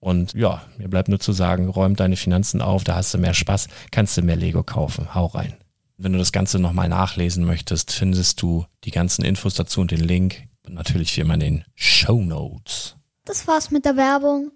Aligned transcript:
Und 0.00 0.34
ja, 0.34 0.62
mir 0.76 0.88
bleibt 0.88 1.08
nur 1.08 1.20
zu 1.20 1.32
sagen, 1.32 1.68
räum 1.68 1.96
deine 1.96 2.16
Finanzen 2.16 2.62
auf, 2.62 2.84
da 2.84 2.94
hast 2.94 3.12
du 3.14 3.18
mehr 3.18 3.34
Spaß, 3.34 3.68
kannst 3.90 4.16
du 4.16 4.22
mehr 4.22 4.36
Lego 4.36 4.62
kaufen. 4.62 5.14
Hau 5.14 5.26
rein. 5.26 5.56
Wenn 5.96 6.12
du 6.12 6.18
das 6.18 6.30
Ganze 6.30 6.60
nochmal 6.60 6.88
nachlesen 6.88 7.44
möchtest, 7.44 7.90
findest 7.90 8.40
du 8.40 8.64
die 8.84 8.92
ganzen 8.92 9.24
Infos 9.24 9.54
dazu 9.54 9.80
und 9.80 9.90
den 9.90 10.00
Link. 10.00 10.44
Und 10.64 10.74
natürlich 10.74 11.16
wie 11.16 11.22
immer 11.22 11.34
in 11.34 11.40
den 11.40 11.64
Show 11.74 12.22
Notes. 12.22 12.96
Das 13.24 13.48
war's 13.48 13.70
mit 13.70 13.84
der 13.84 13.96
Werbung. 13.96 14.52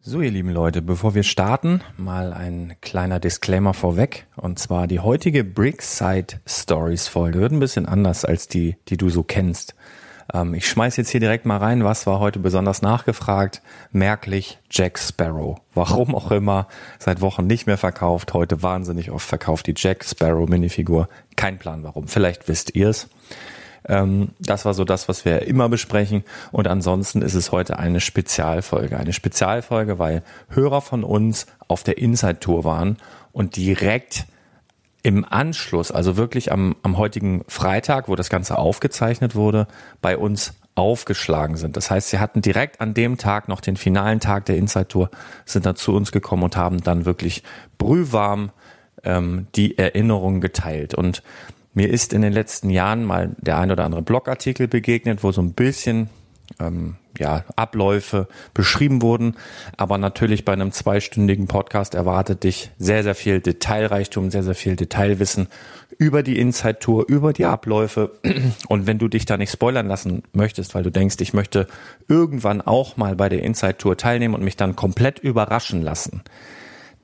So, 0.00 0.20
ihr 0.20 0.30
lieben 0.30 0.50
Leute, 0.50 0.82
bevor 0.82 1.14
wir 1.14 1.22
starten, 1.22 1.80
mal 1.96 2.34
ein 2.34 2.76
kleiner 2.82 3.20
Disclaimer 3.20 3.72
vorweg. 3.72 4.26
Und 4.36 4.58
zwar 4.58 4.86
die 4.86 5.00
heutige 5.00 5.44
Brickside 5.44 6.40
Stories 6.46 7.08
Folge 7.08 7.40
wird 7.40 7.52
ein 7.52 7.60
bisschen 7.60 7.86
anders 7.86 8.26
als 8.26 8.46
die, 8.46 8.76
die 8.88 8.98
du 8.98 9.08
so 9.08 9.22
kennst. 9.22 9.74
Ähm, 10.32 10.54
ich 10.54 10.68
schmeiß 10.68 10.96
jetzt 10.96 11.10
hier 11.10 11.20
direkt 11.20 11.46
mal 11.46 11.58
rein, 11.58 11.84
was 11.84 12.06
war 12.06 12.20
heute 12.20 12.38
besonders 12.38 12.82
nachgefragt? 12.82 13.62
Merklich 13.92 14.58
Jack 14.70 14.98
Sparrow. 14.98 15.58
Warum 15.74 16.14
auch 16.14 16.30
immer, 16.30 16.68
seit 16.98 17.20
Wochen 17.20 17.46
nicht 17.46 17.66
mehr 17.66 17.78
verkauft, 17.78 18.34
heute 18.34 18.62
wahnsinnig 18.62 19.10
oft 19.10 19.26
verkauft 19.26 19.66
die 19.66 19.74
Jack 19.76 20.04
Sparrow 20.04 20.48
Minifigur. 20.48 21.08
Kein 21.36 21.58
Plan 21.58 21.82
warum, 21.82 22.08
vielleicht 22.08 22.48
wisst 22.48 22.74
ihr's. 22.74 23.08
Ähm, 23.86 24.30
das 24.40 24.64
war 24.64 24.74
so 24.74 24.84
das, 24.84 25.08
was 25.08 25.24
wir 25.24 25.42
immer 25.42 25.68
besprechen. 25.68 26.24
Und 26.52 26.68
ansonsten 26.68 27.22
ist 27.22 27.34
es 27.34 27.52
heute 27.52 27.78
eine 27.78 28.00
Spezialfolge. 28.00 28.98
Eine 28.98 29.12
Spezialfolge, 29.12 29.98
weil 29.98 30.22
Hörer 30.48 30.80
von 30.80 31.04
uns 31.04 31.46
auf 31.68 31.82
der 31.82 31.98
Inside 31.98 32.40
Tour 32.40 32.64
waren 32.64 32.96
und 33.32 33.56
direkt 33.56 34.26
im 35.04 35.24
Anschluss, 35.28 35.92
also 35.92 36.16
wirklich 36.16 36.50
am, 36.50 36.74
am 36.82 36.96
heutigen 36.96 37.44
Freitag, 37.46 38.08
wo 38.08 38.16
das 38.16 38.30
Ganze 38.30 38.58
aufgezeichnet 38.58 39.36
wurde, 39.36 39.68
bei 40.00 40.16
uns 40.16 40.54
aufgeschlagen 40.74 41.56
sind. 41.56 41.76
Das 41.76 41.90
heißt, 41.90 42.08
sie 42.08 42.18
hatten 42.18 42.40
direkt 42.40 42.80
an 42.80 42.94
dem 42.94 43.18
Tag 43.18 43.46
noch 43.46 43.60
den 43.60 43.76
finalen 43.76 44.18
Tag 44.18 44.46
der 44.46 44.56
Inside 44.56 44.88
Tour, 44.88 45.10
sind 45.44 45.66
da 45.66 45.74
zu 45.74 45.94
uns 45.94 46.10
gekommen 46.10 46.42
und 46.42 46.56
haben 46.56 46.82
dann 46.82 47.04
wirklich 47.04 47.42
brühwarm 47.76 48.50
ähm, 49.04 49.46
die 49.54 49.76
Erinnerungen 49.76 50.40
geteilt. 50.40 50.94
Und 50.94 51.22
mir 51.74 51.90
ist 51.90 52.14
in 52.14 52.22
den 52.22 52.32
letzten 52.32 52.70
Jahren 52.70 53.04
mal 53.04 53.36
der 53.36 53.58
ein 53.58 53.70
oder 53.70 53.84
andere 53.84 54.02
Blogartikel 54.02 54.68
begegnet, 54.68 55.22
wo 55.22 55.32
so 55.32 55.42
ein 55.42 55.52
bisschen 55.52 56.08
ähm, 56.60 56.96
ja, 57.18 57.44
Abläufe 57.56 58.28
beschrieben 58.52 59.02
wurden. 59.02 59.36
Aber 59.76 59.98
natürlich 59.98 60.44
bei 60.44 60.52
einem 60.52 60.72
zweistündigen 60.72 61.46
Podcast 61.46 61.94
erwartet 61.94 62.44
dich 62.44 62.70
sehr, 62.78 63.02
sehr 63.02 63.14
viel 63.14 63.40
Detailreichtum, 63.40 64.30
sehr, 64.30 64.42
sehr 64.42 64.54
viel 64.54 64.76
Detailwissen 64.76 65.48
über 65.98 66.22
die 66.22 66.38
Inside-Tour, 66.38 67.06
über 67.08 67.32
die 67.32 67.44
Abläufe. 67.44 68.12
Und 68.68 68.86
wenn 68.86 68.98
du 68.98 69.08
dich 69.08 69.26
da 69.26 69.36
nicht 69.36 69.52
spoilern 69.52 69.86
lassen 69.86 70.22
möchtest, 70.32 70.74
weil 70.74 70.82
du 70.82 70.90
denkst, 70.90 71.16
ich 71.20 71.34
möchte 71.34 71.66
irgendwann 72.08 72.60
auch 72.60 72.96
mal 72.96 73.14
bei 73.16 73.28
der 73.28 73.42
Inside-Tour 73.42 73.96
teilnehmen 73.96 74.34
und 74.34 74.42
mich 74.42 74.56
dann 74.56 74.76
komplett 74.76 75.18
überraschen 75.18 75.82
lassen, 75.82 76.22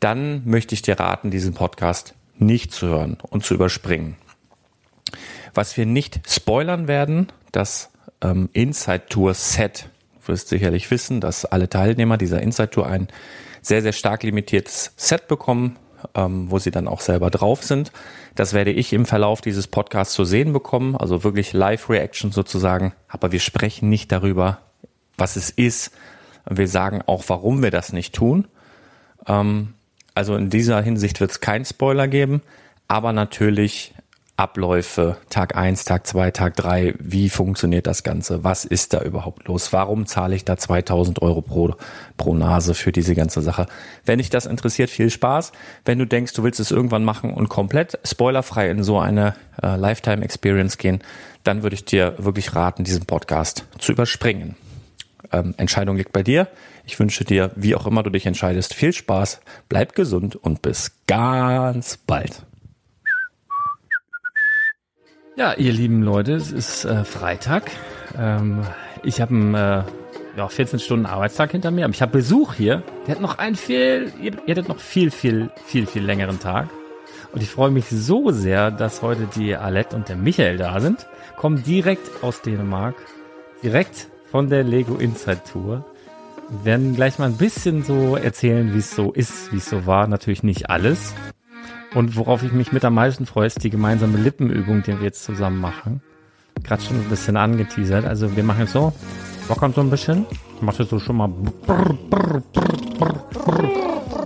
dann 0.01 0.43
möchte 0.45 0.75
ich 0.75 0.83
dir 0.83 0.99
raten, 0.99 1.31
diesen 1.31 1.55
Podcast 1.55 2.15
nicht 2.39 2.73
zu 2.73 2.87
hören 2.89 3.19
und 3.29 3.45
zu 3.45 3.55
überspringen. 3.55 4.17
Was 5.55 5.77
wir 5.77 5.87
nicht 5.87 6.21
spoilern 6.27 6.89
werden, 6.89 7.29
das 7.53 7.91
ähm, 8.23 8.49
Inside 8.53 9.05
Tour 9.09 9.35
Set. 9.35 9.89
Du 10.21 10.29
wirst 10.29 10.49
sicherlich 10.49 10.91
wissen, 10.91 11.21
dass 11.21 11.45
alle 11.45 11.69
Teilnehmer 11.69 12.17
dieser 12.17 12.43
Inside 12.43 12.71
Tour 12.71 12.87
ein 12.87 13.09
sehr, 13.63 13.83
sehr 13.83 13.93
stark 13.93 14.23
limitiertes 14.23 14.93
Set 14.97 15.29
bekommen, 15.29 15.77
ähm, 16.15 16.51
wo 16.51 16.59
sie 16.59 16.71
dann 16.71 16.89
auch 16.89 17.01
selber 17.01 17.31
drauf 17.31 17.63
sind. 17.63 17.93
Das 18.35 18.53
werde 18.53 18.71
ich 18.71 18.93
im 18.93 19.07
Verlauf 19.07 19.41
dieses 19.41 19.67
Podcasts 19.67 20.15
zu 20.15 20.25
sehen 20.25 20.53
bekommen, 20.53 20.97
also 20.97 21.25
wirklich 21.25 21.53
Live-Reaction 21.53 22.33
sozusagen. 22.33 22.95
Aber 23.09 23.33
wir 23.33 23.41
sprechen 23.41 23.89
nicht 23.89 24.13
darüber, 24.13 24.61
was 25.17 25.37
es 25.37 25.51
ist. 25.51 25.93
Wir 26.49 26.69
sagen 26.69 27.03
auch, 27.07 27.25
warum 27.29 27.63
wir 27.63 27.71
das 27.71 27.93
nicht 27.93 28.15
tun. 28.15 28.47
Ähm, 29.27 29.75
Also 30.15 30.37
in 30.37 30.51
dieser 30.51 30.83
Hinsicht 30.83 31.21
wird 31.21 31.31
es 31.31 31.41
keinen 31.41 31.65
Spoiler 31.65 32.09
geben, 32.09 32.43
aber 32.89 33.13
natürlich 33.13 33.95
Abläufe, 34.41 35.19
Tag 35.29 35.55
eins, 35.55 35.85
Tag 35.85 36.07
zwei, 36.07 36.31
Tag 36.31 36.57
drei. 36.57 36.95
wie 36.99 37.29
funktioniert 37.29 37.87
das 37.87 38.03
Ganze, 38.05 38.43
was 38.43 38.65
ist 38.65 38.95
da 38.95 39.03
überhaupt 39.03 39.47
los, 39.49 39.71
warum 39.75 40.07
zahle 40.07 40.35
ich 40.35 40.47
da 40.47 40.57
2000 40.57 41.21
Euro 41.21 41.43
pro, 41.43 41.75
pro 42.17 42.35
Nase 42.35 42.73
für 42.73 42.91
diese 42.91 43.15
ganze 43.15 43.43
Sache. 43.43 43.67
Wenn 44.07 44.17
dich 44.17 44.31
das 44.31 44.47
interessiert, 44.47 44.89
viel 44.89 45.11
Spaß. 45.11 45.53
Wenn 45.85 45.99
du 45.99 46.07
denkst, 46.07 46.33
du 46.33 46.43
willst 46.43 46.59
es 46.59 46.71
irgendwann 46.71 47.05
machen 47.05 47.35
und 47.35 47.51
komplett 47.51 47.99
spoilerfrei 48.03 48.71
in 48.71 48.83
so 48.83 48.99
eine 48.99 49.35
äh, 49.63 49.77
Lifetime-Experience 49.77 50.79
gehen, 50.79 51.01
dann 51.45 51.63
würde 51.63 51.75
ich 51.75 51.85
dir 51.85 52.15
wirklich 52.17 52.55
raten, 52.55 52.83
diesen 52.83 53.05
Podcast 53.05 53.67
zu 53.79 53.93
überspringen. 53.93 54.57
Ähm, 55.33 55.53
Entscheidung 55.59 55.99
liegt 55.99 56.15
bei 56.15 56.23
dir. 56.23 56.49
Ich 56.87 56.99
wünsche 56.99 57.27
dir, 57.27 57.51
wie 57.57 57.75
auch 57.75 57.87
immer 57.87 58.03
du 58.03 58.09
dich 58.09 58.25
entscheidest, 58.25 58.73
viel 58.73 58.95
Spaß, 58.95 59.43
bleib 59.69 59.95
gesund 59.95 60.35
und 60.35 60.63
bis 60.63 60.93
ganz 61.07 61.99
bald. 61.99 62.47
Ja, 65.41 65.55
ihr 65.55 65.73
lieben 65.73 66.03
Leute, 66.03 66.35
es 66.35 66.53
ist 66.53 66.85
äh, 66.85 67.03
Freitag. 67.03 67.71
Ähm, 68.15 68.61
ich 69.03 69.23
habe 69.23 69.35
einen 69.35 69.55
äh, 69.55 69.85
ja, 70.37 70.47
14 70.47 70.79
Stunden 70.79 71.07
Arbeitstag 71.07 71.53
hinter 71.53 71.71
mir, 71.71 71.87
aber 71.87 71.95
ich 71.95 72.03
habe 72.03 72.13
Besuch 72.13 72.53
hier. 72.53 72.83
Der 73.07 73.15
hat 73.15 73.23
noch 73.23 73.39
einen 73.39 73.57
viel, 73.57 74.13
ihr, 74.21 74.33
ihr 74.45 74.55
hattet 74.55 74.69
noch 74.69 74.79
viel, 74.79 75.11
viel, 75.11 75.51
viel, 75.65 75.87
viel 75.87 76.05
längeren 76.05 76.41
Tag. 76.41 76.69
Und 77.33 77.43
ich 77.43 77.49
freue 77.49 77.71
mich 77.71 77.87
so 77.89 78.31
sehr, 78.33 78.71
dass 78.71 79.01
heute 79.01 79.29
die 79.35 79.57
Alette 79.57 79.97
und 79.97 80.11
der 80.11 80.17
Michael 80.17 80.59
da 80.59 80.79
sind. 80.79 81.07
Kommen 81.39 81.63
direkt 81.63 82.23
aus 82.23 82.43
Dänemark, 82.43 82.97
direkt 83.63 84.09
von 84.31 84.51
der 84.51 84.63
Lego 84.63 84.97
Inside 84.97 85.41
Tour. 85.51 85.87
Wir 86.51 86.65
werden 86.67 86.95
gleich 86.95 87.19
mal 87.19 87.31
ein 87.31 87.39
bisschen 87.39 87.83
so 87.83 88.15
erzählen, 88.15 88.75
wie 88.75 88.81
es 88.81 88.95
so 88.95 89.11
ist, 89.11 89.51
wie 89.55 89.57
es 89.57 89.71
so 89.71 89.87
war. 89.87 90.07
Natürlich 90.07 90.43
nicht 90.43 90.69
alles. 90.69 91.15
Und 91.95 92.17
worauf 92.17 92.43
ich 92.43 92.53
mich 92.53 92.73
mit 92.73 92.85
am 92.85 92.95
meisten 92.95 93.27
freue, 93.27 93.47
ist 93.47 93.63
die 93.65 93.71
gemeinsame 93.71 94.19
Lippenübung, 94.19 94.83
die 94.83 94.99
wir 94.99 95.03
jetzt 95.03 95.25
zusammen 95.25 95.61
machen. 95.61 96.03
Gerade 96.63 96.83
schon 96.83 96.97
ein 96.97 97.09
bisschen 97.09 97.37
angeteasert. 97.37 98.05
Also 98.05 98.37
wir 98.37 98.45
machen 98.45 98.61
jetzt 98.61 98.73
so, 98.73 98.93
lockern 99.49 99.73
so 99.73 99.81
ein 99.81 99.91
bisschen. 99.91 100.27
Ich 100.57 100.63
mache 100.63 100.85
so 100.85 100.99
schon 100.99 101.17
mal. 101.17 101.31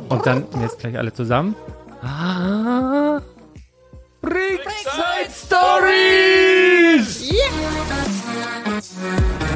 Und 0.09 0.27
dann 0.27 0.45
jetzt 0.61 0.79
gleich 0.79 0.99
alle 0.99 1.13
zusammen. 1.13 1.55
Ah, 2.03 3.21
Brickside 4.21 5.31
Stories! 5.31 7.31
Yeah. 7.31 9.54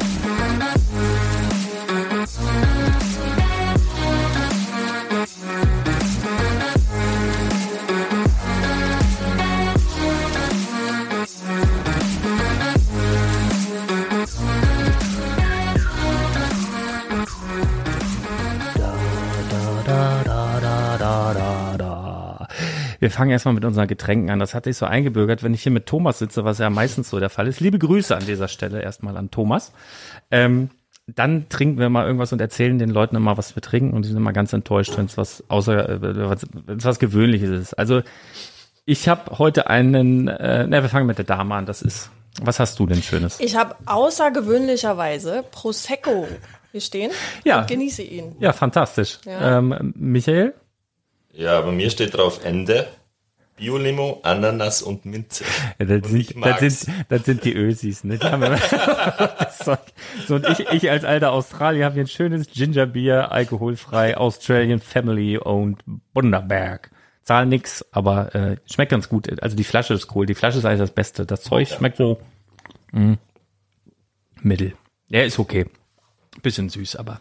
Wir 22.99 23.09
fangen 23.09 23.31
erstmal 23.31 23.53
mit 23.53 23.65
unseren 23.65 23.87
Getränken 23.87 24.29
an. 24.29 24.39
Das 24.39 24.53
hat 24.53 24.65
sich 24.65 24.77
so 24.77 24.85
eingebürgert, 24.85 25.41
wenn 25.43 25.53
ich 25.53 25.63
hier 25.63 25.71
mit 25.71 25.85
Thomas 25.85 26.19
sitze, 26.19 26.43
was 26.43 26.59
ja 26.59 26.69
meistens 26.69 27.09
so 27.09 27.19
der 27.19 27.29
Fall 27.29 27.47
ist. 27.47 27.59
Liebe 27.59 27.79
Grüße 27.79 28.15
an 28.15 28.25
dieser 28.25 28.47
Stelle 28.47 28.81
erstmal 28.81 29.17
an 29.17 29.31
Thomas. 29.31 29.71
Ähm, 30.31 30.69
dann 31.07 31.49
trinken 31.49 31.79
wir 31.79 31.89
mal 31.89 32.05
irgendwas 32.05 32.33
und 32.33 32.41
erzählen 32.41 32.77
den 32.77 32.89
Leuten 32.89 33.15
immer, 33.15 33.37
was 33.37 33.55
wir 33.55 33.61
trinken 33.61 33.93
und 33.93 34.03
die 34.03 34.09
sind 34.09 34.17
immer 34.17 34.33
ganz 34.33 34.53
enttäuscht, 34.53 34.95
wenn 34.97 35.05
es 35.05 35.17
was 35.17 35.43
außer 35.47 35.89
äh, 35.89 36.29
was, 36.29 36.45
was 36.65 36.99
Gewöhnliches 36.99 37.49
ist. 37.49 37.73
Also 37.73 38.01
ich 38.85 39.07
habe 39.07 39.37
heute 39.37 39.69
einen, 39.69 40.27
äh, 40.27 40.67
na, 40.67 40.81
wir 40.81 40.89
fangen 40.89 41.07
mit 41.07 41.17
der 41.17 41.25
Dame 41.25 41.55
an. 41.55 41.65
Das 41.65 41.81
ist, 41.81 42.09
was 42.41 42.59
hast 42.59 42.79
du 42.79 42.85
denn 42.85 43.01
Schönes? 43.01 43.39
Ich 43.39 43.55
habe 43.55 43.75
außergewöhnlicherweise 43.85 45.43
Prosecco 45.51 46.27
hier 46.71 46.81
stehen. 46.81 47.11
Ja. 47.43 47.61
Und 47.61 47.67
genieße 47.67 48.03
ihn. 48.03 48.35
Ja, 48.39 48.53
fantastisch. 48.53 49.19
Ja. 49.25 49.59
Ähm, 49.59 49.93
Michael? 49.95 50.53
Ja, 51.33 51.61
bei 51.61 51.71
mir 51.71 51.89
steht 51.89 52.15
drauf 52.15 52.43
Ende. 52.43 52.87
Biolimo, 53.59 54.21
Ananas 54.23 54.81
und 54.81 55.05
Minze. 55.05 55.43
Ja, 55.79 55.85
das, 55.85 56.09
und 56.09 56.11
sind, 56.11 56.45
das, 56.45 56.59
sind, 56.59 56.95
das 57.09 57.25
sind 57.25 57.43
die 57.43 57.53
Ösis, 57.53 58.05
ne? 58.05 58.17
so, 60.27 60.35
und 60.35 60.47
ich, 60.47 60.59
ich 60.69 60.89
als 60.89 61.03
alter 61.03 61.33
Australier 61.33 61.85
habe 61.85 61.95
hier 61.95 62.05
ein 62.05 62.07
schönes 62.07 62.49
Gingerbier, 62.49 63.33
alkoholfrei, 63.33 64.15
Australian 64.15 64.79
Family 64.79 65.37
Owned 65.37 65.83
Bunderberg. 66.13 66.89
Zahl 67.23 67.45
nix, 67.45 67.85
aber 67.91 68.33
äh, 68.33 68.57
schmeckt 68.65 68.91
ganz 68.91 69.09
gut. 69.09 69.41
Also 69.43 69.55
die 69.55 69.63
Flasche 69.63 69.93
ist 69.93 70.15
cool. 70.15 70.25
Die 70.25 70.35
Flasche 70.35 70.57
ist 70.57 70.65
eigentlich 70.65 70.79
das 70.79 70.91
Beste. 70.91 71.25
Das 71.25 71.41
Zeug 71.41 71.69
ja. 71.69 71.77
schmeckt 71.77 71.97
so 71.97 72.19
mh, 72.91 73.17
mittel. 74.41 74.73
Ja, 75.09 75.21
ist 75.21 75.37
okay. 75.37 75.65
Bisschen 76.41 76.69
süß, 76.69 76.95
aber 76.95 77.19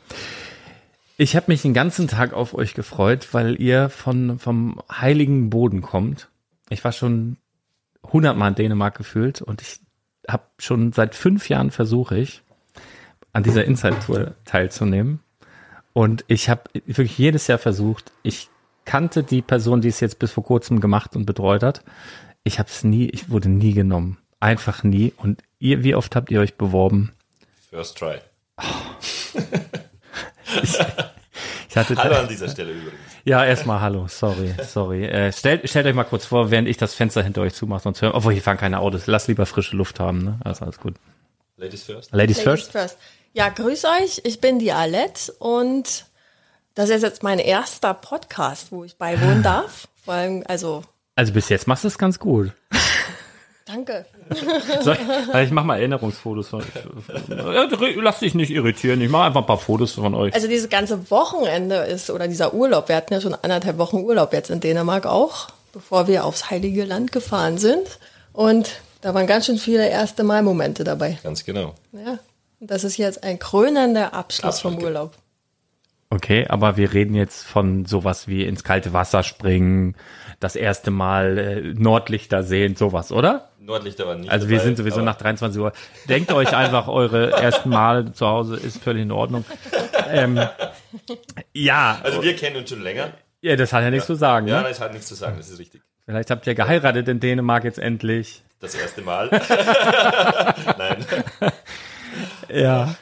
ich 1.21 1.35
habe 1.35 1.47
mich 1.49 1.63
den 1.63 1.75
ganzen 1.75 2.07
Tag 2.07 2.33
auf 2.33 2.55
euch 2.55 2.75
gefreut, 2.75 3.29
weil 3.33 3.61
ihr 3.61 3.91
von 3.91 4.39
vom 4.39 4.81
heiligen 4.91 5.51
Boden 5.51 5.83
kommt. 5.83 6.29
Ich 6.71 6.85
war 6.85 6.93
schon 6.93 7.37
hundertmal 8.05 8.51
in 8.51 8.55
Dänemark 8.55 8.97
gefühlt 8.97 9.43
und 9.43 9.61
ich 9.61 9.81
habe 10.29 10.45
schon 10.59 10.93
seit 10.93 11.17
fünf 11.17 11.49
Jahren 11.49 11.73
versuche 11.73 12.17
ich 12.17 12.43
an 13.33 13.43
dieser 13.43 13.65
Inside-Tour 13.65 14.35
teilzunehmen. 14.45 15.21
Und 15.93 16.25
ich 16.29 16.49
habe 16.49 16.63
wirklich 16.87 17.19
jedes 17.19 17.49
Jahr 17.49 17.59
versucht. 17.59 18.13
Ich 18.23 18.49
kannte 18.85 19.25
die 19.25 19.43
Person, 19.43 19.81
die 19.81 19.89
es 19.89 19.99
jetzt 19.99 20.21
bis 20.21 20.31
vor 20.31 20.45
kurzem 20.45 20.79
gemacht 20.79 21.17
und 21.17 21.27
betreut 21.27 21.65
hat. 21.65 21.85
Ich 22.45 22.61
habe 22.61 22.69
es 22.69 22.85
nie, 22.85 23.09
ich 23.09 23.29
wurde 23.29 23.49
nie 23.49 23.73
genommen. 23.73 24.19
Einfach 24.39 24.85
nie. 24.85 25.13
Und 25.17 25.43
ihr, 25.59 25.83
wie 25.83 25.97
oft 25.97 26.15
habt 26.15 26.31
ihr 26.31 26.41
euch 26.41 26.55
beworben? 26.55 27.13
First 27.71 27.99
try. 27.99 28.19
Oh. 28.57 28.63
Ich, 30.63 30.79
ich 31.71 31.77
hatte 31.77 31.97
hallo 31.97 32.17
an 32.17 32.29
dieser 32.29 32.49
Stelle 32.49 32.73
übrigens. 32.73 33.01
Ja, 33.25 33.45
erstmal 33.45 33.81
hallo, 33.81 34.07
sorry, 34.09 34.55
sorry. 34.67 35.05
Äh, 35.05 35.33
stellt, 35.33 35.69
stellt 35.69 35.87
euch 35.87 35.95
mal 35.95 36.05
kurz 36.05 36.25
vor, 36.25 36.51
während 36.51 36.69
ich 36.69 36.77
das 36.77 36.95
Fenster 36.95 37.23
hinter 37.23 37.43
euch 37.43 37.55
zumache, 37.55 37.83
sonst 37.83 38.03
hören. 38.03 38.13
Obwohl, 38.13 38.33
hier 38.33 38.43
fahren 38.43 38.57
keine 38.57 38.81
Autos. 38.81 39.07
Lass 39.07 39.29
lieber 39.29 39.47
frische 39.47 39.77
Luft 39.77 40.01
haben, 40.01 40.25
ne? 40.25 40.41
Also 40.45 40.65
alles 40.65 40.79
gut. 40.81 40.95
Ladies 41.57 41.85
first. 41.85 42.13
Ladies, 42.13 42.39
Ladies 42.39 42.43
first. 42.43 42.73
first. 42.73 42.99
Ja, 43.35 43.49
grüß 43.51 43.85
euch. 43.85 44.21
Ich 44.25 44.41
bin 44.41 44.59
die 44.59 44.73
Alette 44.73 45.33
und 45.39 46.07
das 46.75 46.91
ist 46.91 47.03
jetzt 47.03 47.23
mein 47.23 47.39
erster 47.39 47.93
Podcast, 47.95 48.73
wo 48.73 48.85
ich 48.85 48.97
beiwohnen 48.97 49.43
darf. 49.45 49.89
Vor 50.05 50.15
allem, 50.15 50.45
also. 50.49 50.85
Also 51.17 51.33
bis 51.33 51.49
jetzt 51.49 51.67
machst 51.67 51.85
du 51.85 51.89
es 51.89 51.99
ganz 51.99 52.19
gut. 52.19 52.53
Danke. 53.69 54.07
So, 54.83 54.93
also 54.93 55.39
ich 55.39 55.51
mache 55.51 55.67
mal 55.67 55.79
Erinnerungsfotos 55.79 56.49
von 56.49 56.61
euch. 56.61 57.97
Lass 57.97 58.19
dich 58.21 58.35
nicht 58.35 58.51
irritieren, 58.51 59.01
ich 59.01 59.11
mache 59.11 59.25
einfach 59.25 59.41
ein 59.41 59.47
paar 59.47 59.59
Fotos 59.59 59.93
von 59.93 60.15
euch. 60.15 60.35
Also 60.35 60.49
dieses 60.49 60.69
ganze 60.69 61.11
Wochenende 61.11 61.77
ist, 61.77 62.11
oder 62.11 62.29
dieser 62.29 62.55
Urlaub, 62.55 62.89
wir 62.89 62.97
hatten 62.97 63.15
ja 63.15 63.21
schon 63.21 63.35
anderthalb 63.35 63.79
Wochen 63.79 63.99
Urlaub 63.99 64.33
jetzt 64.33 64.51
in 64.51 64.61
Dänemark 64.61 65.07
auch, 65.07 65.49
bevor 65.73 66.07
wir 66.07 66.25
aufs 66.25 66.51
Heilige 66.51 66.85
Land 66.85 67.13
gefahren 67.13 67.59
sind. 67.59 67.99
Und 68.33 68.81
da 69.01 69.15
waren 69.15 69.27
ganz 69.27 69.47
schön 69.47 69.59
viele 69.59 69.89
erste 69.89 70.25
Mal-Momente 70.25 70.85
dabei. 70.85 71.19
Ganz 71.23 71.45
genau. 71.45 71.75
Ja. 71.93 72.19
Und 72.61 72.71
das 72.71 72.85
ist 72.85 72.97
jetzt 72.97 73.23
ein 73.25 73.39
krönender 73.39 74.15
Abschluss 74.15 74.57
Absolut. 74.57 74.79
vom 74.79 74.85
Urlaub. 74.85 75.13
Okay, 76.11 76.47
aber 76.49 76.77
wir 76.79 76.95
reden 76.95 77.15
jetzt 77.15 77.47
von 77.47 77.85
sowas 77.85 78.29
wie 78.29 78.45
ins 78.45 78.65
kalte 78.65 78.95
Wasser 78.95 79.23
springen, 79.23 79.95
das 80.41 80.57
erste 80.57 80.91
Mal 80.91 81.39
äh, 81.39 81.61
Nordlichter 81.75 82.43
sehen, 82.43 82.77
sowas, 82.77 83.13
oder? 83.13 83.51
Nordlichter 83.61 84.07
waren 84.07 84.21
nicht. 84.21 84.31
Also 84.31 84.49
wir 84.49 84.61
sind 84.61 84.79
sowieso 84.79 85.03
nach 85.03 85.17
23 85.17 85.61
Uhr. 85.61 85.73
Denkt 86.09 86.33
euch 86.33 86.57
einfach, 86.57 86.89
eure 86.89 87.33
ersten 87.33 87.69
Mal 87.69 88.13
zu 88.13 88.27
Hause 88.27 88.57
ist 88.57 88.83
völlig 88.83 89.03
in 89.03 89.13
Ordnung. 89.13 89.45
Ähm, 90.11 90.41
ja. 91.53 91.99
Also 92.03 92.23
wir 92.23 92.35
kennen 92.35 92.57
uns 92.57 92.71
schon 92.71 92.81
länger. 92.81 93.13
Ja, 93.43 93.57
das 93.57 93.75
hat 93.75 93.83
ja 93.83 93.91
nichts 93.91 94.09
ja. 94.09 94.15
zu 94.15 94.19
sagen. 94.19 94.49
Ja, 94.49 94.63
ne? 94.63 94.69
das 94.69 94.81
hat 94.81 94.93
nichts 94.93 95.09
zu 95.09 95.15
sagen, 95.15 95.37
das 95.37 95.51
ist 95.51 95.59
richtig. 95.59 95.83
Vielleicht 96.07 96.31
habt 96.31 96.47
ihr 96.47 96.55
geheiratet 96.55 97.07
in 97.09 97.21
Dänemark 97.21 97.65
jetzt 97.65 97.79
endlich. 97.79 98.43
Das 98.61 98.75
erste 98.75 99.03
Mal. 99.03 99.29
Nein. 100.79 101.05
Ja. 102.49 102.95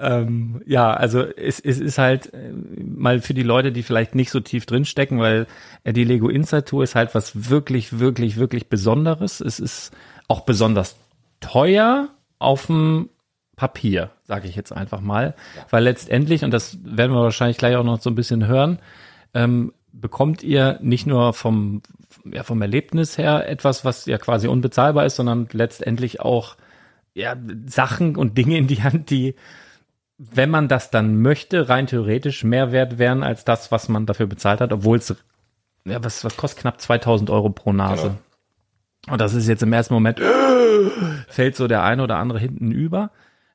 Ähm, 0.00 0.62
ja, 0.66 0.92
also 0.92 1.20
es, 1.20 1.60
es 1.60 1.78
ist 1.78 1.98
halt 1.98 2.32
äh, 2.32 2.52
mal 2.52 3.20
für 3.20 3.34
die 3.34 3.42
Leute, 3.42 3.70
die 3.70 3.82
vielleicht 3.82 4.14
nicht 4.14 4.30
so 4.30 4.40
tief 4.40 4.64
drinstecken, 4.64 5.18
weil 5.18 5.46
äh, 5.84 5.92
die 5.92 6.04
Lego 6.04 6.28
Inside 6.28 6.64
Tour 6.64 6.82
ist 6.82 6.94
halt 6.94 7.14
was 7.14 7.50
wirklich, 7.50 7.98
wirklich, 7.98 8.36
wirklich 8.36 8.68
Besonderes. 8.68 9.40
Es 9.40 9.60
ist 9.60 9.92
auch 10.26 10.40
besonders 10.40 10.96
teuer 11.40 12.08
auf 12.38 12.66
dem 12.66 13.10
Papier, 13.56 14.10
sage 14.24 14.48
ich 14.48 14.56
jetzt 14.56 14.72
einfach 14.72 15.02
mal, 15.02 15.34
weil 15.68 15.84
letztendlich, 15.84 16.44
und 16.44 16.50
das 16.50 16.78
werden 16.82 17.12
wir 17.12 17.22
wahrscheinlich 17.22 17.58
gleich 17.58 17.76
auch 17.76 17.84
noch 17.84 18.00
so 18.00 18.08
ein 18.08 18.14
bisschen 18.14 18.46
hören, 18.46 18.78
ähm, 19.34 19.74
bekommt 19.92 20.42
ihr 20.42 20.78
nicht 20.80 21.06
nur 21.06 21.34
vom, 21.34 21.82
ja, 22.24 22.42
vom 22.42 22.62
Erlebnis 22.62 23.18
her 23.18 23.46
etwas, 23.48 23.84
was 23.84 24.06
ja 24.06 24.16
quasi 24.16 24.48
unbezahlbar 24.48 25.04
ist, 25.04 25.16
sondern 25.16 25.46
letztendlich 25.52 26.20
auch 26.20 26.56
ja, 27.12 27.36
Sachen 27.66 28.16
und 28.16 28.38
Dinge 28.38 28.56
in 28.56 28.66
die 28.66 28.82
Hand, 28.82 29.10
die 29.10 29.34
wenn 30.22 30.50
man 30.50 30.68
das 30.68 30.90
dann 30.90 31.22
möchte, 31.22 31.70
rein 31.70 31.86
theoretisch 31.86 32.44
mehr 32.44 32.72
wert 32.72 32.98
wären 32.98 33.22
als 33.22 33.46
das, 33.46 33.72
was 33.72 33.88
man 33.88 34.04
dafür 34.04 34.26
bezahlt 34.26 34.60
hat, 34.60 34.70
obwohl 34.70 34.98
es 34.98 35.16
ja, 35.86 36.04
was, 36.04 36.24
was 36.24 36.36
kostet 36.36 36.60
knapp 36.60 36.78
2000 36.78 37.30
Euro 37.30 37.48
pro 37.48 37.72
Nase. 37.72 38.02
Genau. 38.02 39.12
Und 39.14 39.20
das 39.20 39.32
ist 39.32 39.48
jetzt 39.48 39.62
im 39.62 39.72
ersten 39.72 39.94
Moment, 39.94 40.20
fällt 41.28 41.56
so 41.56 41.68
der 41.68 41.84
eine 41.84 42.02
oder 42.02 42.18
andere 42.18 42.38
hinten 42.38 42.70
über. 42.70 43.12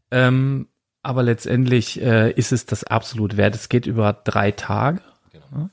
Ähm, 0.09 0.67
aber 1.03 1.21
letztendlich 1.21 2.01
äh, 2.01 2.31
ist 2.31 2.51
es 2.51 2.65
das 2.65 2.83
absolut 2.83 3.37
wert. 3.37 3.53
Es 3.53 3.69
geht 3.69 3.85
über 3.85 4.13
drei 4.23 4.49
Tage. 4.49 5.01
Genau. 5.31 5.69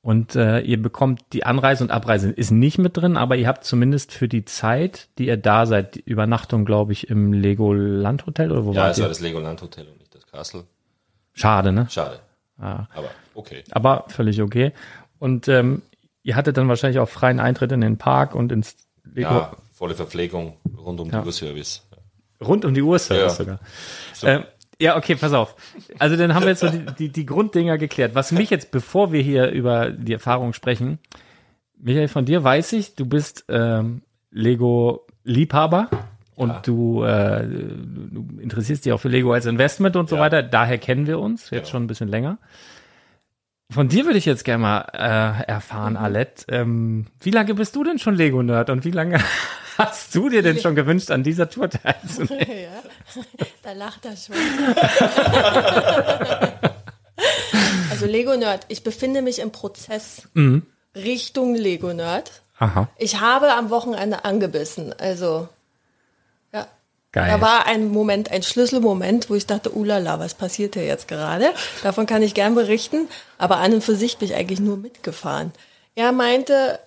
Und 0.00 0.36
äh, 0.36 0.60
ihr 0.60 0.80
bekommt 0.80 1.22
die 1.32 1.44
Anreise 1.44 1.82
und 1.82 1.90
Abreise 1.90 2.30
ist 2.30 2.52
nicht 2.52 2.78
mit 2.78 2.96
drin, 2.96 3.16
aber 3.16 3.34
ihr 3.34 3.48
habt 3.48 3.64
zumindest 3.64 4.12
für 4.12 4.28
die 4.28 4.44
Zeit, 4.44 5.08
die 5.18 5.26
ihr 5.26 5.36
da 5.36 5.66
seid, 5.66 5.96
die 5.96 6.04
Übernachtung, 6.04 6.64
glaube 6.64 6.92
ich, 6.92 7.10
im 7.10 7.32
Lego 7.32 7.72
Landhotel 7.72 8.52
oder 8.52 8.64
wo 8.64 8.72
Ja, 8.72 8.82
wart 8.82 8.92
es 8.92 9.00
war 9.00 9.08
das 9.08 9.18
Legoland 9.18 9.60
Hotel 9.60 9.88
und 9.88 10.05
Castle. 10.36 10.64
Schade, 11.32 11.72
ne? 11.72 11.86
Schade. 11.90 12.20
Ah. 12.58 12.86
Aber 12.94 13.10
okay. 13.34 13.64
Aber 13.70 14.04
völlig 14.08 14.40
okay. 14.40 14.72
Und 15.18 15.48
ähm, 15.48 15.82
ihr 16.22 16.36
hattet 16.36 16.56
dann 16.56 16.68
wahrscheinlich 16.68 16.98
auch 16.98 17.08
freien 17.08 17.40
Eintritt 17.40 17.72
in 17.72 17.80
den 17.80 17.96
Park 17.98 18.34
und 18.34 18.52
ins 18.52 18.76
Lego 19.04 19.30
Ja, 19.30 19.56
volle 19.72 19.94
Verpflegung 19.94 20.56
rund 20.76 21.00
um 21.00 21.10
Ja. 21.10 21.20
den 21.20 21.26
Uhrservice. 21.26 21.82
rund 22.40 22.64
um 22.64 22.74
die 22.74 22.82
Uhr 22.82 22.98
Service 22.98 23.38
Ja. 23.38 23.44
sogar. 23.44 23.60
Ähm, 24.22 24.44
ja, 24.78 24.96
okay, 24.96 25.14
pass 25.16 25.32
auf. 25.32 25.56
Also 25.98 26.16
dann 26.16 26.34
haben 26.34 26.42
wir 26.42 26.50
jetzt 26.50 26.60
so 26.60 26.68
die, 26.68 26.84
die, 26.98 27.08
die 27.10 27.24
Grunddinger 27.26 27.78
geklärt. 27.78 28.14
Was 28.14 28.30
mich 28.32 28.50
jetzt, 28.50 28.70
bevor 28.70 29.10
wir 29.12 29.22
hier 29.22 29.48
über 29.50 29.90
die 29.90 30.12
Erfahrung 30.12 30.52
sprechen, 30.52 30.98
Michael, 31.78 32.08
von 32.08 32.24
dir 32.26 32.42
weiß 32.44 32.72
ich, 32.74 32.94
du 32.94 33.06
bist 33.06 33.44
ähm, 33.48 34.02
Lego-Liebhaber 34.30 35.88
und 36.36 36.50
Ja. 36.50 36.60
du, 36.60 37.02
äh, 37.02 37.44
du 37.46 38.28
interessierst 38.40 38.84
dich 38.84 38.92
auch 38.92 39.00
für 39.00 39.08
Lego 39.08 39.32
als 39.32 39.46
Investment 39.46 39.96
und 39.96 40.08
so 40.08 40.14
Ja. 40.16 40.22
weiter. 40.22 40.42
Daher 40.44 40.78
kennen 40.78 41.06
wir 41.08 41.18
uns 41.18 41.50
jetzt 41.50 41.62
Genau. 41.62 41.70
schon 41.70 41.82
ein 41.84 41.86
bisschen 41.88 42.08
länger. 42.08 42.38
Von 43.72 43.88
dir 43.88 44.04
würde 44.04 44.18
ich 44.18 44.26
jetzt 44.26 44.44
gerne 44.44 44.62
mal 44.62 44.80
äh, 44.92 45.42
erfahren, 45.50 45.96
Alette. 45.96 46.44
Ähm, 46.48 47.06
wie 47.20 47.32
lange 47.32 47.54
bist 47.54 47.74
du 47.74 47.82
denn 47.82 47.98
schon 47.98 48.14
Lego-Nerd 48.14 48.70
und 48.70 48.84
wie 48.84 48.92
lange 48.92 49.18
hast 49.78 50.14
du 50.14 50.28
dir 50.28 50.42
denn 50.42 50.60
schon 50.60 50.76
gewünscht, 50.76 51.10
an 51.10 51.24
dieser 51.24 51.50
Tour 51.50 51.68
teilzunehmen? 51.68 52.46
ja, 52.48 53.22
da 53.64 53.72
lacht 53.72 54.04
er 54.04 54.16
schon. 54.16 54.36
also 57.90 58.06
Lego 58.06 58.36
Nerd, 58.36 58.66
ich 58.68 58.82
befinde 58.84 59.22
mich 59.22 59.38
im 59.40 59.50
Prozess 59.52 60.28
Mhm. 60.34 60.62
Richtung 60.94 61.54
Lego 61.54 61.92
Nerd. 61.92 62.42
Aha. 62.58 62.88
Ich 62.98 63.20
habe 63.20 63.52
am 63.52 63.68
Wochenende 63.70 64.24
angebissen, 64.24 64.94
also 64.98 65.26
ja. 65.34 65.48
Geil. 67.16 67.30
Da 67.30 67.40
war 67.40 67.64
ein 67.64 67.92
Moment, 67.92 68.30
ein 68.30 68.42
Schlüsselmoment, 68.42 69.30
wo 69.30 69.34
ich 69.36 69.46
dachte, 69.46 69.70
ulala, 69.70 70.18
was 70.18 70.34
passiert 70.34 70.74
hier 70.74 70.84
jetzt 70.84 71.08
gerade? 71.08 71.46
Davon 71.82 72.04
kann 72.04 72.22
ich 72.22 72.34
gern 72.34 72.54
berichten, 72.54 73.08
aber 73.38 73.56
an 73.56 73.72
und 73.72 73.82
für 73.82 73.96
sich 73.96 74.18
bin 74.18 74.28
ich 74.28 74.34
eigentlich 74.34 74.60
nur 74.60 74.76
mitgefahren. 74.76 75.52
Er 75.94 76.12
meinte 76.12 76.78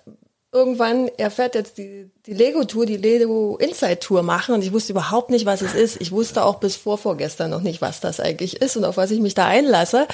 irgendwann, 0.52 1.10
er 1.16 1.32
fährt 1.32 1.56
jetzt 1.56 1.78
die, 1.78 2.12
die 2.26 2.32
Lego-Tour, 2.32 2.86
die 2.86 2.96
Lego 2.96 3.56
Inside-Tour 3.56 4.22
machen 4.22 4.54
und 4.54 4.62
ich 4.62 4.72
wusste 4.72 4.92
überhaupt 4.92 5.30
nicht, 5.30 5.46
was 5.46 5.62
es 5.62 5.74
ist. 5.74 6.00
Ich 6.00 6.12
wusste 6.12 6.44
auch 6.44 6.60
bis 6.60 6.76
vor 6.76 6.96
vorgestern 6.96 7.50
noch 7.50 7.62
nicht, 7.62 7.82
was 7.82 7.98
das 7.98 8.20
eigentlich 8.20 8.62
ist 8.62 8.76
und 8.76 8.84
auf 8.84 8.96
was 8.96 9.10
ich 9.10 9.18
mich 9.18 9.34
da 9.34 9.46
einlasse. 9.46 10.06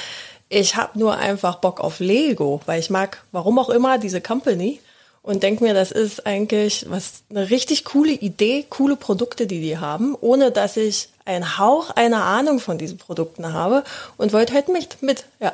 Ich 0.48 0.76
habe 0.76 0.98
nur 0.98 1.18
einfach 1.18 1.56
Bock 1.56 1.78
auf 1.78 2.00
Lego, 2.00 2.62
weil 2.64 2.80
ich 2.80 2.88
mag, 2.88 3.22
warum 3.32 3.58
auch 3.58 3.68
immer, 3.68 3.98
diese 3.98 4.22
Company 4.22 4.80
und 5.26 5.42
denke 5.42 5.64
mir, 5.64 5.74
das 5.74 5.90
ist 5.90 6.24
eigentlich 6.24 6.86
was 6.88 7.24
eine 7.30 7.50
richtig 7.50 7.84
coole 7.84 8.12
Idee, 8.12 8.64
coole 8.70 8.94
Produkte, 8.94 9.48
die 9.48 9.60
die 9.60 9.76
haben, 9.76 10.16
ohne 10.20 10.52
dass 10.52 10.76
ich 10.76 11.08
einen 11.24 11.58
Hauch 11.58 11.90
einer 11.90 12.22
Ahnung 12.22 12.60
von 12.60 12.78
diesen 12.78 12.96
Produkten 12.96 13.52
habe 13.52 13.82
und 14.16 14.32
wollte 14.32 14.54
halt 14.54 14.68
mit, 14.68 15.02
mit, 15.02 15.26
ja. 15.40 15.52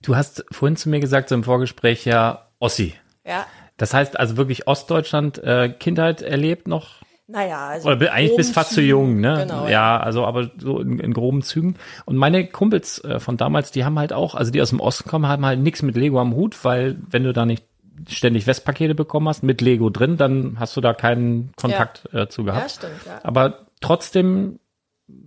Du 0.00 0.14
hast 0.14 0.44
vorhin 0.52 0.76
zu 0.76 0.88
mir 0.88 1.00
gesagt, 1.00 1.28
so 1.28 1.34
im 1.34 1.42
Vorgespräch, 1.42 2.04
ja, 2.04 2.46
Ossi. 2.60 2.94
Ja, 3.26 3.46
Das 3.78 3.92
heißt 3.92 4.18
also 4.18 4.36
wirklich 4.36 4.68
Ostdeutschland 4.68 5.38
äh, 5.38 5.68
Kindheit 5.68 6.22
erlebt 6.22 6.68
noch? 6.68 7.02
naja, 7.26 7.66
also. 7.66 7.88
Oder 7.88 8.12
eigentlich 8.12 8.36
bist 8.36 8.54
fast 8.54 8.72
zu 8.72 8.80
jung, 8.80 9.20
ne? 9.20 9.38
Genau, 9.40 9.66
ja, 9.66 9.98
also 9.98 10.24
aber 10.24 10.52
so 10.58 10.78
in, 10.78 11.00
in 11.00 11.12
groben 11.12 11.42
Zügen. 11.42 11.74
Und 12.04 12.14
meine 12.14 12.46
Kumpels 12.46 13.02
äh, 13.02 13.18
von 13.18 13.36
damals, 13.36 13.72
die 13.72 13.84
haben 13.84 13.98
halt 13.98 14.12
auch, 14.12 14.36
also 14.36 14.52
die 14.52 14.62
aus 14.62 14.70
dem 14.70 14.78
Osten 14.78 15.08
kommen, 15.08 15.26
haben 15.26 15.44
halt 15.44 15.58
nichts 15.58 15.82
mit 15.82 15.96
Lego 15.96 16.20
am 16.20 16.36
Hut, 16.36 16.64
weil 16.64 16.96
wenn 17.10 17.24
du 17.24 17.32
da 17.32 17.44
nicht 17.44 17.64
ständig 18.08 18.46
Westpakete 18.46 18.94
bekommen 18.94 19.28
hast 19.28 19.42
mit 19.42 19.60
Lego 19.60 19.90
drin, 19.90 20.16
dann 20.16 20.56
hast 20.58 20.76
du 20.76 20.80
da 20.80 20.94
keinen 20.94 21.52
Kontakt 21.56 22.08
äh, 22.12 22.28
zu 22.28 22.44
gehabt. 22.44 22.62
Ja, 22.62 22.68
stimmt, 22.68 23.06
ja. 23.06 23.20
Aber 23.22 23.66
trotzdem 23.80 24.58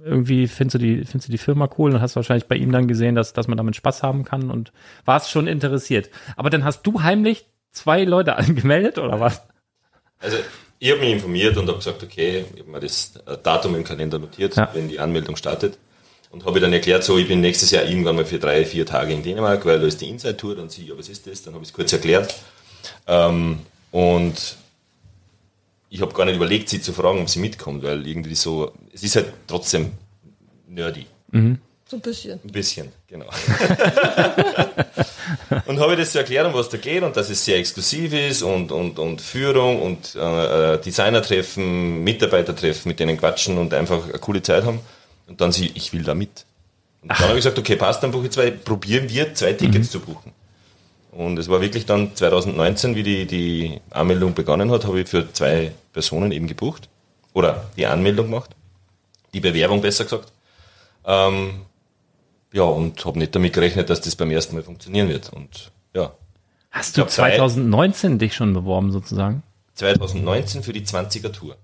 irgendwie 0.03 0.47
findest 0.47 0.75
du 0.75 0.77
die, 0.79 1.05
findest 1.05 1.29
du 1.29 1.31
die 1.31 1.37
Firma 1.37 1.69
cool 1.77 1.93
und 1.93 2.01
hast 2.01 2.15
wahrscheinlich 2.15 2.47
bei 2.47 2.55
ihm 2.55 2.71
dann 2.71 2.87
gesehen, 2.87 3.15
dass, 3.15 3.33
dass 3.33 3.47
man 3.47 3.57
damit 3.57 3.75
Spaß 3.77 4.03
haben 4.03 4.25
kann 4.25 4.51
und 4.51 4.73
warst 5.05 5.31
schon 5.31 5.47
interessiert. 5.47 6.09
Aber 6.35 6.49
dann 6.49 6.63
hast 6.65 6.83
du 6.83 7.01
heimlich 7.01 7.45
zwei 7.71 8.03
Leute 8.03 8.35
angemeldet 8.37 8.97
oder 8.97 9.19
was? 9.19 9.41
Also 10.19 10.37
ich 10.79 10.91
habe 10.91 11.01
mich 11.01 11.11
informiert 11.11 11.57
und 11.57 11.67
habe 11.67 11.77
gesagt, 11.77 12.03
okay, 12.03 12.45
ich 12.53 12.59
habe 12.61 12.71
mir 12.71 12.79
das 12.79 13.13
äh, 13.25 13.37
Datum 13.41 13.75
im 13.75 13.83
Kalender 13.83 14.19
notiert, 14.19 14.55
Ja. 14.55 14.69
wenn 14.73 14.89
die 14.89 14.99
Anmeldung 14.99 15.35
startet. 15.35 15.77
Und 16.31 16.45
habe 16.45 16.59
dann 16.59 16.71
erklärt, 16.71 17.03
so, 17.03 17.17
ich 17.17 17.27
bin 17.27 17.41
nächstes 17.41 17.71
Jahr 17.71 17.85
irgendwann 17.85 18.15
mal 18.15 18.25
für 18.25 18.37
drei, 18.37 18.63
vier 18.63 18.85
Tage 18.85 19.13
in 19.13 19.23
Dänemark, 19.23 19.65
weil 19.65 19.79
da 19.79 19.87
ist 19.87 19.99
die 19.99 20.09
Inside-Tour. 20.09 20.55
Dann 20.57 20.69
sie, 20.69 20.85
ja, 20.85 20.95
was 20.95 21.09
ist 21.09 21.25
das? 21.25 21.41
Dann 21.41 21.55
habe 21.55 21.63
ich 21.63 21.69
es 21.69 21.73
kurz 21.73 21.91
erklärt. 21.91 22.35
Ähm, 23.07 23.59
und 23.91 24.57
ich 25.89 26.01
habe 26.01 26.13
gar 26.13 26.25
nicht 26.25 26.35
überlegt, 26.35 26.69
sie 26.69 26.81
zu 26.81 26.93
fragen, 26.93 27.21
ob 27.21 27.29
sie 27.29 27.39
mitkommt, 27.39 27.83
weil 27.83 28.07
irgendwie 28.07 28.35
so, 28.35 28.71
es 28.93 29.03
ist 29.03 29.15
halt 29.15 29.33
trotzdem 29.47 29.91
nerdy. 30.67 31.05
So 31.89 31.97
ein 31.97 32.01
bisschen. 32.01 32.39
Ein 32.43 32.51
bisschen, 32.51 32.91
genau. 33.07 33.25
und 35.65 35.79
habe 35.79 35.95
das 35.95 36.13
so 36.13 36.19
erklärt, 36.19 36.45
um 36.45 36.53
was 36.53 36.69
da 36.69 36.77
geht 36.77 37.01
und 37.01 37.17
dass 37.17 37.31
es 37.31 37.43
sehr 37.43 37.57
exklusiv 37.57 38.13
ist 38.13 38.43
und, 38.43 38.71
und, 38.71 38.99
und 38.99 39.21
Führung 39.21 39.81
und 39.81 40.15
äh, 40.15 40.75
äh, 40.75 40.79
Designer-Treffen, 40.79 42.03
Mitarbeiter-Treffen, 42.03 42.89
mit 42.89 42.99
denen 42.99 43.17
quatschen 43.17 43.57
und 43.57 43.73
einfach 43.73 44.03
eine 44.03 44.19
coole 44.19 44.43
Zeit 44.43 44.65
haben. 44.65 44.81
Und 45.27 45.41
dann 45.41 45.51
sie, 45.51 45.71
ich 45.73 45.91
will 45.91 46.03
da 46.03 46.13
mit. 46.13 46.45
Und 47.01 47.09
dann 47.09 47.19
habe 47.19 47.31
ich 47.31 47.37
gesagt, 47.37 47.57
okay, 47.57 47.75
passt, 47.75 48.03
dann 48.03 48.11
buche 48.11 48.25
ich 48.25 48.31
zwei, 48.31 48.51
probieren 48.51 49.09
wir 49.09 49.33
zwei 49.33 49.53
Tickets 49.53 49.89
zu 49.89 49.99
buchen. 49.99 50.31
Und 51.11 51.37
es 51.39 51.49
war 51.49 51.59
wirklich 51.61 51.85
dann 51.85 52.15
2019, 52.15 52.95
wie 52.95 53.03
die, 53.03 53.25
die 53.25 53.81
Anmeldung 53.89 54.33
begonnen 54.33 54.69
hat, 54.71 54.85
habe 54.85 55.01
ich 55.01 55.09
für 55.09 55.31
zwei 55.33 55.71
Personen 55.91 56.31
eben 56.31 56.47
gebucht. 56.47 56.87
Oder 57.33 57.65
die 57.77 57.85
Anmeldung 57.87 58.27
gemacht. 58.27 58.51
Die 59.33 59.39
Bewerbung 59.39 59.81
besser 59.81 60.03
gesagt. 60.03 60.31
Ähm, 61.05 61.61
ja, 62.51 62.63
und 62.63 63.05
habe 63.05 63.19
nicht 63.19 63.33
damit 63.35 63.53
gerechnet, 63.53 63.89
dass 63.89 64.01
das 64.01 64.15
beim 64.15 64.31
ersten 64.31 64.55
Mal 64.55 64.63
funktionieren 64.63 65.09
wird. 65.09 65.31
Und 65.31 65.71
ja, 65.95 66.11
Hast 66.71 66.95
du 66.97 67.01
glaub, 67.01 67.09
zwei- 67.09 67.37
2019 67.37 68.19
dich 68.19 68.35
schon 68.35 68.53
beworben 68.53 68.91
sozusagen? 68.91 69.43
2019 69.75 70.61
für 70.63 70.73
die 70.73 70.83
20er 70.85 71.31
Tour. 71.31 71.55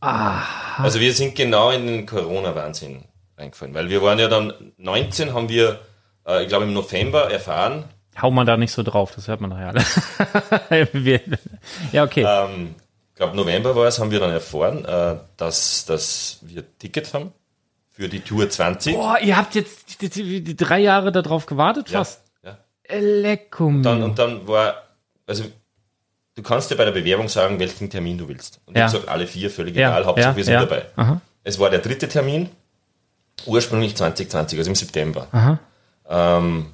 Also 0.00 1.00
wir 1.00 1.12
sind 1.14 1.34
genau 1.34 1.70
in 1.70 1.86
den 1.86 2.06
Corona-Wahnsinn 2.06 3.04
reingefallen, 3.38 3.74
weil 3.74 3.88
wir 3.88 4.02
waren 4.02 4.18
ja 4.18 4.28
dann 4.28 4.52
19 4.76 5.32
haben 5.32 5.48
wir, 5.48 5.80
äh, 6.26 6.42
ich 6.42 6.48
glaube 6.48 6.64
im 6.64 6.74
November 6.74 7.30
erfahren, 7.32 7.84
Hau 8.20 8.30
mal 8.30 8.44
da 8.44 8.56
nicht 8.56 8.72
so 8.72 8.82
drauf, 8.82 9.12
das 9.14 9.28
hört 9.28 9.40
man 9.40 9.50
nachher 9.50 9.68
alle. 9.68 9.84
Ja, 11.92 12.04
okay. 12.04 12.24
ähm, 12.26 12.74
ich 13.10 13.16
glaube 13.16 13.36
November 13.36 13.74
war 13.76 13.86
es, 13.86 13.98
haben 13.98 14.10
wir 14.10 14.20
dann 14.20 14.30
erfahren, 14.30 14.84
äh, 14.84 15.16
dass, 15.36 15.84
dass 15.86 16.38
wir 16.42 16.64
Ticket 16.78 17.12
haben 17.14 17.32
für 17.90 18.08
die 18.08 18.20
Tour 18.20 18.48
20. 18.48 18.94
Boah, 18.94 19.18
ihr 19.20 19.36
habt 19.36 19.54
jetzt 19.54 20.00
die, 20.00 20.08
die, 20.08 20.42
die 20.42 20.56
drei 20.56 20.80
Jahre 20.80 21.12
darauf 21.12 21.46
gewartet 21.46 21.90
ja, 21.90 21.98
fast. 22.00 22.22
ja. 22.42 22.56
Leckum. 22.90 23.82
Dann, 23.82 24.02
und 24.02 24.18
dann 24.18 24.46
war, 24.48 24.74
also 25.26 25.44
du 26.34 26.42
kannst 26.42 26.70
dir 26.70 26.76
bei 26.76 26.84
der 26.84 26.92
Bewerbung 26.92 27.28
sagen, 27.28 27.58
welchen 27.60 27.88
Termin 27.90 28.18
du 28.18 28.28
willst. 28.28 28.60
Und 28.66 28.76
Ja. 28.76 28.86
ich 28.86 28.92
sage 28.92 29.08
alle 29.08 29.26
vier, 29.26 29.50
völlig 29.50 29.76
Ja, 29.76 29.90
egal, 29.90 30.06
Hauptsache 30.06 30.30
ja, 30.30 30.36
wir 30.36 30.44
sind 30.44 30.54
dabei. 30.54 30.86
Aha. 30.96 31.20
Es 31.44 31.58
war 31.60 31.70
der 31.70 31.78
dritte 31.80 32.08
Termin, 32.08 32.48
ursprünglich 33.46 33.94
2020, 33.96 34.58
also 34.58 34.70
im 34.70 34.74
September. 34.74 35.28
Aha. 35.32 35.58
Ähm, 36.08 36.66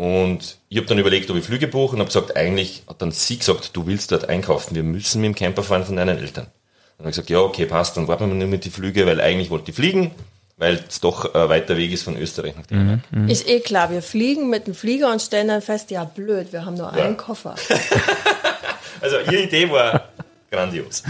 und 0.00 0.56
ich 0.70 0.78
habe 0.78 0.86
dann 0.86 0.96
überlegt, 0.96 1.30
ob 1.30 1.36
ich 1.36 1.44
Flüge 1.44 1.68
buche 1.68 1.92
und 1.92 1.98
habe 1.98 2.08
gesagt, 2.08 2.34
eigentlich 2.34 2.84
hat 2.88 3.02
dann 3.02 3.12
sie 3.12 3.36
gesagt, 3.36 3.76
du 3.76 3.86
willst 3.86 4.10
dort 4.10 4.30
einkaufen, 4.30 4.74
wir 4.74 4.82
müssen 4.82 5.20
mit 5.20 5.28
dem 5.28 5.34
Camper 5.34 5.62
fahren 5.62 5.84
von 5.84 5.96
deinen 5.96 6.16
Eltern. 6.16 6.46
Dann 6.46 7.00
habe 7.00 7.10
ich 7.10 7.16
gesagt, 7.16 7.28
ja, 7.28 7.40
okay, 7.40 7.66
passt, 7.66 7.98
dann 7.98 8.08
warten 8.08 8.28
wir 8.28 8.34
nur 8.34 8.48
mit 8.48 8.64
die 8.64 8.70
Flüge, 8.70 9.04
weil 9.04 9.20
eigentlich 9.20 9.50
wollte 9.50 9.72
ich 9.72 9.76
fliegen, 9.76 10.12
weil 10.56 10.82
es 10.88 11.00
doch 11.00 11.34
ein 11.34 11.50
weiter 11.50 11.76
Weg 11.76 11.92
ist 11.92 12.04
von 12.04 12.16
Österreich 12.16 12.56
nach 12.56 12.64
Dänemark. 12.64 13.00
Ist 13.28 13.46
eh 13.46 13.60
klar, 13.60 13.90
wir 13.90 14.00
fliegen 14.00 14.48
mit 14.48 14.66
dem 14.66 14.74
Flieger 14.74 15.12
und 15.12 15.20
stellen 15.20 15.48
dann 15.48 15.60
fest, 15.60 15.90
ja 15.90 16.04
blöd, 16.04 16.50
wir 16.54 16.64
haben 16.64 16.78
nur 16.78 16.90
einen 16.90 17.18
Koffer. 17.18 17.54
Also 19.02 19.18
ihre 19.18 19.42
Idee 19.42 19.70
war 19.70 20.08
grandios. 20.50 21.02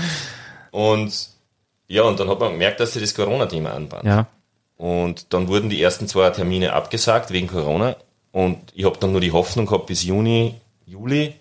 Und 0.71 1.29
ja, 1.87 2.03
und 2.03 2.21
dann 2.21 2.29
hat 2.29 2.39
man 2.39 2.53
gemerkt, 2.53 2.79
dass 2.79 2.93
sie 2.93 3.01
das 3.01 3.17
Corona-Thema 3.17 3.73
anbahnt. 3.73 4.05
Ja. 4.05 4.27
Und 4.77 5.33
dann 5.33 5.49
wurden 5.49 5.71
die 5.71 5.83
ersten 5.83 6.07
zwei 6.07 6.31
Termine 6.31 6.73
abgesagt 6.73 7.33
wegen 7.33 7.49
Corona. 7.49 7.97
Und 8.33 8.59
ich 8.75 8.85
habe 8.85 8.99
dann 8.99 9.13
nur 9.13 9.21
die 9.21 9.33
Hoffnung 9.33 9.67
gehabt 9.67 9.87
bis 9.87 10.05
Juni, 10.05 10.55
Juli, 10.87 11.35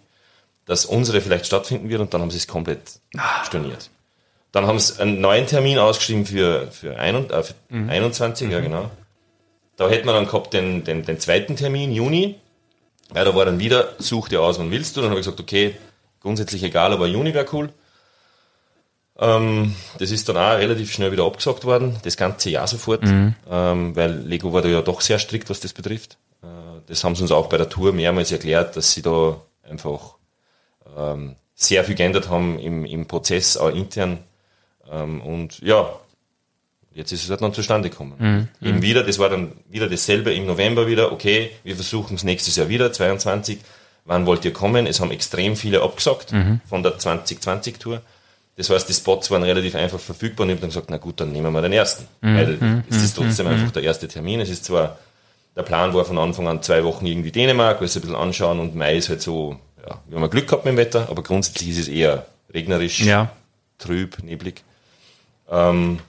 dass 0.65 0.85
unsere 0.85 1.21
vielleicht 1.21 1.45
stattfinden 1.45 1.89
wird 1.89 2.01
und 2.01 2.13
dann 2.13 2.21
haben 2.21 2.31
sie 2.31 2.37
es 2.37 2.47
komplett 2.47 2.99
storniert. 3.45 3.89
Dann 4.51 4.65
haben 4.65 4.79
sie 4.79 4.99
einen 4.99 5.21
neuen 5.21 5.45
Termin 5.45 5.77
ausgeschrieben 5.77 6.25
für, 6.25 6.71
für, 6.71 6.97
ein, 6.97 7.29
äh, 7.29 7.43
für 7.43 7.53
21, 7.69 8.49
ja 8.49 8.59
genau. 8.59 8.89
Da 9.77 9.87
hätten 9.89 10.07
wir 10.07 10.13
dann 10.13 10.25
gehabt 10.25 10.53
den, 10.53 10.83
den, 10.83 11.05
den 11.05 11.19
zweiten 11.19 11.55
Termin, 11.55 11.91
Juni. 11.91 12.35
Ja, 13.15 13.23
da 13.23 13.33
war 13.35 13.45
dann 13.45 13.59
wieder, 13.59 13.93
such 13.97 14.29
dir 14.29 14.41
aus, 14.41 14.59
wann 14.59 14.71
willst 14.71 14.97
du. 14.97 15.01
Dann 15.01 15.11
habe 15.11 15.19
ich 15.19 15.25
gesagt, 15.25 15.39
okay, 15.39 15.75
grundsätzlich 16.19 16.63
egal, 16.63 16.91
aber 16.91 17.07
Juni 17.07 17.33
wäre 17.33 17.45
cool. 17.53 17.69
Ähm, 19.17 19.75
das 19.97 20.11
ist 20.11 20.29
dann 20.29 20.37
auch 20.37 20.57
relativ 20.57 20.91
schnell 20.93 21.11
wieder 21.11 21.25
abgesagt 21.25 21.65
worden, 21.65 21.97
das 22.03 22.15
ganze 22.15 22.49
Jahr 22.49 22.67
sofort, 22.67 23.01
ähm, 23.49 23.95
weil 23.95 24.19
Lego 24.19 24.53
war 24.53 24.61
da 24.61 24.69
ja 24.69 24.81
doch 24.81 25.01
sehr 25.01 25.19
strikt, 25.19 25.49
was 25.49 25.59
das 25.59 25.73
betrifft. 25.73 26.17
Äh, 26.41 26.47
das 26.89 27.03
haben 27.03 27.15
sie 27.15 27.21
uns 27.21 27.31
auch 27.31 27.47
bei 27.47 27.57
der 27.57 27.69
Tour 27.69 27.93
mehrmals 27.93 28.31
erklärt, 28.31 28.75
dass 28.75 28.91
sie 28.93 29.01
da 29.01 29.39
einfach 29.63 30.15
ähm, 30.97 31.35
sehr 31.55 31.83
viel 31.83 31.95
geändert 31.95 32.29
haben 32.29 32.59
im, 32.59 32.83
im 32.85 33.05
Prozess, 33.05 33.57
auch 33.57 33.69
intern. 33.69 34.17
Ähm, 34.91 35.21
und 35.21 35.59
ja, 35.59 35.89
jetzt 36.93 37.11
ist 37.11 37.23
es 37.23 37.29
halt 37.29 37.41
dann 37.41 37.53
zustande 37.53 37.89
gekommen. 37.89 38.49
Eben 38.61 38.81
wieder, 38.81 39.03
das 39.03 39.19
war 39.19 39.29
dann 39.29 39.51
wieder 39.69 39.87
dasselbe 39.87 40.33
im 40.33 40.45
November 40.47 40.87
wieder, 40.87 41.11
okay, 41.11 41.51
wir 41.63 41.75
versuchen 41.75 42.15
es 42.15 42.23
nächstes 42.23 42.55
Jahr 42.55 42.69
wieder, 42.69 42.91
22. 42.91 43.59
Wann 44.05 44.25
wollt 44.25 44.43
ihr 44.43 44.53
kommen? 44.53 44.87
Es 44.87 44.99
haben 44.99 45.11
extrem 45.11 45.55
viele 45.55 45.81
abgesagt 45.83 46.33
von 46.67 46.81
der 46.81 46.97
2020-Tour. 46.97 48.01
Das 48.55 48.69
heißt, 48.69 48.89
die 48.89 48.93
Spots 48.93 49.29
waren 49.29 49.43
relativ 49.43 49.75
einfach 49.75 49.99
verfügbar 49.99 50.45
und 50.45 50.49
ich 50.49 50.55
habe 50.55 50.61
dann 50.61 50.69
gesagt, 50.71 50.89
na 50.89 50.97
gut, 50.97 51.21
dann 51.21 51.31
nehmen 51.31 51.53
wir 51.53 51.61
den 51.61 51.71
ersten. 51.73 52.07
Weil 52.35 52.83
es 52.89 53.03
ist 53.03 53.15
trotzdem 53.15 53.47
einfach 53.47 53.71
der 53.71 53.83
erste 53.83 54.07
Termin. 54.07 54.39
Es 54.39 54.49
ist 54.49 54.65
zwar, 54.65 54.97
der 55.55 55.63
Plan 55.63 55.93
war 55.93 56.05
von 56.05 56.17
Anfang 56.17 56.47
an 56.47 56.61
zwei 56.61 56.83
Wochen 56.83 57.05
irgendwie 57.05 57.31
Dänemark, 57.31 57.79
weil 57.79 57.85
es 57.85 57.95
ein 57.95 58.01
bisschen 58.01 58.15
anschauen 58.15 58.59
und 58.59 58.75
Mai 58.75 58.95
ist 58.97 59.09
halt 59.09 59.21
so, 59.21 59.57
ja, 59.85 59.99
wir 60.07 60.15
haben 60.15 60.21
ja 60.23 60.27
Glück 60.27 60.47
gehabt 60.47 60.65
mit 60.65 60.73
dem 60.73 60.77
Wetter, 60.77 61.07
aber 61.09 61.21
grundsätzlich 61.23 61.69
ist 61.69 61.79
es 61.79 61.87
eher 61.87 62.25
regnerisch, 62.53 63.01
Ja. 63.01 63.29
trüb, 63.77 64.21
neblig. 64.23 64.63
Ähm, 65.49 65.99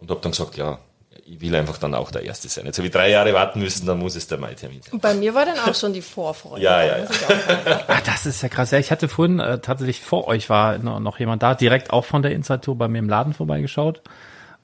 und 0.00 0.10
habe 0.10 0.20
dann 0.22 0.32
gesagt, 0.32 0.56
ja, 0.56 0.78
ich 1.26 1.40
will 1.40 1.54
einfach 1.54 1.78
dann 1.78 1.94
auch 1.94 2.10
der 2.10 2.22
Erste 2.24 2.48
sein. 2.48 2.66
Jetzt 2.66 2.78
habe 2.78 2.86
ich 2.88 2.92
drei 2.92 3.08
Jahre 3.10 3.32
warten 3.34 3.60
müssen, 3.60 3.86
dann 3.86 3.98
muss 3.98 4.16
es 4.16 4.26
der 4.26 4.38
Mai-Termin 4.38 4.80
sein. 4.82 4.98
Bei 4.98 5.14
mir 5.14 5.32
war 5.34 5.44
dann 5.46 5.58
auch 5.60 5.74
schon 5.76 5.92
die 5.92 6.02
Vorfreude. 6.02 6.62
Ja, 6.62 6.82
ja, 6.82 6.98
ja. 6.98 7.06
Ah, 7.86 8.00
das 8.04 8.26
ist 8.26 8.42
ja 8.42 8.48
krass. 8.48 8.72
Ja, 8.72 8.78
ich 8.78 8.90
hatte 8.90 9.06
vorhin 9.08 9.38
äh, 9.38 9.60
tatsächlich 9.60 10.00
vor 10.00 10.26
euch 10.26 10.50
war 10.50 10.78
noch, 10.78 10.98
noch 10.98 11.20
jemand 11.20 11.42
da, 11.44 11.54
direkt 11.54 11.92
auch 11.92 12.04
von 12.04 12.22
der 12.22 12.32
Inside 12.32 12.62
Tour 12.62 12.76
bei 12.76 12.88
mir 12.88 12.98
im 12.98 13.08
Laden 13.08 13.32
vorbeigeschaut. 13.34 14.00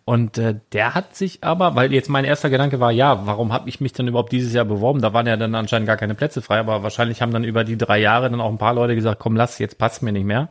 Und 0.09 0.39
äh, 0.39 0.55
der 0.73 0.95
hat 0.95 1.17
sich 1.17 1.43
aber, 1.43 1.75
weil 1.75 1.93
jetzt 1.93 2.09
mein 2.09 2.25
erster 2.25 2.49
Gedanke 2.49 2.79
war, 2.79 2.93
ja, 2.93 3.27
warum 3.27 3.53
habe 3.53 3.69
ich 3.69 3.81
mich 3.81 3.93
dann 3.93 4.07
überhaupt 4.07 4.31
dieses 4.31 4.53
Jahr 4.53 4.65
beworben? 4.65 5.03
Da 5.03 5.13
waren 5.13 5.27
ja 5.27 5.37
dann 5.37 5.57
anscheinend 5.57 5.89
gar 5.89 5.97
keine 5.97 6.15
Plätze 6.15 6.43
frei, 6.43 6.61
aber 6.61 6.85
wahrscheinlich 6.85 7.23
haben 7.23 7.33
dann 7.33 7.43
über 7.43 7.65
die 7.65 7.77
drei 7.77 7.99
Jahre 7.99 8.31
dann 8.31 8.41
auch 8.41 8.53
ein 8.53 8.57
paar 8.57 8.73
Leute 8.73 8.95
gesagt, 8.95 9.19
komm, 9.19 9.35
lass, 9.35 9.59
jetzt 9.59 9.79
passt 9.79 10.05
mir 10.05 10.13
nicht 10.13 10.25
mehr. 10.25 10.49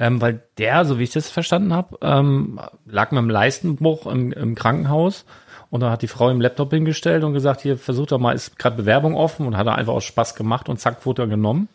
Ähm, 0.00 0.20
weil 0.20 0.42
der, 0.58 0.84
so 0.84 0.98
wie 0.98 1.04
ich 1.04 1.12
das 1.12 1.30
verstanden 1.30 1.72
habe, 1.72 1.96
ähm, 2.02 2.58
lag 2.86 3.12
mit 3.12 3.18
einem 3.18 3.30
Leistenbruch 3.30 4.06
im, 4.06 4.32
im 4.32 4.56
Krankenhaus 4.56 5.26
und 5.70 5.80
da 5.80 5.92
hat 5.92 6.02
die 6.02 6.08
Frau 6.08 6.28
im 6.28 6.40
Laptop 6.40 6.72
hingestellt 6.72 7.22
und 7.22 7.34
gesagt, 7.34 7.60
hier 7.60 7.78
versucht 7.78 8.10
doch 8.10 8.18
mal, 8.18 8.32
ist 8.32 8.58
gerade 8.58 8.74
Bewerbung 8.74 9.14
offen 9.14 9.46
und 9.46 9.56
hat 9.56 9.68
er 9.68 9.76
einfach 9.76 9.92
aus 9.92 10.04
Spaß 10.04 10.34
gemacht 10.34 10.68
und 10.68 10.80
zack, 10.80 11.06
wurde 11.06 11.22
er 11.22 11.28
genommen. 11.28 11.68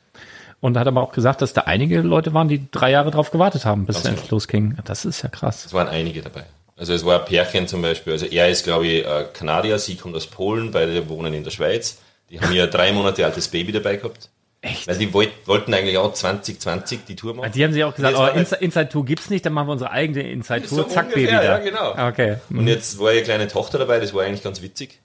Und 0.59 0.77
hat 0.77 0.87
aber 0.87 1.01
auch 1.01 1.13
gesagt, 1.13 1.41
dass 1.41 1.53
da 1.53 1.61
einige 1.61 2.01
Leute 2.01 2.33
waren, 2.33 2.49
die 2.49 2.69
drei 2.69 2.91
Jahre 2.91 3.11
drauf 3.11 3.31
gewartet 3.31 3.65
haben, 3.65 3.85
bis 3.85 3.99
es 3.99 4.05
endlich 4.05 4.29
losging. 4.29 4.77
Das 4.83 5.05
ist 5.05 5.21
ja 5.21 5.29
krass. 5.29 5.65
Es 5.65 5.73
waren 5.73 5.87
einige 5.87 6.21
dabei. 6.21 6.43
Also 6.83 6.91
es 6.95 7.05
war 7.05 7.19
ein 7.21 7.25
Pärchen 7.25 7.65
zum 7.65 7.81
Beispiel. 7.81 8.11
Also 8.11 8.25
er 8.25 8.49
ist, 8.49 8.65
glaube 8.65 8.85
ich, 8.85 9.05
Kanadier, 9.31 9.79
sie 9.79 9.95
kommt 9.95 10.17
aus 10.17 10.27
Polen, 10.27 10.71
beide 10.71 11.07
wohnen 11.07 11.33
in 11.33 11.45
der 11.45 11.51
Schweiz. 11.51 11.99
Die 12.29 12.41
haben 12.41 12.51
ja 12.51 12.67
drei 12.67 12.91
Monate 12.91 13.23
altes 13.23 13.47
Baby 13.47 13.71
dabei 13.71 13.95
gehabt. 13.95 14.29
Echt? 14.59 14.85
Weil 14.89 14.97
die 14.97 15.13
wollt, 15.13 15.31
wollten 15.45 15.73
eigentlich 15.73 15.97
auch 15.97 16.11
2020 16.11 17.05
die 17.07 17.15
Tour 17.15 17.35
machen. 17.35 17.53
Die 17.53 17.63
haben 17.63 17.71
sich 17.71 17.85
auch 17.85 17.95
gesagt, 17.95 18.17
oh, 18.17 18.25
Inside, 18.37 18.61
Inside 18.61 18.89
Tour 18.89 19.05
gibt's 19.05 19.29
nicht, 19.29 19.45
dann 19.45 19.53
machen 19.53 19.69
wir 19.69 19.71
unsere 19.71 19.91
eigene 19.91 20.29
Inside 20.29 20.63
Tour. 20.63 20.79
So 20.79 20.83
Zack, 20.83 21.07
Baby 21.13 21.21
ungefähr, 21.27 21.41
da. 21.41 21.63
ja, 21.63 21.93
genau. 21.93 22.09
Okay. 22.09 22.35
Und 22.49 22.67
jetzt 22.67 22.99
war 22.99 23.13
ihre 23.13 23.23
kleine 23.23 23.47
Tochter 23.47 23.77
dabei, 23.77 24.01
das 24.01 24.13
war 24.13 24.23
eigentlich 24.25 24.43
ganz 24.43 24.61
witzig. 24.61 24.99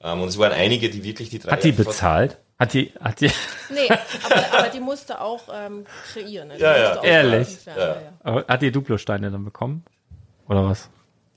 Ähm, 0.00 0.22
und 0.22 0.28
es 0.28 0.38
waren 0.38 0.52
einige, 0.52 0.88
die 0.88 1.02
wirklich 1.02 1.30
die 1.30 1.40
drei 1.40 1.50
Hat 1.50 1.64
die 1.64 1.72
bezahlt? 1.72 2.38
Hat 2.60 2.74
die, 2.74 2.92
hat 3.00 3.20
die, 3.20 3.26
Nee, 3.70 3.88
aber, 4.24 4.58
aber 4.58 4.68
die 4.68 4.78
musste 4.80 5.20
auch 5.20 5.42
ähm, 5.52 5.84
kreieren. 6.12 6.46
ne? 6.46 6.54
Die 6.58 6.62
Ja, 6.62 6.76
ja. 6.76 6.82
musste 6.90 7.00
auch 7.00 7.04
Ehrlich? 7.04 7.66
werden, 7.66 8.06
ja, 8.24 8.32
ja. 8.36 8.46
hat 8.46 8.62
die 8.62 8.70
Duplo-Steine 8.70 9.32
dann 9.32 9.44
bekommen? 9.44 9.84
Oder 10.48 10.64
was? 10.64 10.88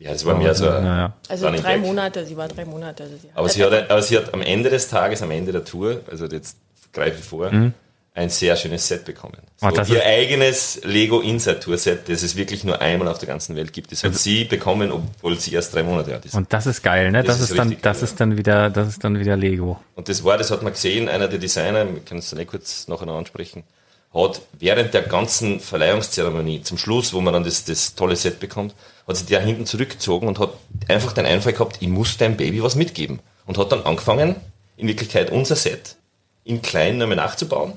Ja, 0.01 0.11
das 0.13 0.25
war 0.25 0.35
mehr 0.35 0.55
so. 0.55 0.67
ein- 0.67 0.83
Naja. 0.83 1.13
Also 1.29 1.47
drei 1.49 1.75
Gag. 1.77 1.81
Monate, 1.81 2.25
sie 2.25 2.35
war 2.35 2.47
drei 2.47 2.65
Monate. 2.65 3.03
Also 3.03 3.15
sie 3.21 3.29
Aber 3.35 3.49
sie, 3.49 3.63
hat, 3.63 3.91
aber 3.91 4.01
sie 4.01 4.17
hat 4.17 4.33
am 4.33 4.41
Ende 4.41 4.69
des 4.71 4.87
Tages, 4.87 5.21
am 5.21 5.29
Ende 5.31 5.51
der 5.51 5.63
Tour, 5.63 6.01
also 6.09 6.25
jetzt 6.25 6.57
greife 6.91 7.17
ich 7.19 7.25
vor, 7.25 7.51
ein 8.13 8.29
sehr 8.29 8.55
schönes 8.57 8.85
Set 8.87 9.05
bekommen. 9.05 9.37
So, 9.57 9.67
Ah, 9.67 9.71
das 9.71 9.87
ihr 9.89 10.03
eigenes 10.03 10.81
Lego 10.83 11.21
Inside 11.21 11.59
Tour 11.61 11.77
Set, 11.77 12.09
das 12.09 12.23
es 12.23 12.35
wirklich 12.35 12.63
nur 12.63 12.81
einmal 12.81 13.07
auf 13.09 13.19
der 13.19 13.27
ganzen 13.27 13.55
Welt 13.55 13.71
gibt. 13.73 13.91
Das 13.91 14.03
hat 14.03 14.15
sie 14.15 14.43
bekommen, 14.43 14.91
obwohl 14.91 15.39
sie 15.39 15.53
erst 15.53 15.73
drei 15.75 15.83
Monate 15.83 16.13
alt 16.15 16.25
ist. 16.25 16.33
Und 16.33 16.51
das 16.51 16.65
ist 16.65 16.81
geil, 16.81 17.11
ne? 17.11 17.23
Das, 17.23 17.37
Das 17.37 17.43
ist, 17.45 17.51
ist 17.51 17.59
dann, 17.59 17.67
richtig 17.69 17.83
das 17.83 18.01
ist 18.01 18.19
dann 18.19 18.37
wieder, 18.37 18.69
das 18.71 18.87
ist 18.89 19.03
dann 19.03 19.17
wieder 19.19 19.37
Lego. 19.37 19.79
Und 19.95 20.09
das 20.09 20.23
war, 20.23 20.37
das 20.37 20.49
hat 20.51 20.61
man 20.63 20.73
gesehen, 20.73 21.07
einer 21.09 21.27
der 21.27 21.37
Designer, 21.39 21.85
wir 21.85 22.01
können 22.01 22.19
es 22.21 22.29
dann 22.31 22.39
eh 22.39 22.45
kurz 22.45 22.87
nachher 22.89 23.05
noch 23.05 23.17
ansprechen, 23.17 23.63
hat 24.13 24.41
während 24.59 24.93
der 24.93 25.03
ganzen 25.03 25.61
Verleihungszeremonie, 25.61 26.63
zum 26.63 26.77
Schluss, 26.77 27.13
wo 27.13 27.21
man 27.21 27.33
dann 27.33 27.43
das, 27.45 27.63
das 27.63 27.95
tolle 27.95 28.15
Set 28.17 28.39
bekommt, 28.41 28.75
hat 29.11 29.17
sich 29.17 29.27
der 29.27 29.41
hinten 29.41 29.65
zurückgezogen 29.65 30.27
und 30.27 30.39
hat 30.39 30.51
einfach 30.87 31.13
den 31.13 31.25
Einfall 31.25 31.53
gehabt, 31.53 31.77
ich 31.79 31.87
muss 31.87 32.17
deinem 32.17 32.37
Baby 32.37 32.63
was 32.63 32.75
mitgeben. 32.75 33.19
Und 33.45 33.57
hat 33.57 33.71
dann 33.71 33.83
angefangen, 33.83 34.35
in 34.77 34.87
Wirklichkeit 34.87 35.31
unser 35.31 35.55
Set 35.55 35.95
in 36.43 36.61
klein 36.61 36.97
nochmal 36.97 37.17
nachzubauen. 37.17 37.73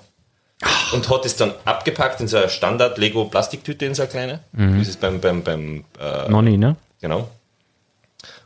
Und 0.93 1.11
hat 1.11 1.27
es 1.27 1.37
dann 1.37 1.53
abgepackt 1.65 2.21
in 2.21 2.29
so 2.29 2.37
eine 2.37 2.49
Standard-Lego-Plastiktüte, 2.49 3.85
in 3.85 3.95
so 3.95 4.03
eine 4.03 4.11
kleine. 4.11 4.41
Wie 4.53 4.81
ist 4.81 4.89
es 4.89 4.97
beim, 4.97 5.21
beim, 5.21 5.43
beim 5.43 5.85
äh, 6.01 6.29
Nonni, 6.29 6.57
ne? 6.57 6.77
Genau. 7.01 7.29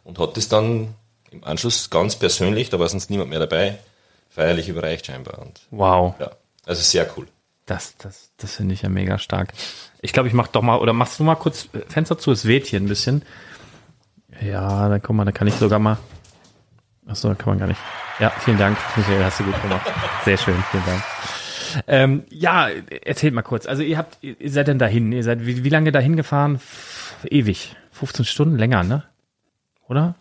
Und 0.04 0.18
hat 0.18 0.36
das 0.36 0.48
dann 0.48 0.94
im 1.30 1.44
Anschluss 1.44 1.90
ganz 1.90 2.16
persönlich, 2.16 2.70
da 2.70 2.80
war 2.80 2.88
sonst 2.88 3.10
niemand 3.10 3.30
mehr 3.30 3.38
dabei, 3.38 3.78
feierlich 4.30 4.68
überreicht 4.68 5.06
scheinbar. 5.06 5.38
Und 5.38 5.60
Wow. 5.70 6.14
ja, 6.18 6.30
also 6.64 6.82
sehr 6.82 7.06
cool. 7.16 7.26
Das, 7.68 7.96
das, 7.98 8.32
das 8.38 8.56
finde 8.56 8.72
ich 8.72 8.82
ja 8.82 8.88
mega 8.88 9.18
stark. 9.18 9.52
Ich 10.00 10.14
glaube, 10.14 10.26
ich 10.26 10.34
mach 10.34 10.48
doch 10.48 10.62
mal, 10.62 10.78
oder 10.78 10.94
machst 10.94 11.20
du 11.20 11.24
mal 11.24 11.34
kurz 11.34 11.68
äh, 11.74 11.80
Fenster 11.88 12.18
zu, 12.18 12.32
es 12.32 12.46
weht 12.46 12.66
hier 12.66 12.80
ein 12.80 12.88
bisschen. 12.88 13.22
Ja, 14.40 14.88
dann 14.88 15.02
guck 15.02 15.14
mal, 15.14 15.26
da 15.26 15.32
kann 15.32 15.46
ich 15.46 15.54
sogar 15.54 15.78
mal. 15.78 15.98
Achso, 17.06 17.28
da 17.28 17.34
kann 17.34 17.50
man 17.50 17.58
gar 17.58 17.66
nicht. 17.66 17.80
Ja, 18.18 18.30
vielen 18.30 18.58
Dank, 18.58 18.78
Michael, 18.96 19.22
hast 19.22 19.40
du 19.40 19.44
gut 19.44 19.62
gemacht. 19.62 19.86
Sehr 20.24 20.38
schön, 20.38 20.56
vielen 20.70 20.84
Dank. 20.86 21.02
Ähm, 21.86 22.24
ja, 22.30 22.68
erzählt 23.04 23.34
mal 23.34 23.42
kurz. 23.42 23.66
Also 23.66 23.82
ihr 23.82 23.98
habt, 23.98 24.16
ihr 24.22 24.50
seid 24.50 24.68
denn 24.68 24.78
dahin? 24.78 25.12
Ihr 25.12 25.22
seid 25.22 25.44
wie, 25.44 25.62
wie 25.62 25.68
lange 25.68 25.92
dahin 25.92 26.16
gefahren? 26.16 26.60
Ewig. 27.24 27.76
15 27.92 28.24
Stunden 28.24 28.56
länger, 28.56 28.82
ne? 28.82 29.04
Oder? 29.88 30.14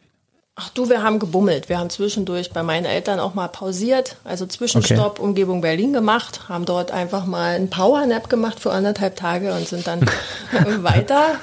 Ach 0.60 0.70
du, 0.70 0.90
wir 0.90 1.04
haben 1.04 1.20
gebummelt. 1.20 1.70
Wir 1.70 1.78
haben 1.78 1.92
zwischendurch 1.92 2.50
bei 2.50 2.64
meinen 2.64 2.86
Eltern 2.86 3.20
auch 3.20 3.36
mal 3.36 3.48
pausiert, 3.48 4.16
also 4.24 4.48
Zwischenstopp, 4.48 5.20
Umgebung 5.20 5.62
Berlin 5.62 5.94
gemacht, 5.94 6.50
haben 6.50 6.66
dort 6.66 6.90
einfach 6.90 7.28
mal 7.28 7.56
einen 7.56 7.70
Powernap 7.70 8.28
gemacht 8.28 8.60
für 8.60 8.72
anderthalb 8.72 9.16
Tage 9.16 9.54
und 9.54 9.68
sind 9.68 9.86
dann 9.86 10.02
weiter. 10.84 11.36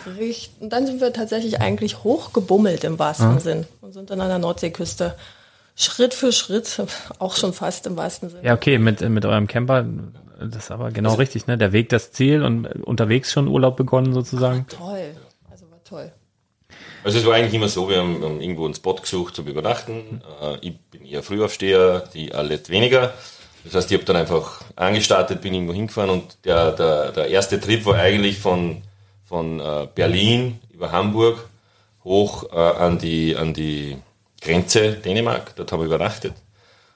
Und 0.59 0.73
dann 0.73 0.87
sind 0.87 1.01
wir 1.01 1.13
tatsächlich 1.13 1.61
eigentlich 1.61 2.03
hochgebummelt 2.03 2.83
im 2.83 2.99
wahrsten 2.99 3.39
Sinn 3.39 3.67
und 3.83 3.93
sind 3.93 4.11
dann 4.11 4.21
an 4.21 4.31
der 4.31 4.41
Nordseeküste 4.41 5.15
Schritt 5.77 6.13
für 6.13 6.33
Schritt, 6.33 6.83
auch 7.21 7.37
schon 7.37 7.53
fast 7.53 7.87
im 7.87 7.97
wahrsten 7.97 8.31
Sinn. 8.31 8.41
Ja, 8.43 8.55
okay, 8.55 8.79
mit, 8.79 9.01
mit 9.09 9.25
eurem 9.25 9.47
Camper, 9.47 9.85
das 10.41 10.65
ist 10.65 10.71
aber 10.73 10.91
genau 10.91 11.15
richtig, 11.15 11.47
ne? 11.47 11.57
Der 11.57 11.71
Weg, 11.71 11.89
das 11.91 12.11
Ziel 12.11 12.43
und 12.43 12.67
unterwegs 12.83 13.31
schon 13.31 13.47
Urlaub 13.47 13.77
begonnen 13.77 14.13
sozusagen. 14.13 14.67
Also 14.73 14.81
war 14.81 14.89
toll. 14.89 15.15
Also 17.05 17.19
es 17.19 17.27
war 17.27 17.35
eigentlich 17.35 17.55
immer 17.55 17.69
so, 17.69 17.89
wir 17.89 17.99
haben, 17.99 18.21
wir 18.21 18.29
haben 18.29 18.41
irgendwo 18.41 18.65
einen 18.65 18.75
Spot 18.75 18.95
gesucht 18.95 19.37
zum 19.37 19.47
Übernachten. 19.47 20.23
Äh, 20.43 20.57
ich 20.63 20.79
bin 20.91 21.05
eher 21.05 21.23
Frühaufsteher, 21.23 22.09
die 22.15 22.35
Alette 22.35 22.73
weniger. 22.73 23.13
Das 23.65 23.75
heißt, 23.75 23.91
ich 23.91 23.97
habe 23.99 24.05
dann 24.05 24.17
einfach 24.17 24.63
angestartet, 24.75 25.43
bin 25.43 25.55
irgendwo 25.55 25.75
hingefahren 25.75 26.11
und 26.11 26.39
der, 26.45 26.73
der, 26.73 27.13
der 27.13 27.29
erste 27.29 27.61
Trip 27.61 27.85
war 27.87 27.97
eigentlich 27.97 28.39
von, 28.39 28.83
von 29.25 29.61
äh, 29.61 29.87
Berlin 29.95 30.59
über 30.73 30.93
Hamburg 30.93 31.47
hoch 32.05 32.51
äh, 32.53 32.57
an, 32.57 32.99
die, 32.99 33.37
an 33.37 33.55
die 33.55 33.97
Grenze 34.41 34.93
Dänemark. 34.93 35.55
Dort 35.57 35.73
haben 35.73 35.81
wir 35.81 35.87
übernachtet. 35.87 36.35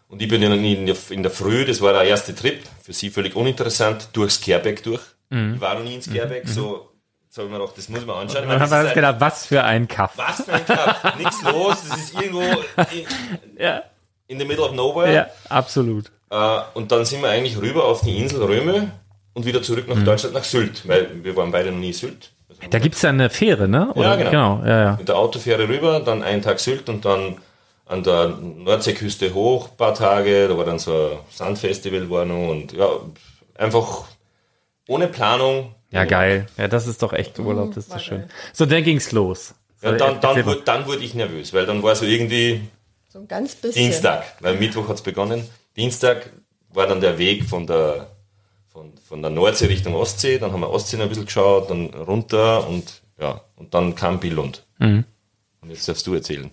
Und 0.09 0.23
ich 0.23 0.29
bin 0.29 0.41
dann 0.41 0.65
in 0.65 0.87
der, 0.87 0.97
in 1.11 1.23
der 1.23 1.33
Früh, 1.33 1.67
das 1.67 1.83
war 1.83 1.93
der 1.93 2.05
erste 2.05 2.35
Trip, 2.35 2.63
für 2.83 2.95
sie 2.95 3.11
völlig 3.11 3.37
uninteressant, 3.37 4.09
durchs 4.15 4.41
Kerbeck 4.41 4.83
durch. 4.83 5.03
Ich 5.55 5.61
war 5.61 5.75
noch 5.75 5.85
nie 5.85 5.95
ins 5.97 6.11
Kerbeck, 6.11 6.49
so, 6.49 6.63
so 6.63 6.88
habe 7.39 7.47
ich 7.49 7.53
mir 7.53 7.59
gedacht, 7.61 7.79
das 7.79 7.89
muss 7.89 8.05
mir 8.07 8.15
anschauen. 8.15 8.47
Meine, 8.47 8.59
Dann 8.59 8.63
haben 8.63 8.71
wir 8.71 8.79
uns 8.81 8.89
ein- 8.91 8.95
gedacht, 8.95 9.17
was 9.21 9.47
für 9.47 9.65
ein 9.65 9.89
Kaff. 9.89 10.13
was 10.17 10.43
für 10.45 10.53
ein 10.53 10.67
Kaff? 10.67 11.17
Nichts 11.17 11.43
los, 11.43 11.77
das 11.89 11.99
ist 11.99 12.15
irgendwo 12.15 12.41
in, 12.43 13.07
Ja, 13.59 13.83
in 14.27 14.39
the 14.39 14.45
middle 14.45 14.65
of 14.65 14.73
nowhere. 14.73 15.13
ja, 15.13 15.27
absolut. 15.49 16.11
Äh, 16.31 16.59
und 16.75 16.93
dann 16.93 17.05
sind 17.05 17.23
wir 17.23 17.31
eigentlich 17.31 17.57
rüber 17.59 17.85
auf 17.85 18.03
die 18.03 18.19
Insel 18.19 18.43
Röme 18.43 18.91
und 19.35 19.47
wieder 19.47 19.63
zurück 19.63 19.89
Mhm. 19.89 19.95
nach 20.01 20.05
Deutschland, 20.05 20.35
nach 20.35 20.45
Sylt, 20.45 20.87
weil 20.87 21.09
wir 21.25 21.35
waren 21.37 21.51
beide 21.51 21.71
noch 21.71 21.79
nie 21.79 21.93
Sylt. 21.93 22.31
Also 22.51 22.61
Da 22.71 22.79
gibt's 22.79 23.01
ja 23.03 23.11
eine 23.11 23.31
Fähre, 23.31 23.69
ne? 23.69 23.93
Ja, 23.95 24.17
genau. 24.17 24.61
ja, 24.67 24.79
ja. 24.85 24.97
Mit 24.99 25.09
der 25.09 25.17
Autofähre 25.17 25.69
rüber, 25.69 26.01
dann 26.01 26.23
einen 26.23 26.43
Tag 26.43 26.59
Sylt 26.61 26.89
und 26.89 27.05
dann 27.05 27.37
an 27.87 28.03
der 28.03 28.29
Nordseeküste 28.29 29.33
hoch, 29.33 29.71
paar 29.77 29.95
Tage, 29.95 30.49
da 30.49 30.59
war 30.59 30.65
dann 30.67 30.79
so 30.79 30.93
ein 30.93 31.19
Sandfestival 31.31 32.11
war 32.11 32.27
noch 32.27 32.49
und 32.51 32.73
ja, 32.75 32.87
einfach 33.57 34.05
ohne 34.89 35.07
Planung. 35.09 35.75
Ja, 35.91 36.05
geil. 36.05 36.47
Ja, 36.57 36.69
das 36.69 36.87
ist 36.87 37.03
doch 37.03 37.13
echt 37.13 37.39
Urlaub, 37.39 37.75
das 37.75 37.85
ist 37.85 37.91
war 37.91 37.99
doch 37.99 38.05
schön. 38.05 38.25
So, 38.53 38.67
dann 38.67 38.83
ging's 38.85 39.13
los. 39.13 39.55
So, 39.81 39.87
Ja, 39.87 39.93
dann, 39.93 40.21
dann, 40.21 40.45
wurde, 40.45 40.63
dann 40.65 40.87
wurde 40.87 41.03
ich 41.03 41.15
nervös, 41.15 41.53
weil 41.55 41.65
dann 41.67 41.83
war 41.83 41.95
so 41.97 42.05
irgendwie 42.05 42.61
So 43.09 43.21
ein 43.21 43.29
ganz 43.29 43.55
bisschen. 43.55 43.85
Dienstag, 43.85 44.25
weil 44.41 44.57
Mittwoch 44.57 44.89
hat's 44.89 45.03
begonnen. 45.03 45.49
Dienstag, 45.77 46.31
war 46.71 46.87
dann 46.87 47.01
der 47.01 47.17
Weg 47.19 47.45
von 47.45 47.67
der, 47.67 48.09
von, 48.71 48.93
von 49.09 49.23
der 49.23 49.31
Nordsee 49.31 49.67
Richtung 49.67 49.95
Ostsee, 49.95 50.39
dann 50.39 50.53
haben 50.53 50.61
wir 50.61 50.71
Ostsee 50.71 50.97
noch 50.97 51.05
ein 51.05 51.09
bisschen 51.09 51.25
geschaut, 51.25 51.71
dann 51.71 51.87
runter 51.95 52.69
und 52.69 53.01
ja, 53.21 53.41
und 53.57 53.73
dann 53.73 53.95
kam 53.95 54.21
Billund. 54.21 54.65
Und 54.81 55.05
jetzt 55.71 55.89
darfst 55.89 56.07
du 56.07 56.15
erzählen. 56.15 56.51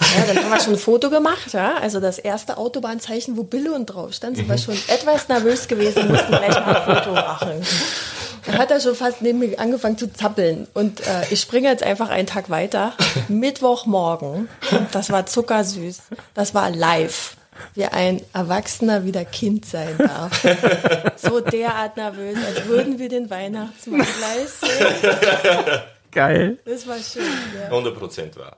Ja, 0.00 0.24
dann 0.32 0.44
haben 0.44 0.50
wir 0.50 0.60
schon 0.60 0.72
ein 0.72 0.78
Foto 0.78 1.10
gemacht, 1.10 1.52
ja. 1.52 1.74
Also 1.76 2.00
das 2.00 2.18
erste 2.18 2.56
Autobahnzeichen, 2.56 3.36
wo 3.36 3.42
Billund 3.44 3.92
drauf 3.92 4.14
stand, 4.14 4.36
sind 4.38 4.48
wir 4.48 4.56
schon 4.56 4.74
etwas 4.88 5.28
nervös 5.28 5.68
gewesen, 5.68 6.08
mussten 6.08 6.28
gleich 6.28 6.54
mal 6.54 6.74
ein 6.76 6.96
Foto 6.96 7.12
machen. 7.12 7.62
Da 8.46 8.52
hat 8.54 8.70
er 8.70 8.80
schon 8.80 8.94
fast 8.94 9.22
neben 9.22 9.38
mir 9.38 9.58
angefangen 9.58 9.98
zu 9.98 10.12
zappeln. 10.12 10.66
Und 10.74 11.00
äh, 11.00 11.24
ich 11.30 11.40
springe 11.40 11.68
jetzt 11.68 11.82
einfach 11.82 12.10
einen 12.10 12.26
Tag 12.26 12.50
weiter. 12.50 12.94
Mittwochmorgen, 13.28 14.48
das 14.92 15.10
war 15.10 15.26
zuckersüß, 15.26 16.00
das 16.34 16.54
war 16.54 16.70
live. 16.70 17.36
Wie 17.74 17.84
ein 17.84 18.22
Erwachsener 18.32 19.04
wieder 19.04 19.24
Kind 19.24 19.66
sein 19.66 19.96
darf. 19.98 20.44
So 21.16 21.40
derart 21.40 21.98
nervös, 21.98 22.38
als 22.46 22.64
würden 22.64 22.98
wir 22.98 23.10
den 23.10 23.28
Weihnachtsmann 23.28 24.00
gleich 24.00 24.48
sehen. 24.48 24.86
Geil. 26.10 26.58
Das 26.64 26.86
war 26.86 26.96
schön. 26.98 27.22
Ja. 27.54 27.66
100 27.66 27.94
Prozent 27.94 28.36
war. 28.36 28.56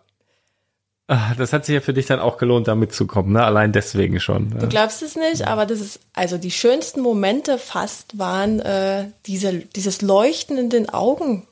Das 1.08 1.52
hat 1.52 1.66
sich 1.66 1.74
ja 1.74 1.80
für 1.80 1.92
dich 1.92 2.06
dann 2.06 2.20
auch 2.20 2.38
gelohnt, 2.38 2.68
da 2.68 2.74
mitzukommen, 2.74 3.32
ne? 3.32 3.44
Allein 3.44 3.72
deswegen 3.72 4.20
schon. 4.20 4.50
Du 4.50 4.58
Ja. 4.58 4.66
glaubst 4.66 5.02
es 5.02 5.16
nicht, 5.16 5.46
aber 5.46 5.66
das 5.66 5.80
ist, 5.80 6.00
also 6.12 6.38
die 6.38 6.50
schönsten 6.50 7.00
Momente 7.00 7.58
fast 7.58 8.18
waren 8.18 8.60
äh, 8.60 9.06
diese, 9.26 9.52
dieses 9.52 10.00
Leuchten 10.00 10.56
in 10.56 10.70
den 10.70 10.88
Augen 10.88 11.46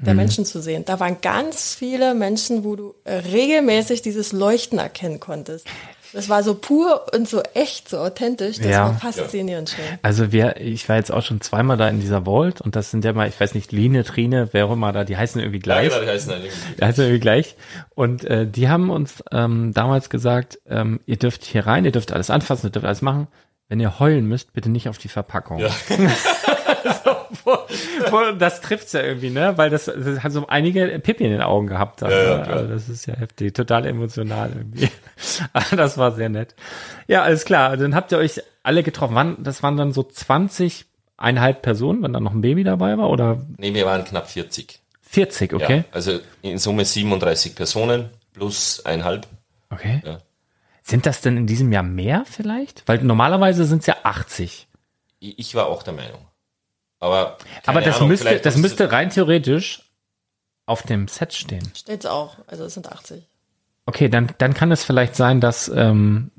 der 0.00 0.14
Menschen 0.14 0.44
zu 0.44 0.60
sehen. 0.60 0.84
Da 0.84 1.00
waren 1.00 1.20
ganz 1.22 1.74
viele 1.74 2.14
Menschen, 2.14 2.64
wo 2.64 2.76
du 2.76 2.94
äh, 3.04 3.14
regelmäßig 3.14 4.02
dieses 4.02 4.32
Leuchten 4.32 4.78
erkennen 4.78 5.20
konntest. 5.20 5.66
Das 6.14 6.28
war 6.28 6.42
so 6.44 6.54
pur 6.54 7.06
und 7.12 7.28
so 7.28 7.42
echt, 7.54 7.88
so 7.88 7.98
authentisch. 7.98 8.58
Das 8.58 8.66
Ja. 8.68 8.84
war 8.84 8.94
faszinierend 8.94 9.70
schön. 9.70 9.84
Also 10.02 10.30
wir, 10.32 10.60
ich 10.60 10.88
war 10.88 10.96
jetzt 10.96 11.10
auch 11.12 11.22
schon 11.22 11.40
zweimal 11.40 11.76
da 11.76 11.88
in 11.88 12.00
dieser 12.00 12.22
Vault 12.24 12.60
und 12.60 12.76
das 12.76 12.90
sind 12.92 13.04
ja 13.04 13.12
mal, 13.12 13.28
ich 13.28 13.38
weiß 13.38 13.54
nicht, 13.54 13.72
Line, 13.72 14.04
Trine, 14.04 14.48
wer 14.52 14.66
auch 14.66 14.72
immer 14.72 14.92
da, 14.92 15.02
die 15.04 15.16
heißen 15.16 15.40
irgendwie 15.40 15.58
Ja, 15.58 15.62
gleich. 15.62 15.88
genau, 15.90 16.02
die 16.02 16.08
heißen 16.08 16.30
irgendwie. 16.30 16.50
Die 16.78 16.84
heißen 16.84 17.02
irgendwie 17.04 17.20
gleich. 17.20 17.56
Und 17.96 18.24
äh, 18.24 18.46
die 18.46 18.68
haben 18.68 18.90
uns 18.90 19.24
ähm, 19.32 19.72
damals 19.74 20.08
gesagt, 20.08 20.60
ähm, 20.68 21.00
ihr 21.04 21.16
dürft 21.16 21.44
hier 21.44 21.66
rein, 21.66 21.84
ihr 21.84 21.92
dürft 21.92 22.12
alles 22.12 22.30
anfassen, 22.30 22.68
ihr 22.68 22.70
dürft 22.70 22.86
alles 22.86 23.02
machen. 23.02 23.26
Wenn 23.68 23.80
ihr 23.80 23.98
heulen 23.98 24.26
müsst, 24.26 24.52
bitte 24.52 24.70
nicht 24.70 24.88
auf 24.88 24.98
die 24.98 25.08
Verpackung. 25.08 25.58
Ja. 25.58 25.68
das 28.38 28.60
trifft's 28.60 28.92
ja 28.92 29.02
irgendwie, 29.02 29.30
ne? 29.30 29.56
Weil 29.56 29.70
das, 29.70 29.86
das 29.86 30.22
hat 30.22 30.32
so 30.32 30.46
einige 30.46 30.86
Pippi 31.00 31.24
in 31.24 31.30
den 31.30 31.40
Augen 31.42 31.66
gehabt. 31.66 32.02
Dann, 32.02 32.10
Ja, 32.10 32.22
ja, 32.24 32.36
ne? 32.38 32.46
also 32.46 32.68
das 32.68 32.88
ist 32.88 33.06
ja 33.06 33.14
heftig, 33.14 33.54
total 33.54 33.86
emotional 33.86 34.50
irgendwie. 34.54 34.88
Das 35.76 35.96
war 35.98 36.12
sehr 36.12 36.28
nett. 36.28 36.54
Ja, 37.06 37.22
alles 37.22 37.44
klar. 37.44 37.76
Dann 37.76 37.94
habt 37.94 38.10
ihr 38.12 38.18
euch 38.18 38.42
alle 38.62 38.82
getroffen. 38.82 39.36
Das 39.40 39.62
waren 39.62 39.76
dann 39.76 39.92
so 39.92 40.02
20, 40.02 40.86
eineinhalb 41.16 41.62
Personen, 41.62 42.02
wenn 42.02 42.12
da 42.12 42.20
noch 42.20 42.32
ein 42.32 42.40
Baby 42.40 42.64
dabei 42.64 42.98
war 42.98 43.10
oder 43.10 43.40
Nee, 43.56 43.74
wir 43.74 43.86
waren 43.86 44.04
knapp 44.04 44.28
40. 44.28 44.80
40, 45.02 45.52
okay? 45.54 45.78
Ja, 45.78 45.84
also 45.92 46.18
in 46.42 46.58
Summe 46.58 46.84
37 46.84 47.54
Personen 47.54 48.10
plus 48.32 48.84
einhalb. 48.84 49.28
Okay. 49.70 50.02
Ja. 50.04 50.18
Sind 50.82 51.06
das 51.06 51.20
denn 51.20 51.36
in 51.36 51.46
diesem 51.46 51.72
Jahr 51.72 51.82
mehr 51.82 52.24
vielleicht? 52.26 52.82
Weil 52.86 52.98
normalerweise 53.02 53.64
sind 53.64 53.80
es 53.80 53.86
ja 53.86 53.96
80. 54.02 54.68
Ich, 55.20 55.38
ich 55.38 55.54
war 55.54 55.66
auch 55.68 55.82
der 55.82 55.94
Meinung. 55.94 56.26
Aber, 57.00 57.36
Aber 57.66 57.80
das 57.80 57.96
Ahnung, 57.96 58.08
müsste, 58.08 58.26
vielleicht 58.28 58.46
das 58.46 58.56
müsste 58.56 58.90
rein 58.92 59.10
theoretisch 59.10 59.82
auf 60.66 60.82
dem 60.82 61.08
Set 61.08 61.34
stehen. 61.34 61.70
Steht's 61.76 62.06
auch. 62.06 62.38
Also 62.46 62.64
es 62.64 62.74
sind 62.74 62.90
80. 62.90 63.22
Okay, 63.86 64.08
dann, 64.08 64.32
dann 64.38 64.54
kann 64.54 64.72
es 64.72 64.82
vielleicht 64.84 65.14
sein, 65.14 65.40
dass, 65.40 65.68
ähm, 65.68 66.30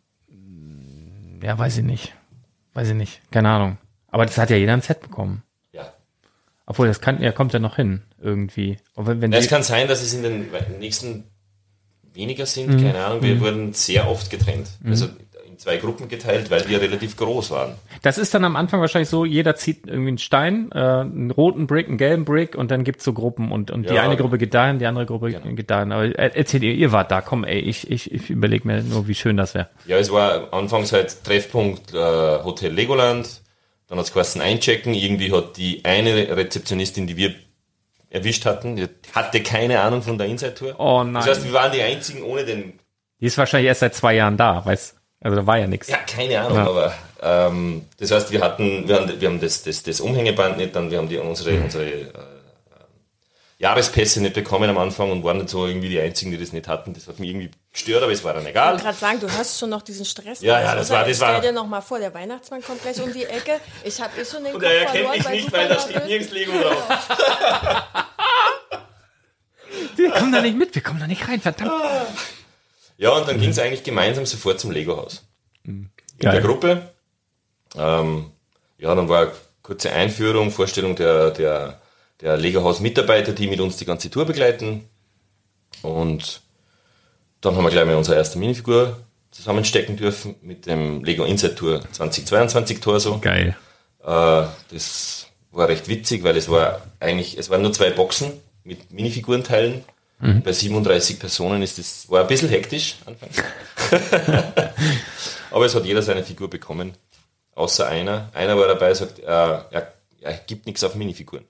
ja, 1.44 1.58
weiß 1.58 1.78
ich 1.78 1.84
nicht. 1.84 2.13
Weiß 2.74 2.89
ich 2.89 2.96
nicht. 2.96 3.22
Keine 3.32 3.50
Ahnung. 3.50 3.78
Aber 4.08 4.26
das 4.26 4.38
hat 4.38 4.50
ja 4.50 4.56
jeder 4.58 4.74
ein 4.74 4.82
Set 4.82 5.02
bekommen. 5.02 5.44
Ja. 5.72 5.94
Obwohl, 6.65 6.88
das 6.88 7.02
kann, 7.02 7.22
ja, 7.22 7.32
kommt 7.32 7.54
ja 7.54 7.60
noch 7.60 7.76
hin, 7.76 8.02
irgendwie. 8.20 8.78
Wenn, 8.96 9.22
wenn 9.22 9.32
Ja, 9.32 9.38
es 9.39 9.48
kann 9.48 9.62
sein, 9.63 9.88
dass 9.88 10.02
es 10.02 10.13
in 10.13 10.24
den 10.24 10.48
nächsten 10.80 11.26
weniger 12.13 12.46
sind, 12.46 12.70
Mhm. 12.72 12.82
keine 12.82 13.06
Ahnung. 13.06 13.22
Wir 13.22 13.39
wurden 13.41 13.74
sehr 13.74 14.10
oft 14.10 14.30
getrennt. 14.32 14.68
Also 14.86 15.10
in 15.56 15.60
zwei 15.60 15.78
Gruppen 15.78 16.10
geteilt, 16.10 16.52
weil 16.52 16.68
wir 16.68 16.82
relativ 16.82 17.15
groß 17.15 17.52
waren. 17.52 17.76
das 18.02 18.18
ist 18.18 18.34
dann 18.34 18.44
am 18.44 18.58
Anfang 18.58 18.82
wahrscheinlich 18.82 19.08
so, 19.10 19.24
jeder 19.24 19.56
zieht 19.56 19.88
irgendwie 19.88 20.10
einen 20.10 20.18
Stein, 20.18 20.70
äh, 20.74 20.78
einen 20.80 21.32
roten 21.32 21.65
Brick, 21.65 21.88
einen 21.88 21.98
gelben 21.98 22.26
Brick 22.26 22.56
und 22.56 22.72
dann 22.72 22.84
gibt's 22.84 23.06
so 23.06 23.13
Gruppen 23.13 23.52
und, 23.52 23.72
und 23.72 23.89
die 23.89 23.94
Ja. 23.94 24.04
eine 24.04 24.18
Gruppe 24.18 24.38
geht 24.38 24.54
dahin, 24.54 24.80
die 24.80 24.86
andere 24.86 25.06
Gruppe 25.06 25.32
geht 25.32 25.70
dahin. 25.72 25.91
Aber 25.94 26.04
äh, 26.04 26.32
erzählt 26.36 26.63
ihr, 26.63 26.74
ihr 26.74 26.91
wart 26.91 27.10
da, 27.10 27.22
komm, 27.22 27.46
ey, 27.46 27.60
ich, 27.60 27.89
ich, 27.89 28.12
ich 28.12 28.30
überlege 28.30 28.68
mir 28.68 28.84
nur, 28.84 29.08
wie 29.08 29.15
schön 29.15 29.38
das 29.38 29.54
wäre. 29.54 29.70
Ja, 29.86 29.98
es 29.98 30.12
war 30.12 30.54
anfangs 30.54 30.91
halt 30.91 31.24
Treffpunkt 31.24 31.94
äh, 31.94 31.98
Hotel 32.44 32.74
Legoland. 32.74 33.41
Dann 33.88 33.98
hat's 33.98 34.12
geheißen 34.12 34.41
einchecken. 34.41 34.94
Irgendwie 34.94 35.32
hat 35.32 35.56
die 35.58 35.86
eine 35.86 36.36
Rezeptionistin, 36.36 37.08
die 37.08 37.15
wir 37.18 37.34
erwischt 38.10 38.46
hatten, 38.46 38.76
die 38.76 38.88
hatte 39.13 39.41
keine 39.41 39.80
Ahnung 39.82 40.02
von 40.02 40.18
der 40.18 40.28
Inside-Tour. 40.28 40.80
Oh 40.80 41.04
nein. 41.04 41.13
Das 41.13 41.28
heißt, 41.28 41.46
wir 41.46 41.54
waren 41.54 41.72
die 41.72 41.82
einzigen 41.82 42.24
ohne 42.24 42.46
den 42.46 42.80
Die 43.22 43.26
ist 43.26 43.38
wahrscheinlich 43.38 43.68
erst 43.68 43.82
seit 43.82 43.94
zwei 43.96 44.15
Jahren 44.15 44.38
da, 44.38 44.65
weiß, 44.65 44.95
also 45.21 45.36
da 45.38 45.47
war 45.47 45.58
ja 45.58 45.67
nichts. 45.67 45.88
Ja, 45.88 45.97
keine 45.97 46.39
Ahnung, 46.41 46.58
Ja. 46.58 46.67
aber 46.67 46.93
ähm, 47.21 47.86
das 47.97 48.12
heißt, 48.12 48.32
wir 48.32 48.41
hatten, 48.41 48.88
wir 48.88 48.95
haben, 48.95 49.19
wir 49.21 49.28
haben 49.28 49.39
das, 49.41 49.63
das, 49.63 49.82
das 49.84 49.99
Umhängeband 50.01 50.58
nicht, 50.58 50.75
dann 50.75 50.91
wir 50.91 50.97
haben 50.99 51.10
die 51.10 51.17
unsere, 51.17 51.51
Mhm. 51.54 51.63
unsere 51.63 51.86
äh, 51.86 52.08
Jahrespässe 53.58 54.21
nicht 54.21 54.34
bekommen 54.36 54.69
am 54.69 54.78
Anfang 54.78 55.10
und 55.12 55.23
waren 55.23 55.38
nicht 55.38 55.49
so 55.49 55.65
irgendwie 55.65 55.88
die 55.88 55.99
einzigen, 55.99 56.30
die 56.32 56.38
das 56.38 56.51
nicht 56.51 56.67
hatten. 56.67 56.93
Das 56.93 57.08
hat 57.08 57.19
mich 57.19 57.30
irgendwie 57.30 57.49
gestört, 57.71 58.04
aber 58.04 58.12
es 58.12 58.21
war 58.23 58.34
dann 58.34 58.43
Ich 58.43 58.49
egal. 58.49 58.71
wollte 58.73 58.84
gerade 58.84 58.97
sagen, 58.97 59.19
du 59.21 59.32
hast 59.32 59.58
schon 59.58 59.69
noch 59.69 59.82
diesen 59.82 60.04
Stress. 60.06 60.41
Ja, 60.41 60.60
ja, 60.60 60.75
das 60.75 60.89
war- 60.89 61.06
das 61.08 61.15
Stell 61.17 61.28
war- 61.30 61.41
dir 61.41 61.54
noch 61.54 61.65
mal 61.65 61.80
vor, 61.82 61.97
der 61.99 62.13
Weihnachtsmann 62.13 62.62
kommt 62.62 62.82
gleich 62.84 63.01
um 63.01 63.12
die 63.13 63.23
Ecke. 63.23 63.60
Ich 63.86 63.99
habe 64.01 64.12
eh 64.19 64.25
schon 64.25 64.43
den 64.43 64.54
Und 64.56 64.62
Kopf 64.62 64.69
er 64.71 64.80
erkennt 64.82 64.95
verloren, 64.97 65.15
mich 65.17 65.25
weil 65.25 65.36
nicht, 65.36 65.47
du 65.47 65.51
weil 65.54 65.67
da 65.69 65.80
steht 65.80 66.06
nirgends 66.06 66.34
Lego 66.34 66.51
drauf. 66.51 66.84
Wir 69.95 70.12
kommen 70.12 70.32
da 70.34 70.41
nicht 70.41 70.58
mit, 70.58 70.75
wir 70.75 70.84
kommen 70.84 70.99
da 70.99 71.08
nicht 71.08 71.25
rein, 71.28 71.39
verdammt. 71.39 71.71
Ja, 72.98 73.12
und 73.12 73.28
dann 73.28 73.40
ging 73.40 73.50
es 73.50 73.60
eigentlich 73.60 73.84
gemeinsam 73.84 74.26
sofort 74.26 74.60
zum 74.60 74.72
Lego-Haus. 74.72 75.26
Mhm. 75.64 75.90
Mit 76.18 76.24
der 76.24 76.42
Gruppe. 76.42 76.90
Ähm, 77.76 78.32
ja, 78.78 78.96
dann 78.96 79.10
war 79.10 79.22
eine 79.24 79.32
kurze 79.62 79.92
Einführung, 79.92 80.52
Vorstellung 80.52 80.96
der, 80.96 81.32
der, 81.32 81.82
der 82.22 82.38
Lego-Haus-Mitarbeiter, 82.38 83.34
die 83.34 83.48
mit 83.48 83.60
uns 83.60 83.78
die 83.78 83.86
ganze 83.86 84.10
Tour 84.10 84.26
begleiten. 84.26 84.88
Und 85.82 86.42
dann 87.42 87.56
haben 87.56 87.64
wir 87.64 87.72
gleich 87.72 87.86
mal 87.86 87.96
unsere 87.96 88.18
erste 88.18 88.40
Minifigur 88.40 88.98
zusammenstecken 89.32 89.98
dürfen 89.98 90.36
mit 90.42 90.66
dem 90.66 91.04
Lego 91.04 91.26
Inside 91.26 91.56
Tour 91.56 91.82
2022 91.92 92.80
Torso. 92.80 93.20
Geil. 93.20 93.58
Äh, 94.02 94.44
das 94.72 95.28
war 95.52 95.68
recht 95.68 95.88
witzig, 95.88 96.24
weil 96.24 96.38
es 96.38 96.50
war 96.50 96.82
eigentlich, 97.00 97.38
es 97.38 97.50
waren 97.50 97.62
nur 97.62 97.74
zwei 97.74 97.90
Boxen 97.90 98.32
mit 98.64 98.92
Minifigurenteilen. 98.92 99.84
Bei 100.44 100.52
37 100.52 101.20
Personen 101.20 101.62
ist 101.62 101.78
das, 101.78 102.10
war 102.10 102.22
ein 102.22 102.28
bisschen 102.28 102.50
hektisch 102.50 102.96
anfangs. 103.06 103.44
Aber 105.52 105.66
es 105.66 105.76
hat 105.76 105.86
jeder 105.86 106.02
seine 106.02 106.24
Figur 106.24 106.50
bekommen, 106.50 106.94
außer 107.54 107.88
einer. 107.88 108.30
Einer 108.34 108.58
war 108.58 108.68
dabei, 108.68 108.94
sagt, 108.94 109.20
äh, 109.20 109.24
er, 109.24 109.94
er 110.22 110.34
gibt 110.48 110.66
nichts 110.66 110.84
auf 110.84 110.96
Minifiguren. 110.96 111.46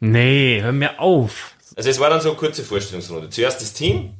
Nee, 0.00 0.60
hör 0.62 0.72
mir 0.72 1.00
auf. 1.00 1.54
Also 1.76 1.90
es 1.90 1.98
war 1.98 2.10
dann 2.10 2.20
so 2.20 2.30
eine 2.30 2.38
kurze 2.38 2.62
Vorstellungsrunde. 2.62 3.30
Zuerst 3.30 3.60
das 3.60 3.72
Team, 3.72 4.14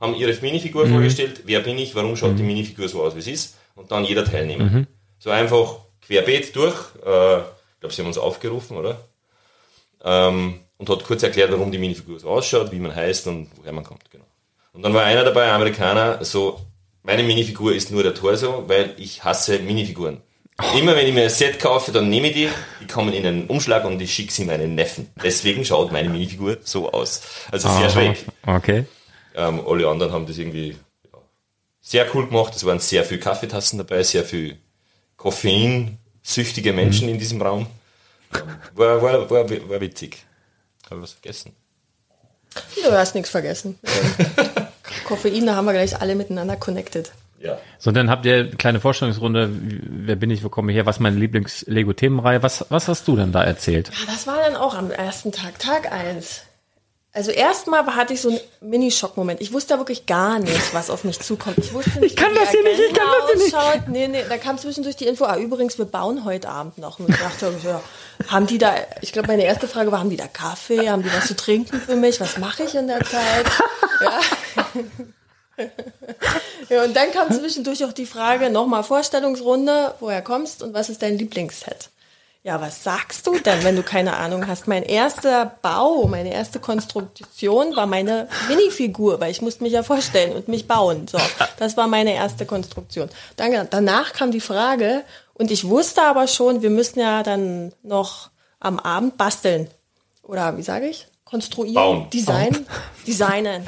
haben 0.00 0.14
ihre 0.14 0.32
Minifigur 0.40 0.86
vorgestellt, 0.86 1.42
wer 1.44 1.60
bin 1.60 1.78
ich, 1.78 1.94
warum 1.94 2.16
schaut 2.16 2.38
die 2.38 2.42
Minifigur 2.42 2.88
so 2.88 3.02
aus, 3.02 3.14
wie 3.14 3.20
es 3.20 3.26
ist, 3.26 3.56
und 3.74 3.90
dann 3.90 4.04
jeder 4.04 4.24
Teilnehmer. 4.24 4.86
So 5.18 5.30
einfach 5.30 5.76
querbeet 6.02 6.54
durch. 6.54 6.74
Äh, 7.04 7.38
ich 7.38 7.80
glaube, 7.80 7.94
sie 7.94 8.02
haben 8.02 8.08
uns 8.08 8.18
aufgerufen, 8.18 8.76
oder? 8.76 9.00
Ähm, 10.02 10.60
und 10.78 10.88
hat 10.88 11.04
kurz 11.04 11.22
erklärt, 11.22 11.52
warum 11.52 11.70
die 11.70 11.78
Minifigur 11.78 12.18
so 12.18 12.28
ausschaut, 12.28 12.72
wie 12.72 12.78
man 12.78 12.94
heißt 12.94 13.26
und 13.26 13.48
woher 13.56 13.72
man 13.72 13.84
kommt, 13.84 14.10
genau. 14.10 14.24
Und 14.72 14.82
dann 14.82 14.92
war 14.92 15.04
einer 15.04 15.24
dabei, 15.24 15.44
ein 15.44 15.54
Amerikaner, 15.54 16.24
so, 16.24 16.60
meine 17.02 17.22
Minifigur 17.22 17.74
ist 17.74 17.90
nur 17.90 18.02
der 18.02 18.14
Torso, 18.14 18.64
weil 18.66 18.94
ich 18.98 19.22
hasse 19.22 19.58
Minifiguren. 19.60 20.22
Immer 20.76 20.94
wenn 20.94 21.06
ich 21.06 21.14
mir 21.14 21.24
ein 21.24 21.30
Set 21.30 21.58
kaufe, 21.58 21.90
dann 21.90 22.08
nehme 22.08 22.28
ich 22.28 22.34
die, 22.34 22.48
die 22.80 22.86
kommen 22.86 23.12
in 23.12 23.26
einen 23.26 23.46
Umschlag 23.48 23.84
und 23.84 24.00
ich 24.00 24.14
schicke 24.14 24.32
sie 24.32 24.44
meinen 24.44 24.76
Neffen. 24.76 25.10
Deswegen 25.22 25.64
schaut 25.64 25.90
meine 25.90 26.08
Minifigur 26.08 26.58
so 26.62 26.92
aus. 26.92 27.22
Also 27.50 27.68
sehr 27.68 27.90
schräg. 27.90 28.24
Okay. 28.46 28.84
Ähm, 29.34 29.60
alle 29.66 29.88
anderen 29.88 30.12
haben 30.12 30.26
das 30.26 30.38
irgendwie 30.38 30.76
ja, 31.12 31.18
sehr 31.80 32.06
cool 32.14 32.26
gemacht. 32.28 32.54
Es 32.54 32.64
waren 32.64 32.78
sehr 32.78 33.04
viele 33.04 33.18
Kaffeetassen 33.18 33.78
dabei, 33.78 34.04
sehr 34.04 34.24
viel 34.24 34.58
koffeinsüchtige 35.16 36.72
Menschen 36.72 37.08
in 37.08 37.18
diesem 37.18 37.42
Raum. 37.42 37.66
Ähm, 38.32 38.40
war, 38.74 39.02
war, 39.02 39.28
war, 39.28 39.50
war 39.50 39.80
witzig. 39.80 40.24
Habe 40.86 40.96
ich 40.96 41.02
was 41.02 41.12
vergessen? 41.12 41.52
Du 42.84 42.92
hast 42.92 43.14
nichts 43.14 43.30
vergessen. 43.30 43.78
Koffein, 45.06 45.46
da 45.46 45.56
haben 45.56 45.64
wir 45.64 45.72
gleich 45.72 46.00
alle 46.00 46.14
miteinander 46.14 46.56
connected. 46.56 47.12
Ja. 47.40 47.58
So, 47.78 47.90
dann 47.90 48.08
habt 48.08 48.24
ihr 48.26 48.36
eine 48.36 48.50
kleine 48.50 48.80
Vorstellungsrunde. 48.80 49.50
Wer 49.52 50.16
bin 50.16 50.30
ich, 50.30 50.44
wo 50.44 50.48
komme 50.48 50.72
ich 50.72 50.76
her? 50.76 50.86
Was 50.86 50.96
ist 50.96 51.00
meine 51.00 51.16
Lieblings-Lego-Themenreihe? 51.16 52.42
Was, 52.42 52.66
was 52.70 52.88
hast 52.88 53.06
du 53.06 53.16
denn 53.16 53.32
da 53.32 53.42
erzählt? 53.42 53.90
Ja, 53.90 54.06
das 54.06 54.26
war 54.26 54.38
dann 54.38 54.56
auch 54.56 54.74
am 54.74 54.90
ersten 54.90 55.32
Tag, 55.32 55.58
Tag 55.58 55.92
eins. 55.92 56.42
Also 57.16 57.30
erstmal 57.30 57.86
hatte 57.94 58.12
ich 58.12 58.20
so 58.20 58.28
einen 58.28 58.40
Mini-Schock-Moment. 58.60 59.40
Ich 59.40 59.52
wusste 59.52 59.78
wirklich 59.78 60.04
gar 60.04 60.40
nicht, 60.40 60.74
was 60.74 60.90
auf 60.90 61.04
mich 61.04 61.20
zukommt. 61.20 61.58
Ich 61.58 61.72
wusste 61.72 62.00
nicht, 62.00 62.10
Ich 62.10 62.16
kann 62.16 62.32
wie 62.32 62.38
das 62.38 62.50
hier 62.50 62.64
nicht, 62.64 62.80
ich 62.80 62.92
kann 62.92 63.06
das 63.06 63.50
hier 63.52 63.76
nicht. 63.76 63.88
Nee, 63.88 64.08
nee, 64.08 64.24
da 64.28 64.36
kam 64.36 64.58
zwischendurch 64.58 64.96
die 64.96 65.06
Info, 65.06 65.24
ah, 65.24 65.36
übrigens, 65.36 65.78
wir 65.78 65.84
bauen 65.84 66.24
heute 66.24 66.48
Abend 66.48 66.78
noch. 66.78 66.98
Und 66.98 67.10
ich 67.10 67.16
dachte, 67.16 67.54
ja, 67.62 67.80
haben 68.26 68.48
die 68.48 68.58
da, 68.58 68.74
ich 69.00 69.12
glaube, 69.12 69.28
meine 69.28 69.44
erste 69.44 69.68
Frage 69.68 69.92
war, 69.92 70.00
haben 70.00 70.10
die 70.10 70.16
da 70.16 70.26
Kaffee? 70.26 70.90
Haben 70.90 71.04
die 71.04 71.12
was 71.12 71.28
zu 71.28 71.36
trinken 71.36 71.80
für 71.80 71.94
mich? 71.94 72.20
Was 72.20 72.36
mache 72.38 72.64
ich 72.64 72.74
in 72.74 72.88
der 72.88 73.04
Zeit? 73.04 73.46
Ja. 74.00 74.20
ja, 76.68 76.82
und 76.82 76.96
dann 76.96 77.12
kam 77.12 77.30
zwischendurch 77.30 77.84
auch 77.84 77.92
die 77.92 78.06
Frage, 78.06 78.50
nochmal 78.50 78.82
Vorstellungsrunde, 78.82 79.94
woher 80.00 80.20
kommst 80.20 80.64
und 80.64 80.74
was 80.74 80.88
ist 80.88 81.00
dein 81.00 81.16
Lieblingsset? 81.16 81.90
Ja, 82.46 82.60
was 82.60 82.84
sagst 82.84 83.26
du 83.26 83.38
denn, 83.38 83.64
wenn 83.64 83.74
du 83.74 83.82
keine 83.82 84.18
Ahnung 84.18 84.46
hast? 84.46 84.68
Mein 84.68 84.82
erster 84.82 85.56
Bau, 85.62 86.06
meine 86.06 86.30
erste 86.30 86.60
Konstruktion 86.60 87.74
war 87.74 87.86
meine 87.86 88.28
Minifigur, 88.48 89.18
weil 89.18 89.30
ich 89.30 89.40
musste 89.40 89.62
mich 89.62 89.72
ja 89.72 89.82
vorstellen 89.82 90.32
und 90.32 90.46
mich 90.46 90.68
bauen. 90.68 91.08
So, 91.08 91.16
das 91.58 91.78
war 91.78 91.86
meine 91.86 92.12
erste 92.12 92.44
Konstruktion. 92.44 93.08
Dann, 93.36 93.66
danach 93.70 94.12
kam 94.12 94.30
die 94.30 94.42
Frage 94.42 95.04
und 95.32 95.50
ich 95.50 95.66
wusste 95.66 96.02
aber 96.02 96.26
schon, 96.26 96.60
wir 96.60 96.68
müssen 96.68 97.00
ja 97.00 97.22
dann 97.22 97.72
noch 97.82 98.28
am 98.60 98.78
Abend 98.78 99.16
basteln. 99.16 99.70
Oder 100.22 100.58
wie 100.58 100.62
sage 100.62 100.86
ich? 100.86 101.06
Konstruieren, 101.24 101.74
Bauen. 101.74 102.10
Design, 102.10 102.66
designen. 103.06 103.66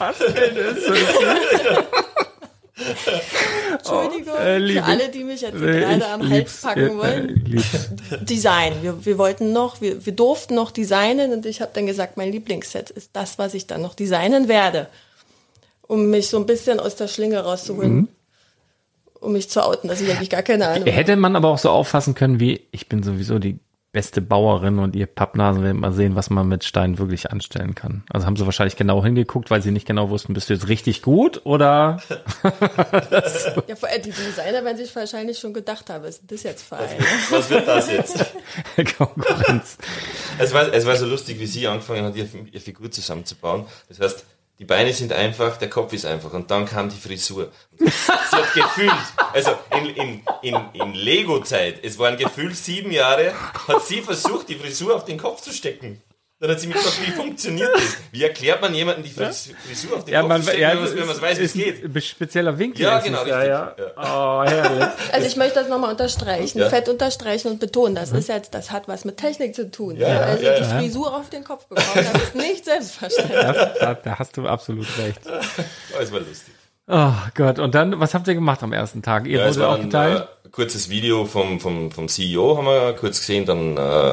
Entschuldigung, 3.72 4.34
äh, 4.38 4.58
lieb 4.58 4.78
für 4.78 4.84
alle, 4.84 5.08
die 5.08 5.24
mich 5.24 5.40
jetzt 5.40 5.54
Äh, 5.54 5.80
gerade 5.80 6.06
am. 6.08 6.28
Hals 6.28 6.60
packen 6.60 6.98
wollen. 6.98 7.46
äh. 8.10 8.24
Design. 8.24 8.74
Wir, 8.82 9.04
wir 9.04 9.18
wollten 9.18 9.52
noch, 9.52 9.80
wir, 9.80 10.04
wir 10.04 10.12
durften 10.12 10.54
noch 10.54 10.70
designen 10.70 11.32
und 11.32 11.46
ich 11.46 11.60
habe 11.60 11.70
dann 11.74 11.86
gesagt, 11.86 12.16
mein 12.16 12.30
Lieblingsset 12.32 12.90
ist 12.90 13.10
das, 13.14 13.38
was 13.38 13.54
ich 13.54 13.66
dann 13.66 13.82
noch 13.82 13.94
designen 13.94 14.48
werde. 14.48 14.88
Um 15.86 16.10
mich 16.10 16.28
so 16.28 16.36
ein 16.36 16.46
bisschen 16.46 16.80
aus 16.80 16.96
der 16.96 17.08
Schlinge 17.08 17.40
rauszuholen. 17.40 17.94
Mhm. 17.94 18.08
Um 19.20 19.32
mich 19.32 19.48
zu 19.48 19.64
outen, 19.64 19.88
dass 19.88 20.00
ich 20.00 20.10
eigentlich 20.10 20.30
gar 20.30 20.42
keine 20.42 20.68
Ahnung. 20.68 20.86
Hätte 20.86 21.16
man 21.16 21.34
aber 21.36 21.48
auch 21.48 21.58
so 21.58 21.70
auffassen 21.70 22.14
können, 22.14 22.38
wie 22.40 22.66
ich 22.70 22.88
bin 22.88 23.02
sowieso 23.02 23.38
die 23.38 23.58
beste 23.96 24.20
Bauerin 24.20 24.78
und 24.78 24.94
ihr 24.94 25.06
Pappnasen 25.06 25.62
werden 25.62 25.80
mal 25.80 25.90
sehen, 25.90 26.16
was 26.16 26.28
man 26.28 26.46
mit 26.46 26.64
Stein 26.64 26.98
wirklich 26.98 27.30
anstellen 27.30 27.74
kann. 27.74 28.04
Also 28.10 28.26
haben 28.26 28.36
sie 28.36 28.44
wahrscheinlich 28.44 28.76
genau 28.76 29.02
hingeguckt, 29.02 29.50
weil 29.50 29.62
sie 29.62 29.70
nicht 29.70 29.86
genau 29.86 30.10
wussten, 30.10 30.34
bist 30.34 30.50
du 30.50 30.52
jetzt 30.52 30.68
richtig 30.68 31.00
gut 31.00 31.40
oder 31.44 31.98
Ja, 33.66 33.74
vor 33.74 33.88
allem 33.88 34.02
die 34.02 34.10
Designer 34.10 34.62
werden 34.66 34.76
sich 34.76 34.94
wahrscheinlich 34.94 35.38
schon 35.38 35.54
gedacht 35.54 35.88
haben, 35.88 36.04
was 36.04 36.18
ist 36.18 36.30
das 36.30 36.42
jetzt 36.42 36.68
für 36.68 36.76
ein? 36.76 36.90
Was 37.30 37.48
wird 37.48 37.66
das 37.66 37.90
jetzt? 37.90 38.26
Konkurrenz. 38.98 39.78
Es 40.38 40.52
war, 40.52 40.70
es 40.74 40.84
war 40.84 40.96
so 40.96 41.06
lustig, 41.06 41.40
wie 41.40 41.46
sie 41.46 41.66
angefangen 41.66 42.04
hat, 42.04 42.16
ihre, 42.16 42.28
ihre 42.52 42.60
Figur 42.60 42.90
zusammenzubauen. 42.90 43.64
Das 43.88 43.98
heißt, 43.98 44.26
die 44.58 44.64
Beine 44.64 44.92
sind 44.92 45.12
einfach, 45.12 45.58
der 45.58 45.68
Kopf 45.68 45.92
ist 45.92 46.06
einfach 46.06 46.32
und 46.32 46.50
dann 46.50 46.64
kam 46.64 46.88
die 46.88 46.96
Frisur. 46.96 47.52
Sie 47.78 47.86
hat 47.86 48.54
gefühlt, 48.54 48.92
also 49.32 49.50
in, 49.70 49.86
in, 49.90 50.22
in, 50.42 50.56
in 50.72 50.94
Lego-Zeit, 50.94 51.84
es 51.84 51.98
waren 51.98 52.16
gefühlt 52.16 52.56
sieben 52.56 52.90
Jahre, 52.90 53.34
hat 53.68 53.82
sie 53.82 54.00
versucht, 54.00 54.48
die 54.48 54.54
Frisur 54.54 54.96
auf 54.96 55.04
den 55.04 55.18
Kopf 55.18 55.42
zu 55.42 55.52
stecken. 55.52 56.02
Dann 56.38 56.50
hat 56.50 56.60
sie 56.60 56.66
mich 56.66 56.76
gefragt, 56.76 56.98
wie 57.06 57.12
funktioniert 57.12 57.70
das? 57.74 57.96
Wie 58.12 58.22
erklärt 58.22 58.60
man 58.60 58.74
jemandem 58.74 59.04
die 59.04 59.10
Fris- 59.10 59.54
Frisur 59.66 59.96
auf 59.96 60.04
den 60.04 60.12
Ja, 60.12 60.20
Kopf 60.20 60.28
man, 60.28 60.42
ja, 60.58 60.70
wenn 60.72 60.80
man 60.84 60.96
wenn 60.98 61.06
man 61.06 61.20
weiß, 61.22 61.38
wie 61.38 61.44
es 61.44 61.52
geht? 61.54 61.82
ein 61.82 62.02
spezieller 62.02 62.58
Winkel. 62.58 62.82
Ja, 62.82 62.98
genau, 63.00 63.22
es, 63.22 63.28
ja, 63.28 63.38
richtig. 63.64 63.86
ja. 63.86 63.92
Oh, 63.96 64.44
herrlich. 64.44 64.84
Also 65.12 65.26
ich 65.28 65.36
möchte 65.36 65.54
das 65.60 65.68
nochmal 65.70 65.92
unterstreichen, 65.92 66.58
Ja. 66.58 66.68
fett 66.68 66.90
unterstreichen 66.90 67.48
und 67.52 67.58
betonen, 67.58 67.94
das 67.94 68.12
ist 68.12 68.28
jetzt, 68.28 68.52
das 68.52 68.70
hat 68.70 68.86
was 68.86 69.06
mit 69.06 69.16
Technik 69.16 69.54
zu 69.54 69.70
tun. 69.70 69.96
Ja, 69.96 70.08
ja, 70.08 70.20
also 70.20 70.44
ja, 70.44 70.58
die. 70.58 70.64
Frisur 70.64 71.16
auf 71.16 71.30
den 71.30 71.42
Kopf 71.42 71.64
bekommen, 71.68 71.88
das 72.12 72.22
ist 72.24 72.34
nicht 72.34 72.64
selbstverständlich. 72.66 73.40
Da, 73.80 73.94
da, 73.94 74.18
hast 74.18 74.36
du 74.36 74.46
absolut 74.46 74.86
recht. 74.98 75.20
Oh, 75.26 76.00
es 76.02 76.12
war 76.12 76.20
lustig. 76.20 76.52
Oh 76.86 77.12
Gott, 77.34 77.58
und 77.58 77.74
dann, 77.74 77.98
was 77.98 78.12
habt 78.12 78.28
ihr 78.28 78.34
gemacht 78.34 78.62
am 78.62 78.74
ersten 78.74 79.00
Tag? 79.02 79.26
Ihr 79.26 79.40
Ja, 79.40 79.48
wurde 79.48 79.68
auch 79.68 79.76
ein 79.76 79.84
geteilt? 79.84 80.28
äh, 80.44 80.48
kurzes 80.50 80.90
Video 80.90 81.24
vom, 81.24 81.60
vom, 81.60 81.90
vom 81.90 82.08
CEO, 82.08 82.58
haben 82.58 82.66
wir 82.66 82.92
kurz 82.92 83.20
gesehen, 83.20 83.46
dann, 83.46 83.76
äh, 83.78 84.12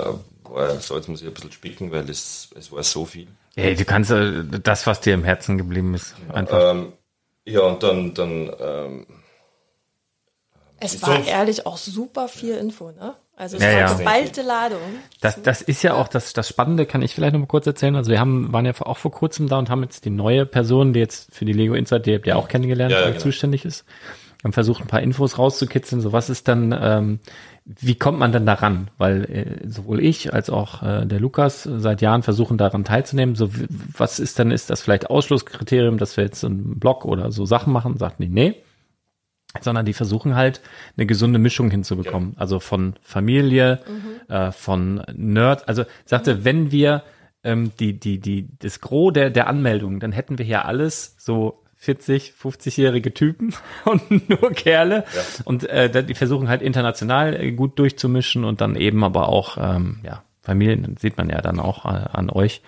boah, 0.53 0.79
so, 0.79 0.95
jetzt 0.95 1.09
muss 1.09 1.21
ich 1.21 1.27
ein 1.27 1.33
bisschen 1.33 1.51
spicken, 1.51 1.91
weil 1.91 2.07
es, 2.09 2.49
es 2.57 2.71
war 2.71 2.83
so 2.83 3.05
viel. 3.05 3.27
Ey, 3.55 3.75
du 3.75 3.85
kannst 3.85 4.11
äh, 4.11 4.43
das, 4.61 4.85
was 4.87 5.01
dir 5.01 5.13
im 5.13 5.23
Herzen 5.23 5.57
geblieben 5.57 5.93
ist, 5.95 6.15
einfach. 6.31 6.71
Ähm, 6.71 6.93
ja, 7.45 7.61
und 7.61 7.81
dann, 7.83 8.13
dann 8.13 8.51
ähm, 8.59 9.05
Es 10.79 11.01
war 11.01 11.25
ehrlich 11.25 11.65
auch 11.65 11.77
super 11.77 12.27
viel 12.27 12.55
Info, 12.55 12.91
ne? 12.91 13.15
Also 13.35 13.57
es 13.57 13.63
Ja, 13.63 13.69
war 13.69 13.79
ja. 13.79 13.93
geballte 13.97 14.41
Ladung. 14.43 14.79
Das, 15.19 15.41
das 15.41 15.63
ist 15.63 15.81
ja 15.81 15.95
auch 15.95 16.07
das, 16.07 16.33
das 16.33 16.47
Spannende, 16.47 16.85
kann 16.85 17.01
ich 17.01 17.15
vielleicht 17.15 17.33
noch 17.33 17.39
mal 17.39 17.47
kurz 17.47 17.65
erzählen. 17.65 17.95
Also 17.95 18.11
wir 18.11 18.19
haben, 18.19 18.53
waren 18.53 18.65
ja 18.65 18.73
auch 18.81 18.97
vor 18.97 19.11
kurzem 19.11 19.49
da 19.49 19.57
und 19.57 19.71
haben 19.71 19.81
jetzt 19.81 20.05
die 20.05 20.11
neue 20.11 20.45
Person, 20.45 20.93
die 20.93 20.99
jetzt 20.99 21.33
für 21.33 21.43
die 21.43 21.53
Lego 21.53 21.73
Insight, 21.73 22.05
die 22.05 22.13
habt 22.13 22.27
ihr 22.27 22.37
auch 22.37 22.47
kennengelernt, 22.47 22.91
Ja, 22.91 22.99
ja, 22.99 23.05
die 23.07 23.13
genau. 23.13 23.23
zuständig 23.23 23.65
ist, 23.65 23.85
haben 24.43 24.53
versucht, 24.53 24.81
ein 24.81 24.87
paar 24.87 25.01
Infos 25.01 25.39
rauszukitzeln. 25.39 25.99
So, 25.99 26.11
was 26.11 26.29
ist 26.29 26.47
dann, 26.47 26.77
ähm, 26.79 27.19
wie 27.65 27.95
kommt 27.95 28.19
man 28.19 28.31
denn 28.31 28.45
daran? 28.45 28.89
Weil 28.97 29.23
äh, 29.25 29.69
sowohl 29.69 30.01
ich 30.01 30.33
als 30.33 30.49
auch 30.49 30.83
äh, 30.83 31.05
der 31.05 31.19
Lukas 31.19 31.63
seit 31.63 32.01
Jahren 32.01 32.23
versuchen, 32.23 32.57
daran 32.57 32.83
teilzunehmen. 32.83 33.35
So, 33.35 33.49
was 33.97 34.19
ist 34.19 34.37
dann, 34.39 34.51
ist 34.51 34.69
das 34.69 34.81
vielleicht 34.81 35.09
Ausschlusskriterium, 35.09 35.97
dass 35.97 36.17
wir 36.17 36.25
jetzt 36.25 36.41
so 36.41 36.47
einen 36.47 36.79
Blog 36.79 37.05
oder 37.05 37.31
so 37.31 37.45
Sachen 37.45 37.71
machen? 37.71 37.97
Sagten 37.97 38.23
die, 38.23 38.29
nee 38.29 38.55
sondern 39.61 39.85
die 39.85 39.93
versuchen 39.93 40.35
halt 40.35 40.61
eine 40.97 41.05
gesunde 41.05 41.39
Mischung 41.39 41.69
hinzubekommen. 41.69 42.33
Also 42.37 42.59
von 42.59 42.95
Familie, 43.01 43.81
äh, 44.27 44.51
von 44.51 45.03
Nerd. 45.13 45.67
Also 45.67 45.83
sagte, 46.05 46.43
wenn 46.43 46.71
wir 46.71 47.03
ähm, 47.43 47.71
die, 47.79 47.99
die, 47.99 48.19
die, 48.19 48.49
das 48.57 48.81
Gros 48.81 49.13
der, 49.13 49.29
der 49.29 49.47
Anmeldungen, 49.47 49.99
dann 49.99 50.11
hätten 50.11 50.37
wir 50.37 50.45
hier 50.45 50.65
alles 50.65 51.15
so 51.19 51.62
40, 51.83 52.33
50-jährige 52.41 53.13
Typen 53.13 53.53
und 53.85 54.29
nur 54.29 54.51
Kerle. 54.51 55.03
Und 55.43 55.63
äh, 55.69 56.03
die 56.03 56.13
versuchen 56.15 56.47
halt 56.47 56.61
international 56.61 57.33
äh, 57.39 57.51
gut 57.51 57.77
durchzumischen 57.77 58.43
und 58.45 58.61
dann 58.61 58.75
eben 58.75 59.03
aber 59.03 59.27
auch, 59.29 59.57
ähm, 59.59 59.99
ja, 60.03 60.23
Familien, 60.41 60.97
sieht 60.99 61.17
man 61.17 61.29
ja 61.29 61.41
dann 61.41 61.59
auch 61.59 61.85
äh, 61.85 61.89
an 61.89 62.29
euch. 62.29 62.61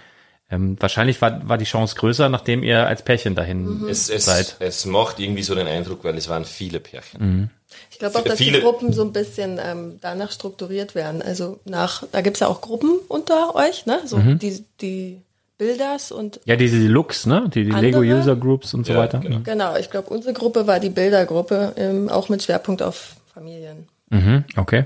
Ähm, 0.51 0.75
wahrscheinlich 0.80 1.21
war, 1.21 1.47
war 1.49 1.58
die 1.58 1.65
Chance 1.65 1.95
größer, 1.95 2.30
nachdem 2.30 2.62
ihr 2.62 2.86
als 2.86 3.04
Pärchen 3.04 3.34
dahin 3.36 3.86
es, 3.89 4.10
es, 4.10 4.25
seid. 4.25 4.58
es 4.60 4.86
macht 4.86 5.19
irgendwie 5.19 5.41
so 5.43 5.56
den 5.56 5.65
Eindruck, 5.65 6.04
weil 6.04 6.15
es 6.17 6.30
waren 6.30 6.45
viele 6.45 6.80
Pärchen. 6.80 7.19
Mhm. 7.39 7.49
Ich 7.91 7.97
glaube 7.99 8.19
auch, 8.19 8.23
dass 8.23 8.38
Viele- 8.38 8.60
die 8.60 8.63
Gruppen 8.63 8.93
so 8.93 9.01
ein 9.04 9.12
bisschen 9.12 9.60
ähm, 9.63 9.97
danach 10.01 10.32
strukturiert 10.32 10.93
werden. 10.93 11.21
Also 11.23 11.60
nach, 11.65 12.04
da 12.12 12.21
gibt's 12.21 12.41
ja 12.41 12.47
auch 12.47 12.62
Gruppen 12.62 12.99
unter 13.08 13.56
euch, 13.56 13.86
ne? 13.88 14.01
So 14.06 14.17
Mhm. 14.17 14.38
die, 14.39 14.63
die 14.82 15.21
Bilders 15.57 16.11
und 16.11 16.39
Ja, 16.45 16.55
diese 16.55 16.77
Looks, 16.87 17.25
ne? 17.25 17.49
Die, 17.53 17.63
die 17.63 17.71
Andere? 17.71 17.81
Lego 17.85 17.99
User 17.99 18.35
Groups 18.35 18.73
und 18.73 18.85
so 18.85 18.93
Ja, 18.93 18.99
weiter. 18.99 19.19
genau. 19.19 19.39
genau, 19.43 19.75
ich 19.77 19.89
glaube, 19.89 20.09
unsere 20.09 20.33
Gruppe 20.33 20.67
war 20.67 20.79
die 20.79 20.89
Bildergruppe, 20.89 21.73
ähm, 21.77 22.09
auch 22.09 22.27
mit 22.29 22.43
Schwerpunkt 22.43 22.81
auf 22.81 23.15
Familien. 23.33 23.87
Mhm, 24.09 24.43
okay. 24.57 24.85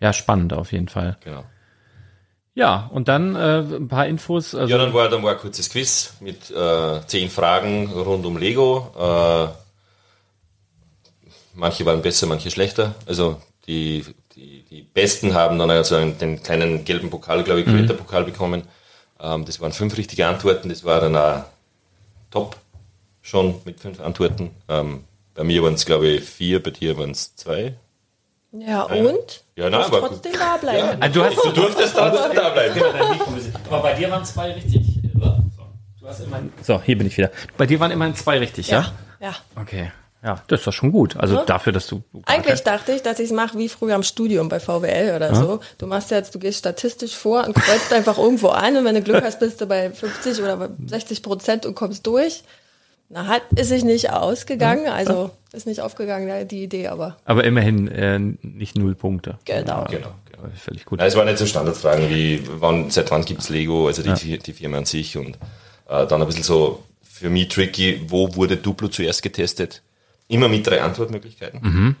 Ja, 0.00 0.12
spannend 0.12 0.52
auf 0.52 0.72
jeden 0.72 0.88
Fall. 0.88 1.16
Genau. 1.24 1.44
Ja, 2.56 2.88
und 2.92 3.08
dann 3.08 3.34
äh, 3.34 3.60
ein 3.76 3.88
paar 3.88 4.06
Infos. 4.06 4.54
Also, 4.54 4.70
Ja, 4.70 4.78
dann 4.78 4.94
war, 4.94 5.08
dann 5.08 5.22
war 5.22 5.32
ein 5.32 5.38
kurzes 5.38 5.70
Quiz 5.70 6.14
mit 6.20 6.50
äh, 6.50 7.00
zehn 7.06 7.28
Fragen 7.30 7.90
rund 7.90 8.24
um 8.26 8.36
Lego. 8.36 8.92
Äh, 8.96 9.48
manche 11.54 11.84
waren 11.86 12.02
besser, 12.02 12.26
manche 12.26 12.50
schlechter. 12.50 12.94
Also 13.06 13.40
die, 13.66 14.04
die, 14.36 14.62
die 14.70 14.82
Besten 14.82 15.34
haben 15.34 15.58
dann 15.58 15.70
also 15.70 15.98
den 16.04 16.42
kleinen 16.42 16.84
gelben 16.84 17.10
Pokal, 17.10 17.42
glaube 17.42 17.60
ich, 17.60 17.66
Creator-Pokal 17.66 18.24
bekommen. 18.24 18.62
Ähm, 19.24 19.44
das 19.44 19.60
waren 19.60 19.72
fünf 19.72 19.96
richtige 19.96 20.26
Antworten. 20.26 20.68
Das 20.68 20.84
war 20.84 21.00
dann 21.00 21.16
auch 21.16 21.44
top 22.30 22.56
schon 23.22 23.60
mit 23.64 23.80
fünf 23.80 24.00
Antworten. 24.00 24.50
Ähm, 24.68 25.04
bei 25.34 25.44
mir 25.44 25.62
waren 25.62 25.74
es, 25.74 25.86
glaube 25.86 26.06
ich, 26.08 26.24
vier, 26.24 26.62
bei 26.62 26.70
dir 26.70 26.96
waren 26.98 27.10
es 27.12 27.34
zwei. 27.36 27.74
Ja, 28.52 28.82
und? 28.82 29.42
Ja, 29.56 29.68
nein, 29.68 29.90
war 29.90 30.00
trotzdem 30.00 30.32
da 30.32 30.56
bleiben. 30.58 30.98
Ah, 31.00 31.08
du 31.08 31.24
hast 31.24 31.36
Du 31.44 31.50
durftest 31.50 31.96
da, 31.96 32.10
da 32.10 32.50
bleiben. 32.50 32.80
aber 33.68 33.82
bei 33.82 33.94
dir 33.94 34.10
waren 34.10 34.24
zwei 34.24 34.52
richtig. 34.52 35.00
Du 36.00 36.06
hast 36.10 36.20
immerhin, 36.20 36.52
so, 36.62 36.80
hier 36.82 36.98
bin 36.98 37.06
ich 37.06 37.16
wieder. 37.16 37.30
Bei 37.56 37.66
dir 37.66 37.80
waren 37.80 37.90
immerhin 37.90 38.14
zwei 38.14 38.38
richtig, 38.38 38.68
ja? 38.68 38.92
Ja. 39.20 39.34
Okay. 39.56 39.90
Ja, 40.24 40.42
das 40.48 40.60
ist 40.60 40.66
doch 40.66 40.72
schon 40.72 40.90
gut. 40.90 41.16
Also 41.18 41.34
Ja. 41.34 41.44
dafür, 41.44 41.72
dass 41.74 41.86
du. 41.86 42.02
Eigentlich 42.24 42.62
dachte 42.62 42.92
ich, 42.92 43.02
dass 43.02 43.18
ich 43.18 43.26
es 43.26 43.32
mache 43.32 43.58
wie 43.58 43.68
früher 43.68 43.94
am 43.94 44.02
Studium 44.02 44.48
bei 44.48 44.58
VWL 44.58 45.12
oder 45.14 45.34
so. 45.34 45.60
Du 45.76 45.86
machst 45.86 46.10
jetzt, 46.10 46.34
du 46.34 46.38
gehst 46.38 46.60
statistisch 46.60 47.14
vor 47.14 47.44
und 47.46 47.54
kreuzt 47.54 47.92
einfach 47.92 48.16
irgendwo 48.16 48.48
an 48.48 48.76
und 48.78 48.84
wenn 48.86 48.94
du 48.94 49.02
Glück 49.02 49.22
hast, 49.22 49.38
bist 49.38 49.60
du 49.60 49.66
bei 49.66 49.90
50 49.90 50.40
oder 50.40 50.56
bei 50.56 50.68
60 50.86 51.22
Prozent 51.22 51.66
und 51.66 51.74
kommst 51.74 52.06
durch. 52.06 52.42
Na, 53.10 53.26
hat, 53.26 53.42
ist 53.54 53.68
sich 53.68 53.84
nicht 53.84 54.10
ausgegangen, 54.10 54.88
also 54.88 55.30
ist 55.52 55.66
nicht 55.66 55.82
aufgegangen, 55.82 56.26
ja, 56.26 56.42
die 56.44 56.62
Idee, 56.64 56.88
aber 56.88 57.18
Aber 57.26 57.44
immerhin 57.44 57.86
äh, 57.88 58.18
nicht 58.18 58.78
null 58.78 58.94
Punkte. 58.94 59.38
Genau. 59.44 59.80
Ja, 59.82 59.84
Genau, 59.84 60.08
genau. 60.24 60.48
Völlig 60.56 60.86
gut. 60.86 61.00
Nein, 61.00 61.08
es 61.08 61.16
waren 61.16 61.26
nicht 61.26 61.38
so 61.38 61.44
Standardfragen 61.44 62.08
wie, 62.08 62.42
wann, 62.60 62.90
seit 62.90 63.10
wann 63.10 63.26
gibt's 63.26 63.50
Lego, 63.50 63.88
also 63.88 64.02
die, 64.02 64.38
die 64.38 64.52
Firma 64.54 64.78
an 64.78 64.86
sich 64.86 65.18
und 65.18 65.36
äh, 65.88 66.06
dann 66.06 66.22
ein 66.22 66.26
bisschen 66.26 66.42
so 66.42 66.82
für 67.02 67.28
mich 67.28 67.48
tricky, 67.48 68.00
wo 68.08 68.34
wurde 68.34 68.56
Duplo 68.56 68.88
zuerst 68.88 69.22
getestet? 69.22 69.82
Immer 70.28 70.48
mit 70.48 70.66
drei 70.66 70.82
Antwortmöglichkeiten. 70.82 71.96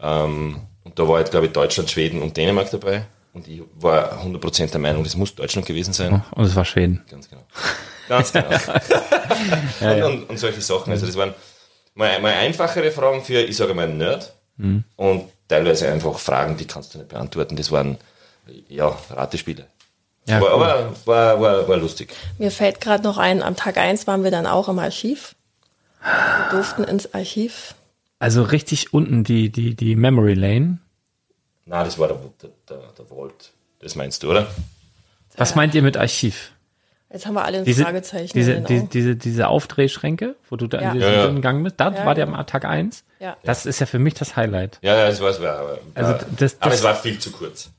Ähm, 0.00 0.60
und 0.84 0.98
da 0.98 1.08
war 1.08 1.18
jetzt, 1.18 1.30
glaube 1.30 1.46
ich, 1.46 1.52
Deutschland, 1.52 1.90
Schweden 1.90 2.22
und 2.22 2.36
Dänemark 2.36 2.70
dabei. 2.70 3.06
Und 3.32 3.48
ich 3.48 3.62
war 3.74 4.22
100% 4.22 4.70
der 4.70 4.80
Meinung, 4.80 5.02
das 5.02 5.16
muss 5.16 5.34
Deutschland 5.34 5.66
gewesen 5.66 5.92
sein. 5.92 6.22
Und 6.32 6.44
es 6.44 6.54
war 6.54 6.64
Schweden. 6.64 7.02
Ganz 7.10 7.28
genau. 7.28 7.42
Ganz 8.08 8.32
genau. 8.32 8.48
und, 9.80 10.02
und, 10.02 10.30
und 10.30 10.38
solche 10.38 10.60
Sachen. 10.60 10.92
Also 10.92 11.06
das 11.06 11.16
waren 11.16 11.34
mal, 11.94 12.20
mal 12.20 12.32
einfachere 12.32 12.90
Fragen 12.90 13.24
für, 13.24 13.40
ich 13.40 13.56
sage 13.56 13.74
mal, 13.74 13.88
einen 13.88 13.98
Nerd. 13.98 14.34
Mhm. 14.56 14.84
Und 14.94 15.24
teilweise 15.48 15.90
einfach 15.90 16.18
Fragen, 16.18 16.56
die 16.56 16.66
kannst 16.66 16.94
du 16.94 16.98
nicht 16.98 17.08
beantworten. 17.08 17.56
Das 17.56 17.72
waren, 17.72 17.98
ja, 18.68 18.96
Ratespiele. 19.10 19.66
Ja, 20.26 20.36
aber, 20.36 20.46
cool. 20.46 20.62
aber 20.62 20.96
war, 21.04 21.40
war, 21.40 21.68
war 21.68 21.76
lustig. 21.76 22.14
Mir 22.38 22.50
fällt 22.50 22.80
gerade 22.80 23.02
noch 23.02 23.18
ein, 23.18 23.42
am 23.42 23.56
Tag 23.56 23.76
eins 23.76 24.06
waren 24.06 24.22
wir 24.22 24.30
dann 24.30 24.46
auch 24.46 24.68
im 24.68 24.78
Archiv. 24.78 25.34
Wir 26.04 26.48
durften 26.50 26.84
ins 26.84 27.12
Archiv. 27.14 27.74
Also 28.18 28.42
richtig 28.42 28.92
unten 28.92 29.24
die, 29.24 29.50
die, 29.50 29.74
die 29.74 29.96
Memory 29.96 30.34
Lane. 30.34 30.78
Na, 31.66 31.82
das 31.84 31.98
war 31.98 32.08
der, 32.08 32.18
der, 32.42 32.50
der, 32.68 32.78
der 32.98 33.04
Vault. 33.06 33.52
Das 33.80 33.96
meinst 33.96 34.22
du, 34.22 34.30
oder? 34.30 34.46
Was 35.36 35.54
meint 35.54 35.74
ihr 35.74 35.82
mit 35.82 35.96
Archiv? 35.96 36.52
Jetzt 37.12 37.26
haben 37.26 37.34
wir 37.34 37.44
alle 37.44 37.58
ein 37.58 37.64
Diese, 37.64 37.84
Fragezeichen. 37.84 38.32
diese, 38.34 38.52
in 38.52 38.64
den 38.64 38.66
die, 38.66 38.78
Augen. 38.80 38.88
diese, 38.90 39.16
diese 39.16 39.48
Aufdrehschränke, 39.48 40.36
wo 40.50 40.56
du 40.56 40.66
da 40.66 40.80
Ja. 40.80 40.88
in 40.88 40.94
diesen 40.98 41.12
Ja, 41.12 41.28
ja. 41.30 41.40
Gang 41.40 41.62
bist, 41.64 41.76
da 41.78 41.90
Ja, 41.92 42.04
war 42.06 42.14
der 42.14 42.26
genau. 42.26 42.38
am 42.38 42.46
Tag 42.46 42.64
1. 42.64 43.04
Ja. 43.20 43.36
Das 43.44 43.66
ist 43.66 43.78
ja 43.78 43.86
für 43.86 43.98
mich 43.98 44.14
das 44.14 44.36
Highlight. 44.36 44.78
Ja, 44.82 44.96
ja, 44.96 45.20
war, 45.20 45.30
es 45.30 45.40
war, 45.40 45.40
war 45.42 45.78
Also 45.94 46.12
das- 46.36 46.56
aber 46.60 46.70
das- 46.70 46.78
es 46.80 46.82
war 46.82 46.94
viel 46.96 47.18
zu 47.18 47.30
kurz. 47.30 47.70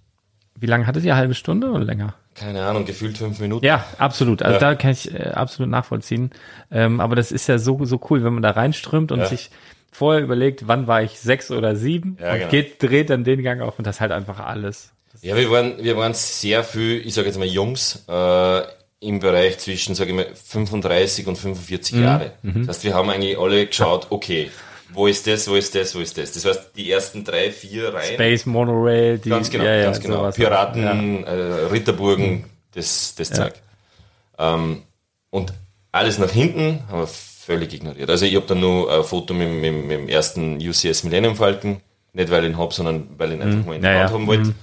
Wie 0.58 0.68
lange 0.68 0.88
hattet 0.88 1.04
ihr? 1.04 1.12
Eine 1.14 1.20
halbe 1.20 1.34
Stunde 1.36 1.70
oder 1.70 1.84
länger? 1.84 2.14
Keine 2.36 2.64
Ahnung, 2.66 2.86
gefühlt 2.86 3.18
fünf 3.18 3.40
Minuten. 3.40 3.66
Ja, 3.66 3.84
absolut. 3.98 4.44
Also 4.44 4.56
Ja. 4.56 4.60
da 4.60 4.76
kann 4.76 4.92
ich 4.92 5.12
äh, 5.14 5.30
absolut 5.30 5.72
nachvollziehen. 5.72 6.32
Ähm, 6.70 7.00
aber 7.00 7.16
das 7.16 7.32
ist 7.32 7.48
ja 7.48 7.58
so, 7.58 7.84
so 7.86 8.00
cool, 8.10 8.24
wenn 8.24 8.34
man 8.34 8.44
da 8.44 8.52
reinströmt 8.52 9.12
und 9.12 9.20
Ja. 9.22 9.26
sich 9.28 9.50
vorher 9.92 10.22
überlegt, 10.22 10.68
wann 10.68 10.86
war 10.88 11.02
ich 11.02 11.20
sechs 11.20 11.50
oder 11.50 11.76
sieben 11.78 12.18
Ja, 12.22 12.34
und 12.34 12.40
genau. 12.40 12.52
geht, 12.52 12.84
dreht 12.84 13.10
dann 13.10 13.24
den 13.24 13.42
Gang 13.42 13.62
auf 13.62 13.78
und 13.80 13.88
das 13.88 14.02
halt 14.02 14.12
einfach 14.12 14.40
alles. 14.42 14.92
Ja, 15.22 15.36
wir 15.38 15.50
waren, 15.50 15.82
wir 15.82 15.96
waren 15.98 16.14
sehr 16.14 16.64
viel, 16.66 17.02
ich 17.08 17.14
sage 17.14 17.28
jetzt 17.28 17.38
mal 17.40 17.48
Jungs, 17.48 18.04
äh, 18.10 18.62
im 19.00 19.20
Bereich 19.20 19.58
zwischen, 19.60 19.96
sage 19.96 20.10
ich 20.10 20.16
mal, 20.16 20.28
35 20.34 21.28
und 21.28 21.38
45 21.38 21.96
Mhm. 21.96 22.04
Jahre. 22.04 22.32
Das 22.44 22.68
heißt, 22.68 22.84
wir 22.84 22.94
haben 22.96 23.10
eigentlich 23.10 23.38
alle 23.38 23.66
geschaut, 23.66 24.08
okay, 24.10 24.52
wo 24.94 25.08
ist 25.08 25.26
das, 25.28 25.48
wo 25.48 25.56
ist 25.56 25.74
das, 25.76 25.96
wo 25.96 26.00
ist 26.00 26.18
das? 26.18 26.32
Das 26.34 26.46
heißt, 26.46 26.72
die 26.76 26.92
ersten 26.92 27.24
drei, 27.24 27.52
vier 27.52 27.94
Reihen. 27.94 28.14
Space 28.14 28.46
Monorail, 28.46 29.18
die 29.18 29.30
Ganz 29.30 29.50
genau, 29.50 29.66
ja, 29.66 29.76
ja, 29.76 29.84
ganz 29.86 30.00
genau. 30.00 30.30
Piraten, 30.32 31.24
äh, 31.24 31.32
Ritterburgen, 31.32 32.46
das, 32.74 33.16
das 33.16 33.32
Zeug. 33.32 33.54
Ähm, 34.38 34.84
und 35.30 35.54
alles 35.92 36.18
nach 36.18 36.32
hinten 36.32 36.84
haben 36.90 37.00
wir 37.00 37.08
völlig 37.08 37.74
ignoriert. 37.74 38.10
Also 38.10 38.26
ich 38.26 38.36
habe 38.36 38.46
dann 38.46 38.60
nur 38.60 38.92
ein 38.92 39.04
Foto 39.04 39.34
mit, 39.34 39.50
mit, 39.50 39.74
mit 39.74 39.92
dem 39.92 40.10
ersten 40.10 40.58
UCS 40.58 41.04
Millennium 41.04 41.36
Falcon, 41.36 41.82
nicht 42.14 42.32
weil 42.32 42.44
ich 42.44 42.52
ihn 42.52 42.58
hab, 42.58 42.74
sondern 42.74 43.08
weil 43.18 43.32
ich 43.32 43.36
ihn 43.38 43.42
einfach 43.42 43.66
mal 43.66 43.76
in 43.76 43.82
Mhm. 43.82 43.86
Ja, 43.86 44.00
Hand 44.00 44.12
haben 44.12 44.28
wollte. 44.28 44.56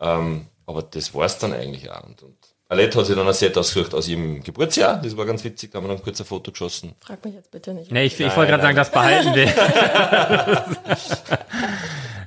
Ähm, 0.00 0.46
aber 0.66 0.82
das 0.82 1.14
war's 1.14 1.38
dann 1.38 1.52
eigentlich 1.52 1.90
auch. 1.90 2.02
Und, 2.04 2.22
und 2.22 2.36
Alette 2.68 2.98
hat 2.98 3.06
sich 3.06 3.14
dann 3.14 3.28
ein 3.28 3.32
Set 3.34 3.56
ausgesucht 3.56 3.94
aus 3.94 4.08
ihrem 4.08 4.42
Geburtsjahr, 4.42 5.00
das 5.00 5.16
war 5.16 5.24
ganz 5.24 5.44
witzig, 5.44 5.70
da 5.70 5.78
haben 5.78 5.84
wir 5.86 5.94
dann 5.94 6.02
kurz 6.02 6.20
ein 6.20 6.26
Foto 6.26 6.50
geschossen. 6.50 6.94
Frag 7.00 7.24
mich 7.24 7.34
jetzt 7.34 7.50
bitte 7.52 7.72
nicht. 7.74 7.92
Nee, 7.92 8.04
ich, 8.06 8.18
ich 8.18 8.36
wollte 8.36 8.50
gerade 8.50 8.62
sagen, 8.64 8.76
das 8.76 8.90
behalten 8.90 9.34
wir. 9.34 9.46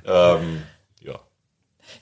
Ähm, 0.06 0.62
ja. 1.02 1.20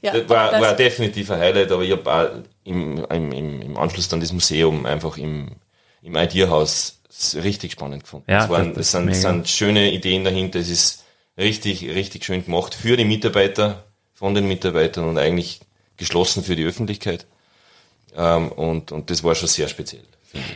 ja, 0.03 0.13
Das 0.13 0.29
war, 0.29 0.51
das- 0.51 0.61
war 0.63 0.75
definitiv 0.75 1.31
ein 1.31 1.41
Highlight, 1.41 1.73
aber 1.73 1.83
ich 1.83 1.91
habe 1.93 2.11
auch 2.13 2.29
im, 2.65 3.05
im, 3.11 3.33
im, 3.33 3.61
im 3.63 3.77
Anschluss 3.77 4.09
dann 4.09 4.21
das 4.21 4.33
Museum 4.33 4.87
einfach 4.87 5.19
im, 5.19 5.51
im 6.03 6.17
Ideahaus 6.17 7.01
richtig 7.35 7.73
spannend 7.73 8.05
gefunden. 8.05 8.31
Ja, 8.31 8.45
es 8.45 8.49
waren, 8.51 8.75
das- 8.75 8.93
sind, 8.93 9.15
sind 9.15 9.49
schöne 9.49 9.91
Ideen 9.93 10.25
dahinter, 10.25 10.59
es 10.61 10.69
ist 10.71 11.05
richtig, 11.37 11.83
richtig 11.85 12.25
schön 12.25 12.45
gemacht 12.45 12.75
für 12.75 12.97
die 12.97 13.05
Mitarbeiter, 13.05 13.85
von 14.15 14.35
den 14.35 14.47
Mitarbeitern 14.49 15.05
und 15.09 15.19
eigentlich 15.19 15.61
geschlossen 15.97 16.43
für 16.45 16.57
die 16.57 16.65
Öffentlichkeit. 16.65 17.27
Ähm, 18.17 18.49
und, 18.49 18.93
und 18.93 19.11
das 19.11 19.23
war 19.25 19.35
schon 19.35 19.49
sehr 19.49 19.69
speziell. 19.69 20.03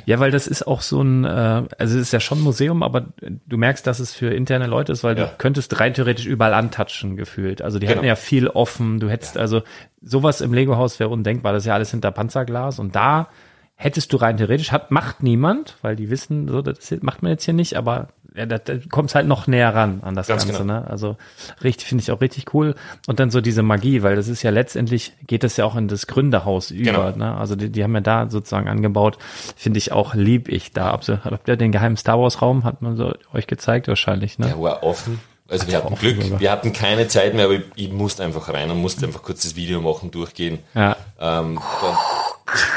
Ja, 0.04 0.20
weil 0.20 0.30
das 0.30 0.46
ist 0.46 0.66
auch 0.66 0.82
so 0.82 1.00
ein, 1.00 1.24
äh, 1.24 1.28
also 1.28 1.66
es 1.78 2.02
ist 2.02 2.12
ja 2.12 2.20
schon 2.20 2.38
ein 2.38 2.42
Museum, 2.44 2.82
aber 2.82 3.06
du 3.46 3.56
merkst, 3.56 3.86
dass 3.86 4.00
es 4.00 4.12
für 4.14 4.32
interne 4.34 4.66
Leute 4.66 4.92
ist, 4.92 5.02
weil 5.02 5.18
Ja. 5.18 5.24
du 5.26 5.32
könntest 5.38 5.80
rein 5.80 5.94
theoretisch 5.94 6.26
überall 6.26 6.52
antatschen 6.52 7.16
gefühlt. 7.16 7.62
Also 7.62 7.78
die 7.78 7.86
Genau. 7.86 7.98
hatten 7.98 8.06
ja 8.06 8.16
viel 8.16 8.48
offen. 8.48 9.00
Du 9.00 9.08
hättest 9.08 9.38
also 9.38 9.62
sowas 10.02 10.42
im 10.42 10.52
Lego-Haus 10.52 11.00
wäre 11.00 11.08
undenkbar. 11.08 11.54
Das 11.54 11.62
ist 11.62 11.66
ja 11.68 11.74
alles 11.74 11.90
hinter 11.90 12.10
Panzerglas 12.10 12.78
und 12.78 12.94
da 12.94 13.28
hättest 13.74 14.12
du 14.12 14.18
rein 14.18 14.36
theoretisch, 14.36 14.72
hat, 14.72 14.90
macht 14.90 15.22
niemand, 15.22 15.76
weil 15.80 15.96
die 15.96 16.10
wissen, 16.10 16.48
so, 16.48 16.60
das 16.60 16.90
macht 17.00 17.22
man 17.22 17.32
jetzt 17.32 17.44
hier 17.44 17.54
nicht, 17.54 17.74
aber 17.74 18.08
ja, 18.34 18.46
da, 18.46 18.58
da 18.58 18.74
kommt 18.90 19.14
halt 19.14 19.26
noch 19.26 19.46
näher 19.46 19.74
ran 19.74 20.00
an 20.02 20.14
das 20.14 20.26
Ganz 20.26 20.46
Ganze. 20.46 20.62
genau. 20.62 20.80
Ne? 20.80 20.86
Also 20.88 21.16
richtig, 21.62 21.88
finde 21.88 22.02
ich 22.02 22.10
auch 22.10 22.20
richtig 22.20 22.54
cool. 22.54 22.74
Und 23.06 23.20
dann 23.20 23.30
so 23.30 23.40
diese 23.40 23.62
Magie, 23.62 24.02
weil 24.02 24.16
das 24.16 24.28
ist 24.28 24.42
ja 24.42 24.50
letztendlich, 24.50 25.12
geht 25.26 25.44
das 25.44 25.56
ja 25.56 25.64
auch 25.64 25.76
in 25.76 25.88
das 25.88 26.06
Gründerhaus 26.06 26.70
über. 26.70 27.12
Genau. 27.12 27.16
Ne? 27.16 27.36
Also 27.36 27.56
die, 27.56 27.70
die 27.70 27.82
haben 27.82 27.94
ja 27.94 28.00
da 28.00 28.30
sozusagen 28.30 28.68
angebaut. 28.68 29.18
Finde 29.56 29.78
ich 29.78 29.92
auch, 29.92 30.14
lieb 30.14 30.48
ich 30.48 30.72
da. 30.72 30.98
Ihr, 31.06 31.24
habt 31.24 31.48
ihr 31.48 31.56
den 31.56 31.72
geheimen 31.72 31.96
Star 31.96 32.18
Wars 32.18 32.40
Raum, 32.42 32.64
hat 32.64 32.82
man 32.82 32.96
so 32.96 33.12
euch 33.32 33.46
gezeigt 33.46 33.88
wahrscheinlich, 33.88 34.38
ne? 34.38 34.48
Er 34.48 34.60
war 34.60 34.82
offen. 34.82 35.20
Also 35.48 35.66
wir 35.66 35.76
hatten 35.76 35.94
Glück, 35.96 36.22
sogar. 36.22 36.40
wir 36.40 36.50
hatten 36.50 36.72
keine 36.72 37.08
Zeit 37.08 37.34
mehr, 37.34 37.44
aber 37.44 37.54
ich, 37.54 37.64
ich 37.74 37.92
musste 37.92 38.24
einfach 38.24 38.48
rein 38.52 38.70
und 38.70 38.78
musste 38.78 39.04
einfach 39.04 39.22
kurz 39.22 39.42
das 39.42 39.54
Video 39.54 39.82
machen, 39.82 40.10
durchgehen. 40.10 40.60
Ja. 40.74 40.96
Ähm, 41.20 41.60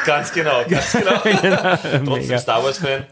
ganz 0.06 0.32
genau, 0.34 0.64
ganz 0.68 0.92
genau. 0.94 1.20
Trotzdem 1.22 2.04
Mega. 2.04 2.38
Star 2.38 2.64
Wars 2.64 2.78
Fan. 2.78 3.06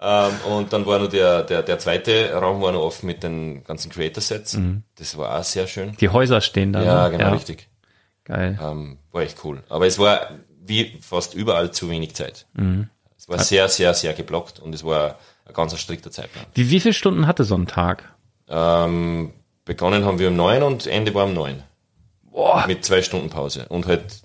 Ähm, 0.00 0.32
und 0.50 0.72
dann 0.72 0.86
war 0.86 0.98
noch 0.98 1.08
der, 1.08 1.42
der, 1.42 1.62
der 1.62 1.78
zweite 1.78 2.32
Raum 2.32 2.62
war 2.62 2.72
noch 2.72 2.82
offen 2.82 3.06
mit 3.06 3.22
den 3.22 3.64
ganzen 3.64 3.90
Creator 3.90 4.22
Sets. 4.22 4.58
Das 4.96 5.16
war 5.16 5.38
auch 5.38 5.44
sehr 5.44 5.66
schön. 5.66 5.96
Die 6.00 6.08
Häuser 6.08 6.40
stehen 6.40 6.72
da. 6.72 6.82
Ja, 6.82 7.08
ne? 7.08 7.16
genau, 7.16 7.32
richtig. 7.32 7.68
Geil. 8.24 8.58
Ähm, 8.62 8.98
war 9.12 9.22
echt 9.22 9.44
cool. 9.44 9.62
Aber 9.68 9.86
es 9.86 9.98
war 9.98 10.30
wie 10.62 10.98
fast 11.00 11.34
überall 11.34 11.70
zu 11.70 11.90
wenig 11.90 12.14
Zeit. 12.14 12.46
Es 13.18 13.28
war 13.28 13.38
sehr, 13.38 13.68
sehr, 13.68 13.92
sehr 13.92 14.14
geblockt 14.14 14.60
und 14.60 14.74
es 14.74 14.84
war 14.84 15.18
ein 15.44 15.52
ganz 15.52 15.78
strikter 15.78 16.10
Zeitplan. 16.10 16.46
Wie, 16.54 16.70
wie 16.70 16.80
viele 16.80 16.94
Stunden 16.94 17.26
hatte 17.26 17.44
so 17.44 17.56
ein 17.56 17.66
Tag? 17.66 18.14
Ähm, 18.48 19.32
begonnen 19.64 20.04
haben 20.04 20.18
wir 20.18 20.28
um 20.28 20.36
neun 20.36 20.62
und 20.62 20.86
Ende 20.86 21.14
war 21.14 21.24
um 21.26 21.34
neun. 21.34 21.62
Boah. 22.22 22.64
Mit 22.66 22.84
zwei 22.84 23.02
Stunden 23.02 23.28
Pause. 23.28 23.66
Und 23.68 23.86
halt 23.86 24.22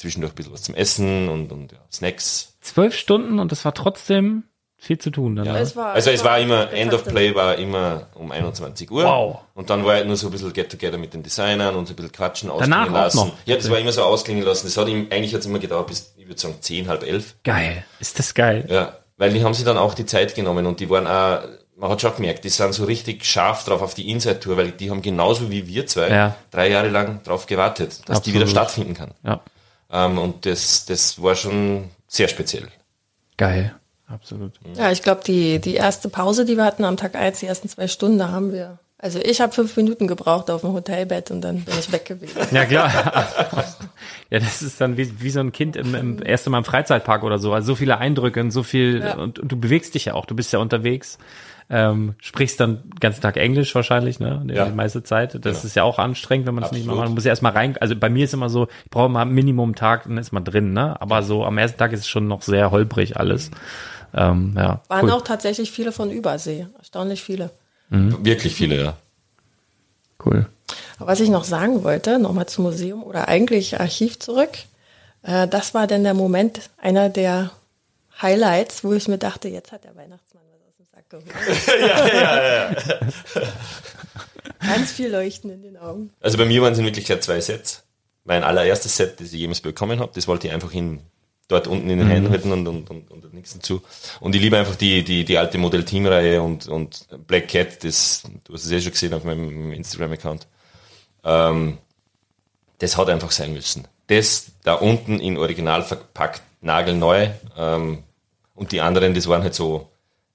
zwischendurch 0.00 0.32
ein 0.32 0.36
bisschen 0.36 0.52
was 0.52 0.62
zum 0.62 0.74
Essen 0.74 1.28
und, 1.28 1.52
und 1.52 1.72
ja, 1.72 1.78
Snacks. 1.92 2.56
Zwölf 2.60 2.94
Stunden 2.96 3.38
und 3.38 3.52
es 3.52 3.64
war 3.64 3.74
trotzdem 3.74 4.44
viel 4.76 4.96
zu 4.98 5.10
tun. 5.10 5.36
Dann, 5.36 5.44
Ja. 5.44 5.58
Es 5.58 5.76
war- 5.76 5.92
also 5.92 6.10
es 6.10 6.24
war 6.24 6.38
immer, 6.38 6.66
der 6.66 6.78
End 6.80 6.94
of. 6.94 7.04
Play 7.04 7.34
war 7.34 7.56
immer 7.56 8.06
um 8.14 8.30
21 8.32 8.90
Uhr. 8.90 9.04
Wow. 9.04 9.38
Und 9.54 9.68
dann 9.68 9.84
war 9.84 9.94
halt 9.94 10.06
nur 10.06 10.16
so 10.16 10.28
ein 10.28 10.30
bisschen 10.30 10.52
Get-Together 10.54 10.96
mit 10.96 11.12
den 11.12 11.22
Designern 11.22 11.74
und 11.76 11.86
so 11.86 11.92
ein 11.92 11.96
bisschen 11.96 12.12
quatschen, 12.12 12.48
Danach 12.48 12.78
ausklingen 12.86 12.88
auch 12.88 13.04
lassen. 13.04 13.16
noch? 13.18 13.32
Ja, 13.44 13.56
das 13.56 13.70
war 13.70 13.78
immer 13.78 13.92
so 13.92 14.02
ausklingen 14.02 14.42
lassen. 14.42 14.66
Das 14.66 14.76
hat 14.78 14.88
ihm, 14.88 15.06
eigentlich 15.10 15.34
hat 15.34 15.40
es 15.40 15.46
immer 15.46 15.58
gedauert 15.58 15.86
bis, 15.88 16.14
ich 16.16 16.26
würde 16.26 16.40
sagen, 16.40 16.54
10, 16.60 16.88
halb 16.88 17.02
elf. 17.02 17.34
Geil. 17.44 17.84
Ist 17.98 18.18
das 18.18 18.32
geil? 18.32 18.64
Ja, 18.70 18.96
weil 19.18 19.32
die 19.34 19.44
haben 19.44 19.52
sich 19.52 19.64
dann 19.66 19.76
auch 19.76 19.92
die 19.92 20.06
Zeit 20.06 20.34
genommen 20.34 20.64
und 20.64 20.80
die 20.80 20.88
waren 20.88 21.06
auch, 21.06 21.46
man 21.76 21.90
hat 21.90 22.00
schon 22.00 22.14
gemerkt, 22.16 22.44
die 22.44 22.48
sind 22.48 22.72
so 22.72 22.84
richtig 22.84 23.24
scharf 23.26 23.64
drauf 23.64 23.82
auf 23.82 23.92
die 23.94 24.08
Inside-Tour, 24.10 24.56
weil 24.56 24.70
die 24.70 24.90
haben 24.90 25.02
genauso 25.02 25.50
wie 25.50 25.66
wir 25.66 25.86
zwei 25.86 26.08
Ja. 26.08 26.36
drei 26.50 26.70
Jahre 26.70 26.88
lang 26.88 27.22
drauf 27.22 27.44
gewartet, 27.46 27.88
dass 28.06 28.22
die 28.22 28.30
Absolut. 28.30 28.34
wieder 28.34 28.46
stattfinden 28.46 28.94
kann. 28.94 29.12
Ja. 29.24 29.40
Ähm, 29.92 30.18
und 30.18 30.46
das, 30.46 30.84
das 30.86 31.22
war 31.22 31.34
schon 31.34 31.90
sehr 32.06 32.28
speziell. 32.28 32.68
Geil. 33.36 33.74
Absolut. 34.08 34.52
Ja, 34.74 34.90
ich 34.90 35.02
glaube, 35.02 35.22
die, 35.24 35.60
die 35.60 35.74
erste 35.74 36.08
Pause, 36.08 36.44
die 36.44 36.56
wir 36.56 36.64
hatten 36.64 36.84
am 36.84 36.96
Tag 36.96 37.14
eins, 37.14 37.40
die 37.40 37.46
ersten 37.46 37.68
zwei 37.68 37.86
Stunden, 37.86 38.18
da 38.18 38.30
haben 38.30 38.52
wir. 38.52 38.78
Also 38.98 39.18
ich 39.18 39.40
habe 39.40 39.52
fünf 39.52 39.76
Minuten 39.76 40.08
gebraucht 40.08 40.50
auf 40.50 40.60
dem 40.60 40.74
Hotelbett 40.74 41.30
und 41.30 41.40
dann 41.40 41.62
bin 41.64 41.74
ich 41.78 41.90
weg 41.90 42.04
gewesen. 42.04 42.36
Ja, 42.50 42.66
klar. 42.66 42.92
ja, 44.30 44.38
das 44.38 44.60
ist 44.60 44.78
dann 44.80 44.98
wie, 44.98 45.22
wie 45.22 45.30
so 45.30 45.40
ein 45.40 45.52
Kind 45.52 45.76
im, 45.76 45.94
im 45.94 46.22
ersten 46.22 46.50
Mal 46.50 46.58
im 46.58 46.64
Freizeitpark 46.64 47.22
oder 47.22 47.38
so. 47.38 47.54
Also 47.54 47.68
so 47.68 47.74
viele 47.76 47.96
Eindrücke 47.96 48.40
und 48.40 48.50
so 48.50 48.62
viel, 48.62 49.00
Ja. 49.00 49.14
und, 49.14 49.38
und 49.38 49.50
du 49.50 49.56
bewegst 49.58 49.94
dich 49.94 50.06
ja 50.06 50.14
auch, 50.14 50.26
du 50.26 50.34
bist 50.34 50.52
ja 50.52 50.58
unterwegs. 50.58 51.16
Ähm, 51.72 52.14
sprichst 52.18 52.58
dann 52.58 52.82
den 52.82 52.98
ganzen 52.98 53.20
Tag 53.20 53.36
Englisch 53.36 53.72
wahrscheinlich, 53.76 54.18
ne? 54.18 54.42
Die, 54.44 54.54
Ja. 54.54 54.64
die 54.64 54.74
meiste 54.74 55.04
Zeit. 55.04 55.34
Das 55.36 55.42
Genau. 55.58 55.66
ist 55.66 55.76
ja 55.76 55.84
auch 55.84 56.00
anstrengend, 56.00 56.46
wenn 56.48 56.54
man 56.56 56.64
es 56.64 56.72
nicht 56.72 56.80
Absolut. 56.80 56.98
macht. 56.98 57.08
Man 57.08 57.14
muss 57.14 57.24
ja 57.24 57.30
erstmal 57.30 57.52
rein. 57.52 57.76
Also 57.80 57.94
bei 57.94 58.08
mir 58.10 58.24
ist 58.24 58.34
immer 58.34 58.50
so, 58.50 58.66
ich 58.84 58.90
brauche 58.90 59.08
mal 59.08 59.24
Minimum 59.24 59.76
Tag, 59.76 60.02
dann 60.04 60.18
ist 60.18 60.32
man 60.32 60.44
drin, 60.44 60.72
ne? 60.72 61.00
Aber 61.00 61.22
so 61.22 61.44
am 61.44 61.56
ersten 61.58 61.78
Tag 61.78 61.92
ist 61.92 62.00
es 62.00 62.08
schon 62.08 62.26
noch 62.26 62.42
sehr 62.42 62.72
holprig 62.72 63.16
alles. 63.18 63.50
Ähm, 64.12 64.54
ja. 64.56 64.80
Waren 64.88 65.04
cool. 65.04 65.10
auch 65.12 65.22
tatsächlich 65.22 65.70
viele 65.70 65.92
von 65.92 66.10
Übersee. 66.10 66.66
Erstaunlich 66.78 67.22
viele. 67.22 67.50
Wirklich 67.90 68.54
viele, 68.56 68.82
ja. 68.82 68.94
cool. 70.24 70.46
Aber 70.98 71.12
was 71.12 71.20
ich 71.20 71.28
noch 71.30 71.44
sagen 71.44 71.82
wollte, 71.84 72.18
nochmal 72.18 72.46
zum 72.46 72.64
Museum 72.64 73.02
oder 73.02 73.28
eigentlich 73.28 73.80
Archiv 73.80 74.18
zurück, 74.18 74.50
äh, 75.22 75.48
das 75.48 75.72
war 75.74 75.86
dann 75.86 76.02
der 76.04 76.14
Moment, 76.14 76.60
einer 76.80 77.08
der 77.08 77.50
Highlights, 78.20 78.84
wo 78.84 78.92
ich 78.92 79.08
mir 79.08 79.18
dachte, 79.18 79.48
jetzt 79.48 79.72
hat 79.72 79.84
der 79.84 79.96
Weihnachtsmann 79.96 80.42
was 80.52 80.60
aus 80.68 80.76
dem 80.76 80.86
Sack 80.94 80.99
geholt. 81.10 81.26
ja, 81.68 82.06
ja, 82.08 82.70
ja. 82.70 82.76
Ganz 84.66 84.92
viel 84.92 85.10
Leuchten 85.10 85.50
in 85.50 85.62
den 85.62 85.76
Augen. 85.76 86.10
Also 86.20 86.38
bei 86.38 86.44
mir 86.44 86.62
waren 86.62 86.72
es 86.72 86.78
in 86.78 86.84
Wirklichkeit 86.84 87.22
zwei 87.24 87.40
Sets. 87.40 87.82
Mein 88.24 88.44
allererstes 88.44 88.96
Set, 88.96 89.18
das 89.20 89.32
ich 89.32 89.40
jemals 89.40 89.60
bekommen 89.60 90.00
habe, 90.00 90.12
das 90.14 90.28
wollte 90.28 90.46
ich 90.46 90.52
einfach 90.52 90.72
in, 90.72 91.00
dort 91.48 91.66
unten 91.66 91.88
in 91.90 91.98
den 91.98 92.06
Mhm. 92.08 92.12
Händen 92.12 92.30
halten 92.30 92.52
und, 92.52 92.68
und, 92.68 92.90
und, 92.90 93.10
und 93.10 93.34
nichts 93.34 93.54
dazu. 93.54 93.82
Und 94.20 94.34
ich 94.34 94.42
liebe 94.42 94.56
einfach 94.58 94.76
die, 94.76 95.02
die, 95.02 95.24
die 95.24 95.38
alte 95.38 95.58
Modell 95.58 95.84
Team 95.84 96.06
Reihe 96.06 96.42
und, 96.42 96.68
und 96.68 97.06
Black 97.26 97.48
Cat, 97.48 97.82
das, 97.82 98.22
du 98.44 98.52
hast 98.52 98.64
es 98.64 98.70
eh 98.70 98.80
schon 98.80 98.92
gesehen 98.92 99.14
auf 99.14 99.24
meinem 99.24 99.72
Instagram-Account. 99.72 100.46
Ähm, 101.24 101.78
das 102.78 102.96
hat 102.96 103.08
einfach 103.08 103.30
sein 103.30 103.52
müssen. 103.52 103.88
Das 104.06 104.52
da 104.62 104.74
unten 104.74 105.18
in 105.20 105.38
Original 105.38 105.82
verpackt, 105.82 106.42
nagelneu, 106.60 107.28
ähm, 107.56 108.04
Und 108.54 108.72
die 108.72 108.82
anderen, 108.82 109.14
das 109.14 109.26
waren 109.26 109.42
halt 109.42 109.54
so 109.54 109.88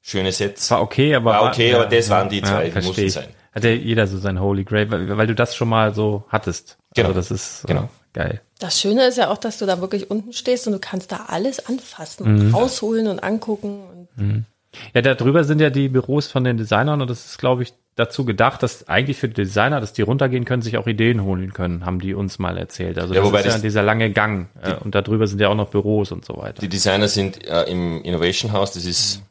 schöne 0.06 0.32
Sets. 0.32 0.70
War 0.72 0.82
okay, 0.82 1.16
aber. 1.16 1.32
War 1.32 1.49
okay, 1.49 1.74
aber 1.74 1.86
das 1.86 2.10
waren 2.10 2.30
die 2.30 2.41
zwei, 2.41 2.70
die 2.70 2.86
mussten 2.86 3.10
sein. 3.10 3.28
Hat 3.53 3.64
ja 3.64 3.72
jeder 3.72 4.06
so 4.06 4.18
sein 4.18 4.39
Holy 4.39 4.64
Grail, 4.66 4.91
weil, 4.91 5.18
weil 5.18 5.28
du 5.28 5.34
das 5.36 5.56
schon 5.56 5.70
mal 5.70 5.93
so 5.93 6.26
hattest. 6.30 6.78
Genau. 6.93 7.08
Also 7.10 7.20
das 7.20 7.32
ist 7.32 7.64
äh, 7.64 7.68
Genau. 7.70 7.89
geil. 8.14 8.41
Das 8.60 8.80
Schöne 8.80 9.06
ist 9.08 9.18
ja 9.18 9.30
auch, 9.30 9.38
dass 9.38 9.60
du 9.60 9.66
da 9.66 9.80
wirklich 9.82 10.12
unten 10.12 10.34
stehst 10.34 10.68
und 10.68 10.74
du 10.74 10.80
kannst 10.80 11.12
da 11.14 11.26
alles 11.28 11.66
anfassen 11.66 12.24
und 12.26 12.47
Mhm. 12.49 12.56
rausholen 12.56 13.08
und 13.08 13.24
angucken. 13.24 14.08
Und 14.18 14.45
Ja, 14.93 15.01
da 15.01 15.14
drüber 15.16 15.45
sind 15.45 15.62
ja 15.62 15.70
die 15.70 15.88
Büros 15.88 16.28
von 16.28 16.43
den 16.43 16.58
Designern 16.58 17.01
und 17.01 17.10
das 17.10 17.26
ist, 17.26 17.38
glaube 17.38 17.64
ich, 17.64 17.74
dazu 17.95 18.26
gedacht, 18.26 18.62
dass 18.62 18.89
eigentlich 18.89 19.16
für 19.18 19.30
die 19.30 19.34
Designer, 19.36 19.80
dass 19.80 19.93
die 19.93 20.01
runtergehen 20.01 20.43
können, 20.43 20.62
sich 20.62 20.78
auch 20.78 20.86
Ideen 20.86 21.24
holen 21.24 21.53
können, 21.53 21.86
haben 21.86 21.99
die 21.99 22.14
uns 22.14 22.39
mal 22.39 22.58
erzählt. 22.58 22.97
Also 22.99 23.14
Ja, 23.14 23.22
das 23.22 23.30
wobei 23.30 23.39
ist 23.39 23.45
ja 23.45 23.51
das- 23.53 23.62
dieser 23.62 23.84
lange 23.84 24.12
Gang 24.12 24.49
äh, 24.62 24.74
und 24.74 24.93
da 24.95 25.01
drüber 25.01 25.28
sind 25.28 25.39
ja 25.39 25.47
auch 25.47 25.56
noch 25.56 25.70
Büros 25.70 26.12
und 26.12 26.26
so 26.26 26.36
weiter. 26.36 26.60
Die 26.62 26.68
Designer 26.68 27.08
sind 27.08 27.45
äh, 27.47 27.64
im 27.64 28.01
Innovation 28.03 28.51
House, 28.51 28.74
das 28.74 28.84
ist 28.84 29.22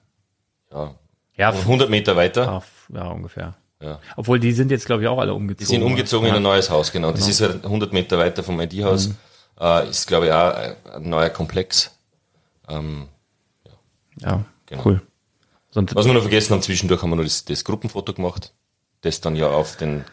ja, 0.75 0.95
ja, 1.37 1.51
100 1.51 1.89
Meter 1.91 2.17
weiter. 2.17 2.45
ja, 2.45 2.57
f- 2.59 2.89
ja, 2.93 3.07
ungefähr. 3.09 3.55
Ja. 3.81 4.01
Obwohl 4.17 4.39
die 4.41 4.53
sind 4.53 4.71
jetzt, 4.71 4.87
glaube 4.87 5.03
ich, 5.03 5.09
auch 5.09 5.19
alle 5.19 5.33
Die 5.33 5.37
umgezogen. 5.37 5.67
sind 5.67 5.83
umgezogen 5.83 6.27
ja. 6.27 6.33
in 6.33 6.37
ein 6.39 6.43
neues 6.43 6.71
Haus, 6.71 6.91
genau. 6.93 7.13
Das 7.13 7.29
ist 7.29 7.41
halt 7.41 7.65
100 7.65 7.93
Meter 7.93 8.19
weiter 8.19 8.43
vom 8.43 8.61
ID-Haus. 8.61 9.11
Äh, 9.61 9.89
ist, 9.91 10.07
glaube 10.07 10.27
ich, 10.27 10.33
auch 10.33 10.55
ein 10.97 11.09
neuer 11.09 11.31
Komplex. 11.31 11.97
Ähm, 12.69 13.09
Ja, 14.21 14.45
Genau. 14.67 14.83
cool. 14.87 15.03
Und 15.75 15.95
was 15.95 16.07
wir 16.07 16.15
noch 16.15 16.23
vergessen 16.23 16.53
haben, 16.55 16.63
zwischendurch 16.63 17.03
haben 17.03 17.11
wir 17.11 17.17
noch 17.17 17.25
das, 17.25 17.45
das 17.45 17.65
Gruppenfoto 17.65 18.15
gemacht, 18.15 18.53
das 19.03 19.21
dann 19.21 19.35
ja 19.37 19.49
auf 19.49 19.77
den 19.77 20.05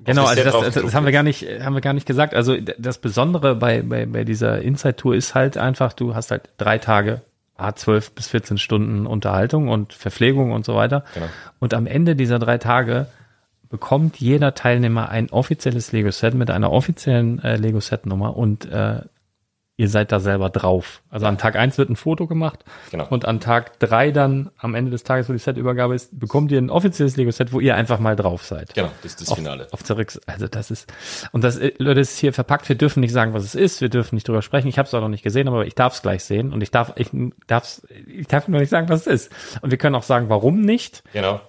Genau, 0.00 0.22
das 0.22 0.30
also 0.38 0.62
das, 0.62 0.74
das, 0.74 0.94
haben 0.94 1.04
wir 1.04 1.12
gar 1.12 1.22
nicht, 1.22 1.44
haben 1.60 1.74
wir 1.74 1.80
gar 1.80 1.92
nicht 1.92 2.06
gesagt. 2.06 2.34
Also 2.34 2.56
das 2.60 2.98
Besondere 2.98 3.54
bei, 3.54 3.82
bei, 3.82 4.06
bei 4.06 4.24
dieser 4.24 4.60
Inside-Tour 4.60 5.14
ist 5.14 5.34
halt 5.34 5.56
einfach, 5.56 5.92
du 5.92 6.14
hast 6.14 6.30
halt 6.32 6.48
drei 6.56 6.78
Tage, 6.78 7.22
a 7.56 7.74
12 7.74 8.12
bis 8.12 8.28
14 8.28 8.58
Stunden 8.58 9.06
Unterhaltung 9.06 9.68
und 9.68 9.92
Verpflegung 9.92 10.52
und 10.52 10.64
so 10.64 10.74
weiter. 10.74 11.04
Genau. 11.14 11.26
Und 11.60 11.74
am 11.74 11.86
Ende 11.86 12.16
dieser 12.16 12.38
drei 12.38 12.58
Tage 12.58 13.06
bekommt 13.70 14.20
jeder 14.20 14.54
Teilnehmer 14.54 15.08
ein 15.08 15.30
offizielles 15.30 15.92
Lego-Set 15.92 16.34
mit 16.34 16.50
einer 16.50 16.70
offiziellen 16.70 17.42
äh, 17.42 17.56
Lego-Set-Nummer 17.56 18.36
und 18.36 18.66
äh, 18.66 19.00
ihr 19.76 19.88
seid 19.88 20.12
da 20.12 20.20
selber 20.20 20.50
drauf. 20.50 21.02
Also 21.10 21.26
an 21.26 21.36
Tag 21.36 21.56
eins 21.56 21.78
wird 21.78 21.90
ein 21.90 21.96
Foto 21.96 22.26
gemacht 22.28 22.64
Genau. 22.92 23.06
und 23.08 23.24
an 23.24 23.40
Tag 23.40 23.80
drei 23.80 24.12
dann 24.12 24.50
am 24.56 24.74
Ende 24.76 24.92
des 24.92 25.02
Tages, 25.02 25.28
wo 25.28 25.32
die 25.32 25.38
Setübergabe 25.40 25.94
ist, 25.96 26.16
bekommt 26.18 26.52
ihr 26.52 26.58
ein 26.58 26.70
offizielles 26.70 27.16
Lego-Set, 27.16 27.52
wo 27.52 27.58
ihr 27.58 27.74
einfach 27.74 27.98
mal 27.98 28.14
drauf 28.14 28.44
seid 28.44 28.72
Genau, 28.74 28.90
das 29.02 29.12
ist 29.12 29.22
das 29.22 29.28
auf, 29.30 29.38
Finale. 29.38 29.66
auf 29.72 29.82
der 29.82 29.96
Rücks 29.96 30.20
also 30.26 30.46
das 30.46 30.70
ist 30.70 30.92
und 31.32 31.42
das 31.42 31.56
äh, 31.58 31.72
Leute 31.78 32.00
das 32.00 32.12
ist 32.12 32.18
hier 32.18 32.32
verpackt. 32.32 32.68
Wir 32.68 32.76
dürfen 32.76 33.00
nicht 33.00 33.12
sagen, 33.12 33.32
was 33.34 33.42
es 33.44 33.54
ist. 33.56 33.80
Wir 33.80 33.88
dürfen 33.88 34.14
nicht 34.14 34.28
drüber 34.28 34.42
sprechen. 34.42 34.68
Ich 34.68 34.78
habe 34.78 34.86
es 34.86 34.94
auch 34.94 35.00
noch 35.00 35.08
nicht 35.08 35.24
gesehen, 35.24 35.48
aber 35.48 35.66
ich 35.66 35.74
darf 35.74 35.94
es 35.94 36.02
gleich 36.02 36.22
sehen 36.24 36.52
und 36.52 36.60
ich 36.62 36.70
darf 36.70 36.92
ich 36.96 37.10
darf's 37.48 37.82
ich 38.06 38.28
darf 38.28 38.46
nur 38.46 38.60
nicht 38.60 38.70
sagen, 38.70 38.88
was 38.88 39.06
es 39.08 39.26
ist. 39.28 39.32
Und 39.62 39.70
wir 39.72 39.78
können 39.78 39.96
auch 39.96 40.02
sagen, 40.04 40.28
warum 40.28 40.60
nicht. 40.60 41.02
Genau. 41.12 41.40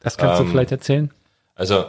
Das 0.00 0.18
kannst 0.18 0.38
du 0.40 0.44
Ähm, 0.44 0.50
vielleicht 0.50 0.70
erzählen. 0.72 1.10
Also 1.54 1.86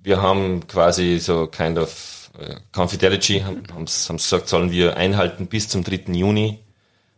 wir 0.00 0.20
haben 0.20 0.66
quasi 0.66 1.18
so 1.18 1.46
kind 1.46 1.78
of 1.78 2.21
äh, 2.38 2.56
Confidentiality, 2.72 3.40
haben 3.40 3.62
haben 3.72 3.84
gesagt, 3.84 4.48
sollen 4.48 4.70
wir 4.70 4.96
einhalten 4.96 5.46
bis 5.46 5.68
zum 5.68 5.84
3. 5.84 6.12
Juni, 6.12 6.58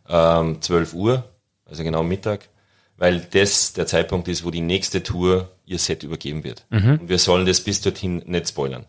ähm, 0.07 0.61
12 0.61 0.93
Uhr, 0.93 1.23
also 1.65 1.83
genau 1.83 2.03
Mittag, 2.03 2.49
weil 2.97 3.19
das 3.31 3.73
der 3.73 3.87
Zeitpunkt 3.87 4.27
ist, 4.27 4.45
wo 4.45 4.51
die 4.51 4.61
nächste 4.61 5.03
Tour 5.03 5.49
ihr 5.65 5.79
Set 5.79 6.03
übergeben 6.03 6.43
wird. 6.43 6.65
Mhm. 6.69 6.99
Und 7.01 7.09
wir 7.09 7.19
sollen 7.19 7.45
das 7.45 7.61
bis 7.61 7.81
dorthin 7.81 8.21
nicht 8.25 8.49
spoilern. 8.49 8.85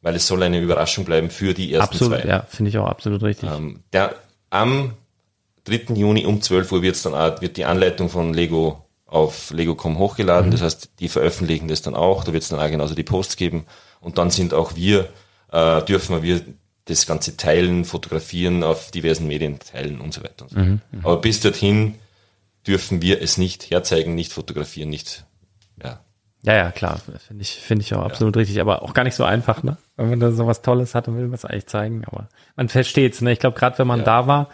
Weil 0.00 0.16
es 0.16 0.26
soll 0.26 0.42
eine 0.42 0.60
Überraschung 0.60 1.04
bleiben 1.04 1.30
für 1.30 1.52
die 1.54 1.72
ersten 1.72 1.94
Absolut, 1.94 2.20
zwei. 2.20 2.28
ja, 2.28 2.42
finde 2.48 2.70
ich 2.70 2.78
auch 2.78 2.86
absolut 2.86 3.22
richtig. 3.22 3.48
Ähm, 3.48 3.80
der, 3.92 4.14
am 4.50 4.94
3. 5.64 5.94
Juni 5.94 6.26
um 6.26 6.40
12 6.40 6.72
Uhr 6.72 6.82
wird's 6.82 7.02
dann 7.02 7.14
auch, 7.14 7.40
wird 7.40 7.56
die 7.56 7.64
Anleitung 7.64 8.08
von 8.08 8.34
Lego 8.34 8.84
auf 9.06 9.50
Lego.com 9.50 9.98
hochgeladen. 9.98 10.50
Das 10.50 10.62
heißt, 10.62 10.90
die 10.98 11.08
veröffentlichen 11.08 11.68
das 11.68 11.82
dann 11.82 11.94
auch. 11.94 12.24
Da 12.24 12.32
wird's 12.32 12.48
dann 12.48 12.58
auch 12.58 12.70
genauso 12.70 12.94
die 12.94 13.02
Posts 13.02 13.36
geben. 13.36 13.66
Und 14.00 14.18
dann 14.18 14.30
sind 14.30 14.54
auch 14.54 14.74
wir, 14.74 15.08
äh, 15.52 15.82
dürfen 15.82 16.22
wir 16.22 16.40
das 16.86 17.06
Ganze 17.06 17.36
teilen, 17.36 17.84
fotografieren, 17.84 18.64
auf 18.64 18.90
diversen 18.90 19.26
Medien 19.28 19.58
teilen 19.60 20.00
und 20.00 20.12
so 20.12 20.22
weiter. 20.22 20.44
Und 20.46 20.50
so. 20.50 20.58
Mhm, 20.58 20.80
Aber 21.02 21.20
bis 21.20 21.40
dorthin 21.40 21.94
dürfen 22.66 23.02
wir 23.02 23.22
es 23.22 23.38
nicht 23.38 23.70
herzeigen, 23.70 24.14
nicht 24.14 24.32
fotografieren, 24.32 24.90
nicht, 24.90 25.24
ja. 25.82 26.00
Ja, 26.44 26.54
ja, 26.54 26.70
klar, 26.72 27.00
finde 27.28 27.42
ich, 27.42 27.52
finde 27.52 27.82
ich 27.82 27.94
auch 27.94 28.02
absolut 28.04 28.36
richtig, 28.36 28.60
aber 28.60 28.82
auch 28.82 28.94
gar 28.94 29.04
nicht 29.04 29.14
so 29.14 29.22
einfach, 29.22 29.62
ne? 29.62 29.76
Wenn 29.96 30.10
man 30.10 30.18
da 30.20 30.32
so 30.32 30.44
was 30.48 30.60
Tolles 30.60 30.92
hat 30.96 31.06
und 31.06 31.16
will 31.16 31.30
was 31.30 31.44
eigentlich 31.44 31.66
zeigen, 31.66 32.02
aber 32.04 32.28
man 32.56 32.68
versteht's, 32.68 33.20
ne? 33.20 33.30
Ich 33.32 33.38
glaube, 33.38 33.56
gerade 33.56 33.78
wenn 33.78 33.86
man 33.86 34.00
Ja. 34.00 34.04
da 34.04 34.26
war, 34.26 34.48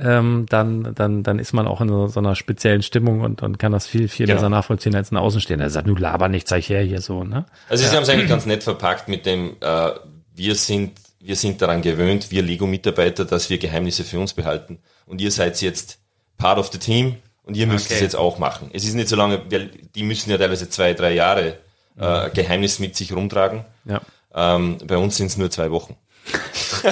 ähm, 0.00 0.46
dann, 0.48 0.94
dann, 0.96 1.22
dann 1.22 1.38
ist 1.38 1.52
man 1.52 1.68
auch 1.68 1.80
in 1.80 1.88
so, 1.88 2.08
so 2.08 2.18
einer 2.18 2.34
speziellen 2.34 2.82
Stimmung 2.82 3.20
und, 3.20 3.42
und 3.44 3.56
kann 3.60 3.70
das 3.70 3.86
viel, 3.86 4.08
viel 4.08 4.26
Genau. 4.26 4.36
besser 4.38 4.48
nachvollziehen 4.48 4.96
als 4.96 5.12
ein 5.12 5.16
Außenstehender. 5.16 5.64
Der 5.64 5.70
sagt, 5.70 5.86
du 5.86 5.94
laber 5.94 6.28
nicht, 6.28 6.48
zeig 6.48 6.68
her 6.68 6.82
hier 6.82 7.00
so, 7.00 7.22
ne? 7.22 7.46
Also 7.68 7.84
sie 7.86 7.94
haben 7.96 8.02
es 8.02 8.08
eigentlich 8.08 8.28
ganz 8.28 8.44
nett 8.46 8.64
verpackt 8.64 9.08
mit 9.08 9.24
dem, 9.24 9.56
äh, 9.60 9.90
wir 10.38 10.54
sind, 10.54 10.98
wir 11.20 11.36
sind 11.36 11.60
daran 11.60 11.82
gewöhnt, 11.82 12.30
wir 12.30 12.42
Lego-Mitarbeiter, 12.42 13.24
dass 13.24 13.50
wir 13.50 13.58
Geheimnisse 13.58 14.04
für 14.04 14.18
uns 14.18 14.32
behalten. 14.32 14.78
Und 15.06 15.20
ihr 15.20 15.30
seid 15.30 15.60
jetzt 15.60 15.98
part 16.38 16.58
of 16.58 16.70
the 16.72 16.78
team 16.78 17.16
und 17.42 17.56
ihr 17.56 17.66
müsst 17.66 17.86
Okay. 17.86 17.94
es 17.96 18.00
jetzt 18.00 18.16
auch 18.16 18.38
machen. 18.38 18.70
Es 18.72 18.84
ist 18.84 18.94
nicht 18.94 19.08
so 19.08 19.16
lange, 19.16 19.42
weil 19.50 19.70
die 19.94 20.02
müssen 20.02 20.30
ja 20.30 20.38
teilweise 20.38 20.68
zwei, 20.70 20.94
drei 20.94 21.12
Jahre 21.12 21.58
Mhm. 21.96 22.02
äh, 22.04 22.30
Geheimnis 22.30 22.78
mit 22.78 22.94
sich 22.96 23.12
rumtragen. 23.12 23.64
Ja. 23.84 24.00
Ähm, 24.34 24.78
bei 24.86 24.96
uns 24.96 25.16
sind 25.16 25.26
es 25.26 25.36
nur 25.36 25.50
zwei 25.50 25.70
Wochen. 25.72 25.96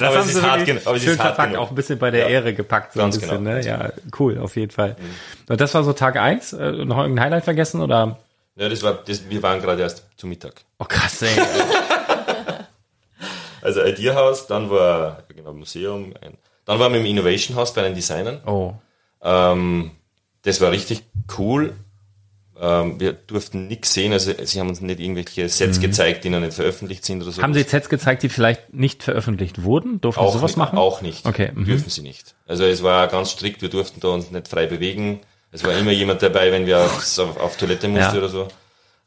aber 0.00 0.18
es 0.20 0.26
ist 0.34 0.42
hart, 0.42 0.64
gen- 0.66 0.80
aber 0.84 0.96
es 0.96 1.02
schön 1.02 1.16
verpackt, 1.16 1.50
genug. 1.52 1.64
auch 1.64 1.70
ein 1.70 1.74
bisschen 1.74 1.98
bei 1.98 2.10
der 2.10 2.20
Ja. 2.24 2.28
Ehre 2.28 2.54
gepackt, 2.54 2.92
so 2.92 3.00
Ganz 3.00 3.16
ein 3.16 3.20
bisschen, 3.22 3.44
genau, 3.44 3.56
ne? 3.56 3.64
Ja, 3.64 3.90
cool, 4.18 4.38
auf 4.38 4.54
jeden 4.56 4.70
Fall. 4.70 4.94
Und 5.48 5.60
das 5.60 5.72
war 5.74 5.82
so 5.82 5.92
Tag 5.94 6.16
eins. 6.16 6.52
Äh, 6.52 6.72
noch 6.84 6.98
irgendein 6.98 7.24
Highlight 7.24 7.44
vergessen 7.44 7.80
oder? 7.80 8.18
Ja, 8.56 8.68
das 8.68 8.82
war, 8.82 9.02
das, 9.06 9.28
wir 9.28 9.42
waren 9.42 9.60
gerade 9.60 9.82
erst 9.82 10.04
zu 10.16 10.26
Mittag. 10.26 10.62
Oh 10.78 10.84
krass, 10.84 11.22
ey. 11.22 11.30
Also 13.66 13.82
Ideahaus, 13.82 14.46
dann 14.46 14.70
war 14.70 15.24
genau 15.34 15.52
Museum, 15.52 16.14
dann 16.64 16.78
waren 16.78 16.92
wir 16.92 17.00
im 17.00 17.06
Innovation 17.06 17.56
House 17.56 17.74
bei 17.74 17.82
den 17.82 17.96
Designern. 17.96 18.40
Oh. 18.46 18.74
Ähm, 19.20 19.90
das 20.42 20.60
war 20.60 20.70
richtig 20.70 21.02
cool. 21.36 21.74
Ähm, 22.60 23.00
wir 23.00 23.12
durften 23.12 23.66
nichts 23.66 23.92
sehen, 23.92 24.12
also 24.12 24.32
sie 24.44 24.60
haben 24.60 24.68
uns 24.68 24.80
nicht 24.80 25.00
irgendwelche 25.00 25.48
Sets 25.48 25.80
gezeigt, 25.80 26.22
die 26.22 26.30
noch 26.30 26.38
nicht 26.38 26.54
veröffentlicht 26.54 27.04
sind 27.04 27.22
oder 27.22 27.32
so. 27.32 27.40
Mhm. 27.40 27.42
Haben 27.42 27.54
Sie 27.54 27.62
Sets 27.64 27.88
gezeigt, 27.88 28.22
die 28.22 28.28
vielleicht 28.28 28.72
nicht 28.72 29.02
veröffentlicht 29.02 29.64
wurden? 29.64 30.00
Durften 30.00 30.20
Sie 30.20 30.26
auch 30.26 30.32
sowas 30.32 30.52
nicht, 30.52 30.58
machen? 30.58 30.78
Auch 30.78 31.02
nicht. 31.02 31.26
Okay, 31.26 31.50
mhm. 31.52 31.64
Dürfen 31.64 31.90
sie 31.90 32.02
nicht. 32.02 32.36
Also 32.46 32.62
es 32.62 32.84
war 32.84 33.08
ganz 33.08 33.32
strikt, 33.32 33.62
wir 33.62 33.68
durften 33.68 33.98
da 33.98 34.08
uns 34.08 34.30
nicht 34.30 34.46
frei 34.46 34.66
bewegen. 34.66 35.22
Es 35.50 35.64
war 35.64 35.76
immer 35.76 35.90
jemand 35.90 36.22
dabei, 36.22 36.52
wenn 36.52 36.66
wir 36.66 36.78
auf, 36.84 37.18
auf 37.40 37.56
Toilette 37.56 37.88
mussten 37.88 38.14
Ja. 38.14 38.18
oder 38.18 38.28
so. 38.28 38.42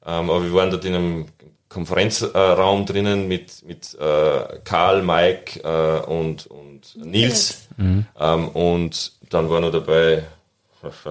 Ähm, 0.05 0.29
aber 0.29 0.43
wir 0.43 0.53
waren 0.53 0.69
dort 0.69 0.83
in 0.83 0.95
einem 0.95 1.25
Konferenzraum 1.69 2.85
drinnen 2.87 3.27
mit, 3.27 3.63
mit 3.65 3.95
äh, 3.99 4.59
Karl, 4.63 5.03
Mike 5.03 5.59
äh, 5.63 6.05
und, 6.09 6.47
und 6.47 6.95
Nils. 6.95 7.67
Mhm. 7.77 8.05
Ähm, 8.19 8.49
und 8.49 9.13
dann 9.29 9.49
war 9.49 9.61
noch 9.61 9.71
dabei 9.71 10.23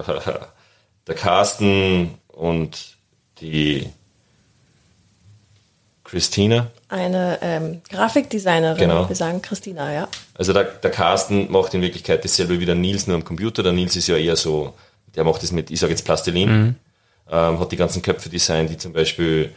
der 1.07 1.15
Carsten 1.15 2.15
und 2.27 2.97
die 3.39 3.89
Christina. 6.03 6.67
Eine 6.89 7.37
ähm, 7.41 7.81
Grafikdesignerin, 7.89 8.77
Genau. 8.77 9.07
wir 9.07 9.15
sagen 9.15 9.41
Christina, 9.41 9.93
ja. 9.93 10.07
Also 10.33 10.53
der, 10.53 10.63
der 10.63 10.91
Carsten 10.91 11.51
macht 11.51 11.73
in 11.73 11.81
Wirklichkeit 11.81 12.25
dasselbe 12.25 12.59
wie 12.59 12.65
der 12.65 12.75
Nils 12.75 13.07
nur 13.07 13.15
am 13.15 13.23
Computer. 13.23 13.63
Der 13.63 13.73
Nils 13.73 13.95
ist 13.95 14.07
ja 14.07 14.17
eher 14.17 14.35
so, 14.35 14.73
der 15.15 15.23
macht 15.23 15.43
das 15.43 15.51
mit, 15.51 15.69
ich 15.71 15.79
sage 15.79 15.91
jetzt 15.91 16.03
Plastilin, 16.03 16.75
ähm, 17.31 17.59
hat 17.59 17.71
die 17.71 17.77
ganzen 17.77 18.01
Köpfe 18.01 18.27
designt, 18.29 18.71
wie 18.71 18.77
zum 18.77 18.91
Beispiel 18.91 19.53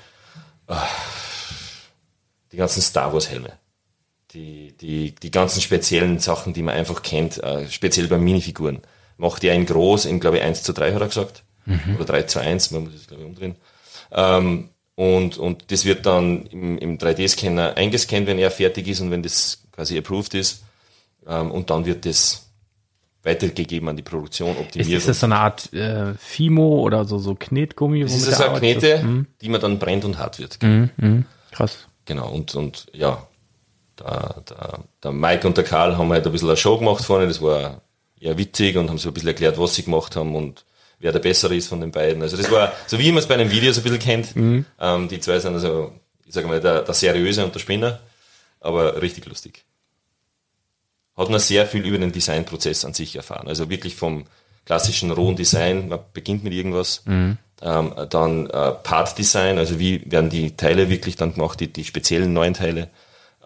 die 2.52 2.56
ganzen 2.56 2.82
Star 2.82 3.12
Wars 3.12 3.28
Helme. 3.30 3.52
Die, 4.32 4.72
die, 4.80 5.14
die 5.14 5.30
ganzen 5.30 5.60
speziellen 5.60 6.18
Sachen, 6.18 6.54
die 6.54 6.62
man 6.62 6.74
einfach 6.74 7.02
kennt, 7.02 7.42
äh, 7.42 7.68
speziell 7.68 8.08
bei 8.08 8.16
Minifiguren. 8.16 8.80
Macht 9.18 9.44
er 9.44 9.54
in 9.54 9.66
groß, 9.66 10.06
in 10.06 10.20
glaube 10.20 10.38
ich 10.38 10.42
1 10.42 10.62
zu 10.62 10.72
3 10.72 10.94
hat 10.94 11.00
er 11.02 11.08
gesagt. 11.08 11.44
Oder 11.96 12.04
3 12.04 12.22
zu 12.22 12.40
1, 12.40 12.70
man 12.70 12.84
muss 12.84 12.94
es 12.94 13.06
glaube 13.06 13.22
ich 13.22 13.28
umdrehen. 13.28 13.56
Ähm, 14.10 14.70
und, 14.94 15.38
und 15.38 15.70
das 15.70 15.84
wird 15.84 16.06
dann 16.06 16.46
im, 16.46 16.78
im 16.78 16.98
3D-Scanner 16.98 17.76
eingescannt, 17.76 18.26
wenn 18.26 18.38
er 18.38 18.50
fertig 18.50 18.88
ist 18.88 19.00
und 19.00 19.10
wenn 19.10 19.22
das 19.22 19.62
quasi 19.72 19.96
approved 19.98 20.34
ist. 20.34 20.64
Ähm, 21.26 21.50
und 21.50 21.70
dann 21.70 21.86
wird 21.86 22.04
das 22.04 22.51
weitergegeben 23.22 23.88
an 23.88 23.96
die 23.96 24.02
Produktion, 24.02 24.56
optimiert. 24.56 24.90
ist 24.98 25.08
das 25.08 25.20
so 25.20 25.26
eine 25.26 25.36
Art 25.38 25.72
äh, 25.72 26.14
Fimo 26.14 26.80
oder 26.80 27.04
so, 27.04 27.18
so 27.18 27.34
Knetgummi? 27.34 28.02
das 28.02 28.14
ist 28.14 28.28
also 28.28 28.44
eine? 28.50 28.58
Knete, 28.58 29.02
Mhm. 29.02 29.26
die 29.40 29.48
man 29.48 29.60
dann 29.60 29.78
brennt 29.78 30.04
und 30.04 30.18
hart 30.18 30.38
wird. 30.38 30.58
Mhm, 30.62 30.90
mhm. 30.96 31.24
Krass. 31.52 31.86
Genau, 32.04 32.28
und, 32.30 32.54
und 32.56 32.86
ja, 32.92 33.26
der, 33.98 34.42
der, 34.48 34.78
der 35.04 35.12
Mike 35.12 35.46
und 35.46 35.56
der 35.56 35.64
Karl 35.64 35.96
haben 35.96 36.10
halt 36.10 36.26
ein 36.26 36.32
bisschen 36.32 36.48
eine 36.48 36.56
Show 36.56 36.78
gemacht 36.78 37.04
vorne, 37.04 37.28
das 37.28 37.40
war 37.40 37.82
eher 38.18 38.36
witzig 38.38 38.76
und 38.76 38.88
haben 38.88 38.98
so 38.98 39.10
ein 39.10 39.14
bisschen 39.14 39.28
erklärt, 39.28 39.58
was 39.58 39.74
sie 39.74 39.84
gemacht 39.84 40.16
haben 40.16 40.34
und 40.34 40.64
wer 40.98 41.12
der 41.12 41.18
Bessere 41.20 41.54
ist 41.54 41.68
von 41.68 41.80
den 41.80 41.90
beiden. 41.92 42.22
Also 42.22 42.36
das 42.36 42.50
war, 42.50 42.72
so 42.86 42.98
wie 42.98 43.10
man 43.10 43.18
es 43.18 43.26
bei 43.28 43.34
einem 43.34 43.50
Video 43.50 43.72
so 43.72 43.80
ein 43.80 43.84
bisschen 43.84 43.98
kennt, 44.00 44.34
Mhm. 44.36 44.64
ähm, 44.80 45.08
die 45.08 45.20
zwei 45.20 45.38
sind 45.38 45.54
also, 45.54 45.92
ich 46.26 46.32
sage 46.34 46.46
mal, 46.48 46.60
der, 46.60 46.82
der 46.82 46.94
Seriöse 46.94 47.44
und 47.44 47.54
der 47.54 47.60
Spinner, 47.60 48.00
aber 48.60 49.00
richtig 49.02 49.26
lustig. 49.26 49.64
Hat 51.16 51.30
man 51.30 51.40
sehr 51.40 51.66
viel 51.66 51.84
über 51.84 51.98
den 51.98 52.12
Designprozess 52.12 52.84
an 52.84 52.94
sich 52.94 53.16
erfahren. 53.16 53.48
Also 53.48 53.68
wirklich 53.68 53.96
vom 53.96 54.24
klassischen 54.64 55.10
rohen 55.10 55.36
Design, 55.36 55.88
man 55.88 56.00
beginnt 56.12 56.44
mit 56.44 56.52
irgendwas, 56.52 57.02
ähm, 57.62 57.92
dann 58.10 58.46
äh, 58.46 58.72
Part-Design, 58.72 59.58
also 59.58 59.78
wie 59.78 60.10
werden 60.10 60.30
die 60.30 60.56
Teile 60.56 60.88
wirklich 60.88 61.16
dann 61.16 61.34
gemacht, 61.34 61.60
die, 61.60 61.72
die 61.72 61.84
speziellen 61.84 62.32
neuen 62.32 62.54
Teile, 62.54 62.88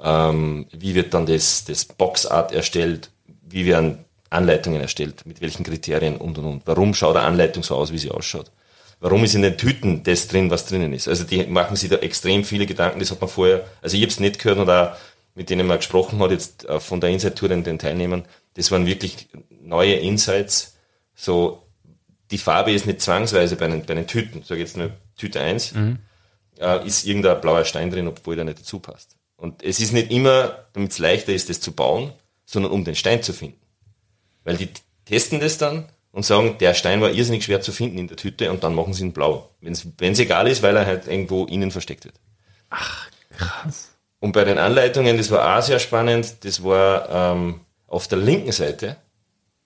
ähm, 0.02 0.66
wie 0.72 0.94
wird 0.94 1.14
dann 1.14 1.26
das, 1.26 1.64
das 1.64 1.84
Boxart 1.84 2.52
erstellt, 2.52 3.10
wie 3.42 3.66
werden 3.66 4.04
Anleitungen 4.30 4.80
erstellt, 4.80 5.24
mit 5.26 5.40
welchen 5.40 5.64
Kriterien 5.64 6.16
und 6.16 6.38
und 6.38 6.44
und. 6.44 6.62
Warum 6.66 6.94
schaut 6.94 7.16
eine 7.16 7.26
Anleitung 7.26 7.62
so 7.62 7.76
aus, 7.76 7.92
wie 7.92 7.98
sie 7.98 8.10
ausschaut? 8.10 8.50
Warum 9.00 9.24
ist 9.24 9.34
in 9.34 9.42
den 9.42 9.58
Tüten 9.58 10.02
das 10.02 10.26
drin, 10.26 10.50
was 10.50 10.66
drinnen 10.66 10.92
ist? 10.92 11.06
Also 11.06 11.24
die 11.24 11.44
machen 11.44 11.76
sich 11.76 11.90
da 11.90 11.96
extrem 11.96 12.44
viele 12.44 12.66
Gedanken, 12.66 12.98
das 12.98 13.10
hat 13.10 13.20
man 13.20 13.28
vorher, 13.28 13.66
also 13.82 13.96
ich 13.96 14.02
habe 14.02 14.10
es 14.10 14.20
nicht 14.20 14.38
gehört 14.38 14.58
und 14.58 14.70
auch 14.70 14.92
mit 15.36 15.50
denen 15.50 15.66
man 15.66 15.76
gesprochen 15.76 16.18
hat, 16.18 16.32
jetzt 16.32 16.64
äh, 16.64 16.80
von 16.80 17.00
der 17.00 17.10
Inside-Tour, 17.10 17.50
den, 17.50 17.62
den 17.62 17.78
Teilnehmern, 17.78 18.24
das 18.54 18.72
waren 18.72 18.86
wirklich 18.86 19.28
neue 19.50 19.94
Insights. 19.94 20.76
So, 21.14 21.62
die 22.30 22.38
Farbe 22.38 22.72
ist 22.72 22.86
nicht 22.86 23.02
zwangsweise 23.02 23.54
bei 23.56 23.68
den, 23.68 23.84
bei 23.84 23.94
den 23.94 24.06
Tüten, 24.08 24.42
sage 24.42 24.60
jetzt 24.60 24.76
nur 24.76 24.90
Tüte 25.16 25.40
1, 25.40 25.72
äh, 26.58 26.86
ist 26.86 27.04
irgendein 27.06 27.40
blauer 27.40 27.64
Stein 27.64 27.90
drin, 27.90 28.08
obwohl 28.08 28.34
der 28.34 28.46
nicht 28.46 28.60
dazu 28.60 28.80
passt. 28.80 29.16
Und 29.36 29.62
es 29.62 29.78
ist 29.78 29.92
nicht 29.92 30.10
immer, 30.10 30.66
damit 30.72 30.92
es 30.92 30.98
leichter 30.98 31.34
ist, 31.34 31.50
das 31.50 31.60
zu 31.60 31.72
bauen, 31.72 32.12
sondern 32.46 32.72
um 32.72 32.84
den 32.84 32.94
Stein 32.94 33.22
zu 33.22 33.34
finden. 33.34 33.60
Weil 34.44 34.56
die 34.56 34.70
testen 35.04 35.38
das 35.38 35.58
dann 35.58 35.86
und 36.12 36.24
sagen, 36.24 36.56
der 36.58 36.72
Stein 36.72 37.02
war 37.02 37.10
irrsinnig 37.10 37.44
schwer 37.44 37.60
zu 37.60 37.72
finden 37.72 37.98
in 37.98 38.08
der 38.08 38.16
Tüte 38.16 38.50
und 38.50 38.64
dann 38.64 38.74
machen 38.74 38.94
sie 38.94 39.02
ihn 39.02 39.12
blau. 39.12 39.50
Wenn 39.60 39.74
es 39.74 40.18
egal 40.18 40.48
ist, 40.48 40.62
weil 40.62 40.76
er 40.76 40.86
halt 40.86 41.06
irgendwo 41.06 41.44
innen 41.44 41.70
versteckt 41.70 42.06
wird. 42.06 42.14
Krass. 43.30 43.95
Und 44.20 44.32
bei 44.32 44.44
den 44.44 44.58
Anleitungen, 44.58 45.16
das 45.18 45.30
war 45.30 45.58
auch 45.58 45.62
sehr 45.62 45.78
spannend, 45.78 46.36
das 46.44 46.62
war 46.64 47.08
ähm, 47.34 47.60
auf 47.86 48.08
der 48.08 48.18
linken 48.18 48.52
Seite, 48.52 48.96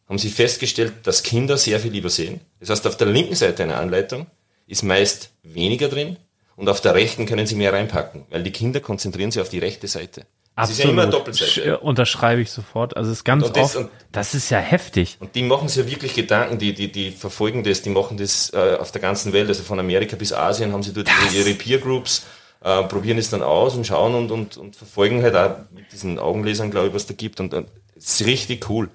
haben 0.09 0.19
sie 0.19 0.29
festgestellt, 0.31 0.93
dass 1.05 1.23
Kinder 1.23 1.57
sehr 1.57 1.79
viel 1.79 1.95
übersehen. 1.97 2.41
Das 2.59 2.69
heißt, 2.71 2.87
auf 2.87 2.97
der 2.97 3.07
linken 3.07 3.37
Seite 3.37 3.63
einer 3.63 3.79
Anleitung 3.79 4.27
ist 4.67 4.83
meist 4.83 5.31
weniger 5.43 5.89
drin 5.89 6.17
und 6.57 6.69
auf 6.69 6.81
der 6.81 6.95
rechten 6.95 7.27
können 7.27 7.47
sie 7.47 7.55
mehr 7.55 7.73
reinpacken, 7.73 8.25
weil 8.31 8.43
die 8.43 8.51
Kinder 8.51 8.81
konzentrieren 8.81 9.31
sich 9.31 9.41
auf 9.41 9.49
die 9.49 9.61
rechte 9.61 9.87
Seite. 9.87 10.27
Das 10.57 10.69
ist 10.71 10.79
ja 10.81 10.91
immer 10.91 11.07
Doppelseite. 11.07 11.77
Sch- 11.77 11.79
Unterschreibe 11.79 12.43
ich 12.43 12.51
sofort. 12.51 12.95
Also 12.97 13.11
es 13.13 13.19
ist 13.19 13.25
ganz 13.25 13.45
Und 13.47 13.57
das- 13.57 13.65
oft, 13.65 13.77
und- 13.77 13.91
das 14.13 14.35
ist 14.35 14.51
ja 14.51 14.59
heftig. 14.59 15.17
Und 15.21 15.35
die 15.37 15.43
machen 15.43 15.69
sich 15.69 15.85
ja 15.85 15.91
wirklich 15.91 16.13
Gedanken, 16.13 16.59
die, 16.59 16.75
die, 16.75 16.91
die 16.93 17.13
verfolgen 17.13 17.63
das, 17.65 17.81
die 17.83 17.89
machen 17.89 18.17
das 18.19 18.53
äh, 18.53 18.77
auf 18.79 18.91
der 18.93 19.01
ganzen 19.01 19.33
Welt, 19.33 19.49
also 19.49 19.63
von 19.63 19.79
Amerika 19.79 20.17
bis 20.17 20.33
Asien 20.35 20.73
haben 20.73 20.83
sie 20.83 20.93
dort 20.93 21.09
ihre, 21.09 21.47
ihre 21.47 21.55
Peer 21.55 21.79
Groups, 21.79 22.25
äh, 22.63 22.83
probieren 22.85 23.19
es 23.19 23.31
dann 23.31 23.43
aus 23.43 23.75
und 23.75 23.87
schauen 23.87 24.15
und, 24.15 24.31
und, 24.31 24.57
und 24.57 24.77
verfolgen 24.77 25.23
halt 25.23 25.35
auch 25.35 25.57
mit 25.73 25.93
diesen 25.93 26.19
Augenlesern, 26.19 26.71
glaube 26.71 26.89
ich, 26.89 26.95
was 26.95 27.07
da 27.07 27.15
gibt. 27.15 27.41
Und, 27.41 27.55
und 27.55 27.69
es 27.97 28.21
ist 28.21 28.27
richtig 28.27 28.69
cool, 28.69 28.91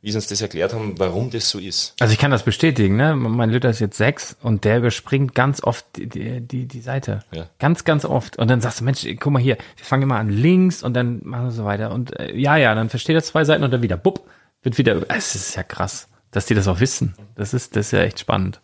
wie 0.00 0.10
sie 0.10 0.16
uns 0.16 0.26
das 0.28 0.40
erklärt 0.40 0.72
haben, 0.72 0.98
warum 0.98 1.30
das 1.30 1.50
so 1.50 1.58
ist. 1.58 1.94
Also 2.00 2.12
ich 2.12 2.18
kann 2.18 2.30
das 2.30 2.44
bestätigen, 2.44 2.96
ne? 2.96 3.14
Mein 3.14 3.50
Lütter 3.50 3.68
ist 3.68 3.80
jetzt 3.80 3.98
sechs 3.98 4.36
und 4.42 4.64
der 4.64 4.78
überspringt 4.78 5.34
ganz 5.34 5.62
oft 5.62 5.84
die, 5.96 6.40
die, 6.40 6.66
die, 6.66 6.80
Seite. 6.80 7.20
Ja. 7.32 7.46
Ganz, 7.58 7.84
ganz 7.84 8.06
oft. 8.06 8.38
Und 8.38 8.48
dann 8.48 8.62
sagst 8.62 8.80
du, 8.80 8.84
Mensch, 8.84 9.06
guck 9.18 9.32
mal 9.32 9.42
hier, 9.42 9.58
wir 9.76 9.84
fangen 9.84 10.04
immer 10.04 10.16
an 10.16 10.30
links 10.30 10.82
und 10.82 10.94
dann 10.94 11.20
machen 11.22 11.44
wir 11.44 11.50
so 11.50 11.64
weiter. 11.66 11.92
Und 11.92 12.18
äh, 12.18 12.34
ja, 12.34 12.56
ja, 12.56 12.74
dann 12.74 12.88
versteht 12.88 13.16
er 13.16 13.22
zwei 13.22 13.44
Seiten 13.44 13.62
und 13.62 13.70
dann 13.70 13.82
wieder, 13.82 13.98
bupp, 13.98 14.26
wird 14.62 14.78
wieder. 14.78 15.02
Es 15.08 15.34
ist 15.34 15.54
ja 15.56 15.62
krass, 15.62 16.08
dass 16.30 16.46
die 16.46 16.54
das 16.54 16.68
auch 16.68 16.80
wissen. 16.80 17.14
Das 17.34 17.52
ist, 17.52 17.76
das 17.76 17.86
ist 17.86 17.92
ja 17.92 18.00
echt 18.00 18.20
spannend. 18.20 18.60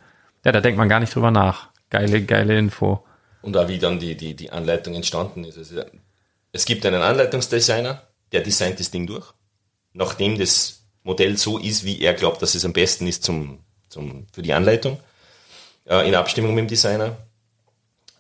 Ja, 0.47 0.53
da 0.53 0.63
denkt 0.63 0.79
man 0.79 0.89
gar 0.89 1.01
nicht 1.01 1.15
drüber 1.15 1.31
nach. 1.31 1.69
Geile, 1.91 2.23
geile 2.23 2.59
Info. 2.59 3.05
Und 3.43 3.57
auch 3.57 3.69
wie 3.69 3.79
dann 3.79 3.99
die, 3.99 4.17
die, 4.17 4.35
die 4.35 4.51
Anleitung 4.51 4.95
entstanden 4.95 5.45
ist. 5.45 5.59
Also, 5.59 5.83
es 6.53 6.65
gibt 6.65 6.87
einen 6.87 7.03
Anleitungsdesigner, 7.03 8.03
der 8.33 8.41
designt 8.41 8.81
das 8.81 8.91
Ding 8.91 9.07
durch, 9.07 9.33
nachdem 9.93 10.39
das 10.39 10.85
Modell 11.03 11.37
so 11.37 11.59
ist, 11.59 11.85
wie 11.85 12.01
er 12.01 12.15
glaubt, 12.15 12.43
dass 12.43 12.55
es 12.55 12.65
am 12.65 12.73
besten 12.73 13.07
ist 13.07 13.23
zum, 13.23 13.61
zum, 13.89 14.27
für 14.33 14.43
die 14.43 14.53
Anleitung, 14.53 14.99
äh, 15.85 16.09
in 16.09 16.15
Abstimmung 16.15 16.55
mit 16.55 16.63
dem 16.63 16.69
Designer. 16.69 17.17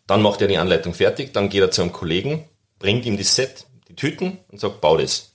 Dann 0.06 0.22
macht 0.22 0.40
er 0.40 0.48
die 0.48 0.58
Anleitung 0.58 0.94
fertig, 0.94 1.32
dann 1.32 1.48
geht 1.48 1.62
er 1.62 1.70
zu 1.70 1.82
einem 1.82 1.92
Kollegen, 1.92 2.44
bringt 2.78 3.04
ihm 3.06 3.18
das 3.18 3.34
Set, 3.34 3.66
die 3.88 3.96
Tüten 3.96 4.38
und 4.48 4.60
sagt, 4.60 4.80
bau 4.80 4.96
das. 4.96 5.32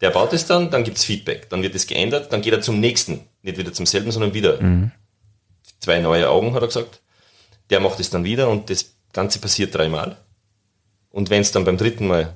Der 0.00 0.10
baut 0.10 0.32
es 0.32 0.46
dann, 0.46 0.70
dann 0.70 0.84
gibt's 0.84 1.04
Feedback, 1.04 1.48
dann 1.50 1.62
wird 1.62 1.74
es 1.74 1.86
geändert, 1.86 2.32
dann 2.32 2.42
geht 2.42 2.52
er 2.52 2.60
zum 2.60 2.80
nächsten, 2.80 3.20
nicht 3.42 3.58
wieder 3.58 3.72
zum 3.72 3.86
selben, 3.86 4.10
sondern 4.10 4.34
wieder. 4.34 4.58
Zwei 5.80 6.00
neue 6.00 6.28
Augen, 6.28 6.54
hat 6.54 6.62
er 6.62 6.68
gesagt. 6.68 7.00
Der 7.70 7.80
macht 7.80 8.00
es 8.00 8.10
dann 8.10 8.24
wieder 8.24 8.48
und 8.48 8.70
das 8.70 8.86
Ganze 9.12 9.38
passiert 9.38 9.74
dreimal. 9.74 10.16
Und 11.10 11.30
wenn 11.30 11.40
es 11.42 11.52
dann 11.52 11.64
beim 11.64 11.76
dritten 11.78 12.06
Mal 12.06 12.34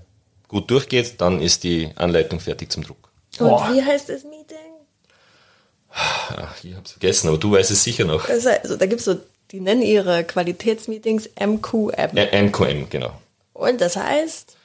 gut 0.49 0.71
durchgeht, 0.71 1.21
dann 1.21 1.41
ist 1.41 1.65
die 1.65 1.91
Anleitung 1.97 2.41
fertig 2.41 2.71
zum 2.73 2.83
Druck. 2.85 3.11
Und 3.39 3.49
wie 3.75 3.83
heißt 3.83 4.09
das 4.09 4.25
Meeting? 4.25 4.57
Ach, 5.91 6.55
ich 6.65 6.75
hab's 6.75 6.93
vergessen, 6.93 7.29
aber 7.29 7.39
du 7.39 7.53
weißt 7.53 7.71
es 7.71 7.85
sicher 7.85 8.05
noch. 8.05 8.29
Heißt, 8.29 8.47
also, 8.47 8.77
da 8.77 8.87
gibt's 8.87 9.05
so, 9.05 9.17
die 9.51 9.61
nennen 9.61 9.83
ihre 9.83 10.25
Qualitätsmeetings 10.25 11.29
MQM. 11.39 11.91
Ä- 12.17 12.43
MQM, 12.43 12.89
genau. 12.89 13.13
Und 13.53 13.81
das 13.81 13.97
heißt 13.97 14.57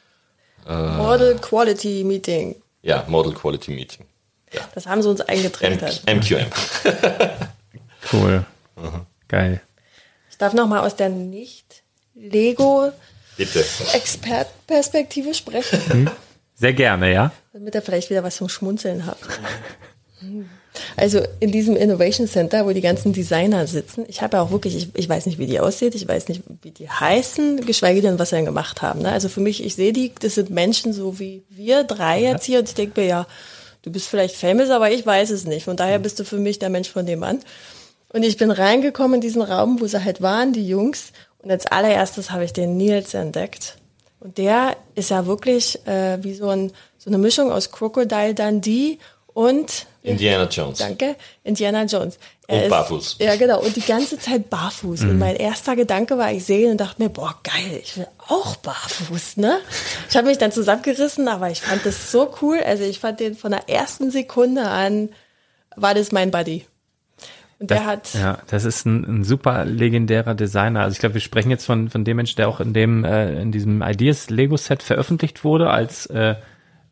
Model 0.66 1.38
Quality 1.40 2.04
Meeting. 2.06 2.56
Ja, 2.82 3.06
Model 3.08 3.34
Quality 3.34 3.72
Meeting. 3.72 4.06
Das 4.74 4.86
haben 4.86 5.02
sie 5.02 5.10
uns 5.10 5.20
M 5.22 5.28
eingetrichtert. 5.28 6.04
MQM. 6.08 6.46
Cool. 8.12 8.46
Geil. 9.28 9.62
Ich 10.38 10.40
darf 10.40 10.54
noch 10.54 10.68
mal 10.68 10.82
aus 10.82 10.96
der 10.96 11.10
nicht-Lego 11.10 12.92
Bitte. 13.38 13.66
Expertperspektive 13.94 15.34
sprechen, 15.34 16.12
Sehr 16.54 16.74
gerne, 16.74 17.12
ja? 17.12 17.32
damit 17.54 17.74
ihr 17.74 17.82
vielleicht 17.82 18.12
wieder 18.12 18.22
was 18.24 18.36
zum 18.36 18.48
Schmunzeln 18.48 19.08
habt. 19.08 19.24
Also 20.96 21.24
in 21.40 21.52
diesem 21.52 21.76
Innovation 21.76 22.28
Center, 22.28 22.68
wo 22.68 22.72
die 22.72 22.82
ganzen 22.82 23.14
Designer 23.14 23.66
sitzen, 23.66 24.06
ich 24.08 24.22
habe 24.22 24.38
ja 24.38 24.44
auch 24.44 24.52
wirklich, 24.52 24.76
ich, 24.76 24.90
ich 24.94 25.10
weiß 25.10 25.26
nicht, 25.26 25.40
wie 25.40 25.48
die 25.48 25.60
aussieht, 25.60 25.96
ich 25.96 26.08
weiß 26.08 26.28
nicht, 26.28 26.44
wie 26.62 26.70
die 26.70 26.88
heißen, 26.88 27.66
geschweige 27.66 28.04
denn, 28.04 28.20
was 28.20 28.30
sie 28.30 28.36
denn 28.36 28.46
gemacht 28.46 28.84
haben. 28.84 29.02
Ne? 29.02 29.12
Also 29.12 29.30
für 29.30 29.42
mich, 29.42 29.66
ich 29.66 29.74
sehe 29.74 29.92
die, 29.92 30.12
das 30.20 30.36
sind 30.36 30.52
Menschen 30.52 30.94
so 30.94 31.18
wie 31.18 31.42
wir 31.50 31.84
drei 31.84 32.22
jetzt 32.22 32.46
hier 32.46 32.60
und 32.60 32.70
ich 32.70 32.76
denke 32.76 33.02
mir, 33.02 33.08
ja, 33.08 33.28
du 33.82 33.92
bist 33.92 34.08
vielleicht 34.08 34.36
famous, 34.36 34.70
aber 34.70 34.92
ich 34.92 35.04
weiß 35.04 35.32
es 35.32 35.46
nicht. 35.46 35.64
Von 35.64 35.78
daher 35.78 35.98
bist 35.98 36.20
du 36.20 36.26
für 36.26 36.38
mich 36.38 36.60
der 36.60 36.70
Mensch 36.70 36.90
von 36.90 37.08
dem 37.08 37.24
an. 37.24 37.40
Und 38.14 38.24
ich 38.24 38.38
bin 38.38 38.52
reingekommen 38.52 39.16
in 39.16 39.22
diesen 39.22 39.42
Raum, 39.42 39.80
wo 39.82 39.88
sie 39.88 40.04
halt 40.04 40.22
waren, 40.22 40.54
die 40.54 40.68
Jungs. 40.68 41.12
Und 41.40 41.52
als 41.52 41.66
allererstes 41.66 42.32
habe 42.32 42.46
ich 42.46 42.54
den 42.54 42.78
Nils 42.78 43.14
entdeckt. 43.14 43.78
Und 44.20 44.38
der 44.38 44.76
ist 44.96 45.10
ja 45.12 45.26
wirklich 45.28 45.86
äh, 45.88 46.18
wie 46.24 46.34
so, 46.34 46.50
ein, 46.50 46.72
so 46.98 47.10
eine 47.10 47.18
Mischung 47.18 47.52
aus 47.52 47.72
Crocodile 47.72 48.34
Dundee 48.34 48.98
und 49.34 49.86
Indiana 50.02 50.46
Jones. 50.50 50.80
Danke, 50.80 51.16
Indiana 51.44 51.84
Jones. 51.84 52.18
Er 52.48 52.56
Und 52.58 52.64
ist- 52.64 52.70
barfuß. 52.70 53.16
Ja, 53.20 53.36
genau. 53.36 53.60
Und 53.62 53.76
die 53.76 53.82
ganze 53.82 54.18
Zeit 54.18 54.50
barfuß. 54.50 55.02
Und 55.02 55.20
mein 55.20 55.36
erster 55.36 55.76
Gedanke 55.76 56.18
war, 56.18 56.32
ich 56.32 56.46
sehe 56.46 56.66
ihn 56.66 56.72
und 56.72 56.78
dachte 56.82 57.04
mir, 57.04 57.10
boah, 57.10 57.36
geil, 57.44 57.82
ich 57.84 57.98
will 57.98 58.08
auch 58.30 58.56
barfuß, 58.56 59.38
ne? 59.38 59.60
Ich 60.10 60.16
habe 60.16 60.28
mich 60.28 60.38
dann 60.38 60.52
zusammengerissen, 60.54 61.28
aber 61.28 61.52
ich 61.52 61.62
fand 61.62 61.86
das 61.86 62.10
so 62.12 62.34
cool. 62.42 62.60
Also 62.66 62.84
ich 62.84 63.00
fand 63.00 63.20
den 63.20 63.36
von 63.36 63.52
der 63.52 63.70
ersten 63.70 64.10
Sekunde 64.12 64.64
an, 64.64 65.10
war 65.76 65.94
das 65.94 66.12
mein 66.14 66.32
Buddy. 66.32 66.66
Und 67.60 67.72
der 67.72 67.86
hat, 67.86 68.14
Ja, 68.14 68.38
das 68.48 68.66
ist 68.66 68.86
ein, 68.86 69.04
ein 69.04 69.24
super 69.24 69.66
legendärer 69.66 70.36
Designer. 70.36 70.82
Also 70.82 70.94
ich 70.94 71.00
glaube, 71.00 71.16
wir 71.16 71.22
sprechen 71.22 71.50
jetzt 71.50 71.66
von, 71.66 71.90
von 71.90 72.04
dem 72.04 72.18
Menschen, 72.18 72.36
der 72.38 72.50
auch 72.50 72.60
in 72.60 72.74
dem, 72.74 73.04
äh, 73.04 73.42
in 73.42 73.52
diesem 73.52 73.82
Ideas 73.82 74.30
Lego 74.30 74.58
Set 74.58 74.84
veröffentlicht 74.84 75.44
wurde 75.44 75.70
als, 75.72 76.06
äh, 76.08 76.36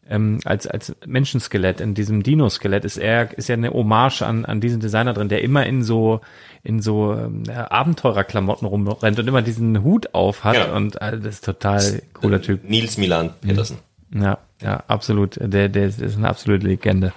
ähm, 0.10 0.40
als, 0.46 0.68
als 0.68 0.96
Menschenskelett, 1.06 1.82
in 1.82 1.94
diesem 1.94 2.24
Dino-Skelett 2.24 2.86
ist 2.86 2.98
er, 2.98 3.36
ist 3.38 3.48
ja 3.48 3.54
eine 3.54 3.72
Hommage 3.72 4.22
an, 4.24 4.46
an 4.46 4.62
diesen 4.62 4.80
Designer 4.80 5.14
drin, 5.14 5.30
der 5.30 5.42
immer 5.42 5.66
in 5.66 5.84
so, 5.84 6.22
in 6.64 6.82
so 6.82 7.14
ähm, 7.14 7.44
ja, 7.48 7.70
Abenteurerklamotten 7.72 8.68
rumrennt 8.68 9.20
und 9.20 9.28
immer 9.28 9.42
diesen 9.42 9.84
Hut 9.84 10.14
auf 10.14 10.44
hat 10.44 10.58
Ja. 10.58 10.74
und 10.76 11.02
äh, 11.02 11.18
das 11.20 11.36
ist 11.36 11.46
total 11.46 12.02
cooler 12.14 12.42
Typ. 12.42 12.68
Nils 12.70 12.98
Milan 12.98 13.32
Pedersen. 13.42 13.78
Ja, 14.14 14.38
ja, 14.62 14.84
absolut. 14.88 15.38
Der, 15.42 15.70
der 15.70 15.86
ist, 15.88 16.00
ist 16.02 16.18
eine 16.18 16.30
absolute 16.30 16.66
Legende. 16.68 17.12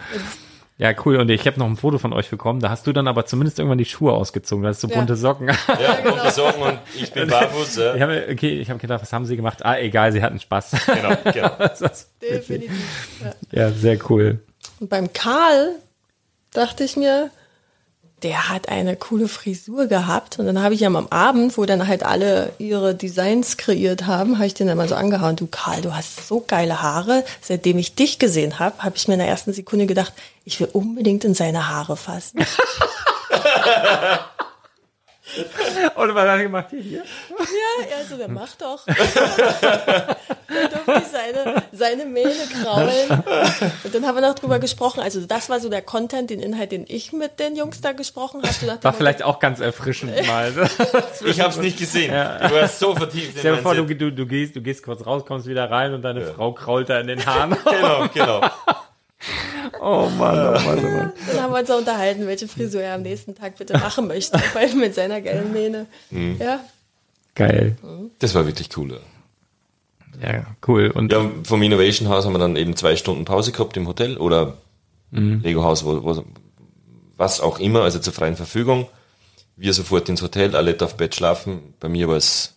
Ja, 0.78 0.92
cool. 1.04 1.16
Und 1.16 1.28
ich 1.28 1.44
habe 1.46 1.58
noch 1.58 1.66
ein 1.66 1.76
Foto 1.76 1.98
von 1.98 2.12
euch 2.12 2.30
bekommen. 2.30 2.60
Da 2.60 2.70
hast 2.70 2.86
du 2.86 2.92
dann 2.92 3.08
aber 3.08 3.26
zumindest 3.26 3.58
irgendwann 3.58 3.78
die 3.78 3.84
Schuhe 3.84 4.12
ausgezogen. 4.12 4.62
Da 4.62 4.68
hast 4.68 4.82
du 4.82 4.86
Ja. 4.88 4.96
bunte 4.96 5.16
Socken. 5.16 5.48
Ja, 5.48 6.12
und 6.12 6.24
die 6.24 6.30
Sorgen 6.30 6.62
und 6.62 6.78
ich 6.96 7.12
bin 7.12 7.28
barfuß. 7.28 7.76
Ja. 7.76 7.94
Ich 7.96 8.02
habe, 8.02 8.26
okay, 8.30 8.60
ich 8.60 8.70
habe 8.70 8.78
gedacht, 8.78 9.02
was 9.02 9.12
haben 9.12 9.26
sie 9.26 9.36
gemacht? 9.36 9.64
Ah, 9.64 9.76
egal, 9.78 10.12
sie 10.12 10.22
hatten 10.22 10.38
Spaß. 10.38 10.76
Genau, 10.86 11.16
genau. 11.32 11.50
Definitiv. 12.22 12.70
Ja. 13.52 13.60
ja, 13.62 13.70
sehr 13.72 13.98
cool. 14.08 14.38
Und 14.78 14.88
beim 14.88 15.12
Karl 15.12 15.72
dachte 16.52 16.84
ich 16.84 16.96
mir, 16.96 17.30
der 18.22 18.48
hat 18.48 18.68
eine 18.68 18.96
coole 18.96 19.28
Frisur 19.28 19.86
gehabt. 19.86 20.38
Und 20.38 20.46
dann 20.46 20.62
habe 20.62 20.74
ich 20.74 20.82
ihm 20.82 20.96
am 20.96 21.08
Abend, 21.08 21.56
wo 21.56 21.64
dann 21.66 21.86
halt 21.86 22.02
alle 22.02 22.52
ihre 22.58 22.94
Designs 22.94 23.56
kreiert 23.56 24.06
haben, 24.06 24.38
habe 24.38 24.46
ich 24.46 24.54
den 24.54 24.66
dann 24.66 24.76
mal 24.76 24.88
so 24.88 24.94
angehauen. 24.94 25.36
Du 25.36 25.46
Karl, 25.46 25.82
du 25.82 25.94
hast 25.94 26.26
so 26.26 26.44
geile 26.46 26.82
Haare. 26.82 27.24
Seitdem 27.40 27.78
ich 27.78 27.94
dich 27.94 28.18
gesehen 28.18 28.58
habe, 28.58 28.82
habe 28.82 28.96
ich 28.96 29.06
mir 29.08 29.14
in 29.14 29.20
der 29.20 29.28
ersten 29.28 29.52
Sekunde 29.52 29.86
gedacht, 29.86 30.12
ich 30.44 30.58
will 30.60 30.68
unbedingt 30.72 31.24
in 31.24 31.34
seine 31.34 31.68
Haare 31.68 31.96
fassen. 31.96 32.40
Und 35.94 36.14
was 36.14 36.22
hat 36.22 36.38
er 36.38 36.42
gemacht? 36.42 36.66
Hier, 36.70 36.80
hier? 36.80 37.02
Ja, 37.28 37.98
er 37.98 38.04
so, 38.04 38.16
der 38.16 38.28
macht 38.28 38.60
doch. 38.60 38.84
dann 38.86 38.96
durfte 40.86 41.02
ich 41.02 41.08
seine, 41.08 41.62
seine 41.72 42.04
Mähne 42.04 42.32
kraulen. 42.62 43.24
Und 43.84 43.94
dann 43.94 44.06
haben 44.06 44.16
wir 44.16 44.22
noch 44.22 44.34
drüber 44.34 44.58
gesprochen. 44.58 45.00
Also 45.00 45.20
das 45.26 45.48
war 45.48 45.60
so 45.60 45.68
der 45.68 45.82
Content, 45.82 46.30
den 46.30 46.40
Inhalt, 46.40 46.72
den 46.72 46.84
ich 46.88 47.12
mit 47.12 47.38
den 47.38 47.56
Jungs 47.56 47.80
da 47.80 47.92
gesprochen 47.92 48.42
habe. 48.42 48.84
War 48.84 48.92
vielleicht 48.92 49.22
auch 49.22 49.38
ganz 49.38 49.60
erfrischend 49.60 50.14
mal. 50.26 50.52
Ich 51.24 51.40
habe 51.40 51.50
es 51.50 51.58
nicht 51.58 51.78
gesehen. 51.78 52.10
Du 52.10 52.54
warst 52.54 52.78
so 52.78 52.94
vertieft 52.94 53.34
in 53.34 53.38
Stell 53.38 53.56
dir 53.56 53.62
vor, 53.62 53.74
du, 53.74 53.84
du, 53.84 54.12
du, 54.12 54.26
gehst, 54.26 54.56
du 54.56 54.62
gehst 54.62 54.82
kurz 54.82 55.04
raus, 55.06 55.24
kommst 55.26 55.46
wieder 55.46 55.70
rein 55.70 55.94
und 55.94 56.02
deine 56.02 56.22
Frau 56.22 56.52
krault 56.52 56.88
da 56.88 57.00
in 57.00 57.06
den 57.06 57.24
Haaren. 57.24 57.56
Genau, 57.64 58.08
genau. 58.12 58.40
Oh 59.80 60.08
Mann, 60.16 60.38
oh 60.38 60.60
Mann, 60.60 60.78
oh 60.78 60.88
Mann. 60.88 61.12
Dann 61.26 61.42
haben 61.42 61.52
wir 61.52 61.60
uns 61.60 61.70
auch 61.70 61.78
unterhalten, 61.78 62.26
welche 62.26 62.48
Frisur 62.48 62.80
er 62.82 62.94
am 62.94 63.02
nächsten 63.02 63.34
Tag 63.34 63.56
bitte 63.58 63.74
machen 63.74 64.06
möchte. 64.06 64.40
Weil 64.54 64.74
mit 64.74 64.94
seiner 64.94 65.20
geilen 65.20 65.52
Mähne. 65.52 65.86
Ja, 66.38 66.60
Geil. 67.38 67.76
Das 68.18 68.34
war 68.34 68.46
wirklich 68.46 68.76
cool. 68.76 69.00
Ja. 70.20 70.32
Ja, 70.32 70.46
cool. 70.66 70.90
Und 70.90 71.12
Ja, 71.12 71.30
vom 71.44 71.62
Innovation 71.62 72.08
House 72.08 72.24
haben 72.24 72.32
wir 72.32 72.40
dann 72.40 72.56
eben 72.56 72.74
zwei 72.74 72.96
Stunden 72.96 73.24
Pause 73.24 73.52
gehabt 73.52 73.76
im 73.76 73.86
Hotel 73.86 74.16
oder 74.16 74.54
Lego 75.12 75.62
Haus, 75.62 75.84
wo, 75.84 76.02
wo, 76.02 76.24
was 77.16 77.40
auch 77.40 77.60
immer, 77.60 77.82
also 77.82 77.98
zur 78.00 78.12
freien 78.12 78.36
Verfügung. 78.36 78.88
Wir 79.56 79.72
sofort 79.72 80.08
ins 80.08 80.20
Hotel, 80.20 80.54
alle 80.54 80.76
auf 80.80 80.96
Bett 80.96 81.14
schlafen. 81.14 81.74
Bei 81.80 81.88
mir 81.88 82.08
war 82.08 82.16
es, 82.16 82.54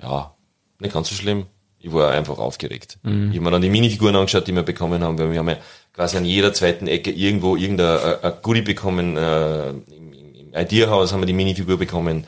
ja, 0.00 0.34
nicht 0.78 0.92
ganz 0.92 1.08
so 1.08 1.14
schlimm. 1.14 1.46
Ich 1.88 1.94
war 1.94 2.10
einfach 2.12 2.38
aufgeregt. 2.38 2.98
Ich 3.02 3.08
habe 3.10 3.40
mir 3.40 3.50
dann 3.50 3.62
die 3.62 3.70
Minifiguren 3.70 4.14
angeschaut, 4.16 4.46
die 4.46 4.54
wir 4.54 4.62
bekommen 4.62 5.02
haben, 5.02 5.18
weil 5.18 5.32
wir 5.32 5.38
haben 5.38 5.48
ja 5.48 5.56
quasi 5.94 6.16
an 6.16 6.24
jeder 6.24 6.52
zweiten 6.52 6.86
Ecke 6.86 7.10
irgendwo 7.10 7.56
irgendein 7.56 7.98
äh, 8.22 8.32
Goodie 8.42 8.62
bekommen. 8.62 9.16
Äh, 9.16 9.68
Im, 9.70 9.82
im, 9.92 10.54
Ideahaus 10.54 11.12
haben 11.12 11.20
wir 11.20 11.26
die 11.26 11.32
Minifigur 11.32 11.78
bekommen. 11.78 12.26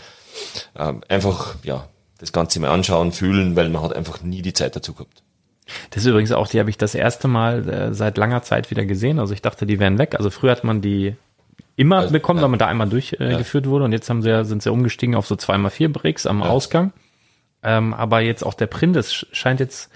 Ähm, 0.79 1.03
einfach, 1.09 1.55
ja, 1.63 1.87
das 2.19 2.33
Ganze 2.33 2.61
mal 2.61 2.71
anschauen, 2.71 3.13
fühlen, 3.13 3.57
weil 3.57 3.69
man 3.71 3.83
hat 3.83 3.95
einfach 3.95 4.23
nie 4.23 4.43
die 4.43 4.53
Zeit 4.53 4.77
dazu 4.77 4.93
gehabt. 4.95 5.23
Das 5.91 6.03
ist 6.03 6.09
übrigens 6.09 6.33
auch, 6.33 6.49
die 6.49 6.59
habe 6.59 6.69
ich 6.71 6.79
das 6.79 6.95
erste 6.95 7.29
Mal 7.29 7.69
äh, 7.69 7.95
seit 7.95 8.19
langer 8.19 8.43
Zeit 8.43 8.71
wieder 8.71 8.85
gesehen. 8.85 9.19
Also 9.19 9.33
ich 9.35 9.43
dachte, 9.43 9.67
die 9.67 9.79
wären 9.79 9.99
weg. 9.99 10.15
Also 10.17 10.29
früher 10.31 10.51
hat 10.51 10.65
man 10.65 10.81
die 10.83 11.15
immer 11.77 11.99
Also, 11.99 12.13
bekommen, 12.13 12.39
ja. 12.39 12.43
weil 12.43 12.51
man 12.51 12.59
da 12.59 12.67
einmal 12.67 12.89
durchgeführt 12.89 13.33
äh, 13.35 13.37
geführt 13.39 13.67
wurde. 13.67 13.85
Und 13.85 13.93
jetzt 13.93 14.11
haben 14.11 14.21
sie, 14.23 14.31
ja- 14.31 14.45
sind 14.45 14.63
sie 14.63 14.71
umgestiegen 14.73 15.15
auf 15.15 15.27
so 15.27 15.35
2x4 15.37 15.89
Bricks 15.89 16.27
am 16.27 16.43
Ausgang. 16.43 16.93
Ähm, 17.63 17.93
aber 17.95 18.21
jetzt 18.21 18.45
auch 18.45 18.55
der 18.55 18.67
Print, 18.67 18.97
das 18.97 19.13
sch- 19.13 19.27
scheint 19.33 19.61
jetzt 19.61 19.91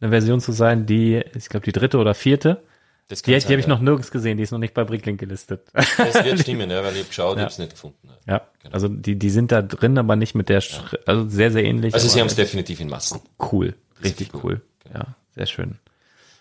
eine 0.00 0.10
Version 0.10 0.40
zu 0.40 0.52
sein, 0.52 0.86
die, 0.86 1.22
ich 1.36 1.48
glaube, 1.48 1.64
die 1.64 1.72
dritte 1.72 1.98
oder 1.98 2.14
vierte. 2.14 2.62
Das 3.08 3.22
Die, 3.22 3.36
die 3.36 3.44
habe 3.44 3.56
ich 3.58 3.66
noch 3.66 3.80
nirgends 3.80 4.10
gesehen, 4.12 4.36
die 4.36 4.44
ist 4.44 4.52
noch 4.52 4.58
nicht 4.60 4.72
bei 4.72 4.84
Bricklink 4.84 5.18
gelistet. 5.18 5.66
ja. 5.74 5.82
Das 5.98 6.24
wird 6.24 6.38
stimmen, 6.42 6.70
ja, 6.70 6.82
weil 6.84 6.92
ich 6.92 6.98
habe 7.00 7.08
geschaut, 7.08 7.36
ich 7.36 7.40
habe 7.42 7.50
es 7.50 7.58
nicht 7.58 7.72
gefunden. 7.72 8.08
Ja. 8.26 8.34
ja, 8.64 8.70
also 8.70 8.88
die, 8.88 9.18
die 9.18 9.30
sind 9.30 9.50
da 9.52 9.62
drin, 9.62 9.98
aber 9.98 10.14
nicht 10.16 10.34
mit 10.34 10.48
der, 10.48 10.62
Schri- 10.62 10.98
also 11.06 11.28
sehr, 11.28 11.50
sehr 11.50 11.64
ähnlich. 11.64 11.92
Also 11.92 12.08
sie 12.08 12.20
haben 12.20 12.28
es 12.28 12.36
definitiv 12.36 12.78
in 12.80 12.88
Massen. 12.88 13.20
cool, 13.52 13.74
richtig 14.02 14.32
cool. 14.34 14.40
cool. 14.44 14.60
Ja, 14.94 15.06
sehr 15.34 15.46
schön. 15.46 15.78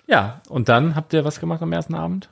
Ja, 0.07 0.41
und 0.47 0.69
dann 0.69 0.95
habt 0.95 1.11
ihr 1.13 1.25
was 1.25 1.39
gemacht 1.39 1.61
am 1.61 1.73
ersten 1.73 1.95
Abend? 1.95 2.29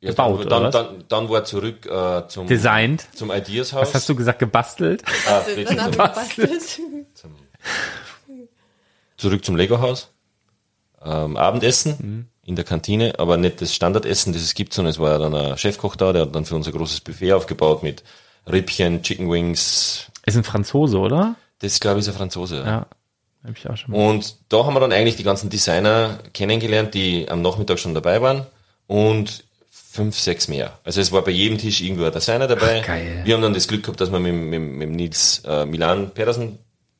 Ja, 0.00 0.10
Gebaut, 0.10 0.50
dann, 0.50 0.62
oder 0.62 0.70
dann, 0.70 0.86
dann, 0.98 1.04
dann 1.08 1.28
war 1.30 1.44
zurück 1.44 1.86
äh, 1.86 2.26
zum, 2.28 2.46
Designt. 2.46 3.06
zum 3.14 3.30
Ideas 3.30 3.72
House. 3.72 3.82
Was 3.88 3.94
hast 3.94 4.08
du 4.08 4.14
gesagt, 4.14 4.38
gebastelt? 4.38 5.02
Ah, 5.26 5.42
wir 5.54 5.64
gebastelt. 5.64 6.80
zurück 9.16 9.44
zum 9.44 9.56
Lego 9.56 9.80
Haus. 9.80 10.10
Ähm, 11.04 11.36
Abendessen 11.36 11.96
Mhm. 12.00 12.26
in 12.44 12.56
der 12.56 12.64
Kantine, 12.64 13.18
aber 13.18 13.36
nicht 13.36 13.60
das 13.60 13.74
Standardessen, 13.74 14.32
das 14.32 14.42
es 14.42 14.54
gibt, 14.54 14.72
sondern 14.72 14.90
es 14.90 14.98
war 14.98 15.12
ja 15.12 15.18
dann 15.18 15.34
ein 15.34 15.58
Chefkoch 15.58 15.96
da, 15.96 16.12
der 16.12 16.22
hat 16.22 16.34
dann 16.34 16.44
für 16.46 16.54
uns 16.56 16.66
ein 16.66 16.72
großes 16.72 17.00
Buffet 17.00 17.32
aufgebaut 17.32 17.82
mit 17.82 18.02
Rippchen, 18.50 19.02
Chicken 19.02 19.30
Wings. 19.30 20.10
Ist 20.26 20.36
ein 20.36 20.44
Franzose, 20.44 20.98
oder? 20.98 21.36
Das 21.60 21.80
glaube 21.80 22.00
ich 22.00 22.06
ist 22.06 22.12
ein 22.12 22.16
Franzose. 22.16 22.56
Ja. 22.64 22.86
Habe 23.44 23.54
ich 23.56 23.68
auch 23.68 23.76
schon 23.76 23.90
mal. 23.92 24.08
Und 24.08 24.36
da 24.48 24.64
haben 24.64 24.72
wir 24.74 24.80
dann 24.80 24.92
eigentlich 24.92 25.16
die 25.16 25.22
ganzen 25.22 25.50
Designer 25.50 26.18
kennengelernt, 26.32 26.94
die 26.94 27.28
am 27.28 27.42
Nachmittag 27.42 27.78
schon 27.78 27.92
dabei 27.94 28.22
waren 28.22 28.46
und 28.86 29.44
fünf, 29.70 30.18
sechs 30.18 30.48
mehr. 30.48 30.78
Also 30.84 31.00
es 31.02 31.12
war 31.12 31.22
bei 31.22 31.30
jedem 31.30 31.58
Tisch 31.58 31.82
irgendwo 31.82 32.04
ein 32.04 32.12
Designer 32.12 32.46
dabei. 32.48 32.80
Ach, 32.82 32.86
geil. 32.86 33.20
Wir 33.24 33.34
haben 33.34 33.42
dann 33.42 33.52
das 33.54 33.68
Glück 33.68 33.82
gehabt, 33.82 34.00
dass 34.00 34.10
wir 34.10 34.18
mit, 34.18 34.34
mit, 34.34 34.60
mit 34.60 34.90
Nils 34.90 35.42
äh, 35.46 35.66
Milan 35.66 36.10
Pedersen 36.14 36.58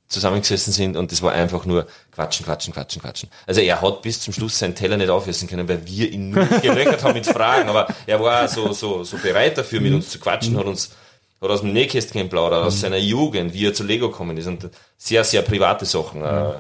zusammengesessen 0.09 0.73
sind 0.73 0.97
und 0.97 1.13
das 1.13 1.23
war 1.23 1.33
einfach 1.33 1.65
nur 1.65 1.87
quatschen, 2.13 2.45
quatschen, 2.45 2.73
quatschen, 2.73 3.01
quatschen. 3.03 3.29
Also 3.47 3.61
er 3.61 3.81
hat 3.81 4.03
bis 4.03 4.21
zum 4.21 4.33
Schluss 4.33 4.59
seinen 4.59 4.75
Teller 4.75 4.97
nicht 4.97 5.09
aufessen 5.09 5.49
können, 5.49 5.69
weil 5.69 5.87
wir 5.87 6.11
ihn 6.11 6.31
nur 6.31 6.45
gelöchert 6.63 7.03
haben 7.03 7.15
mit 7.15 7.27
Fragen, 7.27 7.69
aber 7.69 7.89
er 8.07 8.21
war 8.21 8.47
so, 8.49 8.73
so, 8.73 9.03
so 9.03 9.17
bereit 9.17 9.59
dafür, 9.59 9.81
mit 9.81 9.93
uns 9.93 10.11
zu 10.11 10.19
quatschen, 10.19 10.57
hat 10.57 10.67
uns 10.67 10.91
hat 11.41 11.51
aus 11.51 11.61
dem 11.61 11.73
Nähkästchen 11.73 12.23
geplaudert, 12.23 12.65
aus 12.65 12.81
seiner 12.81 12.97
Jugend, 12.97 13.53
wie 13.53 13.67
er 13.67 13.75
zu 13.75 13.85
Lego 13.85 14.11
gekommen 14.11 14.37
ist 14.37 14.47
und 14.47 14.71
sehr, 14.97 15.25
sehr 15.25 15.43
private 15.43 15.85
Sachen, 15.85 16.23
äh, 16.23 16.55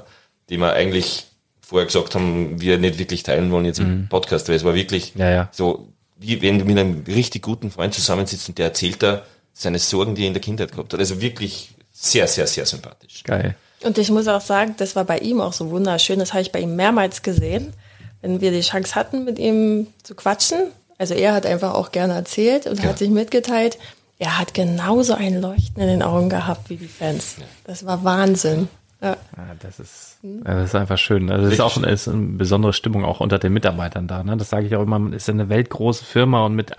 die 0.50 0.58
wir 0.58 0.72
eigentlich 0.74 1.24
vorher 1.60 1.86
gesagt 1.86 2.14
haben, 2.14 2.60
wir 2.60 2.78
nicht 2.78 2.98
wirklich 2.98 3.22
teilen 3.22 3.50
wollen 3.50 3.64
jetzt 3.64 3.80
im 3.80 4.08
Podcast, 4.08 4.48
weil 4.48 4.56
es 4.56 4.64
war 4.64 4.74
wirklich 4.74 5.14
Ja, 5.14 5.30
ja. 5.30 5.48
so, 5.52 5.88
wie 6.18 6.42
wenn 6.42 6.58
du 6.58 6.64
mit 6.66 6.78
einem 6.78 7.02
richtig 7.06 7.42
guten 7.42 7.70
Freund 7.70 7.94
zusammensitzt 7.94 8.48
und 8.48 8.58
der 8.58 8.66
erzählt 8.66 9.02
da 9.02 9.22
seine 9.54 9.78
Sorgen, 9.78 10.14
die 10.14 10.22
er 10.22 10.28
in 10.28 10.34
der 10.34 10.42
Kindheit 10.42 10.72
gehabt 10.72 10.92
hat. 10.92 11.00
Also 11.00 11.20
wirklich 11.20 11.73
sehr, 11.94 12.26
sehr, 12.26 12.46
sehr 12.46 12.66
sympathisch. 12.66 13.22
Geil. 13.22 13.54
Und 13.82 13.98
ich 13.98 14.10
muss 14.10 14.26
auch 14.28 14.40
sagen, 14.40 14.74
das 14.78 14.96
war 14.96 15.04
bei 15.04 15.18
ihm 15.18 15.40
auch 15.40 15.52
so 15.52 15.70
wunderschön. 15.70 16.18
Das 16.18 16.32
habe 16.32 16.42
ich 16.42 16.52
bei 16.52 16.60
ihm 16.60 16.74
mehrmals 16.74 17.22
gesehen. 17.22 17.72
Wenn 18.20 18.40
wir 18.40 18.50
die 18.50 18.62
Chance 18.62 18.94
hatten, 18.94 19.24
mit 19.24 19.38
ihm 19.38 19.86
zu 20.02 20.14
quatschen. 20.14 20.58
Also 20.98 21.14
er 21.14 21.34
hat 21.34 21.46
einfach 21.46 21.74
auch 21.74 21.92
gerne 21.92 22.14
erzählt 22.14 22.66
und 22.66 22.82
hat 22.82 22.98
sich 22.98 23.10
mitgeteilt. 23.10 23.78
Er 24.18 24.38
hat 24.38 24.54
genauso 24.54 25.14
ein 25.14 25.40
Leuchten 25.40 25.82
in 25.82 25.88
den 25.88 26.02
Augen 26.02 26.28
gehabt 26.28 26.70
wie 26.70 26.76
die 26.76 26.88
Fans. 26.88 27.36
Das 27.64 27.84
war 27.84 28.04
Wahnsinn. 28.04 28.68
Ja. 29.02 29.16
Ja, 29.36 29.54
das 29.60 29.80
ist, 29.80 30.18
ja, 30.22 30.54
das 30.54 30.70
ist 30.70 30.74
einfach 30.74 30.96
schön. 30.96 31.30
Also 31.30 31.46
es 31.46 31.54
ist 31.54 31.60
auch 31.60 31.76
ist 31.76 32.08
eine 32.08 32.38
besondere 32.38 32.72
Stimmung 32.72 33.04
auch 33.04 33.20
unter 33.20 33.38
den 33.38 33.52
Mitarbeitern 33.52 34.08
da. 34.08 34.22
Ne? 34.22 34.36
Das 34.38 34.48
sage 34.48 34.66
ich 34.66 34.74
auch 34.76 34.82
immer. 34.82 34.98
Man 34.98 35.12
ist 35.12 35.28
ja 35.28 35.34
eine 35.34 35.50
weltgroße 35.50 36.04
Firma 36.04 36.46
und 36.46 36.54
mit 36.54 36.78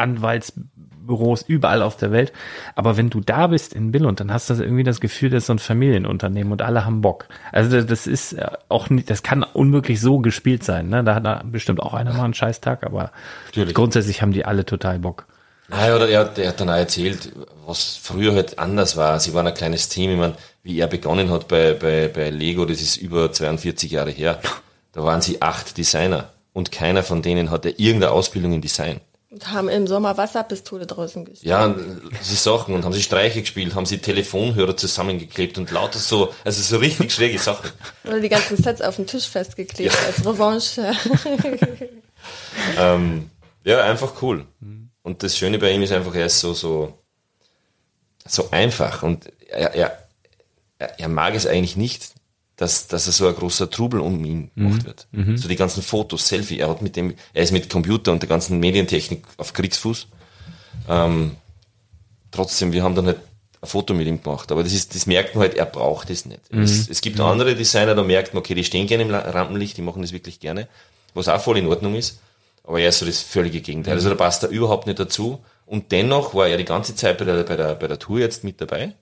Anwaltsbüros 1.05 1.43
überall 1.47 1.81
auf 1.81 1.97
der 1.97 2.11
Welt. 2.11 2.33
Aber 2.75 2.97
wenn 2.97 3.09
du 3.09 3.21
da 3.21 3.47
bist 3.47 3.73
in 3.73 3.91
Billund, 3.91 4.19
dann 4.19 4.31
hast 4.31 4.49
du 4.49 4.53
irgendwie 4.55 4.83
das 4.83 4.99
Gefühl, 4.99 5.29
das 5.29 5.43
ist 5.43 5.47
so 5.47 5.53
ein 5.53 5.59
Familienunternehmen 5.59 6.51
und 6.51 6.61
alle 6.61 6.85
haben 6.85 7.01
Bock. 7.01 7.27
Also 7.51 7.81
das 7.81 8.07
ist 8.07 8.33
äh, 8.33 8.47
auch 8.69 8.89
nicht, 8.89 9.09
das 9.09 9.23
kann 9.23 9.43
unmöglich 9.43 10.01
so 10.01 10.19
gespielt 10.19 10.63
sein. 10.63 10.89
Ne? 10.89 11.03
Da 11.03 11.15
hat 11.15 11.51
bestimmt 11.51 11.79
auch 11.81 11.93
einer 11.93 12.13
mal 12.13 12.25
einen 12.25 12.33
Scheißtag, 12.33 12.83
aber 12.83 13.11
Natürlich. 13.47 13.73
grundsätzlich 13.73 14.21
haben 14.21 14.31
die 14.31 14.45
alle 14.45 14.65
total 14.65 14.99
Bock. 14.99 15.25
Naja, 15.67 15.95
oder 15.95 16.07
er, 16.09 16.19
hat- 16.21 16.37
er 16.37 16.49
hat 16.49 16.59
dann 16.59 16.69
auch 16.69 16.75
erzählt, 16.75 17.31
was 17.65 17.99
früher 18.01 18.33
halt 18.33 18.59
anders 18.59 18.97
war. 18.97 19.19
Sie 19.19 19.33
waren 19.33 19.47
ein 19.47 19.53
kleines 19.55 19.89
Team. 19.89 20.11
Ich 20.11 20.17
meine, 20.17 20.35
wie 20.61 20.79
er 20.79 20.87
begonnen 20.87 21.31
hat 21.31 21.47
bei, 21.47 21.73
bei, 21.73 22.07
bei 22.07 22.29
Lego, 22.29 22.65
das 22.65 22.81
ist 22.81 22.97
über 22.97 23.31
42 23.31 23.91
Jahre 23.91 24.11
her. 24.11 24.39
Da 24.93 25.03
waren 25.03 25.21
sie 25.21 25.41
acht 25.41 25.75
Designer 25.77 26.29
und 26.53 26.71
keiner 26.71 27.01
von 27.03 27.21
denen 27.23 27.49
hatte 27.49 27.69
irgendeine 27.69 28.11
Ausbildung 28.11 28.53
in 28.53 28.61
Design. 28.61 29.01
Und 29.35 29.51
haben 29.51 29.67
im 29.67 29.85
Sommer 29.85 30.15
Wasserpistole 30.15 30.85
draußen 30.85 31.25
gespielt. 31.25 31.49
Ja, 31.49 31.75
so 32.21 32.57
Sachen 32.57 32.73
und 32.73 32.85
haben 32.85 32.93
sie 32.93 33.03
Streiche 33.03 33.41
gespielt, 33.41 33.75
haben 33.75 33.85
sie 33.85 33.97
Telefonhörer 33.97 34.77
zusammengeklebt 34.77 35.57
und 35.57 35.71
lauter 35.71 35.99
so, 35.99 36.33
also 36.45 36.61
so 36.61 36.77
richtig 36.77 37.11
schräge 37.11 37.37
Sachen. 37.37 37.69
Oder 38.05 38.21
die 38.21 38.29
ganzen 38.29 38.55
Sets 38.55 38.81
auf 38.81 38.95
den 38.95 39.07
Tisch 39.07 39.27
festgeklebt 39.27 39.97
als 40.07 40.25
Revanche. 40.25 40.93
Ähm, 42.79 43.29
ja, 43.63 43.83
einfach 43.83 44.23
cool. 44.23 44.45
Und 45.03 45.21
das 45.21 45.37
Schöne 45.37 45.59
bei 45.59 45.71
ihm 45.71 45.83
ist 45.83 45.91
einfach, 45.91 46.15
er 46.15 46.25
ist 46.25 46.39
so, 46.39 46.53
so, 46.53 46.97
so 48.25 48.49
einfach 48.49 49.03
und 49.03 49.31
er, 49.47 49.75
er, 49.75 50.07
er 50.79 51.07
mag 51.07 51.35
es 51.35 51.45
eigentlich 51.45 51.75
nicht, 51.75 52.14
dass, 52.57 52.87
dass 52.87 53.07
er 53.07 53.13
so 53.13 53.27
ein 53.27 53.35
großer 53.35 53.69
Trubel 53.69 53.99
um 53.99 54.23
ihn 54.23 54.51
gemacht 54.55 54.85
wird. 54.85 55.07
So 55.37 55.47
die 55.47 55.55
ganzen 55.55 55.83
Fotos, 55.83 56.27
Selfie, 56.27 56.59
er 56.59 56.69
hat 56.69 56.81
mit 56.81 56.95
dem, 56.95 57.13
er 57.33 57.43
ist 57.43 57.51
mit 57.51 57.69
Computer 57.69 58.11
und 58.11 58.21
der 58.21 58.29
ganzen 58.29 58.59
Medientechnik 58.59 59.23
auf 59.37 59.53
Kriegsfuß. 59.53 60.07
Ähm, 60.89 61.31
trotzdem, 62.31 62.71
wir 62.71 62.83
haben 62.83 62.95
dann 62.95 63.07
halt 63.07 63.17
ein 63.61 63.67
Foto 63.67 63.93
mit 63.93 64.07
ihm 64.07 64.21
gemacht, 64.21 64.51
aber 64.51 64.63
das 64.63 64.73
ist, 64.73 64.95
das 64.95 65.05
merkt 65.05 65.35
man 65.35 65.41
halt, 65.41 65.55
er 65.55 65.65
braucht 65.65 66.09
es 66.09 66.25
nicht. 66.25 66.41
Es, 66.63 66.89
es 66.89 67.01
gibt 67.01 67.19
andere 67.19 67.55
Designer, 67.55 67.93
da 67.95 68.03
merkt 68.03 68.33
man, 68.33 68.39
okay, 68.39 68.55
die 68.55 68.63
stehen 68.63 68.87
gerne 68.87 69.03
im 69.03 69.13
Rampenlicht, 69.13 69.75
die 69.77 69.81
machen 69.81 70.01
das 70.01 70.13
wirklich 70.13 70.39
gerne, 70.39 70.67
was 71.13 71.27
auch 71.27 71.41
voll 71.41 71.57
in 71.57 71.67
Ordnung 71.67 71.95
ist. 71.95 72.19
Aber 72.63 72.79
er 72.79 72.89
ist 72.89 72.99
so 72.99 73.05
das 73.05 73.21
völlige 73.21 73.61
Gegenteil. 73.61 73.93
Also 73.93 74.09
da 74.09 74.15
passt 74.15 74.43
er 74.43 74.49
überhaupt 74.49 74.87
nicht 74.87 74.97
dazu. 74.97 75.39
Und 75.67 75.91
dennoch 75.91 76.33
war 76.33 76.47
er 76.47 76.57
die 76.57 76.65
ganze 76.65 76.95
Zeit 76.95 77.17
bei 77.17 77.25
der, 77.25 77.43
bei 77.43 77.55
der, 77.55 77.75
bei 77.75 77.87
der 77.87 77.99
Tour 77.99 78.19
jetzt 78.19 78.43
mit 78.43 78.59
dabei. 78.59 78.93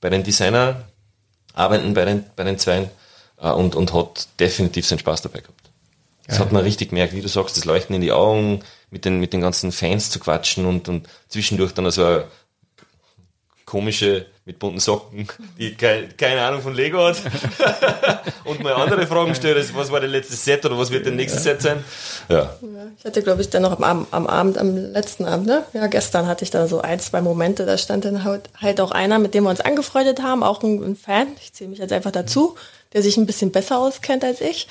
Bei 0.00 0.10
den 0.10 0.24
Designer 0.24 0.88
arbeiten 1.56 1.94
bei 1.94 2.04
den, 2.04 2.24
bei 2.36 2.44
den 2.44 2.58
Zweien 2.58 2.88
äh, 3.40 3.50
und, 3.50 3.74
und 3.74 3.92
hat 3.92 4.28
definitiv 4.38 4.86
seinen 4.86 5.00
Spaß 5.00 5.22
dabei 5.22 5.40
gehabt. 5.40 5.70
Das 6.28 6.38
hat 6.40 6.52
man 6.52 6.62
richtig 6.62 6.90
gemerkt, 6.90 7.14
wie 7.14 7.20
du 7.20 7.28
sagst, 7.28 7.56
das 7.56 7.64
Leuchten 7.64 7.94
in 7.94 8.00
die 8.00 8.12
Augen, 8.12 8.60
mit 8.90 9.04
den, 9.04 9.20
mit 9.20 9.32
den 9.32 9.40
ganzen 9.40 9.72
Fans 9.72 10.10
zu 10.10 10.18
quatschen 10.18 10.66
und, 10.66 10.88
und 10.88 11.08
zwischendurch 11.28 11.72
dann 11.72 11.84
also 11.84 12.22
komische 13.66 14.26
mit 14.44 14.60
bunten 14.60 14.78
Socken, 14.78 15.26
die 15.58 15.74
keine, 15.74 16.06
keine 16.16 16.40
Ahnung 16.40 16.62
von 16.62 16.72
Lego 16.72 17.04
hat 17.04 17.16
und 18.44 18.62
mal 18.62 18.74
andere 18.74 19.08
Fragen 19.08 19.34
stellt, 19.34 19.56
also 19.56 19.74
was 19.74 19.90
war 19.90 19.98
der 19.98 20.08
letzte 20.08 20.36
Set 20.36 20.64
oder 20.64 20.78
was 20.78 20.92
wird 20.92 21.04
der 21.04 21.12
nächste 21.12 21.40
Set 21.40 21.60
sein? 21.60 21.84
Ja. 22.28 22.54
Ich 22.96 23.04
hatte, 23.04 23.22
glaube 23.22 23.42
ich, 23.42 23.50
dann 23.50 23.62
noch 23.62 23.80
am, 23.80 24.06
am 24.12 24.26
Abend, 24.28 24.56
am 24.56 24.76
letzten 24.76 25.24
Abend, 25.24 25.46
ne? 25.46 25.64
Ja, 25.72 25.88
gestern 25.88 26.28
hatte 26.28 26.44
ich 26.44 26.50
da 26.50 26.68
so 26.68 26.80
ein, 26.80 27.00
zwei 27.00 27.20
Momente, 27.20 27.66
da 27.66 27.76
stand 27.76 28.04
dann 28.04 28.22
halt, 28.22 28.48
halt 28.56 28.80
auch 28.80 28.92
einer, 28.92 29.18
mit 29.18 29.34
dem 29.34 29.42
wir 29.42 29.50
uns 29.50 29.60
angefreundet 29.60 30.22
haben, 30.22 30.44
auch 30.44 30.62
ein, 30.62 30.80
ein 30.84 30.96
Fan, 30.96 31.26
ich 31.42 31.52
zähle 31.52 31.70
mich 31.70 31.80
jetzt 31.80 31.92
einfach 31.92 32.12
dazu, 32.12 32.54
der 32.92 33.02
sich 33.02 33.16
ein 33.16 33.26
bisschen 33.26 33.50
besser 33.50 33.78
auskennt 33.78 34.22
als 34.22 34.40
ich. 34.40 34.68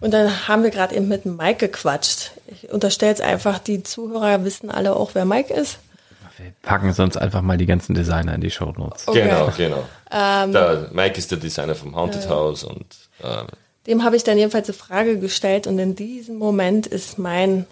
Und 0.00 0.12
dann 0.12 0.48
haben 0.48 0.64
wir 0.64 0.70
gerade 0.70 0.96
eben 0.96 1.08
mit 1.08 1.24
Mike 1.24 1.68
gequatscht. 1.68 2.32
Ich 2.46 2.70
unterstelle 2.70 3.10
jetzt 3.10 3.20
einfach, 3.20 3.60
die 3.60 3.84
Zuhörer 3.84 4.44
wissen 4.44 4.70
alle 4.70 4.96
auch, 4.96 5.10
wer 5.14 5.24
Mike 5.24 5.54
ist. 5.54 5.78
Wir 6.38 6.52
packen 6.62 6.92
sonst 6.92 7.16
einfach 7.16 7.42
mal 7.42 7.56
die 7.58 7.66
ganzen 7.66 7.94
Designer 7.94 8.34
in 8.34 8.40
die 8.40 8.50
Show 8.50 8.72
Notes. 8.76 9.06
Okay. 9.06 9.22
Genau, 9.28 9.52
genau. 9.56 9.84
der 10.10 10.88
Mike 10.92 11.18
ist 11.18 11.30
der 11.30 11.38
Designer 11.38 11.74
vom 11.74 11.94
Haunted 11.96 12.28
House 12.28 12.64
und 12.64 12.86
äh, 13.22 13.42
Dem 13.86 14.04
habe 14.04 14.16
ich 14.16 14.24
dann 14.24 14.38
jedenfalls 14.38 14.68
eine 14.68 14.76
Frage 14.78 15.18
gestellt 15.18 15.66
und 15.66 15.78
in 15.78 15.94
diesem 15.96 16.36
Moment 16.36 16.86
ist 16.86 17.18
mein 17.18 17.66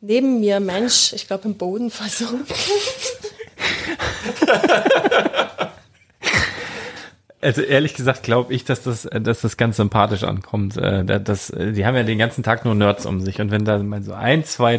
neben 0.00 0.38
mir 0.40 0.60
Mensch, 0.60 1.12
ich 1.12 1.26
glaube, 1.26 1.44
im 1.48 1.56
Boden 1.56 1.90
versunken. 1.90 2.46
Also 7.40 7.62
ehrlich 7.62 7.94
gesagt 7.94 8.24
glaube 8.24 8.52
ich, 8.52 8.64
dass 8.64 8.82
das, 8.82 9.02
dass 9.12 9.42
das 9.42 9.56
ganz 9.56 9.76
sympathisch 9.76 10.24
ankommt. 10.24 10.76
Äh, 10.76 11.04
da- 11.04 11.20
Das, 11.20 11.50
äh, 11.50 11.70
die 11.72 11.86
haben 11.86 11.94
ja 11.94 12.02
den 12.02 12.18
ganzen 12.18 12.42
Tag 12.42 12.64
nur 12.64 12.74
Nerds 12.74 13.06
um 13.06 13.20
sich 13.20 13.40
und 13.40 13.52
wenn 13.52 13.64
da 13.64 13.78
mal 13.78 14.02
so 14.02 14.12
ein, 14.12 14.44
zwei 14.44 14.76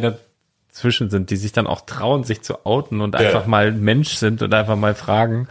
dazwischen 0.80 1.10
sind, 1.10 1.30
die 1.30 1.36
sich 1.36 1.52
dann 1.52 1.66
auch 1.66 1.82
trauen, 1.82 2.24
sich 2.24 2.42
zu 2.42 2.64
outen 2.64 3.00
und 3.00 3.14
einfach 3.14 3.46
mal 3.46 3.72
Mensch 3.72 4.14
sind 4.14 4.40
und 4.42 4.52
einfach 4.54 4.76
mal 4.76 4.94
fragen, 4.94 5.46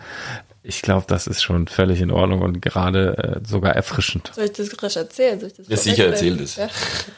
ich 0.62 0.82
glaube, 0.82 1.06
das 1.08 1.26
ist 1.28 1.42
schon 1.42 1.68
völlig 1.68 2.02
in 2.02 2.12
Ordnung 2.12 2.42
und 2.42 2.62
gerade 2.62 3.42
äh, 3.44 3.48
sogar 3.48 3.76
erfrischend. 3.76 4.32
Soll 4.36 4.46
ich 4.46 4.54
das 4.54 4.84
rasch 4.84 4.98
erzählen? 4.98 5.40
Soll 5.40 5.50
ich 5.50 5.56
das 5.56 5.68
Ja, 5.68 5.78
sicher, 5.78 6.04
vorwegblenden? 6.06 6.40
erzähl 6.42 6.66
das. 6.68 6.78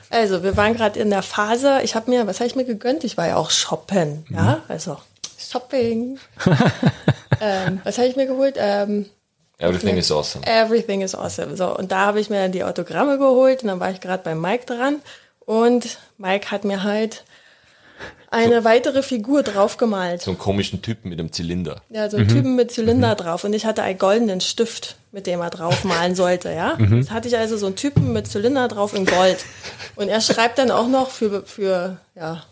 Ja? 0.10 0.18
Also, 0.18 0.44
wir 0.44 0.56
waren 0.58 0.76
gerade 0.76 1.00
in 1.00 1.10
der 1.10 1.24
Phase, 1.24 1.80
ich 1.84 1.96
habe 1.96 2.10
mir, 2.12 2.28
was 2.28 2.40
habe 2.40 2.48
ich 2.48 2.56
mir 2.56 2.66
gegönnt? 2.66 3.04
Ich 3.04 3.18
war 3.18 3.28
ja 3.28 3.38
auch 3.38 3.50
shoppen, 3.50 4.26
ja, 4.30 4.62
also 4.68 4.98
Shopping. 5.38 6.20
ähm, 7.42 7.82
was 7.84 7.98
habe 7.98 8.08
ich 8.08 8.16
mir 8.16 8.28
geholt? 8.28 8.56
Ähm, 8.58 9.08
everything 9.58 9.98
is 9.98 10.12
awesome. 10.12 10.46
Everything 10.46 11.02
is 11.02 11.16
awesome. 11.16 11.58
So, 11.58 11.76
und 11.76 11.92
da 11.92 12.06
habe 12.06 12.20
ich 12.20 12.30
mir 12.30 12.38
dann 12.44 12.52
die 12.52 12.64
Autogramme 12.64 13.18
geholt 13.18 13.64
und 13.64 13.70
dann 13.70 13.80
war 13.80 13.90
ich 13.92 14.00
gerade 14.02 14.24
bei 14.24 14.36
Mike 14.36 14.66
dran 14.66 14.98
und 15.40 15.98
Mike 16.18 16.52
hat 16.52 16.64
mir 16.64 16.84
halt 16.84 17.24
eine 18.30 18.64
weitere 18.64 19.04
Figur 19.04 19.44
draufgemalt. 19.44 20.22
So 20.22 20.32
einen 20.32 20.38
komischen 20.38 20.82
Typen 20.82 21.10
mit 21.10 21.20
einem 21.20 21.32
Zylinder. 21.32 21.82
Ja, 21.90 22.10
so 22.10 22.18
ein 22.18 22.28
Typen 22.28 22.56
mit 22.56 22.72
Zylinder 22.72 23.16
drauf 23.16 23.44
und 23.44 23.54
ich 23.54 23.66
hatte 23.66 23.84
einen 23.84 24.00
goldenen 24.00 24.42
Stift, 24.42 24.96
mit 25.12 25.28
dem 25.28 25.42
er 25.42 25.50
draufmalen 25.50 26.16
sollte, 26.16 26.52
ja. 26.52 26.78
Jetzt 26.80 27.12
hatte 27.12 27.28
ich 27.28 27.38
also 27.38 27.58
so 27.58 27.66
einen 27.66 27.76
Typen 27.76 28.14
mit 28.14 28.28
Zylinder 28.28 28.68
drauf 28.68 28.94
in 28.94 29.06
Gold. 29.06 29.46
Und 29.96 30.08
er 30.08 30.22
schreibt 30.22 30.58
dann 30.58 30.72
auch 30.72 30.88
noch 30.88 31.10
für, 31.10 31.44
für 31.46 31.98
ja, 32.16 32.44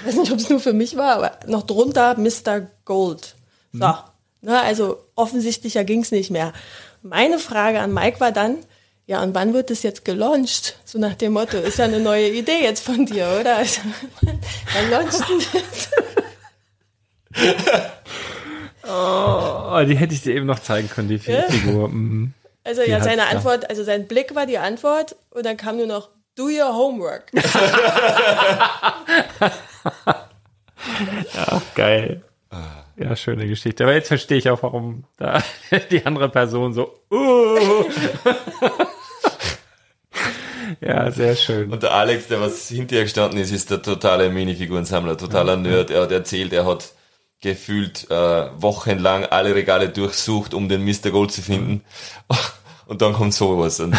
ich 0.00 0.08
weiß 0.08 0.16
nicht, 0.16 0.32
ob 0.32 0.38
es 0.38 0.50
nur 0.50 0.60
für 0.60 0.72
mich 0.72 0.96
war, 0.96 1.16
aber 1.16 1.32
noch 1.46 1.62
drunter 1.62 2.16
Mr. 2.18 2.66
Gold. 2.84 3.34
So. 3.72 3.94
Na, 4.42 4.62
also 4.62 4.98
offensichtlicher 5.14 5.84
ging's 5.84 6.10
nicht 6.10 6.30
mehr. 6.30 6.52
Meine 7.02 7.38
Frage 7.38 7.80
an 7.80 7.94
Mike 7.94 8.20
war 8.20 8.32
dann, 8.32 8.58
ja, 9.06 9.22
und 9.22 9.34
wann 9.34 9.52
wird 9.52 9.70
es 9.70 9.82
jetzt 9.82 10.04
gelauncht? 10.04 10.78
So 10.84 10.98
nach 10.98 11.14
dem 11.14 11.32
Motto, 11.32 11.58
ist 11.58 11.78
ja 11.78 11.86
eine 11.86 12.00
neue 12.00 12.28
Idee 12.30 12.62
jetzt 12.62 12.84
von 12.84 13.06
dir, 13.06 13.38
oder? 13.40 13.56
Also, 13.56 13.80
wann 14.20 14.90
launcht 14.90 15.28
denn 15.28 15.42
das? 15.52 15.90
Oh, 18.84 19.80
die 19.86 19.96
hätte 19.96 20.14
ich 20.14 20.22
dir 20.22 20.34
eben 20.34 20.46
noch 20.46 20.58
zeigen 20.58 20.88
können, 20.88 21.08
die 21.08 21.16
Ja? 21.16 21.42
Figur. 21.42 21.88
Mhm. 21.88 22.32
Also 22.64 22.82
Die 22.82 22.90
ja, 22.90 23.02
seine 23.02 23.22
ja. 23.22 23.28
Antwort, 23.28 23.68
also 23.70 23.84
sein 23.84 24.06
Blick 24.06 24.34
war 24.34 24.46
die 24.46 24.58
Antwort 24.58 25.16
und 25.30 25.46
dann 25.46 25.56
kam 25.56 25.76
nur 25.76 25.86
noch 25.86 26.10
Do 26.36 26.44
your 26.44 26.74
homework. 26.74 27.30
Geil. 31.74 32.22
Ja, 32.96 33.16
schöne 33.16 33.46
Geschichte. 33.46 33.84
Aber 33.84 33.94
jetzt 33.94 34.08
verstehe 34.08 34.38
ich 34.38 34.50
auch, 34.50 34.62
warum 34.62 35.04
da 35.16 35.42
die 35.90 36.04
andere 36.04 36.28
Person 36.28 36.72
so. 36.74 36.94
Uh. 37.10 37.84
ja, 40.80 41.10
sehr 41.10 41.34
schön. 41.36 41.72
Und 41.72 41.82
der 41.82 41.92
Alex, 41.92 42.28
der 42.28 42.40
was 42.40 42.68
hinter 42.68 42.96
ihr 42.96 43.02
gestanden 43.04 43.38
ist, 43.38 43.50
ist 43.52 43.70
der 43.70 43.82
totale 43.82 44.30
Minifigurensammler, 44.30 45.16
totaler 45.16 45.56
Nerd. 45.56 45.90
Er 45.90 46.02
hat 46.02 46.12
erzählt, 46.12 46.52
er 46.52 46.66
hat 46.66 46.92
gefühlt 47.40 48.08
äh, 48.10 48.50
wochenlang 48.60 49.24
alle 49.26 49.54
Regale 49.54 49.88
durchsucht, 49.88 50.54
um 50.54 50.68
den 50.68 50.84
Mr. 50.84 51.10
Gold 51.10 51.32
zu 51.32 51.42
finden. 51.42 51.82
Und 52.86 53.00
dann 53.02 53.14
kommt 53.14 53.32
sowas. 53.34 53.80
Und, 53.80 53.96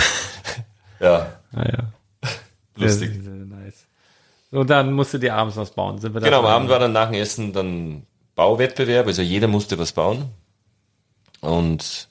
ja, 0.99 1.33
Naja. 1.51 1.91
lustig. 2.75 3.11
Sehr, 3.13 3.23
sehr 3.23 3.33
nice. 3.33 3.85
So, 4.51 4.63
dann 4.63 4.93
musst 4.93 5.13
du 5.13 5.17
dir 5.17 5.33
abends 5.33 5.57
was 5.57 5.71
bauen. 5.71 5.97
Sind 5.99 6.13
wir 6.13 6.21
Genau, 6.21 6.39
am? 6.41 6.45
Abend 6.45 6.69
war 6.69 6.79
dann 6.79 6.91
nach 6.91 7.09
dem 7.09 7.19
Essen 7.19 7.53
dann 7.53 8.05
Bauwettbewerb, 8.35 9.07
also 9.07 9.21
jeder 9.21 9.47
musste 9.47 9.77
was 9.77 9.91
bauen. 9.91 10.29
Und 11.41 12.07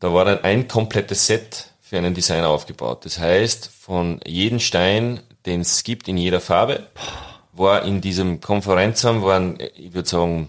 da 0.00 0.12
war 0.12 0.24
dann 0.24 0.42
ein 0.42 0.68
komplettes 0.68 1.26
Set 1.26 1.70
für 1.80 1.98
einen 1.98 2.14
Designer 2.14 2.48
aufgebaut. 2.48 3.04
Das 3.04 3.18
heißt, 3.18 3.68
von 3.68 4.20
jedem 4.26 4.60
Stein, 4.60 5.20
den 5.46 5.60
es 5.60 5.84
gibt 5.84 6.08
in 6.08 6.16
jeder 6.16 6.40
Farbe, 6.40 6.86
war 7.52 7.84
in 7.84 8.00
diesem 8.00 8.40
Konferenzraum 8.40 9.22
waren, 9.22 9.58
ich 9.76 9.94
würde 9.94 10.08
sagen, 10.08 10.48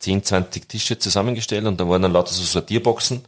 10, 0.00 0.24
20 0.24 0.68
Tische 0.68 0.98
zusammengestellt 0.98 1.66
und 1.66 1.80
da 1.80 1.88
waren 1.88 2.02
dann 2.02 2.12
lauter 2.12 2.32
so 2.32 2.42
Sortierboxen 2.42 3.24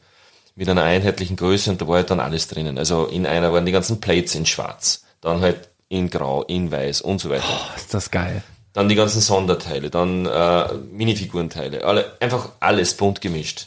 mit 0.55 0.69
einer 0.69 0.83
einheitlichen 0.83 1.37
Größe 1.37 1.71
und 1.71 1.81
da 1.81 1.89
war 1.89 1.97
halt 1.97 2.11
dann 2.11 2.21
alles 2.21 2.49
drinnen. 2.49 2.79
Also 2.79 3.07
in 3.07 3.27
einer 3.27 3.53
waren 3.53 3.67
die 3.67 3.73
ganzen 3.73 4.01
Plates 4.01 4.35
in 4.35 4.47
schwarz, 4.47 5.05
dann 5.21 5.41
halt 5.41 5.69
in 5.89 6.11
grau, 6.11 6.43
in 6.45 6.71
weiß 6.71 7.01
und 7.01 7.21
so 7.21 7.31
weiter. 7.31 7.45
Ist 7.77 7.95
das 7.95 8.11
geil. 8.11 8.43
Dann 8.73 8.89
die 8.89 8.95
ganzen 8.95 9.21
Sonderteile, 9.21 9.91
dann 9.91 10.27
äh, 10.27 10.75
Minifigurenteile, 10.93 11.85
alle, 11.85 12.16
einfach 12.21 12.51
alles 12.61 12.95
bunt 12.95 13.21
gemischt. 13.21 13.66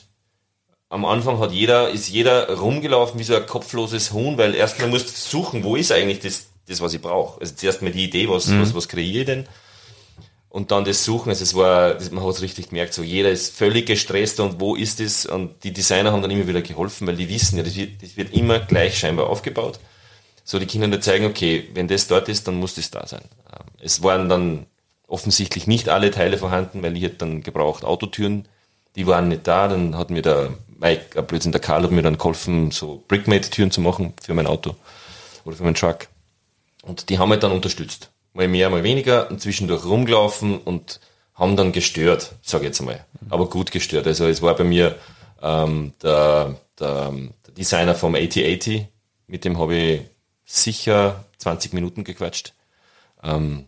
Am 0.90 1.04
Anfang 1.06 1.40
hat 1.40 1.52
jeder, 1.52 1.90
ist 1.90 2.08
jeder 2.10 2.50
rumgelaufen 2.58 3.20
wie 3.20 3.24
so 3.24 3.36
ein 3.36 3.46
kopfloses 3.46 4.14
Huhn, 4.14 4.38
weil 4.38 4.56
erstmal 4.56 4.88
musst 4.88 5.10
du 5.10 5.12
suchen, 5.14 5.64
wo 5.64 5.76
ist 5.76 5.92
eigentlich 5.92 6.20
das, 6.20 6.46
das 6.68 6.80
was 6.80 6.94
ich 6.94 7.02
brauche. 7.02 7.42
Also 7.42 7.56
zuerst 7.56 7.82
mal 7.82 7.92
die 7.92 8.06
Idee, 8.06 8.30
was, 8.30 8.50
was, 8.60 8.74
was 8.74 8.88
kreiere 8.88 9.20
ich 9.22 9.26
denn? 9.26 9.48
Und 10.50 10.70
dann 10.72 10.86
das 10.86 11.04
Suchen, 11.04 11.30
also 11.30 11.44
es 11.44 11.56
war, 11.56 11.98
man 12.12 12.24
hat 12.24 12.36
es 12.36 12.42
richtig 12.44 12.70
gemerkt, 12.70 12.94
so 12.94 13.02
jeder 13.02 13.32
ist 13.32 13.56
völlig 13.56 13.88
gestresst 13.88 14.40
und 14.40 14.60
wo 14.60 14.76
ist 14.76 15.00
es? 15.00 15.26
Und 15.26 15.64
die 15.64 15.74
Designer 15.74 16.12
haben 16.12 16.22
dann 16.22 16.30
immer 16.30 16.48
wieder 16.48 16.62
geholfen, 16.62 17.08
weil 17.08 17.16
die 17.16 17.28
wissen 17.28 17.58
ja, 17.58 17.64
das 17.64 17.76
wird, 17.76 18.04
das 18.04 18.16
wird 18.16 18.34
immer 18.34 18.60
gleich 18.60 19.00
scheinbar 19.00 19.32
aufgebaut. 19.32 19.80
So 20.44 20.60
die 20.60 20.68
Kinder 20.68 20.88
dann 20.88 21.02
zeigen, 21.02 21.26
okay, 21.26 21.70
wenn 21.74 21.88
das 21.88 22.08
dort 22.08 22.30
ist, 22.30 22.48
dann 22.48 22.56
muss 22.60 22.76
das 22.76 22.92
da 22.92 23.08
sein. 23.08 23.24
Ähm, 23.52 23.66
Es 23.82 24.04
waren 24.04 24.30
dann 24.30 24.68
offensichtlich 25.14 25.68
nicht 25.68 25.90
alle 25.90 26.10
Teile 26.10 26.40
vorhanden, 26.40 26.82
weil 26.82 26.98
ich 26.98 27.04
hätte 27.04 27.18
dann 27.18 27.44
gebraucht 27.44 27.86
Autotüren, 27.86 28.48
die 28.96 29.06
waren 29.06 29.28
nicht 29.28 29.48
da, 29.48 29.68
dann 29.68 29.96
hat 29.96 30.10
mir 30.10 30.24
der 30.24 30.50
Mike, 30.80 31.22
Blödsinn, 31.22 31.52
der 31.52 31.62
Karl 31.62 31.84
hat 31.84 31.92
mir 31.92 32.02
dann 32.02 32.18
geholfen, 32.18 32.72
so 32.72 33.04
Brickmate-Türen 33.08 33.70
zu 33.70 33.80
machen 33.80 34.14
für 34.22 34.34
mein 34.34 34.48
Auto 34.48 34.76
oder 35.46 35.56
für 35.56 35.64
meinen 35.64 35.76
Truck. 35.76 36.08
Und 36.82 37.10
die 37.10 37.20
haben 37.20 37.30
halt 37.30 37.44
dann 37.44 37.52
unterstützt. 37.52 38.10
Mal 38.34 38.48
mehr, 38.48 38.72
mal 38.72 38.84
weniger 38.84 39.30
und 39.30 39.40
zwischendurch 39.40 39.86
rumgelaufen 39.86 40.58
und 40.58 41.00
haben 41.36 41.56
dann 41.56 41.72
gestört, 41.72 42.34
sage 42.42 42.64
ich 42.64 42.70
jetzt 42.70 42.82
mal. 42.82 43.06
Aber 43.30 43.48
gut 43.50 43.72
gestört. 43.72 44.08
Also 44.08 44.28
es 44.28 44.42
war 44.42 44.56
bei 44.56 44.64
mir 44.64 44.96
ähm, 45.44 45.94
der, 46.02 46.56
der, 46.80 47.12
der 47.46 47.54
Designer 47.56 47.94
vom 47.94 48.16
AT80, 48.16 48.88
mit 49.28 49.46
dem 49.46 49.60
habe 49.60 49.76
ich 49.76 50.02
sicher 50.44 51.24
20 51.38 51.74
Minuten 51.74 52.04
gequatscht. 52.04 52.54
Ähm, 53.24 53.68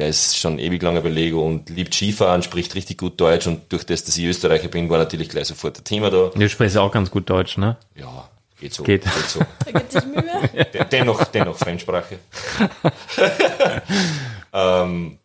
der 0.00 0.08
ist 0.08 0.38
schon 0.38 0.58
ewig 0.58 0.82
lange 0.82 1.02
bei 1.02 1.10
Lego 1.10 1.46
und 1.46 1.68
liebt 1.68 1.94
Skifahren, 1.94 2.42
spricht 2.42 2.74
richtig 2.74 2.96
gut 2.98 3.20
Deutsch 3.20 3.46
und 3.46 3.70
durch 3.70 3.84
das, 3.84 4.02
dass 4.02 4.16
ich 4.16 4.24
Österreicher 4.24 4.68
bin, 4.68 4.88
war 4.88 4.96
natürlich 4.96 5.28
gleich 5.28 5.46
sofort 5.46 5.78
ein 5.78 5.84
Thema 5.84 6.10
da. 6.10 6.30
Du 6.34 6.48
sprichst 6.48 6.76
ja 6.76 6.80
auch 6.82 6.90
ganz 6.90 7.10
gut 7.10 7.28
Deutsch, 7.28 7.58
ne? 7.58 7.76
Ja, 7.94 8.28
geht 8.58 8.72
so. 8.72 8.82
Geht. 8.82 9.04
so. 9.28 9.40
Da 9.66 9.72
gibt 9.72 9.92
sich 9.92 10.04
Mühe. 10.06 10.22
Den- 10.72 10.86
dennoch, 10.90 11.22
dennoch 11.24 11.56
Fremdsprache. 11.58 12.18
ähm, 14.54 15.18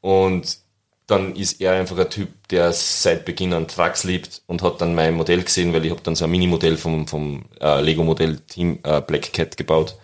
und 0.00 0.58
dann 1.06 1.36
ist 1.36 1.60
er 1.60 1.72
einfach 1.74 1.96
ein 1.96 2.10
Typ, 2.10 2.28
der 2.48 2.72
seit 2.72 3.24
Beginn 3.24 3.52
an 3.52 3.68
Trucks 3.68 4.02
liebt 4.02 4.42
und 4.46 4.62
hat 4.62 4.80
dann 4.80 4.96
mein 4.96 5.14
Modell 5.14 5.42
gesehen, 5.42 5.72
weil 5.72 5.84
ich 5.84 5.90
habe 5.92 6.02
dann 6.02 6.16
so 6.16 6.24
ein 6.24 6.30
Mini-Modell 6.32 6.76
vom, 6.76 7.06
vom 7.06 7.44
äh, 7.60 7.80
Lego-Modell-Team 7.80 8.80
äh, 8.82 9.00
Black 9.00 9.32
Cat 9.32 9.56
gebaut. 9.56 9.96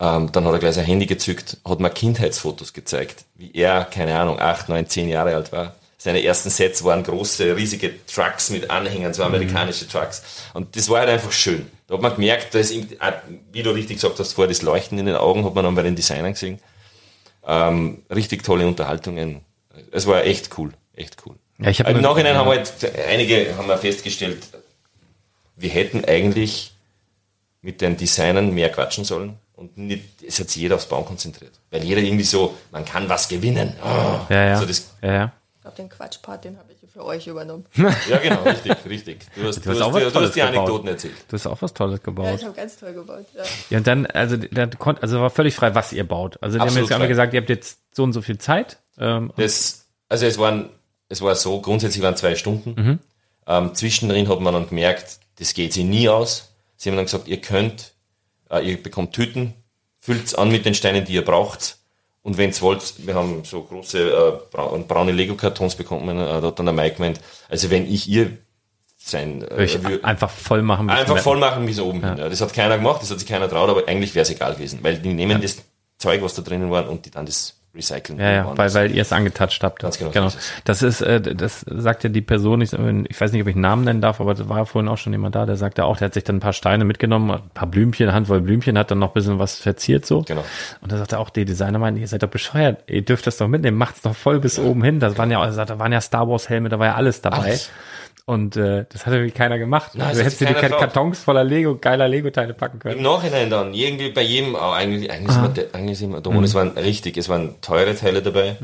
Ähm, 0.00 0.32
dann 0.32 0.44
hat 0.44 0.52
er 0.52 0.58
gleich 0.58 0.74
sein 0.74 0.84
Handy 0.84 1.06
gezückt, 1.06 1.58
hat 1.64 1.80
mir 1.80 1.90
Kindheitsfotos 1.90 2.72
gezeigt, 2.72 3.24
wie 3.36 3.52
er, 3.54 3.84
keine 3.84 4.18
Ahnung, 4.18 4.40
acht, 4.40 4.68
neun, 4.68 4.88
zehn 4.88 5.08
Jahre 5.08 5.34
alt 5.34 5.52
war. 5.52 5.76
Seine 5.96 6.22
ersten 6.22 6.50
Sets 6.50 6.84
waren 6.84 7.02
große, 7.02 7.56
riesige 7.56 8.04
Trucks 8.06 8.50
mit 8.50 8.70
Anhängern, 8.70 9.14
so 9.14 9.22
amerikanische 9.22 9.88
Trucks. 9.88 10.22
Und 10.52 10.76
das 10.76 10.90
war 10.90 11.00
halt 11.00 11.08
einfach 11.08 11.32
schön. 11.32 11.70
Da 11.86 11.94
hat 11.94 12.02
man 12.02 12.14
gemerkt, 12.14 12.54
da 12.54 12.58
ist, 12.58 12.74
ah, 12.98 13.14
wie 13.52 13.62
du 13.62 13.70
richtig 13.70 13.96
gesagt 13.96 14.18
hast, 14.18 14.34
vorher 14.34 14.48
das 14.48 14.62
Leuchten 14.62 14.98
in 14.98 15.06
den 15.06 15.14
Augen 15.14 15.44
hat 15.44 15.54
man 15.54 15.64
dann 15.64 15.74
bei 15.74 15.82
den 15.82 15.96
Designern 15.96 16.32
gesehen. 16.32 16.58
Ähm, 17.46 18.02
richtig 18.14 18.42
tolle 18.42 18.66
Unterhaltungen. 18.66 19.42
Es 19.92 20.06
war 20.06 20.24
echt 20.24 20.58
cool, 20.58 20.72
echt 20.94 21.16
cool. 21.24 21.36
Ja, 21.58 21.70
ich 21.70 21.80
hab 21.80 21.88
Im 21.88 22.00
Nachhinein 22.00 22.36
haben 22.36 22.48
halt 22.48 22.72
einige 23.08 23.56
haben 23.56 23.68
wir 23.68 23.78
festgestellt, 23.78 24.42
wir 25.56 25.70
hätten 25.70 26.04
eigentlich 26.04 26.72
mit 27.62 27.80
den 27.80 27.96
Designern 27.96 28.52
mehr 28.52 28.70
quatschen 28.70 29.04
sollen 29.04 29.38
und 29.54 29.76
nicht, 29.78 30.22
es 30.26 30.38
hat 30.40 30.50
sich 30.50 30.62
jeder 30.62 30.74
aufs 30.76 30.86
Bauen 30.86 31.04
konzentriert. 31.04 31.52
Weil 31.70 31.84
jeder 31.84 32.00
irgendwie 32.00 32.24
so, 32.24 32.54
man 32.70 32.84
kann 32.84 33.08
was 33.08 33.28
gewinnen. 33.28 33.72
Oh. 33.82 34.20
Ja, 34.28 34.44
ja. 34.46 34.58
So 34.58 34.66
das, 34.66 34.90
ja, 35.02 35.12
ja. 35.12 35.32
Ich 35.56 35.60
glaube, 35.62 35.76
den 35.76 35.88
Quatschpart, 35.88 36.44
den 36.44 36.58
habe 36.58 36.72
ich 36.72 36.90
für 36.90 37.04
euch 37.04 37.26
übernommen. 37.26 37.64
ja, 38.08 38.18
genau, 38.18 38.42
richtig, 38.42 38.76
richtig. 38.88 39.26
Du 39.34 39.46
hast, 39.46 39.64
du 39.64 39.70
hast 39.70 39.76
hast, 39.78 39.82
auch 39.82 39.92
was 39.92 40.00
du, 40.02 40.06
du 40.08 40.12
Tolles 40.12 40.28
hast 40.28 40.36
die 40.36 40.40
gebaut. 40.40 40.56
Anekdoten 40.56 40.88
erzählt. 40.88 41.14
Du 41.26 41.32
hast 41.34 41.46
auch 41.46 41.62
was 41.62 41.72
Tolles 41.74 41.98
Ja, 41.98 42.04
gebaut. 42.04 42.36
ich 42.38 42.44
habe 42.44 42.54
ganz 42.54 42.76
toll 42.76 42.92
gebaut. 42.92 43.24
Ja. 43.34 43.42
Ja, 43.70 43.78
und 43.78 43.86
dann, 43.86 44.06
also, 44.06 44.36
dann 44.36 44.78
konnt, 44.78 45.02
also 45.02 45.20
war 45.20 45.30
völlig 45.30 45.54
frei, 45.54 45.74
was 45.74 45.92
ihr 45.92 46.06
baut. 46.06 46.38
Also, 46.42 46.58
die 46.58 46.64
haben 46.64 46.76
jetzt 46.76 46.92
einmal 46.92 47.08
gesagt, 47.08 47.32
ihr 47.34 47.40
habt 47.40 47.48
jetzt 47.48 47.78
so 47.92 48.02
und 48.04 48.12
so 48.12 48.22
viel 48.22 48.38
Zeit. 48.38 48.78
Ähm, 48.98 49.32
Das, 49.36 49.86
also 50.08 50.26
es 50.26 50.38
waren, 50.38 50.68
es 51.08 51.20
war 51.22 51.34
so, 51.34 51.60
grundsätzlich 51.60 52.02
waren 52.02 52.16
zwei 52.16 52.36
Stunden. 52.36 52.74
Mhm. 52.80 52.98
Ähm, 53.46 53.74
zwischendrin 53.74 54.28
hat 54.28 54.40
man 54.40 54.54
dann 54.54 54.68
gemerkt, 54.68 55.18
das 55.40 55.54
geht 55.54 55.72
sich 55.72 55.84
nie 55.84 56.08
aus. 56.08 56.52
Sie 56.76 56.90
haben 56.90 56.96
dann 56.96 57.06
gesagt, 57.06 57.26
ihr 57.26 57.40
könnt, 57.40 57.93
ihr 58.62 58.82
bekommt 58.82 59.12
Tüten, 59.14 59.54
füllt's 59.98 60.34
an 60.34 60.50
mit 60.50 60.64
den 60.64 60.74
Steinen, 60.74 61.04
die 61.04 61.14
ihr 61.14 61.24
braucht. 61.24 61.78
Und 62.22 62.38
wenn's 62.38 62.62
wollt, 62.62 62.94
wir 63.06 63.14
haben 63.14 63.44
so 63.44 63.62
große 63.62 63.98
äh, 63.98 64.32
brau- 64.50 64.78
braune 64.88 65.12
Lego-Kartons 65.12 65.74
bekommen, 65.74 66.16
äh, 66.18 66.40
da 66.40 66.42
hat 66.42 66.58
dann 66.58 66.64
der 66.66 66.72
Mike 66.74 66.96
gemeint, 66.96 67.20
also 67.50 67.70
wenn 67.70 67.86
ich 67.92 68.08
ihr 68.08 68.38
sein, 68.96 69.42
äh, 69.42 69.66
wür- 69.66 70.02
einfach 70.02 70.30
voll 70.30 70.62
machen. 70.62 70.86
bis 70.86 70.96
einfach 70.96 71.18
voll 71.18 71.36
machen 71.36 71.66
bis 71.66 71.78
oben 71.80 72.02
hin. 72.02 72.16
Ja, 72.16 72.28
das 72.30 72.40
hat 72.40 72.54
keiner 72.54 72.78
gemacht, 72.78 73.02
das 73.02 73.10
hat 73.10 73.18
sich 73.18 73.28
keiner 73.28 73.46
traut, 73.48 73.68
aber 73.68 73.86
eigentlich 73.88 74.14
wäre 74.14 74.22
es 74.22 74.30
egal 74.30 74.54
gewesen, 74.54 74.78
weil 74.80 74.96
die 74.98 75.12
nehmen 75.12 75.42
das 75.42 75.58
Zeug, 75.98 76.22
was 76.22 76.32
da 76.34 76.40
drinnen 76.40 76.70
war, 76.70 76.88
und 76.88 77.04
die 77.04 77.10
dann 77.10 77.26
das 77.26 77.60
recyceln. 77.74 78.18
Ja, 78.18 78.30
ja, 78.30 78.56
weil, 78.56 78.72
weil 78.74 78.90
ihr 78.92 79.02
es 79.02 79.12
angetatscht 79.12 79.62
habt. 79.62 79.82
Ganz 79.82 79.98
genau, 79.98 80.10
genau. 80.10 80.28
so 80.28 80.38
ist 80.38 80.44
es. 80.44 80.62
Das 80.64 80.82
ist, 80.82 81.00
äh, 81.00 81.20
das 81.20 81.60
sagt 81.60 82.04
ja 82.04 82.10
die 82.10 82.20
Person, 82.20 82.60
ich, 82.60 82.72
ich 82.72 83.20
weiß 83.20 83.32
nicht, 83.32 83.42
ob 83.42 83.48
ich 83.48 83.54
einen 83.54 83.62
Namen 83.62 83.84
nennen 83.84 84.00
darf, 84.00 84.20
aber 84.20 84.34
da 84.34 84.48
war 84.48 84.58
ja 84.58 84.64
vorhin 84.64 84.88
auch 84.88 84.98
schon 84.98 85.12
jemand 85.12 85.34
da, 85.34 85.46
der 85.46 85.56
sagte 85.56 85.84
auch, 85.84 85.96
der 85.96 86.06
hat 86.06 86.14
sich 86.14 86.24
dann 86.24 86.36
ein 86.36 86.40
paar 86.40 86.52
Steine 86.52 86.84
mitgenommen, 86.84 87.30
ein 87.30 87.50
paar 87.52 87.68
Blümchen, 87.68 88.12
Handvoll 88.12 88.40
Blümchen, 88.40 88.78
hat 88.78 88.90
dann 88.90 88.98
noch 88.98 89.08
ein 89.08 89.14
bisschen 89.14 89.38
was 89.38 89.58
verziert 89.58 90.06
so. 90.06 90.22
Genau. 90.22 90.44
Und 90.80 90.92
da 90.92 90.98
sagte 90.98 91.18
auch 91.18 91.30
die 91.30 91.44
Designer 91.44 91.78
meinen, 91.78 91.96
ihr 91.96 92.08
seid 92.08 92.22
doch 92.22 92.28
bescheuert, 92.28 92.84
ihr 92.86 93.02
dürft 93.02 93.26
das 93.26 93.36
doch 93.36 93.48
mitnehmen, 93.48 93.76
macht's 93.76 94.02
doch 94.02 94.14
voll 94.14 94.40
bis 94.40 94.58
oben 94.58 94.82
hin. 94.82 95.00
Das 95.00 95.18
waren 95.18 95.30
ja, 95.30 95.40
also, 95.40 95.64
da 95.64 95.78
waren 95.78 95.92
ja 95.92 96.00
Star 96.00 96.28
Wars 96.28 96.48
Helme, 96.48 96.68
da 96.68 96.78
war 96.78 96.86
ja 96.86 96.94
alles 96.94 97.20
dabei. 97.20 97.38
Alles. 97.38 97.70
Und 98.26 98.56
äh, 98.56 98.86
das 98.88 99.04
hat 99.04 99.12
irgendwie 99.12 99.32
keiner 99.32 99.58
gemacht. 99.58 99.90
Nein, 99.94 100.08
also 100.08 100.22
hättest 100.22 100.40
du 100.40 100.46
die. 100.46 100.54
Kartons 100.54 101.18
voller 101.20 101.44
Lego, 101.44 101.76
geiler 101.76 102.08
Lego-Teile 102.08 102.54
packen 102.54 102.76
Im 102.76 102.80
können. 102.80 103.02
Nachhinein 103.02 103.50
dann, 103.50 103.74
irgendwie 103.74 104.10
bei 104.10 104.22
jedem, 104.22 104.56
auch 104.56 104.72
eigentlich, 104.72 105.10
eigentlich, 105.10 105.32
sind 105.32 105.56
wir, 105.56 105.74
eigentlich 105.74 105.98
sind 105.98 106.10
wir 106.10 106.22
da, 106.22 106.30
und 106.30 106.42
es 106.42 106.54
waren 106.54 106.70
richtig, 106.70 107.18
es 107.18 107.28
waren 107.28 107.60
teure 107.60 107.94
Teile 107.94 108.22
dabei. 108.22 108.56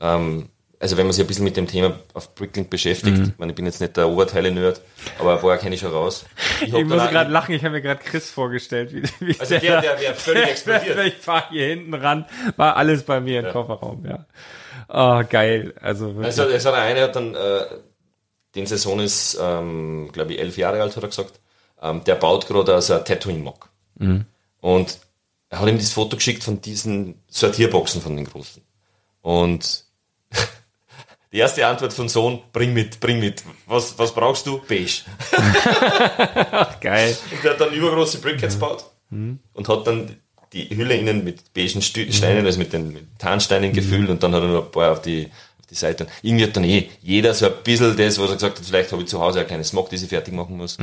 Ähm, 0.00 0.48
also 0.82 0.96
wenn 0.96 1.06
man 1.06 1.12
sich 1.12 1.22
ein 1.22 1.28
bisschen 1.28 1.44
mit 1.44 1.56
dem 1.56 1.68
Thema 1.68 1.94
auf 2.12 2.34
Bricklink 2.34 2.68
beschäftigt, 2.68 3.16
ich, 3.16 3.38
meine, 3.38 3.52
ich 3.52 3.56
bin 3.56 3.66
jetzt 3.66 3.80
nicht 3.80 3.96
der 3.96 4.08
Oberteile-Nerd, 4.08 4.80
aber 5.20 5.36
paar 5.36 5.56
kenne 5.56 5.76
ich 5.76 5.80
schon 5.80 5.92
raus. 5.92 6.24
Ich, 6.60 6.72
Ich 6.74 6.84
muss 6.84 7.08
gerade 7.08 7.30
lachen, 7.30 7.54
ich 7.54 7.62
habe 7.62 7.74
mir 7.74 7.82
gerade 7.82 8.00
Chris 8.02 8.30
vorgestellt. 8.30 8.92
Wie, 8.92 9.02
wie 9.20 9.38
Also 9.38 9.58
der, 9.58 9.80
der, 9.80 9.96
der 9.96 10.14
völlig 10.14 10.44
explodiert. 10.48 10.98
ich 11.06 11.14
fahre 11.14 11.44
hier 11.50 11.66
hinten 11.66 11.94
ran, 11.94 12.24
war 12.56 12.76
alles 12.76 13.04
bei 13.04 13.20
mir 13.20 13.46
im 13.46 13.52
Kofferraum, 13.52 14.04
ja. 14.06 14.26
Oh, 14.88 15.22
geil. 15.28 15.72
Also 15.80 16.06
wirklich. 16.16 16.26
Also 16.26 16.44
es 16.44 16.66
hat 16.66 16.74
einer 16.74 17.02
hat 17.02 17.14
dann, 17.14 17.34
äh, 17.36 17.60
den 18.54 18.66
sein 18.66 18.78
Sohn 18.78 19.00
ist, 19.00 19.38
ähm, 19.40 20.10
glaube 20.12 20.34
ich, 20.34 20.40
elf 20.40 20.56
Jahre 20.56 20.82
alt, 20.82 20.96
hat 20.96 21.02
er 21.02 21.08
gesagt. 21.08 21.40
Ähm, 21.80 22.04
der 22.04 22.14
baut 22.14 22.46
gerade 22.46 22.80
so 22.80 22.94
ein 22.94 23.04
Tattooing-Mock. 23.04 23.68
Und 24.60 24.98
er 25.50 25.60
hat 25.60 25.68
ihm 25.68 25.78
das 25.78 25.92
Foto 25.92 26.16
geschickt 26.16 26.44
von 26.44 26.60
diesen 26.60 27.16
Sortierboxen 27.28 28.00
von 28.00 28.16
den 28.16 28.24
Großen. 28.24 28.62
Und 29.20 29.84
die 31.32 31.38
erste 31.38 31.66
Antwort 31.66 31.92
von 31.92 32.08
Sohn, 32.08 32.40
bring 32.52 32.72
mit, 32.72 33.00
bring 33.00 33.20
mit. 33.20 33.42
Was, 33.66 33.98
was 33.98 34.14
brauchst 34.14 34.46
du? 34.46 34.60
Beige. 34.68 35.02
geil. 36.80 37.16
Und 37.30 37.44
der 37.44 37.52
hat 37.52 37.60
dann 37.60 37.72
übergroße 37.72 38.18
Brickheads 38.18 38.54
gebaut 38.54 38.84
und 39.54 39.68
hat 39.68 39.86
dann 39.86 40.16
die 40.52 40.68
Hülle 40.76 40.96
innen 40.96 41.24
mit 41.24 41.52
beigen 41.54 41.80
Steinen, 41.82 42.44
also 42.44 42.58
mit 42.58 42.72
den 42.72 42.92
mit 42.92 43.18
Tarnsteinen 43.18 43.72
gefüllt 43.72 44.10
und 44.10 44.22
dann 44.22 44.34
hat 44.34 44.42
er 44.42 44.48
noch 44.48 44.66
ein 44.66 44.70
paar 44.70 44.92
auf 44.92 45.02
die, 45.02 45.30
die 45.72 45.78
Seite. 45.78 46.06
Irgendwie 46.22 46.44
hat 46.44 46.56
dann 46.56 46.64
eh 46.64 46.88
jeder 47.00 47.34
so 47.34 47.46
ein 47.46 47.52
bisschen 47.64 47.96
das, 47.96 48.18
was 48.18 48.30
er 48.30 48.34
gesagt 48.36 48.58
hat, 48.58 48.64
vielleicht 48.64 48.92
habe 48.92 49.02
ich 49.02 49.08
zu 49.08 49.20
Hause 49.20 49.40
ein 49.40 49.46
kleines 49.46 49.68
Smog, 49.68 49.90
das 49.90 50.02
ich 50.02 50.08
fertig 50.08 50.34
machen 50.34 50.56
muss, 50.56 50.74
hat 50.78 50.80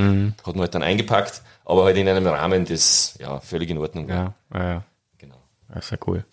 man 0.56 0.60
halt 0.60 0.76
dann 0.76 0.84
eingepackt, 0.84 1.42
aber 1.66 1.86
halt 1.86 1.98
in 1.98 2.08
einem 2.08 2.28
Rahmen, 2.28 2.66
das 2.66 3.18
ja 3.20 3.40
völlig 3.40 3.70
in 3.70 3.78
Ordnung 3.78 4.08
war. 4.10 4.36
Ja, 4.54 4.60
ja, 4.60 4.70
ja. 4.70 4.84
Genau. 5.18 5.38
Das 5.74 5.86
ist 5.86 5.92
ja 5.92 5.98
cool. 6.08 6.26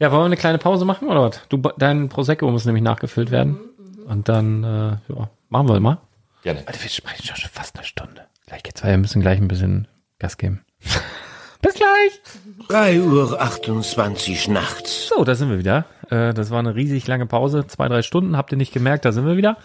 Ja, 0.00 0.12
wollen 0.12 0.22
wir 0.22 0.26
eine 0.26 0.36
kleine 0.36 0.58
Pause 0.58 0.84
machen 0.84 1.08
oder 1.08 1.22
was? 1.22 1.40
Du, 1.48 1.56
dein 1.56 2.08
Prosecco 2.08 2.50
muss 2.50 2.64
nämlich 2.64 2.84
nachgefüllt 2.84 3.30
werden. 3.30 3.58
Und 4.06 4.28
dann, 4.28 4.64
äh, 4.64 5.12
ja, 5.12 5.30
machen 5.48 5.68
wir 5.68 5.80
mal. 5.80 5.98
Gerne. 6.42 6.60
Alter, 6.66 6.82
wir 6.82 6.88
sprechen 6.88 7.24
schon 7.26 7.36
schon 7.36 7.50
fast 7.50 7.76
eine 7.76 7.84
Stunde. 7.84 8.26
Gleich 8.46 8.62
geht's 8.62 8.82
weiter. 8.82 8.92
Wir 8.92 8.98
müssen 8.98 9.20
gleich 9.20 9.38
ein 9.38 9.48
bisschen 9.48 9.88
Gas 10.18 10.36
geben. 10.36 10.64
Bis 11.60 11.74
gleich. 11.74 12.20
3 12.68 13.00
Uhr 13.00 13.40
28 13.40 14.48
nachts. 14.48 15.08
So, 15.08 15.24
da 15.24 15.34
sind 15.34 15.50
wir 15.50 15.58
wieder. 15.58 15.86
Äh, 16.10 16.32
das 16.34 16.50
war 16.50 16.58
eine 16.60 16.74
riesig 16.74 17.06
lange 17.06 17.26
Pause. 17.26 17.66
Zwei, 17.66 17.88
drei 17.88 18.02
Stunden. 18.02 18.36
Habt 18.36 18.52
ihr 18.52 18.58
nicht 18.58 18.72
gemerkt, 18.72 19.04
da 19.04 19.12
sind 19.12 19.26
wir 19.26 19.36
wieder. 19.36 19.56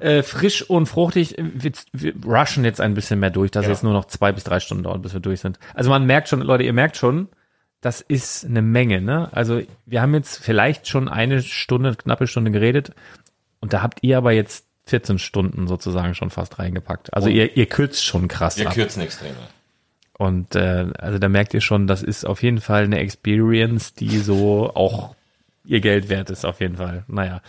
Äh, 0.00 0.22
frisch 0.22 0.62
und 0.68 0.86
fruchtig. 0.86 1.36
Wir, 1.38 1.72
wir 1.92 2.14
rushen 2.24 2.64
jetzt 2.64 2.80
ein 2.80 2.94
bisschen 2.94 3.18
mehr 3.20 3.30
durch, 3.30 3.50
dass 3.50 3.64
Ja. 3.64 3.70
jetzt 3.70 3.82
nur 3.82 3.92
noch 3.94 4.04
zwei 4.06 4.32
bis 4.32 4.44
drei 4.44 4.60
Stunden 4.60 4.84
dauert, 4.84 5.00
bis 5.02 5.14
wir 5.14 5.20
durch 5.20 5.40
sind. 5.40 5.58
Also 5.74 5.88
man 5.90 6.04
merkt 6.06 6.28
schon, 6.28 6.40
Leute, 6.42 6.64
ihr 6.64 6.72
merkt 6.74 6.96
schon, 6.96 7.28
das 7.80 8.00
ist 8.00 8.44
eine 8.44 8.60
Menge, 8.60 9.00
ne? 9.00 9.28
Also 9.32 9.62
wir 9.86 10.02
haben 10.02 10.12
jetzt 10.14 10.38
vielleicht 10.42 10.88
schon 10.88 11.08
eine 11.08 11.42
Stunde, 11.42 11.94
knappe 11.94 12.26
Stunde 12.26 12.50
geredet. 12.50 12.90
Und 13.60 13.72
da 13.72 13.82
habt 13.82 14.00
ihr 14.02 14.18
aber 14.18 14.32
jetzt 14.32 14.66
14 14.86 15.18
Stunden 15.18 15.66
sozusagen 15.66 16.14
schon 16.14 16.30
fast 16.30 16.58
reingepackt. 16.58 17.14
Also 17.14 17.28
ihr, 17.28 17.56
ihr 17.56 17.66
kürzt 17.66 18.04
schon 18.04 18.26
krass 18.28 18.58
Wir 18.58 18.66
ab. 18.68 18.74
kürzen 18.74 19.02
extrem. 19.02 19.34
Und 20.18 20.56
äh, 20.56 20.86
also 20.98 21.18
da 21.18 21.28
merkt 21.28 21.54
ihr 21.54 21.60
schon, 21.60 21.86
das 21.86 22.02
ist 22.02 22.26
auf 22.26 22.42
jeden 22.42 22.60
Fall 22.60 22.84
eine 22.84 22.98
Experience, 22.98 23.94
die 23.94 24.18
so 24.18 24.70
auch 24.74 25.14
ihr 25.64 25.80
Geld 25.80 26.08
wert 26.08 26.28
ist, 26.30 26.44
auf 26.44 26.60
jeden 26.60 26.76
Fall. 26.76 27.04
Naja. 27.06 27.40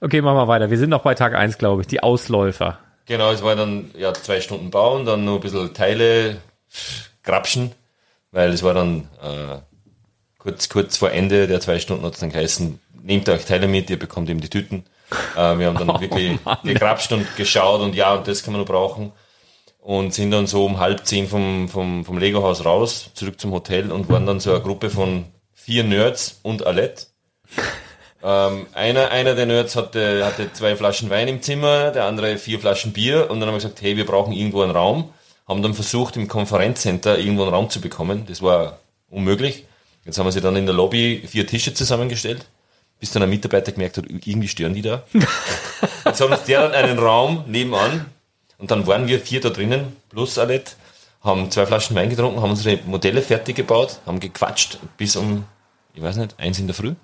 Okay, 0.00 0.20
machen 0.20 0.36
wir 0.36 0.46
weiter. 0.46 0.70
Wir 0.70 0.78
sind 0.78 0.90
noch 0.90 1.02
bei 1.02 1.14
Tag 1.14 1.34
eins, 1.34 1.56
glaube 1.56 1.80
ich. 1.80 1.88
Die 1.88 2.02
Ausläufer. 2.02 2.78
Genau, 3.06 3.30
es 3.32 3.42
war 3.42 3.56
dann 3.56 3.90
ja 3.96 4.12
zwei 4.12 4.42
Stunden 4.42 4.70
bauen, 4.70 5.06
dann 5.06 5.24
noch 5.24 5.36
ein 5.36 5.40
bisschen 5.40 5.72
Teile 5.72 6.36
grapschen, 7.22 7.72
weil 8.32 8.50
es 8.50 8.62
war 8.62 8.74
dann 8.74 9.08
äh, 9.22 9.58
kurz, 10.36 10.68
kurz 10.68 10.98
vor 10.98 11.10
Ende 11.10 11.46
der 11.46 11.60
zwei 11.60 11.78
Stunden 11.78 12.04
hat 12.04 12.12
es 12.12 12.20
dann 12.20 12.30
geheißen, 12.30 12.78
nehmt 13.02 13.28
euch 13.30 13.46
Teile 13.46 13.68
mit, 13.68 13.88
ihr 13.88 13.98
bekommt 13.98 14.28
eben 14.28 14.42
die 14.42 14.50
Tüten. 14.50 14.84
Äh, 15.34 15.58
wir 15.58 15.68
haben 15.68 15.78
dann 15.78 16.00
wirklich 16.00 16.38
gegrapscht 16.62 17.12
und 17.12 17.36
geschaut 17.36 17.80
und 17.80 17.94
ja, 17.94 18.12
und 18.14 18.28
das 18.28 18.42
kann 18.42 18.52
man 18.52 18.60
noch 18.60 18.68
brauchen. 18.68 19.12
Und 19.78 20.12
sind 20.12 20.30
dann 20.32 20.46
so 20.46 20.66
um 20.66 20.78
halb 20.78 21.06
zehn 21.06 21.28
vom, 21.28 21.68
vom, 21.68 22.04
vom 22.04 22.18
Lego-Haus 22.18 22.64
raus, 22.64 23.10
zurück 23.14 23.40
zum 23.40 23.52
Hotel 23.52 23.90
und 23.90 24.08
waren 24.10 24.26
dann 24.26 24.40
so 24.40 24.50
eine 24.50 24.60
Gruppe 24.60 24.90
von 24.90 25.24
vier 25.54 25.84
Nerds 25.84 26.40
und 26.42 26.66
Alette. 26.66 27.06
Ähm, 28.20 28.66
einer, 28.72 29.10
einer 29.12 29.34
der 29.34 29.46
Nerds 29.46 29.76
hatte, 29.76 30.24
hatte 30.24 30.52
zwei 30.52 30.74
Flaschen 30.74 31.08
Wein 31.08 31.28
im 31.28 31.40
Zimmer, 31.40 31.92
der 31.92 32.06
andere 32.06 32.36
vier 32.36 32.58
Flaschen 32.58 32.92
Bier 32.92 33.30
und 33.30 33.38
dann 33.38 33.48
haben 33.48 33.54
wir 33.54 33.60
gesagt, 33.60 33.80
hey, 33.80 33.96
wir 33.96 34.06
brauchen 34.06 34.32
irgendwo 34.32 34.62
einen 34.62 34.72
Raum. 34.72 35.12
Haben 35.46 35.62
dann 35.62 35.72
versucht, 35.72 36.16
im 36.16 36.26
Konferenzcenter 36.26 37.18
irgendwo 37.18 37.42
einen 37.42 37.54
Raum 37.54 37.70
zu 37.70 37.80
bekommen. 37.80 38.24
Das 38.26 38.42
war 38.42 38.80
unmöglich. 39.08 39.64
Jetzt 40.04 40.18
haben 40.18 40.26
wir 40.26 40.32
sie 40.32 40.40
dann 40.40 40.56
in 40.56 40.66
der 40.66 40.74
Lobby 40.74 41.22
vier 41.26 41.46
Tische 41.46 41.74
zusammengestellt, 41.74 42.46
bis 42.98 43.12
dann 43.12 43.22
ein 43.22 43.30
Mitarbeiter 43.30 43.72
gemerkt 43.72 43.98
hat, 43.98 44.06
irgendwie 44.08 44.48
stören 44.48 44.74
die 44.74 44.82
da. 44.82 45.04
Jetzt 46.04 46.20
haben 46.20 46.32
uns 46.32 46.42
der 46.42 46.62
dann 46.62 46.72
einen 46.72 46.98
Raum 46.98 47.44
nebenan 47.46 48.06
und 48.58 48.70
dann 48.70 48.86
waren 48.86 49.06
wir 49.06 49.20
vier 49.20 49.40
da 49.40 49.50
drinnen, 49.50 49.96
plus 50.10 50.38
Alette, 50.38 50.72
haben 51.22 51.50
zwei 51.50 51.66
Flaschen 51.66 51.96
Wein 51.96 52.10
getrunken, 52.10 52.40
haben 52.42 52.50
unsere 52.50 52.78
Modelle 52.86 53.22
fertig 53.22 53.56
gebaut, 53.56 54.00
haben 54.06 54.20
gequatscht 54.20 54.78
bis 54.96 55.16
um, 55.16 55.44
ich 55.94 56.02
weiß 56.02 56.16
nicht, 56.16 56.34
eins 56.38 56.58
in 56.58 56.66
der 56.66 56.74
Früh, 56.74 56.94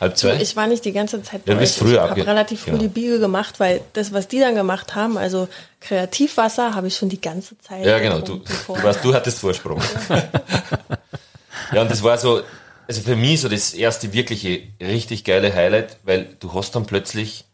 halb 0.00 0.16
zwei. 0.16 0.40
Ich 0.40 0.56
war 0.56 0.66
nicht 0.66 0.84
die 0.84 0.92
ganze 0.92 1.22
Zeit 1.22 1.42
Ja, 1.46 1.54
bei 1.54 1.60
bist 1.60 1.80
euch. 1.80 1.88
früher 1.88 2.04
Ich 2.04 2.10
habe 2.10 2.26
relativ 2.26 2.60
früh 2.60 2.70
genau. 2.72 2.82
die 2.82 2.88
Biege 2.88 3.18
gemacht, 3.18 3.60
weil 3.60 3.80
das, 3.92 4.12
was 4.12 4.28
die 4.28 4.40
dann 4.40 4.54
gemacht 4.54 4.94
haben, 4.94 5.18
also 5.18 5.48
Kreativwasser, 5.80 6.74
habe 6.74 6.88
ich 6.88 6.96
schon 6.96 7.08
die 7.08 7.20
ganze 7.20 7.58
Zeit. 7.58 7.84
Ja, 7.84 7.98
genau. 7.98 8.20
Du, 8.20 8.36
du, 8.38 8.82
warst, 8.82 9.04
du 9.04 9.12
hattest 9.12 9.40
Vorsprung. 9.40 9.80
ja, 11.72 11.82
und 11.82 11.90
das 11.90 12.02
war 12.02 12.18
so, 12.18 12.42
also 12.86 13.02
für 13.02 13.16
mich 13.16 13.40
so 13.40 13.48
das 13.48 13.74
erste 13.74 14.12
wirkliche, 14.12 14.62
richtig 14.80 15.24
geile 15.24 15.54
Highlight, 15.54 15.98
weil 16.04 16.36
du 16.40 16.52
hast 16.54 16.74
dann 16.74 16.86
plötzlich 16.86 17.44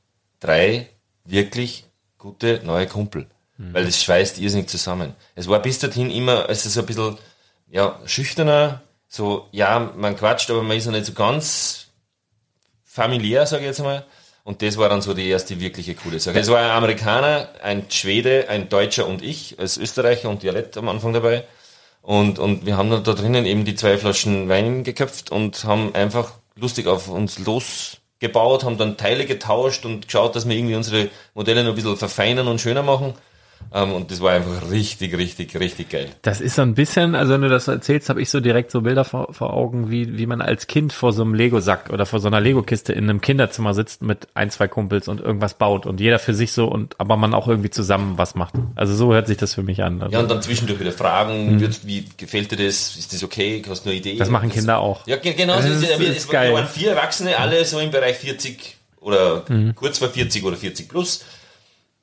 drei 0.41 0.89
wirklich 1.25 1.85
gute 2.19 2.61
neue 2.65 2.87
Kumpel. 2.87 3.27
Weil 3.59 3.85
das 3.87 4.03
schweißt 4.03 4.39
irrsinnig 4.39 4.69
zusammen. 4.69 5.15
Es 5.35 5.49
war 5.49 5.61
bis 5.61 5.79
dorthin 5.79 6.11
immer, 6.11 6.49
es 6.49 6.67
ist 6.67 6.75
so 6.75 6.81
ein 6.81 6.87
bisschen, 6.87 7.19
ja, 7.71 7.99
schüchterner, 8.05 8.83
so, 9.09 9.49
ja, 9.53 9.93
man 9.97 10.17
quatscht, 10.17 10.51
aber 10.51 10.63
man 10.63 10.77
ist 10.77 10.87
noch 10.87 10.93
nicht 10.93 11.07
so 11.07 11.13
ganz 11.13 11.87
familiär, 12.85 13.47
sage 13.47 13.63
ich 13.63 13.69
jetzt 13.69 13.83
mal. 13.83 14.05
Und 14.45 14.63
das 14.63 14.77
war 14.77 14.89
dann 14.89 15.03
so 15.03 15.13
die 15.13 15.29
erste 15.29 15.59
wirkliche 15.59 15.95
coole 15.95 16.21
Sache. 16.21 16.39
Es 16.39 16.49
war 16.49 16.61
ein 16.61 16.71
Amerikaner, 16.71 17.49
ein 17.63 17.91
Schwede, 17.91 18.47
ein 18.49 18.69
Deutscher 18.69 19.07
und 19.07 19.23
ich 19.23 19.59
als 19.59 19.77
Österreicher 19.77 20.29
und 20.29 20.43
Dialekt 20.43 20.77
am 20.77 20.89
Anfang 20.89 21.13
dabei. 21.13 21.45
Und, 22.03 22.39
und 22.39 22.65
wir 22.65 22.77
haben 22.77 22.89
dann 22.91 23.03
da 23.03 23.15
drinnen 23.15 23.47
eben 23.47 23.65
die 23.65 23.75
zwei 23.75 23.99
Flaschen 23.99 24.49
Wein 24.49 24.85
geköpft 24.85 25.33
und 25.33 25.65
haben 25.65 25.95
einfach 25.97 26.35
lustig 26.55 26.87
auf 26.87 27.09
uns 27.09 27.41
los 27.41 27.99
gebaut, 28.21 28.63
haben 28.63 28.79
dann 28.79 28.97
Teile 28.97 29.27
getauscht 29.27 29.85
und 29.85 30.07
geschaut, 30.07 30.37
dass 30.37 30.49
wir 30.49 30.57
irgendwie 30.57 30.77
unsere 30.77 31.11
Modelle 31.35 31.65
noch 31.65 31.71
ein 31.71 31.75
bisschen 31.75 31.97
verfeinern 31.97 32.47
und 32.47 32.61
schöner 32.61 32.85
machen. 32.85 33.15
Ähm, 33.75 33.93
und 33.93 34.11
das 34.13 34.21
war 34.21 34.33
einfach 34.33 34.71
richtig, 34.71 35.17
richtig, 35.19 35.59
richtig 35.59 35.89
geil. 35.91 36.09
Das 36.23 36.41
ist 36.41 36.55
so 36.55 36.63
ein 36.63 36.75
bisschen, 36.75 37.15
also 37.17 37.33
wenn 37.35 37.41
du 37.43 37.49
das 37.49 37.67
erzählst, 37.67 38.09
habe 38.09 38.23
ich 38.23 38.31
so 38.31 38.39
direkt 38.41 38.71
so 38.71 38.81
Bilder 38.83 39.05
vor, 39.05 39.35
vor 39.35 39.53
Augen, 39.53 39.91
wie, 39.91 40.17
wie 40.19 40.27
man 40.27 40.41
als 40.41 40.69
Kind 40.69 40.93
vor 40.93 41.13
so 41.13 41.23
einem 41.23 41.35
Lego-Sack 41.35 41.91
oder 41.91 42.07
vor 42.07 42.21
so 42.21 42.29
einer 42.29 42.41
Lego-Kiste 42.41 42.93
in 42.93 43.11
einem 43.11 43.21
Kinderzimmer 43.21 43.75
sitzt 43.75 44.03
mit 44.03 44.29
ein, 44.35 44.51
zwei 44.51 44.69
Kumpels 44.69 45.09
und 45.09 45.21
irgendwas 45.21 45.55
baut 45.55 45.85
und 45.85 46.01
jeder 46.01 46.19
für 46.21 46.33
sich 46.33 46.53
so 46.53 46.67
und 46.69 46.95
aber 47.01 47.17
man 47.17 47.35
auch 47.35 47.49
irgendwie 47.49 47.71
zusammen 47.71 48.15
was 48.17 48.37
macht. 48.37 48.55
Also 48.77 48.95
so 48.95 49.13
hört 49.13 49.27
sich 49.27 49.37
das 49.37 49.55
für 49.55 49.65
mich 49.65 49.83
an. 49.83 50.01
Also, 50.01 50.13
Ja, 50.15 50.21
und 50.21 50.31
dann 50.31 50.43
zwischendurch 50.43 50.79
wieder 50.79 50.93
fragen, 50.93 51.59
wird, 51.61 51.85
wie 51.87 52.05
gefällt 52.17 52.53
dir 52.53 52.57
das? 52.65 52.95
Ist 52.97 53.13
das 53.13 53.25
okay? 53.25 53.63
Hast 53.69 53.85
du 53.85 53.91
eine 53.91 53.99
Idee? 53.99 54.17
das 54.17 54.31
machen 54.31 54.49
Kinder 54.51 54.79
auch. 54.79 55.07
Ja, 55.09 55.17
ge- 55.17 55.35
genau. 55.35 55.57
Das 55.57 55.65
so 55.67 55.73
ist- 55.73 55.83
es, 55.83 55.99
ist 56.01 56.17
es 56.19 56.29
geil. 56.29 56.53
waren 56.55 56.69
vier 56.69 56.91
Erwachsene, 56.91 57.37
alle 57.39 57.65
so 57.65 57.81
im 57.81 57.91
Bereich 57.91 58.17
40 58.17 58.77
oder 59.01 59.45
kurz 59.75 59.99
vor 59.99 60.09
40 60.09 60.45
oder 60.45 60.57
40 60.57 60.89
plus. 60.89 61.25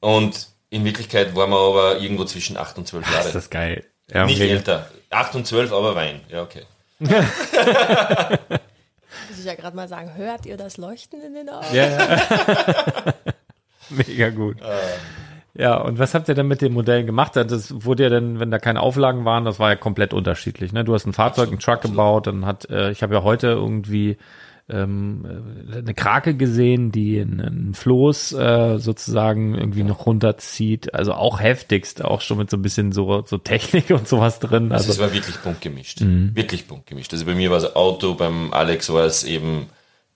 Und 0.02 0.48
in 0.74 0.84
Wirklichkeit 0.86 1.36
waren 1.36 1.52
wir 1.52 1.60
aber 1.60 2.00
irgendwo 2.00 2.26
zwischen 2.26 2.58
8 2.58 2.80
und 2.80 2.88
12 2.88 3.12
Jahre. 3.12 3.28
Ist 3.28 3.36
das 3.36 3.52
geil. 3.52 3.86
Ja, 4.12 4.26
Nicht 4.26 4.42
älter. 4.42 4.88
8 5.12 5.36
und 5.36 5.46
12, 5.46 5.72
aber 5.72 5.94
Wein. 5.96 6.22
Ja, 6.30 6.42
okay. 6.42 6.64
Muss 7.00 7.12
ich 9.38 9.46
ja 9.46 9.54
gerade 9.54 9.76
mal 9.76 9.88
sagen, 9.88 10.16
hört 10.16 10.48
ihr 10.48 10.58
das 10.58 10.78
Leuchten 10.78 11.22
in 11.22 11.36
den 11.36 11.50
Augen? 11.50 11.68
Ja, 11.74 11.86
ja. 11.86 12.22
Mega 13.90 14.30
gut. 14.32 14.58
Ja, 15.54 15.78
und 15.78 16.00
was 16.00 16.16
habt 16.16 16.28
ihr 16.28 16.34
denn 16.34 16.48
mit 16.48 16.62
den 16.62 16.74
Modellen 16.74 17.06
gemacht? 17.06 17.36
Das 17.36 17.86
wurde 17.86 18.04
ja 18.04 18.10
dann, 18.10 18.40
wenn 18.40 18.50
da 18.50 18.58
keine 18.58 18.80
Auflagen 18.80 19.26
waren, 19.26 19.46
das 19.46 19.60
war 19.60 19.70
ja 19.70 19.76
komplett 19.76 20.12
unterschiedlich. 20.12 20.74
Ne? 20.74 20.84
Du 20.84 20.96
hast 20.96 21.06
ein 21.06 21.14
Fahrzeug, 21.14 21.50
einen 21.50 21.60
Truck 21.60 21.82
gebaut, 21.82 22.26
dann 22.26 22.48
hat, 22.48 22.68
äh, 22.72 22.90
ich 22.90 23.04
habe 23.04 23.14
ja 23.14 23.22
heute 23.22 23.48
irgendwie 23.48 24.18
ähm, 24.70 25.26
äh, 25.72 25.78
eine 25.80 25.94
Krake 25.94 26.36
gesehen, 26.36 26.92
die 26.92 27.20
einen 27.20 27.74
Floß 27.74 28.34
äh, 28.34 28.78
sozusagen 28.80 29.56
irgendwie 29.56 29.84
noch 29.84 30.06
runterzieht. 30.06 30.94
Also 30.94 31.14
auch 31.14 31.40
heftigst, 31.40 32.04
auch 32.04 32.22
schon 32.22 32.38
mit 32.38 32.50
so 32.50 32.58
ein 32.58 32.62
bisschen 32.62 32.92
so, 32.92 33.24
so 33.26 33.38
Technik 33.38 33.90
und 33.92 34.08
sowas 34.08 34.40
drin. 34.40 34.72
Also, 34.72 34.90
Also 34.90 34.92
es 34.94 35.00
war 35.00 35.14
wirklich 35.14 35.38
bunt 35.38 35.62
gemischt. 35.62 36.02
Wirklich 36.02 36.68
bunt 36.68 36.86
gemischt. 36.86 37.14
Also 37.14 37.26
bei 37.26 37.36
mir 37.36 37.52
war 37.52 37.58
es 37.58 37.76
Auto, 37.76 38.14
beim 38.16 38.54
Alex 38.54 38.92
war 38.92 39.06
es 39.06 39.24
eben 39.24 39.68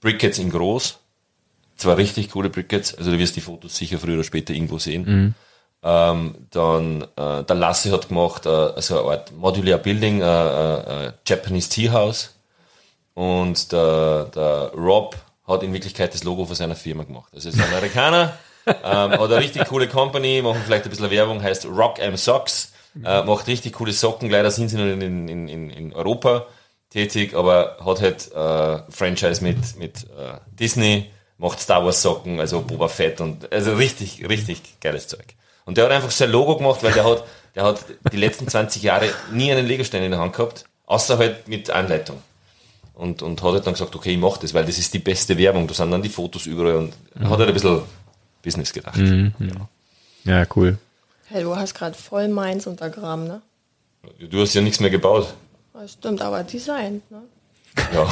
Brickets 0.01 0.39
in 0.39 0.49
groß. 0.49 0.99
Zwar 1.75 1.97
richtig 1.97 2.31
coole 2.31 2.49
Brickets, 2.49 2.95
also 2.95 3.11
du 3.11 3.19
wirst 3.19 3.35
die 3.35 3.41
Fotos 3.41 3.75
sicher 3.77 3.99
früher 3.99 4.15
oder 4.15 4.23
später 4.23 4.51
irgendwo 4.53 4.79
sehen. 4.79 5.35
Ähm, 5.83 6.35
dann 6.49 7.03
äh, 7.15 7.43
der 7.43 7.55
Lasse 7.55 7.91
hat 7.91 8.07
gemacht, 8.07 8.47
äh, 8.47 8.81
so 8.81 8.99
eine 8.99 9.11
Art 9.11 9.31
Modular 9.37 9.77
Building, 9.77 10.21
äh, 10.21 10.25
äh, 10.25 11.07
äh, 11.07 11.11
Japanese 11.25 11.69
Tea 11.69 11.91
House. 11.91 12.33
Und 13.17 13.71
der, 13.71 14.25
der 14.25 14.71
Rob 14.75 15.15
hat 15.47 15.63
in 15.63 15.73
Wirklichkeit 15.73 16.13
das 16.13 16.23
Logo 16.23 16.45
von 16.45 16.53
seiner 16.53 16.75
Firma 16.75 17.01
gemacht. 17.01 17.33
Also 17.33 17.49
ist 17.49 17.59
ein 17.59 17.67
Amerikaner, 17.67 18.37
ähm, 18.67 18.75
hat 18.83 19.19
eine 19.19 19.37
richtig 19.37 19.65
coole 19.65 19.87
Company, 19.87 20.43
machen 20.43 20.61
vielleicht 20.63 20.83
ein 20.83 20.91
bisschen 20.91 21.09
Werbung, 21.09 21.41
heißt 21.41 21.65
Rock 21.65 21.97
M 21.97 22.15
Socks, 22.15 22.73
äh, 23.03 23.23
macht 23.23 23.47
richtig 23.47 23.73
coole 23.73 23.91
Socken. 23.91 24.29
Leider 24.29 24.51
sind 24.51 24.69
sie 24.69 24.77
noch 24.77 24.83
in, 24.83 25.01
in, 25.27 25.47
in, 25.47 25.69
in 25.71 25.93
Europa 25.93 26.45
tätig, 26.91 27.33
aber 27.33 27.77
hat 27.83 28.01
halt 28.01 28.31
äh, 28.33 28.91
Franchise 28.91 29.43
mit, 29.43 29.79
mit 29.79 30.03
äh, 30.03 30.37
Disney, 30.51 31.09
macht 31.39 31.59
Star 31.59 31.83
Wars 31.83 32.03
Socken, 32.03 32.39
also 32.39 32.61
Boba 32.61 32.87
Fett 32.87 33.19
und 33.19 33.51
also 33.51 33.73
richtig, 33.73 34.29
richtig 34.29 34.79
geiles 34.79 35.07
Zeug. 35.07 35.25
Und 35.65 35.79
der 35.79 35.85
hat 35.85 35.91
einfach 35.91 36.11
sein 36.11 36.29
Logo 36.29 36.55
gemacht, 36.57 36.83
weil 36.83 36.93
der 36.93 37.03
hat, 37.03 37.23
der 37.55 37.63
hat 37.63 37.83
die 38.11 38.17
letzten 38.17 38.47
20 38.47 38.83
Jahre 38.83 39.09
nie 39.31 39.51
einen 39.51 39.65
Legostein 39.65 40.03
in 40.03 40.11
der 40.11 40.19
Hand 40.19 40.35
gehabt, 40.35 40.65
außer 40.85 41.17
halt 41.17 41.47
mit 41.47 41.71
Anleitung 41.71 42.21
und, 42.97 43.21
und 43.21 43.41
hat 43.43 43.53
halt 43.53 43.67
dann 43.67 43.73
gesagt, 43.73 43.95
okay, 43.95 44.13
ich 44.13 44.17
mach 44.17 44.37
das, 44.37 44.53
weil 44.53 44.65
das 44.65 44.77
ist 44.79 44.93
die 44.93 44.99
beste 44.99 45.37
Werbung, 45.37 45.67
da 45.67 45.73
sind 45.73 45.91
dann 45.91 46.01
die 46.01 46.09
Fotos 46.09 46.47
überall 46.47 46.75
und 46.75 46.93
hat 47.19 47.37
halt 47.37 47.47
ein 47.47 47.53
bisschen 47.53 47.81
Business 48.41 48.73
gedacht. 48.73 48.99
ja, 50.23 50.45
cool. 50.55 50.77
Hey, 51.27 51.43
du 51.43 51.55
hast 51.55 51.75
gerade 51.75 51.95
voll 51.95 52.27
meins 52.27 52.65
untergraben, 52.65 53.27
ne? 53.27 53.41
Du 54.19 54.41
hast 54.41 54.53
ja 54.53 54.61
nichts 54.61 54.79
mehr 54.79 54.89
gebaut. 54.89 55.33
Das 55.73 55.93
stimmt, 55.93 56.21
aber 56.21 56.43
Design, 56.43 57.01
ne? 57.09 57.21
Ja. 57.93 58.09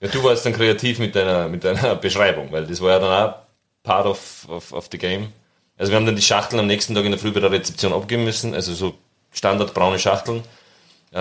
ja. 0.00 0.08
Du 0.08 0.24
warst 0.24 0.44
dann 0.44 0.52
kreativ 0.52 0.98
mit 0.98 1.14
deiner, 1.14 1.48
mit 1.48 1.62
deiner 1.62 1.94
Beschreibung, 1.96 2.50
weil 2.50 2.66
das 2.66 2.80
war 2.80 2.90
ja 2.90 2.98
dann 2.98 3.28
auch 3.28 3.34
part 3.82 4.06
of, 4.06 4.48
of, 4.48 4.72
of 4.72 4.88
the 4.90 4.98
game. 4.98 5.28
Also 5.76 5.92
wir 5.92 5.96
haben 5.96 6.06
dann 6.06 6.16
die 6.16 6.22
Schachteln 6.22 6.58
am 6.58 6.66
nächsten 6.66 6.94
Tag 6.94 7.04
in 7.04 7.12
der 7.12 7.20
Früh 7.20 7.30
bei 7.30 7.40
der 7.40 7.52
Rezeption 7.52 7.92
abgeben 7.92 8.24
müssen, 8.24 8.54
also 8.54 8.74
so 8.74 8.94
Standard 9.30 9.74
braune 9.74 9.98
Schachteln 9.98 10.42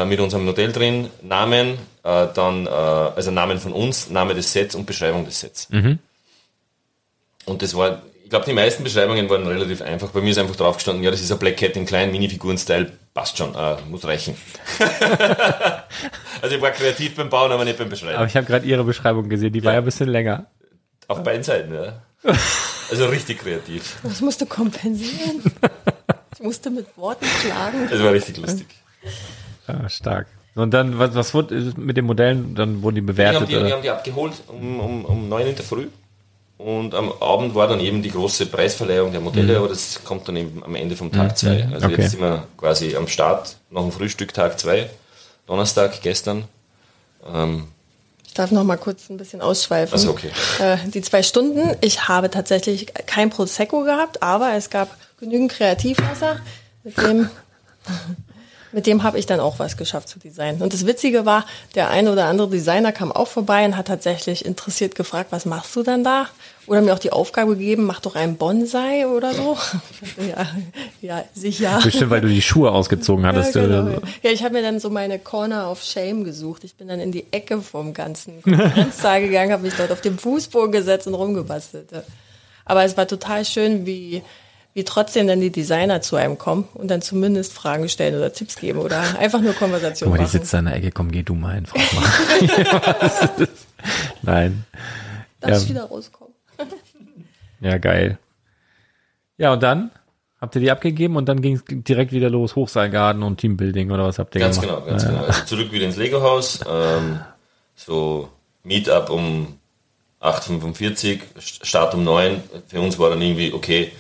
mit 0.04 0.20
unserem 0.20 0.44
Modell 0.44 0.74
drin, 0.74 1.10
Namen, 1.22 1.78
äh, 2.04 2.28
dann 2.34 2.66
äh, 2.66 2.70
also 2.70 3.32
Namen 3.32 3.60
von 3.60 3.72
uns, 3.72 4.10
Name 4.10 4.34
des 4.34 4.52
Sets 4.52 4.76
und 4.76 4.86
Beschreibung 4.86 5.24
des 5.24 5.40
Sets. 5.40 5.70
Und 7.46 7.62
das 7.62 7.76
war, 7.76 8.02
ich 8.24 8.30
glaube, 8.30 8.46
die 8.46 8.54
meisten 8.54 8.84
Beschreibungen 8.84 9.30
waren 9.30 9.48
relativ 9.48 9.82
einfach. 9.82 10.10
Bei 10.10 10.20
mir 10.20 10.32
ist 10.32 10.38
einfach 10.40 10.56
drauf 10.56 10.76
gestanden, 10.76 11.04
ja, 11.04 11.12
das 11.12 11.22
ist 11.22 11.32
ein 11.32 11.38
Black 11.38 11.58
Cat 11.58 11.78
in 11.78 11.86
klein, 11.86 12.12
Minifiguren-Style, 12.12 12.92
passt 13.14 13.38
schon, 13.38 13.54
äh, 13.56 13.78
muss 13.90 14.04
reichen. 14.04 14.36
also 16.42 16.56
ich 16.56 16.62
war 16.62 16.72
kreativ 16.72 17.16
beim 17.16 17.30
Bauen, 17.30 17.52
aber 17.52 17.64
nicht 17.64 17.78
beim 17.78 17.88
Beschreiben. 17.88 18.18
Aber 18.18 18.26
ich 18.26 18.36
habe 18.36 18.46
gerade 18.46 18.66
ihre 18.66 18.84
Beschreibung 18.84 19.30
gesehen, 19.30 19.54
die 19.54 19.64
war 19.64 19.74
ja 19.74 19.80
ein 19.80 19.86
bisschen 19.86 20.10
länger. 20.10 20.48
Auf 21.08 21.24
beiden 21.24 21.44
Seiten, 21.44 21.74
ja. 21.74 22.02
Also 22.92 23.08
richtig 23.08 23.40
kreativ. 23.40 23.98
Das 24.04 24.22
musst 24.22 24.42
du 24.42 24.46
kompensieren. 24.46 25.42
Ich 26.38 26.44
musste 26.44 26.70
mit 26.70 26.86
Worten 26.98 27.26
schlagen. 27.42 27.88
Das 27.90 28.04
war 28.04 28.12
richtig 28.12 28.36
lustig. 28.36 28.68
Ja, 29.68 29.90
stark. 29.90 30.28
Und 30.56 30.72
dann, 30.74 30.98
was, 31.00 31.14
was 31.16 31.34
wurde 31.34 31.74
mit 31.78 31.98
den 31.98 32.06
Modellen? 32.06 32.56
Dann 32.56 32.82
wurden 32.82 32.96
die 32.96 33.02
Wir 33.02 33.08
bewertet? 33.08 33.42
haben 33.42 33.48
die, 33.48 33.56
wir 33.56 33.74
haben 33.74 33.82
die 33.82 33.90
abgeholt 33.90 34.34
um, 34.48 34.80
um, 34.80 35.06
um 35.06 35.30
9 35.30 35.48
in 35.48 35.56
der 35.56 35.66
Früh. 35.66 35.88
Und 36.58 36.96
am 36.96 37.12
Abend 37.22 37.54
war 37.54 37.68
dann 37.68 37.82
eben 37.82 38.02
die 38.02 38.12
große 38.12 38.46
Preisverleihung 38.46 39.12
der 39.12 39.20
Modelle, 39.20 39.58
aber 39.58 39.68
das 39.68 40.02
kommt 40.06 40.26
dann 40.30 40.38
eben 40.38 40.64
am 40.64 40.74
Ende 40.76 40.96
vom 40.96 41.12
Tag 41.12 41.38
2. 41.38 41.68
Also 41.74 41.88
Okay. 41.88 41.96
jetzt 42.02 42.12
sind 42.12 42.22
wir 42.22 42.48
quasi 42.56 42.96
am 42.96 43.10
Start, 43.10 43.58
nach 43.72 43.82
dem 43.82 43.92
Frühstück 43.92 44.34
Tag 44.34 44.58
2, 44.58 44.90
Donnerstag, 45.48 46.02
gestern. 46.02 46.46
Ähm, 47.34 47.68
Ich 48.26 48.34
darf 48.34 48.52
noch 48.52 48.64
mal 48.64 48.78
kurz 48.78 49.10
ein 49.10 49.18
bisschen 49.18 49.42
ausschweifen. 49.42 49.92
Also 49.92 50.12
okay. 50.12 50.30
Äh, 50.60 50.78
die 50.86 51.02
zwei 51.02 51.24
Stunden. 51.24 51.76
Ich 51.82 52.08
habe 52.08 52.30
tatsächlich 52.30 52.88
kein 53.06 53.30
Prosecco 53.30 53.84
gehabt, 53.84 54.24
aber 54.24 54.54
es 54.54 54.70
gab 54.70 54.96
genügend 55.20 55.52
Kreativwasser, 55.52 56.38
mit 56.86 56.98
dem, 56.98 57.30
mit 58.76 58.86
dem 58.88 59.04
habe 59.04 59.18
ich 59.18 59.26
dann 59.26 59.40
auch 59.40 59.58
was 59.58 59.78
geschafft 59.78 60.10
zu 60.10 60.20
designen. 60.20 60.62
Und 60.62 60.74
das 60.74 60.86
Witzige 60.86 61.26
war, 61.26 61.46
der 61.76 61.90
eine 61.90 62.12
oder 62.12 62.26
andere 62.26 62.50
Designer 62.50 62.92
kam 62.92 63.10
auch 63.10 63.30
vorbei 63.30 63.64
und 63.66 63.78
hat 63.78 63.88
tatsächlich 63.88 64.44
interessiert 64.46 64.96
gefragt, 64.96 65.32
was 65.32 65.46
machst 65.46 65.74
du 65.78 65.82
denn 65.82 66.04
da? 66.04 66.28
Oder 66.68 66.82
mir 66.82 66.94
auch 66.94 67.00
die 67.00 67.12
Aufgabe 67.14 67.56
gegeben, 67.56 67.86
mach 67.86 68.02
doch 68.02 68.16
einen 68.16 68.36
Bonsai 68.36 69.08
oder 69.08 69.34
so. 69.34 69.58
ja, 70.30 70.46
ja, 71.02 71.24
sicher. 71.34 71.80
Bestimmt, 71.82 72.10
weil 72.10 72.20
du 72.20 72.28
die 72.28 72.42
Schuhe 72.42 72.72
ausgezogen 72.72 73.24
Ja, 73.24 73.30
hattest. 73.32 73.54
genau. 73.54 73.84
oder 73.84 73.96
so. 73.96 74.02
ja, 74.24 74.32
ich 74.32 74.44
habe 74.44 74.56
mir 74.56 74.62
dann 74.62 74.82
so 74.82 74.90
meine 74.90 75.20
Corner 75.20 75.72
of 75.72 75.82
Shame 75.82 76.26
gesucht. 76.26 76.66
Ich 76.66 76.76
bin 76.76 76.90
dann 76.90 77.00
in 77.00 77.14
die 77.14 77.28
Ecke 77.32 77.62
vom 77.62 77.94
ganzen 77.94 78.42
Konferenzsaal 78.44 79.22
gegangen, 79.22 79.54
habe 79.54 79.64
mich 79.64 79.76
dort 79.76 79.92
auf 79.92 80.02
den 80.02 80.20
Fußboden 80.20 80.74
gesetzt 80.74 81.08
und 81.08 81.14
rumgebastelt. 81.14 81.92
ja. 81.94 82.04
Aber 82.66 82.84
es 82.84 82.98
war 82.98 83.08
total 83.08 83.46
schön, 83.46 83.86
wie, 83.86 84.22
wie 84.76 84.84
trotzdem 84.84 85.26
dann 85.26 85.40
die 85.40 85.52
Designer 85.52 86.02
zu 86.02 86.18
einem 86.18 86.38
kommen 86.38 86.68
und 86.74 86.92
dann 86.92 87.02
zumindest 87.02 87.54
Fragen 87.54 87.88
stellen 87.88 88.14
oder 88.14 88.34
Tipps 88.34 88.58
geben 88.58 88.80
oder 88.80 89.18
einfach 89.18 89.40
nur 89.40 89.54
Konversation 89.54 90.10
Guck 90.10 90.20
mal, 90.20 90.26
die 90.26 90.30
sitzt 90.30 90.54
da 90.54 90.60
in 90.60 90.66
der 90.66 90.76
Ecke, 90.76 90.92
komm, 90.92 91.12
geh 91.12 91.24
du 91.24 91.34
mal 91.34 91.56
hin, 91.56 91.66
frag 91.66 91.82
mal. 91.94 93.48
Nein. 94.22 94.66
Darf 95.40 95.58
ich 95.58 95.64
ja. 95.64 95.70
wieder 95.70 95.84
rauskommen? 95.86 96.34
Ja, 97.62 97.78
geil. 97.78 98.20
Ja, 99.38 99.54
und 99.54 99.64
dann 99.64 99.92
habt 100.42 100.56
ihr 100.56 100.62
die 100.62 100.72
abgegeben 100.72 101.16
und 101.16 101.28
dann 101.30 101.42
ging 101.42 101.56
es 101.56 101.64
direkt 101.66 102.12
wieder 102.12 102.30
los, 102.30 102.58
Hochseilgarten 102.58 103.24
und 103.24 103.38
Teambuilding 103.38 103.92
oder 103.92 104.04
was 104.04 104.20
habt 104.20 104.36
ihr 104.36 104.42
Ganz 104.42 104.60
gemacht? 104.60 104.80
genau, 104.80 104.90
ganz 104.90 105.06
genau. 105.06 105.24
Also 105.24 105.46
zurück 105.46 105.72
wieder 105.72 105.86
ins 105.86 105.96
Lego-Haus. 105.96 106.60
Ähm, 106.70 107.22
so 107.76 108.28
Meetup 108.64 109.10
um 109.10 109.58
8.45 110.20 111.22
Start 111.40 111.94
um 111.94 112.04
9. 112.04 112.44
Für 112.68 112.82
uns 112.82 113.00
war 113.00 113.10
dann 113.10 113.22
irgendwie, 113.22 113.54
okay, 113.54 113.94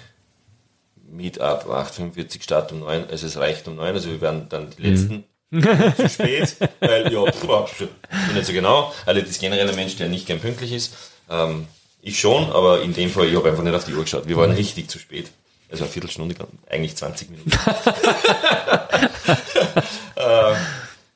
Meetup 1.15 1.65
8.45 1.65 2.43
Start 2.43 2.71
um 2.71 2.79
9. 2.79 3.09
Also 3.09 3.27
es 3.27 3.37
reicht 3.37 3.67
um 3.67 3.75
9. 3.75 3.93
Also 3.93 4.09
wir 4.09 4.21
werden 4.21 4.47
dann 4.49 4.69
die 4.77 4.81
Letzten. 4.81 5.23
zu 5.95 6.09
spät, 6.09 6.57
weil 6.79 7.13
ja, 7.13 7.23
pff, 7.31 7.45
pff, 7.69 7.77
bin 7.77 8.35
nicht 8.35 8.45
so 8.45 8.51
genau. 8.51 8.91
Also 9.05 9.21
das 9.21 9.29
ist 9.29 9.39
generell 9.39 9.69
ein 9.69 9.75
Mensch, 9.75 9.95
der 9.95 10.09
nicht 10.09 10.25
gern 10.25 10.39
pünktlich 10.39 10.73
ist. 10.73 10.93
Ähm, 11.29 11.67
ich 12.01 12.19
schon, 12.19 12.51
aber 12.51 12.81
in 12.81 12.93
dem 12.93 13.09
Fall, 13.09 13.27
ich 13.27 13.35
habe 13.35 13.49
einfach 13.49 13.63
nicht 13.63 13.73
auf 13.73 13.85
die 13.85 13.93
Uhr 13.93 14.03
geschaut. 14.03 14.27
Wir 14.27 14.35
waren 14.37 14.51
richtig 14.51 14.89
zu 14.89 14.99
spät. 14.99 15.31
Also 15.71 15.83
eine 15.83 15.93
Viertelstunde, 15.93 16.35
eigentlich 16.69 16.95
20 16.95 17.29
Minuten. 17.29 17.51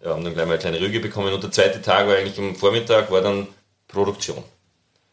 Ja, 0.04 0.12
haben 0.12 0.24
dann 0.24 0.34
gleich 0.34 0.46
mal 0.46 0.54
eine 0.54 0.62
kleine 0.62 0.80
Rüge 0.80 1.00
bekommen. 1.00 1.34
Und 1.34 1.44
der 1.44 1.52
zweite 1.52 1.82
Tag 1.82 2.08
war 2.08 2.16
eigentlich 2.16 2.38
am 2.38 2.56
Vormittag, 2.56 3.12
war 3.12 3.22
dann 3.22 3.48
Produktion. 3.88 4.44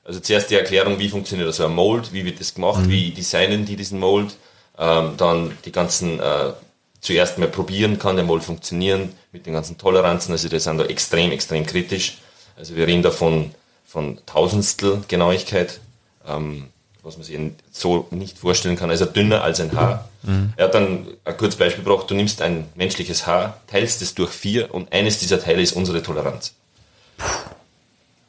Also 0.05 0.21
zuerst 0.21 0.51
die 0.51 0.55
Erklärung, 0.55 0.99
wie 1.01 1.09
funktioniert 1.09 1.53
so 1.53 1.65
ein 1.65 1.75
Mold, 1.75 2.13
wie 2.13 2.25
wird 2.25 2.39
das 2.39 2.55
gemacht, 2.55 2.89
wie 2.89 3.11
designen 3.11 3.65
die 3.65 3.75
diesen 3.75 3.99
Mold. 3.99 4.37
Ähm, 4.79 5.15
dann 5.17 5.57
die 5.65 5.73
ganzen, 5.73 6.21
äh, 6.21 6.53
zuerst 7.01 7.39
mal 7.39 7.49
probieren, 7.49 7.99
kann 7.99 8.17
der 8.17 8.25
Mold 8.25 8.45
funktionieren 8.45 9.13
mit 9.33 9.47
den 9.47 9.55
ganzen 9.55 9.79
Toleranzen. 9.79 10.33
Also 10.33 10.49
die 10.49 10.59
sind 10.59 10.79
da 10.79 10.85
extrem, 10.85 11.33
extrem 11.33 11.65
kritisch. 11.65 12.19
Also 12.57 12.77
wir 12.77 12.87
reden 12.87 13.03
da 13.03 13.11
von 13.11 13.53
von 13.87 14.19
Tausendstel 14.27 15.03
Genauigkeit, 15.09 15.81
ähm, 16.27 16.69
was 17.03 17.17
man 17.17 17.25
sich 17.25 17.39
so 17.71 18.09
nicht 18.11 18.37
vorstellen 18.37 18.77
kann. 18.77 18.91
Also 18.91 19.07
dünner 19.07 19.43
als 19.43 19.61
ein 19.61 19.73
Haar. 19.73 20.09
Mhm. 20.23 20.53
Er 20.57 20.67
hat 20.67 20.75
dann 20.75 21.07
ein 21.25 21.37
kurzes 21.37 21.59
Beispiel 21.59 21.85
gebracht, 21.85 22.11
du 22.11 22.15
nimmst 22.15 22.43
ein 22.43 22.69
menschliches 22.75 23.27
Haar, 23.27 23.61
teilst 23.69 24.03
es 24.03 24.15
durch 24.15 24.33
vier 24.33 24.75
und 24.75 24.93
eines 24.93 25.19
dieser 25.21 25.41
Teile 25.41 25.63
ist 25.63 25.73
unsere 25.73 26.03
Toleranz. 26.03 26.53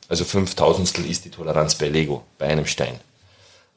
Also 0.08 0.24
fünf 0.24 0.56
Tausendstel 0.56 1.06
ist 1.06 1.26
die 1.26 1.32
Toleranz 1.32 1.76
bei 1.76 1.90
Lego, 1.90 2.24
bei 2.38 2.46
einem 2.46 2.66
Stein. 2.66 3.00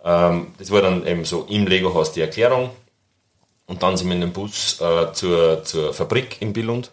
Ähm, 0.05 0.49
das 0.59 0.71
war 0.71 0.83
dann 0.83 1.07
eben 1.07 1.25
so 1.25 1.47
im 1.49 1.67
Lego-Haus 1.67 2.13
die 2.13 2.21
Erklärung. 2.21 2.71
Und 3.67 3.83
dann 3.83 3.97
sind 3.97 4.09
wir 4.09 4.15
in 4.15 4.21
dem 4.21 4.33
Bus 4.33 4.81
äh, 4.81 5.13
zur, 5.13 5.63
zur 5.65 5.95
Fabrik 5.95 6.39
in 6.41 6.53
Billund, 6.53 6.91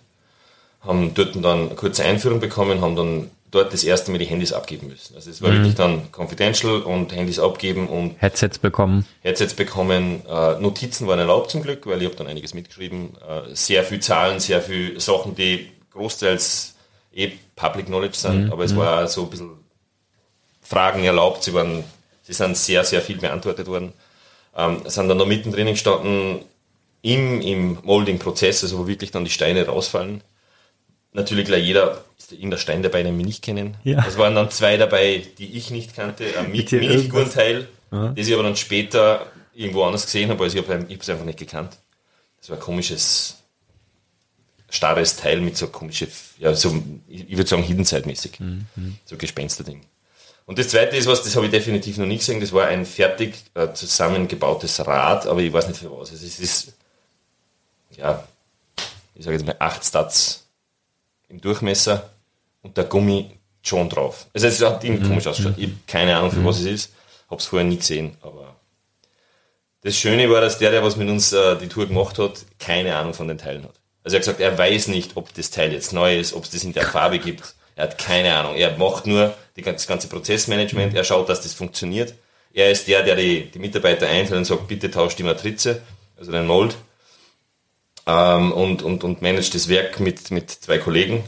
haben 0.81 1.13
dort 1.15 1.35
dann 1.35 1.45
eine 1.67 1.75
kurze 1.75 2.03
Einführung 2.03 2.39
bekommen, 2.39 2.81
haben 2.81 2.95
dann 2.95 3.31
dort 3.49 3.73
das 3.73 3.83
erste 3.83 4.11
Mal 4.11 4.17
die 4.19 4.25
Handys 4.25 4.53
abgeben 4.53 4.87
müssen. 4.87 5.15
Also 5.15 5.29
es 5.29 5.41
war 5.41 5.49
mhm. 5.49 5.55
wirklich 5.55 5.75
dann 5.75 6.11
confidential 6.11 6.81
und 6.81 7.15
Handys 7.15 7.39
abgeben 7.39 7.87
und 7.87 8.21
Headsets 8.21 8.59
bekommen. 8.59 9.05
Headsets 9.21 9.53
bekommen. 9.53 10.21
Äh, 10.27 10.59
Notizen 10.59 11.07
waren 11.07 11.19
erlaubt 11.19 11.49
zum 11.49 11.63
Glück, 11.63 11.87
weil 11.87 12.01
ich 12.01 12.05
habe 12.05 12.15
dann 12.15 12.27
einiges 12.27 12.53
mitgeschrieben. 12.53 13.15
Äh, 13.27 13.55
sehr 13.55 13.83
viel 13.83 13.99
Zahlen, 13.99 14.39
sehr 14.39 14.61
viel 14.61 14.99
Sachen, 14.99 15.33
die 15.33 15.71
großteils 15.91 16.75
eh 17.13 17.31
Public 17.55 17.87
Knowledge 17.87 18.17
sind, 18.17 18.45
mhm. 18.45 18.51
aber 18.51 18.63
es 18.65 18.73
mhm. 18.73 18.77
war 18.77 19.07
so 19.07 19.23
ein 19.23 19.29
bisschen 19.29 19.51
Fragen 20.61 21.03
erlaubt. 21.03 21.43
Sie 21.43 21.53
waren, 21.53 21.83
sie 22.27 22.33
sind 22.33 22.55
sehr, 22.55 22.83
sehr 22.83 23.01
viel 23.01 23.17
beantwortet 23.17 23.67
worden. 23.67 23.93
Ähm, 24.55 24.81
sind 24.85 25.07
dann 25.07 25.17
noch 25.17 25.25
mittendrin 25.25 25.67
gestanden 25.67 26.41
im, 27.01 27.41
im 27.41 27.79
Molding-Prozess, 27.83 28.63
also 28.63 28.79
wo 28.79 28.87
wirklich 28.87 29.11
dann 29.11 29.23
die 29.23 29.31
Steine 29.31 29.65
rausfallen 29.65 30.21
natürlich 31.17 31.45
gleich 31.45 31.65
jeder, 31.65 32.05
ist 32.17 32.31
irgendein 32.31 32.59
Stein 32.59 32.83
dabei, 32.83 33.03
den 33.03 33.17
wir 33.17 33.25
nicht 33.25 33.43
kennen. 33.43 33.75
Ja. 33.83 34.05
Es 34.07 34.17
waren 34.17 34.35
dann 34.35 34.49
zwei 34.51 34.77
dabei, 34.77 35.25
die 35.37 35.57
ich 35.57 35.71
nicht 35.71 35.95
kannte, 35.95 36.25
ein 36.37 36.51
Minifigurenteil, 36.51 37.67
ja. 37.91 38.09
das 38.09 38.27
ich 38.27 38.33
aber 38.33 38.43
dann 38.43 38.55
später 38.55 39.25
irgendwo 39.53 39.83
anders 39.83 40.05
gesehen 40.05 40.29
habe, 40.29 40.43
also 40.43 40.57
ich 40.57 40.63
habe 40.67 40.85
es 40.87 41.09
einfach 41.09 41.25
nicht 41.25 41.39
gekannt. 41.39 41.77
Das 42.39 42.49
war 42.49 42.57
ein 42.57 42.61
komisches, 42.61 43.37
starres 44.69 45.15
Teil 45.15 45.41
mit 45.41 45.57
so 45.57 45.67
komische, 45.67 46.07
ja, 46.37 46.53
so, 46.53 46.81
ich 47.07 47.35
würde 47.35 47.49
sagen, 47.49 47.63
Hidden 47.63 47.85
Side-mäßig. 47.85 48.39
Mhm. 48.39 48.97
So 49.05 49.17
Gespensterding. 49.17 49.81
Und 50.47 50.57
das 50.57 50.69
zweite 50.69 50.95
ist 50.95 51.07
was, 51.07 51.21
das 51.23 51.35
habe 51.35 51.45
ich 51.45 51.51
definitiv 51.51 51.97
noch 51.97 52.05
nie 52.05 52.17
gesehen, 52.17 52.39
das 52.39 52.53
war 52.53 52.67
ein 52.67 52.85
fertig 52.85 53.35
äh, 53.53 53.73
zusammengebautes 53.73 54.87
Rad, 54.87 55.27
aber 55.27 55.41
ich 55.41 55.51
weiß 55.51 55.67
nicht 55.67 55.81
für 55.81 55.91
was. 55.91 56.13
Es 56.13 56.23
ist, 56.39 56.73
ja, 57.91 58.23
ich 59.13 59.25
sage 59.25 59.35
jetzt 59.35 59.45
mal 59.45 59.57
acht 59.59 59.83
Stats 59.83 60.47
im 61.27 61.41
Durchmesser 61.41 62.09
und 62.61 62.77
der 62.77 62.85
Gummi 62.85 63.29
schon 63.61 63.89
drauf. 63.89 64.27
Also 64.33 64.47
es 64.47 64.61
hat 64.61 64.85
irgendwie 64.85 65.03
mhm. 65.03 65.09
komisch 65.09 65.27
ausgeschaut. 65.27 65.55
Ich 65.57 65.65
habe 65.65 65.75
keine 65.85 66.15
Ahnung, 66.15 66.31
für 66.31 66.39
mhm. 66.39 66.45
was 66.45 66.59
es 66.59 66.65
ist. 66.65 66.93
Habe 67.29 67.41
es 67.41 67.47
vorher 67.47 67.67
nie 67.67 67.77
gesehen, 67.77 68.15
aber 68.21 68.55
das 69.81 69.97
Schöne 69.97 70.29
war, 70.29 70.39
dass 70.39 70.59
der, 70.59 70.71
der 70.71 70.81
was 70.81 70.95
mit 70.95 71.09
uns 71.09 71.33
äh, 71.33 71.57
die 71.57 71.67
Tour 71.67 71.87
gemacht 71.87 72.19
hat, 72.19 72.45
keine 72.57 72.95
Ahnung 72.95 73.13
von 73.13 73.27
den 73.27 73.37
Teilen 73.37 73.63
hat. 73.63 73.75
Also 74.01 74.15
er 74.15 74.19
hat 74.19 74.25
gesagt, 74.25 74.39
er 74.39 74.57
weiß 74.57 74.87
nicht, 74.87 75.17
ob 75.17 75.33
das 75.33 75.49
Teil 75.49 75.73
jetzt 75.73 75.91
neu 75.91 76.17
ist, 76.17 76.33
ob 76.33 76.45
es 76.45 76.51
das 76.51 76.63
in 76.63 76.71
der 76.71 76.87
Farbe 76.87 77.19
gibt. 77.19 77.53
Er 77.77 77.83
hat 77.83 77.97
keine 77.97 78.33
Ahnung. 78.33 78.55
Er 78.55 78.77
macht 78.77 79.07
nur 79.07 79.33
das 79.55 79.87
ganze 79.87 80.09
Prozessmanagement. 80.09 80.93
Er 80.93 81.03
schaut, 81.03 81.29
dass 81.29 81.41
das 81.41 81.53
funktioniert. 81.53 82.13
Er 82.53 82.71
ist 82.71 82.87
der, 82.87 83.03
der 83.03 83.15
die, 83.15 83.51
die 83.51 83.59
Mitarbeiter 83.59 84.07
einstellt 84.07 84.39
und 84.39 84.45
sagt, 84.45 84.67
bitte 84.67 84.91
tauscht 84.91 85.19
die 85.19 85.23
Matrize, 85.23 85.81
also 86.17 86.31
den 86.31 86.47
Mold 86.47 86.75
ähm, 88.07 88.51
und, 88.51 88.81
und, 88.81 89.03
und 89.03 89.21
managt 89.21 89.53
das 89.53 89.67
Werk 89.67 89.99
mit, 89.99 90.31
mit 90.31 90.49
zwei 90.49 90.79
Kollegen, 90.79 91.23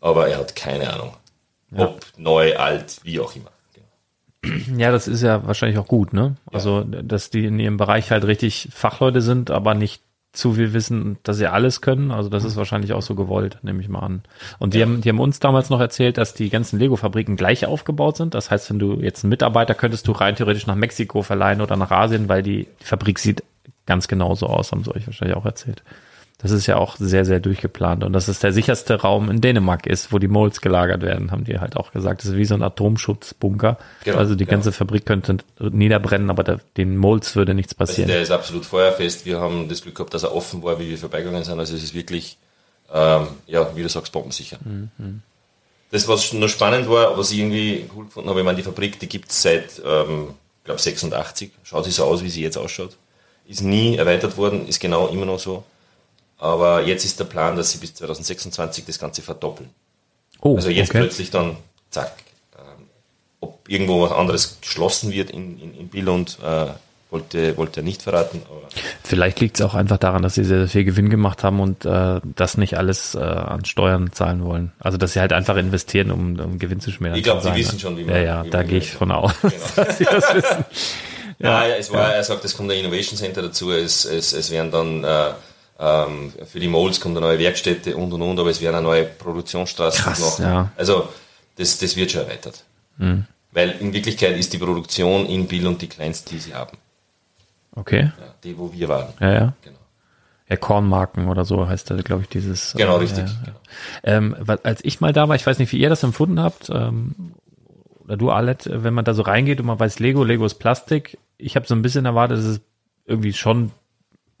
aber 0.00 0.28
er 0.28 0.38
hat 0.38 0.56
keine 0.56 0.92
Ahnung. 0.92 1.14
Ja. 1.70 1.84
Ob 1.84 2.04
neu, 2.16 2.56
alt, 2.56 2.96
wie 3.04 3.20
auch 3.20 3.36
immer. 3.36 3.50
Ja, 4.76 4.90
das 4.90 5.06
ist 5.06 5.22
ja 5.22 5.46
wahrscheinlich 5.46 5.78
auch 5.78 5.88
gut, 5.88 6.12
ne? 6.12 6.36
Also, 6.50 6.82
dass 6.82 7.28
die 7.28 7.44
in 7.44 7.58
ihrem 7.58 7.76
Bereich 7.76 8.10
halt 8.10 8.24
richtig 8.24 8.68
Fachleute 8.72 9.20
sind, 9.20 9.50
aber 9.50 9.74
nicht 9.74 10.02
zu 10.38 10.52
viel 10.52 10.72
wissen, 10.72 11.18
dass 11.24 11.36
sie 11.36 11.50
alles 11.50 11.80
können. 11.80 12.12
Also 12.12 12.28
das 12.28 12.44
ist 12.44 12.56
wahrscheinlich 12.56 12.92
auch 12.92 13.02
so 13.02 13.16
gewollt, 13.16 13.58
nehme 13.62 13.80
ich 13.80 13.88
mal 13.88 13.98
an. 13.98 14.22
Und 14.60 14.72
die, 14.72 14.78
ja. 14.78 14.86
haben, 14.86 15.00
die 15.00 15.08
haben 15.08 15.18
uns 15.18 15.40
damals 15.40 15.68
noch 15.68 15.80
erzählt, 15.80 16.16
dass 16.16 16.32
die 16.32 16.48
ganzen 16.48 16.78
Lego-Fabriken 16.78 17.34
gleich 17.34 17.66
aufgebaut 17.66 18.16
sind. 18.16 18.34
Das 18.34 18.50
heißt, 18.50 18.70
wenn 18.70 18.78
du 18.78 19.00
jetzt 19.00 19.24
einen 19.24 19.30
Mitarbeiter 19.30 19.74
könntest 19.74 20.06
du 20.06 20.12
rein 20.12 20.36
theoretisch 20.36 20.66
nach 20.68 20.76
Mexiko 20.76 21.22
verleihen 21.22 21.60
oder 21.60 21.76
nach 21.76 21.90
Asien, 21.90 22.28
weil 22.28 22.44
die, 22.44 22.68
die 22.80 22.84
Fabrik 22.84 23.18
sieht 23.18 23.42
ganz 23.84 24.06
genauso 24.06 24.46
aus, 24.46 24.70
haben 24.70 24.84
sie 24.84 24.94
euch 24.94 25.06
wahrscheinlich 25.06 25.36
auch 25.36 25.44
erzählt. 25.44 25.82
Das 26.40 26.52
ist 26.52 26.68
ja 26.68 26.76
auch 26.76 26.94
sehr, 26.96 27.24
sehr 27.24 27.40
durchgeplant. 27.40 28.04
Und 28.04 28.12
dass 28.12 28.28
es 28.28 28.38
der 28.38 28.52
sicherste 28.52 29.00
Raum 29.00 29.28
in 29.28 29.40
Dänemark 29.40 29.86
ist, 29.86 30.12
wo 30.12 30.20
die 30.20 30.28
Molds 30.28 30.60
gelagert 30.60 31.02
werden, 31.02 31.32
haben 31.32 31.42
die 31.42 31.58
halt 31.58 31.76
auch 31.76 31.90
gesagt. 31.90 32.20
Das 32.20 32.30
ist 32.30 32.36
wie 32.36 32.44
so 32.44 32.54
ein 32.54 32.62
Atomschutzbunker. 32.62 33.76
Genau, 34.04 34.18
also 34.18 34.36
die 34.36 34.44
genau. 34.44 34.58
ganze 34.58 34.70
Fabrik 34.70 35.04
könnte 35.04 35.38
niederbrennen, 35.58 36.30
aber 36.30 36.44
der, 36.44 36.60
den 36.76 36.96
Molds 36.96 37.34
würde 37.34 37.54
nichts 37.54 37.72
also 37.72 37.90
passieren. 37.90 38.08
Also 38.08 38.14
der 38.14 38.22
ist 38.22 38.30
absolut 38.30 38.64
feuerfest. 38.64 39.26
Wir 39.26 39.40
haben 39.40 39.68
das 39.68 39.82
Glück 39.82 39.96
gehabt, 39.96 40.14
dass 40.14 40.22
er 40.22 40.32
offen 40.32 40.62
war, 40.62 40.78
wie 40.78 40.88
wir 40.88 40.96
vorbeigegangen 40.96 41.42
sind. 41.42 41.58
Also 41.58 41.74
es 41.74 41.82
ist 41.82 41.94
wirklich, 41.94 42.38
ähm, 42.94 43.26
ja, 43.48 43.74
wie 43.74 43.82
du 43.82 43.88
sagst, 43.88 44.12
bombensicher. 44.12 44.58
Mhm. 44.64 45.22
Das, 45.90 46.06
was 46.06 46.32
noch 46.34 46.48
spannend 46.48 46.88
war, 46.88 47.18
was 47.18 47.32
ich 47.32 47.38
irgendwie 47.38 47.90
cool 47.96 48.04
gefunden 48.04 48.28
habe, 48.30 48.38
ich 48.38 48.46
meine, 48.46 48.58
die 48.58 48.62
Fabrik, 48.62 49.00
die 49.00 49.08
gibt 49.08 49.32
es 49.32 49.42
seit, 49.42 49.82
ähm, 49.84 50.34
glaube 50.62 50.80
86. 50.80 51.50
Schaut 51.64 51.84
sie 51.84 51.90
so 51.90 52.04
aus, 52.04 52.22
wie 52.22 52.30
sie 52.30 52.42
jetzt 52.42 52.58
ausschaut. 52.58 52.96
Ist 53.48 53.62
nie 53.62 53.96
erweitert 53.96 54.36
worden, 54.36 54.68
ist 54.68 54.78
genau 54.78 55.08
immer 55.08 55.26
noch 55.26 55.40
so. 55.40 55.64
Aber 56.38 56.84
jetzt 56.84 57.04
ist 57.04 57.18
der 57.18 57.24
Plan, 57.24 57.56
dass 57.56 57.72
sie 57.72 57.78
bis 57.78 57.94
2026 57.94 58.84
das 58.84 58.98
Ganze 58.98 59.22
verdoppeln. 59.22 59.70
Oh, 60.40 60.56
also 60.56 60.70
jetzt 60.70 60.90
okay. 60.90 61.00
plötzlich 61.00 61.30
dann, 61.30 61.56
zack, 61.90 62.12
ähm, 62.56 62.86
ob 63.40 63.68
irgendwo 63.68 64.02
was 64.02 64.12
anderes 64.12 64.58
geschlossen 64.60 65.12
wird 65.12 65.30
in, 65.30 65.58
in, 65.60 65.74
in 65.74 65.88
Billund, 65.88 66.38
äh, 66.42 66.68
wollte, 67.10 67.56
wollte 67.56 67.80
er 67.80 67.84
nicht 67.84 68.02
verraten. 68.02 68.42
Vielleicht 69.02 69.40
liegt 69.40 69.58
es 69.58 69.64
auch 69.64 69.74
einfach 69.74 69.96
daran, 69.96 70.22
dass 70.22 70.34
sie 70.34 70.44
sehr, 70.44 70.58
sehr 70.58 70.68
viel 70.68 70.84
Gewinn 70.84 71.08
gemacht 71.08 71.42
haben 71.42 71.58
und 71.58 71.84
äh, 71.84 72.20
das 72.22 72.56
nicht 72.56 72.76
alles 72.76 73.14
äh, 73.14 73.18
an 73.18 73.64
Steuern 73.64 74.12
zahlen 74.12 74.44
wollen. 74.44 74.72
Also 74.78 74.98
dass 74.98 75.14
sie 75.14 75.20
halt 75.20 75.32
einfach 75.32 75.56
investieren, 75.56 76.10
um, 76.10 76.38
um 76.38 76.58
Gewinn 76.58 76.80
zu 76.80 76.90
schmälern. 76.90 77.16
Ich 77.16 77.24
glaube, 77.24 77.42
sie 77.42 77.54
wissen 77.54 77.78
schon, 77.78 77.96
wie 77.96 78.04
man. 78.04 78.14
Ja, 78.14 78.20
ja, 78.20 78.44
da 78.44 78.62
gehe 78.62 78.78
ich 78.78 78.92
von 78.92 79.10
aus, 79.10 79.32
genau. 79.42 79.54
dass 79.76 79.98
sie 79.98 80.04
das 80.04 80.34
wissen. 80.34 80.64
Ja, 81.40 81.64
ja, 81.64 81.76
es 81.76 81.92
war, 81.92 82.12
er 82.14 82.24
sagt, 82.24 82.44
es 82.44 82.56
kommt 82.56 82.68
ein 82.72 82.80
Innovation 82.80 83.16
Center 83.16 83.42
dazu, 83.42 83.70
es, 83.70 84.04
es, 84.04 84.32
es 84.32 84.50
werden 84.50 84.72
dann 84.72 85.04
äh, 85.04 85.30
ähm, 85.78 86.32
für 86.46 86.60
die 86.60 86.68
Molds 86.68 87.00
kommt 87.00 87.16
eine 87.16 87.26
neue 87.26 87.38
Werkstätte 87.38 87.96
und 87.96 88.12
und 88.12 88.22
und, 88.22 88.38
aber 88.38 88.50
es 88.50 88.60
werden 88.60 88.76
eine 88.76 88.86
neue 88.86 89.04
Produktionsstraße 89.04 90.02
Krass, 90.02 90.38
Ja. 90.38 90.70
Also 90.76 91.08
das, 91.56 91.78
das 91.78 91.96
wird 91.96 92.10
schon 92.10 92.22
erweitert. 92.22 92.64
Mhm. 92.96 93.26
Weil 93.52 93.70
in 93.80 93.92
Wirklichkeit 93.92 94.36
ist 94.36 94.52
die 94.52 94.58
Produktion 94.58 95.26
in 95.26 95.46
Bill 95.46 95.66
und 95.66 95.80
die 95.80 95.88
kleinste, 95.88 96.30
die 96.30 96.38
sie 96.38 96.54
haben. 96.54 96.76
Okay. 97.74 98.12
Ja, 98.18 98.34
die, 98.42 98.58
wo 98.58 98.72
wir 98.72 98.88
waren. 98.88 99.12
Ja, 99.20 99.32
ja. 99.32 99.52
Genau. 99.62 99.78
Ja, 100.48 100.56
Kornmarken 100.56 101.28
oder 101.28 101.44
so 101.44 101.68
heißt 101.68 101.90
das, 101.90 102.02
glaube 102.04 102.22
ich, 102.22 102.28
dieses. 102.28 102.74
Genau, 102.76 102.96
äh, 102.96 103.00
richtig. 103.00 103.24
Ja, 103.26 103.52
ja. 104.12 104.16
Ähm, 104.16 104.36
als 104.62 104.84
ich 104.84 105.00
mal 105.00 105.12
da 105.12 105.28
war, 105.28 105.36
ich 105.36 105.46
weiß 105.46 105.58
nicht, 105.58 105.72
wie 105.72 105.78
ihr 105.78 105.90
das 105.90 106.02
empfunden 106.02 106.40
habt, 106.40 106.70
ähm, 106.70 107.34
oder 108.04 108.16
du, 108.16 108.30
Alet, 108.30 108.68
wenn 108.72 108.94
man 108.94 109.04
da 109.04 109.12
so 109.12 109.22
reingeht 109.22 109.60
und 109.60 109.66
man 109.66 109.78
weiß, 109.78 109.98
Lego, 109.98 110.24
Lego 110.24 110.46
ist 110.46 110.54
Plastik. 110.54 111.18
Ich 111.36 111.54
habe 111.54 111.66
so 111.66 111.74
ein 111.74 111.82
bisschen 111.82 112.06
erwartet, 112.06 112.38
dass 112.38 112.44
es 112.46 112.60
irgendwie 113.04 113.34
schon 113.34 113.72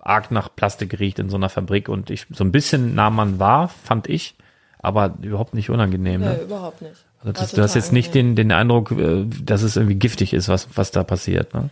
arg 0.08 0.30
nach 0.30 0.48
Plastik 0.54 0.98
riecht 0.98 1.18
in 1.18 1.28
so 1.28 1.36
einer 1.36 1.48
Fabrik 1.48 1.88
und 1.88 2.10
ich 2.10 2.26
so 2.30 2.44
ein 2.44 2.52
bisschen 2.52 2.94
nah 2.94 3.10
man 3.10 3.38
war, 3.38 3.68
fand 3.68 4.08
ich, 4.08 4.36
aber 4.78 5.14
überhaupt 5.22 5.54
nicht 5.54 5.70
unangenehm. 5.70 6.20
Ne? 6.20 6.36
Nee, 6.38 6.44
überhaupt 6.44 6.82
nicht. 6.82 7.04
Also 7.20 7.32
das, 7.32 7.52
du 7.52 7.62
hast 7.62 7.74
jetzt 7.74 7.92
nicht 7.92 8.14
den, 8.14 8.36
den 8.36 8.52
Eindruck, 8.52 8.92
äh, 8.92 9.24
dass 9.24 9.62
es 9.62 9.76
irgendwie 9.76 9.96
giftig 9.96 10.32
ist, 10.32 10.48
was, 10.48 10.68
was 10.76 10.90
da 10.90 11.02
passiert. 11.02 11.52
Ne? 11.54 11.70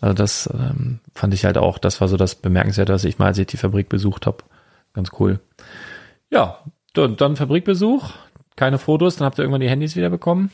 Also 0.00 0.14
das 0.14 0.50
ähm, 0.52 1.00
fand 1.14 1.34
ich 1.34 1.44
halt 1.44 1.58
auch, 1.58 1.78
das 1.78 2.00
war 2.00 2.08
so 2.08 2.16
das 2.16 2.34
Bemerkenswerte, 2.34 2.92
was 2.92 3.04
ich 3.04 3.18
mal, 3.18 3.26
als 3.26 3.38
ich 3.38 3.46
die 3.46 3.56
Fabrik 3.56 3.88
besucht 3.88 4.26
habe. 4.26 4.38
Ganz 4.94 5.10
cool. 5.18 5.40
Ja, 6.30 6.58
dann, 6.94 7.16
dann 7.16 7.36
Fabrikbesuch, 7.36 8.10
keine 8.56 8.78
Fotos, 8.78 9.16
dann 9.16 9.26
habt 9.26 9.38
ihr 9.38 9.42
irgendwann 9.42 9.60
die 9.60 9.70
Handys 9.70 9.96
wieder 9.96 10.10
bekommen. 10.10 10.50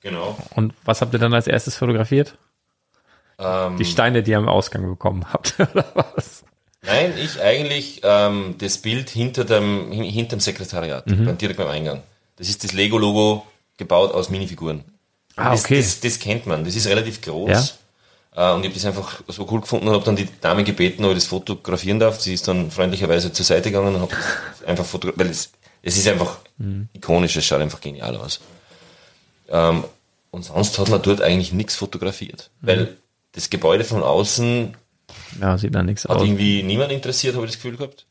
Genau. 0.00 0.38
Und 0.54 0.74
was 0.84 1.00
habt 1.00 1.12
ihr 1.12 1.18
dann 1.18 1.34
als 1.34 1.46
erstes 1.46 1.76
fotografiert? 1.76 2.36
Ähm, 3.40 3.76
die 3.78 3.84
Steine, 3.84 4.22
die 4.22 4.32
ihr 4.32 4.38
am 4.38 4.48
Ausgang 4.48 4.88
bekommen 4.88 5.24
habt, 5.32 5.54
oder 5.72 5.86
was? 5.94 6.44
Nein, 6.82 7.12
ich 7.18 7.40
eigentlich 7.40 8.00
ähm, 8.04 8.54
das 8.58 8.78
Bild 8.78 9.10
hinter 9.10 9.44
dem, 9.44 9.90
hinter 9.92 10.36
dem 10.36 10.40
Sekretariat, 10.40 11.06
mhm. 11.06 11.36
direkt 11.38 11.58
beim 11.58 11.68
Eingang. 11.68 12.02
Das 12.36 12.48
ist 12.48 12.64
das 12.64 12.72
Lego-Logo 12.72 13.46
gebaut 13.76 14.12
aus 14.12 14.30
Minifiguren. 14.30 14.84
Ah, 15.36 15.54
okay. 15.54 15.76
Das, 15.76 16.00
das, 16.00 16.00
das, 16.00 16.18
kennt 16.18 16.46
man, 16.46 16.64
das 16.64 16.74
ist 16.74 16.86
relativ 16.86 17.20
groß. 17.20 17.78
Ja? 18.36 18.52
Äh, 18.52 18.54
und 18.54 18.60
ich 18.60 18.66
habe 18.66 18.74
das 18.74 18.84
einfach 18.86 19.22
so 19.28 19.46
cool 19.50 19.60
gefunden 19.60 19.88
und 19.88 19.94
habe 19.94 20.04
dann 20.04 20.16
die 20.16 20.28
Dame 20.40 20.64
gebeten, 20.64 21.04
ob 21.04 21.10
ich 21.10 21.18
das 21.18 21.26
fotografieren 21.26 21.98
darf. 21.98 22.20
Sie 22.20 22.34
ist 22.34 22.46
dann 22.48 22.70
freundlicherweise 22.70 23.32
zur 23.32 23.44
Seite 23.44 23.70
gegangen 23.70 23.94
und 23.94 24.00
habe 24.02 24.14
einfach 24.66 24.84
fotografiert, 24.84 25.26
weil 25.26 25.30
es, 25.30 25.52
es 25.82 25.96
ist 25.96 26.08
einfach 26.08 26.38
mhm. 26.58 26.88
ikonisch, 26.92 27.36
es 27.36 27.44
schaut 27.44 27.60
einfach 27.60 27.80
genial 27.80 28.16
aus. 28.16 28.40
Ähm, 29.48 29.84
und 30.30 30.44
sonst 30.44 30.78
hat 30.78 30.88
man 30.88 31.02
dort 31.02 31.22
eigentlich 31.22 31.52
nichts 31.52 31.74
fotografiert, 31.74 32.50
mhm. 32.60 32.66
weil 32.66 32.96
das 33.32 33.50
Gebäude 33.50 33.84
von 33.84 34.02
außen 34.02 34.74
ja, 35.40 35.58
sieht 35.58 35.74
da 35.74 35.82
nichts 35.82 36.04
hat 36.04 36.16
aus. 36.16 36.22
irgendwie 36.22 36.62
niemand 36.62 36.92
interessiert, 36.92 37.34
habe 37.36 37.44
ich 37.46 37.52
das 37.52 37.60
Gefühl 37.62 37.76
gehabt. 37.76 38.06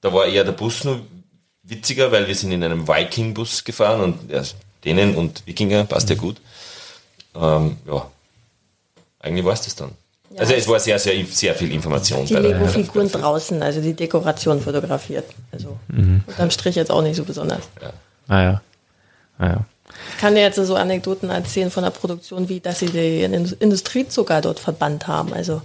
Da 0.00 0.12
war 0.12 0.26
eher 0.26 0.44
der 0.44 0.52
Bus 0.52 0.84
nur 0.84 1.00
witziger, 1.62 2.10
weil 2.12 2.26
wir 2.26 2.34
sind 2.34 2.52
in 2.52 2.62
einem 2.64 2.88
Viking-Bus 2.88 3.64
gefahren 3.64 4.00
und 4.00 4.30
ja, 4.30 4.42
denen 4.84 5.14
und 5.14 5.46
Wikinger, 5.46 5.84
passt 5.84 6.10
ja 6.10 6.16
gut. 6.16 6.36
Ähm, 7.34 7.76
ja, 7.86 8.10
eigentlich 9.20 9.44
war 9.44 9.52
es 9.52 9.62
das 9.62 9.76
dann. 9.76 9.92
also 10.36 10.52
es 10.54 10.66
war 10.68 10.80
sehr, 10.80 10.98
sehr, 10.98 11.24
sehr 11.26 11.54
viel 11.54 11.72
Information. 11.72 12.26
Die 12.26 12.34
bei 12.34 12.40
der- 12.40 12.58
Lego-Figuren 12.58 13.10
draußen, 13.10 13.62
also 13.62 13.80
die 13.80 13.94
Dekoration 13.94 14.60
fotografiert. 14.60 15.24
Also 15.52 15.78
unterm 16.26 16.50
Strich 16.50 16.74
jetzt 16.76 16.90
auch 16.90 17.02
nicht 17.02 17.16
so 17.16 17.24
besonders. 17.24 17.62
Naja. 18.26 18.60
Naja. 19.38 19.64
Ich 20.14 20.20
kann 20.20 20.34
dir 20.34 20.40
jetzt 20.42 20.56
so 20.56 20.74
Anekdoten 20.76 21.30
erzählen 21.30 21.70
von 21.70 21.82
der 21.84 21.90
Produktion, 21.90 22.48
wie 22.48 22.60
dass 22.60 22.78
sie 22.80 22.86
den 22.86 23.32
Indus- 23.34 23.52
Industriezucker 23.52 24.40
dort 24.40 24.58
verbannt 24.60 25.06
haben. 25.08 25.32
Also 25.32 25.62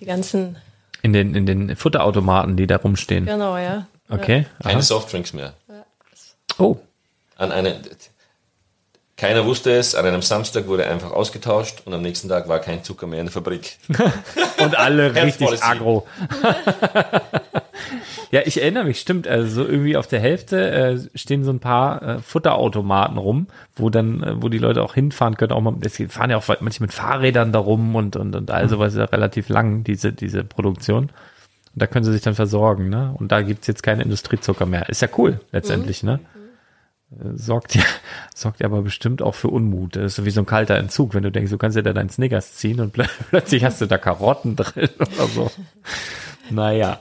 die 0.00 0.04
ganzen, 0.06 0.56
In 1.02 1.12
den, 1.12 1.34
in 1.34 1.46
den 1.46 1.76
Futterautomaten, 1.76 2.56
die 2.56 2.66
da 2.66 2.76
rumstehen. 2.76 3.26
genau, 3.26 3.56
ja. 3.56 3.86
Okay. 4.10 4.46
Keine 4.62 4.74
Aha. 4.76 4.82
Softdrinks 4.82 5.32
mehr. 5.32 5.52
Oh. 6.58 6.76
An 7.36 7.52
eine, 7.52 7.80
keiner 9.16 9.44
wusste 9.44 9.72
es, 9.76 9.94
an 9.94 10.06
einem 10.06 10.22
Samstag 10.22 10.66
wurde 10.66 10.86
einfach 10.86 11.10
ausgetauscht 11.12 11.82
und 11.84 11.92
am 11.92 12.02
nächsten 12.02 12.28
Tag 12.28 12.48
war 12.48 12.58
kein 12.60 12.82
Zucker 12.84 13.06
mehr 13.06 13.20
in 13.20 13.26
der 13.26 13.32
Fabrik. 13.32 13.76
Und 14.58 14.76
alle 14.78 15.14
richtig 15.14 15.62
aggro. 15.62 16.06
ja, 18.30 18.40
ich 18.44 18.60
erinnere 18.60 18.84
mich, 18.84 19.00
stimmt. 19.00 19.26
Also 19.28 19.62
so 19.62 19.68
irgendwie 19.68 19.96
auf 19.96 20.06
der 20.06 20.20
Hälfte 20.20 20.70
äh, 20.70 20.98
stehen 21.18 21.44
so 21.44 21.50
ein 21.50 21.60
paar 21.60 22.02
äh, 22.02 22.18
Futterautomaten 22.20 23.18
rum, 23.18 23.46
wo 23.76 23.90
dann, 23.90 24.22
äh, 24.22 24.42
wo 24.42 24.48
die 24.48 24.58
Leute 24.58 24.82
auch 24.82 24.94
hinfahren 24.94 25.36
können. 25.36 25.52
Auch 25.52 25.60
mal, 25.60 25.74
es 25.80 26.00
fahren 26.08 26.30
ja 26.30 26.36
auch 26.36 26.48
manche 26.60 26.82
mit 26.82 26.92
Fahrrädern 26.92 27.52
da 27.52 27.58
rum 27.58 27.94
und 27.94 28.16
und 28.16 28.34
und 28.36 28.50
all 28.50 28.68
sowas 28.68 28.92
ist 28.94 28.98
ja 28.98 29.04
relativ 29.06 29.48
lang 29.48 29.84
diese 29.84 30.12
diese 30.12 30.44
Produktion. 30.44 31.04
Und 31.04 31.82
da 31.82 31.86
können 31.86 32.04
sie 32.04 32.12
sich 32.12 32.22
dann 32.22 32.34
versorgen, 32.34 32.88
ne? 32.88 33.14
Und 33.18 33.30
da 33.32 33.42
gibt's 33.42 33.66
jetzt 33.66 33.82
keinen 33.82 34.00
Industriezucker 34.00 34.66
mehr. 34.66 34.88
Ist 34.88 35.02
ja 35.02 35.08
cool 35.18 35.40
letztendlich, 35.52 36.02
ne? 36.02 36.20
Äh, 37.12 37.36
Sorgt 37.36 37.74
ja, 37.76 37.82
sorgt 38.34 38.60
ja 38.60 38.66
aber 38.66 38.82
bestimmt 38.82 39.22
auch 39.22 39.34
für 39.34 39.48
Unmut. 39.48 39.96
Das 39.96 40.04
ist 40.04 40.16
so 40.16 40.24
wie 40.24 40.30
so 40.30 40.40
ein 40.40 40.46
kalter 40.46 40.76
Entzug, 40.76 41.14
wenn 41.14 41.22
du 41.22 41.30
denkst, 41.30 41.50
du 41.50 41.58
kannst 41.58 41.76
ja 41.76 41.82
da 41.82 41.92
deinen 41.92 42.10
Snickers 42.10 42.54
ziehen 42.56 42.80
und 42.80 42.94
plö- 42.96 43.08
plötzlich 43.30 43.64
hast 43.64 43.80
du 43.80 43.86
da 43.86 43.96
Karotten 43.98 44.56
drin 44.56 44.88
oder 44.98 45.26
so. 45.28 45.50
Naja. 46.50 46.98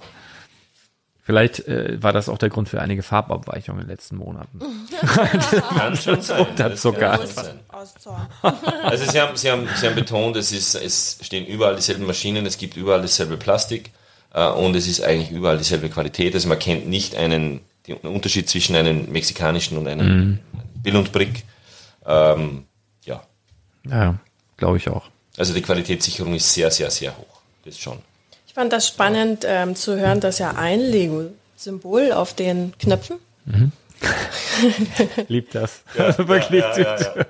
Vielleicht 1.27 1.67
äh, 1.67 2.01
war 2.01 2.13
das 2.13 2.29
auch 2.29 2.37
der 2.37 2.47
Grund 2.47 2.69
für 2.69 2.79
einige 2.79 3.03
Farbabweichungen 3.03 3.81
in 3.81 3.87
den 3.87 3.91
letzten 3.91 4.15
Monaten. 4.15 4.61
Kann 5.77 5.93
schon 5.97 6.21
sein. 6.21 6.47
Unterzucker. 6.47 7.17
Das 7.17 7.35
kann 7.35 7.45
schon 7.69 8.13
sein. 8.13 8.55
Also 8.83 9.11
Sie 9.11 9.19
haben, 9.19 9.35
Sie 9.35 9.51
haben, 9.51 9.67
Sie 9.75 9.87
haben 9.87 9.95
betont, 9.95 10.37
es, 10.37 10.53
ist, 10.53 10.75
es 10.75 11.19
stehen 11.21 11.45
überall 11.45 11.75
dieselben 11.75 12.05
Maschinen, 12.05 12.45
es 12.45 12.57
gibt 12.57 12.77
überall 12.77 13.01
dasselbe 13.01 13.35
Plastik 13.35 13.91
äh, 14.33 14.47
und 14.47 14.73
es 14.77 14.87
ist 14.87 15.01
eigentlich 15.03 15.29
überall 15.29 15.57
dieselbe 15.57 15.89
Qualität. 15.89 16.33
Also 16.33 16.47
man 16.47 16.59
kennt 16.59 16.87
nicht 16.87 17.13
einen 17.17 17.59
den 17.89 17.97
Unterschied 17.97 18.47
zwischen 18.47 18.77
einem 18.77 19.11
mexikanischen 19.11 19.77
und 19.77 19.85
einem 19.89 20.39
Bill 20.81 20.95
und 20.95 21.11
Brick. 21.11 21.43
Ähm, 22.05 22.63
ja, 23.03 23.21
Ja, 23.83 24.15
glaube 24.55 24.77
ich 24.77 24.87
auch. 24.87 25.09
also 25.37 25.53
die 25.53 25.61
Qualitätssicherung 25.61 26.35
ist 26.35 26.53
sehr, 26.53 26.71
sehr, 26.71 26.89
sehr 26.89 27.17
hoch. 27.17 27.41
Das 27.65 27.77
schon. 27.77 27.97
Ich 28.57 28.59
fand 28.59 28.73
das 28.73 28.87
spannend 28.87 29.45
ähm, 29.47 29.75
zu 29.75 29.99
hören, 29.99 30.19
dass 30.19 30.39
ja 30.39 30.55
ein 30.57 30.79
Lego-Symbol 30.79 32.11
auf 32.11 32.33
den 32.33 32.73
Knöpfen, 32.79 33.17
Liebt 35.27 35.53
das. 35.53 35.83
Also 35.95 36.27
wirklich. 36.27 36.63
ja, 36.63 36.75
ja, 36.75 36.99
ja. 36.99 37.25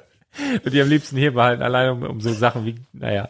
Und 0.63 0.73
die 0.73 0.81
am 0.81 0.87
liebsten 0.87 1.17
hier 1.17 1.33
behalten, 1.33 1.63
allein 1.63 1.89
um, 1.89 2.03
um 2.03 2.21
so 2.21 2.31
Sachen 2.31 2.65
wie, 2.65 2.75
naja, 2.93 3.27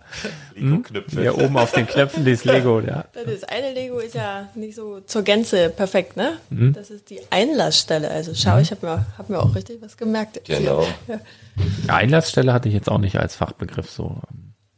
Lego-Knöpfe. 0.54 1.22
hier 1.22 1.40
oben 1.40 1.58
auf 1.58 1.72
den 1.72 1.88
Knöpfen, 1.88 2.24
das 2.24 2.46
Lego, 2.46 2.82
ja. 2.82 3.06
das 3.14 3.44
eine 3.46 3.74
Lego 3.74 3.98
ist 3.98 4.14
ja 4.14 4.48
nicht 4.54 4.76
so 4.76 5.00
zur 5.00 5.24
Gänze 5.24 5.72
perfekt, 5.72 6.18
ne? 6.18 6.38
Mhm. 6.52 6.74
Das 6.74 6.92
ist 6.92 7.10
die 7.10 7.22
Einlassstelle. 7.32 8.12
Also 8.12 8.36
schau, 8.36 8.60
ich 8.60 8.70
habe 8.70 8.86
mir, 8.86 9.06
hab 9.18 9.28
mir 9.28 9.40
auch 9.40 9.56
richtig 9.56 9.82
was 9.82 9.98
gemerkt. 9.98 10.40
Genau. 10.46 10.86
Ja. 11.08 11.20
Einlassstelle 11.88 12.54
hatte 12.54 12.68
ich 12.68 12.76
jetzt 12.76 12.92
auch 12.92 13.00
nicht 13.00 13.18
als 13.18 13.36
Fachbegriff 13.36 13.90
so. 13.90 14.22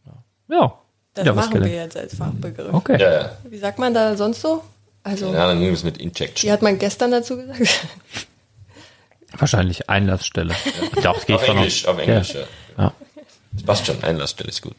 Ja, 0.06 0.24
ja 0.56 0.80
Das 1.14 1.26
was 1.28 1.36
machen 1.36 1.64
wir 1.64 1.74
jetzt 1.76 1.98
als 1.98 2.16
Fachbegriff. 2.16 2.74
Okay. 2.74 3.00
Ja, 3.02 3.12
ja. 3.14 3.38
Wie 3.50 3.58
sagt 3.58 3.80
man 3.80 3.94
da 3.94 4.16
sonst 4.16 4.42
so? 4.42 4.64
Also, 5.04 5.34
Ja, 5.34 5.48
dann 5.48 5.62
irgendwas 5.62 5.84
mit 5.84 5.98
wie 5.98 6.04
Injection. 6.04 6.52
hat 6.52 6.62
man 6.62 6.78
gestern 6.78 7.12
dazu 7.12 7.38
gesagt? 7.38 7.60
Wahrscheinlich 9.38 9.90
Einlassstelle. 9.90 10.56
Doch, 11.04 11.26
geht 11.26 11.36
Auf 11.36 11.46
von 11.46 11.58
Englisch, 11.58 11.86
auf 11.86 11.98
Englisch, 12.00 12.34
ja. 12.34 12.42
Ja. 12.78 12.94
Das 13.54 13.64
passt 13.64 13.86
schon, 13.88 14.04
Einlassstelle 14.04 14.50
ist 14.50 14.62
gut. 14.62 14.76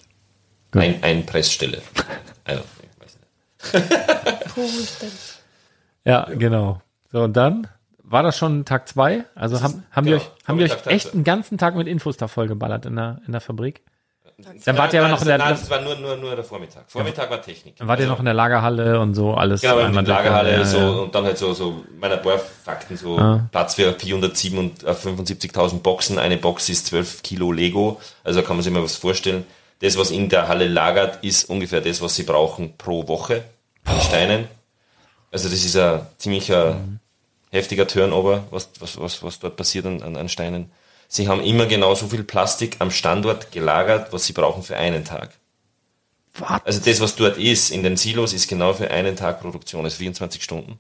Gut. 0.73 0.83
Ein, 0.83 1.03
Einpressstelle. 1.03 1.83
Also, 2.45 2.63
ich 2.83 3.75
weiß 3.75 3.83
nicht. 4.57 5.21
Ja, 6.05 6.25
genau. 6.31 6.81
So, 7.13 7.23
und 7.23 7.37
dann 7.37 7.67
war 8.03 8.23
das 8.23 8.39
schon 8.39 8.65
Tag 8.65 8.89
zwei? 8.89 9.25
Also 9.35 9.61
haben, 9.63 9.85
haben 9.93 10.07
die 10.07 10.13
genau, 10.13 10.23
euch, 10.23 10.31
haben 10.47 10.59
die 10.59 10.65
euch 10.65 10.71
Tag 10.71 10.87
echt 10.89 11.09
zwei. 11.09 11.13
einen 11.15 11.25
ganzen 11.25 11.59
Tag 11.59 11.75
mit 11.77 11.87
Infos 11.87 12.17
da 12.17 12.29
vollgeballert 12.29 12.87
in 12.87 12.97
der, 12.97 13.21
in 13.27 13.33
der 13.33 13.41
Fabrik? 13.41 13.83
Dann 14.65 14.77
wart 14.79 14.93
ihr 14.93 15.01
aber 15.01 15.09
noch 15.09 15.21
in 15.23 15.29
der, 15.29 15.39
Nein, 15.39 15.51
das 15.51 15.69
war 15.71 15.81
nur, 15.81 15.95
nur, 15.97 16.17
nur 16.17 16.35
der 16.35 16.45
Vormittag. 16.45 16.85
Vormittag 16.89 17.31
war 17.31 17.41
Technik. 17.43 17.77
dann 17.77 17.89
wart 17.89 17.99
ihr 17.99 18.05
Also, 18.05 18.13
noch 18.13 18.19
in 18.21 18.25
der 18.27 18.35
Lagerhalle 18.35 19.01
und 19.01 19.15
so 19.15 19.35
alles. 19.35 19.61
Genau, 19.61 19.79
in 19.79 19.93
der 19.93 20.03
Lagerhalle 20.03 20.57
durch. 20.57 20.69
so, 20.69 20.77
Ja, 20.79 20.83
ja. 20.85 20.91
und 20.91 21.15
dann 21.15 21.25
halt 21.25 21.39
so, 21.39 21.53
so 21.55 21.85
meine 21.99 22.17
paar 22.19 22.39
Fakten, 22.39 22.97
so 22.97 23.19
Ah. 23.19 23.49
Platz 23.51 23.75
für 23.75 23.93
475.000 23.93 25.81
Boxen, 25.83 26.19
eine 26.19 26.37
Box 26.37 26.69
ist 26.69 26.87
12 26.87 27.23
Kilo 27.23 27.53
Lego, 27.53 28.01
also 28.25 28.43
kann 28.43 28.57
man 28.57 28.63
sich 28.63 28.73
mal 28.73 28.83
was 28.83 28.97
vorstellen. 28.97 29.45
Das, 29.81 29.97
was 29.97 30.11
in 30.11 30.29
der 30.29 30.49
Halle 30.49 30.69
lagert, 30.69 31.25
ist 31.25 31.49
ungefähr 31.49 31.81
das, 31.81 32.03
was 32.03 32.15
sie 32.15 32.25
brauchen 32.25 32.77
pro 32.77 33.09
Woche 33.09 33.45
an 33.85 33.99
Steinen. 34.01 34.47
Also 35.33 35.49
das 35.49 35.65
ist 35.65 35.77
ein 35.77 36.01
ziemlicher 36.19 36.77
heftiger 37.51 37.87
Turnover, 37.87 38.45
was, 38.51 38.69
was, 38.79 39.01
was, 39.01 39.23
was 39.23 39.39
dort 39.41 39.57
passiert 39.57 39.87
an, 39.87 40.03
an, 40.03 40.17
an 40.17 40.29
Steinen. 40.29 40.71
Sie 41.13 41.27
haben 41.27 41.43
immer 41.43 41.67
genau 41.67 41.97
so 41.97 42.07
viel 42.07 42.23
Plastik 42.23 42.77
am 42.79 42.93
Standort 42.93 43.51
gelagert, 43.51 44.13
was 44.13 44.27
sie 44.27 44.33
brauchen 44.33 44.63
für 44.63 44.77
einen 44.77 45.05
Tag. 45.05 45.31
Was? 46.39 46.65
Also 46.65 46.81
das, 46.85 47.01
was 47.01 47.17
dort 47.17 47.37
ist, 47.37 47.71
in 47.71 47.83
den 47.83 47.97
Silos, 47.97 48.33
ist 48.33 48.47
genau 48.47 48.75
für 48.75 48.93
einen 48.93 49.17
Tag 49.17 49.41
Produktion, 49.41 49.85
also 49.85 49.97
24 49.97 50.41
Stunden. 50.41 50.79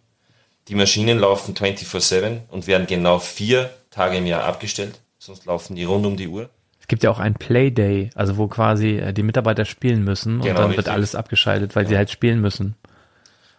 Die 0.68 0.76
Maschinen 0.76 1.18
laufen 1.18 1.54
24-7 1.54 2.42
und 2.48 2.68
werden 2.68 2.86
genau 2.86 3.18
vier 3.18 3.70
Tage 3.90 4.18
im 4.18 4.26
Jahr 4.26 4.44
abgestellt, 4.44 5.00
sonst 5.18 5.46
laufen 5.46 5.74
die 5.74 5.82
rund 5.82 6.06
um 6.06 6.16
die 6.16 6.28
Uhr. 6.28 6.48
Es 6.80 6.86
gibt 6.86 7.02
ja 7.02 7.10
auch 7.10 7.18
ein 7.18 7.34
Playday, 7.34 8.10
also 8.14 8.36
wo 8.36 8.46
quasi 8.46 8.98
äh, 8.98 9.12
die 9.12 9.24
Mitarbeiter 9.24 9.64
spielen 9.64 10.04
müssen 10.04 10.36
und 10.36 10.42
Genau, 10.42 10.60
dann 10.60 10.70
wird 10.70 10.78
richtig. 10.78 10.92
alles 10.92 11.16
abgeschaltet, 11.16 11.74
weil 11.74 11.88
sie 11.88 11.96
halt 11.96 12.10
spielen 12.10 12.40
müssen. 12.40 12.76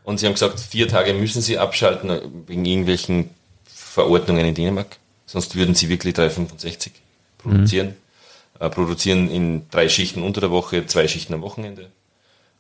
Und 0.05 0.21
sie 0.21 0.25
haben 0.25 0.33
gesagt, 0.35 0.57
vier 0.61 0.87
Tage 0.87 1.13
müssen 1.13 1.41
sie 1.41 1.57
abschalten 1.57 2.09
äh, 2.09 2.21
wegen 2.47 2.63
irgendwelchen 2.63 3.29
Verordnungen 3.65 4.45
in 4.45 4.55
Dänemark. 4.55 5.00
Sonst 5.31 5.55
würden 5.55 5.75
sie 5.75 5.87
wirklich 5.89 6.13
365 6.15 6.91
produzieren. 7.37 7.95
Äh, 8.59 8.69
produzieren 8.69 9.29
in 9.31 9.69
drei 9.69 9.87
Schichten 9.87 10.23
unter 10.23 10.41
der 10.41 10.51
Woche, 10.51 10.85
zwei 10.87 11.07
Schichten 11.07 11.33
am 11.33 11.41
Wochenende. 11.41 11.89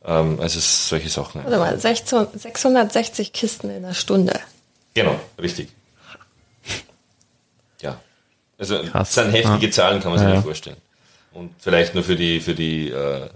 Ähm, 0.05 0.39
also 0.39 0.59
solche 0.59 1.09
Sachen. 1.09 1.43
Warte 1.43 1.57
mal, 1.57 1.77
16, 1.77 2.27
660 2.35 3.33
Kisten 3.33 3.69
in 3.69 3.83
der 3.83 3.93
Stunde. 3.93 4.39
Genau, 4.93 5.19
richtig. 5.39 5.67
Ja. 7.81 7.99
Also 8.57 8.79
Krass. 8.83 9.13
das 9.13 9.25
sind 9.25 9.33
heftige 9.33 9.65
Ja. 9.67 9.71
Zahlen, 9.71 10.01
kann 10.01 10.11
man 10.11 10.19
sich 10.19 10.25
Ja, 10.27 10.31
nicht 10.33 10.37
ja. 10.43 10.43
vorstellen. 10.43 10.77
Und 11.33 11.51
vielleicht 11.59 11.93
nur 11.93 12.03
für 12.03 12.15
die, 12.15 12.39
für 12.39 12.55
die 12.55 12.89
äh, 12.89 13.29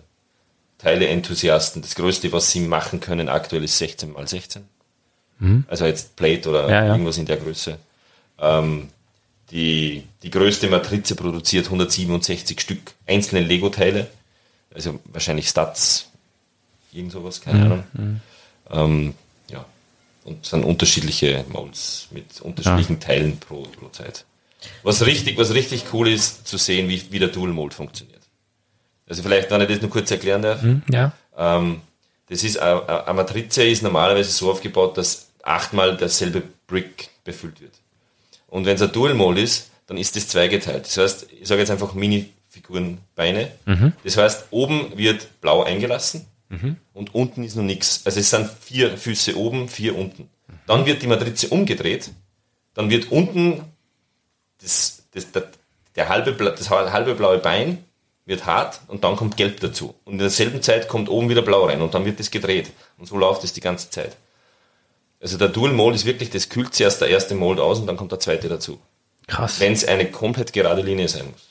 Teile-Enthusiasten, 0.78 1.82
das 1.82 1.96
Größte, 1.96 2.32
was 2.32 2.52
sie 2.52 2.60
machen 2.62 3.00
können 3.00 3.30
aktuell 3.30 3.64
ist 3.64 3.78
16 3.78 4.12
mal 4.14 4.28
16. 4.28 4.68
Also 5.68 5.86
jetzt 5.86 6.16
Plate 6.16 6.50
oder 6.50 6.64
Mhm. 6.64 6.70
Ja, 6.70 6.86
ja. 6.86 6.92
irgendwas 6.94 7.18
in 7.18 7.26
der 7.26 7.36
Größe. 7.36 7.78
Ähm, 8.40 8.88
die, 9.52 10.04
die 10.24 10.30
größte 10.32 10.68
Matrize 10.70 11.16
produziert 11.16 11.66
167 11.66 12.60
Stück 12.60 12.94
einzelne 13.06 13.42
Lego-Teile. 13.42 14.08
Also 14.74 15.00
wahrscheinlich 15.06 15.48
Stats, 15.48 16.10
irgend 16.92 17.12
sowas, 17.12 17.42
keine 17.42 17.60
Mhm. 17.60 17.66
Ahnung. 17.66 18.22
Ähm, 18.72 19.14
ja. 19.50 19.66
Und 20.24 20.44
es 20.44 20.50
sind 20.50 20.64
unterschiedliche 20.64 21.46
Molds 21.50 22.08
mit 22.12 22.42
unterschiedlichen 22.42 23.00
Teilen 23.00 23.38
pro, 23.38 23.64
pro 23.64 23.90
Zeit. 23.90 24.26
Was 24.82 25.06
richtig, 25.06 25.38
was 25.38 25.54
richtig 25.54 25.86
cool 25.94 26.08
ist, 26.10 26.48
zu 26.48 26.58
sehen, 26.58 26.90
wie, 26.90 27.04
wie 27.12 27.20
der 27.20 27.28
Dual 27.30 27.52
Mold 27.52 27.74
funktioniert. 27.76 28.22
Also 29.08 29.22
vielleicht, 29.22 29.52
wenn 29.52 29.62
ich 29.62 29.68
das 29.68 29.82
nur 29.82 29.92
kurz 29.92 30.10
erklären 30.10 30.42
darf. 30.42 30.62
Ja. 30.90 31.12
Ähm, 31.38 31.82
das 32.28 32.44
ist, 32.44 32.56
äh, 32.56 32.60
äh, 32.76 33.04
eine 33.06 33.14
Matrize 33.14 33.64
ist 33.64 33.84
normalerweise 33.84 34.32
so 34.32 34.50
aufgebaut, 34.50 34.98
dass 34.98 35.28
achtmal 35.44 35.96
derselbe 35.96 36.42
Brick 36.66 37.10
befüllt 37.24 37.62
wird. 37.62 37.74
Und 38.48 38.66
wenn 38.66 38.76
es 38.76 38.82
ein 38.82 38.92
Dual 38.92 39.14
Mold 39.14 39.38
ist, 39.38 39.72
dann 39.88 39.98
ist 39.98 40.16
das 40.16 40.28
zweigeteilt. 40.28 40.86
Das 40.86 40.98
heißt, 40.98 41.28
ich 41.42 41.48
sage 41.48 41.62
jetzt 41.62 41.72
einfach 41.72 41.94
Minifigurenbeine. 41.94 43.52
Das 44.04 44.18
heißt, 44.18 44.46
oben 44.52 44.98
wird 44.98 45.42
blau 45.42 45.64
eingelassen 45.64 46.26
und 46.94 47.14
unten 47.14 47.44
ist 47.44 47.56
noch 47.56 47.64
nichts. 47.64 48.02
Also 48.06 48.20
es 48.20 48.30
sind 48.30 48.50
vier 48.62 48.98
Füße 48.98 49.38
oben, 49.38 49.68
vier 49.70 49.96
unten. 49.98 50.30
Dann 50.68 50.86
wird 50.86 51.02
die 51.02 51.08
Matrize 51.08 51.48
umgedreht, 51.50 52.12
dann 52.74 52.90
wird 52.90 53.12
unten 53.12 53.62
das, 54.62 55.04
das, 55.12 55.32
der, 55.32 55.50
der 55.96 56.10
halbe, 56.10 56.34
das 56.34 56.70
halbe 56.70 57.16
blaue 57.16 57.38
Bein 57.40 57.84
wird 58.26 58.46
hart 58.46 58.80
und 58.88 59.04
dann 59.04 59.16
kommt 59.16 59.38
gelb 59.38 59.60
dazu. 59.60 59.94
Und 60.06 60.14
in 60.14 60.20
derselben 60.20 60.62
Zeit 60.62 60.88
kommt 60.88 61.10
oben 61.10 61.30
wieder 61.30 61.44
blau 61.44 61.66
rein 61.66 61.82
und 61.82 61.94
dann 61.94 62.06
wird 62.06 62.20
das 62.20 62.32
gedreht. 62.32 62.72
Und 62.98 63.06
so 63.08 63.18
läuft 63.18 63.44
es 63.44 63.54
die 63.54 63.62
ganze 63.62 63.90
Zeit. 63.92 64.18
Also 65.26 65.40
der 65.40 65.48
Dual 65.48 65.74
Mold 65.74 65.96
ist 65.96 66.06
wirklich, 66.06 66.30
das 66.30 66.50
kühlt 66.50 66.76
zuerst 66.76 67.02
der 67.02 67.08
erste 67.08 67.34
Mold 67.34 67.60
aus 67.60 67.80
und 67.80 67.88
dann 67.88 67.98
kommt 67.98 68.12
der 68.12 68.20
zweite 68.20 68.48
dazu. 68.48 68.80
Krass. 69.26 69.60
wenn 69.60 69.74
es 69.74 69.84
eine 69.84 70.06
komplett 70.12 70.54
gerade 70.54 70.84
Linie 70.84 71.08
sein 71.08 71.26
muss. 71.26 71.48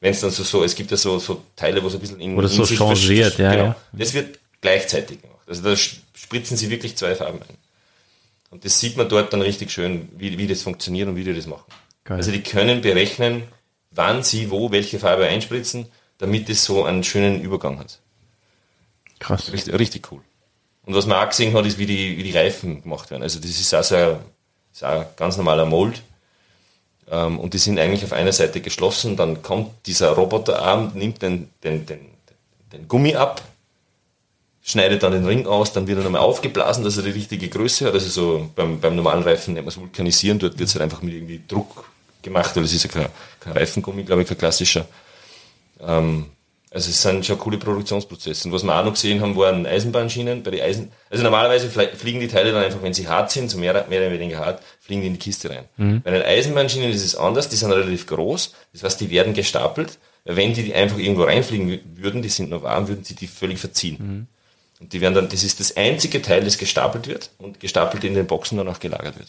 Wenn 0.00 0.10
es 0.10 0.20
dann 0.20 0.32
so, 0.32 0.42
so, 0.42 0.64
es 0.64 0.74
gibt 0.74 0.90
ja 0.90 0.96
so, 0.96 1.20
so 1.20 1.44
Teile, 1.54 1.80
wo 1.80 1.86
es 1.86 1.94
ein 1.94 2.00
bisschen 2.00 2.18
in, 2.18 2.36
das 2.36 2.50
in 2.50 2.56
so 2.56 2.64
sich 2.64 2.76
changiert, 2.76 3.38
ja, 3.38 3.52
genau. 3.52 3.64
ja. 3.66 3.76
Das 3.92 4.14
wird 4.14 4.40
gleichzeitig 4.60 5.22
gemacht. 5.22 5.44
Also 5.46 5.62
da 5.62 5.76
spritzen 5.76 6.56
sie 6.56 6.70
wirklich 6.70 6.96
zwei 6.96 7.14
Farben 7.14 7.40
ein. 7.40 7.56
Und 8.50 8.64
das 8.64 8.80
sieht 8.80 8.96
man 8.96 9.08
dort 9.08 9.32
dann 9.32 9.42
richtig 9.42 9.70
schön, 9.70 10.08
wie, 10.16 10.36
wie 10.36 10.48
das 10.48 10.62
funktioniert 10.62 11.06
und 11.06 11.14
wie 11.14 11.22
die 11.22 11.34
das 11.34 11.46
machen. 11.46 11.70
Geil. 12.02 12.16
Also 12.16 12.32
die 12.32 12.42
können 12.42 12.80
berechnen, 12.80 13.44
wann 13.92 14.24
sie 14.24 14.50
wo 14.50 14.72
welche 14.72 14.98
Farbe 14.98 15.28
einspritzen, 15.28 15.86
damit 16.18 16.48
es 16.48 16.64
so 16.64 16.82
einen 16.82 17.04
schönen 17.04 17.42
Übergang 17.42 17.78
hat. 17.78 18.00
Krass. 19.20 19.52
Richtig, 19.52 19.78
richtig 19.78 20.10
cool. 20.10 20.22
Und 20.88 20.94
was 20.94 21.04
man 21.04 21.22
auch 21.22 21.28
gesehen 21.28 21.52
hat, 21.52 21.66
ist, 21.66 21.76
wie 21.76 21.84
die, 21.84 22.16
wie 22.16 22.22
die 22.22 22.32
Reifen 22.36 22.82
gemacht 22.82 23.10
werden. 23.10 23.22
Also 23.22 23.38
das 23.38 23.50
ist 23.50 23.74
auch 23.74 23.84
so 23.84 23.94
ein, 23.94 24.16
ist 24.72 24.82
auch 24.82 25.00
ein 25.00 25.06
ganz 25.16 25.36
normaler 25.36 25.66
Mold. 25.66 26.00
Ähm, 27.10 27.38
und 27.38 27.52
die 27.52 27.58
sind 27.58 27.78
eigentlich 27.78 28.04
auf 28.04 28.14
einer 28.14 28.32
Seite 28.32 28.62
geschlossen. 28.62 29.14
Dann 29.14 29.42
kommt 29.42 29.70
dieser 29.84 30.12
Roboterarm, 30.12 30.92
nimmt 30.94 31.20
den, 31.20 31.50
den, 31.62 31.84
den, 31.84 32.00
den 32.72 32.88
Gummi 32.88 33.14
ab, 33.14 33.42
schneidet 34.62 35.02
dann 35.02 35.12
den 35.12 35.26
Ring 35.26 35.46
aus, 35.46 35.74
dann 35.74 35.86
wird 35.86 35.98
er 35.98 36.04
nochmal 36.04 36.22
aufgeblasen, 36.22 36.84
dass 36.84 36.96
er 36.96 37.02
die 37.02 37.10
richtige 37.10 37.50
Größe 37.50 37.84
hat. 37.84 37.92
Also 37.92 38.08
so 38.08 38.50
beim, 38.56 38.80
beim 38.80 38.96
normalen 38.96 39.22
Reifen 39.22 39.52
nennt 39.52 39.66
man 39.66 39.72
es 39.72 39.78
Vulkanisieren, 39.78 40.38
dort 40.38 40.58
wird 40.58 40.70
es 40.70 40.74
halt 40.74 40.84
einfach 40.84 41.02
mit 41.02 41.12
irgendwie 41.12 41.42
Druck 41.46 41.84
gemacht, 42.22 42.56
weil 42.56 42.64
es 42.64 42.72
ist 42.72 42.84
ja 42.84 42.90
kein, 42.90 43.08
kein 43.40 43.52
Reifengummi, 43.52 44.04
glaube 44.04 44.22
ich, 44.22 44.28
kein 44.28 44.38
klassischer. 44.38 44.86
Ähm, 45.86 46.30
also 46.70 46.90
es 46.90 47.00
sind 47.00 47.24
schon 47.24 47.38
coole 47.38 47.56
Produktionsprozesse. 47.58 48.46
Und 48.48 48.52
was 48.54 48.62
wir 48.62 48.74
auch 48.78 48.84
noch 48.84 48.92
gesehen 48.92 49.20
haben, 49.20 49.34
waren 49.36 49.64
Eisenbahnschienen. 49.66 50.42
Bei 50.42 50.50
den 50.50 50.60
Eisen 50.60 50.92
also 51.08 51.22
normalerweise 51.24 51.68
flie- 51.68 51.94
fliegen 51.94 52.20
die 52.20 52.28
Teile 52.28 52.52
dann 52.52 52.62
einfach, 52.62 52.82
wenn 52.82 52.92
sie 52.94 53.08
hart 53.08 53.30
sind, 53.30 53.50
so 53.50 53.56
mehr, 53.58 53.72
mehr 53.88 54.00
oder 54.00 54.12
weniger 54.12 54.38
hart, 54.38 54.62
fliegen 54.80 55.00
die 55.00 55.06
in 55.06 55.12
die 55.14 55.18
Kiste 55.18 55.48
rein. 55.50 55.64
Bei 56.04 56.10
den 56.10 56.22
Eisenbahnschienen 56.22 56.90
ist 56.90 57.04
es 57.04 57.16
anders, 57.16 57.48
die 57.48 57.56
sind 57.56 57.72
relativ 57.72 58.06
groß. 58.06 58.52
Das 58.72 58.82
heißt, 58.82 59.00
die 59.00 59.10
werden 59.10 59.32
gestapelt. 59.34 59.98
Wenn 60.24 60.52
die 60.52 60.74
einfach 60.74 60.98
irgendwo 60.98 61.22
reinfliegen 61.22 61.70
wü- 61.70 61.80
würden, 61.96 62.20
die 62.20 62.28
sind 62.28 62.50
noch 62.50 62.62
warm, 62.62 62.86
würden 62.88 63.02
sie 63.02 63.14
die 63.14 63.26
völlig 63.28 63.58
verziehen. 63.58 64.28
Und 64.80 64.92
die 64.92 65.00
werden 65.00 65.14
dann, 65.14 65.28
das 65.30 65.42
ist 65.42 65.58
das 65.60 65.76
einzige 65.76 66.20
Teil, 66.20 66.44
das 66.44 66.58
gestapelt 66.58 67.08
wird 67.08 67.30
und 67.38 67.60
gestapelt 67.60 68.04
in 68.04 68.14
den 68.14 68.26
Boxen 68.26 68.58
dann 68.58 68.68
auch 68.68 68.78
gelagert 68.78 69.18
wird. 69.18 69.28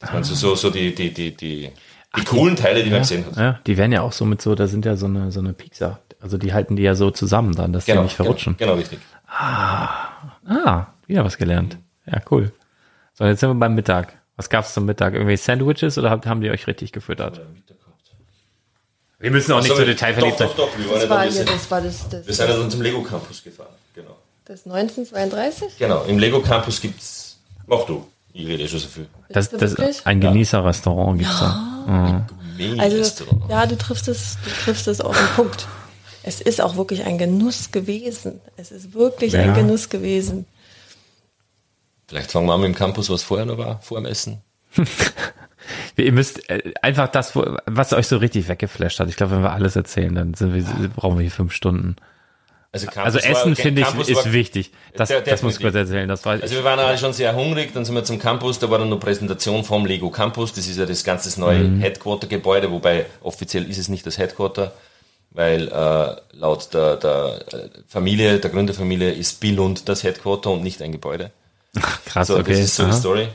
Das 0.00 0.12
waren 0.12 0.24
so, 0.24 0.34
so, 0.34 0.54
so 0.56 0.70
die, 0.70 0.94
die, 0.94 1.12
die, 1.12 1.30
die, 1.36 1.70
die 2.16 2.24
coolen 2.24 2.56
Teile, 2.56 2.84
die 2.84 2.90
man 2.90 3.00
gesehen 3.00 3.24
hat. 3.26 3.36
Ja, 3.36 3.60
die 3.66 3.76
werden 3.76 3.92
ja 3.92 4.02
auch 4.02 4.12
so 4.12 4.24
mit 4.24 4.42
so, 4.42 4.54
da 4.54 4.66
sind 4.66 4.84
ja 4.84 4.96
so 4.96 5.06
eine, 5.06 5.32
so 5.32 5.40
eine 5.40 5.52
Piekser. 5.52 6.00
Also 6.20 6.38
die 6.38 6.52
halten 6.52 6.76
die 6.76 6.82
ja 6.82 6.94
so 6.94 7.10
zusammen 7.10 7.54
dann, 7.54 7.72
dass 7.72 7.84
die 7.86 7.94
nicht 7.94 8.16
verrutschen. 8.16 8.56
Genau, 8.56 8.72
genau 8.72 8.80
richtig. 8.80 8.98
Ah, 9.26 10.86
wieder 11.06 11.24
was 11.24 11.36
gelernt. 11.36 11.78
Ja, 12.06 12.20
cool. 12.30 12.52
So, 13.14 13.24
jetzt 13.24 13.40
sind 13.40 13.50
wir 13.50 13.54
beim 13.54 13.74
Mittag. 13.74 14.14
Was 14.36 14.48
gab's 14.50 14.74
zum 14.74 14.86
Mittag? 14.86 15.14
Irgendwelche 15.14 15.42
Sandwiches 15.42 15.98
oder 15.98 16.10
habt, 16.10 16.26
haben 16.26 16.40
die 16.40 16.50
euch 16.50 16.66
richtig 16.66 16.92
gefüttert? 16.92 17.40
Wir 19.18 19.30
müssen 19.30 19.52
auch 19.52 19.62
nicht 19.62 19.74
so 19.74 19.84
detailverliebt 19.84 20.38
sein. 20.38 20.48
doch, 20.48 20.56
Doch, 20.56 20.70
doch, 20.70 20.78
wir 20.78 20.86
waren 20.86 20.94
Das 20.94 21.04
ja 21.04 21.10
war 21.10 21.18
dann, 21.18 21.26
wir, 21.26 21.32
hier, 21.32 21.46
sind, 21.46 21.50
das 21.50 21.70
war 21.70 21.80
das, 21.80 22.08
das, 22.08 22.26
wir 22.26 22.34
sind 22.34 22.48
ja 22.48 22.56
dann 22.56 22.70
zum 22.70 22.82
Lego 22.82 23.02
Campus 23.02 23.44
gefahren. 23.44 23.74
Genau. 23.94 24.16
das 24.44 24.64
1932? 24.66 25.78
Genau, 25.78 26.02
im 26.04 26.18
Lego 26.18 26.40
Campus 26.40 26.80
gibt's, 26.80 27.38
mach 27.66 27.84
du, 27.86 28.04
ich 28.32 28.46
rede 28.46 28.68
schon 28.68 28.78
so 28.78 28.88
viel. 28.88 29.06
Das, 29.28 29.50
das, 29.50 29.76
wirklich? 29.76 30.06
ein 30.06 30.20
Genießerrestaurant 30.20 31.18
gibt's 31.18 31.38
da. 31.40 32.26
Also, 32.78 32.96
Restaurant. 32.98 33.50
ja, 33.50 33.66
du 33.66 33.76
triffst 33.76 34.08
es, 34.08 34.38
du 34.44 34.50
triffst 34.50 34.86
es 34.88 35.00
auf 35.00 35.16
den 35.16 35.26
Punkt. 35.36 35.66
Es 36.22 36.40
ist 36.40 36.60
auch 36.60 36.76
wirklich 36.76 37.04
ein 37.04 37.18
Genuss 37.18 37.72
gewesen. 37.72 38.40
Es 38.56 38.70
ist 38.70 38.94
wirklich 38.94 39.32
Ja. 39.32 39.40
ein 39.42 39.54
Genuss 39.54 39.88
gewesen. 39.88 40.46
Vielleicht 42.06 42.30
fangen 42.30 42.46
wir 42.46 42.54
an 42.54 42.60
mit 42.60 42.68
dem 42.68 42.74
Campus, 42.74 43.10
was 43.10 43.22
vorher 43.22 43.46
noch 43.46 43.58
war, 43.58 43.80
vor 43.80 43.98
dem 44.00 44.06
Essen. 44.06 44.42
Ihr 45.96 46.12
müsst 46.12 46.48
äh, 46.50 46.72
einfach 46.82 47.08
das, 47.08 47.34
was 47.34 47.92
euch 47.92 48.06
so 48.06 48.16
richtig 48.18 48.48
weggeflasht 48.48 49.00
hat. 49.00 49.08
Ich 49.08 49.16
glaube, 49.16 49.32
wenn 49.32 49.42
wir 49.42 49.52
alles 49.52 49.76
erzählen, 49.76 50.14
dann 50.14 50.34
sind 50.34 50.54
wir, 50.54 50.88
brauchen 50.88 51.16
wir 51.18 51.22
hier 51.22 51.30
fünf 51.30 51.52
Stunden. 51.52 51.96
Also, 52.74 52.86
Campus 52.86 53.04
Also 53.04 53.18
Essen, 53.18 53.50
war- 53.50 53.56
finde 53.56 53.82
ich, 53.82 53.86
Campus 53.86 54.08
ist 54.08 54.16
war- 54.24 54.32
wichtig. 54.32 54.70
Das, 54.96 55.08
Der- 55.10 55.20
das 55.20 55.42
muss 55.42 55.56
ich 55.56 55.60
kurz 55.60 55.74
erzählen. 55.74 56.08
Das 56.08 56.24
war, 56.24 56.40
Also 56.40 56.54
wir 56.54 56.64
waren 56.64 56.78
alle 56.78 56.96
schon 56.96 57.12
sehr 57.12 57.34
hungrig, 57.36 57.74
dann 57.74 57.84
sind 57.84 57.94
wir 57.94 58.02
zum 58.02 58.18
Campus, 58.18 58.58
da 58.58 58.70
war 58.70 58.78
dann 58.78 58.88
noch 58.88 58.98
Präsentation 58.98 59.62
vom 59.62 59.84
Lego 59.84 60.08
Campus, 60.10 60.54
das 60.54 60.66
ist 60.66 60.78
ja 60.78 60.86
das 60.86 61.04
ganze 61.04 61.38
neue 61.38 61.58
Mhm. 61.64 61.80
Headquarter-Gebäude, 61.80 62.70
wobei 62.70 63.04
offiziell 63.20 63.68
ist 63.70 63.76
es 63.76 63.88
nicht 63.90 64.06
das 64.06 64.16
Headquarter, 64.16 64.72
weil 65.32 65.68
äh, 65.68 66.16
laut 66.36 66.72
der, 66.72 66.96
der 66.96 67.44
äh, 67.52 67.68
Familie, 67.88 68.38
der 68.38 68.50
Gründerfamilie 68.50 69.10
ist 69.12 69.38
Billund 69.40 69.86
das 69.90 70.02
Headquarter 70.02 70.50
und 70.50 70.62
nicht 70.62 70.80
ein 70.80 70.92
Gebäude. 70.92 71.30
krass, 72.06 72.28
So, 72.28 72.38
okay. 72.38 72.52
das 72.52 72.58
ist 72.60 72.76
so 72.76 72.86
die. 72.86 72.92
Story. 72.94 73.28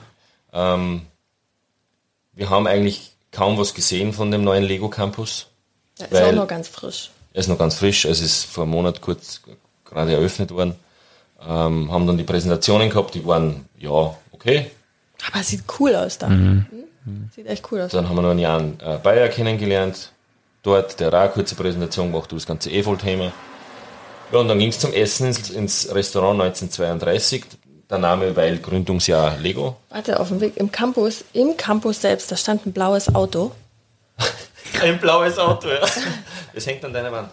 Ähm, 0.52 1.02
wir 2.34 2.50
haben 2.50 2.66
eigentlich 2.66 3.12
kaum 3.32 3.58
was 3.60 3.76
gesehen 3.76 4.14
von 4.14 4.32
dem 4.32 4.44
neuen 4.44 4.64
Lego 4.64 4.90
Campus. 4.90 5.48
Der 6.00 6.08
ist 6.08 6.14
Weil- 6.14 6.26
auch 6.26 6.32
noch 6.34 6.48
ganz 6.48 6.68
frisch. 6.68 7.12
Er 7.38 7.42
ist 7.42 7.50
noch 7.50 7.60
ganz 7.60 7.76
frisch, 7.76 8.06
es 8.06 8.20
ist 8.20 8.46
vor 8.46 8.64
einem 8.64 8.72
Monat 8.72 9.00
kurz 9.00 9.42
gerade 9.86 10.12
eröffnet 10.12 10.50
worden. 10.50 10.74
Ähm, 11.40 11.92
haben 11.92 12.08
dann 12.08 12.18
die 12.18 12.24
Präsentationen 12.24 12.90
gehabt, 12.90 13.14
die 13.14 13.24
waren, 13.28 13.70
ja, 13.78 14.18
okay. 14.32 14.72
Aber 15.28 15.42
es 15.42 15.50
sieht 15.50 15.62
cool 15.80 15.96
aus 15.96 16.18
da. 16.18 16.30
Hm? 16.30 16.66
Sieht 17.36 17.46
echt 17.46 17.72
cool 17.72 17.82
aus. 17.82 17.92
Dann 17.92 18.10
haben 18.10 18.16
wir 18.16 18.24
noch 18.24 18.32
einen 18.32 18.40
Jan 18.40 18.80
äh, 18.84 18.98
Bayer 18.98 19.28
kennengelernt. 19.28 20.14
Dort, 20.64 21.00
der 21.00 21.08
hat 21.08 21.14
auch 21.14 21.20
eine 21.20 21.30
kurze 21.30 21.54
Präsentation 21.54 22.12
gemacht 22.12 22.32
über 22.32 22.40
das 22.40 22.48
ganze 22.48 22.72
EFOL-Thema. 22.72 23.32
Ja, 24.32 24.40
und 24.40 24.48
dann 24.48 24.58
ging 24.58 24.70
es 24.70 24.80
zum 24.80 24.92
Essen 24.92 25.28
ins, 25.28 25.52
ins 25.52 25.94
Restaurant 25.94 26.42
1932. 26.42 27.46
Der 27.88 28.00
Name, 28.00 28.36
weil 28.36 28.58
Gründungsjahr 28.58 29.38
Lego. 29.38 29.78
Warte, 29.90 30.20
auf 30.20 30.30
dem 30.30 30.42
Weg 30.42 30.58
im 30.58 30.72
Campus, 30.72 31.24
im 31.34 31.56
Campus 31.56 32.02
selbst, 32.02 32.32
da 32.32 32.36
stand 32.36 32.66
ein 32.66 32.74
blaues 32.74 33.14
Auto. 33.14 33.52
Ein 34.82 35.00
blaues 35.00 35.38
Auto, 35.38 35.68
ja. 35.70 35.80
Das 36.54 36.66
hängt 36.68 36.84
an 36.86 36.94
deiner 36.94 37.12
Wand. 37.12 37.30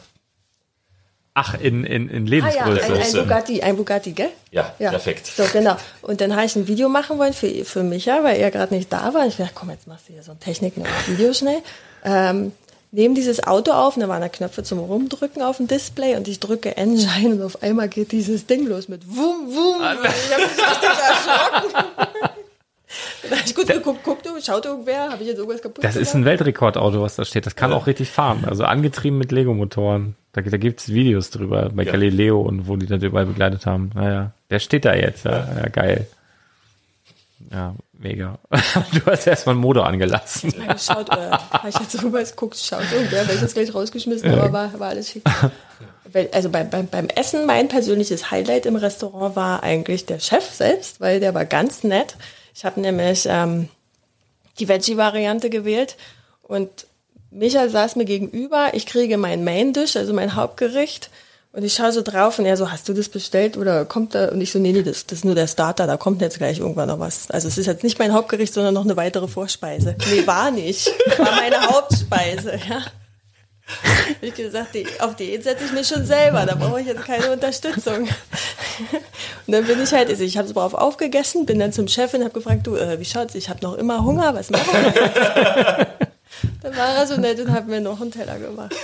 Ach, 1.36 1.55
in, 1.61 1.85
in, 1.85 2.09
in 2.09 2.27
Ah 2.27 2.48
ja, 2.48 2.69
Lebensgröße. 2.69 2.93
ein, 2.93 3.02
ein. 3.02 3.12
Bugatti, 3.12 3.62
ein 3.62 3.77
Bugatti, 3.77 4.12
gell? 4.12 4.31
Ja, 4.52 4.73
perfekt. 4.78 5.27
So, 5.27 5.44
genau. 5.52 5.77
Und 6.02 6.20
dann 6.20 6.35
habe 6.36 6.47
ich 6.47 6.55
ein 6.55 6.69
Video 6.69 6.89
machen 6.89 7.19
wollen 7.19 7.32
für, 7.32 7.65
für 7.65 7.82
Micha, 7.82 8.23
weil 8.23 8.39
er 8.39 8.52
gerade 8.52 8.73
nicht 8.73 8.93
da 8.93 9.12
war. 9.15 9.27
Ich 9.27 9.36
dachte, 9.36 9.51
komm, 9.52 9.70
jetzt 9.70 9.89
machst 9.89 10.09
du 10.09 10.12
hier 10.12 10.23
so 10.23 10.31
ein 10.31 10.39
Technik 10.39 10.74
Video 11.06 11.32
schnell. 11.35 11.59
Ähm, 12.05 12.52
nehme 12.93 13.16
dieses 13.16 13.44
Auto 13.44 13.73
auf, 13.73 13.97
und 13.97 14.02
da 14.02 14.09
waren 14.09 14.20
da 14.20 14.28
Knöpfe 14.28 14.62
zum 14.62 14.78
Rumdrücken 14.78 15.43
auf 15.43 15.56
dem 15.56 15.66
Display 15.66 16.15
und 16.15 16.28
ich 16.28 16.39
drücke 16.39 16.77
Engine 16.77 17.35
und 17.35 17.43
auf 17.43 17.61
einmal 17.65 17.89
geht 17.89 18.12
dieses 18.12 18.47
Ding 18.47 18.69
los 18.69 18.86
mit 18.89 19.05
Wum, 19.09 19.48
Wum. 19.48 19.82
Ah, 19.82 19.94
ich 19.94 20.32
habe 20.32 20.43
mich 20.43 20.52
richtig 20.52 20.89
erschrocken. 20.89 21.94
Habe 23.36 23.43
ich 23.47 23.55
gut 23.55 23.66
geguckt, 23.66 24.05
guckt, 24.05 24.27
schaut 24.44 24.65
irgendwer, 24.65 25.11
habe 25.11 25.23
ich 25.23 25.28
jetzt 25.28 25.39
irgendwas 25.39 25.62
kaputt 25.62 25.82
Das 25.85 25.97
ist 25.97 26.12
gemacht? 26.12 26.15
ein 26.15 26.24
Weltrekordauto, 26.27 27.02
was 27.02 27.16
da 27.16 27.24
steht. 27.24 27.47
Das 27.47 27.56
kann 27.56 27.73
auch 27.73 27.86
richtig 27.86 28.11
fahren. 28.11 28.44
Also 28.47 28.65
angetrieben 28.65 29.19
mit 29.19 29.32
Lego-Motoren. 29.32 30.15
Da, 30.32 30.40
da 30.40 30.56
gibt's 30.56 30.89
Videos 30.89 31.31
drüber 31.31 31.70
bei 31.73 31.85
Ja. 31.85 31.93
Galileo 31.93 32.40
und 32.40 32.66
wo 32.69 32.77
die 32.77 32.86
das 32.86 33.02
überall 33.02 33.27
begleitet 33.27 33.66
haben. 33.66 33.90
Naja, 33.94 34.32
der 34.51 34.59
steht 34.59 34.85
da 34.85 34.94
jetzt. 34.94 35.24
Ja, 35.24 35.48
ja 35.56 35.69
geil. 35.69 36.06
Ja, 37.51 37.74
mega. 37.98 38.39
Du 38.93 39.05
hast 39.06 39.27
erstmal 39.27 39.55
einen 39.55 39.61
Motor 39.62 39.86
angelassen. 39.86 40.52
Schaut, 40.78 41.09
äh, 41.11 41.31
habe 41.31 41.69
ich 41.69 41.78
jetzt 41.78 42.02
rüber 42.02 42.23
geguckt, 42.23 42.56
schaut 42.56 42.85
irgendwer, 42.93 43.20
habe 43.23 43.32
ich 43.32 43.40
jetzt 43.40 43.55
gleich 43.55 43.74
rausgeschmissen, 43.74 44.31
aber 44.32 44.52
war, 44.52 44.78
war 44.81 44.89
alles 44.89 45.11
schick. 45.11 45.23
Weil- 46.11 46.31
Also 46.32 46.48
beim, 46.48 46.70
beim, 46.70 46.86
beim 46.86 47.09
Essen, 47.09 47.47
mein 47.47 47.69
persönliches 47.69 48.31
Highlight 48.31 48.66
im 48.66 48.77
Restaurant 48.77 49.36
war 49.36 49.62
eigentlich 49.62 50.06
der 50.06 50.20
Chef 50.20 50.44
selbst, 50.51 51.01
weil 51.01 51.20
der 51.20 51.35
war 51.35 51.44
ganz 51.44 51.85
nett. 51.85 52.16
Ich 52.55 52.64
habe 52.64 52.81
nämlich 52.81 53.26
ähm, 53.28 53.68
die 54.59 54.68
Veggie-Variante 54.68 55.51
gewählt 55.51 55.97
und 56.43 56.86
Michael 57.31 57.68
saß 57.68 57.97
mir 57.97 58.05
gegenüber, 58.05 58.74
ich 58.74 58.86
kriege 58.86 59.18
mein 59.18 59.43
Main-Dish, 59.43 59.97
also 59.97 60.12
mein 60.12 60.36
Hauptgericht 60.36 61.10
und 61.52 61.64
ich 61.64 61.74
schaue 61.74 61.93
so 61.93 62.02
drauf 62.02 62.39
und 62.39 62.47
er 62.47 62.56
so, 62.56 62.70
hast 62.70 62.89
du 62.89 62.94
das 62.94 63.09
bestellt 63.09 63.56
oder 63.56 63.85
kommt 63.85 64.14
da? 64.14 64.28
Und 64.28 64.40
ich 64.40 64.52
so, 64.52 64.59
nee, 64.59 64.72
nee, 64.72 64.82
das, 64.82 65.06
das 65.06 65.18
ist 65.18 65.24
nur 65.24 65.35
der 65.35 65.48
Starter, 65.48 65.86
da 65.86 65.97
kommt 65.97 66.20
jetzt 66.20 66.39
gleich 66.39 66.60
irgendwann 66.60 66.89
noch 66.89 67.01
was. 67.01 67.31
Also 67.31 67.48
es 67.48 67.59
ist 67.59 67.66
jetzt 67.66 67.82
nicht 67.82 67.98
mein 67.98 68.12
Hauptgericht, 68.12 68.55
sondern 68.55 68.74
noch 68.74 68.85
eine 68.85 68.97
weitere 68.97 69.26
Vorspeise. 69.26 69.97
Nee, 70.10 70.26
war 70.26 70.51
nicht. 70.51 70.93
War 71.18 71.32
meine 71.32 71.60
Hauptspeise, 71.60 72.59
ja. 72.68 72.82
Hab 73.82 74.23
ich 74.23 74.35
gesagt, 74.35 74.74
die, 74.74 74.86
auf 75.01 75.16
Diät 75.16 75.43
setze 75.43 75.65
ich 75.65 75.73
mich 75.73 75.89
schon 75.89 76.05
selber, 76.05 76.45
da 76.45 76.55
brauche 76.55 76.81
ich 76.81 76.86
jetzt 76.86 77.05
keine 77.05 77.31
Unterstützung. 77.32 78.03
Und 79.47 79.53
dann 79.53 79.65
bin 79.65 79.82
ich 79.82 79.93
halt, 79.93 80.09
also 80.09 80.23
ich 80.23 80.36
habe 80.36 80.47
es 80.47 80.53
brav 80.55 80.74
aufgegessen, 80.74 81.47
bin 81.47 81.59
dann 81.59 81.73
zum 81.73 81.89
Chef 81.89 82.12
und 82.12 82.23
habe 82.23 82.32
gefragt, 82.32 82.66
du, 82.66 82.77
äh, 82.77 82.99
wie 82.99 83.05
schaut's, 83.05 83.35
ich 83.35 83.49
habe 83.49 83.61
noch 83.62 83.74
immer 83.74 84.05
Hunger, 84.05 84.35
was 84.35 84.51
machen 84.51 84.66
wir 84.73 85.03
jetzt? 85.03 85.16
Dann 86.62 86.77
war 86.77 86.97
er 86.97 87.07
so 87.07 87.16
nett 87.16 87.39
und 87.41 87.53
hat 87.53 87.69
mir 87.69 87.81
noch 87.81 88.01
einen 88.01 88.11
Teller 88.11 88.39
gemacht. 88.39 88.74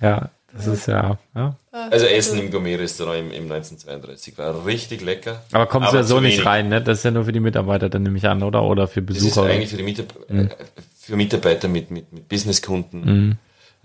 Ja, 0.00 0.28
das 0.52 0.66
ist 0.66 0.86
ja, 0.86 1.18
ja. 1.34 1.54
Also 1.72 2.06
Essen 2.06 2.38
im 2.38 2.50
Gourmet-Restaurant 2.50 3.18
im, 3.18 3.30
im 3.30 3.50
1932 3.50 4.36
war 4.38 4.64
richtig 4.66 5.00
lecker. 5.02 5.42
Aber 5.52 5.66
kommst 5.66 5.92
du 5.92 5.96
ja 5.96 6.02
so 6.02 6.20
nicht 6.20 6.34
wenig. 6.34 6.46
rein, 6.46 6.68
ne? 6.68 6.82
Das 6.82 6.98
ist 6.98 7.04
ja 7.04 7.10
nur 7.10 7.24
für 7.24 7.32
die 7.32 7.40
Mitarbeiter, 7.40 7.88
dann 7.88 8.02
nehme 8.02 8.18
ich 8.18 8.26
an, 8.28 8.42
oder? 8.42 8.62
Oder 8.62 8.88
für 8.88 9.02
Das 9.02 9.16
ist 9.16 9.24
Besucher. 9.24 9.46
eigentlich 9.46 9.70
für, 9.70 9.76
die 9.76 9.82
Mitab 9.82 10.14
äh, 10.28 10.48
für 11.06 11.16
Mitarbeiter 11.16 11.68
mit, 11.68 11.90
mit, 11.90 12.12
mit 12.12 12.28
Businesskunden. 12.28 13.00
Mhm. 13.04 13.38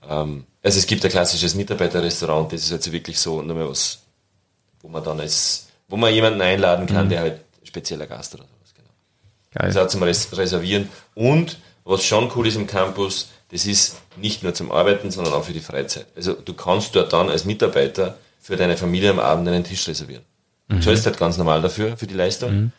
Ähm, 0.09 0.43
also 0.63 0.79
es 0.79 0.85
gibt 0.87 1.03
ein 1.05 1.11
klassisches 1.11 1.53
Mitarbeiterrestaurant, 1.55 2.51
das 2.51 2.61
ist 2.63 2.71
also 2.73 2.91
wirklich 2.91 3.19
so 3.19 3.41
nur 3.41 3.55
mehr 3.55 3.69
was, 3.69 3.99
wo 4.81 4.87
man 4.87 5.03
dann 5.03 5.19
als, 5.19 5.67
wo 5.87 5.97
man 5.97 6.13
jemanden 6.13 6.41
einladen 6.41 6.85
Mhm. 6.85 6.89
kann, 6.89 7.09
der 7.09 7.19
halt 7.21 7.41
spezieller 7.63 8.07
Gast 8.07 8.33
oder 8.33 8.43
sowas, 8.43 8.73
genau. 8.75 8.89
Geil. 9.53 9.67
Das 9.71 9.77
auch 9.77 9.87
zum 9.87 10.01
Res 10.03 10.35
Reservieren. 10.35 10.89
Und 11.13 11.59
was 11.83 12.03
schon 12.03 12.31
cool 12.35 12.47
ist 12.47 12.55
im 12.55 12.65
Campus, 12.67 13.29
das 13.51 13.65
ist 13.65 13.97
nicht 14.17 14.41
nur 14.43 14.53
zum 14.53 14.71
Arbeiten, 14.71 15.11
sondern 15.11 15.33
auch 15.33 15.43
für 15.43 15.53
die 15.53 15.59
Freizeit. 15.59 16.07
Also 16.15 16.33
du 16.33 16.53
kannst 16.53 16.95
dort 16.95 17.13
dann 17.13 17.29
als 17.29 17.45
Mitarbeiter 17.45 18.17
für 18.39 18.55
deine 18.55 18.77
Familie 18.77 19.11
am 19.11 19.19
Abend 19.19 19.47
einen 19.47 19.63
Tisch 19.63 19.87
reservieren. 19.87 20.23
Du 20.69 20.79
zahlst 20.79 21.05
halt 21.05 21.17
ganz 21.17 21.37
normal 21.37 21.61
dafür, 21.61 21.97
für 21.97 22.07
die 22.07 22.13
Leistung. 22.13 22.71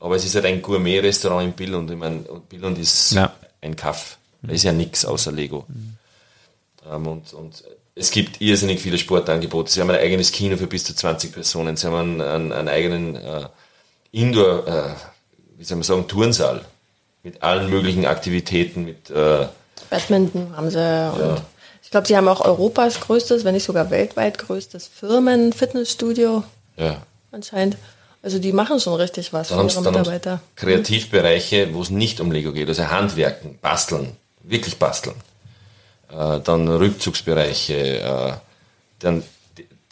Aber 0.00 0.16
es 0.16 0.24
ist 0.24 0.34
halt 0.34 0.46
ein 0.46 0.62
Gourmet-Restaurant 0.62 1.44
in 1.44 1.52
Billund. 1.52 1.90
Ich 1.90 1.96
meine, 1.98 2.20
Billund 2.48 2.78
ist 2.78 3.12
Ja. 3.12 3.32
Ein 3.66 3.76
Kaff. 3.76 4.18
Da 4.42 4.52
ist 4.52 4.62
ja 4.62 4.72
nichts 4.72 5.04
außer 5.04 5.32
Lego. 5.32 5.66
Ähm, 6.90 7.06
und, 7.06 7.32
und 7.32 7.64
es 7.94 8.10
gibt 8.10 8.40
irrsinnig 8.40 8.80
viele 8.80 8.98
Sportangebote. 8.98 9.70
Sie 9.70 9.80
haben 9.80 9.90
ein 9.90 9.98
eigenes 9.98 10.32
Kino 10.32 10.56
für 10.56 10.66
bis 10.66 10.84
zu 10.84 10.94
20 10.94 11.32
Personen. 11.32 11.76
Sie 11.76 11.86
haben 11.86 11.96
einen, 11.96 12.20
einen, 12.20 12.52
einen 12.52 12.68
eigenen 12.68 13.16
äh, 13.16 13.48
Indoor, 14.12 14.66
äh, 14.66 14.94
wie 15.58 15.64
soll 15.64 15.78
man 15.78 15.82
sagen, 15.82 16.08
Turnsaal 16.08 16.64
mit 17.22 17.42
allen 17.42 17.68
möglichen 17.70 18.06
Aktivitäten, 18.06 18.84
mit 18.84 19.10
äh, 19.10 19.46
Badminton 19.90 20.56
haben 20.56 20.70
sie. 20.70 21.12
Und 21.12 21.42
Ich 21.82 21.90
glaube, 21.90 22.06
sie 22.06 22.16
haben 22.16 22.28
auch 22.28 22.40
Europas 22.40 23.00
größtes, 23.00 23.44
wenn 23.44 23.54
nicht 23.54 23.64
sogar 23.64 23.90
weltweit 23.90 24.38
größtes 24.38 24.88
Firmen-Fitnessstudio 24.88 26.44
ja. 26.76 27.02
anscheinend. 27.32 27.76
Also 28.26 28.40
die 28.40 28.52
machen 28.52 28.80
schon 28.80 28.94
richtig 28.94 29.32
was 29.32 29.50
Dann 29.50 29.70
für 29.70 29.78
ihre 29.78 29.88
Mitarbeiter. 29.88 30.40
Kreativbereiche, 30.56 31.72
wo 31.72 31.82
es 31.82 31.90
nicht 31.90 32.18
um 32.18 32.32
Lego 32.32 32.52
geht, 32.52 32.66
also 32.66 32.88
Handwerken, 32.88 33.56
Basteln, 33.62 34.16
wirklich 34.42 34.78
basteln. 34.78 35.14
Äh, 36.10 36.40
dann 36.40 36.66
Rückzugsbereiche, 36.66 38.00
äh, 38.00 38.32
dann 38.98 39.22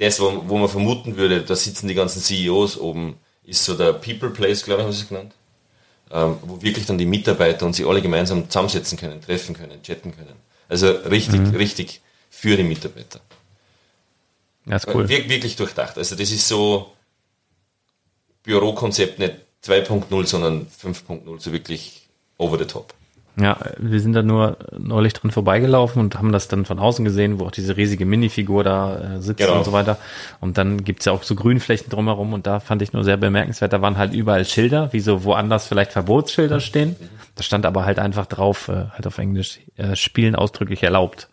das, 0.01 0.19
wo, 0.19 0.43
wo 0.49 0.59
man 0.59 0.69
vermuten 0.69 1.17
würde, 1.17 1.43
da 1.43 1.55
sitzen 1.55 1.87
die 1.87 1.95
ganzen 1.95 2.21
CEOs 2.21 2.77
oben, 2.77 3.21
ist 3.45 3.65
so 3.65 3.75
der 3.75 3.93
People 3.93 4.31
Place, 4.31 4.65
glaube 4.65 4.81
ich, 4.81 4.87
haben 4.87 4.93
sie 4.93 5.03
es 5.03 5.09
genannt, 5.09 5.33
ähm, 6.11 6.37
wo 6.43 6.61
wirklich 6.61 6.87
dann 6.87 6.99
die 6.99 7.07
Mitarbeiter 7.07 7.65
und 7.67 7.75
sie 7.75 7.85
alle 7.85 8.03
gemeinsam 8.03 8.51
zusammensetzen 8.51 8.99
können, 8.99 9.21
treffen 9.21 9.55
können, 9.55 9.81
chatten 9.81 10.11
können. 10.11 10.35
Also 10.69 10.91
richtig, 10.91 11.41
richtig 11.55 12.01
für 12.31 12.57
die 12.57 12.65
Mitarbeiter. 12.65 13.21
Das 14.67 14.83
ist 14.83 14.93
cool. 14.93 15.09
Wir, 15.09 15.29
wirklich 15.29 15.55
durchdacht. 15.55 15.97
Also 15.99 16.17
das 16.17 16.33
ist 16.33 16.49
so 16.49 16.94
Bürokonzept 18.45 19.19
nicht 19.19 19.35
2.0, 19.65 20.27
sondern 20.27 20.67
5.0, 20.67 21.41
so 21.41 21.53
wirklich 21.53 22.03
over 22.39 22.59
the 22.59 22.65
top. 22.67 22.95
Ja, 23.37 23.59
wir 23.79 23.99
sind 23.99 24.13
da 24.13 24.23
nur 24.23 24.59
neulich 24.79 25.13
dran 25.13 25.33
vorbeigelaufen 25.33 26.01
und 26.01 26.15
haben 26.17 26.31
das 26.31 26.47
dann 26.47 26.65
von 26.65 26.79
außen 26.79 27.05
gesehen, 27.05 27.41
wo 27.41 27.47
auch 27.47 27.51
diese 27.51 27.77
riesige 27.77 28.05
Minifigur 28.07 28.63
da 28.63 29.17
äh, 29.17 29.21
sitzt 29.21 29.41
Genau. 29.41 29.57
und 29.59 29.65
so 29.65 29.73
weiter. 29.73 29.99
Und 30.41 30.57
dann 30.57 30.85
gibt's 30.85 31.07
ja 31.07 31.13
auch 31.13 31.25
so 31.25 31.35
Grünflächen 31.35 31.89
drumherum 31.91 32.33
und 32.33 32.47
da 32.47 32.61
fand 32.61 32.81
ich 32.83 32.93
nur 32.93 33.03
sehr 33.03 33.17
bemerkenswert, 33.17 33.73
da 33.73 33.83
waren 33.83 33.99
halt 33.99 34.15
überall 34.15 34.45
Schilder, 34.45 34.93
wie 34.93 35.01
so 35.01 35.25
woanders 35.25 35.67
vielleicht 35.67 35.91
Verbotsschilder 35.91 36.61
stehen. 36.61 36.95
Da 37.35 37.43
stand 37.43 37.67
aber 37.67 37.85
halt 37.85 37.99
einfach 37.99 38.27
drauf, 38.27 38.69
äh, 38.69 38.85
halt 38.93 39.07
auf 39.09 39.19
Englisch, 39.19 39.59
äh, 39.79 39.97
Spielen 39.97 40.37
ausdrücklich 40.37 40.83
erlaubt. 40.85 41.29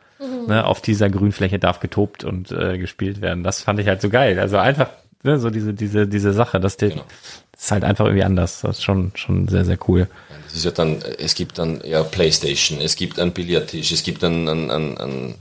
Ne, 0.48 0.64
auf 0.68 0.82
dieser 0.82 1.10
Grünfläche 1.10 1.58
darf 1.58 1.80
getobt 1.80 2.24
und 2.24 2.52
äh, 2.52 2.78
gespielt 2.78 3.22
werden. 3.22 3.44
Das 3.44 3.64
fand 3.64 3.80
ich 3.80 3.88
halt 3.88 4.02
so 4.02 4.10
geil. 4.10 4.38
Also 4.40 4.58
einfach 4.58 4.90
ne, 5.24 5.40
so 5.40 5.50
diese 5.50 5.74
diese 5.74 6.08
diese 6.08 6.34
Sache, 6.34 6.60
dass 6.60 6.78
die, 6.78 6.90
Genau. 6.90 7.04
das 7.52 7.64
ist 7.64 7.72
halt 7.72 7.84
einfach 7.84 8.06
irgendwie 8.06 8.24
anders. 8.24 8.62
Das 8.62 8.78
ist 8.78 8.84
schon 8.84 9.12
schon 9.16 9.48
sehr 9.48 9.66
sehr 9.66 9.78
cool. 9.88 10.08
Das 10.46 10.56
ist 10.56 10.66
ja 10.66 10.72
dann, 10.72 11.02
es 11.20 11.36
gibt 11.36 11.58
dann 11.58 11.82
ja 11.86 12.04
Playstation, 12.04 12.82
es 12.82 12.96
gibt 12.96 13.20
einen 13.20 13.32
Billardtisch, 13.32 13.92
es 13.92 14.04
gibt 14.04 14.24
einen, 14.24 14.50
einen, 14.50 14.70
einen, 14.72 14.98
einen 14.98 15.36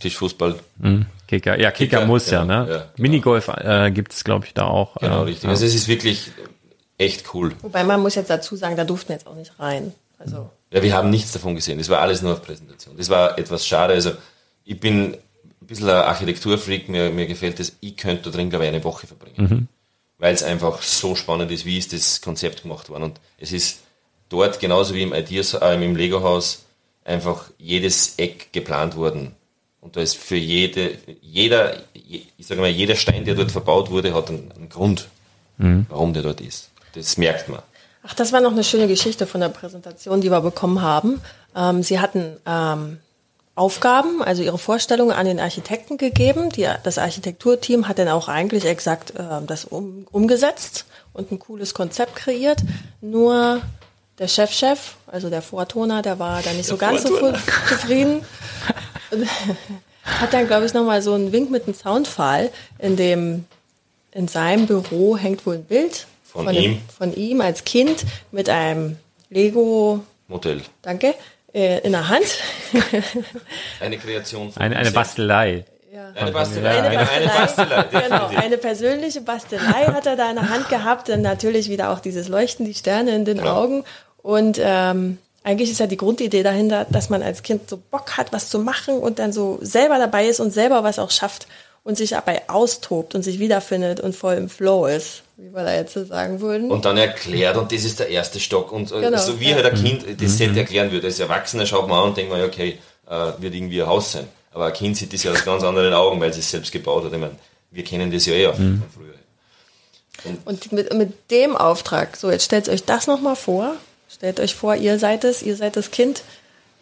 Tischfußball. 0.00 0.56
Kicker, 1.26 1.58
ja, 1.58 1.70
Kicker, 1.70 1.98
Kicker, 1.98 2.06
muss 2.06 2.30
ja, 2.30 2.42
genau, 2.42 2.64
ne? 2.64 2.70
ja, 2.70 2.76
genau. 2.78 2.84
Minigolf 2.98 3.48
äh, 3.48 3.90
gibt 3.90 4.12
es, 4.12 4.24
glaube 4.24 4.44
ich, 4.46 4.52
da 4.54 4.64
auch. 4.66 4.96
Genau, 4.96 5.20
äh, 5.20 5.24
richtig. 5.24 5.44
Ja. 5.44 5.50
Also 5.50 5.64
es 5.64 5.74
ist 5.74 5.88
wirklich 5.88 6.30
echt 6.98 7.34
cool. 7.34 7.52
Wobei 7.62 7.82
man 7.84 8.00
muss 8.00 8.14
jetzt 8.14 8.28
dazu 8.30 8.56
sagen, 8.56 8.76
da 8.76 8.84
durften 8.84 9.08
wir 9.08 9.16
jetzt 9.16 9.26
auch 9.26 9.34
nicht 9.34 9.58
rein. 9.58 9.92
Also 10.18 10.50
Ja, 10.70 10.82
wir 10.82 10.94
haben 10.94 11.10
nichts 11.10 11.32
davon 11.32 11.54
gesehen. 11.54 11.78
Das 11.78 11.88
war 11.88 12.00
alles 12.00 12.22
nur 12.22 12.32
auf 12.34 12.42
Präsentation. 12.42 12.96
Das 12.96 13.08
war 13.08 13.38
etwas 13.38 13.66
schade. 13.66 13.94
Also 13.94 14.12
ich 14.64 14.78
bin 14.78 15.16
ein 15.66 15.68
bisschen 15.68 15.88
ein 15.90 15.96
Architekturfreak, 15.96 16.88
mir, 16.88 17.10
mir 17.10 17.26
gefällt 17.26 17.58
das. 17.58 17.72
Ich 17.80 17.96
könnte 17.96 18.30
da 18.30 18.36
drin, 18.36 18.50
glaube 18.50 18.64
ich, 18.66 18.68
eine 18.72 18.84
Woche 18.84 19.06
verbringen. 19.06 19.68
Weil 20.18 20.32
es 20.32 20.42
einfach 20.42 20.80
so 20.82 21.14
spannend 21.14 21.50
ist, 21.50 21.64
wie 21.66 21.76
ist 21.76 21.92
das 21.92 22.20
Konzept 22.22 22.62
gemacht 22.62 22.88
worden. 22.88 23.02
Und 23.02 23.20
es 23.38 23.52
ist 23.52 23.80
dort 24.28 24.60
genauso 24.60 24.94
wie 24.94 25.02
im 25.02 25.12
Ideas, 25.12 25.54
äh, 25.54 25.74
im 25.74 25.96
Lego-Haus 25.96 26.64
einfach 27.04 27.50
jedes 27.58 28.14
Eck 28.16 28.52
geplant 28.52 28.96
worden. 28.96 29.34
Und 29.80 29.96
da 29.96 30.00
ist 30.00 30.16
für 30.16 30.36
jede, 30.36 30.96
jeder, 31.20 31.76
je- 31.94 32.22
ich 32.38 32.46
sage 32.46 32.60
mal, 32.60 32.70
jeder 32.70 32.96
Stein, 32.96 33.24
der 33.24 33.34
dort 33.34 33.50
verbaut 33.52 33.90
wurde, 33.90 34.14
hat 34.14 34.28
einen, 34.30 34.50
einen 34.52 34.68
Grund, 34.68 35.08
warum 35.58 36.12
der 36.12 36.22
dort 36.22 36.40
ist. 36.40 36.70
Das 36.94 37.16
merkt 37.18 37.48
man. 37.48 37.60
Ach, 38.02 38.14
das 38.14 38.32
war 38.32 38.40
noch 38.40 38.52
eine 38.52 38.62
schöne 38.64 38.86
Geschichte 38.88 39.26
von 39.26 39.40
der 39.40 39.48
Präsentation, 39.48 40.20
die 40.20 40.30
wir 40.30 40.40
bekommen 40.40 40.80
haben. 40.80 41.20
Ähm, 41.56 41.82
sie 41.82 41.98
hatten 42.00 42.36
ähm, 42.46 42.98
Aufgaben, 43.56 44.22
also 44.22 44.42
ihre 44.42 44.58
Vorstellungen 44.58 45.12
an 45.12 45.26
den 45.26 45.40
Architekten 45.40 45.96
gegeben. 45.98 46.50
Die, 46.50 46.68
das 46.84 46.98
Architekturteam 46.98 47.88
hat 47.88 47.98
dann 47.98 48.08
auch 48.08 48.28
eigentlich 48.28 48.64
exakt 48.64 49.14
ähm, 49.18 49.46
das 49.46 49.64
um, 49.64 50.06
umgesetzt 50.12 50.84
und 51.12 51.32
ein 51.32 51.38
cooles 51.38 51.74
Konzept 51.74 52.14
kreiert. 52.16 52.58
Nur 53.00 53.60
der 54.18 54.28
Chefchef, 54.28 54.96
also 55.06 55.28
der 55.30 55.42
Vortoner, 55.42 56.02
der 56.02 56.18
war 56.18 56.42
da 56.42 56.52
nicht 56.52 56.66
so 56.66 56.76
ganz 56.76 57.02
so 57.02 57.08
Vortoner. 57.08 57.38
fu- 57.38 57.74
zufrieden. 57.74 58.22
hat 60.04 60.32
dann, 60.32 60.46
glaube 60.46 60.66
ich, 60.66 60.74
nochmal 60.74 61.02
so 61.02 61.14
einen 61.14 61.32
Wink 61.32 61.50
mit 61.50 61.64
einem 61.64 61.74
Soundfall, 61.74 62.50
in 62.78 62.96
dem 62.96 63.44
in 64.12 64.28
seinem 64.28 64.66
Büro 64.66 65.16
hängt 65.18 65.44
wohl 65.44 65.56
ein 65.56 65.64
Bild 65.64 66.06
Von 66.24 66.46
dem- 66.46 66.56
ihm. 66.56 66.80
von 66.96 67.14
ihm 67.14 67.40
als 67.42 67.64
Kind 67.64 68.04
mit 68.32 68.48
einem 68.48 68.96
Lego, 69.28 70.00
Modell. 70.28 70.62
danke, 70.82 71.14
äh, 71.56 71.78
in 71.80 71.92
der 71.92 72.08
Hand. 72.08 72.26
Eine 73.80 73.96
Kreation 73.98 74.52
von 74.52 74.62
Eine, 74.62 74.76
eine. 74.76 74.90
Bastelei. 74.90 75.64
Eine 76.14 76.30
Bastelei. 76.30 76.70
Eine 76.78 76.88
Eine, 76.88 77.10
eine 77.10 77.26
Bastelei. 77.28 77.82
genau, 77.84 78.26
eine 78.28 78.58
persönliche 78.58 79.22
Bastelei 79.22 79.86
hat 79.86 80.04
er 80.06 80.16
da 80.16 80.28
in 80.28 80.36
der 80.36 80.50
Hand 80.50 80.68
gehabt. 80.68 81.08
Und 81.08 81.22
natürlich 81.22 81.70
wieder 81.70 81.90
auch 81.90 82.00
dieses 82.00 82.28
Leuchten, 82.28 82.66
die 82.66 82.74
Sterne 82.74 83.14
in 83.14 83.24
den 83.24 83.38
Genau. 83.38 83.62
Augen. 83.62 83.84
Und 84.22 84.60
ähm, 84.62 85.18
eigentlich 85.42 85.70
ist 85.70 85.80
ja 85.80 85.86
die 85.86 85.96
Grundidee 85.96 86.42
dahinter, 86.42 86.86
dass 86.90 87.08
man 87.08 87.22
als 87.22 87.42
Kind 87.42 87.70
so 87.70 87.78
Bock 87.90 88.16
hat, 88.18 88.32
was 88.32 88.50
zu 88.50 88.58
machen 88.58 88.98
und 88.98 89.18
dann 89.18 89.32
so 89.32 89.58
selber 89.62 89.98
dabei 89.98 90.26
ist 90.26 90.40
und 90.40 90.50
selber 90.50 90.84
was 90.84 90.98
auch 90.98 91.10
schafft 91.10 91.46
und 91.84 91.96
sich 91.96 92.10
dabei 92.10 92.42
austobt 92.48 93.14
und 93.14 93.22
sich 93.22 93.38
wiederfindet 93.38 94.00
und 94.00 94.14
voll 94.14 94.34
im 94.34 94.48
Flow 94.50 94.86
ist, 94.86 95.22
wie 95.36 95.52
wir 95.52 95.64
da 95.64 95.74
jetzt 95.74 95.92
so 95.92 96.04
sagen 96.04 96.40
würden. 96.40 96.70
Und 96.70 96.84
dann 96.84 96.96
erklärt, 96.96 97.56
und 97.56 97.70
das 97.70 97.84
ist 97.84 98.00
der 98.00 98.08
erste 98.08 98.40
Stock. 98.40 98.72
Und 98.72 98.90
äh, 98.90 99.00
Genau, 99.00 99.18
so 99.18 99.38
wie 99.38 99.50
ja. 99.50 99.56
halt 99.56 99.66
ein 99.66 99.74
Kind 99.74 100.04
das 100.20 100.38
Set 100.38 100.56
erklären 100.56 100.90
würde. 100.90 101.06
Als 101.06 101.20
Erwachsener 101.20 101.66
schaut 101.66 101.88
man 101.88 101.98
an 101.98 102.08
und 102.08 102.16
denkt 102.16 102.30
man, 102.30 102.40
ja, 102.40 102.46
okay, 102.46 102.78
äh, 103.08 103.32
wird 103.38 103.54
irgendwie 103.54 103.82
ein 103.82 103.88
Haus 103.88 104.12
sein. 104.12 104.26
Aber 104.52 104.66
ein 104.66 104.72
Kind 104.72 104.96
sieht 104.96 105.12
das 105.12 105.22
ja 105.22 105.32
aus 105.32 105.44
ganz 105.44 105.62
anderen 105.62 105.92
Augen, 105.92 106.20
weil 106.20 106.30
es 106.30 106.38
es 106.38 106.50
selbst 106.50 106.72
gebaut 106.72 107.04
hat. 107.04 107.12
Ich 107.12 107.18
meine, 107.18 107.36
wir 107.70 107.84
kennen 107.84 108.10
das 108.10 108.24
ja 108.24 108.32
eh 108.32 108.46
auch 108.46 108.54
von 108.54 108.82
früher. 108.94 110.32
Und 110.46 110.72
mit, 110.72 110.92
mit 110.94 111.30
dem 111.30 111.54
Auftrag, 111.56 112.16
so 112.16 112.30
jetzt 112.30 112.44
stellt 112.44 112.68
euch 112.68 112.84
das 112.84 113.06
nochmal 113.06 113.36
vor. 113.36 113.76
Stellt 114.08 114.40
euch 114.40 114.54
vor, 114.54 114.74
ihr 114.74 114.98
seid 114.98 115.24
es, 115.24 115.42
ihr 115.42 115.56
seid 115.56 115.76
das 115.76 115.90
Kind. 115.90 116.22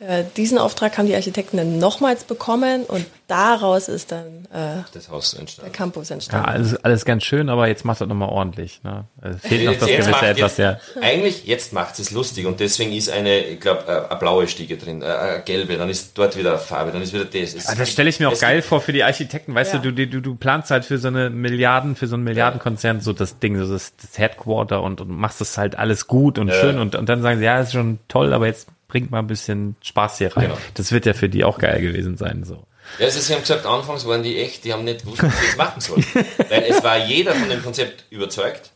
Äh, 0.01 0.25
diesen 0.37 0.59
Auftrag 0.59 0.99
haben 0.99 1.07
die 1.07 1.15
Architekten 1.15 1.57
dann 1.57 1.79
nochmals 1.79 2.25
bekommen 2.25 2.83
und 2.83 3.07
daraus 3.29 3.89
ist 3.89 4.12
dann 4.12 4.45
äh, 4.53 4.83
Das 4.93 5.09
Haus 5.09 5.31
der 5.31 5.41
entstanden. 5.41 5.73
Campus 5.73 6.09
Ja, 6.11 6.15
entstanden. 6.15 6.47
alles, 6.47 6.85
alles 6.85 7.05
ganz 7.05 7.23
schön, 7.25 7.49
aber 7.49 7.69
jetzt 7.69 7.85
macht 7.85 8.01
das 8.01 8.09
nochmal 8.09 8.29
ordentlich. 8.29 8.83
Ne? 8.83 9.05
Es 9.23 9.41
fehlt 9.41 9.65
noch 9.65 9.73
das 9.79 9.89
jetzt 9.89 9.97
gewisse 9.97 10.11
macht 10.11 10.23
etwas, 10.25 10.57
jetzt, 10.59 10.95
ja. 10.97 11.01
Eigentlich, 11.01 11.47
jetzt 11.47 11.73
macht 11.73 11.99
es 11.99 12.11
lustig 12.11 12.45
und 12.45 12.61
deswegen 12.61 12.93
ist 12.93 13.09
eine, 13.09 13.39
ich 13.39 13.61
glaube, 13.61 13.87
eine 14.11 14.19
blaue 14.19 14.47
Stiege 14.49 14.77
drin, 14.77 15.01
äh, 15.01 15.07
eine 15.07 15.43
gelbe, 15.43 15.77
dann 15.79 15.89
ist 15.89 16.19
dort 16.19 16.37
wieder 16.37 16.51
eine 16.51 16.59
Farbe, 16.59 16.91
dann 16.91 17.01
ist 17.01 17.12
wieder 17.15 17.25
das. 17.25 17.55
Es 17.55 17.69
Ah, 17.69 17.75
Das 17.75 17.91
stelle 17.91 18.11
ich 18.11 18.19
mir 18.21 18.29
auch 18.29 18.39
geil 18.39 18.61
vor 18.62 18.81
für 18.81 18.93
die 18.93 19.05
Architekten. 19.05 19.55
Weißt 19.55 19.75
Ja. 19.75 19.79
du, 19.79 19.93
du, 19.93 20.07
du, 20.07 20.21
du 20.21 20.35
planst 20.35 20.71
halt 20.71 20.85
für 20.85 20.99
so 20.99 21.09
eine 21.09 21.31
Milliarden, 21.31 21.97
für 21.97 22.09
so 22.09 22.16
einen 22.16 22.25
Milliardenkonzern 22.25 23.01
so 23.01 23.12
das 23.12 23.39
Ding, 23.39 23.57
so 23.65 23.73
das, 23.73 23.95
das 23.97 24.19
Headquarter 24.19 24.83
und, 24.83 25.01
und 25.01 25.09
machst 25.09 25.41
das 25.41 25.57
halt 25.57 25.79
alles 25.79 26.09
gut 26.09 26.39
und 26.39 26.53
schön 26.53 26.79
und, 26.79 26.95
und 26.97 27.09
dann 27.09 27.23
sagen 27.23 27.39
sie, 27.39 27.45
ja, 27.45 27.61
ist 27.61 27.73
schon 27.73 28.01
toll, 28.09 28.35
aber 28.35 28.47
jetzt 28.47 28.66
bringt 28.95 29.11
mal 29.11 29.19
ein 29.19 29.27
bisschen 29.27 29.75
Spaß 29.83 30.19
hier 30.19 30.37
rein. 30.37 30.51
Genau. 30.51 30.59
Das 30.75 30.93
wird 30.93 31.05
ja 31.05 31.15
für 31.15 31.29
die 31.29 31.43
auch 31.43 31.59
geil 31.59 31.81
gewesen 31.81 32.16
sein, 32.16 32.45
so. 32.45 32.65
Ja, 33.01 33.07
also 33.07 33.19
sie 33.19 33.35
haben 33.35 33.41
gesagt, 33.41 33.66
anfangs 33.66 34.07
waren 34.07 34.23
die 34.23 34.39
echt, 34.39 34.65
die 34.65 34.73
haben 34.73 34.85
nicht 34.85 35.01
gewusst, 35.01 35.21
was 35.21 35.37
sie 35.37 35.47
jetzt 35.47 35.59
machen 35.59 35.81
sollen. 35.81 36.07
Weil 36.49 36.62
es 36.69 36.85
war 36.85 37.05
jeder 37.05 37.35
von 37.35 37.49
dem 37.49 37.61
Konzept 37.61 38.05
überzeugt, 38.11 38.71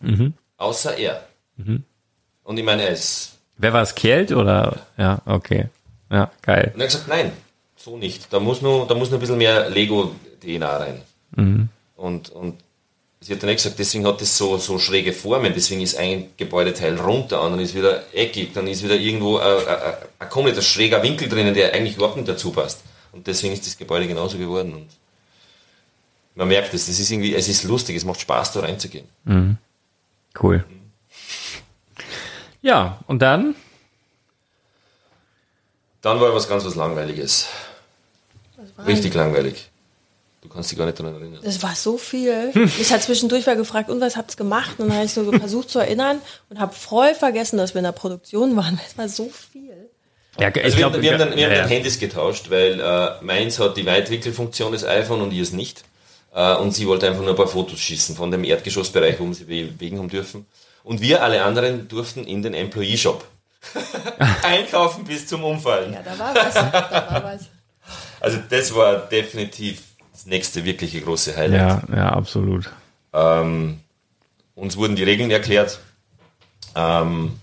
außer 0.56 0.96
er. 0.96 1.24
Und 2.42 2.58
ich 2.58 2.64
meine, 2.64 2.88
ist. 2.88 3.38
Wer 3.58 3.72
war 3.72 3.82
es, 3.82 3.94
Kjeld 3.94 4.32
oder? 4.32 4.80
Ja, 4.96 5.20
okay. 5.24 5.68
Ja, 6.10 6.32
geil. 6.42 6.72
Und 6.74 6.80
er 6.80 6.86
hat 6.86 6.92
gesagt, 6.92 7.08
nein, 7.08 7.30
so 7.76 7.96
nicht. 7.96 8.32
Da 8.32 8.40
muss 8.40 8.60
nur, 8.60 8.88
da 8.88 8.96
muss 8.96 9.10
nur 9.10 9.18
ein 9.18 9.20
bisschen 9.20 9.38
mehr 9.38 9.70
Lego-DNA 9.70 10.76
rein. 10.78 11.02
Und, 11.94 12.30
und 12.30 12.54
sie 13.20 13.32
hat 13.32 13.42
dann 13.42 13.50
echt 13.50 13.58
gesagt, 13.62 13.78
deswegen 13.78 14.06
hat 14.06 14.20
das 14.20 14.36
so, 14.36 14.56
so 14.58 14.78
schräge 14.78 15.12
Formen, 15.12 15.52
deswegen 15.54 15.80
ist 15.80 15.96
ein 15.96 16.30
Gebäudeteil 16.36 16.96
runter, 16.98 17.38
dann 17.38 17.58
ist 17.58 17.74
wieder 17.74 18.04
eckig, 18.14 18.52
dann 18.54 18.66
ist 18.66 18.82
wieder 18.82 18.94
irgendwo 18.94 19.38
ein, 19.38 19.66
ein, 19.66 19.94
ein 20.18 20.28
kompletter 20.28 20.62
schräger 20.62 21.02
Winkel 21.02 21.28
drinnen, 21.28 21.54
der 21.54 21.74
eigentlich 21.74 21.96
überhaupt 21.96 22.16
nicht 22.16 22.28
dazu 22.28 22.52
passt. 22.52 22.82
Und 23.12 23.26
deswegen 23.26 23.54
ist 23.54 23.66
das 23.66 23.76
Gebäude 23.76 24.06
genauso 24.06 24.38
geworden. 24.38 24.74
Und 24.74 24.88
man 26.34 26.48
merkt 26.48 26.72
es, 26.74 26.86
das 26.86 27.00
ist 27.00 27.10
irgendwie, 27.10 27.34
es 27.34 27.48
ist 27.48 27.64
lustig, 27.64 27.96
es 27.96 28.04
macht 28.04 28.20
Spaß, 28.20 28.52
da 28.52 28.60
reinzugehen. 28.60 29.08
Cool. 30.40 30.64
Ja, 32.62 33.00
und 33.06 33.20
dann? 33.20 33.56
Dann 36.00 36.20
war 36.20 36.32
was 36.34 36.48
ganz 36.48 36.64
was 36.64 36.76
Langweiliges. 36.76 37.48
Richtig 38.86 39.14
langweilig. 39.14 39.68
Du 40.48 40.54
kannst 40.54 40.70
dich 40.70 40.78
gar 40.78 40.86
nicht 40.86 40.98
daran 40.98 41.14
erinnern. 41.14 41.40
Das 41.42 41.62
war 41.62 41.74
so 41.74 41.98
viel. 41.98 42.52
Ich 42.80 42.90
hatte 42.90 43.04
zwischendurch 43.04 43.44
mal 43.44 43.56
gefragt, 43.56 43.90
und 43.90 44.00
was 44.00 44.16
habt 44.16 44.32
ihr 44.32 44.36
gemacht? 44.36 44.76
Und 44.78 44.88
dann 44.88 44.96
habe 44.96 45.04
ich 45.04 45.12
so 45.12 45.30
versucht 45.30 45.68
zu 45.68 45.78
erinnern 45.78 46.22
und 46.48 46.58
habe 46.58 46.74
voll 46.74 47.14
vergessen, 47.14 47.58
dass 47.58 47.74
wir 47.74 47.80
in 47.80 47.84
der 47.84 47.92
Produktion 47.92 48.56
waren. 48.56 48.80
Es 48.86 48.96
war 48.96 49.08
so 49.10 49.28
viel. 49.28 49.90
Ja, 50.38 50.48
ich 50.48 50.64
Also 50.64 50.78
wir, 50.78 50.88
glaub, 50.88 51.02
wir 51.02 51.12
haben 51.12 51.18
dann, 51.18 51.36
wir 51.36 51.44
haben 51.44 51.52
ja, 51.52 51.60
dann 51.60 51.68
Handys 51.68 51.98
getauscht, 51.98 52.48
weil 52.48 52.80
äh, 52.80 53.22
meins 53.22 53.58
hat 53.58 53.76
die 53.76 53.84
Weitwinkelfunktion 53.84 54.72
des 54.72 54.84
iPhone 54.86 55.20
und 55.20 55.32
ihrs 55.32 55.52
nicht. 55.52 55.84
Äh, 56.34 56.54
und 56.54 56.72
sie 56.72 56.86
wollte 56.86 57.06
einfach 57.06 57.20
nur 57.20 57.30
ein 57.30 57.36
paar 57.36 57.46
Fotos 57.46 57.78
schießen 57.78 58.16
von 58.16 58.30
dem 58.30 58.42
Erdgeschossbereich, 58.42 59.20
wo 59.20 59.26
wir 59.26 59.34
sie 59.34 59.44
bewegen 59.44 59.98
haben 59.98 60.08
dürfen. 60.08 60.46
Und 60.82 61.02
wir 61.02 61.22
alle 61.22 61.42
anderen 61.42 61.88
durften 61.88 62.24
in 62.24 62.42
den 62.42 62.54
Employee 62.54 62.96
Shop 62.96 63.26
einkaufen 64.42 65.04
bis 65.04 65.26
zum 65.26 65.44
Umfallen. 65.44 65.92
Ja, 65.92 66.00
da 66.02 66.18
war 66.18 66.34
was. 66.34 66.54
Da 66.54 66.72
war 67.10 67.24
was. 67.24 67.40
Also 68.20 68.38
das 68.48 68.74
war 68.74 68.96
definitiv 68.96 69.82
das 70.18 70.26
nächste 70.26 70.64
wirkliche 70.64 71.00
große 71.00 71.36
Highlight. 71.36 71.60
ja, 71.88 71.96
ja, 71.96 72.08
absolut. 72.08 72.68
Ähm, 73.12 73.78
uns 74.56 74.76
wurden 74.76 74.96
die 74.96 75.04
Regeln 75.04 75.30
erklärt. 75.30 75.78
Ähm, 76.74 77.38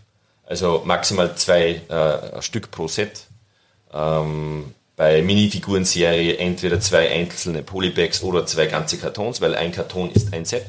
also 0.46 0.84
maximal 0.86 1.36
zwei 1.36 1.82
äh, 1.88 2.42
Stück 2.42 2.72
pro 2.72 2.90
Set. 2.90 3.28
Ähm, 3.94 4.74
bei 4.98 5.22
Minifiguren-Serie 5.22 6.36
entweder 6.38 6.82
zwei 6.82 7.10
einzelne 7.10 7.64
Polybags 7.64 8.22
oder 8.22 8.46
zwei 8.46 8.66
ganze 8.66 8.98
Kartons, 8.98 9.40
weil 9.40 9.56
ein 9.56 9.72
Karton 9.72 10.12
ist 10.12 10.34
ein 10.34 10.44
Set. 10.44 10.66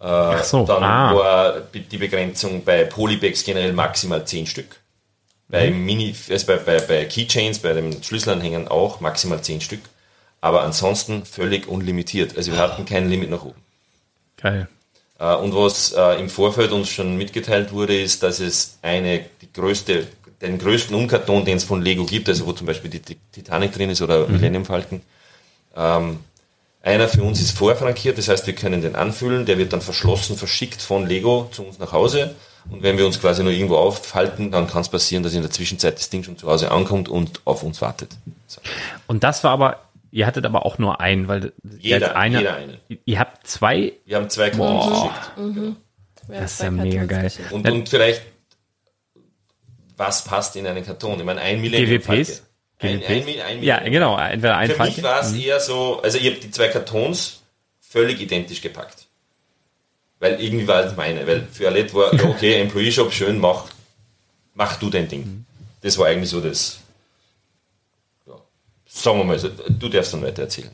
Ach 0.00 0.42
so, 0.42 0.64
Dann 0.64 0.82
ah. 0.82 1.14
war 1.14 1.60
die 1.60 1.98
Begrenzung 1.98 2.64
bei 2.64 2.84
Polybags 2.84 3.44
generell 3.44 3.74
maximal 3.74 4.26
zehn 4.26 4.46
Stück. 4.46 4.76
Bei, 5.48 5.70
Mini, 5.70 6.14
also 6.30 6.46
bei, 6.46 6.56
bei, 6.56 6.80
bei 6.80 7.04
Keychains, 7.04 7.58
bei 7.58 7.74
den 7.74 8.02
Schlüsselanhängern 8.02 8.68
auch 8.68 9.00
maximal 9.00 9.42
zehn 9.42 9.60
Stück. 9.60 9.80
Aber 10.42 10.62
ansonsten 10.62 11.24
völlig 11.24 11.66
unlimitiert. 11.68 12.36
Also 12.36 12.52
wir 12.52 12.58
hatten 12.58 12.84
kein 12.84 13.08
Limit 13.08 13.30
nach 13.30 13.44
oben. 13.44 13.62
Geil. 14.36 14.68
Äh, 15.18 15.34
Und 15.36 15.54
was 15.54 15.92
äh, 15.92 16.20
im 16.20 16.28
Vorfeld 16.28 16.72
uns 16.72 16.90
schon 16.90 17.16
mitgeteilt 17.16 17.72
wurde, 17.72 17.98
ist, 17.98 18.22
dass 18.22 18.40
es 18.40 18.76
eine, 18.82 19.24
die 19.40 19.50
größte, 19.50 20.06
den 20.42 20.58
größten 20.58 20.94
Umkarton, 20.94 21.44
den 21.44 21.56
es 21.56 21.64
von 21.64 21.80
Lego 21.80 22.04
gibt, 22.04 22.28
also 22.28 22.44
wo 22.44 22.52
zum 22.52 22.66
Beispiel 22.66 22.90
die 22.90 22.98
Ti- 22.98 23.18
Titanic 23.32 23.72
drin 23.72 23.88
ist 23.88 24.02
oder 24.02 24.26
Millennium 24.26 24.64
Falcon, 24.64 25.00
ähm, 25.76 26.18
einer 26.82 27.08
für 27.08 27.22
uns 27.22 27.40
ist 27.40 27.56
vorfrankiert, 27.56 28.18
das 28.18 28.26
heißt, 28.26 28.44
wir 28.48 28.56
können 28.56 28.82
den 28.82 28.96
anfüllen, 28.96 29.46
der 29.46 29.56
wird 29.56 29.72
dann 29.72 29.80
verschlossen, 29.80 30.36
verschickt 30.36 30.82
von 30.82 31.06
Lego 31.06 31.48
zu 31.52 31.62
uns 31.62 31.78
nach 31.78 31.92
Hause. 31.92 32.34
Und 32.68 32.82
wenn 32.82 32.98
wir 32.98 33.06
uns 33.06 33.20
quasi 33.20 33.44
nur 33.44 33.52
irgendwo 33.52 33.76
aufhalten, 33.76 34.50
dann 34.50 34.66
kann 34.66 34.82
es 34.82 34.88
passieren, 34.88 35.22
dass 35.22 35.32
in 35.34 35.42
der 35.42 35.52
Zwischenzeit 35.52 35.96
das 35.96 36.10
Ding 36.10 36.24
schon 36.24 36.36
zu 36.36 36.48
Hause 36.48 36.72
ankommt 36.72 37.08
und 37.08 37.40
auf 37.44 37.62
uns 37.62 37.80
wartet. 37.80 38.10
So. 38.48 38.60
Und 39.06 39.22
das 39.22 39.44
war 39.44 39.52
aber, 39.52 39.78
ihr 40.12 40.26
hattet 40.26 40.46
aber 40.46 40.64
auch 40.64 40.78
nur 40.78 41.00
einen, 41.00 41.26
weil 41.26 41.52
Jeder- 41.78 42.14
einer, 42.16 42.38
jeder 42.38 42.54
einen. 42.54 42.78
Ihr 43.04 43.18
habt 43.18 43.46
zwei, 43.48 43.94
Wir 44.04 44.16
haben 44.16 44.30
zwei 44.30 44.50
Kartons 44.50 44.86
verschickt. 44.86 45.32
Wir 46.28 46.40
Das 46.40 46.52
ist 46.52 46.62
ja 46.62 46.70
mega 46.70 47.04
geil. 47.06 47.24
geschickt. 47.24 47.50
Und, 47.50 47.68
und 47.68 47.88
vielleicht, 47.88 48.22
was 49.96 50.24
passt 50.24 50.56
in 50.56 50.66
einen 50.66 50.84
Karton? 50.84 51.18
Ich 51.18 51.24
meine, 51.24 51.40
ein 51.40 51.60
Millennium 51.60 52.00
GWPs? 52.00 52.42
Ein, 52.78 53.00
GWPs? 53.00 53.08
ein, 53.08 53.40
ein, 53.58 53.62
ja, 53.62 53.78
genau, 53.80 54.18
entweder 54.18 54.56
ein 54.56 54.70
Für 54.70 54.76
Falke. 54.76 54.92
mich 54.94 55.02
war 55.02 55.20
es 55.20 55.32
eher 55.34 55.60
so, 55.60 56.00
also 56.02 56.18
ich 56.18 56.26
habe 56.26 56.36
die 56.36 56.50
zwei 56.50 56.68
Kartons 56.68 57.40
völlig 57.80 58.20
identisch 58.20 58.60
gepackt. 58.60 59.06
Weil 60.18 60.40
irgendwie 60.40 60.66
war 60.68 60.82
das 60.82 60.96
meine. 60.96 61.26
Weil 61.26 61.46
für 61.52 61.66
Alette 61.68 61.94
war, 61.94 62.12
okay, 62.12 62.54
Employee 62.60 62.92
Shop, 62.92 63.12
schön, 63.12 63.38
mach, 63.38 63.66
mach 64.54 64.76
du 64.76 64.88
dein 64.90 65.08
Ding. 65.08 65.44
Das 65.80 65.98
war 65.98 66.06
eigentlich 66.06 66.30
so 66.30 66.40
das, 66.40 66.78
sagen 68.92 69.18
wir 69.18 69.24
mal 69.24 69.38
so, 69.38 69.48
du 69.48 69.88
darfst 69.88 70.12
dann 70.12 70.22
weiter 70.22 70.42
erzählen. 70.42 70.70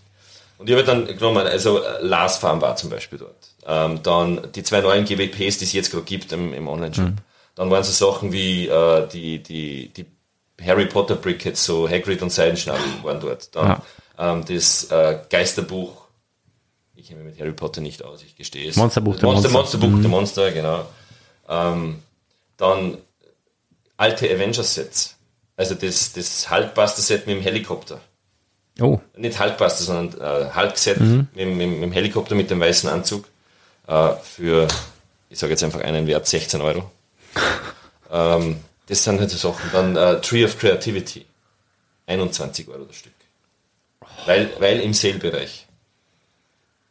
Und 0.58 0.68
ich 0.68 0.74
habe 0.74 0.84
dann 0.84 1.06
genommen, 1.06 1.46
also 1.46 1.82
äh, 1.82 2.02
Lars 2.02 2.38
Farm 2.38 2.60
war 2.60 2.74
zum 2.76 2.90
Beispiel 2.90 3.18
dort. 3.18 3.36
Ähm, 3.64 4.02
dann 4.02 4.50
die 4.54 4.62
zwei 4.64 4.80
neuen 4.80 5.04
GWPs, 5.04 5.58
die 5.58 5.64
es 5.64 5.72
jetzt 5.72 5.90
gerade 5.90 6.04
gibt 6.04 6.32
im, 6.32 6.52
im 6.52 6.66
Online-Shop. 6.66 7.12
Dann 7.54 7.70
waren 7.70 7.84
so 7.84 7.92
Sachen 7.92 8.32
wie 8.32 8.66
äh, 8.66 9.06
die, 9.08 9.42
die, 9.42 9.88
die 9.88 10.06
Harry 10.64 10.86
Potter 10.86 11.14
Brickets, 11.14 11.64
so 11.64 11.88
Hagrid 11.88 12.22
und 12.22 12.30
Seidenschnabel 12.30 12.82
waren 13.02 13.20
dort. 13.20 13.54
Dann 13.54 13.82
ähm, 14.18 14.44
das 14.46 14.90
äh, 14.90 15.18
Geisterbuch, 15.30 15.92
ich 16.96 17.08
kenne 17.08 17.22
mich 17.22 17.34
mit 17.34 17.40
Harry 17.40 17.52
Potter 17.52 17.80
nicht 17.80 18.04
aus, 18.04 18.22
ich 18.22 18.34
gestehe 18.36 18.68
es. 18.68 18.76
Monsterbuch 18.76 19.16
der 19.16 19.28
Monster, 19.28 19.48
Monster. 19.50 19.78
Monsterbuch 19.78 20.00
der 20.00 20.10
Monster, 20.10 20.50
genau. 20.52 20.86
Ähm, 21.48 22.02
dann 22.56 22.98
alte 23.96 24.28
Avengers-Sets. 24.28 25.14
Also 25.56 25.74
das, 25.74 26.12
das 26.12 26.50
Hulkbuster-Set 26.50 27.26
mit 27.26 27.36
dem 27.36 27.42
Helikopter. 27.42 28.00
Oh, 28.80 29.00
Nicht 29.16 29.40
Hulkbuster, 29.40 29.84
sondern 29.84 30.20
äh, 30.20 30.55
Hulk-Set 30.55 31.00
mit, 31.00 31.34
mit, 31.34 31.56
mit 31.56 31.82
dem 31.82 31.92
Helikopter 31.92 32.34
mit 32.34 32.50
dem 32.50 32.60
weißen 32.60 32.88
Anzug. 32.88 33.26
Äh, 33.86 34.12
für, 34.22 34.68
ich 35.30 35.38
sage 35.38 35.52
jetzt 35.52 35.64
einfach 35.64 35.80
einen 35.80 36.06
Wert, 36.06 36.26
16 36.26 36.60
Euro. 36.60 36.90
ähm, 38.12 38.59
das 38.86 39.02
sind 39.02 39.18
halt 39.18 39.30
so 39.30 39.36
Sachen. 39.36 39.70
Dann 39.72 39.96
äh, 39.96 40.20
Tree 40.20 40.44
of 40.44 40.59
Creativity. 40.59 41.26
21 42.06 42.68
Euro 42.68 42.84
das 42.84 42.96
Stück. 42.96 43.12
Weil, 44.26 44.50
weil 44.59 44.80
im 44.80 44.94
Sale-Bereich. 44.94 45.66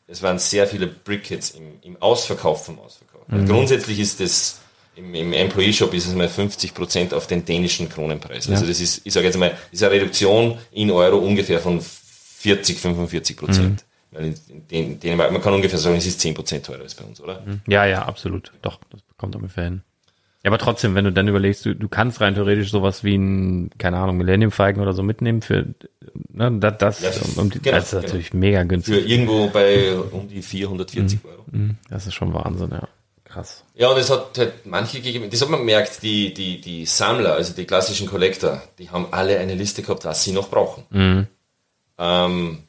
Es 0.07 0.21
waren 0.21 0.39
sehr 0.39 0.67
viele 0.67 0.87
Brickets 0.87 1.51
im, 1.51 1.79
im 1.81 2.01
Ausverkauf 2.01 2.65
vom 2.65 2.79
Ausverkauf. 2.79 3.23
Weil 3.27 3.45
Grundsätzlich 3.45 3.99
ist 3.99 4.19
das 4.19 4.59
im, 4.97 5.13
im 5.15 5.33
Employee 5.33 5.73
Shop 5.73 5.93
ist 5.93 6.07
es 6.07 6.13
mal 6.15 6.27
50% 6.27 7.13
auf 7.13 7.27
den 7.27 7.45
dänischen 7.45 7.87
Kronenpreis. 7.89 8.49
Also 8.49 8.65
das 8.65 8.79
ist, 8.81 9.01
ich 9.05 9.13
sage 9.13 9.27
jetzt 9.27 9.37
mal, 9.37 9.51
ist 9.71 9.83
eine 9.83 9.93
Reduktion 9.93 10.57
in 10.71 10.91
Euro 10.91 11.17
ungefähr 11.17 11.59
von 11.59 11.79
40, 11.81 12.79
45 12.79 13.37
Prozent. 13.37 13.85
Weil 14.11 14.25
in, 14.25 14.35
in 14.49 14.67
Dän- 14.67 14.99
Dänemark, 14.99 15.31
man 15.31 15.41
kann 15.41 15.53
ungefähr 15.53 15.77
sagen, 15.79 15.97
es 15.97 16.05
ist 16.05 16.21
10% 16.21 16.63
teurer 16.63 16.81
als 16.81 16.95
bei 16.95 17.03
uns, 17.05 17.19
oder? 17.21 17.43
ja, 17.67 17.85
ja, 17.85 18.03
absolut. 18.03 18.51
Doch, 18.61 18.79
das 18.89 19.01
kommt 19.17 19.35
ungefähr 19.35 19.65
hin. 19.65 19.81
Ja, 20.43 20.51
aber 20.51 20.59
trotzdem, 20.59 20.95
wenn 20.95 21.03
du 21.03 21.11
dann 21.11 21.27
überlegst, 21.27 21.65
du, 21.65 21.75
du 21.75 21.89
kannst 21.89 22.21
rein 22.21 22.33
theoretisch 22.35 22.71
sowas 22.71 23.03
wie 23.03 23.15
ein, 23.17 23.69
keine 23.77 23.97
Ahnung, 23.97 24.17
Millennium 24.17 24.51
Falcon 24.51 24.81
oder 24.81 24.93
so 24.93 25.03
mitnehmen 25.03 25.41
für, 25.41 25.65
ne, 26.29 26.51
das, 26.59 26.77
das, 26.77 27.01
Ja, 27.01 27.09
um, 27.35 27.37
um 27.45 27.49
die, 27.49 27.59
genau, 27.59 27.75
das 27.77 27.91
ist 27.91 28.01
natürlich 28.01 28.33
mega 28.33 28.61
Für 28.61 28.67
günstig. 28.67 29.09
irgendwo 29.09 29.47
bei 29.49 29.95
um 29.97 30.29
die 30.29 30.41
440 30.41 31.19
Euro. 31.25 31.43
Das 31.89 32.07
ist 32.07 32.13
schon 32.13 32.33
Wahnsinn, 32.33 32.69
ja. 32.71 32.87
Krass. 33.37 33.63
Ja, 33.75 33.89
und 33.89 33.99
es 33.99 34.09
hat 34.09 34.35
halt 34.39 34.65
manche 34.65 34.99
gegeben, 34.99 35.29
das 35.29 35.41
hat 35.41 35.49
man 35.49 35.59
gemerkt, 35.59 36.01
die, 36.01 36.33
die, 36.33 36.59
die 36.59 36.87
Sammler, 36.87 37.33
also 37.33 37.53
die 37.53 37.65
klassischen 37.65 38.07
Collector, 38.07 38.63
die 38.79 38.89
haben 38.89 39.07
alle 39.11 39.37
eine 39.37 39.53
Liste 39.53 39.83
gehabt, 39.83 40.05
was 40.05 40.23
sie 40.23 40.31
noch 40.31 40.49
brauchen. 40.49 41.27
Ähm, 41.99 42.63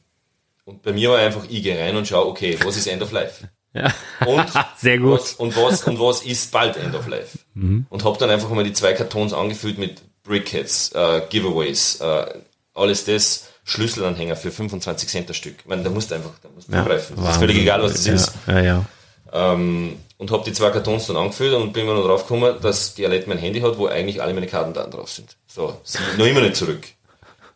und 0.64 0.82
bei 0.82 0.92
mir 0.92 1.10
war 1.10 1.20
einfach, 1.20 1.44
ich 1.48 1.62
gehe 1.62 1.78
rein 1.78 1.96
und 1.96 2.06
schaue, 2.06 2.26
okay, 2.26 2.58
was 2.62 2.76
ist 2.76 2.86
End 2.86 3.02
of 3.02 3.12
Life? 3.12 3.48
Ja. 3.72 3.94
Und 4.26 4.44
Sehr 4.76 4.98
gut. 4.98 5.20
Was, 5.20 5.34
und, 5.36 5.56
was, 5.56 5.84
und 5.84 5.98
was 5.98 6.22
ist 6.22 6.52
bald 6.52 6.76
End 6.76 6.94
of 6.94 7.06
Life? 7.08 7.38
Und 7.54 8.04
habe 8.04 8.18
dann 8.18 8.28
einfach 8.28 8.50
mal 8.50 8.64
die 8.64 8.74
zwei 8.74 8.92
Kartons 8.92 9.32
angefüllt 9.32 9.78
mit 9.78 10.02
Brickheads, 10.22 10.92
äh, 10.92 11.22
Giveaways, 11.30 12.02
äh, 12.02 12.26
alles 12.74 13.06
das, 13.06 13.48
Schlüsselanhänger 13.64 14.36
für 14.36 14.50
25 14.50 15.08
Cent 15.08 15.30
das 15.30 15.38
Stück. 15.38 15.56
Ich 15.60 15.66
meine, 15.66 15.82
da 15.82 15.88
musst 15.88 16.10
du 16.10 16.14
einfach, 16.14 16.32
da 16.42 16.48
musst 16.54 16.68
du 16.68 16.72
Ja, 16.72 16.82
zugreifen. 16.82 17.16
Das 17.16 17.30
ist 17.30 17.38
völlig 17.38 17.56
egal, 17.58 17.82
was 17.82 17.92
das 17.92 18.06
ja, 18.06 18.14
ist. 18.14 18.32
Ja, 18.46 18.60
ja. 18.60 18.84
Ähm, 19.32 19.96
und 20.18 20.30
habe 20.30 20.44
die 20.44 20.52
zwei 20.52 20.70
Kartons 20.70 21.06
dann 21.06 21.16
angefüllt 21.16 21.54
und 21.54 21.72
bin 21.72 21.86
mir 21.86 21.94
noch 21.94 22.04
drauf 22.04 22.26
gekommen, 22.26 22.56
dass 22.60 22.94
die 22.94 23.06
Alette 23.06 23.28
mein 23.28 23.38
Handy 23.38 23.60
hat, 23.60 23.78
wo 23.78 23.86
eigentlich 23.86 24.20
alle 24.20 24.34
meine 24.34 24.48
Kartendaten 24.48 24.90
drauf 24.90 25.10
sind. 25.10 25.36
So, 25.46 25.80
sie 25.84 25.98
noch 26.18 26.26
immer 26.26 26.40
nicht 26.40 26.56
zurück. 26.56 26.86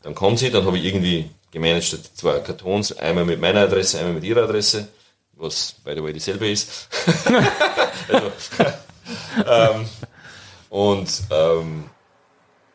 Dann 0.03 0.15
kommt 0.15 0.39
sie, 0.39 0.51
dann 0.51 0.65
habe 0.65 0.79
ich 0.79 0.85
irgendwie 0.85 1.29
gemanagt, 1.51 1.93
die 1.93 2.15
zwei 2.15 2.39
Kartons, 2.39 2.97
einmal 2.97 3.25
mit 3.25 3.41
meiner 3.41 3.61
Adresse, 3.61 3.99
einmal 3.99 4.15
mit 4.15 4.25
ihrer 4.25 4.45
Adresse, 4.45 4.89
was 5.35 5.75
by 5.85 5.95
the 5.95 6.03
way 6.03 6.13
dieselbe 6.13 6.49
ist. 6.51 6.89
also, 8.09 8.33
ähm, 9.47 9.87
und 10.71 11.09
ähm, 11.31 11.85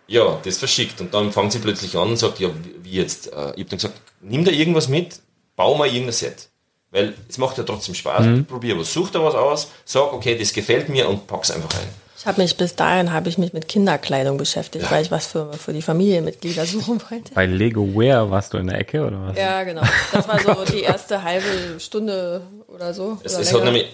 ja, 0.07 0.39
das 0.43 0.57
verschickt. 0.57 1.01
Und 1.01 1.13
dann 1.13 1.31
fängt 1.31 1.51
sie 1.51 1.59
plötzlich 1.59 1.97
an 1.97 2.09
und 2.09 2.17
sagt, 2.17 2.39
ja, 2.39 2.49
wie 2.81 2.91
jetzt? 2.91 3.27
Äh, 3.27 3.31
ich 3.31 3.35
habe 3.35 3.65
dann 3.65 3.77
gesagt, 3.77 4.01
nimm 4.21 4.45
da 4.45 4.51
irgendwas 4.51 4.87
mit, 4.87 5.19
bau 5.55 5.75
mal 5.75 5.87
irgendein 5.87 6.13
Set. 6.13 6.49
Weil 6.91 7.13
es 7.27 7.37
macht 7.37 7.57
ja 7.57 7.63
trotzdem 7.63 7.95
Spaß. 7.95 8.45
Probier 8.47 8.77
was, 8.79 8.93
such 8.93 9.11
da 9.11 9.23
was 9.23 9.35
aus, 9.35 9.69
sag, 9.85 10.13
okay, 10.13 10.37
das 10.37 10.53
gefällt 10.53 10.87
mir 10.89 11.09
und 11.09 11.27
pack's 11.27 11.51
einfach 11.51 11.69
ein. 11.79 11.87
Ich 12.19 12.25
habe 12.25 12.41
mich 12.41 12.57
bis 12.57 12.75
dahin 12.75 13.11
habe 13.11 13.29
ich 13.29 13.37
mich 13.37 13.53
mit 13.53 13.67
Kinderkleidung 13.67 14.37
beschäftigt, 14.37 14.89
weil 14.89 15.03
ich 15.03 15.11
was 15.11 15.27
für, 15.27 15.53
für 15.53 15.71
die 15.71 15.83
Familienmitglieder 15.83 16.65
suchen 16.65 16.99
wollte. 17.09 17.33
Bei 17.33 17.45
Lego 17.45 17.85
Wear 17.93 18.31
warst 18.31 18.53
du 18.53 18.57
in 18.57 18.67
der 18.67 18.79
Ecke, 18.79 19.05
oder 19.05 19.21
was? 19.27 19.37
Ja, 19.37 19.63
genau. 19.63 19.83
Das 20.11 20.27
war 20.27 20.39
so 20.39 20.65
die 20.65 20.81
erste 20.81 21.21
halbe 21.21 21.79
Stunde 21.79 22.41
oder 22.67 22.93
so. 22.93 23.19
Es, 23.23 23.33
oder 23.33 23.41
es 23.43 23.53
hat 23.53 23.63
nämlich, 23.63 23.85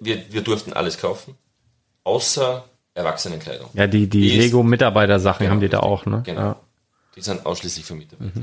wir, 0.00 0.22
wir 0.30 0.40
durften 0.42 0.72
alles 0.72 0.98
kaufen, 0.98 1.36
außer 2.02 2.64
Erwachsenenkleidung. 2.94 3.68
Ja, 3.74 3.86
die, 3.86 4.08
die, 4.08 4.20
Die 4.22 4.36
Lego-Mitarbeiter-Sachen 4.38 5.44
Genau, 5.44 5.50
haben 5.52 5.60
die 5.60 5.68
da 5.68 5.80
auch, 5.80 6.04
ne? 6.04 6.22
Genau. 6.24 6.40
Ja. 6.40 6.56
Die 7.14 7.20
sind 7.20 7.46
ausschließlich 7.46 7.84
für 7.84 7.94
Mitarbeiter. 7.94 8.40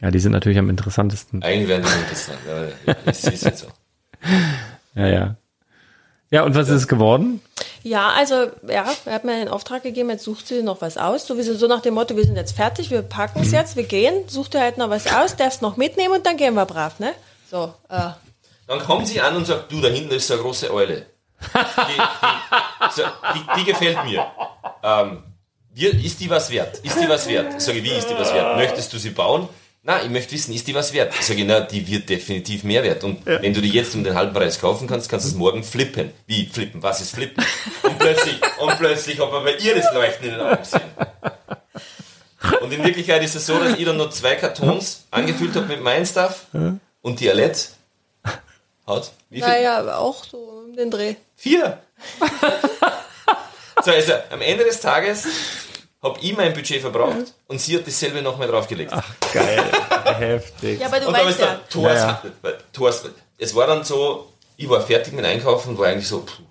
Ja, 0.00 0.10
die 0.10 0.18
sind 0.18 0.32
natürlich 0.32 0.58
am 0.58 0.70
interessantesten. 0.70 1.42
Eigentlich 1.42 1.68
werden 1.68 1.84
die 1.84 2.00
interessant, 2.00 2.38
ja, 2.86 2.94
es 3.06 3.24
ist 3.24 3.44
jetzt 3.44 3.58
so. 3.60 3.66
Ja, 4.94 5.06
ja. 5.06 5.36
Ja, 6.32 6.42
und 6.42 6.54
was 6.54 6.68
ist 6.68 6.74
es 6.74 6.88
geworden? 6.88 7.40
Ja, 7.82 8.10
also 8.10 8.50
ja, 8.68 8.86
er 9.04 9.14
hat 9.14 9.24
mir 9.24 9.32
einen 9.32 9.48
Auftrag 9.48 9.82
gegeben, 9.82 10.10
jetzt 10.10 10.24
sucht 10.24 10.46
sie 10.46 10.62
noch 10.62 10.80
was 10.80 10.96
aus. 10.96 11.26
Sowieso 11.26 11.54
so 11.54 11.66
nach 11.66 11.80
dem 11.80 11.94
Motto, 11.94 12.16
wir 12.16 12.24
sind 12.24 12.36
jetzt 12.36 12.56
fertig, 12.56 12.90
wir 12.90 13.02
packen 13.02 13.40
es 13.42 13.52
jetzt, 13.52 13.76
wir 13.76 13.84
gehen, 13.84 14.28
sucht 14.28 14.54
ihr 14.54 14.60
halt 14.60 14.78
noch 14.78 14.90
was 14.90 15.12
aus, 15.12 15.36
darfst 15.36 15.62
noch 15.62 15.76
mitnehmen 15.76 16.14
und 16.14 16.26
dann 16.26 16.36
gehen 16.36 16.54
wir 16.54 16.66
brav, 16.66 16.98
ne? 17.00 17.12
So, 17.50 17.72
äh, 17.88 18.10
Dann 18.66 18.78
kommt 18.80 19.08
sie 19.08 19.20
an 19.20 19.36
und 19.36 19.46
sagt, 19.46 19.72
du, 19.72 19.80
da 19.80 19.88
hinten 19.88 20.12
ist 20.12 20.26
so 20.28 20.34
eine 20.34 20.42
große 20.42 20.72
Eule. 20.72 21.06
Die, 21.42 21.58
die, 21.58 22.92
so, 22.94 23.02
die, 23.34 23.60
die 23.60 23.64
gefällt 23.64 24.04
mir. 24.04 24.26
Ähm, 24.82 25.22
wir, 25.72 25.94
ist 25.94 26.20
die 26.20 26.28
was 26.30 26.50
wert? 26.50 26.78
Ist 26.78 27.00
die 27.00 27.08
was 27.08 27.26
wert? 27.26 27.60
Sag 27.60 27.74
ich, 27.74 27.82
wie 27.82 27.90
ist 27.92 28.08
die 28.08 28.14
was 28.14 28.32
wert? 28.34 28.56
Möchtest 28.56 28.92
du 28.92 28.98
sie 28.98 29.10
bauen? 29.10 29.48
Na, 29.82 30.02
ich 30.02 30.10
möchte 30.10 30.32
wissen, 30.32 30.54
ist 30.54 30.66
die 30.66 30.74
was 30.74 30.92
wert? 30.92 31.14
Ich, 31.18 31.44
na, 31.44 31.60
die 31.60 31.86
wird 31.88 32.08
definitiv 32.10 32.64
mehr 32.64 32.82
wert. 32.82 33.02
Und 33.02 33.24
wenn 33.24 33.54
du 33.54 33.62
die 33.62 33.70
jetzt 33.70 33.94
um 33.94 34.04
den 34.04 34.14
halben 34.14 34.34
Preis 34.34 34.60
kaufen 34.60 34.86
kannst, 34.86 35.08
kannst 35.08 35.24
du 35.24 35.30
es 35.30 35.36
morgen 35.36 35.64
flippen. 35.64 36.12
Wie 36.26 36.46
flippen? 36.46 36.82
Was 36.82 37.00
ist 37.00 37.14
flippen? 37.14 37.42
Und 37.82 37.98
plötzlich, 37.98 38.38
und 38.58 38.76
plötzlich 38.76 39.18
hat 39.18 39.32
man 39.32 39.42
bei 39.42 39.54
ihr 39.54 39.74
das 39.74 39.92
Leuchten 39.94 40.26
in 40.26 40.32
den 40.32 40.40
Augen 40.40 40.58
gesehen. 40.58 40.82
Und 42.60 42.72
in 42.72 42.84
Wirklichkeit 42.84 43.22
ist 43.22 43.34
es 43.36 43.46
so, 43.46 43.58
dass 43.58 43.78
ich 43.78 43.84
dann 43.84 43.96
noch 43.96 44.10
zwei 44.10 44.34
Kartons 44.34 45.06
angefüllt 45.10 45.54
habe 45.56 45.66
mit 45.66 45.82
meinem 45.82 46.04
Stuff 46.04 46.46
und 47.00 47.20
die 47.20 47.30
Alette 47.30 47.68
hat, 48.86 49.12
wie 49.30 49.38
viel? 49.40 49.48
naja, 49.48 49.78
aber 49.78 49.98
auch 49.98 50.24
so 50.24 50.36
um 50.36 50.76
den 50.76 50.90
Dreh. 50.90 51.14
Vier. 51.36 51.78
so, 53.84 53.90
also 53.90 54.12
am 54.30 54.40
Ende 54.42 54.64
des 54.64 54.80
Tages 54.80 55.26
habe 56.02 56.18
ich 56.20 56.36
mein 56.36 56.52
Budget 56.54 56.80
verbraucht 56.80 57.34
und 57.46 57.60
sie 57.60 57.76
hat 57.76 57.86
dasselbe 57.86 58.22
nochmal 58.22 58.48
draufgelegt. 58.48 58.92
Geil. 59.32 59.62
Heftig. 60.18 60.80
Ja, 60.80 60.86
aber 60.86 61.00
du 61.00 61.08
und 61.08 61.12
dann 61.16 61.26
weißt 61.26 61.40
ja, 61.40 61.60
Thors, 61.70 61.98
Ja, 61.98 62.22
Thors, 62.72 63.02
es 63.38 63.54
war 63.54 63.66
dann 63.66 63.84
so, 63.84 64.32
ich 64.56 64.68
war 64.68 64.80
fertig 64.80 65.12
mit 65.12 65.24
Einkaufen 65.24 65.70
und 65.70 65.78
war 65.78 65.88
eigentlich 65.88 66.08
so, 66.08 66.20
puh, 66.20 66.42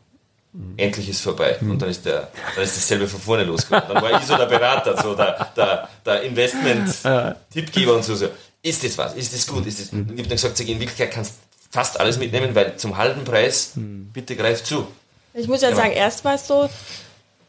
endlich 0.77 1.09
ist 1.09 1.21
vorbei. 1.21 1.57
Und 1.61 1.79
dann 1.81 1.89
ist 1.89 2.05
der, 2.05 2.29
dann 2.55 2.63
ist 2.63 2.77
dasselbe 2.77 3.07
von 3.07 3.19
vorne 3.19 3.43
losgegangen. 3.43 3.87
Dann 3.93 4.03
war 4.03 4.19
ich 4.19 4.25
so 4.27 4.35
der 4.37 4.45
Berater, 4.45 5.01
so 5.01 5.15
der, 5.15 5.51
der, 5.55 5.89
der 6.05 6.21
Investment-Tippgeber 6.23 7.95
und 7.95 8.03
so, 8.03 8.15
so. 8.15 8.27
Ist 8.61 8.83
das 8.83 8.97
was? 8.97 9.13
Ist 9.15 9.33
das 9.33 9.47
gut? 9.47 9.65
Ist 9.65 9.79
das? 9.79 9.89
Und 9.93 10.05
ich 10.05 10.11
habe 10.11 10.23
dann 10.23 10.29
gesagt, 10.31 10.57
sag, 10.57 10.67
in 10.67 10.79
Wirklichkeit 10.79 11.11
kannst 11.11 11.31
du 11.33 11.37
fast 11.71 11.99
alles 11.99 12.17
mitnehmen, 12.17 12.53
weil 12.55 12.75
zum 12.77 12.97
halben 12.97 13.23
Preis, 13.23 13.71
bitte 13.75 14.35
greif 14.35 14.63
zu. 14.63 14.87
ich 15.33 15.47
muss 15.47 15.61
ja 15.61 15.69
Ja. 15.69 15.75
sagen, 15.75 15.91
erst 15.93 16.25
war 16.25 16.35
es 16.35 16.45
so, 16.47 16.69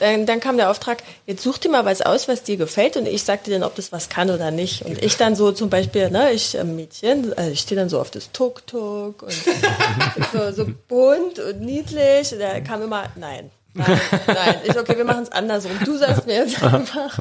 dann, 0.01 0.27
dann 0.27 0.41
kam 0.41 0.57
der 0.57 0.71
Auftrag, 0.71 1.03
jetzt 1.27 1.43
such 1.43 1.59
dir 1.59 1.69
mal 1.69 1.85
was 1.85 2.01
aus, 2.03 2.27
was 2.27 2.43
dir 2.43 2.57
gefällt 2.57 2.97
und 2.97 3.07
ich 3.07 3.23
sagte 3.23 3.51
dann, 3.51 3.63
ob 3.63 3.77
das 3.77 3.93
was 3.93 4.09
kann 4.09 4.31
oder 4.31 4.51
nicht. 4.51 4.85
Und 4.85 5.03
ich 5.03 5.17
dann 5.17 5.37
so 5.37 5.53
zum 5.53 5.71
Beispiel, 5.71 6.11
ne, 6.11 6.33
ich 6.33 6.59
äh, 6.59 6.65
Mädchen, 6.65 7.33
also 7.37 7.51
ich 7.51 7.61
stehe 7.61 7.79
dann 7.79 7.89
so 7.89 8.01
auf 8.01 8.11
das 8.11 8.33
Tuk-Tuk 8.33 9.23
und 9.23 9.33
so, 10.33 10.53
so 10.53 10.67
bunt 10.89 11.39
und 11.39 11.61
niedlich. 11.61 12.33
Und 12.33 12.41
da 12.41 12.61
kam 12.61 12.83
immer, 12.83 13.05
nein. 13.17 13.51
Nein, 13.73 14.01
nein. 14.27 14.57
Ich, 14.65 14.77
okay, 14.77 14.97
wir 14.97 15.05
machen 15.05 15.23
es 15.23 15.31
andersrum. 15.33 15.79
Du 15.85 15.97
sagst 15.97 16.27
mir 16.27 16.45
jetzt 16.45 16.61
einfach. 16.63 17.21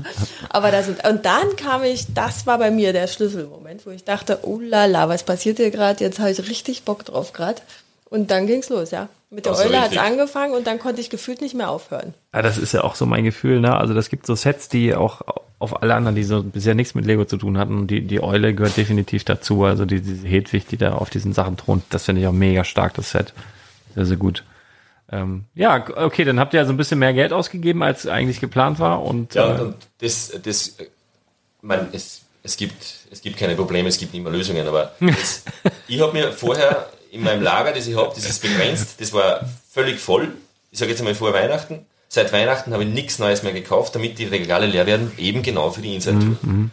Aber 0.50 0.72
da 0.72 0.82
sind, 0.82 1.06
und 1.08 1.26
dann 1.26 1.56
kam 1.58 1.84
ich, 1.84 2.06
das 2.14 2.48
war 2.48 2.58
bei 2.58 2.72
mir 2.72 2.92
der 2.92 3.08
Schlüsselmoment, 3.08 3.86
wo 3.86 3.92
ich 3.92 4.04
dachte, 4.04 4.40
oh 4.44 4.60
la 4.60 4.86
la, 4.86 5.10
was 5.10 5.24
passiert 5.24 5.58
hier 5.58 5.70
gerade? 5.70 6.04
Jetzt 6.04 6.18
habe 6.18 6.32
ich 6.32 6.50
richtig 6.50 6.84
Bock 6.84 7.06
drauf 7.06 7.34
gerade. 7.34 7.62
Und 8.10 8.32
dann 8.32 8.48
ging's 8.48 8.70
los, 8.70 8.92
ja. 8.92 9.10
Mit 9.30 9.46
der 9.46 9.56
Eule 9.56 9.82
hat's 9.82 9.98
angefangen 9.98 10.54
und 10.54 10.66
dann 10.66 10.80
konnte 10.80 11.02
ich 11.02 11.12
gefühlt 11.12 11.42
nicht 11.42 11.54
mehr 11.54 11.70
aufhören. 11.70 12.16
Ja, 12.34 12.42
das 12.42 12.58
ist 12.58 12.74
ja 12.74 12.84
auch 12.84 12.96
so 12.96 13.06
mein 13.06 13.24
Gefühl, 13.24 13.60
ne? 13.60 13.76
Also 13.78 13.94
das 13.94 14.10
gibt 14.10 14.26
so 14.26 14.34
Sets, 14.34 14.70
die 14.70 14.96
auch 14.96 15.22
auf 15.60 15.84
alle 15.84 15.94
anderen, 15.94 16.16
die 16.16 16.24
so 16.24 16.42
bisher 16.42 16.74
nichts 16.74 16.96
mit 16.96 17.06
Lego 17.06 17.26
zu 17.26 17.38
tun 17.38 17.58
hatten, 17.58 17.86
die, 17.86 18.02
die 18.02 18.24
Eule 18.24 18.56
gehört 18.56 18.78
definitiv 18.78 19.26
dazu. 19.26 19.66
Also 19.66 19.86
die, 19.86 20.02
diese 20.02 20.26
Hedwig, 20.26 20.66
die 20.68 20.78
da 20.78 20.94
auf 20.94 21.10
diesen 21.10 21.34
Sachen 21.34 21.58
thront, 21.58 21.84
das 21.90 22.06
finde 22.06 22.22
ich 22.22 22.28
auch 22.28 22.34
mega 22.34 22.64
stark, 22.64 22.94
das 22.96 23.12
Set. 23.12 23.34
Sehr, 23.94 24.06
sehr 24.06 24.18
gut. 24.18 24.44
Ähm, 25.12 25.46
ja, 25.56 25.86
okay, 25.98 26.24
dann 26.24 26.40
habt 26.40 26.54
ihr 26.54 26.62
ja 26.62 26.66
so 26.66 26.72
ein 26.72 26.78
bisschen 26.78 27.00
mehr 27.00 27.14
Geld 27.14 27.34
ausgegeben, 27.34 27.84
als 27.84 28.08
eigentlich 28.08 28.40
geplant 28.40 28.80
war. 28.80 29.04
Und, 29.04 29.36
Ja, 29.36 29.58
äh, 29.58 29.62
und 29.62 29.76
das, 30.00 30.32
das, 30.44 30.78
man, 31.62 31.90
es, 31.92 32.22
es 32.42 32.56
gibt, 32.56 32.82
es 33.12 33.22
gibt 33.22 33.38
keine 33.38 33.56
Probleme, 33.56 33.90
es 33.90 33.98
gibt 33.98 34.14
immer 34.14 34.30
Lösungen, 34.30 34.66
aber 34.66 34.94
das, 35.00 35.44
ich 35.88 36.00
habe 36.00 36.14
mir 36.14 36.32
vorher 36.32 36.90
in 37.12 37.24
meinem 37.24 37.42
Lager, 37.42 37.72
das 37.72 37.88
ich 37.88 37.96
habe, 37.96 38.12
das 38.16 38.26
ist 38.26 38.42
begrenzt, 38.42 39.00
das 39.00 39.14
war 39.14 39.42
völlig 39.72 40.00
voll. 40.00 40.34
Ich 40.72 40.80
sage 40.80 40.92
jetzt 40.92 41.00
einmal 41.00 41.16
vor 41.16 41.34
Weihnachten. 41.34 41.86
Seit 42.08 42.34
Weihnachten 42.34 42.74
habe 42.74 42.84
ich 42.84 42.90
nichts 42.90 43.20
Neues 43.20 43.44
mehr 43.44 43.54
gekauft, 43.54 43.94
damit 43.96 44.18
die 44.18 44.26
Regale 44.26 44.66
leer 44.66 44.86
werden, 44.86 45.12
eben 45.18 45.44
genau 45.44 45.70
für 45.72 45.82
die 45.82 45.94
Inside-Tour. 45.96 46.70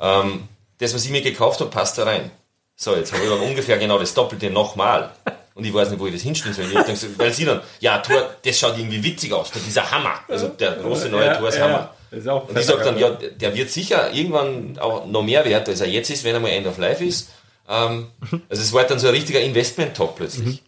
Ähm, 0.00 0.48
das, 0.78 0.94
was 0.94 1.04
ich 1.04 1.10
mir 1.10 1.22
gekauft 1.22 1.60
habe, 1.60 1.70
passt 1.70 1.98
da 1.98 2.04
rein. 2.04 2.30
So, 2.76 2.94
jetzt 2.94 3.12
habe 3.12 3.24
ich 3.24 3.30
aber 3.30 3.42
ungefähr 3.42 3.76
genau 3.78 3.98
das 3.98 4.14
Doppelte 4.14 4.50
nochmal. 4.50 5.10
Und 5.54 5.64
ich 5.64 5.74
weiß 5.74 5.90
nicht, 5.90 5.98
wo 5.98 6.06
ich 6.06 6.12
das 6.14 6.22
hinstellen 6.22 6.54
soll. 6.54 6.72
Weil 7.16 7.32
sie 7.32 7.44
dann, 7.44 7.60
ja, 7.80 7.98
Tor, 7.98 8.30
das 8.44 8.58
schaut 8.58 8.78
irgendwie 8.78 9.02
witzig 9.02 9.32
aus, 9.32 9.50
dieser 9.50 9.90
Hammer. 9.90 10.20
Also 10.28 10.48
der 10.48 10.72
große 10.76 11.08
neue 11.08 11.26
Ja, 11.26 11.34
Tor 11.36 11.48
ist 11.48 11.58
ja. 11.58 11.64
Hammer. 11.64 11.94
Ist 12.10 12.26
Und 12.26 12.56
ich 12.56 12.64
sage 12.64 12.84
dann, 12.84 12.98
ja, 12.98 13.10
der 13.10 13.54
wird 13.54 13.70
sicher 13.70 14.12
irgendwann 14.12 14.78
auch 14.78 15.04
noch 15.06 15.22
mehr 15.22 15.44
wert, 15.44 15.68
als 15.68 15.80
er 15.80 15.88
jetzt 15.88 16.08
ist, 16.10 16.24
wenn 16.24 16.34
er 16.34 16.40
mal 16.40 16.48
End 16.48 16.66
of 16.66 16.78
Life 16.78 17.04
ist. 17.04 17.28
Ähm, 17.68 18.08
also 18.48 18.62
es 18.62 18.72
war 18.72 18.84
dann 18.84 18.98
so 18.98 19.08
ein 19.08 19.14
richtiger 19.14 19.40
Investment-Top 19.40 20.16
plötzlich. 20.16 20.62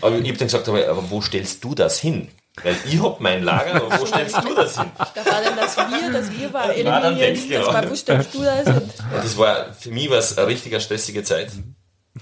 Aber 0.00 0.18
ich 0.18 0.28
habe 0.28 0.38
dann 0.38 0.48
gesagt, 0.48 0.68
aber, 0.68 0.88
aber 0.88 1.10
wo 1.10 1.20
stellst 1.20 1.62
du 1.62 1.74
das 1.74 2.00
hin? 2.00 2.28
Weil 2.62 2.76
ich 2.86 3.02
hab 3.02 3.20
mein 3.20 3.42
Lager, 3.42 3.74
aber 3.76 4.00
wo 4.00 4.06
stellst 4.06 4.36
du 4.36 4.54
das 4.54 4.78
hin? 4.78 4.90
Da 4.96 5.26
war 5.26 5.42
dann 5.42 5.56
das 5.56 5.76
Wir, 5.76 6.12
das 6.12 6.30
Wir 6.30 6.52
war 6.52 6.68
war 6.68 7.00
dann 7.00 7.16
weg, 7.16 7.22
eliminiert, 7.22 7.60
das 7.62 7.66
genau. 7.66 7.72
war, 7.72 7.90
wo 7.90 7.94
stellst 7.94 8.34
du 8.34 8.42
das? 8.42 8.66
Und, 8.66 8.76
Und 8.76 9.24
das 9.24 9.36
war, 9.36 9.72
für 9.72 9.90
mich 9.90 10.08
war 10.10 10.18
es 10.18 10.38
eine 10.38 10.46
richtige 10.46 10.80
stressige 10.80 11.24
Zeit. 11.24 11.50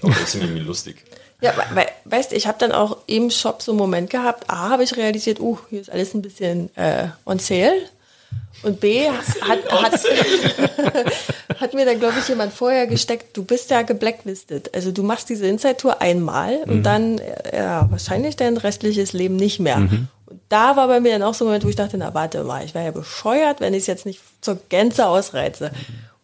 Aber 0.01 0.13
trotzdem 0.13 0.41
irgendwie 0.41 0.61
lustig. 0.61 1.03
ja, 1.41 1.53
weil, 1.73 1.87
weißt 2.05 2.31
du, 2.31 2.35
ich 2.35 2.47
habe 2.47 2.57
dann 2.57 2.71
auch 2.71 2.97
im 3.05 3.29
Shop 3.29 3.61
so 3.61 3.73
einen 3.73 3.79
Moment 3.79 4.09
gehabt, 4.09 4.49
A, 4.49 4.69
habe 4.69 4.83
ich 4.83 4.95
realisiert, 4.97 5.39
uh, 5.39 5.59
hier 5.69 5.81
ist 5.81 5.91
alles 5.91 6.15
ein 6.15 6.23
bisschen 6.23 6.75
äh, 6.75 7.09
on 7.25 7.37
sale. 7.37 7.89
Und 8.63 8.79
B, 8.79 9.09
hat, 9.09 9.71
hat, 9.71 9.93
hat 11.59 11.73
mir 11.73 11.85
dann, 11.85 11.99
glaube 11.99 12.15
ich, 12.19 12.27
jemand 12.29 12.53
vorher 12.53 12.87
gesteckt, 12.87 13.35
du 13.35 13.43
bist 13.43 13.69
ja 13.69 13.81
geblacklistet. 13.81 14.73
Also 14.73 14.91
du 14.91 15.03
machst 15.03 15.29
diese 15.29 15.47
Inside-Tour 15.47 16.01
einmal 16.01 16.63
und 16.65 16.83
dann 16.83 17.19
äh, 17.19 17.57
ja, 17.57 17.87
wahrscheinlich 17.89 18.37
dein 18.37 18.57
restliches 18.57 19.13
Leben 19.13 19.35
nicht 19.35 19.59
mehr. 19.59 19.77
Und 19.77 20.41
da 20.49 20.75
war 20.75 20.87
bei 20.87 20.99
mir 20.99 21.11
dann 21.11 21.23
auch 21.23 21.33
so 21.33 21.45
ein 21.45 21.47
Moment, 21.47 21.65
wo 21.65 21.69
ich 21.69 21.75
dachte, 21.75 21.97
na 21.97 22.13
warte 22.13 22.43
mal, 22.43 22.63
ich 22.63 22.73
wäre 22.73 22.85
ja 22.85 22.91
bescheuert, 22.91 23.59
wenn 23.59 23.73
ich 23.73 23.81
es 23.81 23.87
jetzt 23.87 24.05
nicht 24.05 24.21
zur 24.41 24.57
Gänze 24.69 25.07
ausreize. 25.07 25.71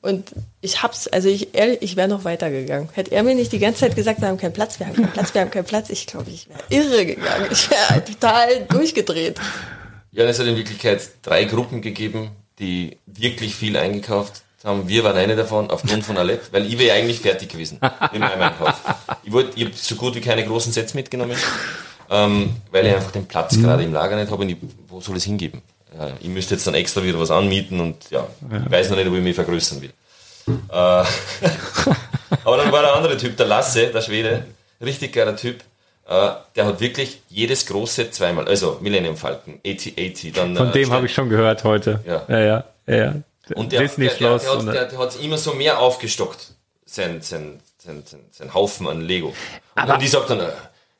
Und 0.02 0.32
ich 0.61 0.82
hab's, 0.82 1.07
also 1.10 1.28
ich, 1.28 1.53
ehrlich, 1.56 1.82
ich 1.82 1.95
wäre 1.98 2.07
noch 2.07 2.24
weitergegangen. 2.24 2.88
Hätte 2.94 3.11
er 3.11 3.22
mir 3.24 3.36
nicht 3.36 3.52
die 3.52 3.60
ganze 3.60 3.82
Zeit 3.82 3.95
gesagt, 3.98 4.22
wir 4.22 4.30
haben 4.30 4.38
keinen 4.38 4.53
Platz, 4.53 4.80
wir 4.80 4.88
haben 4.88 4.95
keinen 4.95 5.11
Platz, 5.11 5.34
wir 5.34 5.41
haben 5.41 5.52
keinen 5.52 5.66
Platz, 5.66 5.90
ich 5.90 6.07
glaube, 6.07 6.30
ich 6.30 6.48
wäre 6.48 6.60
irre 6.70 7.06
gegangen. 7.06 7.48
Ich 7.52 7.70
wäre 7.70 8.03
total 8.06 8.61
durchgedreht. 8.70 9.40
Ja, 10.11 10.26
es 10.26 10.40
hat 10.40 10.48
in 10.48 10.57
Wirklichkeit 10.57 11.02
drei 11.22 11.45
Gruppen 11.45 11.81
gegeben, 11.81 12.31
die 12.57 12.98
wirklich 13.06 13.56
viel 13.56 13.77
eingekauft 13.77 14.44
haben. 14.64 14.88
Wir 14.88 15.03
waren 15.03 15.15
eine 15.18 15.36
davon, 15.36 15.69
aufgrund 15.69 16.03
von 16.03 16.18
Alette, 16.18 16.52
weil 16.52 16.65
ich 16.65 16.77
wäre 16.80 16.98
eigentlich 16.98 17.19
fertig 17.19 17.49
gewesen 17.49 17.80
mit 18.11 18.19
meinem 18.19 18.41
Einkauf. 18.41 18.73
Ich, 19.23 19.31
wollte, 19.31 19.57
ich 19.57 19.65
habe 19.65 19.76
so 19.76 19.95
gut 19.95 20.15
wie 20.15 20.22
keine 20.22 20.45
großen 20.45 20.73
Sets 20.73 20.94
mitgenommen, 20.94 21.38
ähm, 22.10 22.56
weil 22.72 22.88
ich 22.88 22.95
einfach 22.95 23.11
den 23.11 23.26
Platz 23.26 23.57
gerade 23.60 23.84
im 23.84 23.94
Lager 23.94 24.15
nicht 24.15 24.31
habe 24.31 24.41
und 24.41 24.49
ich, 24.49 24.57
wo 24.88 24.99
soll 24.99 25.18
es 25.18 25.23
hingeben? 25.23 25.61
Ja, 25.98 26.11
ich 26.19 26.30
müsste 26.30 26.56
jetzt 26.56 26.68
dann 26.68 26.76
extra 26.76 27.03
wieder 27.03 27.19
was 27.19 27.31
anmieten 27.31 27.80
und 27.80 28.10
ja, 28.11 28.27
ich 28.65 28.72
weiß 28.72 28.90
noch 28.90 28.98
nicht, 28.98 29.07
ob 29.07 29.15
ich 29.15 29.23
mich 29.23 29.36
vergrößern 29.36 29.81
will. 29.81 29.94
Äh, 30.48 30.73
aber 32.44 32.57
dann 32.57 32.72
war 32.72 32.81
der 32.81 32.95
andere 32.95 33.18
Typ, 33.18 33.38
der 33.38 33.45
Lasse, 33.45 33.88
der 33.88 34.02
Schwede, 34.02 34.45
richtig 34.81 35.14
geiler 35.14 35.36
Typ. 35.36 35.64
Äh, 36.10 36.31
der 36.56 36.65
hat 36.65 36.80
wirklich 36.80 37.22
jedes 37.30 37.68
große 37.68 38.10
zweimal, 38.10 38.48
also 38.48 38.80
Millennium 38.81 39.15
Falcon, 39.15 39.60
8080, 39.64 40.34
dann. 40.34 40.56
von 40.57 40.69
äh, 40.69 40.72
dem 40.72 40.91
habe 40.91 41.06
ich 41.06 41.14
schon 41.14 41.30
gehört 41.30 41.64
heute. 41.64 41.99
Ja. 42.03 42.23
ja, 42.27 42.40
ja. 42.40 42.64
ja, 42.88 42.95
ja. 42.95 43.14
und 43.53 43.72
der, 43.72 43.80
der, 43.80 43.80
der, 43.80 43.81
Disney-Schloss. 43.81 44.41
der, 44.41 44.52
hat, 44.52 44.65
der, 44.65 44.86
der 44.86 44.98
hat 44.98 45.22
immer 45.22 45.38
so 45.38 45.53
mehr 45.53 45.77
aufgestockt, 45.77 46.56
sein, 46.84 47.22
sein, 47.22 47.60
sein, 47.77 48.02
sein, 48.07 48.22
sein 48.31 48.53
Haufen 48.56 48.88
an 48.88 49.02
Lego. 49.02 49.36
Und, 49.76 49.88
und 49.88 50.02
ich 50.02 50.10
sag 50.10 50.26
dann, 50.26 50.40
äh, 50.40 50.49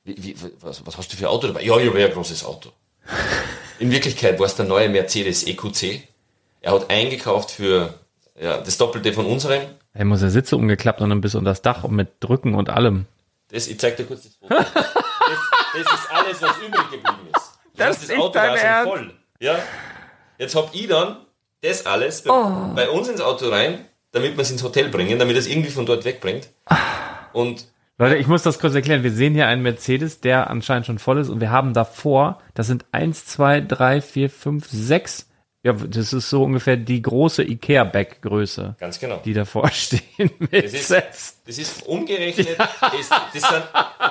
wie, 0.04 0.16
wie, 0.24 0.36
was, 0.62 0.86
was 0.86 0.96
hast 0.96 1.12
du 1.12 1.18
für 1.18 1.26
ein 1.26 1.32
Auto 1.32 1.48
dabei? 1.48 1.64
Ja, 1.64 1.76
ich 1.80 1.90
habe 1.90 1.98
ein 1.98 2.12
großes 2.12 2.46
Auto. 2.46 2.70
In 3.80 3.90
Wirklichkeit 3.90 4.38
war 4.38 4.46
es 4.46 4.56
der 4.58 4.66
neue 4.66 4.90
Mercedes 4.90 5.44
EQC. 5.48 6.04
Er 6.62 6.74
hat 6.74 6.92
eingekauft 6.92 7.50
für 7.50 7.96
ja, 8.40 8.60
das 8.60 8.78
Doppelte 8.78 9.12
von 9.14 9.26
unserem. 9.26 9.62
Er 9.96 10.06
muss 10.06 10.20
der 10.20 10.30
Sitze 10.30 10.56
umgeklappt 10.56 11.02
und 11.02 11.10
dann 11.10 11.22
bis 11.22 11.34
unter 11.34 11.50
das 11.50 11.64
Dach 11.64 11.84
und 11.84 11.96
mit 11.96 12.10
Drücken 12.20 12.54
und 12.54 12.70
allem. 12.70 13.08
Das, 13.52 13.68
ich 13.68 13.80
zeig 13.80 13.98
dir 13.98 14.06
kurz 14.06 14.24
das 14.24 14.36
Foto. 14.36 14.56
Das, 15.30 15.84
das 15.86 15.94
ist 15.94 16.12
alles, 16.12 16.42
was 16.42 16.58
übrig 16.58 16.84
geblieben 16.90 17.28
ist. 17.36 17.52
Du 17.64 17.78
Das 17.78 17.88
hast 17.90 18.02
ist 18.04 18.10
dein 18.10 18.20
war 18.20 18.58
schon 18.58 18.58
Ernst? 18.58 18.90
voll. 18.92 19.14
Ja. 19.40 19.60
Jetzt 20.40 20.56
hab 20.56 20.74
ich 20.74 20.88
dann 20.88 21.18
das 21.62 21.86
alles 21.86 22.24
bei, 22.24 22.32
Oh. 22.34 22.74
bei 22.74 22.90
uns 22.90 23.08
ins 23.10 23.22
Auto 23.22 23.50
rein, 23.50 23.86
damit 24.12 24.36
wir 24.36 24.42
es 24.42 24.50
ins 24.50 24.64
Hotel 24.64 24.90
bringen, 24.90 25.20
damit 25.20 25.38
es 25.38 25.46
irgendwie 25.46 25.70
von 25.70 25.86
dort 25.86 26.06
wegbringt. 26.06 26.50
Und 27.34 27.68
Leute, 28.00 28.16
ich 28.16 28.26
muss 28.28 28.42
das 28.42 28.58
kurz 28.60 28.74
erklären. 28.74 29.04
Wir 29.04 29.12
sehen 29.12 29.36
hier 29.36 29.46
einen 29.48 29.62
Mercedes, 29.62 30.20
der 30.22 30.50
anscheinend 30.50 30.88
schon 30.88 30.98
voll 30.98 31.20
ist 31.20 31.30
und 31.30 31.42
wir 31.42 31.52
haben 31.52 31.74
davor, 31.74 32.42
das 32.56 32.66
sind 32.66 32.86
eins, 32.92 33.26
zwei, 33.28 33.62
drei, 33.62 34.02
vier, 34.02 34.30
fünf, 34.32 34.68
sechs. 34.70 35.29
Ja, 35.62 35.74
das 35.74 36.14
ist 36.14 36.30
so 36.30 36.44
ungefähr 36.44 36.78
die 36.78 37.02
große 37.02 37.44
Ikea-Bag-Größe, 37.44 38.76
ganz 38.80 38.98
genau. 38.98 39.18
die 39.26 39.34
davor 39.34 39.70
stehen 39.74 40.32
mit 40.40 40.54
Das 40.54 40.74
ist, 40.74 40.88
Sets. 40.88 41.38
das 41.46 41.58
ist 41.58 41.86
umgerechnet, 41.86 42.58
das, 42.58 43.10
das, 43.10 43.50
sind, 43.50 43.64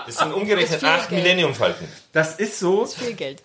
das 0.07 0.19
sind 0.19 0.33
umgerechnet 0.33 0.83
Das 0.83 0.83
ist 0.83 0.85
acht 0.85 1.09
Geld. 1.09 1.23
Millennium 1.23 1.55
Falken. 1.55 1.89
Das 2.13 2.35
ist 2.39 2.59
so. 2.59 2.85
Viel 2.85 3.15
Geld. 3.15 3.43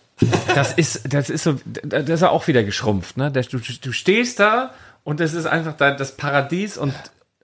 Das 0.53 0.73
ist, 0.73 1.13
das 1.13 1.29
ist 1.29 1.43
so, 1.43 1.55
das 1.83 2.09
ist 2.09 2.23
auch 2.23 2.47
wieder 2.47 2.63
geschrumpft, 2.63 3.17
ne? 3.17 3.31
Du, 3.31 3.59
du 3.59 3.91
stehst 3.93 4.39
da 4.39 4.73
und 5.03 5.19
das 5.19 5.33
ist 5.33 5.45
einfach 5.45 5.75
da 5.77 5.91
das 5.91 6.17
Paradies 6.17 6.77
und 6.77 6.93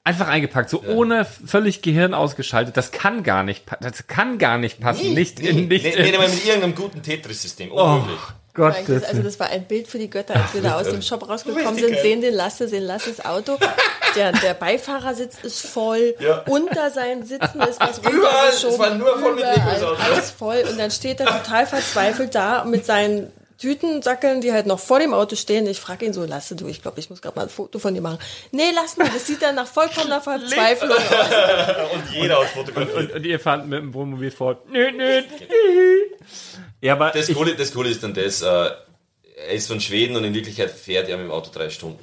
einfach 0.04 0.28
eingepackt, 0.28 0.70
so 0.70 0.84
ohne 0.84 1.26
völlig 1.26 1.82
Gehirn 1.82 2.14
ausgeschaltet. 2.14 2.76
Das 2.78 2.92
kann 2.92 3.24
gar 3.24 3.44
nicht, 3.44 3.64
das 3.80 4.08
kann 4.08 4.38
gar 4.38 4.58
nicht 4.58 4.80
passen. 4.80 5.14
nicht 5.14 5.40
in, 5.40 5.68
nicht 5.68 5.84
nee, 5.84 5.92
in, 5.92 6.02
nee, 6.04 6.12
nee, 6.12 6.18
mit 6.18 6.46
irgendeinem 6.46 6.76
guten 6.76 7.02
Tetris-System. 7.02 7.72
Unmöglich. 7.72 8.18
Gott, 8.18 8.36
Eigentlich, 8.68 9.08
also 9.08 9.22
das 9.22 9.40
war 9.40 9.48
ein 9.48 9.66
Bild 9.66 9.88
für 9.88 9.98
die 9.98 10.10
Götter, 10.10 10.36
als 10.36 10.54
wir 10.54 10.62
da 10.62 10.80
aus 10.80 10.90
dem 10.90 11.02
Shop 11.02 11.28
rausgekommen 11.28 11.76
sind, 11.76 12.00
sehen 12.00 12.22
den 12.22 12.34
Lasse, 12.34 12.68
sehen 12.68 12.84
Lasses 12.84 13.24
Auto. 13.24 13.58
Der, 14.16 14.32
der 14.32 14.56
Beifahrersitz 14.56 15.36
ist 15.44 15.68
voll. 15.68 16.16
Ja. 16.20 16.44
Unter 16.48 16.90
seinen 16.90 17.28
Sitzen 17.28 17.62
ist 17.62 17.80
was 17.80 18.00
Überall, 18.12 18.50
es 18.50 18.80
war 18.80 18.96
nur 18.96 19.20
voll 19.20 19.36
mit 19.36 19.44
Überall, 19.44 19.84
Auto. 19.84 20.02
Alles 20.02 20.32
voll. 20.32 20.64
Und 20.68 20.80
dann 20.80 20.90
steht 20.90 21.20
er 21.20 21.28
total 21.28 21.68
verzweifelt 21.68 22.34
da 22.34 22.66
mit 22.66 22.88
seinen 22.88 23.32
Tütensackeln, 23.60 24.42
die 24.42 24.52
halt 24.54 24.66
noch 24.66 24.80
vor 24.80 25.00
dem 25.00 25.14
Auto 25.14 25.36
stehen. 25.36 25.68
Ich 25.68 25.80
frage 25.80 26.06
ihn 26.06 26.14
so, 26.14 26.24
Lasse, 26.26 26.56
du, 26.56 26.68
ich 26.68 26.82
glaube, 26.82 27.00
ich 27.00 27.10
muss 27.10 27.22
gerade 27.22 27.36
mal 27.36 27.44
ein 27.44 27.50
Foto 27.50 27.78
von 27.78 27.94
dir 27.94 28.02
machen. 28.02 28.20
Nee, 28.52 28.72
lass 28.74 28.98
mal, 28.98 29.10
das 29.14 29.28
sieht 29.28 29.42
dann 29.42 29.56
nach 29.56 29.68
vollkommener 29.68 30.22
Verzweiflung 30.22 30.92
aus. 30.92 30.98
Und 31.94 32.04
jeder 32.14 32.40
hat 32.40 32.48
fotografiert. 32.48 32.96
und, 32.96 33.12
und 33.14 33.26
ihr 33.26 33.40
fahrt 33.40 33.68
mit 33.68 33.80
dem 33.80 33.94
Wohnmobil 33.94 34.32
fort. 34.32 34.68
Nö, 34.70 34.92
nö. 34.92 35.22
Ja, 36.82 36.94
aber 36.94 37.12
Das 37.12 37.28
Coole, 37.34 37.56
das 37.56 37.74
Coole 37.74 37.90
ist 37.90 38.02
dann 38.04 38.14
das, 38.14 38.42
äh, 38.42 38.46
er 38.46 39.50
ist 39.50 39.68
von 39.68 39.82
Schweden 39.82 40.16
und 40.16 40.24
in 40.24 40.34
Wirklichkeit 40.34 40.72
fährt 40.72 41.10
er 41.10 41.18
mit 41.18 41.26
dem 41.26 41.32
Auto 41.32 41.50
drei 41.54 41.70
Stunden. 41.70 42.00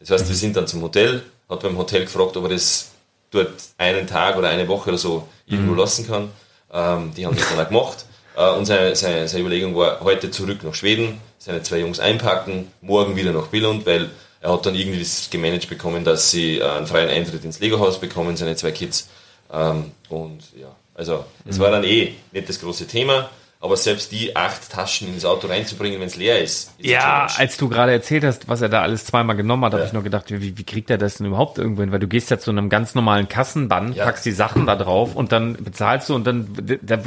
Das 0.00 0.10
heißt, 0.10 0.26
wir 0.26 0.34
sind 0.34 0.56
dann 0.56 0.66
zum 0.66 0.80
Hotel, 0.82 1.22
hat 1.50 1.60
beim 1.60 1.76
Hotel 1.76 2.02
gefragt, 2.06 2.34
ob 2.36 2.44
er 2.44 2.50
das 2.50 2.92
dort 3.30 3.52
einen 3.76 4.06
Tag 4.06 4.36
oder 4.38 4.48
eine 4.48 4.68
Woche 4.68 4.88
oder 4.88 4.98
so 4.98 5.28
irgendwo 5.46 5.74
lassen 5.74 6.06
kann. 6.06 6.30
Ähm, 6.72 7.12
die 7.14 7.26
haben 7.26 7.36
das 7.36 7.46
dann 7.50 7.60
auch 7.60 7.68
gemacht. 7.68 8.05
Äh, 8.36 8.50
und 8.50 8.66
seine, 8.66 8.94
seine, 8.94 9.26
seine 9.26 9.40
Überlegung 9.40 9.74
war, 9.74 10.00
heute 10.00 10.30
zurück 10.30 10.62
nach 10.62 10.74
Schweden, 10.74 11.20
seine 11.38 11.62
zwei 11.62 11.78
Jungs 11.78 11.98
einpacken, 11.98 12.70
morgen 12.80 13.16
wieder 13.16 13.32
nach 13.32 13.48
Billund, 13.48 13.86
weil 13.86 14.10
er 14.40 14.52
hat 14.52 14.66
dann 14.66 14.74
irgendwie 14.74 14.98
das 14.98 15.30
gemanagt 15.30 15.68
bekommen, 15.68 16.04
dass 16.04 16.30
sie 16.30 16.58
äh, 16.58 16.64
einen 16.64 16.86
freien 16.86 17.08
Eintritt 17.08 17.44
ins 17.44 17.58
Lego-Haus 17.58 17.98
bekommen, 17.98 18.36
seine 18.36 18.56
zwei 18.56 18.70
Kids. 18.70 19.08
Ähm, 19.52 19.92
und 20.08 20.42
ja, 20.60 20.68
also 20.94 21.24
es 21.44 21.58
war 21.58 21.70
dann 21.70 21.84
eh 21.84 22.14
nicht 22.32 22.48
das 22.48 22.60
große 22.60 22.86
Thema, 22.86 23.30
aber 23.66 23.76
selbst 23.76 24.10
die 24.12 24.34
acht 24.34 24.70
Taschen 24.72 25.08
ins 25.12 25.24
Auto 25.24 25.46
reinzubringen, 25.48 26.00
wenn 26.00 26.06
es 26.06 26.16
leer 26.16 26.40
ist, 26.40 26.72
ist 26.78 26.90
ja, 26.90 27.26
als 27.36 27.56
du 27.58 27.68
gerade 27.68 27.92
erzählt 27.92 28.24
hast, 28.24 28.48
was 28.48 28.62
er 28.62 28.68
da 28.70 28.80
alles 28.82 29.04
zweimal 29.04 29.36
genommen 29.36 29.64
hat, 29.64 29.72
habe 29.72 29.82
Ja. 29.82 29.86
ich 29.88 29.92
nur 29.92 30.02
gedacht, 30.02 30.30
wie, 30.30 30.56
wie 30.56 30.64
kriegt 30.64 30.88
er 30.88 30.98
das 30.98 31.16
denn 31.18 31.26
überhaupt 31.26 31.58
irgendwo 31.58 31.82
hin? 31.82 31.92
Weil 31.92 31.98
du 32.00 32.08
gehst 32.08 32.30
ja 32.30 32.38
zu 32.38 32.50
einem 32.50 32.68
ganz 32.70 32.94
normalen 32.94 33.28
Kassenband, 33.28 33.96
Ja. 33.96 34.04
packst 34.04 34.24
die 34.24 34.32
Sachen 34.32 34.64
da 34.66 34.76
drauf 34.76 35.14
und 35.14 35.32
dann 35.32 35.54
bezahlst 35.62 36.08
du 36.08 36.14
und 36.14 36.26
dann, 36.26 36.48
da, 36.82 36.98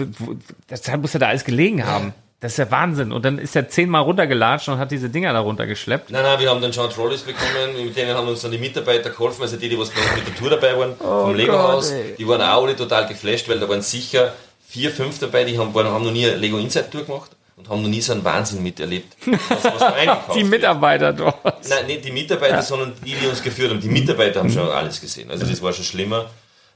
das 0.67 0.87
muss 0.97 1.13
er 1.15 1.19
da 1.19 1.27
alles 1.29 1.45
gelegen 1.45 1.85
haben. 1.87 2.13
Das 2.41 2.53
ist 2.53 2.57
ja 2.57 2.71
Wahnsinn. 2.71 3.11
Und 3.11 3.25
dann 3.25 3.37
ist 3.37 3.53
er 3.57 3.67
zehnmal 3.67 4.01
runtergelatscht 4.03 4.69
und 4.69 4.77
hat 4.77 4.91
diese 4.91 5.09
Dinger 5.09 5.33
da 5.33 5.41
runtergeschleppt. 5.41 6.09
Nein, 6.09 6.23
nein, 6.23 6.39
wir 6.39 6.49
haben 6.49 6.61
dann 6.61 6.71
schon 6.71 6.89
Trolleys 6.89 7.23
bekommen, 7.23 7.83
mit 7.85 7.97
denen 7.97 8.15
haben 8.15 8.29
uns 8.29 8.41
dann 8.43 8.51
die 8.51 8.57
Mitarbeiter 8.57 9.09
geholfen, 9.09 9.41
also 9.41 9.57
die, 9.57 9.67
die 9.67 9.77
was 9.77 9.89
bei 9.89 9.99
uns 9.99 10.15
mit 10.15 10.25
der 10.27 10.35
Tour 10.35 10.49
dabei 10.49 10.77
waren, 10.77 10.95
vom 10.97 11.35
Lego-Haus, 11.35 11.93
die 12.17 12.25
waren 12.25 12.41
auch 12.41 12.63
alle 12.63 12.77
total 12.77 13.07
geflasht, 13.07 13.49
weil 13.49 13.59
da 13.59 13.67
waren 13.67 13.81
sicher 13.81 14.33
vier, 14.69 14.91
fünf 14.91 15.19
dabei, 15.19 15.43
die 15.43 15.57
haben, 15.57 15.73
waren, 15.73 15.87
haben 15.87 16.03
noch 16.05 16.11
nie 16.11 16.25
Lego 16.25 16.57
Inside 16.59 16.89
Tour 16.91 17.03
gemacht 17.03 17.31
und 17.57 17.67
haben 17.67 17.81
noch 17.81 17.89
nie 17.89 18.01
so 18.01 18.13
einen 18.13 18.23
Wahnsinn 18.23 18.61
miterlebt, 18.61 19.17
was, 19.49 19.63
was 19.63 19.93
Die 20.35 20.41
wird. 20.41 20.49
Mitarbeiter 20.49 21.11
dort. 21.11 21.67
Nein, 21.67 21.87
nicht 21.87 22.05
die 22.05 22.11
Mitarbeiter, 22.11 22.61
sondern 22.61 22.93
die, 23.03 23.15
die 23.15 23.27
uns 23.27 23.41
geführt 23.41 23.71
haben. 23.71 23.81
Die 23.81 23.89
Mitarbeiter 23.89 24.39
haben 24.39 24.51
schon 24.51 24.69
alles 24.69 25.01
gesehen. 25.01 25.29
Also 25.31 25.45
das 25.45 25.61
war 25.61 25.73
schon 25.73 25.85
schlimmer. 25.85 26.29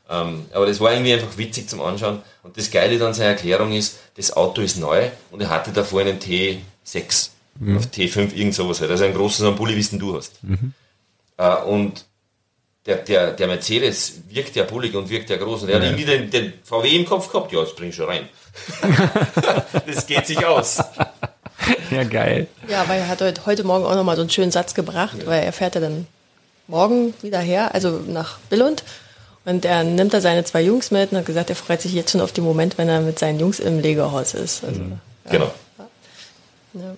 Ähm, 0.09 0.45
aber 0.51 0.65
das 0.65 0.79
war 0.81 0.91
irgendwie 0.91 1.13
einfach 1.13 1.37
witzig 1.37 1.69
zum 1.69 1.81
Anschauen. 1.81 2.21
Und 2.41 2.57
das 2.57 2.69
Geile 2.71 2.97
dann 2.97 3.13
seine 3.13 3.29
Erklärung 3.29 3.71
ist, 3.71 3.99
das 4.17 4.35
Auto 4.35 4.61
ist 4.61 4.77
neu 4.77 5.09
und 5.31 5.39
er 5.41 5.49
hatte 5.49 5.71
davor 5.71 6.01
einen 6.01 6.19
T6 6.19 7.29
auf 7.77 7.85
T5, 7.85 8.33
irgend 8.33 8.55
sowas 8.55 8.81
halt. 8.81 8.91
Also 8.91 9.05
einen 9.05 9.13
großen 9.13 9.43
so 9.43 9.47
einen 9.47 9.55
Bulli, 9.57 9.75
wie 9.75 9.79
es 9.79 9.91
denn 9.91 9.99
du 9.99 10.17
hast. 10.17 10.33
Äh, 11.37 11.55
und 11.63 12.05
der, 12.85 12.97
der, 12.97 13.31
der 13.31 13.47
Mercedes 13.47 14.13
wirkt 14.29 14.55
ja 14.55 14.63
bullig 14.63 14.95
und 14.95 15.09
wirkt 15.09 15.29
ja 15.29 15.37
groß. 15.37 15.63
Und 15.63 15.69
er 15.69 15.77
hat 15.77 15.83
irgendwie 15.83 16.05
den, 16.05 16.29
den 16.29 16.53
VW 16.63 16.89
im 16.95 17.05
Kopf 17.05 17.31
gehabt. 17.31 17.51
Ja, 17.51 17.61
das 17.61 17.75
bring 17.75 17.89
ich 17.89 17.95
schon 17.95 18.07
rein. 18.07 18.27
das 19.87 20.05
geht 20.05 20.27
sich 20.27 20.45
aus. 20.45 20.79
Ja, 21.91 22.03
geil. 22.03 22.47
Ja, 22.67 22.87
weil 22.89 22.99
er 22.99 23.07
hat 23.07 23.21
heute, 23.21 23.45
heute 23.45 23.63
Morgen 23.63 23.85
auch 23.85 23.95
nochmal 23.95 24.15
so 24.15 24.21
einen 24.21 24.29
schönen 24.29 24.51
Satz 24.51 24.73
gebracht, 24.73 25.25
weil 25.25 25.43
er 25.43 25.53
fährt 25.53 25.75
ja 25.75 25.81
dann 25.81 26.07
morgen 26.67 27.13
wieder 27.21 27.39
her, 27.39 27.73
also 27.73 28.01
nach 28.07 28.37
Billund. 28.49 28.83
Und 29.45 29.65
er 29.65 29.83
nimmt 29.83 30.13
da 30.13 30.21
seine 30.21 30.43
zwei 30.45 30.61
Jungs 30.61 30.91
mit 30.91 31.11
und 31.11 31.17
hat 31.17 31.25
gesagt, 31.25 31.49
er 31.49 31.55
freut 31.55 31.81
sich 31.81 31.93
jetzt 31.93 32.11
schon 32.11 32.21
auf 32.21 32.31
den 32.31 32.43
Moment, 32.43 32.77
wenn 32.77 32.87
er 32.89 33.01
mit 33.01 33.19
seinen 33.19 33.39
Jungs 33.39 33.59
im 33.59 33.79
Legehaus 33.79 34.33
ist. 34.33 34.63
Also, 34.63 34.81
Genau. 35.29 35.53
ja. 36.73 36.95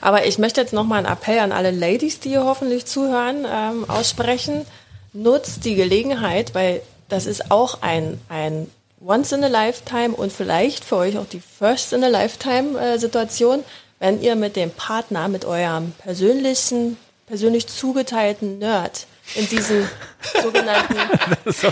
Aber 0.00 0.26
ich 0.26 0.38
möchte 0.38 0.60
jetzt 0.60 0.72
nochmal 0.72 0.98
einen 0.98 1.12
Appell 1.12 1.38
an 1.40 1.52
alle 1.52 1.70
Ladies, 1.70 2.20
die 2.20 2.30
hier 2.30 2.44
hoffentlich 2.44 2.86
zuhören, 2.86 3.46
ähm, 3.50 3.88
aussprechen. 3.88 4.64
Nutzt 5.12 5.64
die 5.64 5.74
Gelegenheit, 5.74 6.54
weil 6.54 6.82
das 7.08 7.26
ist 7.26 7.50
auch 7.50 7.82
ein, 7.82 8.20
ein 8.28 8.70
Once 9.04 9.32
in 9.32 9.44
a 9.44 9.48
Lifetime 9.48 10.14
und 10.14 10.32
vielleicht 10.32 10.84
für 10.84 10.96
euch 10.96 11.18
auch 11.18 11.26
die 11.26 11.40
First 11.40 11.92
in 11.92 12.04
a 12.04 12.08
Lifetime 12.08 12.78
äh, 12.78 12.98
Situation, 12.98 13.64
wenn 13.98 14.22
ihr 14.22 14.36
mit 14.36 14.56
dem 14.56 14.70
Partner, 14.70 15.28
mit 15.28 15.44
eurem 15.44 15.92
persönlichen, 15.92 16.96
persönlich 17.26 17.66
zugeteilten 17.66 18.58
Nerd 18.58 19.06
in 19.34 19.48
diesem 19.48 19.88
sogenannten 20.42 20.96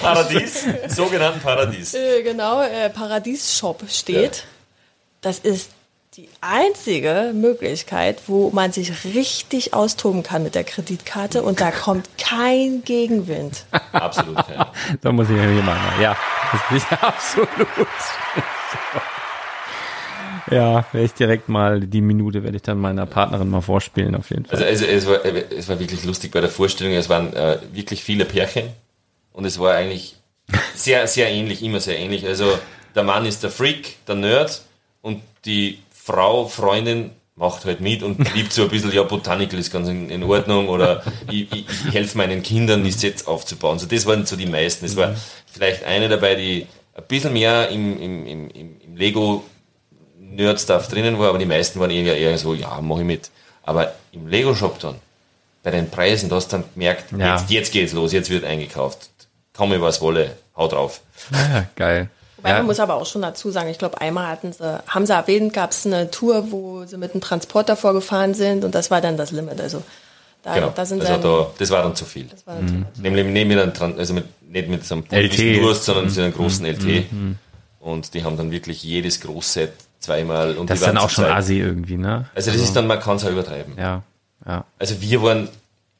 Paradies, 0.00 0.66
sogenannten 0.88 1.40
Paradies. 1.40 1.94
äh, 1.94 2.22
genau, 2.22 2.62
äh, 2.62 2.90
Paradies-Shop 2.90 3.84
steht. 3.88 4.44
Das 5.20 5.38
ist 5.38 5.70
die 6.20 6.28
einzige 6.42 7.32
Möglichkeit, 7.34 8.22
wo 8.26 8.50
man 8.50 8.72
sich 8.72 9.04
richtig 9.04 9.72
austoben 9.72 10.22
kann 10.22 10.42
mit 10.42 10.54
der 10.54 10.64
Kreditkarte 10.64 11.42
und 11.42 11.62
da 11.62 11.70
kommt 11.70 12.08
kein 12.18 12.82
Gegenwind. 12.84 13.64
Absolut 13.92 14.36
keine. 14.36 14.66
Da 15.00 15.12
muss 15.12 15.30
ich 15.30 15.36
ja 15.36 15.44
hier 15.44 15.62
machen. 15.62 16.02
Ja, 16.02 16.16
das 16.52 16.76
ist 16.76 16.92
absolut. 17.02 17.48
Ja, 20.50 20.84
werde 20.92 21.06
ich 21.06 21.14
direkt 21.14 21.48
mal 21.48 21.80
die 21.80 22.02
Minute 22.02 22.42
werde 22.42 22.56
ich 22.56 22.62
dann 22.62 22.78
meiner 22.78 23.06
Partnerin 23.06 23.48
mal 23.48 23.62
vorspielen 23.62 24.14
auf 24.14 24.28
jeden 24.28 24.44
Fall. 24.44 24.62
Also, 24.62 24.84
also 24.84 24.86
es, 24.86 25.06
war, 25.06 25.24
es 25.24 25.68
war 25.68 25.78
wirklich 25.78 26.04
lustig 26.04 26.32
bei 26.32 26.42
der 26.42 26.50
Vorstellung. 26.50 26.92
Es 26.94 27.08
waren 27.08 27.32
äh, 27.32 27.60
wirklich 27.72 28.02
viele 28.02 28.26
Pärchen 28.26 28.68
und 29.32 29.46
es 29.46 29.58
war 29.58 29.74
eigentlich 29.74 30.16
sehr, 30.74 31.06
sehr 31.06 31.30
ähnlich, 31.30 31.62
immer 31.62 31.80
sehr 31.80 31.98
ähnlich. 31.98 32.26
Also 32.26 32.58
der 32.94 33.04
Mann 33.04 33.24
ist 33.24 33.42
der 33.42 33.50
Freak, 33.50 34.04
der 34.06 34.16
Nerd 34.16 34.62
und 35.00 35.22
die 35.44 35.78
Frau, 36.02 36.46
Freundin 36.46 37.10
macht 37.36 37.64
halt 37.64 37.80
mit 37.80 38.02
und 38.02 38.34
liebt 38.34 38.52
so 38.52 38.62
ein 38.62 38.68
bisschen, 38.68 38.92
ja, 38.92 39.02
Botanical 39.02 39.58
ist 39.58 39.72
ganz 39.72 39.88
in, 39.88 40.10
in 40.10 40.22
Ordnung 40.24 40.68
oder 40.68 41.02
ich, 41.30 41.50
ich, 41.52 41.66
ich 41.86 41.94
helfe 41.94 42.18
meinen 42.18 42.42
Kindern, 42.42 42.84
die 42.84 42.90
Sets 42.92 43.26
aufzubauen. 43.26 43.78
So, 43.78 43.86
das 43.86 44.04
waren 44.06 44.26
so 44.26 44.36
die 44.36 44.46
meisten. 44.46 44.84
Es 44.84 44.96
war 44.96 45.14
vielleicht 45.50 45.84
eine 45.84 46.08
dabei, 46.08 46.34
die 46.34 46.66
ein 46.94 47.04
bisschen 47.08 47.32
mehr 47.32 47.68
im, 47.70 48.00
im, 48.00 48.26
im, 48.26 48.50
im 48.50 48.96
Lego 48.96 49.44
Nerd-Stuff 50.18 50.88
drinnen 50.88 51.18
war, 51.18 51.28
aber 51.30 51.38
die 51.38 51.46
meisten 51.46 51.80
waren 51.80 51.90
eher, 51.90 52.16
eher 52.16 52.36
so, 52.38 52.54
ja, 52.54 52.78
mach 52.80 52.98
ich 52.98 53.04
mit. 53.04 53.30
Aber 53.62 53.94
im 54.12 54.26
Lego-Shop 54.28 54.78
dann, 54.78 54.96
bei 55.62 55.70
den 55.70 55.90
Preisen, 55.90 56.28
da 56.28 56.36
hast 56.36 56.48
du 56.52 56.56
dann 56.58 56.64
gemerkt, 56.74 57.12
Ja. 57.16 57.36
jetzt, 57.36 57.50
jetzt 57.50 57.72
geht's 57.72 57.92
los, 57.92 58.12
jetzt 58.12 58.30
wird 58.30 58.44
eingekauft. 58.44 59.10
Komme 59.54 59.80
was 59.80 60.00
wolle, 60.00 60.36
hau 60.56 60.68
drauf. 60.68 61.00
Ja, 61.32 61.66
geil. 61.76 62.10
Wobei 62.40 62.50
Ja. 62.50 62.56
man 62.58 62.66
muss 62.66 62.80
aber 62.80 62.94
auch 62.94 63.06
schon 63.06 63.22
dazu 63.22 63.50
sagen, 63.50 63.68
ich 63.68 63.78
glaube, 63.78 64.00
einmal 64.00 64.26
hatten 64.28 64.52
sie, 64.52 64.80
haben 64.86 65.04
sie 65.06 65.12
erwähnt, 65.12 65.52
gab 65.52 65.72
es 65.72 65.84
eine 65.84 66.10
Tour, 66.10 66.50
wo 66.50 66.84
sie 66.86 66.96
mit 66.96 67.12
einem 67.12 67.20
Transporter 67.20 67.76
vorgefahren 67.76 68.32
sind 68.34 68.64
und 68.64 68.74
das 68.74 68.90
war 68.90 69.00
dann 69.02 69.16
das 69.16 69.30
Limit. 69.30 69.60
Also 69.60 69.82
da, 70.42 70.54
Genau. 70.54 70.72
da 70.74 70.86
sind 70.86 71.00
also 71.02 71.12
dann, 71.12 71.22
da, 71.22 71.46
das 71.58 71.70
war 71.70 71.82
dann 71.82 71.94
zu 71.94 72.04
viel. 72.06 72.24
das 72.24 72.46
war 72.46 72.56
dann 72.56 72.86
Nämlich 72.96 73.26
nicht 73.26 73.46
mit 73.46 73.58
einem, 73.58 73.98
also 73.98 74.14
mit, 74.14 74.24
nicht 74.50 74.68
mit 74.68 74.86
so 74.86 74.94
einem 74.94 75.04
LT. 75.10 75.38
wie 75.38 75.60
du 75.60 75.68
hast, 75.70 75.84
sondern 75.84 76.06
mit 76.06 76.16
Mhm. 76.16 76.22
einem 76.22 76.32
großen 76.34 76.64
LT. 76.66 77.04
Und 77.80 78.14
die 78.14 78.24
haben 78.24 78.36
dann 78.36 78.50
wirklich 78.50 78.82
jedes 78.82 79.20
Großset 79.20 79.72
zweimal 80.00 80.56
und 80.56 80.68
Das 80.70 80.78
die 80.78 80.84
ist 80.84 80.88
dann 80.88 80.98
auch 80.98 81.08
zu 81.08 81.16
schon 81.16 81.24
assi 81.26 81.58
irgendwie, 81.60 81.96
ne? 81.98 82.26
Also 82.34 82.50
das 82.50 82.60
ist 82.60 82.74
dann, 82.74 82.86
man 82.86 83.00
kann 83.00 83.16
es 83.16 83.24
auch 83.24 83.30
übertreiben. 83.30 83.74
Ja, 83.78 84.02
ja. 84.46 84.64
Also 84.78 85.00
wir 85.00 85.22
waren, 85.22 85.48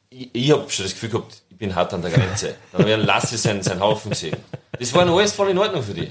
ich, 0.09 0.29
ich 0.33 0.51
habe 0.51 0.69
schon 0.69 0.85
das 0.85 0.93
Gefühl 0.93 1.09
gehabt, 1.09 1.41
bin 1.61 1.75
hart 1.75 1.93
an 1.93 2.01
der 2.01 2.09
Grenze. 2.09 2.55
Dann 2.71 2.87
wir 2.87 2.97
Lasse 2.97 3.37
sein, 3.37 3.61
sein 3.61 3.79
Haufen 3.79 4.09
gesehen. 4.09 4.35
Das 4.79 4.93
war 4.95 5.07
alles 5.07 5.33
voll 5.33 5.49
in 5.49 5.59
Ordnung 5.59 5.83
für 5.83 5.93
die. 5.93 6.09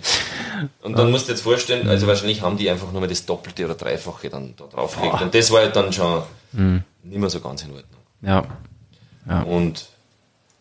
Und 0.81 0.97
dann 0.97 1.11
musst 1.11 1.25
du 1.25 1.33
dir 1.33 1.35
jetzt 1.35 1.43
vorstellen, 1.43 1.89
also 1.89 2.07
wahrscheinlich 2.07 2.41
haben 2.41 2.57
die 2.57 2.71
einfach 2.71 2.93
nur 2.93 3.01
mal 3.01 3.09
das 3.09 3.27
Doppelte 3.27 3.65
oder 3.65 3.75
Dreifache 3.75 4.31
dann 4.31 4.55
da 4.57 4.67
draufgelegt. 4.67 5.21
Und 5.21 5.35
das 5.35 5.51
war 5.51 5.63
halt 5.63 5.75
dann 5.75 5.93
schon 5.93 6.23
nicht 7.03 7.19
mehr 7.19 7.31
so 7.31 7.41
ganz 7.41 7.63
in 7.65 7.73
Ordnung. 7.73 8.01
Ja. 8.23 9.43
Und 9.43 9.89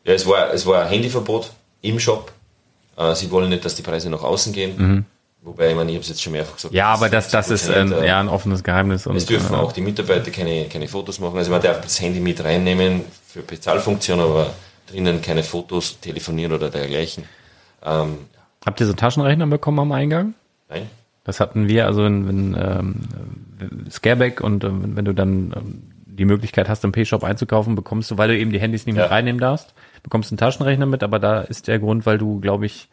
ja, 0.03 0.13
es 0.13 0.25
war, 0.25 0.51
es 0.51 0.65
war 0.65 0.83
ein 0.83 0.89
Handyverbot 0.89 1.51
im 1.81 1.99
Shop. 1.99 2.31
Äh, 2.97 3.13
sie 3.13 3.29
wollen 3.29 3.49
nicht, 3.49 3.63
dass 3.63 3.75
die 3.75 3.83
Preise 3.83 4.09
nach 4.09 4.23
außen 4.23 4.53
gehen. 4.53 5.05
Wobei, 5.41 5.69
ich 5.69 5.75
meine, 5.75 5.91
ich 5.91 5.95
habe 5.95 6.03
es 6.03 6.09
jetzt 6.09 6.21
schon 6.21 6.33
mehrfach 6.33 6.55
gesagt. 6.55 6.73
Ja, 6.73 6.87
aber 6.87 7.09
das, 7.09 7.29
das 7.29 7.49
ist 7.49 7.69
70%, 7.69 7.73
ähm, 7.75 7.93
äh, 7.93 8.07
ja 8.07 8.19
ein 8.19 8.27
offenes 8.27 8.63
Geheimnis. 8.63 9.07
Und, 9.07 9.15
es 9.15 9.25
dürfen 9.25 9.53
äh, 9.53 9.57
auch 9.57 9.71
die 9.71 9.81
Mitarbeiter 9.81 10.31
keine, 10.31 10.65
keine 10.65 10.87
Fotos 10.87 11.19
machen. 11.19 11.37
Also 11.37 11.51
man 11.51 11.61
darf 11.61 11.79
das 11.79 12.01
Handy 12.01 12.19
mit 12.19 12.43
reinnehmen 12.43 13.05
für 13.27 13.41
Bezahlfunktion, 13.41 14.19
aber 14.19 14.53
drinnen 14.89 15.21
keine 15.21 15.43
Fotos, 15.43 15.99
telefonieren 15.99 16.53
oder 16.53 16.69
dergleichen. 16.69 17.25
Ähm, 17.83 18.17
Habt 18.65 18.79
ihr 18.79 18.85
so 18.85 18.91
einen 18.91 18.97
Taschenrechner 18.97 19.47
bekommen 19.47 19.79
am 19.79 19.91
Eingang? 19.91 20.33
nein. 20.69 20.89
Das 21.25 21.39
hatten 21.39 21.67
wir, 21.67 21.85
also 21.85 22.03
wenn, 22.03 22.27
wenn 22.27 22.57
ähm, 22.59 23.89
Scareback 23.91 24.41
und 24.41 24.63
ähm, 24.63 24.95
wenn 24.95 25.05
du 25.05 25.13
dann 25.13 25.53
ähm, 25.55 25.83
die 26.05 26.25
Möglichkeit 26.25 26.67
hast, 26.67 26.83
im 26.83 26.91
P-Shop 26.91 27.23
einzukaufen, 27.23 27.75
bekommst 27.75 28.09
du, 28.09 28.17
weil 28.17 28.29
du 28.29 28.37
eben 28.37 28.51
die 28.51 28.59
Handys 28.59 28.85
nicht 28.87 28.95
mit 28.95 29.03
Ja. 29.03 29.09
reinnehmen 29.09 29.39
darfst, 29.39 29.73
bekommst 30.01 30.31
einen 30.31 30.37
Taschenrechner 30.39 30.87
mit, 30.87 31.03
aber 31.03 31.19
da 31.19 31.41
ist 31.41 31.67
der 31.67 31.77
Grund, 31.77 32.05
weil 32.07 32.17
du, 32.17 32.39
glaube 32.39 32.65
ich, 32.65 32.89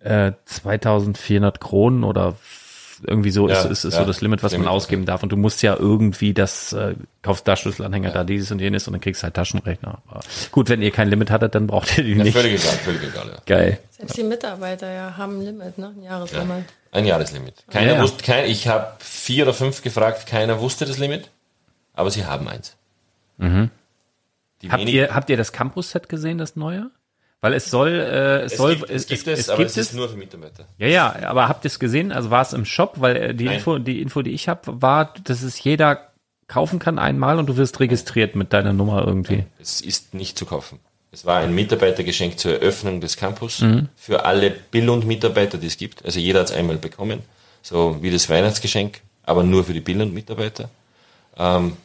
äh, 0.00 0.32
2400 0.44 1.60
Kronen 1.60 2.04
oder 2.04 2.36
irgendwie 3.06 3.30
so 3.30 3.48
Ja, 3.48 3.60
ist, 3.62 3.64
ist, 3.70 3.84
ist 3.84 3.94
ja. 3.94 4.00
so 4.00 4.06
das 4.06 4.20
Limit, 4.20 4.42
was 4.42 4.52
man 4.52 4.62
Limit, 4.62 4.72
ausgeben 4.74 5.04
darf. 5.06 5.22
Und 5.22 5.30
du 5.32 5.36
musst 5.36 5.62
ja 5.62 5.76
irgendwie 5.76 6.34
das, 6.34 6.72
äh, 6.72 6.94
kaufst 7.22 7.46
da 7.48 7.56
Schlüsselanhänger, 7.56 8.10
da 8.10 8.24
dieses 8.24 8.50
und 8.52 8.60
jenes 8.60 8.86
und 8.86 8.92
dann 8.92 9.00
kriegst 9.00 9.22
du 9.22 9.24
halt 9.24 9.34
Taschenrechner. 9.34 10.02
Aber 10.08 10.20
gut, 10.52 10.68
wenn 10.68 10.82
ihr 10.82 10.90
kein 10.90 11.08
Limit 11.08 11.30
hattet, 11.30 11.54
dann 11.54 11.66
braucht 11.66 11.96
ihr 11.98 12.04
die 12.04 12.12
Ja, 12.12 12.24
nicht. 12.24 12.36
völlig 12.36 12.60
egal, 12.62 12.76
völlig 12.78 13.02
egal, 13.02 13.28
ja. 13.28 13.38
Geil. 13.46 13.78
Selbst 13.90 14.16
die 14.16 14.22
Mitarbeiter 14.24 14.90
ja 14.92 15.16
haben 15.16 15.38
ein 15.40 15.44
Limit, 15.46 15.78
ne? 15.78 15.94
Ein 15.96 16.02
Jahreslimit. 16.02 16.64
Ein 16.92 17.06
Jahreslimit. 17.06 17.54
Keiner 17.70 17.92
Ja, 17.92 17.96
ja. 17.96 18.02
wusste, 18.02 18.22
kein, 18.24 18.46
ich 18.50 18.68
habe 18.68 18.88
vier 18.98 19.44
oder 19.44 19.54
fünf 19.54 19.82
gefragt, 19.82 20.26
keiner 20.26 20.60
wusste 20.60 20.84
das 20.86 20.98
Limit, 20.98 21.30
aber 21.94 22.10
sie 22.10 22.24
haben 22.24 22.48
eins. 22.48 22.76
Mhm. 23.38 23.70
Habt 24.68 24.88
ihr, 24.88 25.14
habt 25.14 25.30
ihr 25.30 25.36
das 25.38 25.52
Campus-Set 25.52 26.08
gesehen, 26.08 26.36
das 26.36 26.54
neue? 26.56 26.90
Weil 27.42 27.54
es 27.54 27.70
soll, 27.70 27.88
äh, 27.88 28.42
es, 28.42 28.52
es 28.52 28.58
soll, 28.58 28.76
gibt, 28.76 28.90
es, 28.90 29.06
gibt 29.06 29.26
es, 29.26 29.38
es 29.40 29.48
aber 29.48 29.58
gibt 29.58 29.70
es 29.70 29.76
ist 29.78 29.94
nur 29.94 30.08
für 30.10 30.16
Mitarbeiter. 30.16 30.66
Ja, 30.78 30.88
ja, 30.88 31.16
aber 31.26 31.48
habt 31.48 31.64
ihr 31.64 31.68
es 31.68 31.78
gesehen? 31.78 32.12
Also 32.12 32.30
war 32.30 32.42
es 32.42 32.52
im 32.52 32.66
Shop, 32.66 32.94
weil 32.96 33.16
äh, 33.16 33.34
die 33.34 33.44
Nein. 33.44 33.56
Info, 33.56 33.78
die 33.78 34.02
Info, 34.02 34.20
die 34.22 34.32
ich 34.32 34.48
habe, 34.48 34.82
war, 34.82 35.14
dass 35.24 35.42
es 35.42 35.62
jeder 35.64 36.08
kaufen 36.48 36.78
kann 36.78 36.98
einmal 36.98 37.38
und 37.38 37.46
du 37.46 37.56
wirst 37.56 37.80
registriert 37.80 38.34
mit 38.34 38.52
deiner 38.52 38.72
Nummer 38.72 39.06
irgendwie. 39.06 39.44
Es 39.58 39.80
ist 39.80 40.12
nicht 40.14 40.36
zu 40.36 40.44
kaufen. 40.44 40.80
Es 41.12 41.24
war 41.24 41.38
ein 41.40 41.54
Mitarbeitergeschenk 41.54 42.38
zur 42.38 42.52
Eröffnung 42.60 43.00
des 43.00 43.16
Campus 43.16 43.60
Mhm. 43.62 43.88
für 43.96 44.24
alle 44.24 44.50
Billund-Mitarbeiter, 44.50 45.58
die 45.58 45.66
es 45.66 45.76
gibt. 45.76 46.04
Also 46.04 46.20
jeder 46.20 46.40
hat 46.40 46.50
es 46.50 46.52
einmal 46.52 46.76
bekommen, 46.76 47.20
so 47.62 47.96
wie 48.00 48.10
das 48.10 48.28
Weihnachtsgeschenk, 48.28 49.00
aber 49.24 49.42
nur 49.44 49.64
für 49.64 49.72
die 49.72 49.80
Billund-Mitarbeiter. 49.80 50.68
Ähm, 51.36 51.76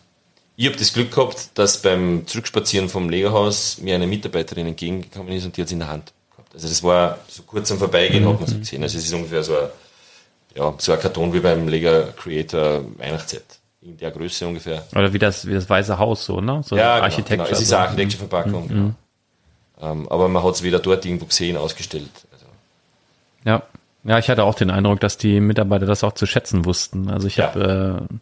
ich 0.57 0.65
habe 0.67 0.77
das 0.77 0.93
Glück 0.93 1.11
gehabt, 1.13 1.49
dass 1.55 1.81
beim 1.81 2.25
Zurückspazieren 2.27 2.89
vom 2.89 3.09
Legerhaus 3.09 3.77
mir 3.79 3.95
eine 3.95 4.07
Mitarbeiterin 4.07 4.67
entgegengekommen 4.67 5.31
ist 5.33 5.45
und 5.45 5.57
die 5.57 5.61
hat 5.61 5.67
es 5.67 5.71
in 5.73 5.79
der 5.79 5.89
Hand 5.89 6.13
gehabt. 6.31 6.53
Also 6.53 6.67
das 6.67 6.81
war 6.83 7.19
so 7.27 7.43
kurz 7.43 7.71
am 7.71 7.77
Vorbeigehen, 7.77 8.27
hat 8.27 8.39
man 8.39 8.47
so 8.49 8.57
gesehen. 8.57 8.81
Also 8.83 8.97
es 8.97 9.05
ist 9.05 9.13
ungefähr 9.13 9.43
so 9.43 9.53
ein, 9.57 9.67
ja, 10.55 10.73
so 10.77 10.93
ein 10.93 10.99
Karton 10.99 11.33
wie 11.33 11.39
beim 11.39 11.67
Lega 11.67 12.03
Creator 12.15 12.81
Weihnachtsset. 12.97 13.43
In 13.81 13.97
der 13.97 14.09
Größe 14.09 14.47
ungefähr. 14.47 14.83
Oder 14.95 15.13
wie 15.13 15.19
das, 15.19 15.45
wie 15.47 15.53
das 15.53 15.69
Weiße 15.69 15.99
Haus 15.99 16.25
so, 16.25 16.41
ne? 16.41 16.63
So 16.65 16.75
Ja, 16.75 16.95
genau, 16.95 17.03
Architektur. 17.05 17.45
genau. 17.45 17.49
Es 17.57 17.61
ist 17.61 17.71
eine 17.71 17.83
Architecture-Verpackung. 17.83 18.67
Genau. 18.67 18.91
Ähm, 19.79 20.07
aber 20.09 20.27
man 20.27 20.43
hat 20.43 20.55
es 20.55 20.63
wieder 20.63 20.79
dort 20.79 21.05
irgendwo 21.05 21.25
gesehen, 21.25 21.55
ausgestellt. 21.55 22.09
Also, 22.31 22.45
Ja. 23.43 23.61
Ja, 24.05 24.17
ich 24.19 24.27
hatte 24.29 24.43
auch 24.43 24.55
den 24.55 24.71
Eindruck, 24.71 24.99
dass 25.01 25.17
die 25.19 25.39
Mitarbeiter 25.39 25.85
das 25.85 26.03
auch 26.03 26.13
zu 26.13 26.25
schätzen 26.25 26.65
wussten. 26.65 27.09
Also 27.11 27.27
ich 27.27 27.37
Ja. 27.37 27.47
habe 27.53 28.07
äh, 28.09 28.15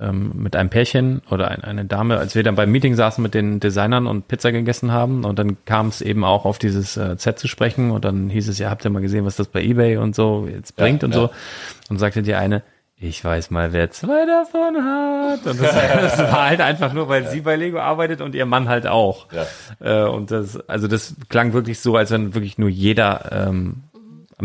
ähm, 0.00 0.32
mit 0.34 0.56
einem 0.56 0.70
Pärchen 0.70 1.22
oder 1.30 1.48
ein, 1.50 1.62
eine 1.62 1.84
Dame, 1.84 2.18
als 2.18 2.34
wir 2.34 2.42
dann 2.42 2.56
beim 2.56 2.70
Meeting 2.70 2.94
saßen 2.94 3.22
mit 3.22 3.34
den 3.34 3.60
Designern 3.60 4.06
und 4.06 4.26
Pizza 4.28 4.50
gegessen 4.50 4.92
haben 4.92 5.24
und 5.24 5.38
dann 5.38 5.56
kam 5.64 5.88
es 5.88 6.00
eben 6.00 6.24
auch 6.24 6.44
auf 6.44 6.58
dieses 6.58 6.96
äh, 6.96 7.16
Set 7.16 7.38
zu 7.38 7.48
sprechen 7.48 7.90
und 7.90 8.04
dann 8.04 8.28
hieß 8.28 8.48
es, 8.48 8.58
ja, 8.58 8.70
habt 8.70 8.84
ihr 8.84 8.90
mal 8.90 9.02
gesehen, 9.02 9.24
was 9.24 9.36
das 9.36 9.48
bei 9.48 9.62
Ebay 9.62 9.98
und 9.98 10.14
so 10.14 10.48
jetzt 10.50 10.76
bringt 10.76 11.04
und 11.04 11.14
ja. 11.14 11.20
so. 11.20 11.30
Und 11.90 11.98
sagte 11.98 12.22
die 12.22 12.34
eine, 12.34 12.62
ich 12.96 13.24
weiß 13.24 13.50
mal, 13.50 13.72
wer 13.72 13.90
zwei 13.90 14.24
davon 14.24 14.82
hat. 14.82 15.46
Und 15.46 15.60
das, 15.60 15.74
das 16.16 16.18
war 16.18 16.48
halt 16.48 16.60
einfach 16.60 16.92
nur, 16.92 17.08
weil 17.08 17.28
sie 17.28 17.40
bei 17.40 17.56
Lego 17.56 17.78
arbeitet 17.78 18.20
und 18.20 18.34
ihr 18.34 18.46
Mann 18.46 18.68
halt 18.68 18.86
auch. 18.86 19.26
Ja. 19.32 20.06
Äh, 20.06 20.08
und 20.08 20.30
das, 20.30 20.56
also 20.68 20.88
das 20.88 21.14
klang 21.28 21.52
wirklich 21.52 21.80
so, 21.80 21.96
als 21.96 22.10
wenn 22.10 22.34
wirklich 22.34 22.58
nur 22.58 22.68
jeder 22.68 23.48
ähm, 23.48 23.84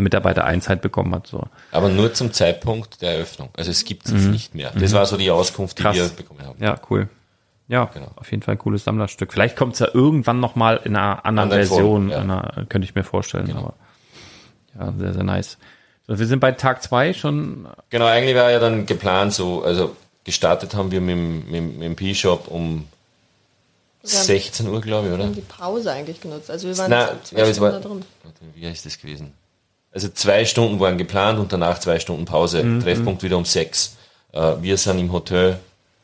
Mitarbeiter 0.00 0.44
eins 0.44 0.68
halt 0.68 0.80
bekommen 0.82 1.14
hat. 1.14 1.26
So. 1.26 1.42
aber 1.72 1.88
nur 1.88 2.12
zum 2.14 2.32
Zeitpunkt 2.32 3.00
der 3.02 3.12
Eröffnung. 3.14 3.50
Also 3.56 3.70
es 3.70 3.84
gibt 3.84 4.06
es 4.06 4.12
jetzt 4.12 4.26
nicht 4.26 4.54
mehr. 4.54 4.72
Das 4.78 4.92
war 4.92 5.06
so 5.06 5.16
die 5.16 5.30
Auskunft, 5.30 5.78
die 5.78 5.82
Mhm. 5.82 5.86
Krass. 5.86 5.96
wir 5.96 6.08
bekommen 6.08 6.42
haben. 6.44 6.62
Ja, 6.62 6.78
cool. 6.90 7.08
Ja, 7.68 7.84
Genau. 7.94 8.10
auf 8.16 8.30
jeden 8.32 8.42
Fall 8.42 8.54
ein 8.56 8.58
cooles 8.58 8.82
Sammlerstück. 8.84 9.32
Vielleicht 9.32 9.56
kommt 9.56 9.74
es 9.74 9.78
ja 9.78 9.88
irgendwann 9.94 10.40
noch 10.40 10.56
mal 10.56 10.80
in 10.84 10.96
einer 10.96 11.24
anderen 11.24 11.50
Anderen 11.52 11.66
Version, 11.68 12.08
Form, 12.08 12.10
ja. 12.10 12.18
einer, 12.18 12.66
könnte 12.68 12.84
ich 12.84 12.94
mir 12.96 13.04
vorstellen. 13.04 13.54
Aber 13.56 13.74
ja, 14.78 14.92
sehr, 14.98 15.12
sehr 15.14 15.22
nice. 15.22 15.56
So, 16.08 16.18
wir 16.18 16.26
sind 16.26 16.40
bei 16.40 16.50
Tag 16.52 16.82
zwei 16.82 17.12
schon. 17.12 17.68
Genau, 17.90 18.06
eigentlich 18.06 18.34
war 18.34 18.50
ja 18.50 18.58
dann 18.58 18.86
geplant 18.86 19.32
so, 19.32 19.62
also 19.62 19.94
gestartet 20.24 20.74
haben 20.74 20.90
wir 20.90 21.00
mit, 21.00 21.10
dem- 21.16 21.50
mit, 21.50 21.62
mit 21.74 21.82
dem 21.82 21.94
P-Shop 21.96 22.48
um 22.48 22.86
Wir 24.02 24.18
haben- 24.18 24.24
16 24.26 24.66
Uhr, 24.68 24.80
glaube 24.80 25.06
ich, 25.06 25.10
Wir 25.12 25.14
oder? 25.18 25.24
haben 25.26 25.34
die 25.34 25.40
Pause 25.42 25.92
eigentlich 25.92 26.20
genutzt. 26.20 26.50
Also 26.50 26.66
wir 26.68 26.76
waren 26.78 26.90
zwei 27.22 27.38
ja, 27.46 27.60
war, 27.60 27.70
da 27.72 27.78
drin. 27.78 28.02
Warte, 28.24 28.38
wie 28.54 28.66
heißt 28.66 28.84
das 28.84 28.98
gewesen? 28.98 29.32
Also 29.92 30.08
zwei 30.08 30.44
Stunden 30.44 30.78
waren 30.80 30.98
geplant 30.98 31.38
und 31.38 31.52
danach 31.52 31.78
zwei 31.80 31.98
Stunden 31.98 32.24
Pause. 32.24 32.62
Mhm, 32.62 32.82
Treffpunkt 32.82 33.22
wieder 33.22 33.36
um 33.36 33.44
sechs. 33.44 33.96
Äh, 34.32 34.52
wir 34.60 34.76
sind 34.76 34.98
im 34.98 35.10
Hotel 35.12 35.58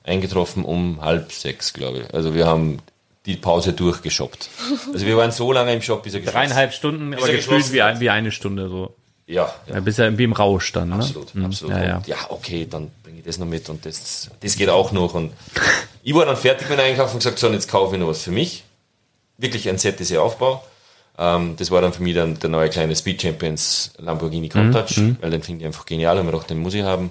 eingetroffen 0.04 0.64
um 0.64 1.00
halb 1.02 1.32
sechs, 1.32 1.72
glaube 1.72 1.98
ich. 2.00 2.14
Also 2.14 2.34
wir 2.34 2.46
haben 2.46 2.78
die 3.26 3.36
Pause 3.36 3.72
durchgeshoppt. 3.72 4.48
Also 4.92 5.04
wir 5.06 5.16
waren 5.16 5.32
so 5.32 5.52
lange 5.52 5.72
im 5.74 5.82
Shop, 5.82 6.02
bis 6.02 6.14
er 6.14 6.20
geschlossen 6.20 6.36
Dreieinhalb 6.36 6.72
Stunden, 6.72 7.10
Bis 7.10 7.18
aber 7.20 7.30
er 7.30 7.36
gefühlt 7.36 7.72
wie, 7.72 7.82
ein, 7.82 8.00
wie 8.00 8.10
eine 8.10 8.30
Stunde 8.32 8.68
so. 8.68 8.94
Ja, 9.26 9.52
ja. 9.66 9.74
Ja, 9.74 9.80
bist 9.80 9.98
ja 9.98 10.16
wie 10.16 10.22
im 10.24 10.32
Rausch 10.32 10.70
dann, 10.72 10.90
ne? 10.90 10.94
Absolut, 10.96 11.34
Mhm. 11.34 11.44
absolut. 11.46 11.74
Ja, 11.76 11.84
ja. 11.84 11.96
Und 11.96 12.06
ja, 12.06 12.16
okay, 12.28 12.66
dann 12.70 12.90
bringe 13.02 13.18
ich 13.18 13.24
das 13.24 13.38
noch 13.38 13.46
mit 13.46 13.68
und 13.68 13.84
das, 13.84 14.30
das 14.40 14.56
geht 14.56 14.68
auch 14.68 14.92
noch. 14.92 15.14
Und 15.14 15.32
ich 16.04 16.14
war 16.14 16.24
dann 16.24 16.36
fertig 16.36 16.68
mit 16.70 16.78
dem 16.78 16.84
Einkauf 16.84 17.12
und 17.12 17.18
gesagt, 17.18 17.38
so, 17.40 17.48
und 17.48 17.54
jetzt 17.54 17.68
kaufe 17.68 17.94
ich 17.96 18.00
noch 18.00 18.06
was 18.08 18.22
für 18.22 18.30
mich. 18.30 18.62
Wirklich 19.38 19.68
ein 19.68 19.78
Set, 19.78 19.98
dieser 19.98 20.22
Aufbau. 20.22 20.64
Ähm, 21.18 21.54
das 21.56 21.70
war 21.70 21.80
dann 21.80 21.92
für 21.92 22.02
mich 22.02 22.14
dann 22.14 22.38
der 22.38 22.50
neue 22.50 22.68
kleine 22.68 22.94
Speed 22.94 23.22
Champions 23.22 23.92
Lamborghini 23.98 24.48
Countach, 24.48 24.94
Mhm, 24.96 25.16
weil 25.20 25.30
den 25.30 25.42
finde 25.42 25.60
ich 25.62 25.66
einfach 25.66 25.86
genial, 25.86 26.18
und 26.18 26.26
mir 26.26 26.32
gedacht, 26.32 26.50
den 26.50 26.58
muss 26.58 26.74
ich 26.74 26.82
haben. 26.82 27.10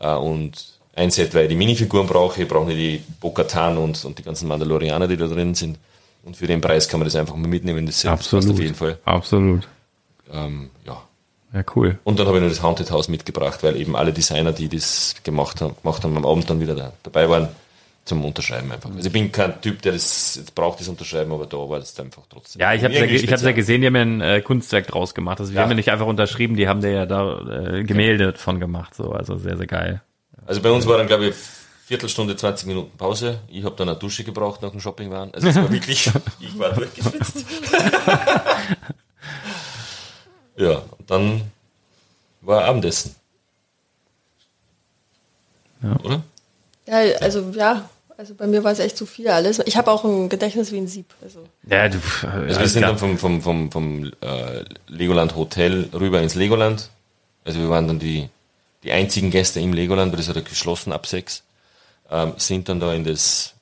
Äh, 0.00 0.12
und 0.14 0.64
ein 0.96 1.10
Set, 1.12 1.32
weil 1.34 1.44
ich 1.44 1.48
die 1.50 1.54
Minifiguren 1.54 2.06
brauche, 2.08 2.42
ich 2.42 2.48
brauche 2.48 2.66
nicht 2.66 2.78
die 2.78 3.02
Bo-Katan 3.20 3.78
und, 3.78 4.04
und 4.04 4.18
die 4.18 4.22
ganzen 4.24 4.48
Mandalorianer, 4.48 5.06
die 5.06 5.16
da 5.16 5.28
drin 5.28 5.54
sind. 5.54 5.78
Und 6.24 6.36
für 6.36 6.48
den 6.48 6.60
Preis 6.60 6.88
kann 6.88 6.98
man 7.00 7.06
das 7.06 7.14
einfach 7.14 7.36
mal 7.36 7.46
mitnehmen, 7.48 7.86
das 7.86 8.00
Set. 8.00 8.10
Absolut. 8.10 8.50
auf 8.50 8.58
jeden 8.60 8.74
Fall. 8.74 8.98
Absolut. 9.04 9.68
Ähm, 10.32 10.70
ja, 10.84 11.00
Ja, 11.54 11.62
cool. 11.76 11.98
und 12.04 12.18
dann 12.18 12.26
habe 12.26 12.38
ich 12.38 12.42
noch 12.42 12.50
das 12.50 12.62
Haunted 12.62 12.90
House 12.90 13.08
mitgebracht, 13.08 13.62
weil 13.62 13.76
eben 13.80 13.94
alle 13.96 14.12
Designer, 14.12 14.52
die 14.52 14.68
das 14.68 15.14
gemacht 15.22 15.60
haben, 15.60 15.74
gemacht 15.80 16.02
haben 16.02 16.16
am 16.16 16.26
Abend 16.26 16.50
dann 16.50 16.60
wieder 16.60 16.74
da, 16.74 16.92
dabei 17.04 17.28
waren 17.30 17.48
zum 18.08 18.24
Unterschreiben 18.24 18.72
einfach. 18.72 18.90
Also 18.90 19.06
ich 19.06 19.12
bin 19.12 19.30
kein 19.30 19.60
Typ, 19.60 19.82
der 19.82 19.92
das 19.92 20.36
jetzt 20.36 20.54
braucht, 20.54 20.80
das 20.80 20.88
Unterschreiben, 20.88 21.30
aber 21.32 21.46
da 21.46 21.56
war 21.58 21.78
das 21.78 21.98
einfach 22.00 22.22
trotzdem. 22.28 22.60
Ja, 22.60 22.72
ich 22.74 22.82
habe 22.82 22.94
ja, 22.94 23.04
ich 23.04 23.30
hab's 23.30 23.42
ja 23.42 23.52
gesehen, 23.52 23.80
die 23.82 23.86
haben 23.86 23.96
ja 23.96 24.02
ein 24.02 24.20
äh, 24.20 24.40
Kunstwerk 24.40 24.86
draus 24.88 25.14
gemacht. 25.14 25.38
Also 25.40 25.52
wir 25.52 25.56
Ja. 25.58 25.62
haben 25.62 25.70
ja 25.70 25.76
nicht 25.76 25.90
einfach 25.90 26.06
unterschrieben, 26.06 26.56
die 26.56 26.66
haben 26.68 26.80
da 26.80 26.88
ja 26.88 27.06
da 27.06 27.38
äh, 27.76 27.84
Gemälde 27.84 28.32
von 28.34 28.58
gemacht. 28.60 28.94
So, 28.94 29.12
also 29.12 29.36
sehr, 29.36 29.56
sehr 29.56 29.66
geil. 29.66 30.02
Also 30.46 30.60
bei 30.62 30.70
uns 30.70 30.86
war 30.86 30.96
dann, 30.98 31.06
glaube 31.06 31.26
ich, 31.26 31.34
Viertelstunde, 31.84 32.34
20 32.36 32.66
Minuten 32.66 32.96
Pause. 32.98 33.40
Ich 33.48 33.64
habe 33.64 33.76
dann 33.76 33.88
eine 33.88 33.98
Dusche 33.98 34.24
gebraucht 34.24 34.62
nach 34.62 34.70
dem 34.70 34.80
Shoppingwaren. 34.80 35.32
Also 35.34 35.48
es 35.48 35.56
war 35.56 35.70
wirklich, 35.70 36.10
ich 36.40 36.58
war 36.58 36.72
durchgeschwitzt. 36.72 37.44
ja, 40.56 40.82
und 40.98 41.10
dann 41.10 41.42
war 42.40 42.64
Abendessen. 42.64 43.14
Ja. 45.82 45.96
Oder? 46.04 46.22
Ja, 46.86 47.16
also 47.20 47.50
ja, 47.54 47.88
also 48.18 48.34
bei 48.34 48.48
mir 48.48 48.64
war 48.64 48.72
es 48.72 48.80
echt 48.80 48.96
zu 48.96 49.06
viel 49.06 49.28
alles. 49.28 49.60
Ich 49.64 49.76
habe 49.76 49.92
auch 49.92 50.02
ein 50.04 50.28
Gedächtnis 50.28 50.72
wie 50.72 50.78
ein 50.78 50.88
Sieb. 50.88 51.06
Also 51.22 51.44
Ja, 51.62 51.88
du. 51.88 51.98
Also 52.26 52.60
wir 52.60 52.68
sind 52.68 52.82
dann 52.82 52.98
vom, 52.98 53.16
vom, 53.16 53.40
vom, 53.40 53.70
vom 53.70 54.12
äh, 54.20 54.64
Legoland 54.88 55.36
Hotel 55.36 55.88
rüber 55.94 56.20
ins 56.20 56.34
Legoland. 56.34 56.90
Also 57.44 57.60
wir 57.60 57.70
waren 57.70 57.86
dann 57.86 58.00
die, 58.00 58.28
die 58.82 58.90
einzigen 58.90 59.30
Gäste 59.30 59.60
im 59.60 59.72
Legoland, 59.72 60.10
weil 60.10 60.16
das 60.18 60.28
hat 60.28 60.34
ja 60.34 60.42
geschlossen 60.42 60.92
ab 60.92 61.06
sechs. 61.06 61.44
Ähm, 62.10 62.32
sind 62.38 62.68
dann 62.68 62.80
da 62.80 62.92
in 62.92 63.04
das, 63.04 63.54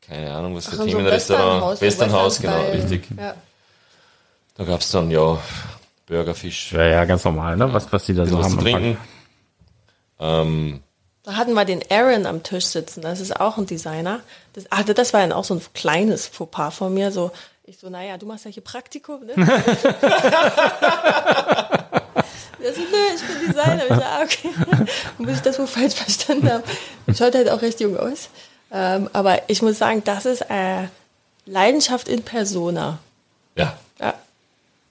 keine 0.00 0.32
Ahnung, 0.32 0.54
was 0.56 0.64
für 0.64 0.76
Ach, 0.76 0.80
in 0.80 0.84
so 0.84 0.86
Themen, 0.86 1.06
ein 1.06 1.12
Restaurant, 1.12 1.80
Westernhaus, 1.82 2.40
Westernhaus, 2.40 2.40
genau, 2.40 2.70
richtig. 2.70 3.08
ja. 3.18 3.34
Da 4.56 4.64
gab's 4.64 4.90
dann 4.90 5.10
ja 5.10 5.38
Burger, 6.06 6.34
Fisch, 6.34 6.72
ja, 6.72 6.86
ja, 6.86 7.04
ganz 7.04 7.24
normal, 7.24 7.58
ne? 7.58 7.70
Was, 7.74 7.92
was 7.92 8.06
die 8.06 8.14
da 8.14 8.24
so 8.24 8.38
was 8.38 8.46
haben. 8.46 8.58
trinken. 8.58 8.96
Ähm, 10.18 10.80
Da 11.26 11.34
hatten 11.34 11.54
wir 11.54 11.64
den 11.64 11.82
Aaron 11.90 12.24
am 12.24 12.44
Tisch 12.44 12.66
sitzen. 12.66 13.02
Das 13.02 13.18
ist 13.18 13.40
auch 13.40 13.58
ein 13.58 13.66
Designer. 13.66 14.20
Das, 14.52 14.66
ach, 14.70 14.84
das 14.84 15.12
war 15.12 15.22
dann 15.22 15.32
auch 15.32 15.42
so 15.42 15.54
ein 15.54 15.62
kleines 15.74 16.28
Fauxpas 16.28 16.76
von 16.76 16.94
mir. 16.94 17.10
So, 17.10 17.32
ich 17.64 17.78
so, 17.78 17.90
naja, 17.90 18.16
du 18.16 18.26
machst 18.26 18.44
ja 18.44 18.50
hier 18.52 18.62
Praktikum, 18.62 19.26
ne? 19.26 19.34
So, 22.58 22.80
nö, 22.80 22.96
ich 23.14 23.22
bin 23.22 23.48
Designer. 23.48 23.82
Ich 23.84 23.94
so, 23.94 24.02
ah, 24.02 24.22
okay. 24.22 24.50
Und 25.18 25.26
bis 25.26 25.36
ich 25.36 25.42
das 25.42 25.58
wohl 25.58 25.66
falsch 25.66 25.94
verstanden 25.94 26.50
habe. 26.50 26.64
Schaut 27.16 27.34
halt 27.34 27.48
auch 27.50 27.62
recht 27.62 27.80
jung 27.80 27.96
aus. 27.96 28.28
Ähm, 28.72 29.08
aber 29.12 29.48
ich 29.48 29.62
muss 29.62 29.78
sagen, 29.78 30.02
das 30.04 30.26
ist 30.26 30.42
äh, 30.48 30.88
Leidenschaft 31.44 32.08
in 32.08 32.22
Persona. 32.22 32.98
ja, 33.56 33.76
Ja. 34.00 34.14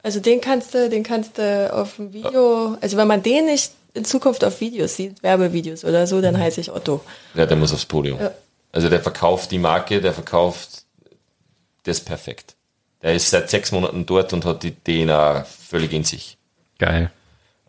Also 0.04 0.20
den 0.20 0.40
kannst 0.40 0.74
du, 0.74 0.90
den 0.90 1.04
kannst 1.04 1.38
du 1.38 1.74
auf 1.74 1.96
dem 1.96 2.14
Video, 2.14 2.78
also 2.80 2.96
wenn 2.96 3.08
man 3.08 3.24
den 3.24 3.46
nicht 3.46 3.72
in 3.96 4.06
Zukunft 4.06 4.44
auf 4.44 4.60
Videos 4.62 4.96
sieht, 4.96 5.24
Werbevideos 5.24 5.86
oder 5.86 6.06
so, 6.06 6.22
dann 6.22 6.38
heiße 6.38 6.62
ich 6.62 6.72
Otto. 6.72 7.02
ja, 7.34 7.46
der 7.46 7.58
muss 7.58 7.74
aufs 7.74 7.86
Podium. 7.86 8.20
Ja. 8.20 8.32
Also 8.72 8.90
der 8.90 9.00
verkauft 9.00 9.52
die 9.52 9.58
Marke, 9.58 10.02
der 10.02 10.14
verkauft 10.14 10.84
das 11.84 12.02
perfekt. 12.02 12.56
Der 13.02 13.14
ist 13.14 13.30
seit 13.30 13.50
sechs 13.50 13.72
Monaten 13.72 14.06
dort 14.06 14.34
und 14.34 14.46
hat 14.46 14.64
die 14.64 14.76
DNA 14.76 15.46
völlig 15.46 15.94
in 15.94 16.04
sich. 16.04 16.38
Geil. 16.78 17.12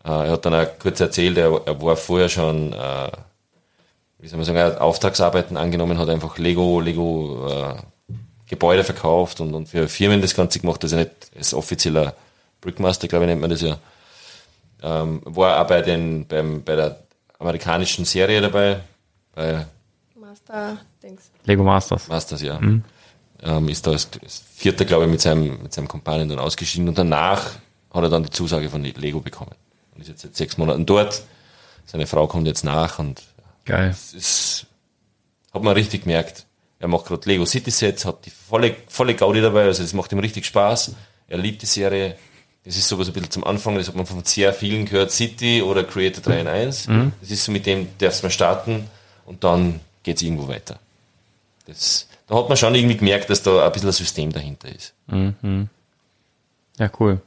Äh, 0.03 0.09
er 0.09 0.31
hat 0.31 0.45
dann 0.45 0.53
auch 0.53 0.67
kurz 0.79 0.99
erzählt, 0.99 1.37
er, 1.37 1.61
er 1.65 1.81
war 1.81 1.95
vorher 1.95 2.27
schon, 2.27 2.73
äh, 2.73 3.11
wie 4.19 4.27
soll 4.27 4.37
man 4.37 4.45
sagen, 4.45 4.57
er 4.57 4.65
hat 4.65 4.81
Auftragsarbeiten 4.81 5.55
angenommen, 5.55 5.97
hat 5.97 6.09
einfach 6.09 6.37
Lego, 6.37 6.81
Lego 6.81 7.47
äh, 7.47 7.75
Gebäude 8.49 8.83
verkauft 8.83 9.39
und, 9.41 9.53
und 9.53 9.67
für 9.67 9.87
Firmen 9.87 10.21
das 10.21 10.35
Ganze 10.35 10.59
gemacht, 10.59 10.83
also 10.83 10.95
nicht 10.95 11.11
als 11.37 11.53
offizieller 11.53 12.15
Brickmaster, 12.61 13.07
glaube 13.07 13.25
ich, 13.25 13.29
nennt 13.29 13.41
man 13.41 13.49
das 13.49 13.61
ja. 13.61 13.77
Ähm, 14.81 15.21
war 15.25 15.61
auch 15.61 15.67
bei, 15.67 15.81
den, 15.81 16.27
beim, 16.27 16.63
bei 16.63 16.75
der 16.75 16.99
amerikanischen 17.39 18.05
Serie 18.05 18.41
dabei, 18.41 18.79
bei 19.33 19.65
Master, 20.19 20.77
Dings. 21.01 21.31
Lego 21.45 21.63
Masters. 21.63 22.07
Masters, 22.07 22.41
ja. 22.41 22.59
Ähm, 22.59 23.69
ist 23.69 23.85
da 23.85 23.91
als, 23.91 24.09
als 24.21 24.43
Vierter, 24.55 24.85
glaube 24.85 25.05
ich, 25.05 25.11
mit 25.11 25.21
seinem, 25.21 25.61
mit 25.63 25.73
seinem 25.73 25.87
Kumpanen 25.87 26.27
dann 26.29 26.39
ausgeschieden 26.39 26.87
und 26.87 26.97
danach 26.97 27.51
hat 27.93 28.03
er 28.03 28.09
dann 28.09 28.23
die 28.23 28.29
Zusage 28.29 28.69
von 28.69 28.83
Lego 28.83 29.19
bekommen. 29.19 29.55
Und 29.93 30.01
ist 30.01 30.09
jetzt 30.09 30.21
seit 30.21 30.35
sechs 30.35 30.57
Monaten 30.57 30.85
dort. 30.85 31.23
Seine 31.85 32.07
Frau 32.07 32.27
kommt 32.27 32.47
jetzt 32.47 32.63
nach 32.63 32.99
und 32.99 33.23
Geil. 33.65 33.89
es 33.89 34.13
ist, 34.13 34.67
hat 35.53 35.63
man 35.63 35.73
richtig 35.73 36.03
gemerkt. 36.03 36.45
Er 36.79 36.87
macht 36.87 37.05
gerade 37.05 37.27
Lego 37.27 37.45
City 37.45 37.71
Sets, 37.71 38.05
hat 38.05 38.25
die 38.25 38.29
volle, 38.29 38.75
volle 38.87 39.15
Gaudi 39.15 39.41
dabei, 39.41 39.63
also 39.63 39.81
das 39.81 39.93
macht 39.93 40.11
ihm 40.11 40.19
richtig 40.19 40.45
Spaß. 40.45 40.91
Er 41.27 41.37
liebt 41.37 41.61
die 41.61 41.65
Serie. 41.65 42.17
Das 42.67 42.75
ist 42.75 42.89
sowas 42.89 43.07
ein 43.07 43.13
bisschen 43.13 43.31
zum 43.31 43.43
Anfang, 43.45 43.75
das 43.75 43.87
hat 43.87 43.95
man 43.95 44.05
von 44.05 44.25
sehr 44.25 44.53
vielen 44.53 44.85
gehört, 44.85 45.11
City 45.11 45.61
oder 45.61 45.85
Creator 45.85 46.21
3 46.21 46.41
in 46.41 46.47
1. 46.47 46.87
Das 47.21 47.31
ist 47.31 47.45
so 47.45 47.51
mit 47.53 47.65
dem, 47.65 47.87
darfst 47.97 48.23
man 48.23 48.31
starten 48.31 48.87
und 49.25 49.41
dann 49.45 49.79
geht's 50.03 50.21
irgendwo 50.21 50.49
weiter. 50.49 50.77
Das, 51.65 52.07
da 52.27 52.35
hat 52.35 52.49
man 52.49 52.57
schon 52.57 52.75
irgendwie 52.75 52.97
gemerkt, 52.97 53.29
dass 53.29 53.41
da 53.41 53.65
ein 53.65 53.71
bisschen 53.71 53.87
ein 53.89 53.93
System 53.93 54.33
dahinter 54.33 54.67
ist. 54.73 54.93
Ja, 56.77 56.91
cool. 56.99 57.21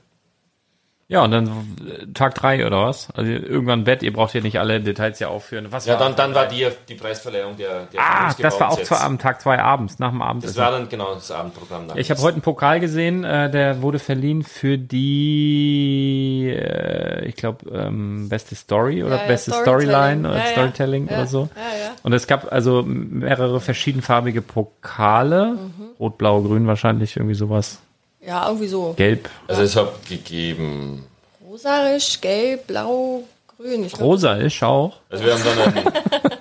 Ja, 1.11 1.25
und 1.25 1.33
dann 1.33 1.49
äh, 1.49 2.07
Tag 2.15 2.37
drei 2.37 2.65
oder 2.65 2.87
was? 2.87 3.09
Also 3.17 3.33
irgendwann 3.33 3.83
Bett, 3.83 4.05
ihr 4.05 4.13
braucht 4.13 4.31
hier 4.31 4.43
nicht 4.43 4.61
alle 4.61 4.81
Details 4.81 5.19
ja 5.19 5.27
aufführen. 5.27 5.67
Was 5.71 5.85
Ja, 5.87 5.95
war 5.95 6.01
dann, 6.01 6.15
dann 6.15 6.35
war 6.37 6.47
die, 6.47 6.69
die 6.89 6.95
Preisverleihung 6.95 7.57
der, 7.57 7.87
der 7.93 8.01
Ah, 8.01 8.33
das 8.41 8.61
war 8.61 8.71
auch 8.71 8.81
zwar 8.81 9.01
am 9.03 9.19
Tag 9.19 9.41
zwei 9.41 9.59
abends, 9.61 9.99
nach 9.99 10.11
dem 10.11 10.21
Das 10.21 10.29
Abendessen. 10.29 10.57
war 10.59 10.71
dann 10.71 10.89
genau 10.89 11.13
das 11.15 11.33
Abendprogramm. 11.33 11.89
Dann. 11.89 11.99
Ich 11.99 12.11
habe 12.13 12.21
heute 12.23 12.35
einen 12.35 12.43
Pokal 12.43 12.79
gesehen, 12.79 13.25
äh, 13.25 13.51
der 13.51 13.83
wurde 13.83 13.99
verliehen 13.99 14.45
für 14.45 14.79
die, 14.79 16.49
äh, 16.57 17.25
ich 17.27 17.35
glaube, 17.37 17.69
ähm, 17.71 18.29
beste 18.29 18.55
Story 18.55 19.03
oder 19.03 19.17
Ja, 19.17 19.23
ja, 19.23 19.27
beste 19.27 19.51
Storytelling. 19.51 19.89
Storyline 19.91 20.29
oder 20.29 20.39
Ja, 20.39 20.45
ja. 20.45 20.51
Storytelling 20.53 21.07
Ja, 21.09 21.13
oder 21.15 21.27
so. 21.27 21.49
ja, 21.57 21.63
ja. 21.87 21.91
Und 22.03 22.13
es 22.13 22.27
gab 22.27 22.53
also 22.53 22.83
mehrere 22.87 23.61
verschiedenfarbige 23.61 24.43
Pokale, 24.43 25.55
Mhm. 25.55 25.87
rot, 25.99 26.19
blau, 26.19 26.41
grün 26.43 26.67
wahrscheinlich, 26.67 27.17
irgendwie 27.17 27.35
sowas, 27.35 27.81
Ja, 28.21 28.47
irgendwie 28.47 28.69
so. 28.69 28.93
gelb, 28.95 29.29
Also 29.49 29.63
es 29.63 29.75
hat 29.77 30.07
gegeben, 30.07 31.07
Rosarisch, 31.49 32.21
gelb, 32.21 32.67
blau, 32.67 33.25
grün. 33.57 33.85
Ich 33.85 33.93
glaub, 33.93 34.03
rosa 34.09 34.35
ist 34.37 34.63
auch. 34.63 34.97
also 35.11 35.25
wir 35.25 35.33
haben 35.35 35.43
dann 35.45 35.59
einen, 35.75 35.93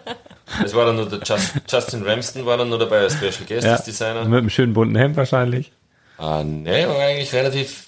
es 0.66 0.74
war 0.76 0.86
dann 0.86 0.98
nur 0.98 1.08
der 1.10 1.20
Just, 1.24 1.54
Justin 1.68 2.04
Ramston 2.06 2.46
war 2.46 2.58
dann 2.58 2.70
nur 2.70 2.78
dabei 2.80 3.00
als 3.00 3.14
Special 3.14 3.46
Guest 3.48 3.66
Ja. 3.66 3.74
als 3.74 3.84
Designer. 3.86 4.26
Mit 4.26 4.38
einem 4.40 4.50
schönen 4.50 4.74
bunten 4.74 4.96
Hemd 4.96 5.16
wahrscheinlich. 5.18 5.72
Ah, 6.18 6.44
ne, 6.44 6.88
war 6.88 7.00
eigentlich 7.00 7.32
relativ, 7.34 7.86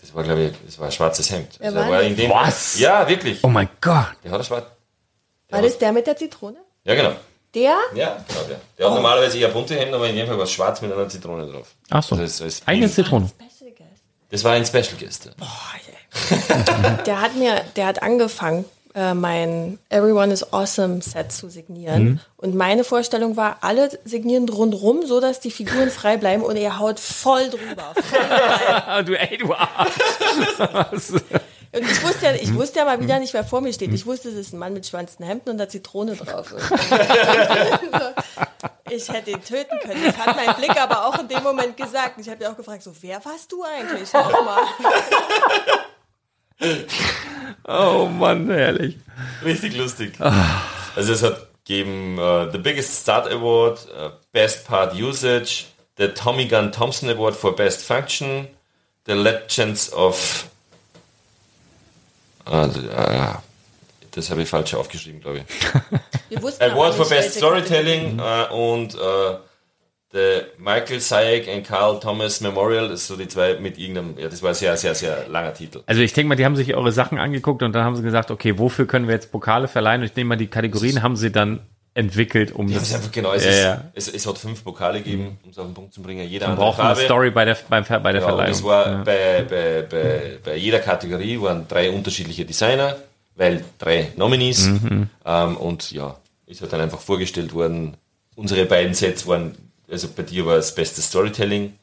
das 0.00 0.14
war 0.14 0.22
glaube 0.22 0.42
ich, 0.44 0.52
das 0.64 0.78
war 0.78 0.86
ein 0.86 0.92
schwarzes 0.92 1.30
Hemd. 1.30 1.58
Also 1.60 1.76
war 1.76 1.84
er 1.86 1.90
war 1.90 2.02
in 2.02 2.16
dem, 2.16 2.30
Was? 2.30 2.78
Ja, 2.78 3.06
wirklich. 3.08 3.40
Oh 3.42 3.48
mein 3.48 3.68
Gott. 3.80 4.06
Der 4.22 4.30
hat 4.30 4.38
ein 4.40 4.44
schwarz, 4.44 4.64
War 5.50 5.62
das 5.62 5.76
der 5.78 5.92
mit 5.92 6.06
der 6.06 6.16
Zitrone? 6.16 6.58
ja 6.84 6.94
genau. 6.94 7.12
Der? 7.54 7.76
Ja, 7.94 8.24
genau 8.28 8.40
der. 8.48 8.60
Der 8.78 8.86
hat 8.86 8.94
normalerweise 8.94 9.38
eher 9.38 9.48
bunte 9.48 9.74
Hemden, 9.76 9.94
aber 9.94 10.08
in 10.08 10.16
dem 10.16 10.26
Fall 10.26 10.36
war 10.36 10.44
es 10.44 10.52
schwarz 10.52 10.80
mit 10.82 10.92
einer 10.92 11.08
Zitrone 11.08 11.50
drauf. 11.50 11.68
Ach 11.90 12.02
so. 12.02 12.16
Also 12.16 12.22
als, 12.44 12.60
als 12.60 12.62
Eine 12.66 12.90
Zitrone. 12.90 13.28
Special 13.28 13.70
Guest. 13.70 13.90
Das 14.30 14.44
war 14.44 14.52
ein 14.52 14.66
Special 14.66 14.96
Guest. 14.98 15.30
ja. 15.38 16.96
Der 17.06 17.20
hat 17.20 17.36
mir, 17.36 17.60
der 17.76 17.86
hat 17.86 18.02
angefangen, 18.02 18.64
äh, 18.94 19.14
mein 19.14 19.78
Everyone 19.88 20.32
is 20.32 20.52
Awesome 20.52 21.02
Set 21.02 21.32
zu 21.32 21.48
signieren. 21.48 22.04
Mhm. 22.04 22.20
Und 22.36 22.54
meine 22.54 22.84
Vorstellung 22.84 23.36
war, 23.36 23.58
alle 23.60 23.90
signieren 24.04 24.48
rundrum, 24.48 25.04
so 25.06 25.20
dass 25.20 25.40
die 25.40 25.50
Figuren 25.50 25.90
frei 25.90 26.16
bleiben 26.16 26.42
und 26.42 26.56
er 26.56 26.78
haut 26.78 27.00
voll 27.00 27.50
drüber. 27.50 27.92
Voll 27.94 29.04
du, 29.04 29.18
ey, 29.18 29.38
du 29.38 29.52
Arsch. 29.52 29.92
Und 31.74 31.82
ich 31.82 32.02
wusste, 32.04 32.26
ja, 32.26 32.32
Mhm. 32.32 32.38
ich 32.40 32.54
wusste 32.54 32.78
ja 32.78 32.84
mal 32.84 33.00
wieder 33.00 33.18
nicht, 33.18 33.34
wer 33.34 33.42
vor 33.44 33.60
mir 33.60 33.72
steht. 33.72 33.92
Ich 33.92 34.06
wusste, 34.06 34.28
es 34.28 34.34
ist 34.36 34.52
ein 34.52 34.58
Mann 34.58 34.72
mit 34.74 34.86
schwanzten 34.86 35.26
Hemden 35.26 35.50
und 35.50 35.58
da 35.58 35.68
Zitrone 35.68 36.14
drauf. 36.14 36.54
ich 38.90 39.08
hätte 39.08 39.30
ihn 39.32 39.42
töten 39.42 39.78
können. 39.80 40.04
Das 40.04 40.16
hat 40.16 40.36
mein 40.36 40.54
Blick 40.56 40.80
aber 40.80 41.06
auch 41.06 41.18
in 41.18 41.26
dem 41.28 41.42
Moment 41.42 41.76
gesagt. 41.76 42.20
Ich 42.20 42.28
habe 42.28 42.44
ja 42.44 42.52
auch 42.52 42.56
gefragt, 42.56 42.82
so, 42.82 42.92
wer 43.00 43.24
warst 43.24 43.50
du 43.50 43.64
eigentlich 43.64 44.12
nochmal? 44.12 44.62
oh 47.66 48.06
Mann, 48.06 48.48
herrlich. 48.50 48.96
Richtig 49.44 49.76
lustig. 49.76 50.14
Also 50.94 51.12
es 51.12 51.22
hat 51.22 51.48
gegeben 51.64 52.18
äh, 52.18 52.50
The 52.52 52.58
Biggest 52.58 53.02
Start 53.02 53.30
Award, 53.32 53.88
äh, 53.98 54.10
Best 54.32 54.66
Part 54.66 54.94
Usage, 54.94 55.64
the 55.98 56.08
Tommy 56.08 56.46
Gunn 56.46 56.70
Thompson 56.72 57.08
Award 57.10 57.34
for 57.34 57.54
Best 57.56 57.82
Function, 57.84 58.48
the 59.06 59.12
Legends 59.14 59.92
of 59.92 60.48
Ah, 62.44 62.66
d- 62.66 62.88
ah, 62.96 63.42
das 64.12 64.30
habe 64.30 64.42
ich 64.42 64.48
falsch 64.48 64.74
aufgeschrieben, 64.74 65.20
glaube 65.20 65.38
ich. 65.38 65.44
Wir 66.28 66.42
wussten 66.42 66.62
Award 66.62 66.94
for 66.94 67.08
Best 67.08 67.34
Storytelling 67.36 68.18
äh, 68.18 68.52
und 68.52 68.94
äh, 68.94 68.98
the 70.12 70.42
Michael 70.58 71.00
Sayek 71.00 71.48
and 71.48 71.66
Carl 71.66 71.98
Thomas 71.98 72.40
Memorial, 72.40 72.88
das 72.88 73.00
ist 73.02 73.06
so 73.08 73.16
die 73.16 73.26
zwei 73.28 73.54
mit 73.58 73.78
irgendeinem, 73.78 74.16
ja, 74.18 74.28
das 74.28 74.42
war 74.42 74.50
ein 74.50 74.54
sehr, 74.54 74.76
sehr, 74.76 74.94
sehr 74.94 75.28
langer 75.28 75.52
Titel. 75.54 75.82
Also 75.86 76.02
ich 76.02 76.12
denke 76.12 76.28
mal, 76.28 76.36
die 76.36 76.44
haben 76.44 76.54
sich 76.56 76.74
eure 76.74 76.92
Sachen 76.92 77.18
angeguckt 77.18 77.62
und 77.62 77.72
dann 77.72 77.84
haben 77.84 77.96
sie 77.96 78.02
gesagt, 78.02 78.30
okay, 78.30 78.56
wofür 78.58 78.86
können 78.86 79.08
wir 79.08 79.14
jetzt 79.14 79.32
Pokale 79.32 79.66
verleihen? 79.66 80.02
Und 80.02 80.06
ich 80.08 80.14
nehme 80.16 80.28
mal, 80.28 80.36
die 80.36 80.46
Kategorien 80.46 81.02
haben 81.02 81.16
sie 81.16 81.32
dann 81.32 81.60
entwickelt, 81.94 82.52
um 82.52 82.66
haben 82.66 82.74
das 82.74 82.88
es 82.88 82.94
einfach 82.94 83.12
genau, 83.12 83.32
es, 83.32 83.44
Ja, 83.44 83.50
ist, 83.50 83.62
ja. 83.62 83.84
Es, 83.94 84.08
es 84.08 84.26
hat 84.26 84.36
fünf 84.38 84.64
Pokale 84.64 84.98
gegeben, 85.00 85.38
um 85.44 85.50
es 85.50 85.58
auf 85.58 85.66
den 85.66 85.74
Punkt 85.74 85.94
zu 85.94 86.02
bringen. 86.02 86.28
Jeder 86.28 86.48
Man 86.48 86.56
braucht 86.56 86.80
eine 86.80 86.88
Farbe. 86.94 87.04
Story 87.04 87.30
bei 87.30 87.44
der, 87.44 87.56
beim, 87.68 87.84
bei 87.84 88.12
der 88.12 88.20
Ja, 88.20 88.26
und 88.26 88.32
Verleihung. 88.32 88.50
es 88.52 88.64
war 88.64 88.86
ja. 88.90 89.02
bei, 89.04 89.46
bei, 89.48 89.82
bei, 89.82 90.38
bei 90.44 90.56
jeder 90.56 90.80
Kategorie 90.80 91.40
waren 91.40 91.66
drei 91.68 91.90
unterschiedliche 91.90 92.44
Designer, 92.44 92.96
weil 93.36 93.64
drei 93.78 94.12
Nominees. 94.16 94.66
Mhm. 94.66 95.08
Ähm, 95.24 95.56
und 95.56 95.92
ja, 95.92 96.16
ist 96.46 96.60
halt 96.60 96.72
dann 96.72 96.80
einfach 96.80 97.00
vorgestellt 97.00 97.54
worden. 97.54 97.96
Unsere 98.34 98.64
beiden 98.66 98.94
Sets 98.94 99.26
waren, 99.28 99.54
also 99.88 100.08
bei 100.14 100.24
dir 100.24 100.44
war 100.46 100.56
das 100.56 100.74
beste 100.74 101.00
Storytelling 101.00 101.74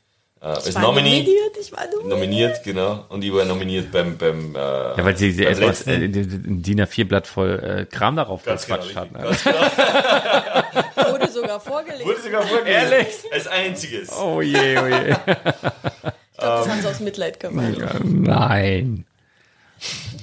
äh, 0.41 0.45
als 0.45 0.73
war 0.73 0.81
Nominee. 0.81 1.19
nominiert, 1.19 1.57
ich 1.59 1.71
war 1.71 1.85
nominiert. 1.85 2.09
Nominiert, 2.09 2.63
genau. 2.63 3.05
Und 3.09 3.23
ich 3.23 3.31
war 3.31 3.45
nominiert 3.45 3.91
beim, 3.91 4.17
beim 4.17 4.55
äh, 4.55 4.59
ja, 4.59 5.05
weil 5.05 5.15
sie, 5.15 5.45
etwas, 5.45 5.85
äh, 5.85 6.07
DIN 6.07 6.81
A4-Blatt 6.81 7.27
voll 7.27 7.59
äh, 7.59 7.85
Kram 7.85 8.15
darauf 8.15 8.43
Ganz 8.43 8.65
genau, 8.65 8.79
gequatscht 8.79 8.95
hat. 8.95 9.29
richtig. 9.29 9.45
Ne? 9.45 9.53
Ganz 9.53 10.93
genau. 10.95 11.11
Wurde 11.11 11.31
sogar 11.31 11.59
vorgelegt. 11.59 12.05
Wurde 12.05 12.21
sogar 12.21 12.41
vorgelesen. 12.41 12.91
Ehrlich? 12.91 13.15
Als 13.31 13.47
einziges. 13.47 14.11
Oh 14.17 14.41
je, 14.41 14.77
oh 14.79 14.87
je. 14.87 14.95
ich 15.11 15.15
glaube, 15.15 16.15
das 16.37 16.69
haben 16.69 16.81
sie 16.81 16.87
aus 16.87 16.99
Mitleid 16.99 17.39
gemacht. 17.39 17.77
Nein. 18.03 19.05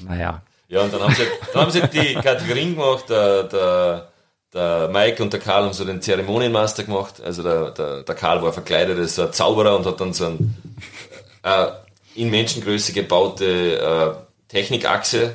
Naja. 0.06 0.42
Ja, 0.68 0.82
und 0.82 0.92
dann 0.92 1.02
haben 1.02 1.14
sie, 1.14 1.22
dann 1.52 1.62
haben 1.62 1.70
sie 1.70 1.80
die 1.80 2.14
Kategorien 2.14 2.74
gemacht, 2.74 3.08
der, 3.08 3.44
der, 3.44 4.07
der 4.54 4.88
Mike 4.92 5.22
und 5.22 5.32
der 5.32 5.40
Karl 5.40 5.64
haben 5.64 5.72
so 5.72 5.84
den 5.84 6.00
Zeremonienmaster 6.00 6.84
gemacht. 6.84 7.20
Also 7.24 7.42
der, 7.42 7.70
der, 7.72 8.02
der 8.02 8.14
Karl 8.14 8.42
war 8.42 8.52
verkleidet 8.52 8.98
als 8.98 9.14
so 9.16 9.22
ein 9.22 9.32
Zauberer 9.32 9.76
und 9.76 9.84
hat 9.86 10.00
dann 10.00 10.12
so 10.12 10.26
ein 10.26 10.54
äh, 11.42 11.66
in 12.14 12.30
Menschengröße 12.30 12.92
gebaute 12.92 13.78
äh, 13.78 14.52
Technikachse 14.52 15.34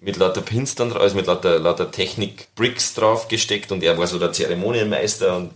mit 0.00 0.16
lauter 0.16 0.40
Pins 0.40 0.74
dann 0.74 0.90
drauf, 0.90 1.02
also 1.02 1.14
mit 1.14 1.26
lauter, 1.26 1.58
lauter 1.60 1.88
Technik-Bricks 1.90 2.94
drauf 2.94 3.28
gesteckt 3.28 3.70
und 3.70 3.82
er 3.84 3.96
war 3.96 4.06
so 4.08 4.18
der 4.18 4.32
Zeremonienmeister 4.32 5.36
und 5.36 5.50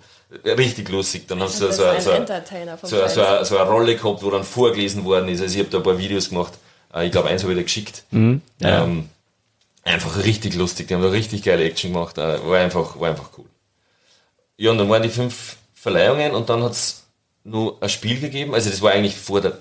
richtig 0.45 0.89
lustig. 0.91 1.27
Dann 1.27 1.41
haben 1.41 1.49
sie 1.49 1.59
so, 1.59 1.73
so, 1.73 1.83
ein 1.85 1.97
so, 2.03 2.11
so, 2.89 2.97
so, 3.09 3.21
eine- 3.25 3.45
so 3.45 3.59
eine 3.59 3.69
Rolle 3.69 3.97
gehabt, 3.97 4.23
wo 4.23 4.31
dann 4.31 4.45
vorgelesen 4.45 5.05
worden 5.05 5.29
ist. 5.29 5.41
Also 5.41 5.55
ich 5.55 5.61
habe 5.61 5.71
da 5.71 5.79
ein 5.79 5.83
paar 5.83 5.99
Videos 5.99 6.29
gemacht. 6.29 6.53
Äh, 6.95 7.07
Ich 7.07 7.13
glaube, 7.13 7.29
eins 7.31 7.43
habe 7.43 7.53
ich 7.53 7.59
dir 7.59 7.65
geschickt. 7.65 8.05
Ja. 8.61 8.85
Ähm, 8.85 9.09
einfach 9.87 10.25
richtig 10.25 10.55
lustig. 10.55 10.89
Die 10.89 10.95
haben 10.95 11.03
da 11.03 11.09
richtig 11.09 11.43
geile 11.43 11.65
Action 11.65 11.93
gemacht. 11.93 12.19
Äh, 12.19 12.45
War 12.47 12.59
einfach, 12.59 12.99
war 13.01 13.09
einfach 13.09 13.31
cool. 13.39 13.47
Ja, 14.59 14.71
und 14.71 14.79
dann 14.79 14.89
waren 14.89 15.03
die 15.03 15.09
fünf 15.09 15.57
Verleihungen 15.75 16.33
und 16.33 16.49
dann 16.49 16.63
hat 16.63 16.73
es 16.73 17.05
nur 17.45 17.83
ein 17.83 17.89
Spiel 17.89 18.21
gegeben. 18.21 18.55
Also 18.55 18.71
das 18.71 18.83
war 18.83 18.93
eigentlich 18.93 19.17
vor 19.17 19.41
der 19.41 19.59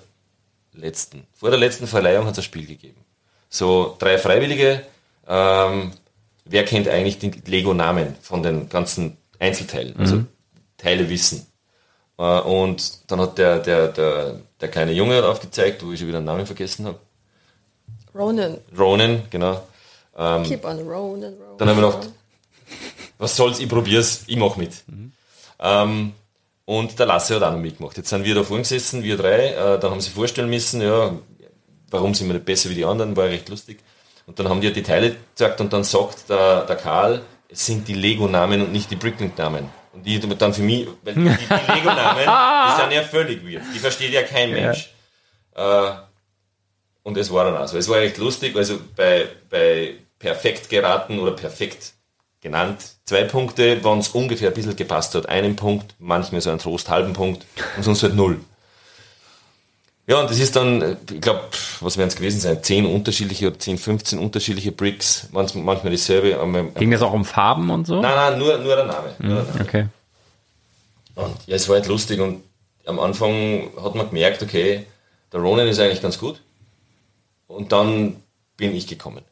letzten. 0.73 1.27
Vor 1.34 1.49
der 1.49 1.60
letzten 1.60 1.88
Verleihung 1.88 2.26
hat 2.26 2.34
es 2.34 2.39
ein 2.39 2.43
Spiel 2.43 2.65
gegeben. 2.65 3.03
So 3.49 3.95
drei 3.99 4.18
Freiwillige. 4.18 4.81
Ähm, 5.27 5.91
wer 6.45 6.65
kennt 6.65 6.88
eigentlich 6.88 7.19
den 7.19 7.41
Lego-Namen 7.45 8.15
von 8.22 8.41
den 8.43 8.69
ganzen 8.69 9.18
Einzelteilen? 9.39 9.95
Also 9.97 10.23
Teile 10.77 11.10
wissen. 11.10 11.45
Äh, 12.18 12.39
und 12.39 13.11
dann 13.11 13.19
hat 13.19 13.38
der, 13.38 13.60
der, 13.60 13.89
der, 13.89 14.39
der 14.61 14.69
kleine 14.69 14.93
Junge 14.93 15.23
aufgezeigt, 15.26 15.85
wo 15.85 15.91
ich 15.91 15.99
schon 15.99 16.07
wieder 16.07 16.19
den 16.22 16.26
Namen 16.26 16.45
vergessen 16.45 16.85
habe. 16.85 16.99
Ronan. 18.14 18.57
Ronan, 18.77 19.23
genau. 19.30 19.61
Keep 20.16 20.64
on 20.66 20.80
Ronan, 20.80 21.34
Ronan. 21.34 21.58
Dann 21.58 21.70
haben 21.70 21.82
wir 21.82 21.92
gedacht, 21.92 22.10
was 23.18 23.36
soll's, 23.36 23.60
ich 23.60 23.68
probier's, 23.68 24.24
ich 24.28 24.38
mach 24.38 24.56
mit. 24.56 24.72
Ähm, 25.60 26.14
und 26.66 26.98
der 26.98 27.06
Lasse 27.06 27.36
hat 27.36 27.44
auch 27.44 27.52
noch 27.52 27.60
mitgemacht. 27.60 27.98
Jetzt 27.98 28.10
sind 28.10 28.24
wir 28.24 28.34
da 28.34 28.44
vorne 28.44 28.64
gesessen, 28.64 29.04
wir 29.04 29.18
drei, 29.18 29.50
äh, 29.50 29.80
dann 29.80 29.92
haben 29.92 30.02
sie 30.02 30.10
vorstellen 30.10 30.50
müssen, 30.50 30.82
ja, 30.82 31.14
warum 31.92 32.14
sind 32.14 32.28
wir 32.28 32.34
nicht 32.34 32.46
besser 32.46 32.70
wie 32.70 32.76
die 32.76 32.86
anderen, 32.86 33.16
war 33.16 33.26
recht 33.26 33.50
lustig. 33.50 33.80
Und 34.26 34.40
dann 34.40 34.50
haben 34.50 34.62
die 34.62 34.68
ja 34.68 34.74
die 34.74 34.84
Teile 34.84 35.16
gesagt 35.34 35.62
und 35.62 35.72
dann 35.72 35.84
sagt 35.84 36.30
der, 36.30 36.66
der 36.66 36.76
Karl, 36.76 37.22
es 37.50 37.66
sind 37.66 37.88
die 37.88 37.94
Lego-Namen 37.94 38.62
und 38.62 38.72
nicht 38.72 38.90
die 38.90 38.96
Bricklink-Namen. 38.96 39.70
Und 39.94 40.06
die 40.06 40.20
dann 40.20 40.54
für 40.54 40.62
mich, 40.62 40.88
weil 41.04 41.14
die, 41.14 41.22
die 41.22 41.28
Lego-Namen, 41.74 42.24
die 42.26 42.82
sind 42.82 42.92
ja 42.92 43.04
völlig 43.04 43.46
weird. 43.46 43.64
Die 43.74 43.80
versteht 43.80 44.12
ja 44.12 44.24
kein 44.24 44.52
Mensch. 44.52 44.92
Äh, 45.54 45.92
und 47.04 47.18
es 47.18 47.32
war 47.32 47.46
dann 47.46 47.56
also. 47.56 47.78
Es 47.78 47.88
war 47.88 48.00
echt 48.00 48.18
lustig, 48.18 48.56
also 48.56 48.80
bei, 48.96 49.28
bei 49.50 49.94
perfekt 50.20 50.70
geraten 50.70 51.20
oder 51.20 51.32
perfekt 51.32 51.94
genannt, 52.42 52.78
zwei 53.06 53.24
Punkte, 53.24 53.80
wann 53.84 54.00
es 54.00 54.10
ungefähr 54.10 54.50
ein 54.50 54.54
bisschen 54.54 54.76
gepasst 54.76 55.16
hat. 55.16 55.28
Einen 55.28 55.56
Punkt, 55.56 55.96
manchmal 56.00 56.42
so 56.42 56.52
ein 56.52 56.60
Trost, 56.60 56.90
halben 56.90 57.14
Punkt 57.14 57.46
und 57.76 57.84
sonst 57.84 58.04
halt 58.04 58.16
null. 58.16 58.40
Ja, 60.08 60.22
und 60.22 60.30
das 60.30 60.38
ist 60.38 60.56
dann, 60.56 60.98
ich 61.12 61.22
glaube, 61.22 61.42
was 61.80 61.98
werden 61.98 62.10
es 62.10 62.16
gewesen 62.16 62.40
sein? 62.40 62.62
Zehn 62.62 62.86
unterschiedliche 62.86 63.48
oder 63.48 63.58
10, 63.58 63.80
15 63.80 64.20
unterschiedliche 64.20 64.72
Bricks, 64.72 65.30
manchmal, 65.32 65.80
dieselbe. 65.90 66.38
Ging 66.78 66.92
das 66.92 67.02
auch 67.02 67.14
um 67.14 67.26
Farben 67.26 67.72
und 67.72 67.88
so? 67.88 68.00
Nein, 68.00 68.16
nein, 68.16 68.38
nur, 68.38 68.60
nur 68.60 68.76
der 68.76 68.86
Name. 68.86 69.16
Nur 69.18 69.42
der 69.42 69.44
Name. 69.46 69.62
Okay. 69.62 69.88
Und 71.16 71.36
ja, 71.48 71.56
es 71.56 71.68
war 71.68 71.78
halt 71.78 71.88
lustig 71.88 72.20
und 72.20 72.44
am 72.86 73.00
Anfang 73.00 73.72
hat 73.82 73.96
man 73.96 74.10
gemerkt, 74.10 74.44
okay, 74.44 74.86
der 75.34 75.40
Ronan 75.40 75.68
ist 75.68 75.80
eigentlich 75.80 76.04
ganz 76.04 76.20
gut. 76.20 76.42
Und 77.48 77.72
dann 77.72 78.18
bin 78.58 78.76
ich 78.76 78.86
gekommen. 78.86 79.24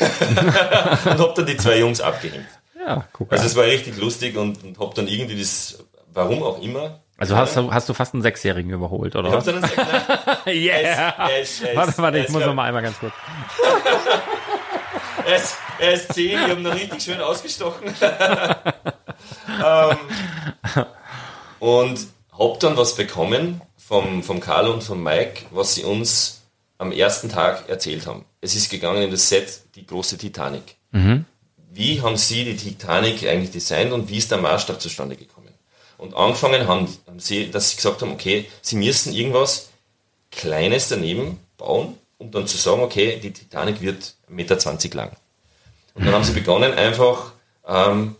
und 1.04 1.18
hab 1.20 1.34
dann 1.34 1.46
die 1.46 1.56
zwei 1.56 1.78
Jungs 1.78 2.00
abgehängt. 2.00 2.46
Ja, 2.86 3.04
guck 3.12 3.32
Also 3.32 3.46
es 3.46 3.56
war 3.56 3.64
richtig 3.64 3.96
lustig 3.98 4.36
und, 4.36 4.62
und 4.62 4.78
hab 4.78 4.94
dann 4.94 5.08
irgendwie 5.08 5.38
das, 5.38 5.78
warum 6.12 6.42
auch 6.42 6.60
immer. 6.62 7.00
Also 7.18 7.36
hast 7.36 7.56
du, 7.56 7.72
hast 7.72 7.88
du 7.88 7.94
fast 7.94 8.12
einen 8.14 8.22
Sechsjährigen 8.22 8.70
überholt, 8.70 9.16
oder 9.16 9.28
Ich 9.28 9.34
hab 9.34 9.46
was? 9.46 9.46
dann 9.46 9.60
nein, 9.60 9.70
Yeah! 10.54 10.76
er 10.84 11.40
ist- 11.40 11.62
er 11.62 11.70
ist- 11.72 11.76
Warte, 11.76 11.98
warte, 11.98 12.18
ich 12.18 12.28
muss 12.28 12.44
noch 12.44 12.54
mal 12.54 12.64
einmal 12.64 12.82
ganz 12.82 12.98
kurz. 12.98 13.12
er 15.26 15.36
ist, 15.36 15.56
er 15.78 15.92
ist 15.94 16.12
zehn, 16.14 16.38
die 16.46 16.50
haben 16.52 16.62
dann 16.62 16.74
richtig 16.74 17.02
schön 17.02 17.20
ausgestochen. 17.20 17.92
ähm, 19.64 19.96
und 21.58 21.98
hab 22.38 22.60
dann 22.60 22.76
was 22.76 22.94
bekommen 22.96 23.62
vom, 23.78 24.22
vom 24.22 24.40
Karl 24.40 24.68
und 24.68 24.84
vom 24.84 25.02
Mike, 25.02 25.46
was 25.50 25.74
sie 25.74 25.84
uns 25.84 26.42
am 26.78 26.92
ersten 26.92 27.28
Tag 27.28 27.68
erzählt 27.68 28.06
haben. 28.06 28.24
Es 28.40 28.54
ist 28.54 28.70
gegangen 28.70 29.02
in 29.02 29.10
das 29.10 29.28
Set 29.28 29.60
Die 29.74 29.86
große 29.86 30.18
Titanic. 30.18 30.76
Wie 31.70 32.00
haben 32.00 32.16
sie 32.16 32.44
die 32.44 32.56
Titanic 32.56 33.26
eigentlich 33.26 33.50
designt 33.50 33.92
und 33.92 34.08
wie 34.08 34.16
ist 34.16 34.30
der 34.30 34.38
Maßstab 34.38 34.80
zustande 34.80 35.16
gekommen? 35.16 35.52
Und 35.98 36.14
angefangen 36.14 36.66
haben, 36.66 36.88
haben 37.06 37.20
sie, 37.20 37.50
dass 37.50 37.70
sie 37.70 37.76
gesagt 37.76 38.02
haben, 38.02 38.12
okay, 38.12 38.46
sie 38.62 38.76
müssen 38.76 39.12
irgendwas 39.12 39.70
Kleines 40.30 40.88
daneben 40.88 41.38
bauen, 41.56 41.98
um 42.18 42.30
dann 42.30 42.46
zu 42.46 42.56
sagen, 42.56 42.82
okay, 42.82 43.18
die 43.22 43.32
Titanic 43.32 43.80
wird 43.80 44.14
1,20 44.30 44.30
Meter 44.30 44.96
lang. 44.96 45.16
Und 45.94 46.04
dann 46.04 46.14
haben 46.14 46.24
sie 46.24 46.32
begonnen, 46.40 46.74
einfach 46.74 47.32
ähm, 47.66 48.16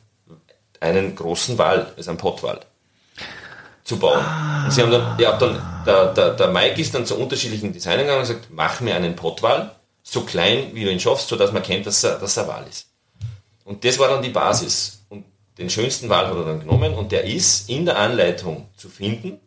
einen 0.81 1.15
großen 1.15 1.59
Wal, 1.59 1.93
also 1.97 2.11
einen 2.11 2.19
Pottwal, 2.19 2.61
zu 3.87 3.99
bauen. 3.99 4.25
Und 4.65 4.73
sie 4.73 4.83
haben 4.83 4.91
dann, 4.91 5.17
ja, 5.19 5.39
dann 5.39 5.63
der, 5.87 6.13
der, 6.13 6.31
der 6.31 6.49
Mike 6.49 6.81
ist 6.81 6.93
dann 6.93 7.07
zu 7.07 7.17
unterschiedlichen 7.17 7.73
Designern 7.73 8.01
gegangen 8.01 8.21
und 8.21 8.29
gesagt, 8.29 8.49
mach 8.51 8.81
mir 8.81 8.97
einen 8.97 9.15
Pottwal, 9.15 9.77
so 10.03 10.23
klein, 10.23 10.71
wie 10.73 10.85
du 10.85 10.91
ihn 10.91 10.99
schaffst, 10.99 11.29
sodass 11.29 11.53
man 11.53 11.63
kennt, 11.63 11.87
dass 11.87 12.03
er, 12.03 12.19
dass 12.19 12.37
er 12.37 12.49
Wal 12.49 12.67
ist. 12.69 12.89
Und 13.65 13.85
das 13.85 13.99
war 13.99 14.09
dann 14.09 14.23
die 14.23 14.31
Basis. 14.31 15.05
Und 15.09 15.25
den 15.57 15.71
schönsten 15.71 16.09
Wal 16.09 16.27
hat 16.27 16.37
er 16.37 16.45
dann 16.45 16.61
genommen 16.61 16.95
und 16.95 17.13
der 17.13 17.25
ist 17.25 17.71
in 17.71 17.87
der 17.87 17.97
Anleitung 17.97 18.69
zu 18.77 18.89
finden. 18.89 19.39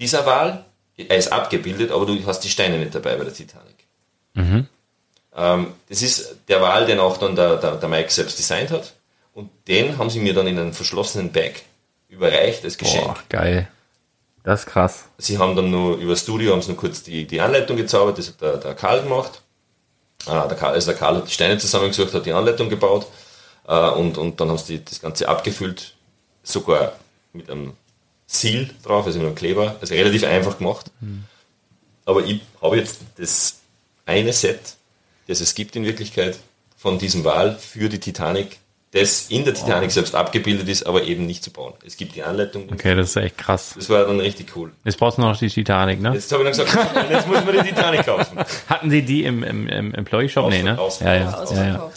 Dieser 0.00 0.26
Wal, 0.26 0.64
er 0.96 1.16
ist 1.16 1.32
abgebildet, 1.32 1.92
aber 1.92 2.04
du 2.04 2.26
hast 2.26 2.40
die 2.40 2.50
Steine 2.50 2.78
nicht 2.78 2.94
dabei 2.96 3.16
bei 3.16 3.24
der 3.24 3.34
Titanic. 3.34 3.76
Ähm, 5.36 5.68
das 5.88 6.02
ist 6.02 6.36
der 6.48 6.60
Wal, 6.60 6.84
den 6.86 6.98
auch 6.98 7.16
dann 7.16 7.36
der, 7.36 7.56
der, 7.56 7.76
der 7.76 7.88
Mike 7.88 8.10
selbst 8.10 8.38
designt 8.38 8.72
hat. 8.72 8.94
Und 9.34 9.50
den 9.68 9.98
haben 9.98 10.10
sie 10.10 10.18
mir 10.18 10.34
dann 10.34 10.48
in 10.48 10.58
einem 10.58 10.72
verschlossenen 10.72 11.30
Bag 11.30 11.62
überreicht 12.08 12.64
als 12.64 12.78
Geschenk. 12.78 13.04
Boah, 13.04 13.16
geil. 13.28 13.68
Das 14.42 14.60
ist 14.60 14.66
krass. 14.66 15.04
Sie 15.18 15.38
haben 15.38 15.56
dann 15.56 15.70
nur 15.70 15.98
über 15.98 16.12
das 16.12 16.22
Studio 16.22 16.52
haben 16.52 16.62
sie 16.62 16.68
nur 16.68 16.78
kurz 16.78 17.02
die, 17.02 17.26
die 17.26 17.40
Anleitung 17.40 17.76
gezaubert, 17.76 18.18
das 18.18 18.28
hat 18.28 18.40
der, 18.40 18.56
der 18.56 18.74
Karl 18.74 19.02
gemacht. 19.02 19.42
Ah, 20.26 20.46
der 20.46 20.56
Karl, 20.56 20.74
also 20.74 20.90
der 20.90 20.98
Karl 20.98 21.16
hat 21.16 21.28
die 21.28 21.32
Steine 21.32 21.58
zusammengesucht, 21.58 22.14
hat 22.14 22.26
die 22.26 22.32
Anleitung 22.32 22.68
gebaut 22.68 23.06
äh, 23.66 23.90
und, 23.90 24.18
und 24.18 24.40
dann 24.40 24.48
haben 24.48 24.58
sie 24.58 24.84
das 24.84 25.00
Ganze 25.00 25.28
abgefüllt, 25.28 25.94
sogar 26.42 26.92
mit 27.32 27.50
einem 27.50 27.74
Seal 28.26 28.70
drauf, 28.82 29.06
also 29.06 29.18
mit 29.18 29.26
einem 29.26 29.36
Kleber, 29.36 29.76
also 29.80 29.94
relativ 29.94 30.24
einfach 30.24 30.58
gemacht. 30.58 30.90
Aber 32.04 32.24
ich 32.24 32.40
habe 32.62 32.76
jetzt 32.78 33.00
das 33.16 33.60
eine 34.06 34.32
Set, 34.32 34.76
das 35.26 35.40
es 35.40 35.54
gibt 35.54 35.76
in 35.76 35.84
Wirklichkeit, 35.84 36.38
von 36.76 36.98
diesem 36.98 37.24
Wal 37.24 37.58
für 37.58 37.88
die 37.88 38.00
Titanic, 38.00 38.58
das 38.92 39.26
in 39.28 39.44
der 39.44 39.52
Titanic 39.54 39.90
selbst 39.90 40.14
abgebildet 40.14 40.66
ist, 40.68 40.84
aber 40.86 41.02
eben 41.02 41.26
nicht 41.26 41.44
zu 41.44 41.50
bauen. 41.50 41.74
Es 41.84 41.96
gibt 41.98 42.14
die 42.14 42.22
Anleitung. 42.22 42.68
Okay, 42.72 42.94
das 42.94 43.10
ist 43.10 43.16
echt 43.16 43.36
krass. 43.36 43.74
Das 43.76 43.90
war 43.90 44.04
dann 44.06 44.18
richtig 44.20 44.56
cool. 44.56 44.72
Jetzt 44.84 44.98
brauchst 44.98 45.18
du 45.18 45.22
noch 45.22 45.36
die 45.36 45.48
Titanic, 45.48 46.00
ne? 46.00 46.12
Jetzt 46.14 46.32
habe 46.32 46.48
ich 46.48 46.56
dann 46.56 46.66
gesagt, 46.66 47.10
jetzt 47.10 47.28
muss 47.28 47.44
man 47.44 47.52
die 47.54 47.68
Titanic 47.68 48.06
kaufen. 48.06 48.38
Hatten 48.68 48.90
sie 48.90 49.02
die 49.02 49.24
im, 49.24 49.42
im, 49.42 49.68
im 49.68 49.94
Employee 49.94 50.28
Shop? 50.28 50.48
Nee, 50.48 50.62
ne? 50.62 50.78
Aus- 50.78 51.00
Ja, 51.00 51.14
ja. 51.14 51.30
aus- 51.34 51.50
ja, 51.52 51.64
ja. 51.66 51.90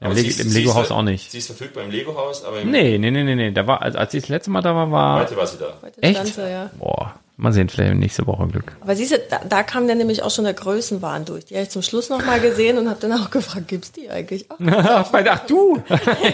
Im, 0.00 0.10
Le 0.12 0.16
sie 0.16 0.28
ist- 0.28 0.40
im 0.40 0.48
sie 0.48 0.58
Lego 0.60 0.70
ist 0.70 0.76
Haus 0.76 0.86
ver- 0.88 0.94
auch 0.96 1.02
nicht. 1.02 1.30
Sie 1.32 1.38
ist 1.38 1.46
verfügbar 1.46 1.82
im 1.84 1.90
Lego-Haus, 1.90 2.44
aber 2.44 2.60
im 2.60 2.70
Nee, 2.70 2.98
nee, 2.98 3.10
nee, 3.10 3.24
nee, 3.24 3.34
nee. 3.34 3.50
Da 3.50 3.66
war, 3.66 3.82
als, 3.82 3.96
als 3.96 4.14
ich 4.14 4.22
das 4.22 4.28
letzte 4.28 4.50
Mal 4.52 4.62
da 4.62 4.74
war, 4.74 4.90
war. 4.92 5.20
heute 5.20 5.36
war 5.36 5.46
sie 5.46 5.58
da. 5.58 5.76
Heute 5.82 6.00
Echt? 6.02 6.14
stand 6.20 6.34
sie, 6.34 6.48
ja. 6.50 6.70
Boah, 6.78 7.14
mal 7.36 7.52
sehen, 7.52 7.68
vielleicht 7.68 7.94
nächste 7.94 8.24
Woche 8.26 8.46
Glück. 8.46 8.76
Aber 8.80 8.94
siehst 8.94 9.10
du, 9.12 9.18
da, 9.28 9.40
da 9.48 9.62
kam 9.64 9.88
dann 9.88 9.98
nämlich 9.98 10.22
auch 10.22 10.30
schon 10.30 10.44
der 10.44 10.54
Größenwahn 10.54 11.24
durch. 11.24 11.46
Die 11.46 11.54
habe 11.54 11.64
ich 11.64 11.70
zum 11.70 11.82
Schluss 11.82 12.10
noch 12.10 12.24
mal 12.24 12.38
gesehen 12.40 12.78
und 12.78 12.88
habe 12.88 13.00
dann 13.00 13.12
auch 13.12 13.30
gefragt, 13.30 13.66
gibt's 13.66 13.90
die 13.90 14.08
eigentlich? 14.08 14.46
Ach, 14.60 15.10
Ach, 15.12 15.46
du! 15.46 15.82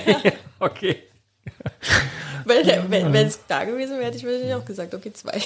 okay. 0.61 0.97
wenn 2.45 2.91
wenn 2.91 3.27
es 3.27 3.41
da 3.49 3.65
gewesen 3.65 3.93
wäre, 3.93 4.05
hätte 4.07 4.19
ich 4.19 4.25
wahrscheinlich 4.27 4.55
auch 4.55 4.65
gesagt, 4.67 4.95
okay, 4.95 5.13
zwei. 5.15 5.41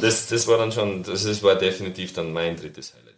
Das, 0.00 0.26
das 0.26 0.48
war 0.48 0.58
dann 0.58 0.72
schon, 0.72 1.02
das, 1.04 1.24
das 1.24 1.42
war 1.42 1.54
definitiv 1.54 2.12
dann 2.14 2.32
mein 2.32 2.56
drittes 2.56 2.94
Highlight. 2.94 3.13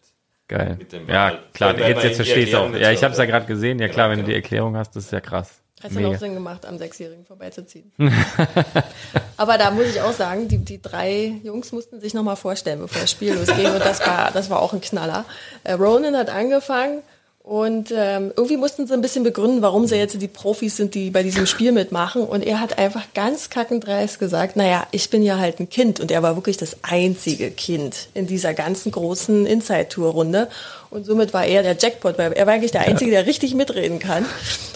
Geil. 0.49 0.77
Mit 0.79 0.93
dem 0.93 1.09
Ja, 1.09 1.39
klar, 1.53 1.75
Weil- 1.75 1.81
weil 1.83 1.91
jetzt, 1.91 2.05
jetzt 2.05 2.17
verstehe 2.17 2.45
ich 2.45 2.55
auch. 2.55 2.73
Ja, 2.75 2.91
ich 2.93 3.03
habe 3.03 3.13
es 3.13 3.19
ja 3.19 3.25
gerade 3.25 3.47
gesehen. 3.47 3.79
Ja 3.81 3.87
Genau, 3.87 3.95
klar, 3.95 4.11
wenn 4.11 4.19
du 4.19 4.25
genau. 4.25 4.29
die 4.31 4.43
Erklärung 4.43 4.77
hast, 4.77 4.95
das 4.95 5.05
ist 5.07 5.13
ja 5.13 5.21
krass. 5.21 5.61
Hat 5.83 5.95
dann 5.95 6.07
auch. 6.07 6.17
Sinn 6.17 6.33
gemacht, 6.35 6.65
am 6.65 6.79
Sechsjährigen 6.79 7.27
vorbeizuziehen. 7.27 7.93
Aber 9.37 9.59
da 9.59 9.71
muss 9.71 9.87
ich 9.87 10.01
auch 10.01 10.13
sagen, 10.13 10.49
die, 10.49 10.59
die 10.59 10.81
drei 10.81 11.35
Jungs 11.43 11.73
mussten 11.73 12.01
sich 12.01 12.15
nochmal 12.15 12.37
vorstellen, 12.37 12.79
bevor 12.81 13.03
das 13.03 13.11
Spiel 13.11 13.35
losging. 13.35 13.67
Und 13.67 13.81
das 13.85 14.01
war, 14.07 14.31
das 14.33 14.49
war 14.49 14.61
auch 14.61 14.73
ein 14.73 14.81
Knaller. 14.81 15.25
Äh, 15.65 15.73
Ronan 15.75 16.17
hat 16.17 16.31
angefangen 16.31 17.03
und 17.47 17.93
ähm, 17.97 18.33
irgendwie 18.37 18.57
mussten 18.57 18.89
sie 18.89 18.93
ein 18.93 19.01
bisschen 19.01 19.23
begründen, 19.23 19.63
warum 19.63 19.87
sie 19.87 19.95
jetzt 19.95 20.21
die 20.21 20.27
Profis 20.27 20.77
sind, 20.77 20.97
die 20.97 21.11
bei 21.11 21.23
diesem 21.23 21.47
Spiel 21.47 21.71
mitmachen. 21.71 22.25
Und 22.25 22.45
er 22.45 22.59
hat 22.59 22.77
einfach 22.77 23.05
ganz 23.15 23.51
kackendreist 23.51 24.19
gesagt, 24.19 24.57
naja, 24.57 24.85
ich 24.91 25.11
bin 25.11 25.23
ja 25.23 25.39
halt 25.39 25.61
ein 25.61 25.69
Kind. 25.69 26.01
Und 26.01 26.11
er 26.11 26.25
war 26.25 26.35
wirklich 26.35 26.57
das 26.57 26.79
einzige 26.83 27.53
Kind 27.53 28.09
in 28.15 28.27
dieser 28.27 28.53
ganzen 28.53 28.91
großen 28.91 29.47
Inside-Tour-Runde. 29.47 30.49
Und 30.91 31.07
somit 31.07 31.33
war 31.33 31.45
er 31.45 31.63
der 31.63 31.77
Jackpot, 31.79 32.19
weil 32.19 32.33
er 32.33 32.49
war 32.49 32.55
eigentlich 32.55 32.73
der 32.73 32.81
Einzige, 32.81 33.13
der 33.13 33.27
richtig 33.27 33.55
mitreden 33.55 34.01
kann, 34.01 34.27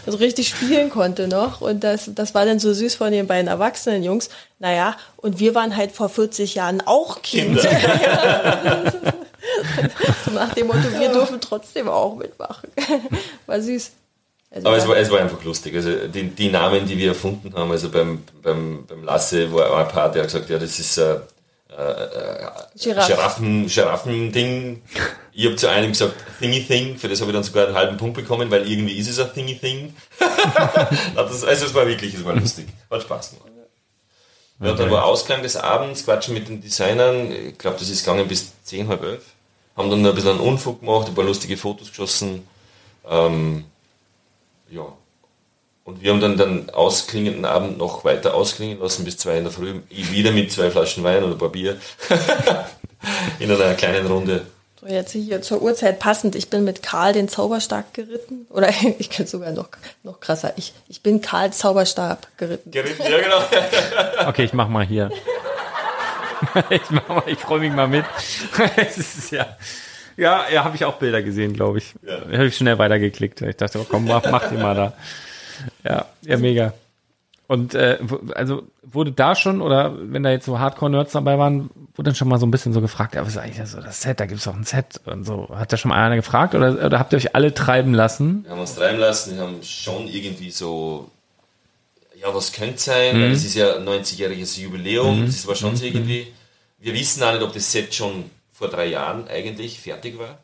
also 0.06 0.18
richtig 0.18 0.50
spielen 0.50 0.90
konnte 0.90 1.26
noch. 1.26 1.60
Und 1.60 1.82
das, 1.82 2.12
das 2.14 2.36
war 2.36 2.46
dann 2.46 2.60
so 2.60 2.72
süß 2.72 2.94
von 2.94 3.10
den 3.10 3.26
beiden 3.26 3.48
erwachsenen 3.48 4.04
Jungs. 4.04 4.30
Naja, 4.60 4.96
und 5.16 5.40
wir 5.40 5.56
waren 5.56 5.76
halt 5.76 5.90
vor 5.90 6.08
40 6.08 6.54
Jahren 6.54 6.80
auch 6.86 7.20
Kinder. 7.22 7.68
so 10.24 10.30
nach 10.34 10.54
dem 10.54 10.66
Motto, 10.66 10.92
wir 10.98 11.12
dürfen 11.12 11.40
trotzdem 11.40 11.88
auch 11.88 12.16
mitmachen. 12.16 12.70
War 13.46 13.60
süß. 13.60 13.92
Also 14.52 14.66
Aber 14.66 14.76
es 14.76 14.88
war, 14.88 14.96
es 14.96 15.10
war 15.10 15.20
einfach 15.20 15.44
lustig. 15.44 15.76
Also 15.76 16.08
die, 16.08 16.24
die 16.24 16.50
Namen, 16.50 16.84
die 16.84 16.98
wir 16.98 17.08
erfunden 17.08 17.54
haben, 17.54 17.70
also 17.70 17.88
beim, 17.88 18.24
beim, 18.42 18.84
beim 18.84 19.04
Lasse 19.04 19.52
war 19.52 19.76
ein 19.78 19.86
Paar, 19.86 20.10
der 20.10 20.22
hat 20.22 20.28
gesagt, 20.28 20.50
ja, 20.50 20.58
das 20.58 20.76
ist 20.76 20.98
äh, 20.98 21.20
Giraffe. 22.76 23.12
Giraffen, 23.12 23.66
Giraffen-Ding. 23.68 24.82
Ich 25.32 25.46
habe 25.46 25.56
zu 25.56 25.68
einem 25.68 25.92
gesagt, 25.92 26.16
Thingy 26.40 26.64
Thing, 26.64 26.98
für 26.98 27.08
das 27.08 27.20
habe 27.20 27.30
ich 27.30 27.34
dann 27.34 27.44
sogar 27.44 27.68
einen 27.68 27.76
halben 27.76 27.96
Punkt 27.96 28.16
bekommen, 28.16 28.50
weil 28.50 28.68
irgendwie 28.68 28.98
ist 28.98 29.08
es 29.08 29.20
ein 29.20 29.32
Thingy 29.32 29.56
Thing. 29.56 29.94
also 31.14 31.46
es 31.46 31.74
war 31.74 31.86
wirklich, 31.86 32.14
es 32.14 32.24
war 32.24 32.34
lustig. 32.34 32.66
Hat 32.90 33.02
Spaß 33.02 33.30
gemacht. 33.30 33.59
Ja, 34.60 34.74
dann 34.74 34.90
war 34.90 35.06
Ausklang 35.06 35.42
des 35.42 35.56
Abends, 35.56 36.04
quatschen 36.04 36.34
mit 36.34 36.48
den 36.48 36.60
Designern. 36.60 37.32
Ich 37.32 37.56
glaube, 37.56 37.78
das 37.78 37.88
ist 37.88 38.04
gegangen 38.04 38.28
bis 38.28 38.52
10, 38.64 38.88
halb 38.88 39.02
elf. 39.02 39.22
Haben 39.74 39.90
dann 39.90 40.02
noch 40.02 40.10
ein 40.10 40.14
bisschen 40.14 40.32
einen 40.32 40.40
Unfug 40.40 40.80
gemacht, 40.80 41.08
ein 41.08 41.14
paar 41.14 41.24
lustige 41.24 41.56
Fotos 41.56 41.88
geschossen. 41.88 42.46
Ähm, 43.08 43.64
ja. 44.70 44.86
Und 45.84 46.02
wir 46.02 46.12
haben 46.12 46.20
dann 46.20 46.36
den 46.36 46.70
ausklingenden 46.70 47.46
Abend 47.46 47.78
noch 47.78 48.04
weiter 48.04 48.34
ausklingen 48.34 48.78
lassen 48.80 49.04
bis 49.04 49.16
zwei 49.16 49.38
in 49.38 49.44
der 49.44 49.52
Früh. 49.52 49.80
Ich 49.88 50.12
wieder 50.12 50.30
mit 50.30 50.52
zwei 50.52 50.70
Flaschen 50.70 51.04
Wein 51.04 51.24
oder 51.24 51.32
ein 51.32 51.38
paar 51.38 51.48
Bier. 51.48 51.78
in 53.38 53.50
einer 53.50 53.74
kleinen 53.74 54.06
Runde. 54.06 54.46
So, 54.80 54.86
jetzt 54.86 55.12
hier 55.12 55.42
zur 55.42 55.60
Uhrzeit 55.60 55.98
passend. 55.98 56.34
Ich 56.34 56.48
bin 56.48 56.64
mit 56.64 56.82
Karl 56.82 57.12
den 57.12 57.28
Zauberstab 57.28 57.92
geritten. 57.92 58.46
Oder 58.48 58.70
ich 58.98 59.10
kann 59.10 59.26
sogar 59.26 59.52
noch, 59.52 59.68
noch 60.02 60.20
krasser. 60.20 60.54
Ich, 60.56 60.72
ich 60.88 61.02
bin 61.02 61.20
Karl 61.20 61.52
Zauberstab 61.52 62.26
geritten. 62.38 62.70
Geritten, 62.70 63.02
ja 63.02 63.20
genau. 63.20 63.42
Okay, 64.28 64.44
ich 64.44 64.54
mach 64.54 64.68
mal 64.68 64.84
hier. 64.84 65.10
ich 66.70 66.90
mach 66.90 67.08
mal, 67.08 67.22
ich 67.26 67.38
freue 67.38 67.60
mich 67.60 67.72
mal 67.72 67.88
mit. 67.88 68.06
es 68.76 68.96
ist 68.96 69.32
ja. 69.32 69.46
Ja, 70.16 70.46
ja, 70.50 70.64
habe 70.64 70.76
ich 70.76 70.84
auch 70.86 70.94
Bilder 70.94 71.22
gesehen, 71.22 71.52
glaube 71.52 71.78
ich. 71.78 71.94
Ja. 72.02 72.20
Habe 72.20 72.46
ich 72.46 72.56
schnell 72.56 72.78
weitergeklickt. 72.78 73.42
Ich 73.42 73.56
dachte, 73.56 73.80
oh, 73.80 73.86
komm, 73.88 74.06
mach, 74.06 74.24
mach 74.30 74.48
die 74.48 74.56
mal 74.56 74.74
da. 74.74 74.92
Ja, 75.84 76.06
ja, 76.22 76.38
mega. 76.38 76.72
Und 77.50 77.74
äh, 77.74 77.98
also 78.36 78.62
wurde 78.80 79.10
da 79.10 79.34
schon, 79.34 79.60
oder 79.60 79.92
wenn 80.00 80.22
da 80.22 80.30
jetzt 80.30 80.46
so 80.46 80.60
Hardcore-Nerds 80.60 81.10
dabei 81.10 81.36
waren, 81.36 81.68
wurde 81.96 82.10
dann 82.10 82.14
schon 82.14 82.28
mal 82.28 82.38
so 82.38 82.46
ein 82.46 82.52
bisschen 82.52 82.72
so 82.72 82.80
gefragt, 82.80 83.16
ja, 83.16 83.22
was 83.22 83.30
ist 83.30 83.38
eigentlich 83.38 83.68
so 83.68 83.80
das 83.80 84.02
Set, 84.02 84.20
da 84.20 84.26
gibt's 84.26 84.44
doch 84.44 84.54
ein 84.54 84.62
Set 84.62 85.00
und 85.04 85.24
so. 85.24 85.48
Hat 85.52 85.72
da 85.72 85.76
schon 85.76 85.88
mal 85.88 85.96
einer 85.96 86.14
gefragt 86.14 86.54
oder, 86.54 86.86
oder 86.86 87.00
habt 87.00 87.12
ihr 87.12 87.16
euch 87.16 87.34
alle 87.34 87.52
treiben 87.52 87.92
lassen? 87.92 88.44
Wir 88.44 88.52
haben 88.52 88.60
uns 88.60 88.76
treiben 88.76 89.00
lassen, 89.00 89.34
wir 89.34 89.42
haben 89.42 89.64
schon 89.64 90.06
irgendwie 90.06 90.52
so, 90.52 91.10
ja, 92.22 92.32
was 92.32 92.52
könnte 92.52 92.78
sein, 92.78 93.16
mhm. 93.16 93.22
weil 93.22 93.32
es 93.32 93.44
ist 93.44 93.56
ja 93.56 93.78
90-jähriges 93.78 94.60
Jubiläum, 94.60 95.22
mhm. 95.22 95.26
das 95.26 95.44
war 95.48 95.56
schon 95.56 95.74
so 95.74 95.84
mhm. 95.84 95.92
irgendwie. 95.92 96.28
Wir 96.78 96.94
wissen 96.94 97.20
auch 97.24 97.32
nicht, 97.32 97.42
ob 97.42 97.52
das 97.52 97.72
Set 97.72 97.92
schon 97.92 98.26
vor 98.52 98.68
drei 98.68 98.86
Jahren 98.86 99.26
eigentlich 99.26 99.80
fertig 99.80 100.16
war. 100.20 100.38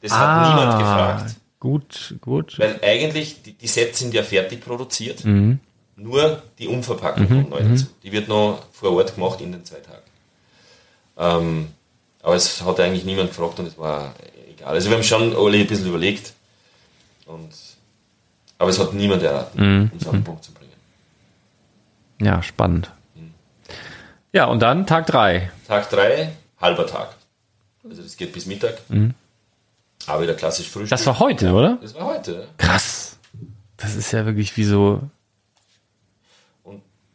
Das 0.00 0.10
ah, 0.10 0.18
hat 0.18 0.48
niemand 0.48 0.78
gefragt. 0.80 1.36
Gut, 1.60 2.16
gut. 2.20 2.58
Weil 2.58 2.80
eigentlich, 2.82 3.42
die, 3.42 3.52
die 3.52 3.68
Sets 3.68 4.00
sind 4.00 4.12
ja 4.12 4.24
fertig 4.24 4.64
produziert. 4.64 5.24
Mhm. 5.24 5.60
Nur 5.96 6.42
die 6.58 6.68
Umverpackung 6.68 7.24
mhm. 7.24 7.28
kommt 7.28 7.50
neu 7.50 7.62
dazu. 7.62 7.86
Die 8.02 8.12
wird 8.12 8.28
noch 8.28 8.64
vor 8.72 8.92
Ort 8.92 9.14
gemacht 9.14 9.40
in 9.40 9.52
den 9.52 9.64
zwei 9.64 9.78
Tagen. 9.78 10.02
Ähm, 11.18 11.68
aber 12.22 12.34
es 12.34 12.62
hat 12.62 12.80
eigentlich 12.80 13.04
niemand 13.04 13.30
gefragt 13.30 13.58
und 13.58 13.66
es 13.66 13.76
war 13.76 14.14
egal. 14.50 14.74
Also 14.74 14.88
wir 14.88 14.96
haben 14.96 15.04
schon 15.04 15.36
alle 15.36 15.58
ein 15.58 15.66
bisschen 15.66 15.86
überlegt. 15.86 16.32
Und, 17.26 17.50
aber 18.58 18.70
es 18.70 18.78
hat 18.78 18.94
niemand 18.94 19.22
erraten, 19.22 19.60
mhm. 19.60 19.90
es 19.98 20.06
auf 20.06 20.12
den 20.12 20.24
Punkt 20.24 20.44
zu 20.44 20.52
bringen. 20.52 20.72
Ja, 22.20 22.42
spannend. 22.42 22.90
Mhm. 23.14 23.34
Ja, 24.32 24.46
und 24.46 24.60
dann 24.60 24.86
Tag 24.86 25.06
3. 25.06 25.50
Tag 25.66 25.90
3, 25.90 26.32
halber 26.60 26.86
Tag. 26.86 27.16
Also 27.84 28.02
das 28.02 28.16
geht 28.16 28.32
bis 28.32 28.46
Mittag. 28.46 28.78
Mhm. 28.88 29.14
Aber 30.06 30.22
wieder 30.22 30.34
klassisch 30.34 30.68
Frühstück. 30.68 30.90
Das 30.90 31.06
war 31.06 31.18
heute, 31.18 31.52
oder? 31.52 31.78
Das 31.80 31.94
war 31.94 32.06
heute. 32.06 32.48
Krass. 32.58 33.18
Das 33.76 33.94
ist 33.94 34.12
ja 34.12 34.24
wirklich 34.26 34.56
wie 34.56 34.64
so. 34.64 35.00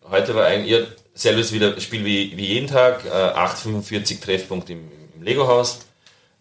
Heute 0.10 0.36
war 0.36 0.46
eigentlich 0.46 0.72
ja, 0.72 0.86
selbes 1.14 1.52
wieder 1.52 1.80
Spiel 1.80 2.06
wie, 2.06 2.38
wie 2.38 2.46
jeden 2.46 2.68
Tag. 2.68 3.06
Äh, 3.06 3.10
8,45 3.10 4.22
Treffpunkt 4.22 4.70
im, 4.70 4.90
im 5.16 5.24
Lego-Haus. 5.24 5.80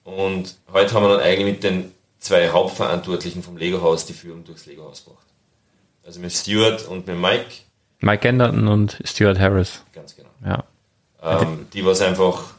Und 0.04 0.56
heute 0.72 0.94
haben 0.94 1.02
wir 1.02 1.16
dann 1.16 1.20
eigentlich 1.20 1.54
mit 1.54 1.64
den 1.64 1.92
zwei 2.18 2.48
Hauptverantwortlichen 2.50 3.42
vom 3.42 3.56
Lego-Haus 3.56 4.06
die 4.06 4.12
Führung 4.12 4.44
durchs 4.44 4.66
Lego-Haus 4.66 5.04
gebracht. 5.04 5.26
Also 6.04 6.20
mit 6.20 6.32
Stuart 6.32 6.86
und 6.86 7.06
mit 7.06 7.16
Mike. 7.16 7.46
Mike 8.00 8.22
Genderton 8.22 8.68
und 8.68 8.98
Stuart 9.04 9.38
Harris. 9.38 9.82
Ganz 9.92 10.14
genau. 10.14 10.28
Ja. 10.44 10.64
Ähm, 11.22 11.66
die 11.72 11.84
was 11.84 12.00
einfach 12.00 12.54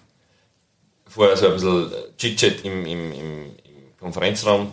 vorher 1.08 1.38
so 1.38 1.48
ein 1.48 1.54
bisschen 1.54 1.92
Chit-Chat 2.18 2.66
im, 2.66 2.86
im, 2.86 3.12
im, 3.14 3.52
Konferenzraum, 4.00 4.72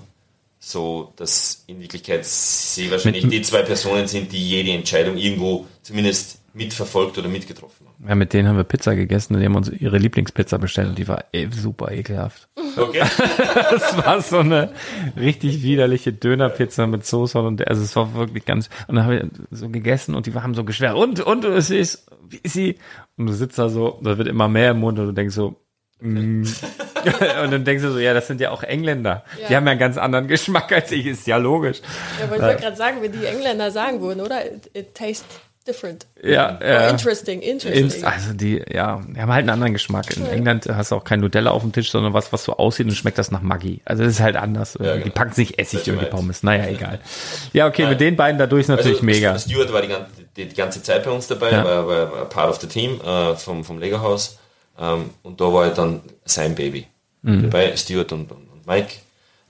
so 0.58 1.12
dass 1.16 1.64
in 1.66 1.80
Wirklichkeit 1.80 2.26
sie 2.26 2.90
wahrscheinlich 2.90 3.26
die 3.26 3.40
zwei 3.40 3.62
Personen 3.62 4.06
sind, 4.06 4.32
die 4.32 4.48
jede 4.48 4.72
Entscheidung 4.72 5.16
irgendwo 5.16 5.66
zumindest 5.84 6.40
mitverfolgt 6.54 7.18
oder 7.18 7.28
mitgetroffen 7.28 7.86
haben. 7.86 8.08
Ja, 8.08 8.14
mit 8.14 8.32
denen 8.32 8.48
haben 8.48 8.56
wir 8.56 8.64
Pizza 8.64 8.94
gegessen 8.94 9.34
und 9.34 9.40
die 9.40 9.46
haben 9.46 9.56
uns 9.56 9.68
ihre 9.68 9.98
Lieblingspizza 9.98 10.56
bestellt 10.56 10.88
und 10.88 10.98
die 10.98 11.06
war 11.06 11.24
ey, 11.32 11.48
super 11.52 11.90
ekelhaft. 11.92 12.48
Okay. 12.76 13.00
das 13.70 13.96
war 13.98 14.20
so 14.20 14.38
eine 14.38 14.72
richtig 15.16 15.62
widerliche 15.62 16.12
Dönerpizza 16.12 16.86
mit 16.86 17.04
Soße 17.04 17.38
und 17.38 17.66
also 17.68 17.82
es 17.82 17.94
war 17.96 18.14
wirklich 18.14 18.44
ganz 18.44 18.70
und 18.86 18.96
dann 18.96 19.04
haben 19.04 19.12
wir 19.12 19.30
so 19.50 19.68
gegessen 19.68 20.14
und 20.14 20.26
die 20.26 20.34
haben 20.34 20.54
so 20.54 20.64
geschwert 20.64 20.96
und 20.96 21.20
und 21.20 21.44
es 21.44 21.70
ist 21.70 22.06
wie 22.28 22.40
ist 22.42 22.54
sie 22.54 22.78
und 23.16 23.26
du 23.26 23.32
sitzt 23.32 23.58
da 23.58 23.68
so, 23.68 24.00
da 24.02 24.16
wird 24.16 24.28
immer 24.28 24.48
mehr 24.48 24.70
im 24.70 24.78
Mund 24.78 24.98
und 24.98 25.06
du 25.06 25.12
denkst 25.12 25.34
so 25.34 25.56
Mm. 26.00 26.42
und 27.44 27.52
dann 27.52 27.64
denkst 27.64 27.82
du 27.82 27.92
so, 27.92 27.98
ja, 27.98 28.12
das 28.12 28.26
sind 28.26 28.40
ja 28.40 28.50
auch 28.50 28.62
Engländer. 28.62 29.24
Ja. 29.40 29.48
Die 29.48 29.56
haben 29.56 29.64
ja 29.64 29.70
einen 29.70 29.80
ganz 29.80 29.96
anderen 29.96 30.26
Geschmack 30.26 30.70
als 30.72 30.90
ich, 30.92 31.06
ist 31.06 31.26
ja 31.26 31.36
logisch. 31.36 31.80
Ja, 32.18 32.26
aber 32.26 32.36
ich 32.36 32.42
wollte 32.42 32.62
gerade 32.62 32.76
sagen, 32.76 32.98
wenn 33.00 33.12
die 33.12 33.24
Engländer 33.24 33.70
sagen 33.70 34.00
würden, 34.00 34.20
oder? 34.20 34.44
It, 34.44 34.70
it 34.74 34.94
tastes 34.94 35.40
different. 35.66 36.06
Ja, 36.22 36.58
äh, 36.60 36.90
interesting, 36.90 37.40
interesting. 37.40 38.04
also 38.04 38.32
die, 38.32 38.62
ja, 38.70 39.00
die 39.06 39.20
haben 39.20 39.32
halt 39.32 39.42
einen 39.42 39.50
anderen 39.50 39.72
Geschmack. 39.72 40.16
In. 40.16 40.26
England 40.26 40.66
hast 40.68 40.90
du 40.90 40.96
auch 40.96 41.04
kein 41.04 41.20
Nutella 41.20 41.50
auf 41.50 41.62
dem 41.62 41.72
Tisch, 41.72 41.90
sondern 41.90 42.12
was, 42.12 42.32
was 42.32 42.44
so 42.44 42.56
aussieht 42.56 42.86
und 42.86 42.94
schmeckt 42.94 43.18
das 43.18 43.30
nach 43.30 43.42
Maggi. 43.42 43.80
Also 43.84 44.04
das 44.04 44.14
ist 44.14 44.20
halt 44.20 44.36
anders. 44.36 44.76
Ja, 44.80 44.94
genau. 44.94 45.04
Die 45.04 45.10
packen 45.10 45.32
sich 45.32 45.58
Essig 45.58 45.86
über 45.88 46.02
die 46.02 46.10
Pommes. 46.10 46.42
Naja, 46.42 46.66
egal. 46.66 47.00
Ja, 47.52 47.66
okay, 47.66 47.82
Nein. 47.82 47.92
mit 47.92 48.00
den 48.00 48.16
beiden 48.16 48.38
dadurch 48.38 48.62
ist 48.62 48.68
natürlich 48.68 48.96
also, 48.96 49.06
mega. 49.06 49.38
Stuart 49.38 49.72
war 49.72 49.82
die 49.82 49.88
ganze, 49.88 50.10
die, 50.36 50.46
die 50.46 50.54
ganze 50.54 50.82
Zeit 50.82 51.04
bei 51.04 51.10
uns 51.10 51.26
dabei, 51.26 51.52
ja. 51.52 51.64
war, 51.64 51.86
war 51.86 52.28
part 52.28 52.50
of 52.50 52.60
the 52.60 52.66
team 52.66 53.00
äh, 53.00 53.34
vom, 53.36 53.64
vom 53.64 53.78
Lego 53.78 54.00
House. 54.00 54.38
Ähm, 54.78 55.10
und 55.22 55.40
da 55.40 55.52
war 55.52 55.64
halt 55.64 55.78
dann 55.78 56.00
sein 56.24 56.54
Baby 56.54 56.86
mhm. 57.22 57.42
dabei, 57.42 57.76
Stuart 57.76 58.12
und, 58.12 58.30
und 58.30 58.66
Mike. 58.66 58.96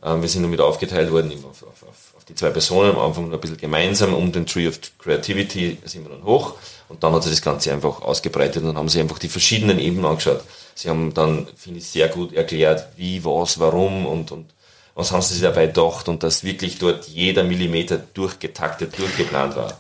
Ähm, 0.05 0.23
wir 0.23 0.29
sind 0.29 0.43
damit 0.43 0.61
aufgeteilt 0.61 1.11
worden 1.11 1.33
auf, 1.49 1.63
auf, 1.63 1.83
auf, 1.89 2.25
die 2.29 2.35
zwei 2.35 2.51
Personen, 2.51 2.91
am 2.91 2.99
Anfang 2.99 3.33
ein 3.33 3.41
bisschen 3.41 3.57
gemeinsam 3.57 4.15
um 4.15 4.33
den 4.33 4.47
Tree 4.47 4.69
of 4.69 4.79
Creativity 4.99 5.79
sind 5.85 6.05
wir 6.05 6.11
dann 6.11 6.25
hoch 6.25 6.55
und 6.89 7.03
dann 7.03 7.13
hat 7.13 7.23
sich 7.23 7.33
das 7.33 7.43
Ganze 7.43 7.73
einfach 7.73 8.01
ausgebreitet 8.03 8.63
und 8.63 8.69
dann 8.69 8.79
haben 8.79 8.89
sie 8.89 9.01
einfach 9.01 9.19
die 9.19 9.29
verschiedenen 9.29 9.79
Ebenen 9.79 10.07
angeschaut. 10.07 10.43
Sie 10.75 10.89
haben 10.89 11.13
dann, 11.15 11.47
finde 11.57 11.79
ich, 11.79 11.87
sehr 11.87 12.09
gut 12.09 12.33
erklärt, 12.33 12.89
wie, 12.97 13.25
was, 13.25 13.61
warum 13.61 14.07
und, 14.07 14.33
und 14.33 14.47
was 14.95 15.13
haben 15.13 15.23
sie 15.23 15.35
sich 15.35 15.43
dabei 15.43 15.67
gedacht 15.67 16.09
und 16.09 16.23
dass 16.23 16.45
wirklich 16.45 16.79
dort 16.79 17.07
jeder 17.07 17.45
Millimeter 17.45 17.99
durchgetaktet, 17.99 18.99
durchgeplant 18.99 19.57
war 19.57 19.79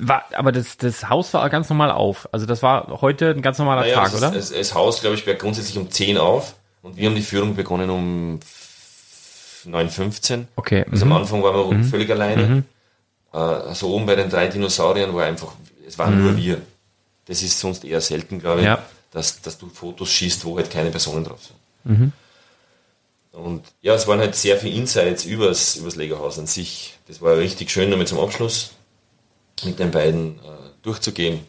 war, 0.00 0.24
aber 0.34 0.52
das, 0.52 0.76
das 0.76 1.08
Haus 1.08 1.32
war 1.32 1.48
ganz 1.48 1.68
normal 1.68 1.90
auf. 1.90 2.28
Also 2.32 2.46
das 2.46 2.62
war 2.62 3.00
heute 3.00 3.30
ein 3.30 3.42
ganz 3.42 3.58
normaler 3.58 3.82
naja, 3.82 3.94
Tag, 3.94 4.12
das 4.12 4.22
oder? 4.22 4.30
Das, 4.30 4.52
das 4.52 4.74
Haus, 4.74 5.00
glaube 5.00 5.16
ich, 5.16 5.26
wäre 5.26 5.36
grundsätzlich 5.36 5.78
um 5.78 5.90
10 5.90 6.18
auf 6.18 6.54
und 6.82 6.96
wir 6.96 7.08
haben 7.08 7.16
die 7.16 7.22
Führung 7.22 7.54
begonnen 7.54 7.90
um 7.90 8.40
9.15 9.66 10.44
Okay. 10.56 10.84
Also 10.90 11.04
mhm. 11.04 11.12
am 11.12 11.18
Anfang 11.18 11.42
waren 11.42 11.70
wir 11.70 11.78
mhm. 11.78 11.84
völlig 11.84 12.10
alleine. 12.10 12.46
Mhm. 12.46 12.64
Äh, 13.32 13.38
also 13.38 13.88
oben 13.88 14.06
bei 14.06 14.16
den 14.16 14.30
drei 14.30 14.48
Dinosauriern 14.48 15.14
war 15.14 15.24
einfach, 15.24 15.52
es 15.86 15.98
waren 15.98 16.20
nur 16.20 16.32
mhm. 16.32 16.36
wir. 16.36 16.62
Das 17.26 17.42
ist 17.42 17.58
sonst 17.58 17.84
eher 17.84 18.00
selten, 18.00 18.38
glaube 18.38 18.60
ich, 18.60 18.66
ja. 18.66 18.82
dass, 19.10 19.40
dass 19.42 19.58
du 19.58 19.68
Fotos 19.68 20.10
schießt, 20.10 20.44
wo 20.44 20.56
halt 20.56 20.70
keine 20.70 20.90
Personen 20.90 21.24
drauf 21.24 21.40
sind. 21.44 21.98
Mhm. 21.98 22.12
Und 23.32 23.64
ja, 23.82 23.94
es 23.94 24.06
waren 24.06 24.20
halt 24.20 24.34
sehr 24.34 24.56
viele 24.56 24.74
Insights 24.74 25.24
übers, 25.24 25.76
übers 25.76 25.96
Lego-Haus 25.96 26.38
an 26.38 26.46
sich. 26.46 26.98
Das 27.06 27.20
war 27.20 27.36
richtig 27.36 27.70
schön 27.70 27.90
damit 27.90 28.08
zum 28.08 28.18
Abschluss 28.18 28.72
mit 29.64 29.78
den 29.78 29.90
beiden 29.90 30.38
äh, 30.38 30.70
durchzugehen. 30.82 31.40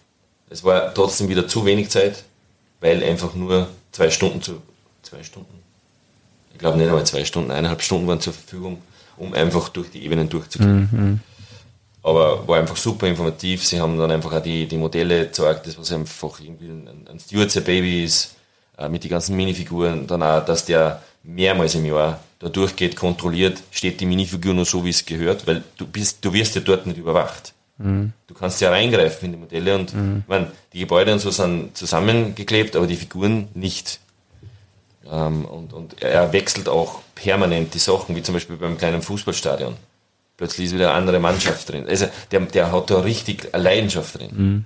Es 0.49 0.63
war 0.63 0.93
trotzdem 0.93 1.29
wieder 1.29 1.47
zu 1.47 1.65
wenig 1.65 1.89
Zeit, 1.89 2.23
weil 2.81 3.03
einfach 3.03 3.35
nur 3.35 3.69
zwei 3.91 4.09
Stunden 4.09 4.41
zu 4.41 4.61
zwei 5.01 5.23
Stunden, 5.23 5.63
ich 6.57 6.59
glaube 6.59 6.77
nicht 6.79 6.87
einmal 6.87 7.05
zwei 7.05 7.23
Stunden, 7.23 7.51
eineinhalb 7.51 7.83
Stunden 7.83 8.07
waren 8.07 8.19
zur 8.19 8.33
Verfügung, 8.33 8.79
um 9.15 9.31
einfach 9.35 9.69
durch 9.69 9.91
die 9.91 10.03
Ebenen 10.03 10.27
durchzugehen. 10.27 10.89
Mhm. 10.91 11.19
Aber 12.01 12.47
war 12.47 12.57
einfach 12.57 12.77
super 12.77 13.05
informativ. 13.05 13.63
Sie 13.63 13.79
haben 13.79 13.95
dann 13.99 14.09
einfach 14.09 14.33
auch 14.33 14.41
die, 14.41 14.65
die 14.65 14.77
Modelle 14.77 15.25
gezeigt, 15.25 15.67
das 15.67 15.77
was 15.77 15.91
einfach 15.91 16.39
irgendwie 16.39 16.65
ein, 16.65 17.07
ein 17.11 17.19
Stewardship 17.19 17.65
Baby 17.65 18.05
ist, 18.05 18.37
äh, 18.75 18.89
mit 18.89 19.03
den 19.03 19.11
ganzen 19.11 19.35
Minifiguren. 19.35 20.07
Dann 20.07 20.23
auch, 20.23 20.43
dass 20.43 20.65
der 20.65 21.03
mehrmals 21.21 21.75
im 21.75 21.85
Jahr 21.85 22.19
da 22.39 22.49
durchgeht, 22.49 22.95
kontrolliert, 22.95 23.61
steht 23.69 23.99
die 23.99 24.07
Minifigur 24.07 24.55
nur 24.55 24.65
so, 24.65 24.83
wie 24.83 24.89
es 24.89 25.05
gehört, 25.05 25.45
weil 25.45 25.63
du 25.77 25.85
bist, 25.85 26.25
du 26.25 26.33
wirst 26.33 26.55
ja 26.55 26.61
dort 26.61 26.87
nicht 26.87 26.97
überwacht. 26.97 27.53
Du 28.25 28.33
kannst 28.33 28.61
ja 28.61 28.71
reingreifen 28.71 29.27
in 29.27 29.31
die 29.33 29.37
Modelle 29.37 29.75
und 29.75 29.93
mhm. 29.93 30.23
ich 30.23 30.27
meine, 30.27 30.51
die 30.73 30.79
Gebäude 30.79 31.13
und 31.13 31.19
so 31.19 31.29
sind 31.29 31.77
zusammengeklebt, 31.77 32.75
aber 32.75 32.87
die 32.87 32.95
Figuren 32.95 33.49
nicht. 33.53 33.99
Ähm, 35.11 35.45
und, 35.45 35.73
und 35.73 36.01
er 36.01 36.33
wechselt 36.33 36.69
auch 36.69 37.01
permanent 37.15 37.73
die 37.73 37.79
Sachen, 37.79 38.15
wie 38.15 38.23
zum 38.23 38.33
Beispiel 38.33 38.57
beim 38.57 38.77
kleinen 38.77 39.01
Fußballstadion. 39.01 39.75
Plötzlich 40.37 40.67
ist 40.67 40.73
wieder 40.73 40.89
eine 40.89 40.97
andere 40.97 41.19
Mannschaft 41.19 41.69
drin. 41.69 41.87
Also 41.87 42.07
der, 42.31 42.41
der 42.41 42.71
hat 42.71 42.89
da 42.89 42.99
richtig 42.99 43.53
eine 43.53 43.63
Leidenschaft 43.63 44.19
drin. 44.19 44.29
Mhm. 44.31 44.65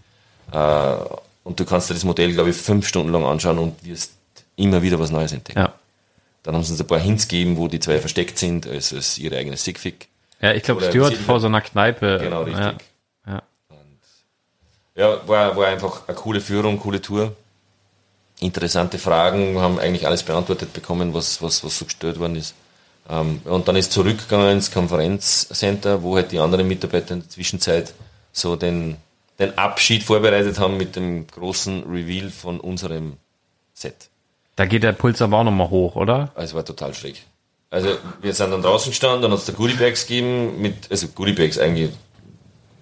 Äh, 0.52 0.96
und 1.44 1.60
du 1.60 1.66
kannst 1.66 1.90
dir 1.90 1.94
das 1.94 2.04
Modell, 2.04 2.34
glaube 2.34 2.50
ich, 2.50 2.56
fünf 2.56 2.88
Stunden 2.88 3.12
lang 3.12 3.26
anschauen 3.26 3.58
und 3.58 3.84
wirst 3.86 4.14
immer 4.56 4.82
wieder 4.82 5.00
was 5.00 5.12
Neues 5.12 5.32
entdecken. 5.32 5.60
Ja. 5.60 5.74
Dann 6.44 6.56
haben 6.56 6.64
sie 6.64 6.72
uns 6.72 6.82
ein 6.82 6.88
paar 6.88 7.00
Hints 7.00 7.28
gegeben, 7.28 7.58
wo 7.58 7.68
die 7.68 7.80
zwei 7.80 8.00
versteckt 8.00 8.38
sind, 8.38 8.68
als, 8.68 8.94
als 8.94 9.18
ihre 9.18 9.38
eigene 9.38 9.58
Sigfig. 9.58 10.08
Ja, 10.42 10.54
ich 10.54 10.64
glaube, 10.64 10.84
Stuart 10.84 11.14
vor 11.14 11.40
so 11.40 11.48
einer 11.48 11.62
Kneipe. 11.62 12.20
Genau, 12.20 12.44
richtig. 12.44 12.76
Ja. 13.28 13.34
Ja. 13.34 13.42
ja, 14.96 15.28
war, 15.28 15.56
war 15.56 15.68
einfach 15.68 16.08
eine 16.08 16.18
coole 16.18 16.42
Führung, 16.42 16.80
coole 16.80 17.02
Tour. 17.02 17.36
Interessante 18.42 18.98
Fragen, 18.98 19.58
haben 19.60 19.80
eigentlich 19.80 20.06
alles 20.06 20.24
beantwortet 20.24 20.74
bekommen, 20.74 21.14
was, 21.14 21.42
was, 21.42 21.64
was 21.64 21.78
so 21.78 21.86
gestört 21.86 22.20
worden 22.20 22.36
ist. 22.36 22.54
Ähm, 23.10 23.42
und 23.46 23.68
dann 23.68 23.78
ist 23.78 23.94
zurückgegangen 23.94 24.52
ins 24.52 24.72
Konferenzcenter, 24.72 26.04
wo 26.04 26.16
halt 26.16 26.32
die 26.32 26.40
anderen 26.40 26.68
Mitarbeiter 26.68 27.14
in 27.14 27.22
der 27.22 27.30
Zwischenzeit 27.30 27.94
so 28.34 28.56
den, 28.56 28.98
den 29.40 29.58
Abschied 29.58 30.04
vorbereitet 30.04 30.60
haben 30.60 30.78
mit 30.78 30.96
dem 30.96 31.28
großen 31.28 31.84
Reveal 31.84 32.30
von 32.30 32.60
unserem 32.60 33.14
Set. 33.74 34.10
Da 34.56 34.66
geht 34.66 34.84
der 34.84 34.92
Puls 34.92 35.22
aber 35.22 35.38
auch 35.38 35.44
nochmal 35.44 35.70
hoch, 35.70 35.96
oder? 35.96 36.32
Also 36.36 36.56
war 36.56 36.66
total 36.66 36.94
schräg. 36.94 37.22
Also 37.70 37.96
wir 38.22 38.34
sind 38.34 38.52
dann 38.52 38.62
draußen 38.62 38.92
gestanden, 38.92 39.22
dann 39.22 39.32
hat 39.32 39.40
es 39.40 39.46
da 39.46 39.54
Goodiebags 39.54 40.06
gegeben, 40.06 40.62
mit, 40.62 40.92
also 40.92 41.08
Goodiebags 41.08 41.58
eigentlich 41.58 41.92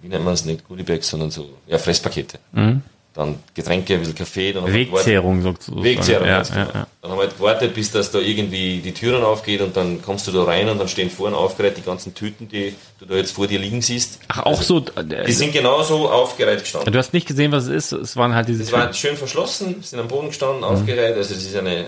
wie 0.02 0.08
nennt 0.08 0.24
man 0.24 0.34
es 0.34 0.44
nicht, 0.44 0.66
Goodiebags, 0.66 1.08
sondern 1.08 1.30
so, 1.30 1.50
ja, 1.66 1.78
Fresspakete. 1.78 2.38
Mhm. 2.52 2.82
Dann 3.12 3.40
Getränke, 3.54 3.94
ein 3.94 4.00
bisschen 4.00 4.14
Kaffee. 4.14 4.52
Dann 4.52 4.72
Wegzehrung 4.72 5.42
sozusagen. 5.42 5.82
Wegzehrung, 5.82 6.26
ja, 6.26 6.36
ganz 6.36 6.50
genau. 6.52 6.66
ja, 6.66 6.74
ja. 6.74 6.86
Dann 7.02 7.10
haben 7.10 7.18
wir 7.18 7.22
halt 7.24 7.36
gewartet, 7.36 7.74
bis 7.74 7.90
das 7.90 8.12
da 8.12 8.18
irgendwie 8.20 8.78
die 8.78 8.92
Türen 8.92 9.24
aufgeht 9.24 9.60
und 9.62 9.76
dann 9.76 10.00
kommst 10.00 10.28
du 10.28 10.32
da 10.32 10.44
rein 10.44 10.68
und 10.68 10.78
dann 10.78 10.88
stehen 10.88 11.10
vorne 11.10 11.36
aufgereiht 11.36 11.76
die 11.76 11.82
ganzen 11.82 12.14
Tüten, 12.14 12.48
die 12.48 12.74
du 13.00 13.06
da 13.06 13.16
jetzt 13.16 13.32
vor 13.32 13.48
dir 13.48 13.58
liegen 13.58 13.82
siehst. 13.82 14.20
Ach, 14.28 14.44
auch 14.44 14.62
so. 14.62 14.80
Die 14.80 15.14
äh, 15.14 15.32
sind 15.32 15.52
genauso 15.52 16.08
aufgereiht 16.08 16.60
gestanden. 16.60 16.92
Du 16.92 16.98
hast 16.98 17.12
nicht 17.12 17.26
gesehen, 17.26 17.50
was 17.50 17.64
es 17.64 17.90
ist. 17.90 17.92
Es 17.92 18.16
waren 18.16 18.34
halt 18.34 18.48
diese. 18.48 18.62
Es 18.62 18.72
war 18.72 18.92
schön 18.92 19.16
verschlossen, 19.16 19.82
sind 19.82 19.98
am 19.98 20.08
Boden 20.08 20.28
gestanden, 20.28 20.62
aufgereiht. 20.62 21.16
Also 21.16 21.34
das 21.34 21.42
ist 21.42 21.56
eine 21.56 21.80
äh, 21.80 21.84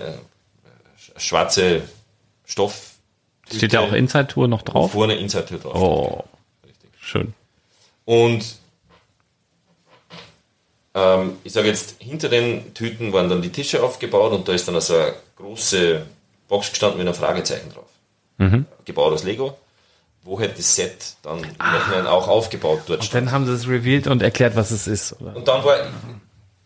schwarze 1.15 1.83
Stoff. 2.45 2.91
Steht 3.49 3.71
ja 3.71 3.79
auch 3.79 3.93
Inside-Tour 3.93 4.47
noch 4.47 4.63
drauf. 4.63 4.91
Vorne 4.91 5.15
Inside-Tür 5.15 5.59
drauf. 5.59 5.75
Oh, 5.75 6.23
schön. 6.99 7.33
Und 8.05 8.43
ähm, 10.93 11.37
ich 11.43 11.53
sage 11.53 11.67
jetzt, 11.67 11.95
hinter 11.99 12.29
den 12.29 12.73
Tüten 12.73 13.13
waren 13.13 13.29
dann 13.29 13.41
die 13.41 13.51
Tische 13.51 13.83
aufgebaut 13.83 14.31
und 14.31 14.47
da 14.47 14.53
ist 14.53 14.67
dann 14.67 14.75
also 14.75 14.95
eine 14.95 15.13
große 15.35 16.05
Box 16.47 16.69
gestanden 16.69 16.99
mit 16.99 17.07
einem 17.07 17.15
Fragezeichen 17.15 17.71
drauf. 17.71 17.89
Mhm. 18.37 18.65
Gebaut 18.85 19.13
aus 19.13 19.23
Lego, 19.23 19.57
wo 20.23 20.39
halt 20.39 20.57
das 20.57 20.75
Set 20.75 21.15
dann 21.23 21.41
Nachhinein 21.57 22.07
auch 22.07 22.27
aufgebaut 22.27 22.81
dort 22.87 23.03
stand. 23.03 23.27
Dann 23.27 23.33
haben 23.33 23.45
sie 23.45 23.53
es 23.53 23.67
revealed 23.67 24.07
und 24.07 24.21
erklärt, 24.21 24.55
was 24.55 24.71
es 24.71 24.87
ist. 24.87 25.19
Oder? 25.19 25.35
Und 25.35 25.47
dann 25.47 25.63
war, 25.63 25.77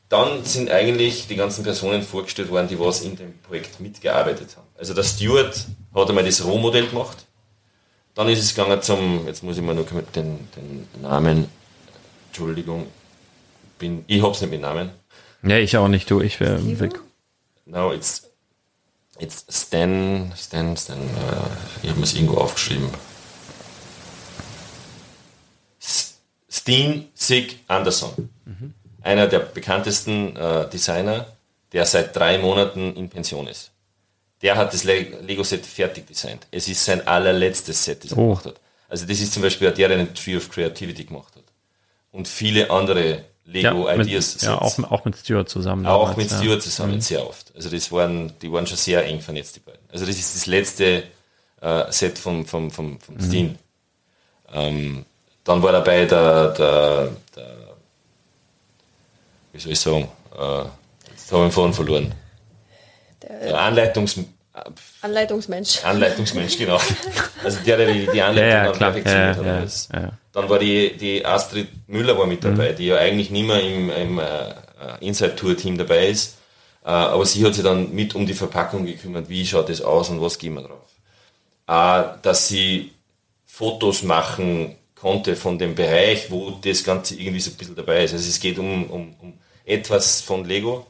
dann 0.09 0.43
sind 0.43 0.69
eigentlich 0.71 1.27
die 1.27 1.35
ganzen 1.35 1.63
Personen 1.63 2.01
vorgestellt 2.01 2.49
worden, 2.49 2.67
die 2.67 2.79
was 2.79 3.01
in 3.01 3.15
dem 3.15 3.37
Projekt 3.39 3.79
mitgearbeitet 3.79 4.55
haben. 4.57 4.67
Also 4.77 4.93
der 4.93 5.03
Stewart 5.03 5.65
hat 5.93 6.09
einmal 6.09 6.23
das 6.25 6.43
Rohmodell 6.43 6.87
gemacht. 6.87 7.25
Dann 8.13 8.27
ist 8.29 8.39
es 8.39 8.55
gegangen 8.55 8.81
zum, 8.81 9.27
jetzt 9.27 9.43
muss 9.43 9.57
ich 9.57 9.63
mal 9.63 9.75
noch 9.75 9.85
den, 10.15 10.49
den 10.55 10.87
Namen, 11.01 11.47
Entschuldigung, 12.29 12.87
bin, 13.77 14.03
ich 14.07 14.21
hab's 14.21 14.41
nicht 14.41 14.51
mit 14.51 14.61
Namen. 14.61 14.91
Ja, 15.43 15.57
ich 15.57 15.77
auch 15.77 15.87
nicht, 15.87 16.09
du. 16.09 16.21
Ich 16.21 16.39
wäre 16.39 16.79
weg. 16.79 16.99
No, 17.65 17.93
it's, 17.93 18.23
it's 19.19 19.45
Stan, 19.49 20.31
Stan, 20.35 20.75
Stan, 20.77 20.97
äh, 20.99 21.83
ich 21.83 21.89
habe 21.89 22.01
es 22.01 22.13
irgendwo 22.13 22.37
aufgeschrieben. 22.37 22.89
Steen 26.49 27.09
Sig 27.13 27.59
Anderson. 27.67 28.29
Einer 29.01 29.27
der 29.27 29.39
bekanntesten 29.39 30.35
äh, 30.35 30.69
Designer, 30.69 31.27
der 31.71 31.85
seit 31.85 32.15
drei 32.15 32.37
Monaten 32.39 32.95
in 32.95 33.09
Pension 33.09 33.47
ist. 33.47 33.71
Der 34.41 34.55
hat 34.55 34.73
das 34.73 34.83
Le- 34.83 35.19
Lego-Set 35.21 35.65
fertig 35.65 36.07
designt. 36.07 36.45
Es 36.51 36.67
ist 36.67 36.83
sein 36.83 37.07
allerletztes 37.07 37.83
Set, 37.83 38.03
das 38.03 38.11
er 38.11 38.17
Oh. 38.17 38.27
gemacht 38.29 38.45
hat. 38.45 38.55
Also 38.89 39.05
das 39.05 39.19
ist 39.19 39.33
zum 39.33 39.41
Beispiel 39.43 39.71
der, 39.71 39.87
der 39.89 39.97
den 39.97 40.13
Tree 40.13 40.35
of 40.37 40.49
Creativity 40.49 41.05
gemacht 41.05 41.35
hat. 41.35 41.43
Und 42.11 42.27
viele 42.27 42.69
andere 42.69 43.23
Lego 43.48 43.88
mit, 43.98 44.07
Ideas 44.07 44.41
ja 44.41 44.60
auch, 44.60 44.78
auch 44.91 45.06
mit 45.06 45.18
Stuart 45.18 45.48
zusammen. 45.49 45.86
auch 45.86 46.10
damals, 46.10 46.18
mit 46.18 46.32
ja. 46.32 46.38
Stuart 46.38 46.61
zusammen, 46.61 47.02
sehr 47.02 47.26
oft. 47.28 47.52
Also 47.56 47.69
das 47.69 47.91
waren, 47.91 48.34
die 48.41 48.52
waren 48.52 48.68
schon 48.68 48.78
sehr 48.78 49.06
eng 49.06 49.22
vernetzt, 49.22 49.56
die 49.56 49.60
beiden. 49.61 49.80
Also 49.91 50.06
das 50.06 50.18
ist 50.18 50.36
das 50.36 50.45
letzte 50.48 51.03
äh, 51.61 51.91
Set 51.91 52.19
vom, 52.19 52.45
vom, 52.45 52.69
vom, 52.69 52.99
vom 52.99 53.19
Steen. 53.22 53.57
Ähm, 54.53 55.06
dann 55.44 55.64
war 55.64 55.72
dabei 55.72 56.06
der, 56.06 56.49
der, 56.49 57.10
der 57.36 57.56
wie 59.53 59.60
soll 59.60 59.72
ich 59.72 59.80
sagen, 59.80 60.07
äh, 60.38 60.64
jetzt 61.11 61.32
habe 61.32 61.44
ich 61.44 61.49
den 61.49 61.52
Faden 61.52 61.74
verloren. 61.74 62.14
Der 63.22 63.60
Anleitungs, 63.61 64.19
Anleitungsmensch. 65.02 65.84
Anleitungsmensch, 65.84 66.57
genau. 66.57 66.80
Also 67.44 67.60
der, 67.65 67.78
der 67.78 67.94
die, 67.94 68.06
Ja, 68.18 68.28
Anleitung 68.28 68.49
ja, 68.65 68.72
klar. 68.72 68.91
perfektioniert 68.91 69.38
Ja, 69.38 69.44
hat. 69.61 69.88
ja, 69.94 69.99
ja, 69.99 70.06
ja. 70.07 70.11
Dann 70.38 70.49
war 70.49 70.59
die, 70.59 70.95
die 70.95 71.26
Astrid 71.26 71.68
Müller 71.88 72.15
war 72.15 72.27
mit 72.27 72.43
dabei, 72.43 72.72
die 72.72 72.85
ja 72.85 72.97
eigentlich 72.97 73.31
nicht 73.31 73.47
mehr 73.47 73.59
im, 73.59 73.89
im 73.89 74.19
äh, 74.19 74.53
Inside-Tour-Team 74.99 75.80
dabei 75.80 76.09
ist. 76.09 76.38
Äh, 76.85 76.89
aber 76.89 77.26
sie 77.26 77.43
hat 77.43 77.55
sich 77.55 77.64
dann 77.64 77.91
mit 77.95 78.14
um 78.14 78.27
die 78.27 78.35
Verpackung 78.35 78.85
gekümmert, 78.85 79.30
wie 79.30 79.47
schaut 79.47 79.68
das 79.68 79.81
aus 79.81 80.11
und 80.11 80.22
was 80.22 80.38
geben 80.38 80.57
wir 80.57 80.61
drauf. 80.61 80.91
Äh, 81.65 82.19
dass 82.22 82.49
sie 82.49 82.91
Fotos 83.47 84.03
machen 84.03 84.76
konnte 84.93 85.35
von 85.35 85.57
dem 85.57 85.73
Bereich, 85.73 86.30
wo 86.30 86.51
das 86.51 86.84
Ganze 86.84 87.15
irgendwie 87.15 87.39
so 87.39 87.49
ein 87.49 87.57
bisschen 87.57 87.76
dabei 87.76 88.03
ist. 88.03 88.14
Also 88.14 88.30
es 88.30 88.39
geht 88.39 88.59
um, 88.59 88.91
um, 88.91 89.15
um 89.19 89.34
etwas 89.65 90.22
von 90.22 90.45
Lego. 90.45 90.85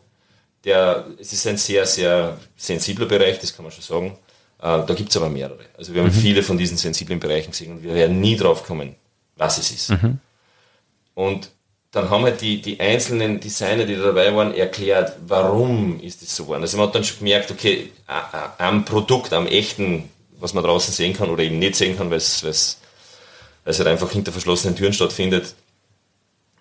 Der, 0.66 1.06
es 1.22 1.32
ist 1.32 1.48
ein 1.48 1.56
sehr, 1.56 1.86
sehr 1.86 2.38
sensibler 2.58 3.06
Bereich, 3.06 3.40
das 3.40 3.56
kann 3.56 3.64
man 3.64 3.72
schon 3.72 3.82
sagen. 3.82 4.18
Äh, 4.60 4.86
da 4.86 4.94
gibt 4.94 5.10
es 5.10 5.16
aber 5.16 5.30
mehrere. 5.30 5.64
Also 5.78 5.94
wir 5.94 6.02
haben 6.02 6.12
viele 6.12 6.44
von 6.44 6.58
diesen 6.58 6.76
sensiblen 6.76 7.22
Bereichen 7.22 7.52
gesehen 7.52 7.72
und 7.72 7.84
wir 7.84 7.94
werden 7.94 8.20
nie 8.20 8.36
drauf 8.36 8.66
kommen, 8.66 8.98
was 9.38 9.58
es 9.58 9.72
ist. 9.72 9.90
Und 11.14 11.50
dann 11.92 12.10
haben 12.10 12.24
halt 12.24 12.42
die, 12.42 12.62
die 12.62 12.80
einzelnen 12.80 13.40
Designer, 13.40 13.86
die 13.86 13.96
da 13.96 14.04
dabei 14.04 14.36
waren, 14.36 14.54
erklärt, 14.54 15.14
warum 15.26 16.00
ist 16.00 16.22
das 16.22 16.36
so 16.36 16.44
geworden. 16.44 16.62
Also 16.62 16.78
man 16.78 16.88
hat 16.88 16.96
dann 16.96 17.04
schon 17.04 17.20
gemerkt, 17.20 17.50
okay, 17.50 17.92
am 18.58 18.86
Produkt, 18.86 19.34
am 19.34 19.48
echten, 19.48 20.10
was 20.40 20.54
man 20.54 20.64
draußen 20.64 20.94
sehen 20.94 21.16
kann 21.16 21.30
oder 21.30 21.44
eben 21.44 21.60
nicht 21.60 21.76
sehen 21.76 21.98
kann, 21.98 22.10
weil 22.10 22.18
es 22.18 22.44
weil 22.44 22.52
es 22.52 22.80
weil 23.64 23.72
es 23.72 23.80
halt 23.80 23.90
einfach 23.90 24.12
hinter 24.12 24.32
verschlossenen 24.32 24.76
Türen 24.78 24.94
stattfindet, 24.94 25.56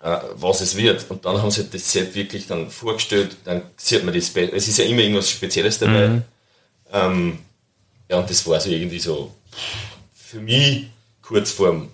äh, 0.01 0.17
was 0.35 0.59
es 0.61 0.75
wird. 0.75 1.05
Und 1.09 1.23
dann 1.23 1.41
haben 1.41 1.51
sie 1.51 1.63
das 1.69 1.91
Set 1.91 2.15
wirklich 2.15 2.47
dann 2.47 2.69
vorgestellt, 2.69 3.37
dann 3.45 3.61
sieht 3.77 4.03
man 4.03 4.13
das, 4.13 4.35
es 4.35 4.67
ist 4.67 4.77
ja 4.77 4.85
immer 4.85 5.01
irgendwas 5.01 5.29
Spezielles 5.29 5.79
dabei. 5.79 6.21
Ähm, 6.91 7.39
ja, 8.09 8.17
und 8.17 8.29
das 8.29 8.45
war 8.47 8.59
so 8.59 8.69
irgendwie 8.69 8.99
so 8.99 9.33
für 10.13 10.39
mich 10.39 10.87
kurz 11.21 11.51
vorm 11.51 11.89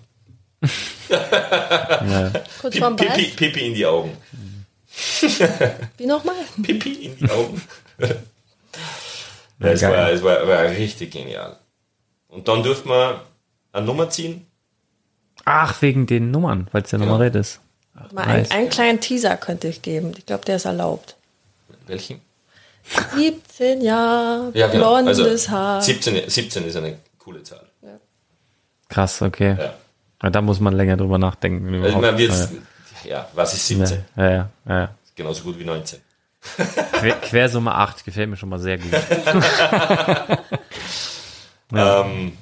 Kurz 2.60 2.78
vorm 2.78 2.96
Pipi, 2.96 3.08
Beiß. 3.08 3.36
Pipi 3.36 3.66
in 3.68 3.74
die 3.74 3.86
Augen. 3.86 4.16
Wie 5.98 6.06
nochmal? 6.06 6.34
Pipi 6.62 6.92
in 7.06 7.16
die 7.18 7.30
Augen. 7.30 7.62
ja, 9.58 9.68
es 9.68 9.82
war, 9.82 10.10
es 10.10 10.22
war, 10.22 10.46
war 10.46 10.62
richtig 10.64 11.12
genial. 11.12 11.56
Und 12.28 12.48
dann 12.48 12.62
durfte 12.62 12.88
man 12.88 13.20
eine 13.72 13.86
Nummer 13.86 14.08
ziehen. 14.10 14.46
Ach, 15.44 15.82
wegen 15.82 16.06
den 16.06 16.30
Nummern, 16.30 16.68
weil 16.72 16.82
es 16.82 16.90
ja 16.90 16.98
nummeriert 16.98 17.34
ist. 17.34 17.60
Mal 18.12 18.22
ein, 18.24 18.40
Nice. 18.42 18.50
einen 18.50 18.70
kleinen 18.70 19.00
Teaser 19.00 19.36
könnte 19.36 19.68
ich 19.68 19.82
geben. 19.82 20.12
Ich 20.16 20.26
glaube, 20.26 20.44
der 20.44 20.56
ist 20.56 20.64
erlaubt. 20.64 21.16
Welchen? 21.86 22.20
17 23.14 23.80
Jahre, 23.82 24.50
Ja, 24.54 24.66
genau. 24.68 24.94
blondes 25.02 25.18
Also, 25.18 25.50
Haar. 25.50 25.82
17, 25.82 26.28
17 26.28 26.66
ist 26.66 26.76
eine 26.76 26.98
coole 27.18 27.42
Zahl. 27.42 27.66
Krass, 28.88 29.22
okay. 29.22 29.56
Ja. 29.58 29.74
Ja, 30.24 30.30
da 30.30 30.40
muss 30.40 30.58
man 30.58 30.72
länger 30.72 30.96
drüber 30.96 31.18
nachdenken. 31.18 31.84
Also 31.84 31.98
man 31.98 32.16
wird, 32.16 32.32
ja, 33.04 33.28
was 33.34 33.52
ist 33.52 33.68
17? 33.68 34.04
ja, 34.16 34.22
ja, 34.22 34.30
ja, 34.30 34.50
ja, 34.66 34.78
ja. 34.80 34.94
Genauso 35.14 35.44
gut 35.44 35.58
wie 35.58 35.66
19. 35.66 36.00
Quer, 36.92 37.16
Quersumme 37.20 37.74
8 37.74 38.06
gefällt 38.06 38.30
mir 38.30 38.36
schon 38.36 38.48
mal 38.48 38.58
sehr 38.58 38.78
gut. 38.78 38.90
Ähm, 41.72 42.36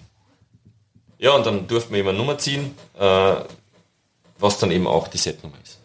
ja, 1.16 1.30
und 1.30 1.46
dann 1.46 1.70
wir 1.70 2.00
eben 2.00 2.08
eine 2.08 2.18
Nummer 2.18 2.36
ziehen, 2.36 2.74
äh, 2.98 3.34
was 4.38 4.58
dann 4.58 4.70
eben 4.70 4.86
auch 4.86 5.08
die 5.08 5.16
Setnummer 5.16 5.56
ist. 5.62 5.78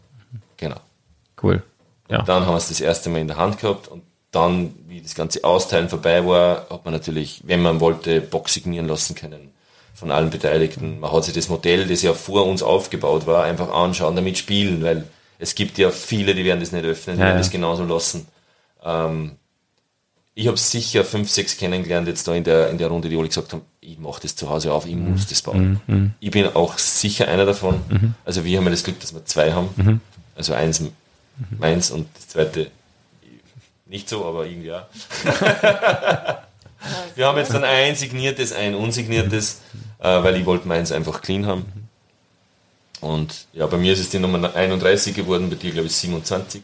Genau. 0.58 0.82
Cool. 1.42 1.64
Ja. 2.10 2.24
Dann 2.24 2.46
haben 2.46 2.54
wir 2.54 2.58
es 2.58 2.68
das 2.68 2.82
erste 2.82 3.10
Mal 3.10 3.20
in 3.20 3.30
der 3.30 3.38
Hand 3.38 3.60
gehabt 3.60 3.88
und 3.88 4.04
dann, 4.32 4.74
wie 4.88 5.02
das 5.02 5.16
ganze 5.16 5.46
Austeilen 5.46 5.88
vorbei 5.88 6.26
war, 6.26 6.68
hat 6.70 6.84
man 6.84 6.94
natürlich, 6.94 7.42
wenn 7.46 7.62
man 7.62 7.80
wollte, 7.80 8.20
Box 8.20 8.56
signieren 8.56 8.88
lassen 8.88 9.16
können 9.16 9.54
von 10.00 10.12
allen 10.12 10.30
Beteiligten. 10.30 11.00
Man 11.00 11.12
hat 11.12 11.24
sich 11.26 11.34
das 11.34 11.50
Modell, 11.50 11.88
das 11.88 12.02
ja 12.04 12.14
vor 12.14 12.46
uns 12.46 12.62
aufgebaut 12.62 13.26
war, 13.26 13.44
einfach 13.44 13.72
anschauen, 13.74 14.16
damit 14.16 14.38
spielen, 14.38 14.84
weil 14.84 15.06
es 15.40 15.56
gibt 15.56 15.78
ja 15.78 15.90
viele, 15.92 16.36
die 16.36 16.46
werden 16.46 16.60
das 16.60 16.72
nicht 16.72 16.86
öffnen, 16.86 17.16
die 17.16 17.22
Ja, 17.22 17.26
werden 17.28 17.38
ja. 17.38 17.42
das 17.42 17.50
genauso 17.52 17.84
lassen. 17.84 18.28
Ähm, 18.84 19.32
ich 20.36 20.48
habe 20.48 20.58
sicher 20.58 21.04
fünf, 21.04 21.32
sechs 21.32 21.58
kennengelernt 21.58 22.08
jetzt 22.08 22.28
da 22.28 22.36
in 22.36 22.44
der, 22.44 22.70
in 22.70 22.78
der 22.78 22.90
Runde, 22.90 23.10
die 23.10 23.18
alle 23.18 23.28
gesagt 23.28 23.54
haben, 23.54 23.64
ich 23.82 23.98
mache 23.98 24.22
das 24.22 24.36
zu 24.36 24.48
Hause 24.50 24.72
auf, 24.72 24.86
ich 24.86 24.94
Mhm. 24.96 25.12
muss 25.12 25.26
das 25.26 25.42
bauen. 25.42 26.14
Ich 26.20 26.30
bin 26.30 26.46
auch 26.56 26.78
sicher 26.78 27.28
einer 27.28 27.46
davon. 27.48 27.82
Also 28.24 28.46
wir 28.46 28.58
haben 28.60 28.66
ja 28.66 28.72
das 28.72 28.84
Glück, 28.84 29.00
dass 29.00 29.16
wir 29.16 29.26
zwei 29.26 29.52
haben. 29.54 29.70
Mhm. 29.78 30.02
Also 30.36 30.54
eins 30.54 30.84
meins 31.58 31.90
und 31.90 32.08
das 32.16 32.28
zweite 32.28 32.70
nicht 33.88 34.10
so, 34.10 34.26
aber 34.26 34.46
irgendwie 34.46 34.68
ja. 34.68 34.88
wir 37.16 37.26
haben 37.26 37.38
jetzt 37.38 37.54
dann 37.54 37.64
ein 37.64 37.96
signiertes, 37.96 38.52
ein 38.54 38.76
unsigniertes, 38.76 39.62
äh, 40.00 40.24
weil 40.24 40.36
ich 40.38 40.46
wollte 40.46 40.68
meins 40.68 40.92
einfach 40.92 41.22
clean 41.22 41.46
haben. 41.46 41.66
Und 43.02 43.46
ja, 43.54 43.68
bei 43.68 43.78
mir 43.78 43.94
ist 43.94 44.00
es 44.00 44.10
die 44.10 44.20
Nummer 44.20 44.56
31 44.56 45.16
geworden, 45.16 45.50
bei 45.50 45.56
dir 45.56 45.72
glaube 45.72 45.88
ich 45.88 45.96
27. 45.96 46.62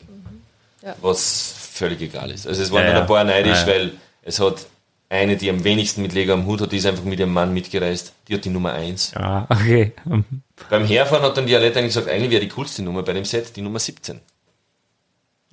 Ja. 0.82 0.96
Was 1.02 1.54
völlig 1.74 2.02
egal 2.02 2.32
ist. 2.32 2.48
Also 2.48 2.62
es 2.64 2.72
waren 2.72 2.82
Ja, 2.82 2.88
dann 2.88 2.96
ja. 2.98 3.02
ein 3.02 3.08
paar 3.08 3.24
neidisch, 3.24 3.62
Ja, 3.62 3.68
ja. 3.68 3.68
weil 3.68 3.92
es 4.24 4.40
hat 4.40 4.66
eine, 5.10 5.38
die 5.38 5.50
am 5.50 5.64
wenigsten 5.64 6.02
mit 6.02 6.14
Lego 6.14 6.34
am 6.34 6.46
Hut 6.48 6.62
hat, 6.62 6.72
die 6.72 6.78
ist 6.78 6.86
einfach 6.88 7.04
mit 7.04 7.20
ihrem 7.20 7.32
Mann 7.34 7.54
mitgereist. 7.54 8.14
Die 8.28 8.34
hat 8.34 8.44
die 8.46 8.50
Nummer 8.50 8.74
1. 8.74 9.16
Ah, 9.16 9.46
okay. 9.48 9.92
Beim 10.70 10.86
Herfahren 10.86 11.22
hat 11.24 11.38
dann 11.38 11.46
die 11.46 11.56
Alette 11.56 11.80
eigentlich 11.80 11.94
gesagt, 11.94 12.10
eigentlich 12.10 12.32
wäre 12.32 12.42
die 12.42 12.50
coolste 12.50 12.82
Nummer 12.82 13.04
bei 13.04 13.14
dem 13.14 13.26
Set 13.26 13.56
die 13.56 13.62
Nummer 13.62 13.78
17. 13.80 14.20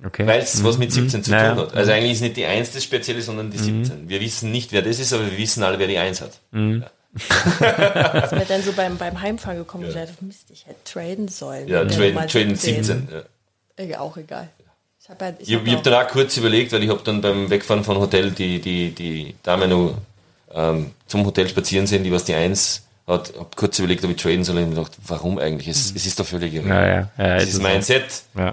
Okay. 0.03 0.25
Weil 0.25 0.39
es 0.41 0.63
was 0.63 0.79
mit 0.79 0.91
17 0.91 1.23
zu 1.23 1.31
Ja, 1.31 1.49
tun 1.49 1.57
ja. 1.59 1.63
hat. 1.67 1.75
Also 1.75 1.91
eigentlich 1.91 2.13
ist 2.13 2.21
nicht 2.21 2.37
die 2.37 2.45
1 2.45 2.71
das 2.71 2.83
Spezielle, 2.83 3.21
sondern 3.21 3.51
die 3.51 3.59
17. 3.59 4.09
Wir 4.09 4.19
wissen 4.19 4.51
nicht, 4.51 4.71
wer 4.71 4.81
das 4.81 4.97
ist, 4.99 5.13
aber 5.13 5.29
wir 5.29 5.37
wissen 5.37 5.61
alle, 5.61 5.77
wer 5.77 5.87
die 5.87 5.99
1 5.99 6.21
hat. 6.21 6.39
Was 7.13 8.31
mir 8.31 8.45
dann 8.47 8.63
so 8.63 8.71
beim, 8.73 8.97
beim 8.97 9.19
Heimfahren 9.21 9.57
gekommen 9.57 9.85
ist, 9.85 9.95
ja. 9.95 10.05
Mist, 10.21 10.49
ich 10.51 10.65
hätte 10.65 10.83
traden 10.85 11.27
sollen. 11.27 11.67
Ja, 11.67 11.83
Traden, 11.85 12.15
Traden 12.27 12.55
17. 12.55 12.83
17. 12.83 13.07
Ja. 13.77 13.85
Ja, 13.85 13.99
auch 13.99 14.15
egal. 14.17 14.49
hab 15.09 15.21
halt, 15.21 15.35
ich 15.39 15.49
Ich, 15.49 15.55
hab 15.55 15.63
ich 15.65 15.69
habe 15.71 15.79
auch- 15.79 15.83
dann 15.83 15.93
auch 16.05 16.07
kurz 16.07 16.37
überlegt, 16.37 16.71
weil 16.71 16.83
ich 16.83 16.89
habe 16.89 17.01
dann 17.03 17.21
beim 17.21 17.49
Wegfahren 17.49 17.83
von 17.83 17.97
Hotel 17.97 18.31
die, 18.31 18.59
die, 18.61 18.91
die 18.91 19.35
Dame 19.43 19.67
noch 19.67 19.95
ähm, 20.53 20.91
zum 21.07 21.25
Hotel 21.25 21.47
spazieren 21.49 21.87
sehen, 21.87 22.03
die 22.03 22.11
was 22.11 22.23
die 22.25 22.33
Eins 22.35 22.83
hat, 23.07 23.33
habe 23.37 23.49
kurz 23.55 23.77
überlegt, 23.79 24.05
ob 24.05 24.11
ich 24.11 24.17
traden 24.17 24.43
soll 24.43 24.57
und 24.57 24.69
mir 24.69 24.75
gedacht, 24.75 24.91
warum 25.07 25.37
eigentlich? 25.39 25.67
Es, 25.67 25.93
es 25.95 26.05
ist 26.05 26.19
doch 26.19 26.25
völlig 26.25 26.53
irre. 26.53 26.67
Ja, 26.67 26.87
ja, 26.87 27.09
ja, 27.17 27.35
Es 27.37 27.49
ist 27.49 27.61
mein 27.61 27.79
auch. 27.79 27.83
Set, 27.83 28.05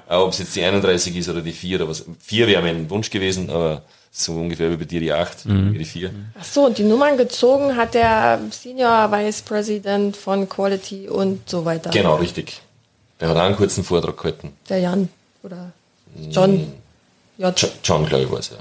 ob 0.08 0.32
es 0.32 0.38
jetzt 0.38 0.56
die 0.56 0.64
31 0.64 1.14
ist 1.16 1.28
oder 1.28 1.42
die 1.42 1.52
4 1.52 1.76
oder 1.76 1.88
was. 1.88 2.04
4 2.24 2.46
wäre 2.48 2.62
mein 2.62 2.88
Wunsch 2.90 3.10
gewesen, 3.10 3.50
aber 3.50 3.82
so 4.10 4.32
ungefähr 4.34 4.70
wie 4.70 4.76
bei 4.76 4.84
dir 4.84 5.00
die 5.00 5.12
8, 5.12 5.46
Mhm. 5.46 5.74
die 5.74 5.84
4. 5.84 6.10
Ach 6.38 6.44
so, 6.44 6.66
und 6.66 6.78
die 6.78 6.82
Nummern 6.84 7.16
gezogen 7.16 7.76
hat 7.76 7.94
der 7.94 8.40
Senior 8.50 9.10
Vice 9.12 9.42
President 9.42 10.16
von 10.16 10.48
Quality 10.48 11.08
und 11.08 11.48
so 11.48 11.64
weiter. 11.64 11.90
Genau, 11.90 12.16
richtig. 12.16 12.60
Der 13.20 13.28
hat 13.28 13.36
auch 13.36 13.42
einen 13.42 13.56
kurzen 13.56 13.84
Vortrag 13.84 14.16
gehalten. 14.16 14.52
Der 14.68 14.78
Jan 14.78 15.08
oder 15.42 15.72
John. 16.30 16.72
J. 17.36 17.60
Jo- 17.60 17.68
John, 17.84 18.06
glaube 18.06 18.24
ich, 18.24 18.30
war 18.30 18.38
es 18.40 18.50
ja. 18.50 18.56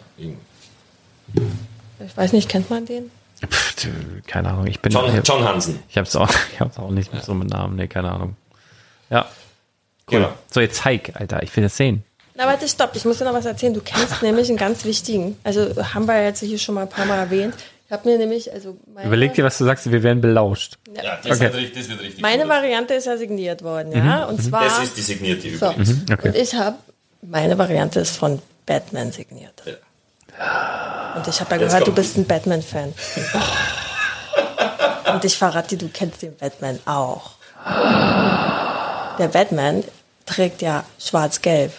Ich 2.06 2.16
weiß 2.18 2.34
nicht, 2.34 2.50
kennt 2.50 2.70
man 2.70 2.86
den? 2.86 3.10
Pff, 3.46 3.76
keine 4.26 4.50
Ahnung, 4.50 4.68
ich 4.68 4.80
bin 4.80 4.92
John, 4.92 5.16
ich, 5.16 5.28
John 5.28 5.44
Hansen. 5.44 5.80
ich 5.90 5.98
hab's 5.98 6.16
auch, 6.16 6.30
ich 6.54 6.60
hab's 6.60 6.78
auch 6.78 6.90
nicht 6.90 7.12
so 7.24 7.34
mit 7.34 7.50
Namen, 7.50 7.76
nee, 7.76 7.88
keine 7.88 8.12
Ahnung. 8.12 8.36
Ja. 9.10 9.22
Cool. 10.10 10.20
Genau. 10.20 10.30
So, 10.52 10.60
jetzt 10.62 10.78
zeig, 10.78 11.12
Alter, 11.16 11.44
ich 11.44 11.56
will 11.56 11.64
das 11.64 11.78
sehen. 11.78 12.04
Na, 12.38 12.46
warte, 12.46 12.68
stopp, 12.68 12.92
ich 12.96 13.04
muss 13.04 13.18
dir 13.18 13.26
noch 13.26 13.34
was 13.34 13.46
erzählen. 13.46 13.74
Du 13.74 13.82
kennst 13.82 14.22
nämlich 14.22 14.48
einen 14.50 14.58
ganz 14.58 14.86
wichtigen, 14.86 15.38
also 15.44 15.70
haben 15.94 16.06
wir 16.08 16.24
jetzt 16.24 16.40
hier 16.42 16.60
schon 16.60 16.76
mal 16.76 16.84
ein 16.84 16.90
paar 16.90 17.06
Mal 17.06 17.18
erwähnt. 17.18 17.56
Ich 17.88 17.92
habe 17.92 18.08
mir 18.10 18.18
nämlich, 18.18 18.52
also 18.54 18.78
meine, 18.94 19.08
Überleg 19.08 19.34
dir, 19.34 19.44
was 19.46 19.58
du 19.58 19.64
sagst, 19.64 19.90
wir 19.90 20.04
werden 20.04 20.20
belauscht. 20.22 20.78
Ja, 20.94 21.18
das, 21.24 21.38
Okay. 21.38 21.40
wird 21.46 21.56
richtig, 21.56 21.82
das 21.84 21.90
wird 21.90 22.02
richtig. 22.02 22.22
meine 22.22 22.44
gut. 22.44 22.52
Variante 22.52 22.94
ist 22.96 23.06
ja 23.08 23.18
signiert 23.18 23.64
worden, 23.64 23.94
ja, 23.94 24.26
und 24.26 24.42
zwar, 24.44 24.66
Das 24.66 24.84
ist 24.84 24.98
die 24.98 25.02
signierte 25.02 25.50
so, 25.58 25.72
übrigens. 25.72 25.96
okay. 26.12 26.28
und 26.28 26.36
ich 26.36 26.54
habe, 26.54 26.76
meine 27.22 27.58
Variante 27.58 28.02
ist 28.02 28.18
von 28.18 28.42
Batman 28.66 29.12
signiert. 29.14 29.64
Und 29.66 31.28
ich 31.28 31.40
habe 31.40 31.56
ja 31.56 31.62
Jetzt 31.62 31.72
gehört, 31.72 31.88
du 31.88 31.94
bist 31.94 32.18
ein 32.18 32.26
Batman-Fan. 32.26 32.94
Und 35.14 35.24
ich 35.26 35.36
verrate 35.38 35.70
dir, 35.70 35.78
du 35.78 35.90
kennst 35.92 36.22
den 36.22 36.36
Batman 36.36 36.80
auch. 36.86 37.32
Der 39.18 39.28
Batman 39.30 39.84
trägt 40.28 40.62
ja 40.62 40.84
schwarz-gelb. 41.00 41.72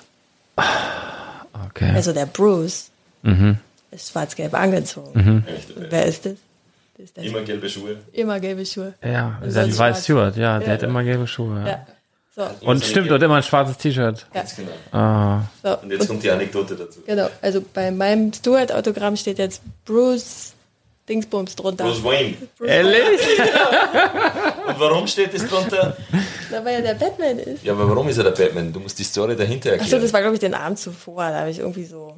Okay. 1.70 1.92
Also 1.94 2.12
der 2.12 2.26
Bruce 2.26 2.90
ist 3.90 4.10
schwarz-gelb 4.10 4.54
angezogen. 4.54 5.44
Und 5.76 5.90
wer 5.90 6.06
ist 6.06 6.24
das? 6.26 6.34
das 6.96 7.04
ist 7.04 7.16
der 7.16 7.24
Immer 7.24 7.42
gelbe 7.42 7.68
Schuhe. 7.68 7.96
immer 8.12 8.40
gelbe 8.40 8.64
Schuhe. 8.66 8.94
ja, 9.02 9.38
Und 9.42 9.54
der 9.54 9.64
Levi 9.64 9.74
schwarz. 9.76 10.04
Stewart, 10.04 10.36
ja, 10.36 10.58
der 10.58 10.68
Ja. 10.68 10.74
hat 10.74 10.82
immer 10.82 11.02
gelbe 11.04 11.26
Schuhe. 11.26 11.60
Ja. 11.60 11.66
Ja. 11.68 11.86
So, 12.34 12.66
Und 12.68 12.84
stimmt, 12.84 13.10
und 13.10 13.20
immer 13.22 13.36
ein 13.36 13.42
schwarzes 13.42 13.76
T-Shirt. 13.78 14.26
ja. 14.32 14.40
Ganz 14.40 14.54
genau. 14.56 14.70
Ah, 14.92 15.42
so. 15.62 15.78
Und 15.78 15.90
jetzt 15.90 16.06
kommt 16.06 16.22
die 16.22 16.30
Anekdote 16.30 16.76
dazu. 16.76 17.00
Genau, 17.04 17.28
also 17.42 17.64
bei 17.74 17.90
meinem 17.90 18.32
Stuart-Autogramm 18.32 19.16
steht 19.16 19.38
jetzt 19.38 19.60
Bruce 19.84 20.52
Dingsbums 21.08 21.56
drunter. 21.56 21.84
Bruce 21.84 22.04
Wayne. 22.04 22.36
ehrlich? 22.64 23.20
Und 24.66 24.80
warum 24.80 25.06
steht 25.06 25.34
das 25.34 25.46
drunter? 25.46 25.96
Na, 26.50 26.64
weil 26.64 26.76
er 26.76 26.82
der 26.82 26.94
Batman 26.94 27.38
ist. 27.38 27.64
Ja, 27.64 27.72
aber 27.72 27.88
warum 27.88 28.08
ist 28.08 28.18
er 28.18 28.24
der 28.24 28.30
Batman? 28.32 28.72
Du 28.72 28.80
musst 28.80 28.98
die 28.98 29.04
Story 29.04 29.36
dahinter 29.36 29.70
erklären. 29.70 29.92
Achso, 29.92 30.00
das 30.00 30.12
war, 30.12 30.20
glaube 30.20 30.34
ich, 30.34 30.40
den 30.40 30.54
Abend 30.54 30.78
zuvor. 30.78 31.30
Da 31.30 31.40
habe 31.40 31.50
ich 31.50 31.58
irgendwie 31.58 31.84
so. 31.84 32.14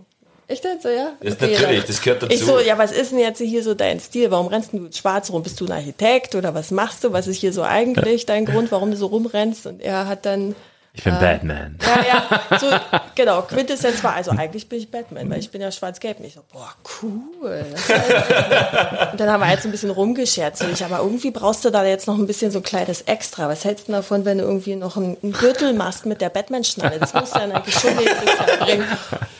Echt 0.50 0.64
jetzt 0.64 0.82
so, 0.82 0.88
ja? 0.88 1.12
Ja, 1.22 1.30
natürlich, 1.30 1.84
das 1.84 2.02
gehört 2.02 2.24
dazu. 2.24 2.34
Ich 2.34 2.44
so, 2.44 2.58
ja, 2.58 2.76
was 2.76 2.90
ist 2.90 3.12
denn 3.12 3.20
jetzt 3.20 3.38
hier 3.38 3.62
so 3.62 3.74
dein 3.74 4.00
Stil? 4.00 4.32
Warum 4.32 4.48
rennst 4.48 4.72
du 4.72 4.90
schwarz 4.92 5.30
rum? 5.30 5.44
Bist 5.44 5.60
du 5.60 5.66
ein 5.66 5.70
Architekt 5.70 6.34
oder 6.34 6.52
was 6.54 6.72
machst 6.72 7.04
du? 7.04 7.12
Was 7.12 7.28
ist 7.28 7.36
hier 7.36 7.52
so 7.52 7.62
eigentlich 7.62 8.26
dein 8.26 8.46
Grund, 8.46 8.72
warum 8.72 8.90
du 8.90 8.96
so 8.96 9.06
rumrennst? 9.06 9.66
Und 9.66 9.80
er 9.80 10.08
hat 10.08 10.26
dann, 10.26 10.56
Ich 10.92 11.04
bin 11.04 11.14
Batman. 11.20 11.78
ja, 11.80 12.04
ja, 12.50 12.58
so, 12.58 12.66
genau, 13.14 13.42
Quintessenz 13.42 14.02
war, 14.02 14.14
also 14.14 14.32
eigentlich 14.32 14.68
bin 14.68 14.80
ich 14.80 14.90
Batman, 14.90 15.30
weil 15.30 15.38
ich 15.38 15.50
bin 15.50 15.60
ja 15.60 15.70
schwarz-gelb. 15.70 16.18
Und 16.18 16.24
ich 16.26 16.34
so, 16.34 16.40
boah, 16.52 16.74
cool. 17.00 17.64
Halt- 17.88 19.12
und 19.12 19.20
dann 19.20 19.30
haben 19.30 19.40
wir 19.40 19.50
jetzt 19.50 19.64
ein 19.64 19.70
bisschen 19.70 19.90
rumgescherzt. 19.90 20.62
Und 20.62 20.72
ich, 20.72 20.84
aber 20.84 20.98
irgendwie 20.98 21.30
brauchst 21.30 21.64
du 21.64 21.70
da 21.70 21.84
jetzt 21.84 22.08
noch 22.08 22.18
ein 22.18 22.26
bisschen 22.26 22.50
so 22.50 22.58
ein 22.58 22.64
kleines 22.64 23.02
Extra. 23.02 23.48
Was 23.48 23.64
hältst 23.64 23.84
du 23.84 23.92
denn 23.92 24.00
davon, 24.00 24.24
wenn 24.24 24.38
du 24.38 24.44
irgendwie 24.44 24.74
noch 24.74 24.96
einen, 24.96 25.16
einen 25.22 25.32
Gürtel 25.32 25.74
machst 25.74 26.06
mit 26.06 26.20
der 26.20 26.28
Batman-Schnalle? 26.28 26.98
Das 26.98 27.14
musst 27.14 27.36
du 27.36 27.38
dann 27.38 27.52
eigentlich 27.52 27.78
schon 27.78 27.94
nächstes 27.94 28.58
bringen. 28.58 28.84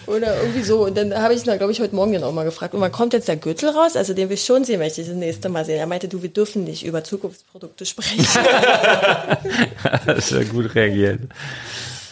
Oder 0.06 0.36
irgendwie 0.40 0.62
so. 0.62 0.84
Und 0.86 0.96
dann 0.96 1.14
habe 1.20 1.34
ich 1.34 1.46
ihn, 1.46 1.58
glaube 1.58 1.72
ich, 1.72 1.80
heute 1.80 1.94
Morgen 1.94 2.22
auch 2.22 2.32
mal 2.32 2.44
gefragt. 2.44 2.74
Und 2.74 2.80
wann 2.80 2.92
kommt 2.92 3.12
jetzt 3.12 3.28
der 3.28 3.36
Gürtel 3.36 3.70
raus? 3.70 3.96
Also 3.96 4.14
den 4.14 4.28
will 4.28 4.34
ich 4.34 4.44
schon 4.44 4.64
sehen, 4.64 4.78
möchte 4.78 5.00
ich 5.00 5.08
das 5.08 5.16
nächste 5.16 5.48
Mal 5.48 5.64
sehen. 5.64 5.78
Er 5.78 5.86
meinte, 5.86 6.08
du, 6.08 6.22
wir 6.22 6.30
dürfen 6.30 6.64
nicht 6.64 6.84
über 6.84 7.02
Zukunftsprodukte 7.02 7.84
sprechen. 7.86 8.24
Das 10.06 10.18
ist 10.18 10.30
ja 10.32 10.42
gut 10.44 10.74
reagiert. 10.74 11.20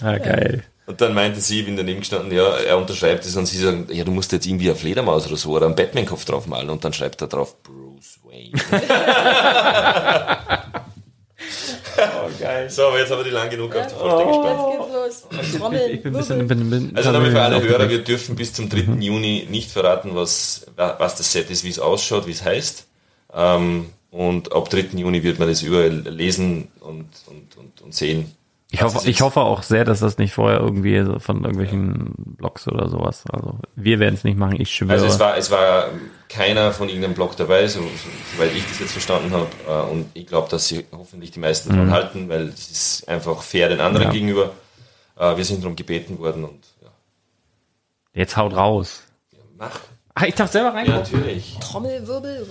Ah, 0.00 0.18
geil. 0.18 0.64
Und 0.86 1.00
dann 1.00 1.12
meinte 1.12 1.40
sie, 1.40 1.60
ich 1.60 1.66
bin 1.66 1.76
daneben 1.76 2.00
gestanden, 2.00 2.34
ja, 2.34 2.56
er 2.56 2.78
unterschreibt 2.78 3.24
es 3.26 3.36
und 3.36 3.46
sie 3.46 3.58
sagen, 3.58 3.88
ja, 3.90 4.04
du 4.04 4.10
musst 4.10 4.32
jetzt 4.32 4.46
irgendwie 4.46 4.70
eine 4.70 4.78
Fledermaus 4.78 5.26
oder 5.26 5.36
so 5.36 5.50
oder 5.50 5.66
einen 5.66 5.76
Batman-Kopf 5.76 6.24
draufmalen 6.24 6.70
und 6.70 6.82
dann 6.84 6.94
schreibt 6.94 7.20
er 7.20 7.28
drauf 7.28 7.62
Bruce 7.62 8.18
Wayne. 8.24 8.52
oh, 11.98 12.30
geil. 12.40 12.70
So, 12.70 12.86
aber 12.86 12.98
jetzt 12.98 13.10
haben 13.10 13.18
wir 13.18 13.24
die 13.24 13.30
lang 13.30 13.50
genug 13.50 13.74
auf 13.76 13.86
die 13.86 13.94
Folter 13.94 14.26
gespannt. 14.26 14.60
Jetzt 14.72 15.30
geht's 15.30 15.52
los. 15.52 15.60
Trommeln, 15.60 15.90
Ich 15.92 16.02
bin 16.02 16.14
ein 16.14 16.18
bisschen, 16.18 16.38
Wirbel. 16.48 16.56
bin, 16.56 16.70
bin, 16.70 16.96
Also 16.96 17.12
nochmal 17.12 17.30
für 17.30 17.42
alle. 17.42 17.62
Hörer, 17.62 17.88
wir 17.88 18.04
dürfen 18.04 18.36
bis 18.36 18.52
zum 18.52 18.68
3. 18.68 19.00
Juni 19.00 19.46
nicht 19.50 19.70
verraten, 19.70 20.14
was, 20.14 20.66
was 20.76 21.16
das 21.16 21.32
Set 21.32 21.50
ist, 21.50 21.64
wie 21.64 21.70
es 21.70 21.78
ausschaut, 21.78 22.26
wie 22.26 22.32
es 22.32 22.44
heißt. 22.44 22.86
Ähm, 23.34 23.86
und 24.10 24.52
ab 24.52 24.70
3. 24.70 24.96
Juni 24.96 25.22
wird 25.22 25.38
man 25.38 25.48
das 25.48 25.62
überall 25.62 25.90
lesen 25.90 26.68
und, 26.80 27.08
und, 27.26 27.56
und, 27.56 27.82
und 27.82 27.94
sehen. 27.94 28.34
Ich 28.70 28.82
hoffe, 28.82 28.98
ich 29.04 29.08
ist. 29.16 29.20
hoffe 29.22 29.40
auch 29.40 29.62
sehr, 29.62 29.84
dass 29.86 30.00
das 30.00 30.18
nicht 30.18 30.34
vorher 30.34 30.60
irgendwie 30.60 31.02
so 31.02 31.18
von 31.20 31.38
irgendwelchen 31.42 32.12
Blogs 32.18 32.68
oder 32.68 32.90
sowas. 32.90 33.24
Also 33.32 33.58
wir 33.76 33.98
werden 33.98 34.14
es 34.14 34.24
nicht 34.24 34.36
machen, 34.38 34.60
ich 34.60 34.70
schwöre. 34.74 34.92
Also 34.92 35.06
es 35.06 35.18
war, 35.18 35.38
es 35.38 35.50
war 35.50 35.88
keiner 36.28 36.72
von 36.72 36.88
irgendeinem 36.88 37.14
Blog 37.14 37.34
dabei, 37.36 37.66
so, 37.66 37.80
so, 37.80 37.86
soweit 38.36 38.54
ich 38.54 38.66
das 38.68 38.78
jetzt 38.80 38.92
verstanden 38.92 39.32
habe. 39.32 39.46
Äh, 39.66 39.90
Und 39.90 40.10
ich 40.12 40.26
glaube, 40.26 40.50
dass 40.50 40.68
sie 40.68 40.84
hoffentlich 40.92 41.30
die 41.30 41.38
meisten 41.40 41.70
davon 41.70 41.90
halten, 41.90 42.28
weil 42.28 42.48
es 42.48 42.70
ist 42.70 43.08
einfach 43.08 43.40
fair 43.40 43.70
den 43.70 43.80
anderen 43.80 44.08
Ja. 44.08 44.12
gegenüber. 44.12 44.50
Äh, 45.18 45.36
Wir 45.38 45.44
sind 45.46 45.62
darum 45.62 45.74
gebeten 45.74 46.18
worden 46.18 46.44
und 46.44 46.60
ja. 46.82 46.88
Jetzt 48.12 48.36
haut 48.36 48.54
raus. 48.54 49.02
Mach. 49.56 49.80
Ah, 50.14 50.26
ich 50.26 50.34
darf 50.34 50.50
selber 50.52 50.74
rein. 50.74 50.86
Ja, 50.86 50.96
natürlich. 50.96 51.56
Trommelwirbel. 51.60 52.46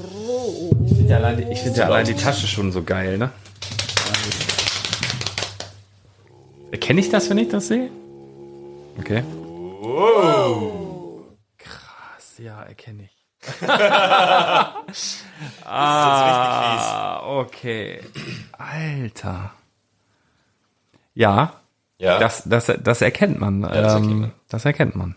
Ja, 1.07 1.18
allein, 1.18 1.52
ich 1.52 1.60
finde 1.60 1.80
ja 1.80 1.85
allein 1.85 2.06
die 2.06 2.14
Tasche 2.15 2.48
schon 2.48 2.72
so 2.72 2.81
geil, 2.81 3.18
ne? 3.19 3.30
Erkenne 6.72 6.99
ich 6.99 7.10
das, 7.10 7.30
wenn 7.30 7.38
ich 7.38 7.49
das 7.49 7.68
sehe? 7.68 7.89
Okay. 8.99 9.23
Krass, 11.57 12.38
ja, 12.38 12.64
erkenne 12.64 13.03
ich. 13.03 13.18
ah, 15.65 17.22
okay. 17.39 18.02
Alter. 18.57 19.53
Ja, 21.14 21.53
Ja, 21.99 22.19
das, 22.19 22.44
das, 22.45 22.72
das 22.84 23.02
erkennt 23.02 23.39
man. 23.39 23.61
das 23.61 23.94
erkennt 23.94 24.11
ähm, 24.11 24.19
man. 24.22 24.31
Das 24.49 24.65
erkennt 24.65 24.95
man. 24.95 25.15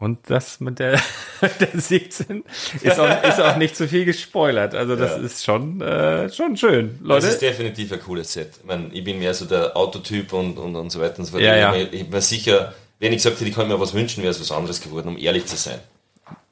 Und 0.00 0.30
das 0.30 0.60
mit 0.60 0.78
der, 0.78 1.00
der 1.60 1.68
17 1.80 2.44
ist 2.82 3.00
auch, 3.00 3.22
ist 3.24 3.40
auch 3.40 3.56
nicht 3.56 3.74
zu 3.76 3.88
viel 3.88 4.04
gespoilert. 4.04 4.74
Also 4.74 4.94
das 4.94 5.16
Ja. 5.16 5.22
ist 5.24 5.44
schon, 5.44 5.80
äh, 5.80 6.30
schon 6.32 6.56
schön. 6.56 6.98
das 7.00 7.08
Leute, 7.08 7.26
ist 7.26 7.42
definitiv 7.42 7.92
ein 7.92 8.00
cooles 8.00 8.32
Set. 8.32 8.50
Ich, 8.60 8.64
meine, 8.64 8.90
ich 8.92 9.02
bin 9.02 9.18
mehr 9.18 9.34
so 9.34 9.44
der 9.44 9.76
Autotyp 9.76 10.32
und, 10.32 10.56
und, 10.56 10.76
und 10.76 10.90
so 10.90 11.00
weiter 11.00 11.18
und 11.18 11.24
so 11.24 11.32
fort. 11.32 11.42
Ja, 11.42 11.54
ich 11.54 11.60
ja. 11.60 11.70
bin 11.72 11.80
mir- 11.80 11.92
ich 11.92 12.08
bin 12.10 12.20
sicher, 12.20 12.74
wenn 13.00 13.12
ich 13.12 13.18
gesagt 13.18 13.40
hätte, 13.40 13.48
ich 13.50 13.56
kann 13.56 13.66
mir 13.66 13.80
was 13.80 13.92
wünschen, 13.92 14.22
wäre 14.22 14.30
es 14.30 14.40
was 14.40 14.52
anderes 14.52 14.80
geworden, 14.80 15.08
um 15.08 15.18
ehrlich 15.18 15.46
zu 15.46 15.56
sein. 15.56 15.80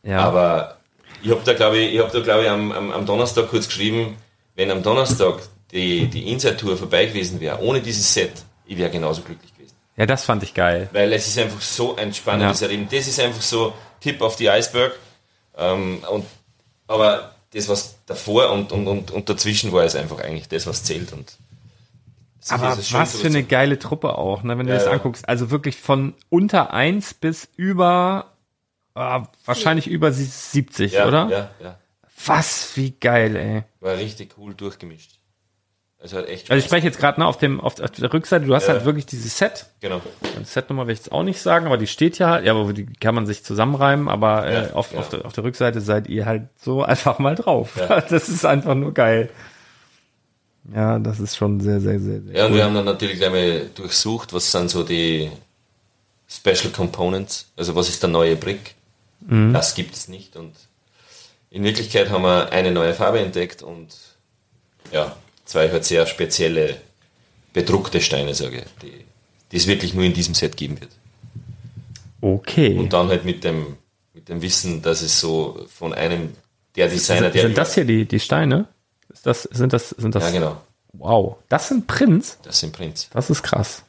ja. 0.02 0.18
Aber 0.20 0.77
ich 1.23 1.31
habe 1.31 1.40
da, 1.44 1.55
glaube 1.55 1.78
ich, 1.78 1.94
ich, 1.94 2.01
hab 2.01 2.10
da, 2.12 2.20
glaub 2.20 2.43
ich 2.43 2.48
am, 2.48 2.73
am, 2.73 2.90
am 2.93 3.06
Donnerstag 3.06 3.48
kurz 3.48 3.66
geschrieben, 3.68 4.16
wenn 4.56 4.70
am 4.73 4.82
Donnerstag 4.82 5.39
die, 5.73 6.06
die 6.06 6.31
Inside-Tour 6.32 6.77
vorbei 6.77 7.06
gewesen 7.06 7.40
wäre, 7.40 7.60
ohne 7.60 7.81
dieses 7.81 8.12
Set, 8.12 8.32
ich 8.66 8.77
wäre 8.77 8.90
genauso 8.90 9.23
glücklich. 9.23 9.52
Ja, 9.97 10.06
das 10.06 10.24
fand 10.24 10.43
ich 10.43 10.55
geil. 10.55 10.89
Weil 10.93 11.12
es 11.12 11.27
ist 11.27 11.39
einfach 11.39 11.60
so 11.60 11.97
ein 11.97 12.12
spannendes 12.12 12.60
Ja. 12.60 12.66
Erleben. 12.66 12.89
Das 12.90 13.06
ist 13.06 13.18
einfach 13.20 13.43
so 13.43 13.73
Tipp 14.01 14.20
auf 14.20 14.36
die 14.36 14.51
Eisberg. 14.51 14.93
Ähm, 15.56 16.02
und, 16.10 16.27
aber 16.86 17.35
das, 17.52 17.68
was 17.68 17.97
davor 18.06 18.51
und, 18.52 18.73
und, 18.73 18.86
und, 18.86 19.10
und 19.10 19.28
dazwischen 19.28 19.73
war, 19.73 19.85
ist 19.85 19.97
einfach 19.97 20.20
eigentlich 20.20 20.48
das, 20.48 20.66
was 20.66 20.85
zählt. 20.85 21.12
Und 21.12 21.36
Aber 22.48 22.77
was 22.77 23.16
für 23.16 23.27
eine 23.27 23.44
geile 23.44 23.78
Truppe 23.78 24.18
auch, 24.18 24.43
ne, 24.43 24.59
wenn 24.59 24.66
du 24.66 24.73
Ja, 24.73 24.78
das 24.78 24.89
anguckst. 24.89 25.28
Also 25.28 25.51
wirklich 25.51 25.77
von 25.77 26.14
unter 26.28 26.73
1 26.74 27.14
bis 27.14 27.48
über, 27.56 28.32
äh, 28.94 29.20
wahrscheinlich 29.47 29.86
über 29.86 30.12
70, 30.12 30.93
ja, 30.93 31.06
oder? 31.06 31.28
Ja, 31.31 31.51
ja. 31.62 31.78
Was, 32.27 32.77
wie 32.77 32.93
geil, 32.93 33.36
ey. 33.36 33.62
War 33.81 33.97
richtig 33.97 34.35
cool 34.39 34.55
durchgemischt. 34.55 35.15
Also 35.98 36.18
hat 36.18 36.28
echt 36.28 36.51
Also 36.51 36.59
ich 36.59 36.64
spreche 36.66 36.86
jetzt 36.86 36.98
gerade 36.98 37.18
ne, 37.20 37.27
auf, 37.27 37.39
dem, 37.39 37.60
auf, 37.60 37.81
auf 37.81 37.90
der 37.90 38.12
Rückseite, 38.12 38.44
du 38.47 38.55
hast 38.55 38.66
Ja. 38.68 38.74
halt 38.74 38.85
wirklich 38.85 39.06
dieses 39.06 39.36
Set. 39.39 39.66
Genau. 39.81 40.01
Die 40.39 40.44
Setnummer 40.44 40.86
will 40.86 40.93
ich 40.93 40.98
jetzt 41.01 41.10
auch 41.12 41.23
nicht 41.23 41.40
sagen, 41.40 41.66
aber 41.66 41.78
die 41.78 41.86
steht 41.86 42.18
ja 42.18 42.31
halt, 42.31 42.44
ja, 42.44 42.52
aber 42.55 42.73
die 42.73 42.86
kann 42.86 43.14
man 43.14 43.27
sich 43.27 43.43
zusammenreimen, 43.44 44.09
aber 44.09 44.47
äh, 44.47 44.55
Ja, 44.68 44.73
auf, 44.74 44.90
genau. 44.90 45.01
auf, 45.01 45.09
der, 45.09 45.24
auf 45.24 45.32
der 45.32 45.44
Rückseite 45.44 45.81
seid 45.81 46.06
ihr 46.09 46.27
halt 46.27 46.48
so 46.60 46.82
einfach 46.85 47.18
mal 47.18 47.35
drauf. 47.35 47.77
Ja. 47.77 48.01
Das 48.09 48.28
ist 48.28 48.44
einfach 48.44 48.74
nur 48.74 48.93
geil. 48.93 49.31
Ja, 50.74 50.98
das 50.98 51.20
ist 51.20 51.36
schon 51.36 51.60
sehr, 51.60 51.81
sehr, 51.81 51.98
sehr, 52.01 52.20
sehr 52.23 52.35
Ja, 52.35 52.44
und 52.47 52.51
cool. 52.52 52.59
wir 52.59 52.64
haben 52.64 52.74
dann 52.74 52.85
natürlich 52.85 53.16
gleich 53.18 53.31
mal 53.31 53.66
durchsucht, 53.74 54.32
was 54.32 54.51
sind 54.52 54.68
so 54.70 54.82
die, 54.82 55.31
Special 56.28 56.73
Components, 56.73 57.52
also 57.56 57.77
was 57.77 57.89
ist 57.89 58.02
der 58.02 58.10
neue 58.10 58.35
Brick? 58.35 58.74
Das 59.20 59.74
gibt 59.77 59.94
es 59.94 60.09
nicht 60.09 60.35
und 60.36 60.52
in 61.51 61.62
Wirklichkeit 61.64 62.10
haben 62.10 62.23
wir 62.23 62.51
eine 62.52 62.70
neue 62.73 62.94
Farbe 62.94 63.20
entdeckt 63.20 63.62
und 63.62 63.94
ja, 64.93 65.14
zwei 65.47 65.70
halt 65.70 65.85
sehr 65.85 66.06
spezielle 66.06 66.77
bedruckte 67.52 68.02
Steine, 68.02 68.35
sage 68.35 68.59
ich, 68.59 68.82
die, 68.82 69.05
die 69.51 69.56
es 69.56 69.66
wirklich 69.66 69.94
nur 69.94 70.05
in 70.05 70.12
diesem 70.12 70.35
Set 70.35 70.56
geben 70.56 70.78
wird. 70.81 70.90
Okay. 72.20 72.77
Und 72.77 72.93
dann 72.93 73.09
halt 73.09 73.24
mit 73.24 73.44
dem, 73.44 73.77
mit 74.12 74.28
dem 74.28 74.43
Wissen, 74.43 74.82
dass 74.82 75.01
es 75.01 75.18
so 75.18 75.66
von 75.68 75.94
einem 75.94 76.35
der 76.77 76.89
Designer, 76.89 77.23
sind, 77.23 77.35
der. 77.35 77.43
sind 77.43 77.59
das 77.59 77.74
hier 77.74 77.85
die, 77.85 78.05
die 78.05 78.20
Steine? 78.20 78.66
Ist 79.10 79.24
das, 79.24 79.44
sind 79.44 79.73
das, 79.73 79.90
sind 79.90 80.14
das? 80.14 80.24
Ja, 80.24 80.31
genau. 80.31 80.60
Wow. 80.93 81.36
Das 81.48 81.68
sind 81.68 81.86
Prints? 81.86 82.39
Das 82.43 82.60
sind 82.60 82.73
Prints. 82.73 83.09
Das 83.10 83.31
ist 83.31 83.43
krass. 83.43 83.82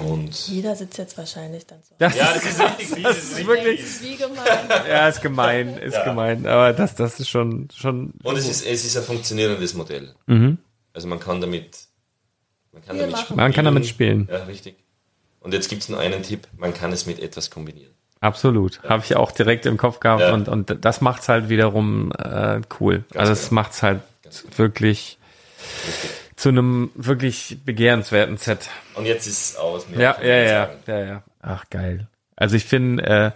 Und 0.00 0.48
Jeder 0.48 0.74
sitzt 0.76 0.98
jetzt 0.98 1.16
wahrscheinlich 1.18 1.66
dann 1.66 1.78
so. 1.82 1.94
Das 1.98 2.16
ja, 2.16 2.32
das 2.32 2.44
ist 2.44 2.60
richtig. 2.60 3.02
Das 3.02 3.16
ist 3.18 3.46
wirklich, 3.46 3.80
Wie 4.02 4.16
gemein. 4.16 4.68
ja, 4.88 5.08
ist 5.08 5.20
gemein, 5.22 5.76
ist 5.78 6.04
gemein. 6.04 6.46
Aber 6.46 6.72
das, 6.72 6.94
das 6.94 7.20
ist 7.20 7.28
schon, 7.28 7.68
schon. 7.74 8.12
Und 8.22 8.36
es 8.36 8.48
ist, 8.48 8.66
es 8.66 8.84
ist 8.84 8.96
ein 8.96 9.02
funktionierendes 9.02 9.74
Modell. 9.74 10.14
Mhm. 10.26 10.58
Also 10.92 11.06
man 11.08 11.20
kann 11.20 11.40
damit, 11.40 11.78
man 12.72 12.82
kann 12.84 12.98
damit 12.98 13.12
machen. 13.12 13.36
Man 13.36 13.52
kann 13.52 13.64
damit 13.64 13.86
spielen. 13.86 14.28
Ja, 14.30 14.44
richtig. 14.44 14.76
Und 15.40 15.54
jetzt 15.54 15.68
gibt 15.68 15.82
es 15.82 15.88
nur 15.88 15.98
einen 15.98 16.22
Tipp, 16.22 16.46
man 16.56 16.74
kann 16.74 16.92
es 16.92 17.06
mit 17.06 17.18
etwas 17.20 17.50
kombinieren. 17.50 17.92
Absolut. 18.20 18.82
Habe 18.82 19.02
ich 19.04 19.16
auch 19.16 19.32
direkt 19.32 19.64
im 19.64 19.78
Kopf 19.78 20.00
gehabt 20.00 20.20
Ja. 20.20 20.34
und, 20.34 20.48
und 20.48 20.84
das 20.84 21.00
macht's 21.00 21.28
halt 21.28 21.48
wiederum 21.48 22.12
äh, 22.12 22.60
cool. 22.78 23.04
also 23.14 23.32
es 23.32 23.48
genau. 23.48 23.54
macht's 23.62 23.82
halt 23.82 24.00
wirklich 24.56 25.18
zu 26.40 26.48
einem 26.48 26.90
wirklich 26.94 27.58
begehrenswerten 27.66 28.38
Set. 28.38 28.70
Und 28.94 29.04
jetzt 29.04 29.26
ist 29.26 29.50
es 29.50 29.56
aus. 29.56 29.86
mehr 29.90 30.00
Ja, 30.00 30.16
ja, 30.22 30.36
ja, 30.36 30.70
ja, 30.86 31.04
ja. 31.04 31.22
Ach, 31.42 31.68
geil. 31.68 32.08
Also 32.34 32.56
ich 32.56 32.64
finde, 32.64 33.04
äh, 33.04 33.30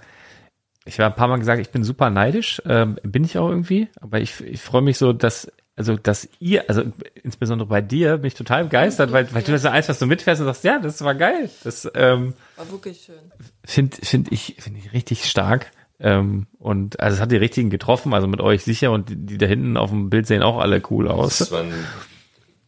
ich 0.86 0.98
war 0.98 1.06
ein 1.06 1.14
paar 1.14 1.28
Mal 1.28 1.38
gesagt, 1.38 1.60
ich 1.60 1.68
bin 1.68 1.84
super 1.84 2.08
neidisch, 2.08 2.62
ähm, 2.64 2.98
bin 3.02 3.22
ich 3.22 3.36
auch 3.36 3.50
irgendwie, 3.50 3.88
aber 4.00 4.20
ich, 4.20 4.40
ich 4.40 4.62
freue 4.62 4.80
mich 4.80 4.96
so, 4.96 5.12
dass, 5.12 5.52
also, 5.76 5.96
dass 5.96 6.30
ihr, 6.40 6.64
also 6.68 6.82
insbesondere 7.22 7.68
bei 7.68 7.82
dir, 7.82 8.16
bin 8.16 8.28
ich 8.28 8.36
total 8.36 8.64
begeistert, 8.64 9.12
weil, 9.12 9.32
weil 9.34 9.42
du 9.42 9.52
das 9.52 9.60
so 9.62 9.68
eins, 9.68 9.90
was 9.90 9.98
du 9.98 10.06
mitfährst 10.06 10.40
und 10.40 10.46
sagst, 10.46 10.64
ja, 10.64 10.78
das 10.78 11.04
war 11.04 11.14
geil. 11.14 11.50
Das 11.62 11.86
ähm, 11.94 12.32
War 12.56 12.70
wirklich 12.70 13.02
schön. 13.04 13.32
finde 13.66 13.98
find 14.02 14.32
ich, 14.32 14.56
finde 14.60 14.78
ich 14.78 14.94
richtig 14.94 15.26
stark. 15.26 15.72
Ähm, 16.00 16.46
und 16.58 17.00
also 17.00 17.16
es 17.16 17.20
hat 17.20 17.30
die 17.30 17.36
richtigen 17.36 17.68
getroffen, 17.68 18.14
also 18.14 18.28
mit 18.28 18.40
euch 18.40 18.64
sicher 18.64 18.92
und 18.92 19.10
die, 19.10 19.16
die 19.16 19.36
da 19.36 19.44
hinten 19.44 19.76
auf 19.76 19.90
dem 19.90 20.08
Bild 20.08 20.26
sehen 20.26 20.42
auch 20.42 20.56
alle 20.56 20.80
cool 20.88 21.06
aus. 21.06 21.36
Das 21.36 21.52
waren 21.52 21.70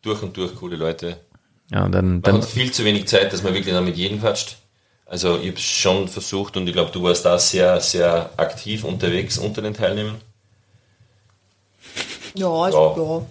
durch 0.06 0.22
und 0.22 0.36
durch 0.36 0.54
coole 0.54 0.76
Leute. 0.76 1.18
Ja, 1.70 1.88
dann, 1.88 2.06
Man 2.06 2.22
dann 2.22 2.36
hat 2.36 2.44
viel 2.44 2.72
zu 2.72 2.84
wenig 2.84 3.08
Zeit, 3.08 3.32
dass 3.32 3.42
man 3.42 3.52
wirklich 3.54 3.74
dann 3.74 3.84
mit 3.84 3.96
jedem 3.96 4.20
quatscht. 4.20 4.56
Also 5.04 5.38
ich 5.38 5.48
habe 5.48 5.58
schon 5.58 6.08
versucht 6.08 6.56
und 6.56 6.66
ich 6.66 6.72
glaube, 6.72 6.90
du 6.92 7.02
warst 7.02 7.24
da 7.24 7.38
sehr, 7.38 7.80
sehr 7.80 8.30
aktiv 8.36 8.84
unterwegs 8.84 9.38
unter 9.38 9.62
den 9.62 9.74
Teilnehmern. 9.74 10.20
Ja, 12.34 12.68
ich, 12.68 12.74
Ja. 12.74 13.22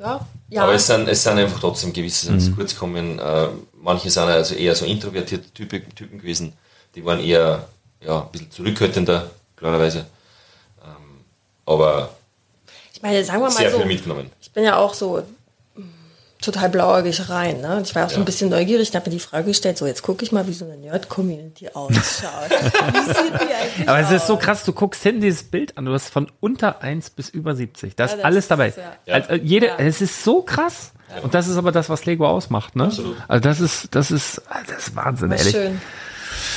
ja. 0.00 0.26
Ja. 0.50 0.62
Aber 0.64 0.74
es 0.74 0.86
sind, 0.86 1.08
es 1.08 1.22
sind 1.24 1.38
einfach 1.38 1.58
trotzdem 1.58 1.92
gewisse 1.92 2.38
zu 2.38 2.52
kurz 2.52 2.76
kommen. 2.76 3.18
Äh, 3.18 3.48
manche 3.72 4.10
sind 4.10 4.22
also 4.24 4.54
eher 4.54 4.74
so 4.76 4.84
introvertierte 4.84 5.50
Typen, 5.50 5.94
Typen 5.94 6.18
gewesen. 6.18 6.52
Die 6.94 7.04
waren 7.04 7.18
eher 7.18 7.66
ja, 8.00 8.20
ein 8.20 8.30
bisschen 8.30 8.50
zurückhaltender, 8.50 9.30
klarerweise. 9.56 10.06
Ähm, 10.84 11.24
aber 11.66 12.10
ich 12.92 13.02
meine, 13.02 13.24
sagen 13.24 13.40
wir 13.40 13.48
mal 13.48 13.50
sehr 13.50 13.70
so, 13.70 13.78
viel 13.78 13.86
mitgenommen. 13.86 14.30
ich 14.40 14.52
bin 14.52 14.62
ja 14.62 14.76
auch 14.76 14.94
so 14.94 15.24
total 16.44 16.68
blauäugig 16.68 17.28
rein. 17.28 17.60
Ne? 17.60 17.76
Und 17.76 17.86
ich 17.88 17.94
war 17.94 18.04
auch 18.06 18.10
so 18.10 18.16
Ja. 18.16 18.22
ein 18.22 18.24
bisschen 18.24 18.50
neugierig 18.50 18.88
und 18.90 18.94
habe 18.96 19.10
mir 19.10 19.16
die 19.16 19.20
Frage 19.20 19.46
gestellt, 19.46 19.78
so 19.78 19.86
jetzt 19.86 20.02
gucke 20.02 20.24
ich 20.24 20.32
mal, 20.32 20.46
wie 20.46 20.52
so 20.52 20.64
eine 20.64 20.76
Nerd-Community 20.76 21.68
ausschaut. 21.74 22.50
wie 22.50 23.12
sieht 23.14 23.34
die 23.40 23.54
eigentlich 23.54 23.88
Aber 23.88 23.98
es 24.00 24.10
ist 24.10 24.26
so 24.26 24.36
krass, 24.36 24.64
du 24.64 24.72
guckst 24.72 25.02
hin 25.02 25.20
dieses 25.20 25.42
Bild 25.44 25.76
an, 25.78 25.84
du 25.86 25.92
hast 25.92 26.08
von 26.08 26.30
unter 26.40 26.82
1 26.82 27.10
bis 27.10 27.28
über 27.28 27.54
70. 27.54 27.96
Da 27.96 28.04
ist 28.04 28.10
Ja, 28.12 28.16
das 28.18 28.24
alles 28.24 28.48
dabei. 28.48 28.68
ist, 28.68 28.78
ja. 28.78 28.92
Ja. 29.06 29.14
Also, 29.14 29.34
jede, 29.34 29.66
Ja. 29.66 29.76
Es 29.78 30.00
ist 30.00 30.22
so 30.24 30.42
krass. 30.42 30.92
Und 31.22 31.34
das 31.34 31.46
ist 31.48 31.56
aber 31.56 31.70
das, 31.70 31.88
was 31.88 32.06
Lego 32.06 32.26
ausmacht, 32.26 32.74
ne? 32.76 32.84
Absolut. 32.84 33.16
Also 33.28 33.40
das 33.40 33.60
ist, 33.60 33.94
das 33.94 34.10
ist, 34.10 34.42
das 34.68 34.78
ist 34.88 34.96
Wahnsinn, 34.96 35.30
War 35.30 35.36
ehrlich. 35.36 35.52
schön. 35.54 35.80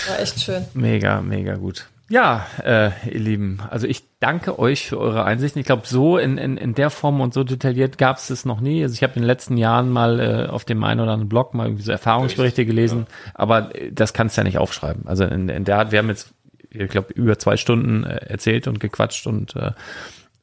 War 0.08 0.20
echt 0.20 0.40
schön. 0.42 0.66
Mega, 0.74 1.22
mega 1.22 1.56
gut. 1.56 1.86
Ja, 2.10 2.48
äh, 2.64 2.92
ihr 3.12 3.20
Lieben, 3.20 3.62
also 3.70 3.86
ich 3.86 4.04
danke 4.22 4.58
euch 4.60 4.88
für 4.88 4.98
eure 4.98 5.26
Einsichten. 5.26 5.60
Ich 5.60 5.66
glaube, 5.66 5.86
so 5.86 6.18
in, 6.18 6.38
in, 6.38 6.56
in 6.56 6.74
der 6.74 6.90
Form 6.90 7.20
und 7.20 7.34
so 7.34 7.44
detailliert 7.44 7.98
gab 7.98 8.18
es 8.18 8.30
es 8.30 8.46
noch 8.46 8.62
nie. 8.62 8.82
Also 8.82 8.94
ich 8.94 9.04
habe 9.04 9.14
in 9.16 9.24
den 9.24 9.28
letzten 9.28 9.58
Jahren 9.58 9.90
mal 9.90 10.20
äh, 10.20 10.50
auf 10.50 10.64
dem 10.64 10.84
einen 10.86 11.02
oder 11.02 11.12
anderen 11.12 11.28
Blog 11.28 11.54
mal 11.54 11.66
irgendwie 11.68 11.84
so 11.84 11.92
Erfahrungsberichte 11.92 12.66
gelesen, 12.66 13.08
aber 13.34 13.76
äh, 13.76 13.92
das 13.92 14.14
kannst 14.14 14.38
du 14.38 14.42
ja 14.42 14.46
nicht 14.46 14.58
aufschreiben. 14.58 15.06
Also 15.06 15.26
in, 15.26 15.50
in 15.50 15.66
der 15.66 15.80
Art, 15.80 15.92
wir 15.92 16.00
haben 16.00 16.08
jetzt, 16.08 16.34
ich 16.70 16.90
glaube, 16.90 17.12
über 17.14 17.38
zwei 17.40 17.58
Stunden 17.58 18.06
äh, 18.06 18.16
erzählt 18.28 18.68
und 18.68 18.80
gequatscht 18.80 19.28
und 19.28 19.58
äh, 19.58 19.72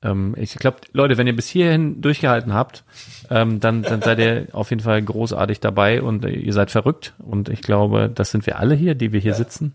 ähm, 0.02 0.34
ich 0.36 0.56
glaube, 0.56 0.78
Leute, 0.92 1.16
wenn 1.16 1.26
ihr 1.26 1.34
bis 1.34 1.48
hierhin 1.48 2.02
durchgehalten 2.02 2.52
habt, 2.52 2.84
ähm, 3.30 3.58
dann, 3.60 3.82
dann 3.82 4.02
seid 4.02 4.18
ihr 4.18 4.48
auf 4.52 4.68
jeden 4.68 4.82
Fall 4.82 5.00
großartig 5.00 5.60
dabei 5.60 6.02
und 6.02 6.26
äh, 6.26 6.30
ihr 6.30 6.52
seid 6.52 6.70
verrückt. 6.70 7.14
Und 7.18 7.48
ich 7.48 7.62
glaube, 7.62 8.10
das 8.14 8.30
sind 8.30 8.44
wir 8.44 8.58
alle 8.58 8.74
hier, 8.74 8.94
die 8.94 9.12
wir 9.12 9.20
hier 9.20 9.32
sitzen. 9.32 9.74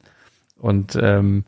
Und 0.55 0.95
ähm, 1.01 1.45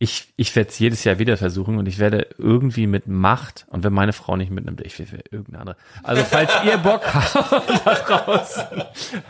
ich, 0.00 0.32
ich 0.36 0.54
werde 0.54 0.70
es 0.70 0.78
jedes 0.78 1.02
Jahr 1.02 1.18
wieder 1.18 1.36
versuchen 1.36 1.76
und 1.76 1.86
ich 1.86 1.98
werde 1.98 2.28
irgendwie 2.38 2.86
mit 2.86 3.08
Macht, 3.08 3.66
und 3.68 3.82
wenn 3.82 3.92
meine 3.92 4.12
Frau 4.12 4.36
nicht 4.36 4.50
mitnimmt, 4.50 4.80
ich 4.80 4.96
will 4.98 5.06
für 5.06 5.20
irgendeine 5.30 5.60
andere. 5.60 5.76
Also 6.04 6.22
falls 6.24 6.52
ihr 6.64 6.78
Bock 6.78 7.02
habt 7.14 7.86
da 7.86 7.94
draußen, 7.94 8.64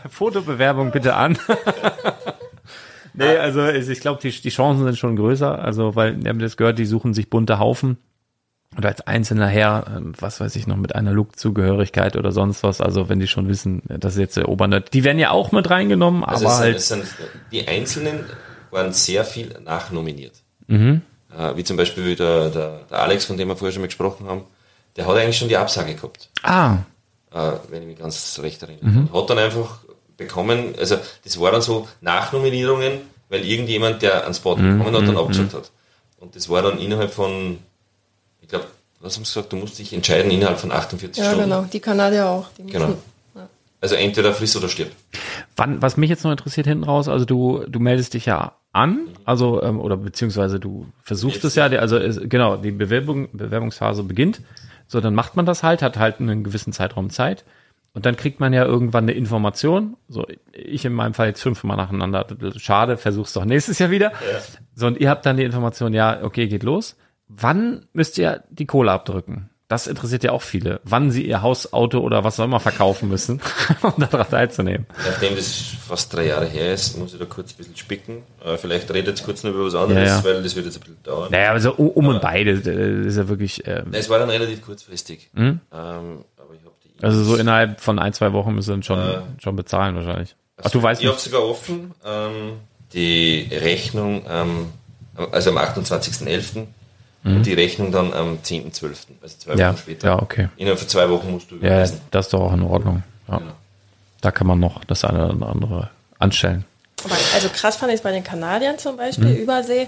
Fotobewerbung 0.09 0.91
bitte 0.91 1.15
an. 1.15 1.39
nee, 3.15 3.37
also 3.37 3.67
ich 3.67 3.99
glaube, 3.99 4.21
die, 4.21 4.29
die 4.29 4.49
Chancen 4.49 4.83
sind 4.83 4.97
schon 4.97 5.15
größer. 5.15 5.57
Also, 5.57 5.95
weil, 5.95 6.21
ihr 6.23 6.29
habt 6.29 6.41
das 6.41 6.55
gehört, 6.55 6.77
die 6.77 6.85
suchen 6.85 7.15
sich 7.15 7.31
bunte 7.31 7.57
Haufen. 7.57 7.97
Und 8.77 8.85
als 8.85 9.01
einzelner 9.01 9.47
Herr, 9.47 9.85
ähm, 9.95 10.13
was 10.19 10.39
weiß 10.39 10.55
ich 10.55 10.67
noch, 10.67 10.77
mit 10.77 10.93
einer 10.93 11.11
Look-Zugehörigkeit 11.11 12.15
oder 12.15 12.31
sonst 12.31 12.61
was, 12.61 12.79
also 12.79 13.09
wenn 13.09 13.19
die 13.19 13.27
schon 13.27 13.47
wissen, 13.47 13.81
das 13.87 14.13
ist 14.13 14.19
jetzt 14.19 14.37
der 14.37 14.47
Obernerd, 14.47 14.93
die 14.93 15.03
werden 15.03 15.17
ja 15.17 15.31
auch 15.31 15.51
mit 15.51 15.71
reingenommen, 15.71 16.23
Also 16.23 16.45
aber 16.45 16.53
es, 16.53 16.87
sind, 16.87 16.99
halt, 16.99 17.07
es 17.07 17.17
sind, 17.17 17.31
die 17.51 17.67
Einzelnen 17.67 18.25
waren 18.69 18.93
sehr 18.93 19.25
viel 19.25 19.59
nachnominiert. 19.65 20.43
Mhm. 20.69 21.01
Äh, 21.37 21.55
wie 21.57 21.63
zum 21.63 21.77
Beispiel 21.77 22.15
der, 22.15 22.49
der, 22.49 22.79
der 22.89 22.99
Alex, 22.99 23.25
von 23.25 23.37
dem 23.37 23.47
wir 23.49 23.55
vorher 23.55 23.71
schon 23.73 23.81
mal 23.81 23.87
gesprochen 23.87 24.27
haben, 24.27 24.43
der 24.95 25.05
hat 25.05 25.15
eigentlich 25.15 25.37
schon 25.37 25.49
die 25.49 25.57
Absage 25.57 25.93
gehabt, 25.95 26.29
ah, 26.43 26.77
äh, 27.31 27.51
wenn 27.69 27.83
ich 27.83 27.87
mich 27.89 27.99
ganz 27.99 28.39
recht 28.41 28.61
erinnere. 28.63 28.85
Mhm. 28.85 29.07
Und 29.11 29.21
hat 29.21 29.29
dann 29.29 29.37
einfach 29.39 29.79
bekommen, 30.17 30.73
also 30.79 30.97
das 31.23 31.39
war 31.39 31.51
dann 31.51 31.61
so 31.61 31.87
Nachnominierungen, 32.01 33.01
weil 33.29 33.45
irgendjemand, 33.45 34.01
der 34.01 34.25
einen 34.25 34.33
Spot 34.33 34.55
Mhm. 34.55 34.79
bekommen 34.79 34.95
hat, 35.01 35.07
dann 35.07 35.17
abgesagt 35.17 35.53
hat. 35.53 35.71
Und 36.19 36.35
das 36.35 36.49
war 36.49 36.61
dann 36.61 36.79
innerhalb 36.79 37.13
von, 37.13 37.59
ich 38.41 38.47
glaube, 38.49 38.65
was 38.99 39.15
haben 39.15 39.23
sie 39.23 39.33
gesagt, 39.33 39.53
du 39.53 39.57
musst 39.57 39.79
dich 39.79 39.93
entscheiden 39.93 40.29
innerhalb 40.31 40.59
von 40.59 40.71
48 40.71 41.23
Ja, 41.23 41.29
Stunden. 41.31 41.49
genau. 41.49 41.61
Die 41.71 41.79
Kanadier 41.79 42.25
auch. 42.27 42.47
Die 42.57 42.65
Genau. 42.65 42.95
Also 43.81 43.95
entweder 43.95 44.33
friss 44.33 44.55
oder 44.57 44.67
stirb. 44.67 44.91
Wann, 45.55 45.81
was 45.81 45.95
mich 45.95 46.09
jetzt 46.09 46.23
noch 46.23 46.31
interessiert 46.31 46.67
hinten 46.67 46.83
raus, 46.83 47.07
also 47.07 47.25
du, 47.25 47.63
du 47.67 47.79
meldest 47.79 48.13
dich 48.13 48.25
ja 48.25 48.57
an, 48.73 49.07
also 49.25 49.63
ähm, 49.63 49.79
oder 49.79 49.97
beziehungsweise 49.97 50.59
du 50.59 50.85
versuchst 51.01 51.37
Jetzt. 51.37 51.45
es 51.45 51.55
ja, 51.55 51.65
also 51.65 51.97
es, 51.97 52.19
genau, 52.23 52.57
die 52.57 52.71
Bewerbung, 52.71 53.29
Bewerbungsphase 53.31 54.03
beginnt. 54.03 54.41
So, 54.87 54.99
dann 55.01 55.15
macht 55.15 55.35
man 55.35 55.45
das 55.45 55.63
halt, 55.63 55.81
hat 55.81 55.97
halt 55.97 56.19
einen 56.19 56.43
gewissen 56.43 56.73
Zeitraum 56.73 57.09
Zeit. 57.09 57.45
Und 57.93 58.05
dann 58.05 58.17
kriegt 58.17 58.39
man 58.39 58.53
ja 58.53 58.65
irgendwann 58.65 59.05
eine 59.05 59.13
Information. 59.13 59.97
So, 60.07 60.27
ich 60.51 60.85
in 60.85 60.93
meinem 60.93 61.13
Fall 61.13 61.27
jetzt 61.27 61.41
fünfmal 61.41 61.77
nacheinander. 61.77 62.25
Schade, 62.57 62.97
versuch's 62.97 63.33
doch 63.33 63.45
nächstes 63.45 63.79
Jahr 63.79 63.89
wieder. 63.89 64.11
So, 64.75 64.87
und 64.87 64.99
ihr 64.99 65.09
habt 65.09 65.25
dann 65.25 65.37
die 65.37 65.43
Information, 65.43 65.93
ja, 65.93 66.23
okay, 66.23 66.47
geht 66.47 66.63
los. 66.63 66.97
Wann 67.27 67.85
müsst 67.93 68.17
ihr 68.17 68.43
die 68.49 68.65
Kohle 68.65 68.91
abdrücken? 68.91 69.49
Das 69.69 69.85
interessiert 69.87 70.23
ja 70.23 70.31
auch 70.31 70.41
viele. 70.41 70.81
Wann 70.83 71.11
sie 71.11 71.23
ihr 71.25 71.41
Haus, 71.43 71.71
Auto 71.73 71.99
oder 71.99 72.23
was 72.23 72.39
auch 72.39 72.45
immer 72.45 72.59
verkaufen 72.59 73.07
müssen, 73.07 73.39
um 73.83 73.93
daran 73.97 74.27
teilzunehmen. 74.29 74.87
Nachdem 75.05 75.35
das 75.35 75.53
fast 75.87 76.11
drei 76.11 76.25
Jahre 76.25 76.47
her 76.47 76.73
ist, 76.73 76.97
muss 76.97 77.13
ich 77.13 77.19
da 77.19 77.25
kurz 77.25 77.53
ein 77.53 77.57
bisschen 77.57 77.77
spicken. 77.77 78.23
Äh, 78.43 78.57
vielleicht 78.57 78.89
redet 78.89 79.09
jetzt 79.09 79.23
kurz 79.23 79.43
noch 79.43 79.51
über 79.51 79.65
was 79.65 79.75
anderes, 79.75 80.09
Ja, 80.09 80.17
ja. 80.17 80.23
weil 80.23 80.41
das 80.41 80.55
wird 80.55 80.65
jetzt 80.65 80.77
ein 80.77 80.79
bisschen 80.81 81.03
dauern. 81.03 81.29
Naja, 81.31 81.51
also 81.51 81.73
um, 81.75 81.89
um 81.89 82.07
und 82.07 82.19
beide, 82.19 82.55
das 82.57 82.65
ist 83.05 83.17
ja 83.17 83.29
wirklich, 83.29 83.61
ähm, 83.67 83.85
Es 83.91 84.09
war 84.09 84.17
dann 84.17 84.31
relativ 84.31 84.61
kurzfristig. 84.63 85.29
Ähm, 85.35 85.59
aber 85.71 85.85
ich 86.55 86.61
habe 86.65 86.73
die 86.83 86.89
Hm? 86.89 87.05
also 87.07 87.23
so 87.23 87.35
innerhalb 87.35 87.79
von 87.79 87.99
ein, 87.99 88.11
zwei 88.13 88.33
Wochen 88.33 88.55
müssen 88.55 88.77
wir 88.77 88.83
schon, 88.83 88.97
Äh. 88.99 89.19
schon 89.37 89.55
bezahlen 89.55 89.95
wahrscheinlich. 89.95 90.35
Ach, 90.61 90.71
du 90.71 90.81
weißt 90.81 90.99
Ich 91.03 91.07
habe 91.07 91.19
sogar 91.19 91.43
offen 91.47 91.93
ähm, 92.03 92.53
die 92.93 93.47
Rechnung, 93.51 94.25
ähm, 94.27 94.65
also 95.31 95.51
am 95.51 95.57
28.11. 95.59 96.65
und 97.23 97.43
die 97.45 97.53
Rechnung 97.53 97.91
dann 97.91 98.13
am 98.13 98.39
10.12., 98.43 98.95
also 99.21 99.37
zwei 99.37 99.53
Mhm. 99.53 99.59
Ja, 99.59 99.69
Wochen 99.71 99.77
später. 99.77 100.07
ja, 100.07 100.21
okay. 100.21 100.49
Innerhalb 100.57 100.79
von 100.79 100.87
zwei 100.87 101.09
Wochen 101.09 101.31
musst 101.31 101.51
du 101.51 101.55
Ja, 101.55 101.61
überweisen. 101.61 102.01
das 102.11 102.27
ist 102.27 102.33
doch 102.33 102.41
auch 102.41 102.53
in 102.53 102.61
Ordnung. 102.63 103.03
Ja. 103.27 103.37
Genau. 103.37 103.51
Da 104.21 104.31
kann 104.31 104.47
man 104.47 104.59
noch 104.59 104.83
das 104.85 105.03
eine 105.05 105.31
oder 105.33 105.47
andere 105.47 105.89
anstellen. 106.17 106.65
Aber 107.05 107.15
also 107.33 107.47
krass 107.49 107.77
fand 107.77 107.91
ich 107.91 107.97
es 107.97 108.01
bei 108.03 108.11
den 108.11 108.23
Kanadiern 108.23 108.77
zum 108.77 108.97
Beispiel, 108.97 109.29
Hm. 109.35 109.35
Übersee. 109.43 109.87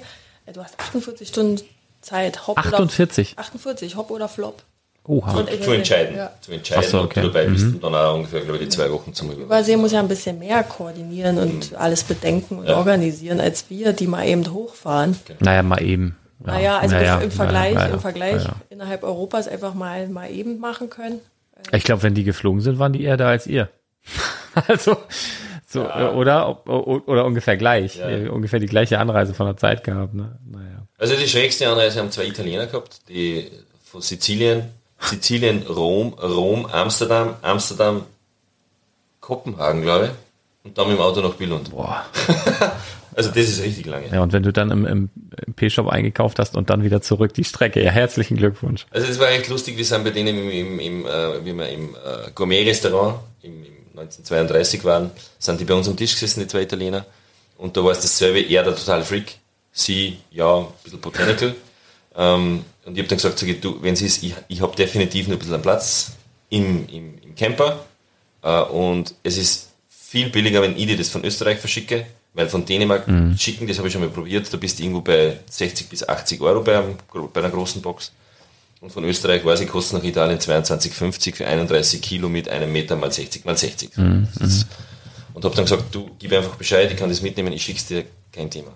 Du 0.53 0.63
hast 0.63 0.79
48 0.79 1.27
Stunden 1.27 1.61
Zeit, 2.01 2.47
Hop 2.47 2.57
48? 2.57 3.33
oder 3.33 3.41
48, 3.41 3.95
Hop 3.95 4.09
oder 4.11 4.27
Flop. 4.27 4.63
Oha. 5.03 5.45
Ich 5.51 5.61
zu 5.61 5.71
entscheiden. 5.71 6.15
Ja. 6.15 6.31
Zu 6.41 6.51
entscheiden, 6.51 6.89
so, 6.89 6.99
ob 6.99 7.05
okay. 7.05 7.21
du 7.21 7.27
dabei 7.27 7.45
bist 7.47 7.65
und 7.65 7.83
dann 7.83 7.95
auch 7.95 8.15
ungefähr, 8.15 8.41
glaube 8.41 8.57
ich, 8.57 8.63
die 8.65 8.69
zwei 8.69 8.91
Wochen 8.91 9.13
zum 9.13 9.27
Überleben. 9.27 9.45
Übersee 9.47 9.75
muss 9.75 9.91
ja 9.91 9.99
ein 9.99 10.07
bisschen 10.07 10.37
mehr 10.39 10.63
koordinieren 10.63 11.37
und 11.39 11.73
alles 11.75 12.03
bedenken 12.03 12.59
und 12.59 12.67
Ja. 12.67 12.77
organisieren 12.77 13.39
als 13.39 13.65
wir, 13.69 13.93
die 13.93 14.05
mal 14.07 14.27
eben 14.27 14.51
hochfahren. 14.53 15.17
Naja, 15.39 15.63
mal 15.63 15.81
eben. 15.81 16.15
Ja. 16.45 16.53
Naja, 16.53 16.77
also 16.79 16.95
Naja, 16.95 17.19
im 17.19 17.31
Vergleich, 17.31 17.73
naja, 17.75 17.93
im 17.93 17.99
Vergleich 17.99 18.43
naja. 18.43 18.55
innerhalb 18.69 19.03
Europas 19.03 19.47
einfach 19.47 19.73
mal, 19.73 20.07
mal 20.07 20.31
eben 20.31 20.59
machen 20.59 20.89
können. 20.89 21.19
Ich 21.71 21.83
glaube, 21.83 22.03
wenn 22.03 22.15
die 22.15 22.23
geflogen 22.23 22.61
sind, 22.61 22.79
waren 22.79 22.93
die 22.93 23.03
eher 23.03 23.17
da 23.17 23.27
als 23.29 23.45
ihr. 23.47 23.69
also, 24.67 24.97
so, 25.67 25.83
äh, 25.83 26.09
oder, 26.09 26.67
oder 26.67 27.25
ungefähr 27.25 27.55
gleich. 27.55 27.97
Ja. 27.97 28.09
Äh, 28.09 28.29
Ungefähr 28.29 28.59
die 28.59 28.65
gleiche 28.65 28.99
Anreise 28.99 29.33
von 29.33 29.45
der 29.45 29.57
Zeit 29.57 29.83
gehabt, 29.83 30.13
ne? 30.13 30.39
Naja. 30.45 30.87
Also 30.97 31.15
die 31.15 31.27
schrägste 31.27 31.69
Anreise 31.69 31.99
haben 31.99 32.11
zwei 32.11 32.25
Italiener 32.25 32.67
gehabt, 32.67 33.07
die 33.07 33.49
von 33.83 34.01
Sizilien, 34.01 34.63
Sizilien, 34.99 35.63
Rom, 35.63 36.13
Rom, 36.13 36.65
Amsterdam, 36.65 37.35
Amsterdam, 37.41 38.03
Kopenhagen, 39.19 39.81
glaube 39.81 40.05
ich, 40.05 40.11
und 40.63 40.77
dann 40.77 40.87
mit 40.87 40.97
dem 40.97 41.01
Auto 41.01 41.21
nach 41.21 41.33
Billund. 41.33 41.71
Boah. 41.71 42.05
Also 43.13 43.29
das 43.29 43.49
ist 43.49 43.61
richtig 43.61 43.85
lange. 43.87 44.07
Ja, 44.11 44.21
und 44.21 44.31
wenn 44.31 44.43
du 44.43 44.53
dann 44.53 44.71
im, 44.71 44.85
im, 44.85 45.09
im 45.45 45.53
P-Shop 45.53 45.87
eingekauft 45.87 46.39
hast 46.39 46.55
und 46.55 46.69
dann 46.69 46.83
wieder 46.83 47.01
zurück 47.01 47.33
die 47.33 47.43
Strecke, 47.43 47.83
ja, 47.83 47.91
herzlichen 47.91 48.37
Glückwunsch. 48.37 48.85
Also 48.89 49.07
das 49.07 49.19
war 49.19 49.29
echt 49.29 49.49
lustig, 49.49 49.77
wir 49.77 49.85
sind 49.85 50.03
bei 50.03 50.11
denen 50.11 50.37
im, 50.37 50.49
im, 50.49 50.79
im 50.79 51.05
äh, 51.05 51.45
wie 51.45 51.53
wir 51.53 51.67
im 51.69 51.95
äh, 51.95 52.31
Gourmet-Restaurant 52.33 53.19
im, 53.41 53.63
im 53.63 53.99
1932 53.99 54.83
waren, 54.85 55.11
sind 55.37 55.59
die 55.59 55.65
bei 55.65 55.73
uns 55.73 55.89
am 55.89 55.97
Tisch 55.97 56.13
gesessen, 56.13 56.39
die 56.39 56.47
zwei 56.47 56.61
Italiener. 56.61 57.05
Und 57.57 57.75
da 57.75 57.83
war 57.83 57.91
es 57.91 58.01
dasselbe, 58.01 58.39
er 58.41 58.63
der 58.63 58.75
total 58.75 59.03
Freak, 59.03 59.35
sie, 59.73 60.17
ja, 60.31 60.59
ein 60.59 60.67
bisschen 60.83 61.01
Botanical. 61.01 61.53
Ähm, 62.15 62.63
und 62.85 62.93
ich 62.93 62.99
habe 62.99 63.09
dann 63.09 63.17
gesagt, 63.17 63.37
sag 63.37 63.49
ich, 63.49 63.59
du, 63.59 63.77
wenn 63.81 63.95
sie 63.95 64.05
ist, 64.05 64.23
ich, 64.23 64.33
ich 64.47 64.61
habe 64.61 64.75
definitiv 64.75 65.27
noch 65.27 65.35
ein 65.35 65.39
bisschen 65.39 65.53
einen 65.55 65.63
Platz 65.63 66.13
im, 66.49 66.87
im, 66.87 67.17
im 67.21 67.35
Camper. 67.35 67.85
Äh, 68.41 68.61
und 68.61 69.13
es 69.23 69.37
ist 69.37 69.70
viel 70.11 70.29
billiger, 70.29 70.61
wenn 70.61 70.75
ich 70.77 70.87
dir 70.87 70.97
das 70.97 71.07
von 71.09 71.23
Österreich 71.23 71.57
verschicke, 71.59 72.05
weil 72.33 72.49
von 72.49 72.65
Dänemark 72.65 73.05
schicken, 73.37 73.65
das 73.67 73.77
habe 73.77 73.87
ich 73.87 73.93
schon 73.93 74.01
mal 74.01 74.09
probiert, 74.09 74.51
da 74.51 74.57
bist 74.57 74.77
du 74.77 74.83
irgendwo 74.83 75.01
bei 75.01 75.37
60 75.49 75.87
bis 75.89 76.07
80 76.07 76.41
Euro 76.41 76.61
bei, 76.61 76.77
einem, 76.77 76.95
bei 77.33 77.39
einer 77.39 77.49
großen 77.49 77.81
Box. 77.81 78.11
Und 78.81 78.91
von 78.91 79.03
Österreich 79.05 79.45
weiß 79.45 79.61
ich, 79.61 79.69
kostet 79.69 79.99
nach 79.99 80.03
Italien 80.03 80.39
22,50 80.39 81.35
für 81.35 81.47
31 81.47 82.01
Kilo 82.01 82.27
mit 82.29 82.49
einem 82.49 82.71
Meter 82.73 82.95
mal 82.97 83.11
60 83.11 83.45
mal 83.45 83.55
60. 83.57 83.91
Das 83.95 84.47
ist- 84.49 84.67
Und 85.33 85.45
habe 85.45 85.55
dann 85.55 85.63
gesagt, 85.65 85.95
du 85.95 86.09
gib 86.19 86.33
einfach 86.33 86.55
Bescheid, 86.55 86.91
ich 86.91 86.97
kann 86.97 87.07
das 87.09 87.21
mitnehmen, 87.21 87.53
ich 87.53 87.63
schick's 87.63 87.85
dir, 87.85 88.03
kein 88.33 88.49
Thema. 88.49 88.71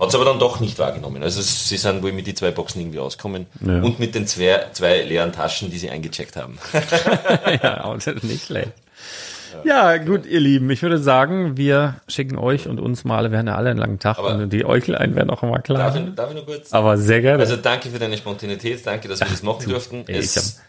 Hat 0.00 0.08
es 0.08 0.14
aber 0.14 0.24
dann 0.24 0.38
doch 0.38 0.60
nicht 0.60 0.78
wahrgenommen. 0.78 1.22
Also 1.22 1.40
sie 1.42 1.76
sind 1.76 2.02
wohl 2.02 2.12
mit 2.12 2.26
die 2.26 2.34
zwei 2.34 2.50
Boxen 2.52 2.80
irgendwie 2.80 3.00
auskommen 3.00 3.46
Ja. 3.64 3.80
und 3.82 3.98
mit 3.98 4.14
den 4.14 4.26
zwei, 4.26 4.66
zwei 4.72 5.02
leeren 5.02 5.32
Taschen, 5.32 5.70
die 5.70 5.78
sie 5.78 5.90
eingecheckt 5.90 6.36
haben. 6.36 6.58
ja, 7.62 7.94
ist 7.94 8.22
nicht 8.24 8.46
schlecht. 8.46 8.72
Ja, 9.64 9.96
gut, 9.98 10.26
ihr 10.26 10.40
Lieben, 10.40 10.70
ich 10.70 10.82
würde 10.82 10.98
sagen, 10.98 11.56
wir 11.56 11.96
schicken 12.08 12.36
euch 12.38 12.68
und 12.68 12.80
uns 12.80 13.04
mal, 13.04 13.30
wir 13.30 13.38
haben 13.38 13.46
ja 13.46 13.54
alle 13.56 13.70
einen 13.70 13.78
langen 13.78 13.98
Tag 13.98 14.18
Aber- 14.18 14.34
und 14.34 14.50
die 14.52 14.64
Äuglein 14.64 15.14
werden 15.14 15.30
auch 15.30 15.42
immer 15.42 15.58
klar. 15.60 15.78
Darf 15.78 15.96
ich, 15.96 16.14
darf 16.14 16.30
ich 16.30 16.36
noch 16.36 16.46
kurz? 16.46 16.72
Aber 16.72 16.96
sehr 16.98 17.20
gerne. 17.20 17.42
Also 17.42 17.56
danke 17.56 17.90
für 17.90 17.98
deine 17.98 18.16
Spontanität, 18.16 18.86
danke, 18.86 19.08
dass 19.08 19.20
wir 19.20 19.26
das 19.28 19.42
machen 19.42 19.68
durften. 19.68 20.04
ey, 20.06 20.18
ich 20.18 20.36
Es, 20.36 20.60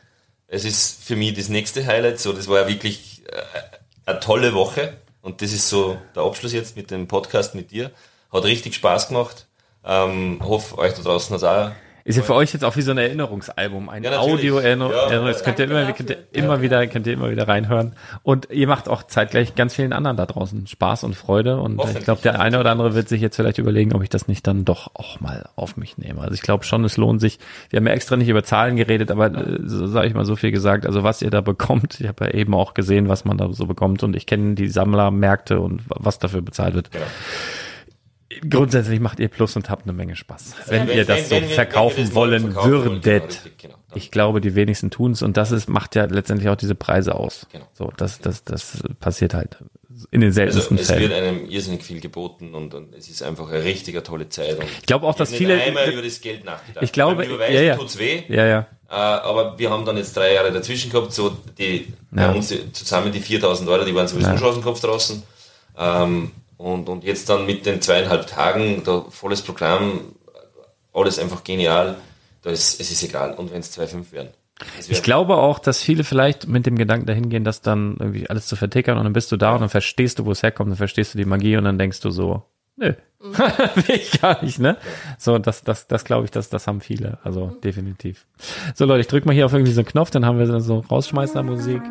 es 0.47 0.65
ist 0.65 1.03
für 1.03 1.15
mich 1.15 1.33
das 1.33 1.49
nächste 1.49 1.85
Highlight. 1.85 2.19
So, 2.19 2.33
das 2.33 2.47
war 2.47 2.61
ja 2.61 2.67
wirklich 2.67 3.23
äh, 3.27 4.09
eine 4.09 4.19
tolle 4.19 4.53
Woche 4.53 4.93
und 5.21 5.41
das 5.41 5.53
ist 5.53 5.69
so 5.69 5.97
der 6.15 6.23
Abschluss 6.23 6.53
jetzt 6.53 6.75
mit 6.75 6.91
dem 6.91 7.07
Podcast 7.07 7.55
mit 7.55 7.71
dir. 7.71 7.91
Hat 8.31 8.43
richtig 8.43 8.75
Spaß 8.75 9.09
gemacht. 9.09 9.47
Ähm, 9.85 10.39
hoffe, 10.43 10.77
euch 10.77 10.93
da 10.93 11.01
draußen 11.01 11.35
hat 11.35 11.43
auch. 11.43 11.71
Ist 12.09 12.15
ja 12.15 12.23
für 12.23 12.33
euch 12.33 12.53
jetzt 12.53 12.65
auch 12.65 12.75
wie 12.75 12.81
so 12.81 12.89
ein 12.89 12.97
Erinnerungsalbum, 12.97 13.87
ein 13.87 14.03
Ja, 14.03 14.09
natürlich. 14.09 14.33
Audio-Erinnerung. 14.33 14.93
Ja. 15.11 15.27
das 15.27 15.43
könnt 15.43 15.59
ihr 15.59 15.65
immer, 15.65 15.91
könnt 15.91 16.09
ihr 16.09 16.17
immer 16.31 16.59
wieder, 16.63 16.87
könnt 16.87 17.05
ihr 17.05 17.13
immer 17.13 17.29
wieder 17.29 17.47
reinhören. 17.47 17.93
Und 18.23 18.49
ihr 18.49 18.67
macht 18.67 18.89
auch 18.89 19.03
zeitgleich 19.03 19.53
ganz 19.53 19.75
vielen 19.75 19.93
anderen 19.93 20.17
da 20.17 20.25
draußen 20.25 20.65
Spaß 20.65 21.03
und 21.03 21.13
Freude. 21.13 21.57
Und 21.61 21.79
ich 21.79 22.03
glaube, 22.03 22.19
der 22.23 22.41
eine 22.41 22.59
oder 22.59 22.71
andere 22.71 22.95
wird 22.95 23.09
sich 23.09 23.21
jetzt 23.21 23.35
vielleicht 23.35 23.59
überlegen, 23.59 23.93
ob 23.93 24.01
ich 24.01 24.09
das 24.09 24.27
nicht 24.27 24.47
dann 24.47 24.65
doch 24.65 24.89
auch 24.95 25.19
mal 25.19 25.49
auf 25.55 25.77
mich 25.77 25.99
nehme. 25.99 26.21
Also 26.21 26.33
ich 26.33 26.41
glaube 26.41 26.63
schon, 26.63 26.83
es 26.83 26.97
lohnt 26.97 27.21
sich. 27.21 27.37
Wir 27.69 27.77
haben 27.77 27.85
ja 27.85 27.93
extra 27.93 28.15
nicht 28.15 28.29
über 28.29 28.43
Zahlen 28.43 28.75
geredet, 28.75 29.11
aber 29.11 29.27
äh, 29.27 29.59
so 29.65 29.85
sage 29.85 30.07
ich 30.07 30.15
mal 30.15 30.25
so 30.25 30.35
viel 30.35 30.49
gesagt. 30.49 30.87
Also 30.87 31.03
was 31.03 31.21
ihr 31.21 31.29
da 31.29 31.41
bekommt, 31.41 31.99
ich 31.99 32.07
habe 32.07 32.25
ja 32.25 32.31
eben 32.31 32.55
auch 32.55 32.73
gesehen, 32.73 33.07
was 33.07 33.23
man 33.23 33.37
da 33.37 33.53
so 33.53 33.67
bekommt. 33.67 34.01
Und 34.01 34.15
ich 34.15 34.25
kenne 34.25 34.55
die 34.55 34.67
Sammlermärkte 34.67 35.59
und 35.59 35.83
was 35.87 36.17
dafür 36.17 36.41
bezahlt 36.41 36.73
wird. 36.73 36.89
Genau. 36.89 37.05
Grundsätzlich 38.47 38.99
macht 38.99 39.19
ihr 39.19 39.27
Plus 39.27 39.55
und 39.55 39.69
habt 39.69 39.83
eine 39.83 39.93
Menge 39.93 40.15
Spaß. 40.15 40.53
Wenn, 40.67 40.87
Wenn- 40.87 40.97
ihr 40.97 41.05
das 41.05 41.17
wenn- 41.17 41.25
so 41.25 41.35
wenn 41.47 41.53
verkaufen 41.55 42.03
das 42.05 42.13
wollen 42.15 42.41
verkaufen 42.51 42.71
wollen, 42.71 42.83
würdet. 42.83 43.03
genau, 43.03 43.25
richtig, 43.25 43.57
genau. 43.57 43.75
Dann- 43.89 43.97
Ich 43.97 44.11
glaube, 44.11 44.41
die 44.41 44.55
wenigsten 44.55 44.91
tun 44.91 45.11
es 45.13 45.21
und 45.21 45.35
das 45.37 45.51
ist, 45.51 45.67
macht 45.69 45.95
ja 45.95 46.05
letztendlich 46.05 46.49
auch 46.49 46.55
diese 46.55 46.75
Preise 46.75 47.15
aus. 47.15 47.47
Genau. 47.51 47.65
So, 47.73 47.91
das, 47.97 48.19
das, 48.19 48.43
das 48.43 48.83
passiert 48.99 49.33
halt 49.33 49.57
in 50.11 50.21
den 50.21 50.29
Also 50.29 50.35
seltensten 50.35 50.77
es 50.77 50.87
wird 50.89 50.99
Fällen. 51.11 51.11
einem 51.11 51.49
irrsinnig 51.49 51.83
viel 51.83 51.99
geboten 51.99 52.53
und, 52.55 52.73
und 52.73 52.95
es 52.95 53.09
ist 53.09 53.21
einfach 53.23 53.49
eine 53.49 53.63
richtige 53.63 54.01
tolle 54.03 54.29
Zeit. 54.29 54.57
Und 54.57 54.65
Ich 54.79 54.85
glaube 54.85 55.05
auch, 55.07 55.15
dass 55.15 55.33
viele, 55.33 55.59
einmal 55.61 55.89
über 55.91 56.01
das 56.01 56.21
Geld 56.21 56.45
nachgedacht. 56.45 56.83
ich 56.83 56.91
glaube, 56.93 57.25
Überweisen 57.25 57.55
ja, 57.55 57.61
ja. 57.61 57.75
tut's 57.75 57.97
weh. 57.97 58.23
ja, 58.29 58.45
ja, 58.45 58.59
Äh, 58.89 58.93
aber 58.93 59.59
wir 59.59 59.69
haben 59.69 59.85
dann 59.85 59.97
jetzt 59.97 60.15
drei 60.15 60.33
Jahre 60.33 60.51
dazwischen 60.53 60.89
gehabt, 60.91 61.11
so 61.11 61.35
die, 61.57 61.87
Ja. 62.15 62.27
bei 62.27 62.35
uns 62.35 62.53
zusammen 62.71 63.11
die 63.11 63.19
4000 63.19 63.67
Euro, 63.69 63.83
die 63.83 63.93
waren 63.93 64.07
sowieso 64.07 64.29
Ja. 64.29 64.37
schon 64.37 64.47
aus 64.47 64.55
dem 64.55 64.63
Kopf 64.63 64.79
draußen. 64.79 65.21
Ähm, 65.77 66.31
und, 66.59 66.89
und 66.89 67.05
jetzt 67.05 67.29
dann 67.29 67.45
mit 67.45 67.65
den 67.65 67.81
zweieinhalb 67.81 68.27
Tagen, 68.27 68.83
da 68.83 69.05
volles 69.09 69.41
Programm, 69.41 70.13
alles 70.93 71.17
einfach 71.17 71.45
genial. 71.45 71.95
Da 72.41 72.49
ist, 72.49 72.81
es 72.81 72.91
ist 72.91 73.01
egal. 73.01 73.33
Und 73.33 73.53
wenn 73.53 73.61
es 73.61 73.77
2,5 73.77 74.11
werden. 74.11 74.29
Ich 74.89 75.01
glaube 75.01 75.37
auch, 75.37 75.59
dass 75.59 75.81
viele 75.81 76.03
vielleicht 76.03 76.49
mit 76.49 76.65
dem 76.65 76.77
Gedanken 76.77 77.05
dahin 77.05 77.29
gehen, 77.29 77.45
das 77.45 77.61
dann 77.61 77.95
irgendwie 77.97 78.29
alles 78.29 78.47
zu 78.47 78.57
vertickern 78.57 78.97
und 78.97 79.05
dann 79.05 79.13
bist 79.13 79.31
du 79.31 79.37
da 79.37 79.53
und 79.53 79.61
dann 79.61 79.69
verstehst 79.69 80.19
du, 80.19 80.25
wo 80.25 80.31
es 80.31 80.43
herkommt, 80.43 80.69
dann 80.69 80.77
verstehst 80.77 81.13
du 81.13 81.17
die 81.17 81.23
Magie 81.23 81.55
und 81.55 81.63
dann 81.63 81.79
denkst 81.79 82.01
du 82.01 82.09
so, 82.09 82.43
nö, 82.75 82.93
will 83.21 83.95
ich 83.95 84.19
gar 84.19 84.43
nicht, 84.43 84.59
ne? 84.59 84.75
So, 85.17 85.39
das, 85.39 85.63
das, 85.63 85.87
das 85.87 86.03
glaube 86.03 86.25
ich, 86.25 86.31
das, 86.31 86.49
das 86.49 86.67
haben 86.67 86.81
viele, 86.81 87.19
also 87.23 87.57
definitiv. 87.63 88.25
So 88.75 88.83
Leute, 88.83 88.99
ich 88.99 89.07
drück 89.07 89.25
mal 89.25 89.31
hier 89.31 89.45
auf 89.45 89.53
irgendwie 89.53 89.71
so 89.71 89.79
einen 89.79 89.87
Knopf, 89.87 90.11
dann 90.11 90.25
haben 90.25 90.39
wir 90.39 90.59
so 90.59 90.79
Rausschmeißer 90.79 91.41
Musik 91.41 91.81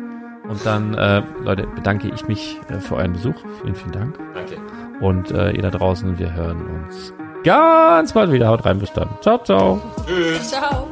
und 0.49 0.65
dann, 0.65 0.95
äh, 0.95 1.21
Leute, 1.43 1.67
bedanke 1.67 2.09
ich 2.13 2.27
mich 2.27 2.59
äh, 2.69 2.79
für 2.79 2.95
euren 2.95 3.13
Besuch. 3.13 3.35
Vielen, 3.61 3.75
vielen 3.75 3.91
Dank. 3.91 4.19
Danke. 4.33 4.57
Und 4.99 5.31
äh, 5.31 5.51
ihr 5.51 5.61
da 5.61 5.69
draußen, 5.69 6.17
wir 6.17 6.33
hören 6.33 6.65
uns 6.65 7.13
ganz 7.43 8.13
bald 8.13 8.31
wieder. 8.31 8.47
Haut 8.47 8.65
rein, 8.65 8.79
bis 8.79 8.91
dann. 8.91 9.09
Ciao, 9.21 9.37
ciao. 9.43 9.79
Tschüss. 10.05 10.49
Ciao. 10.49 10.89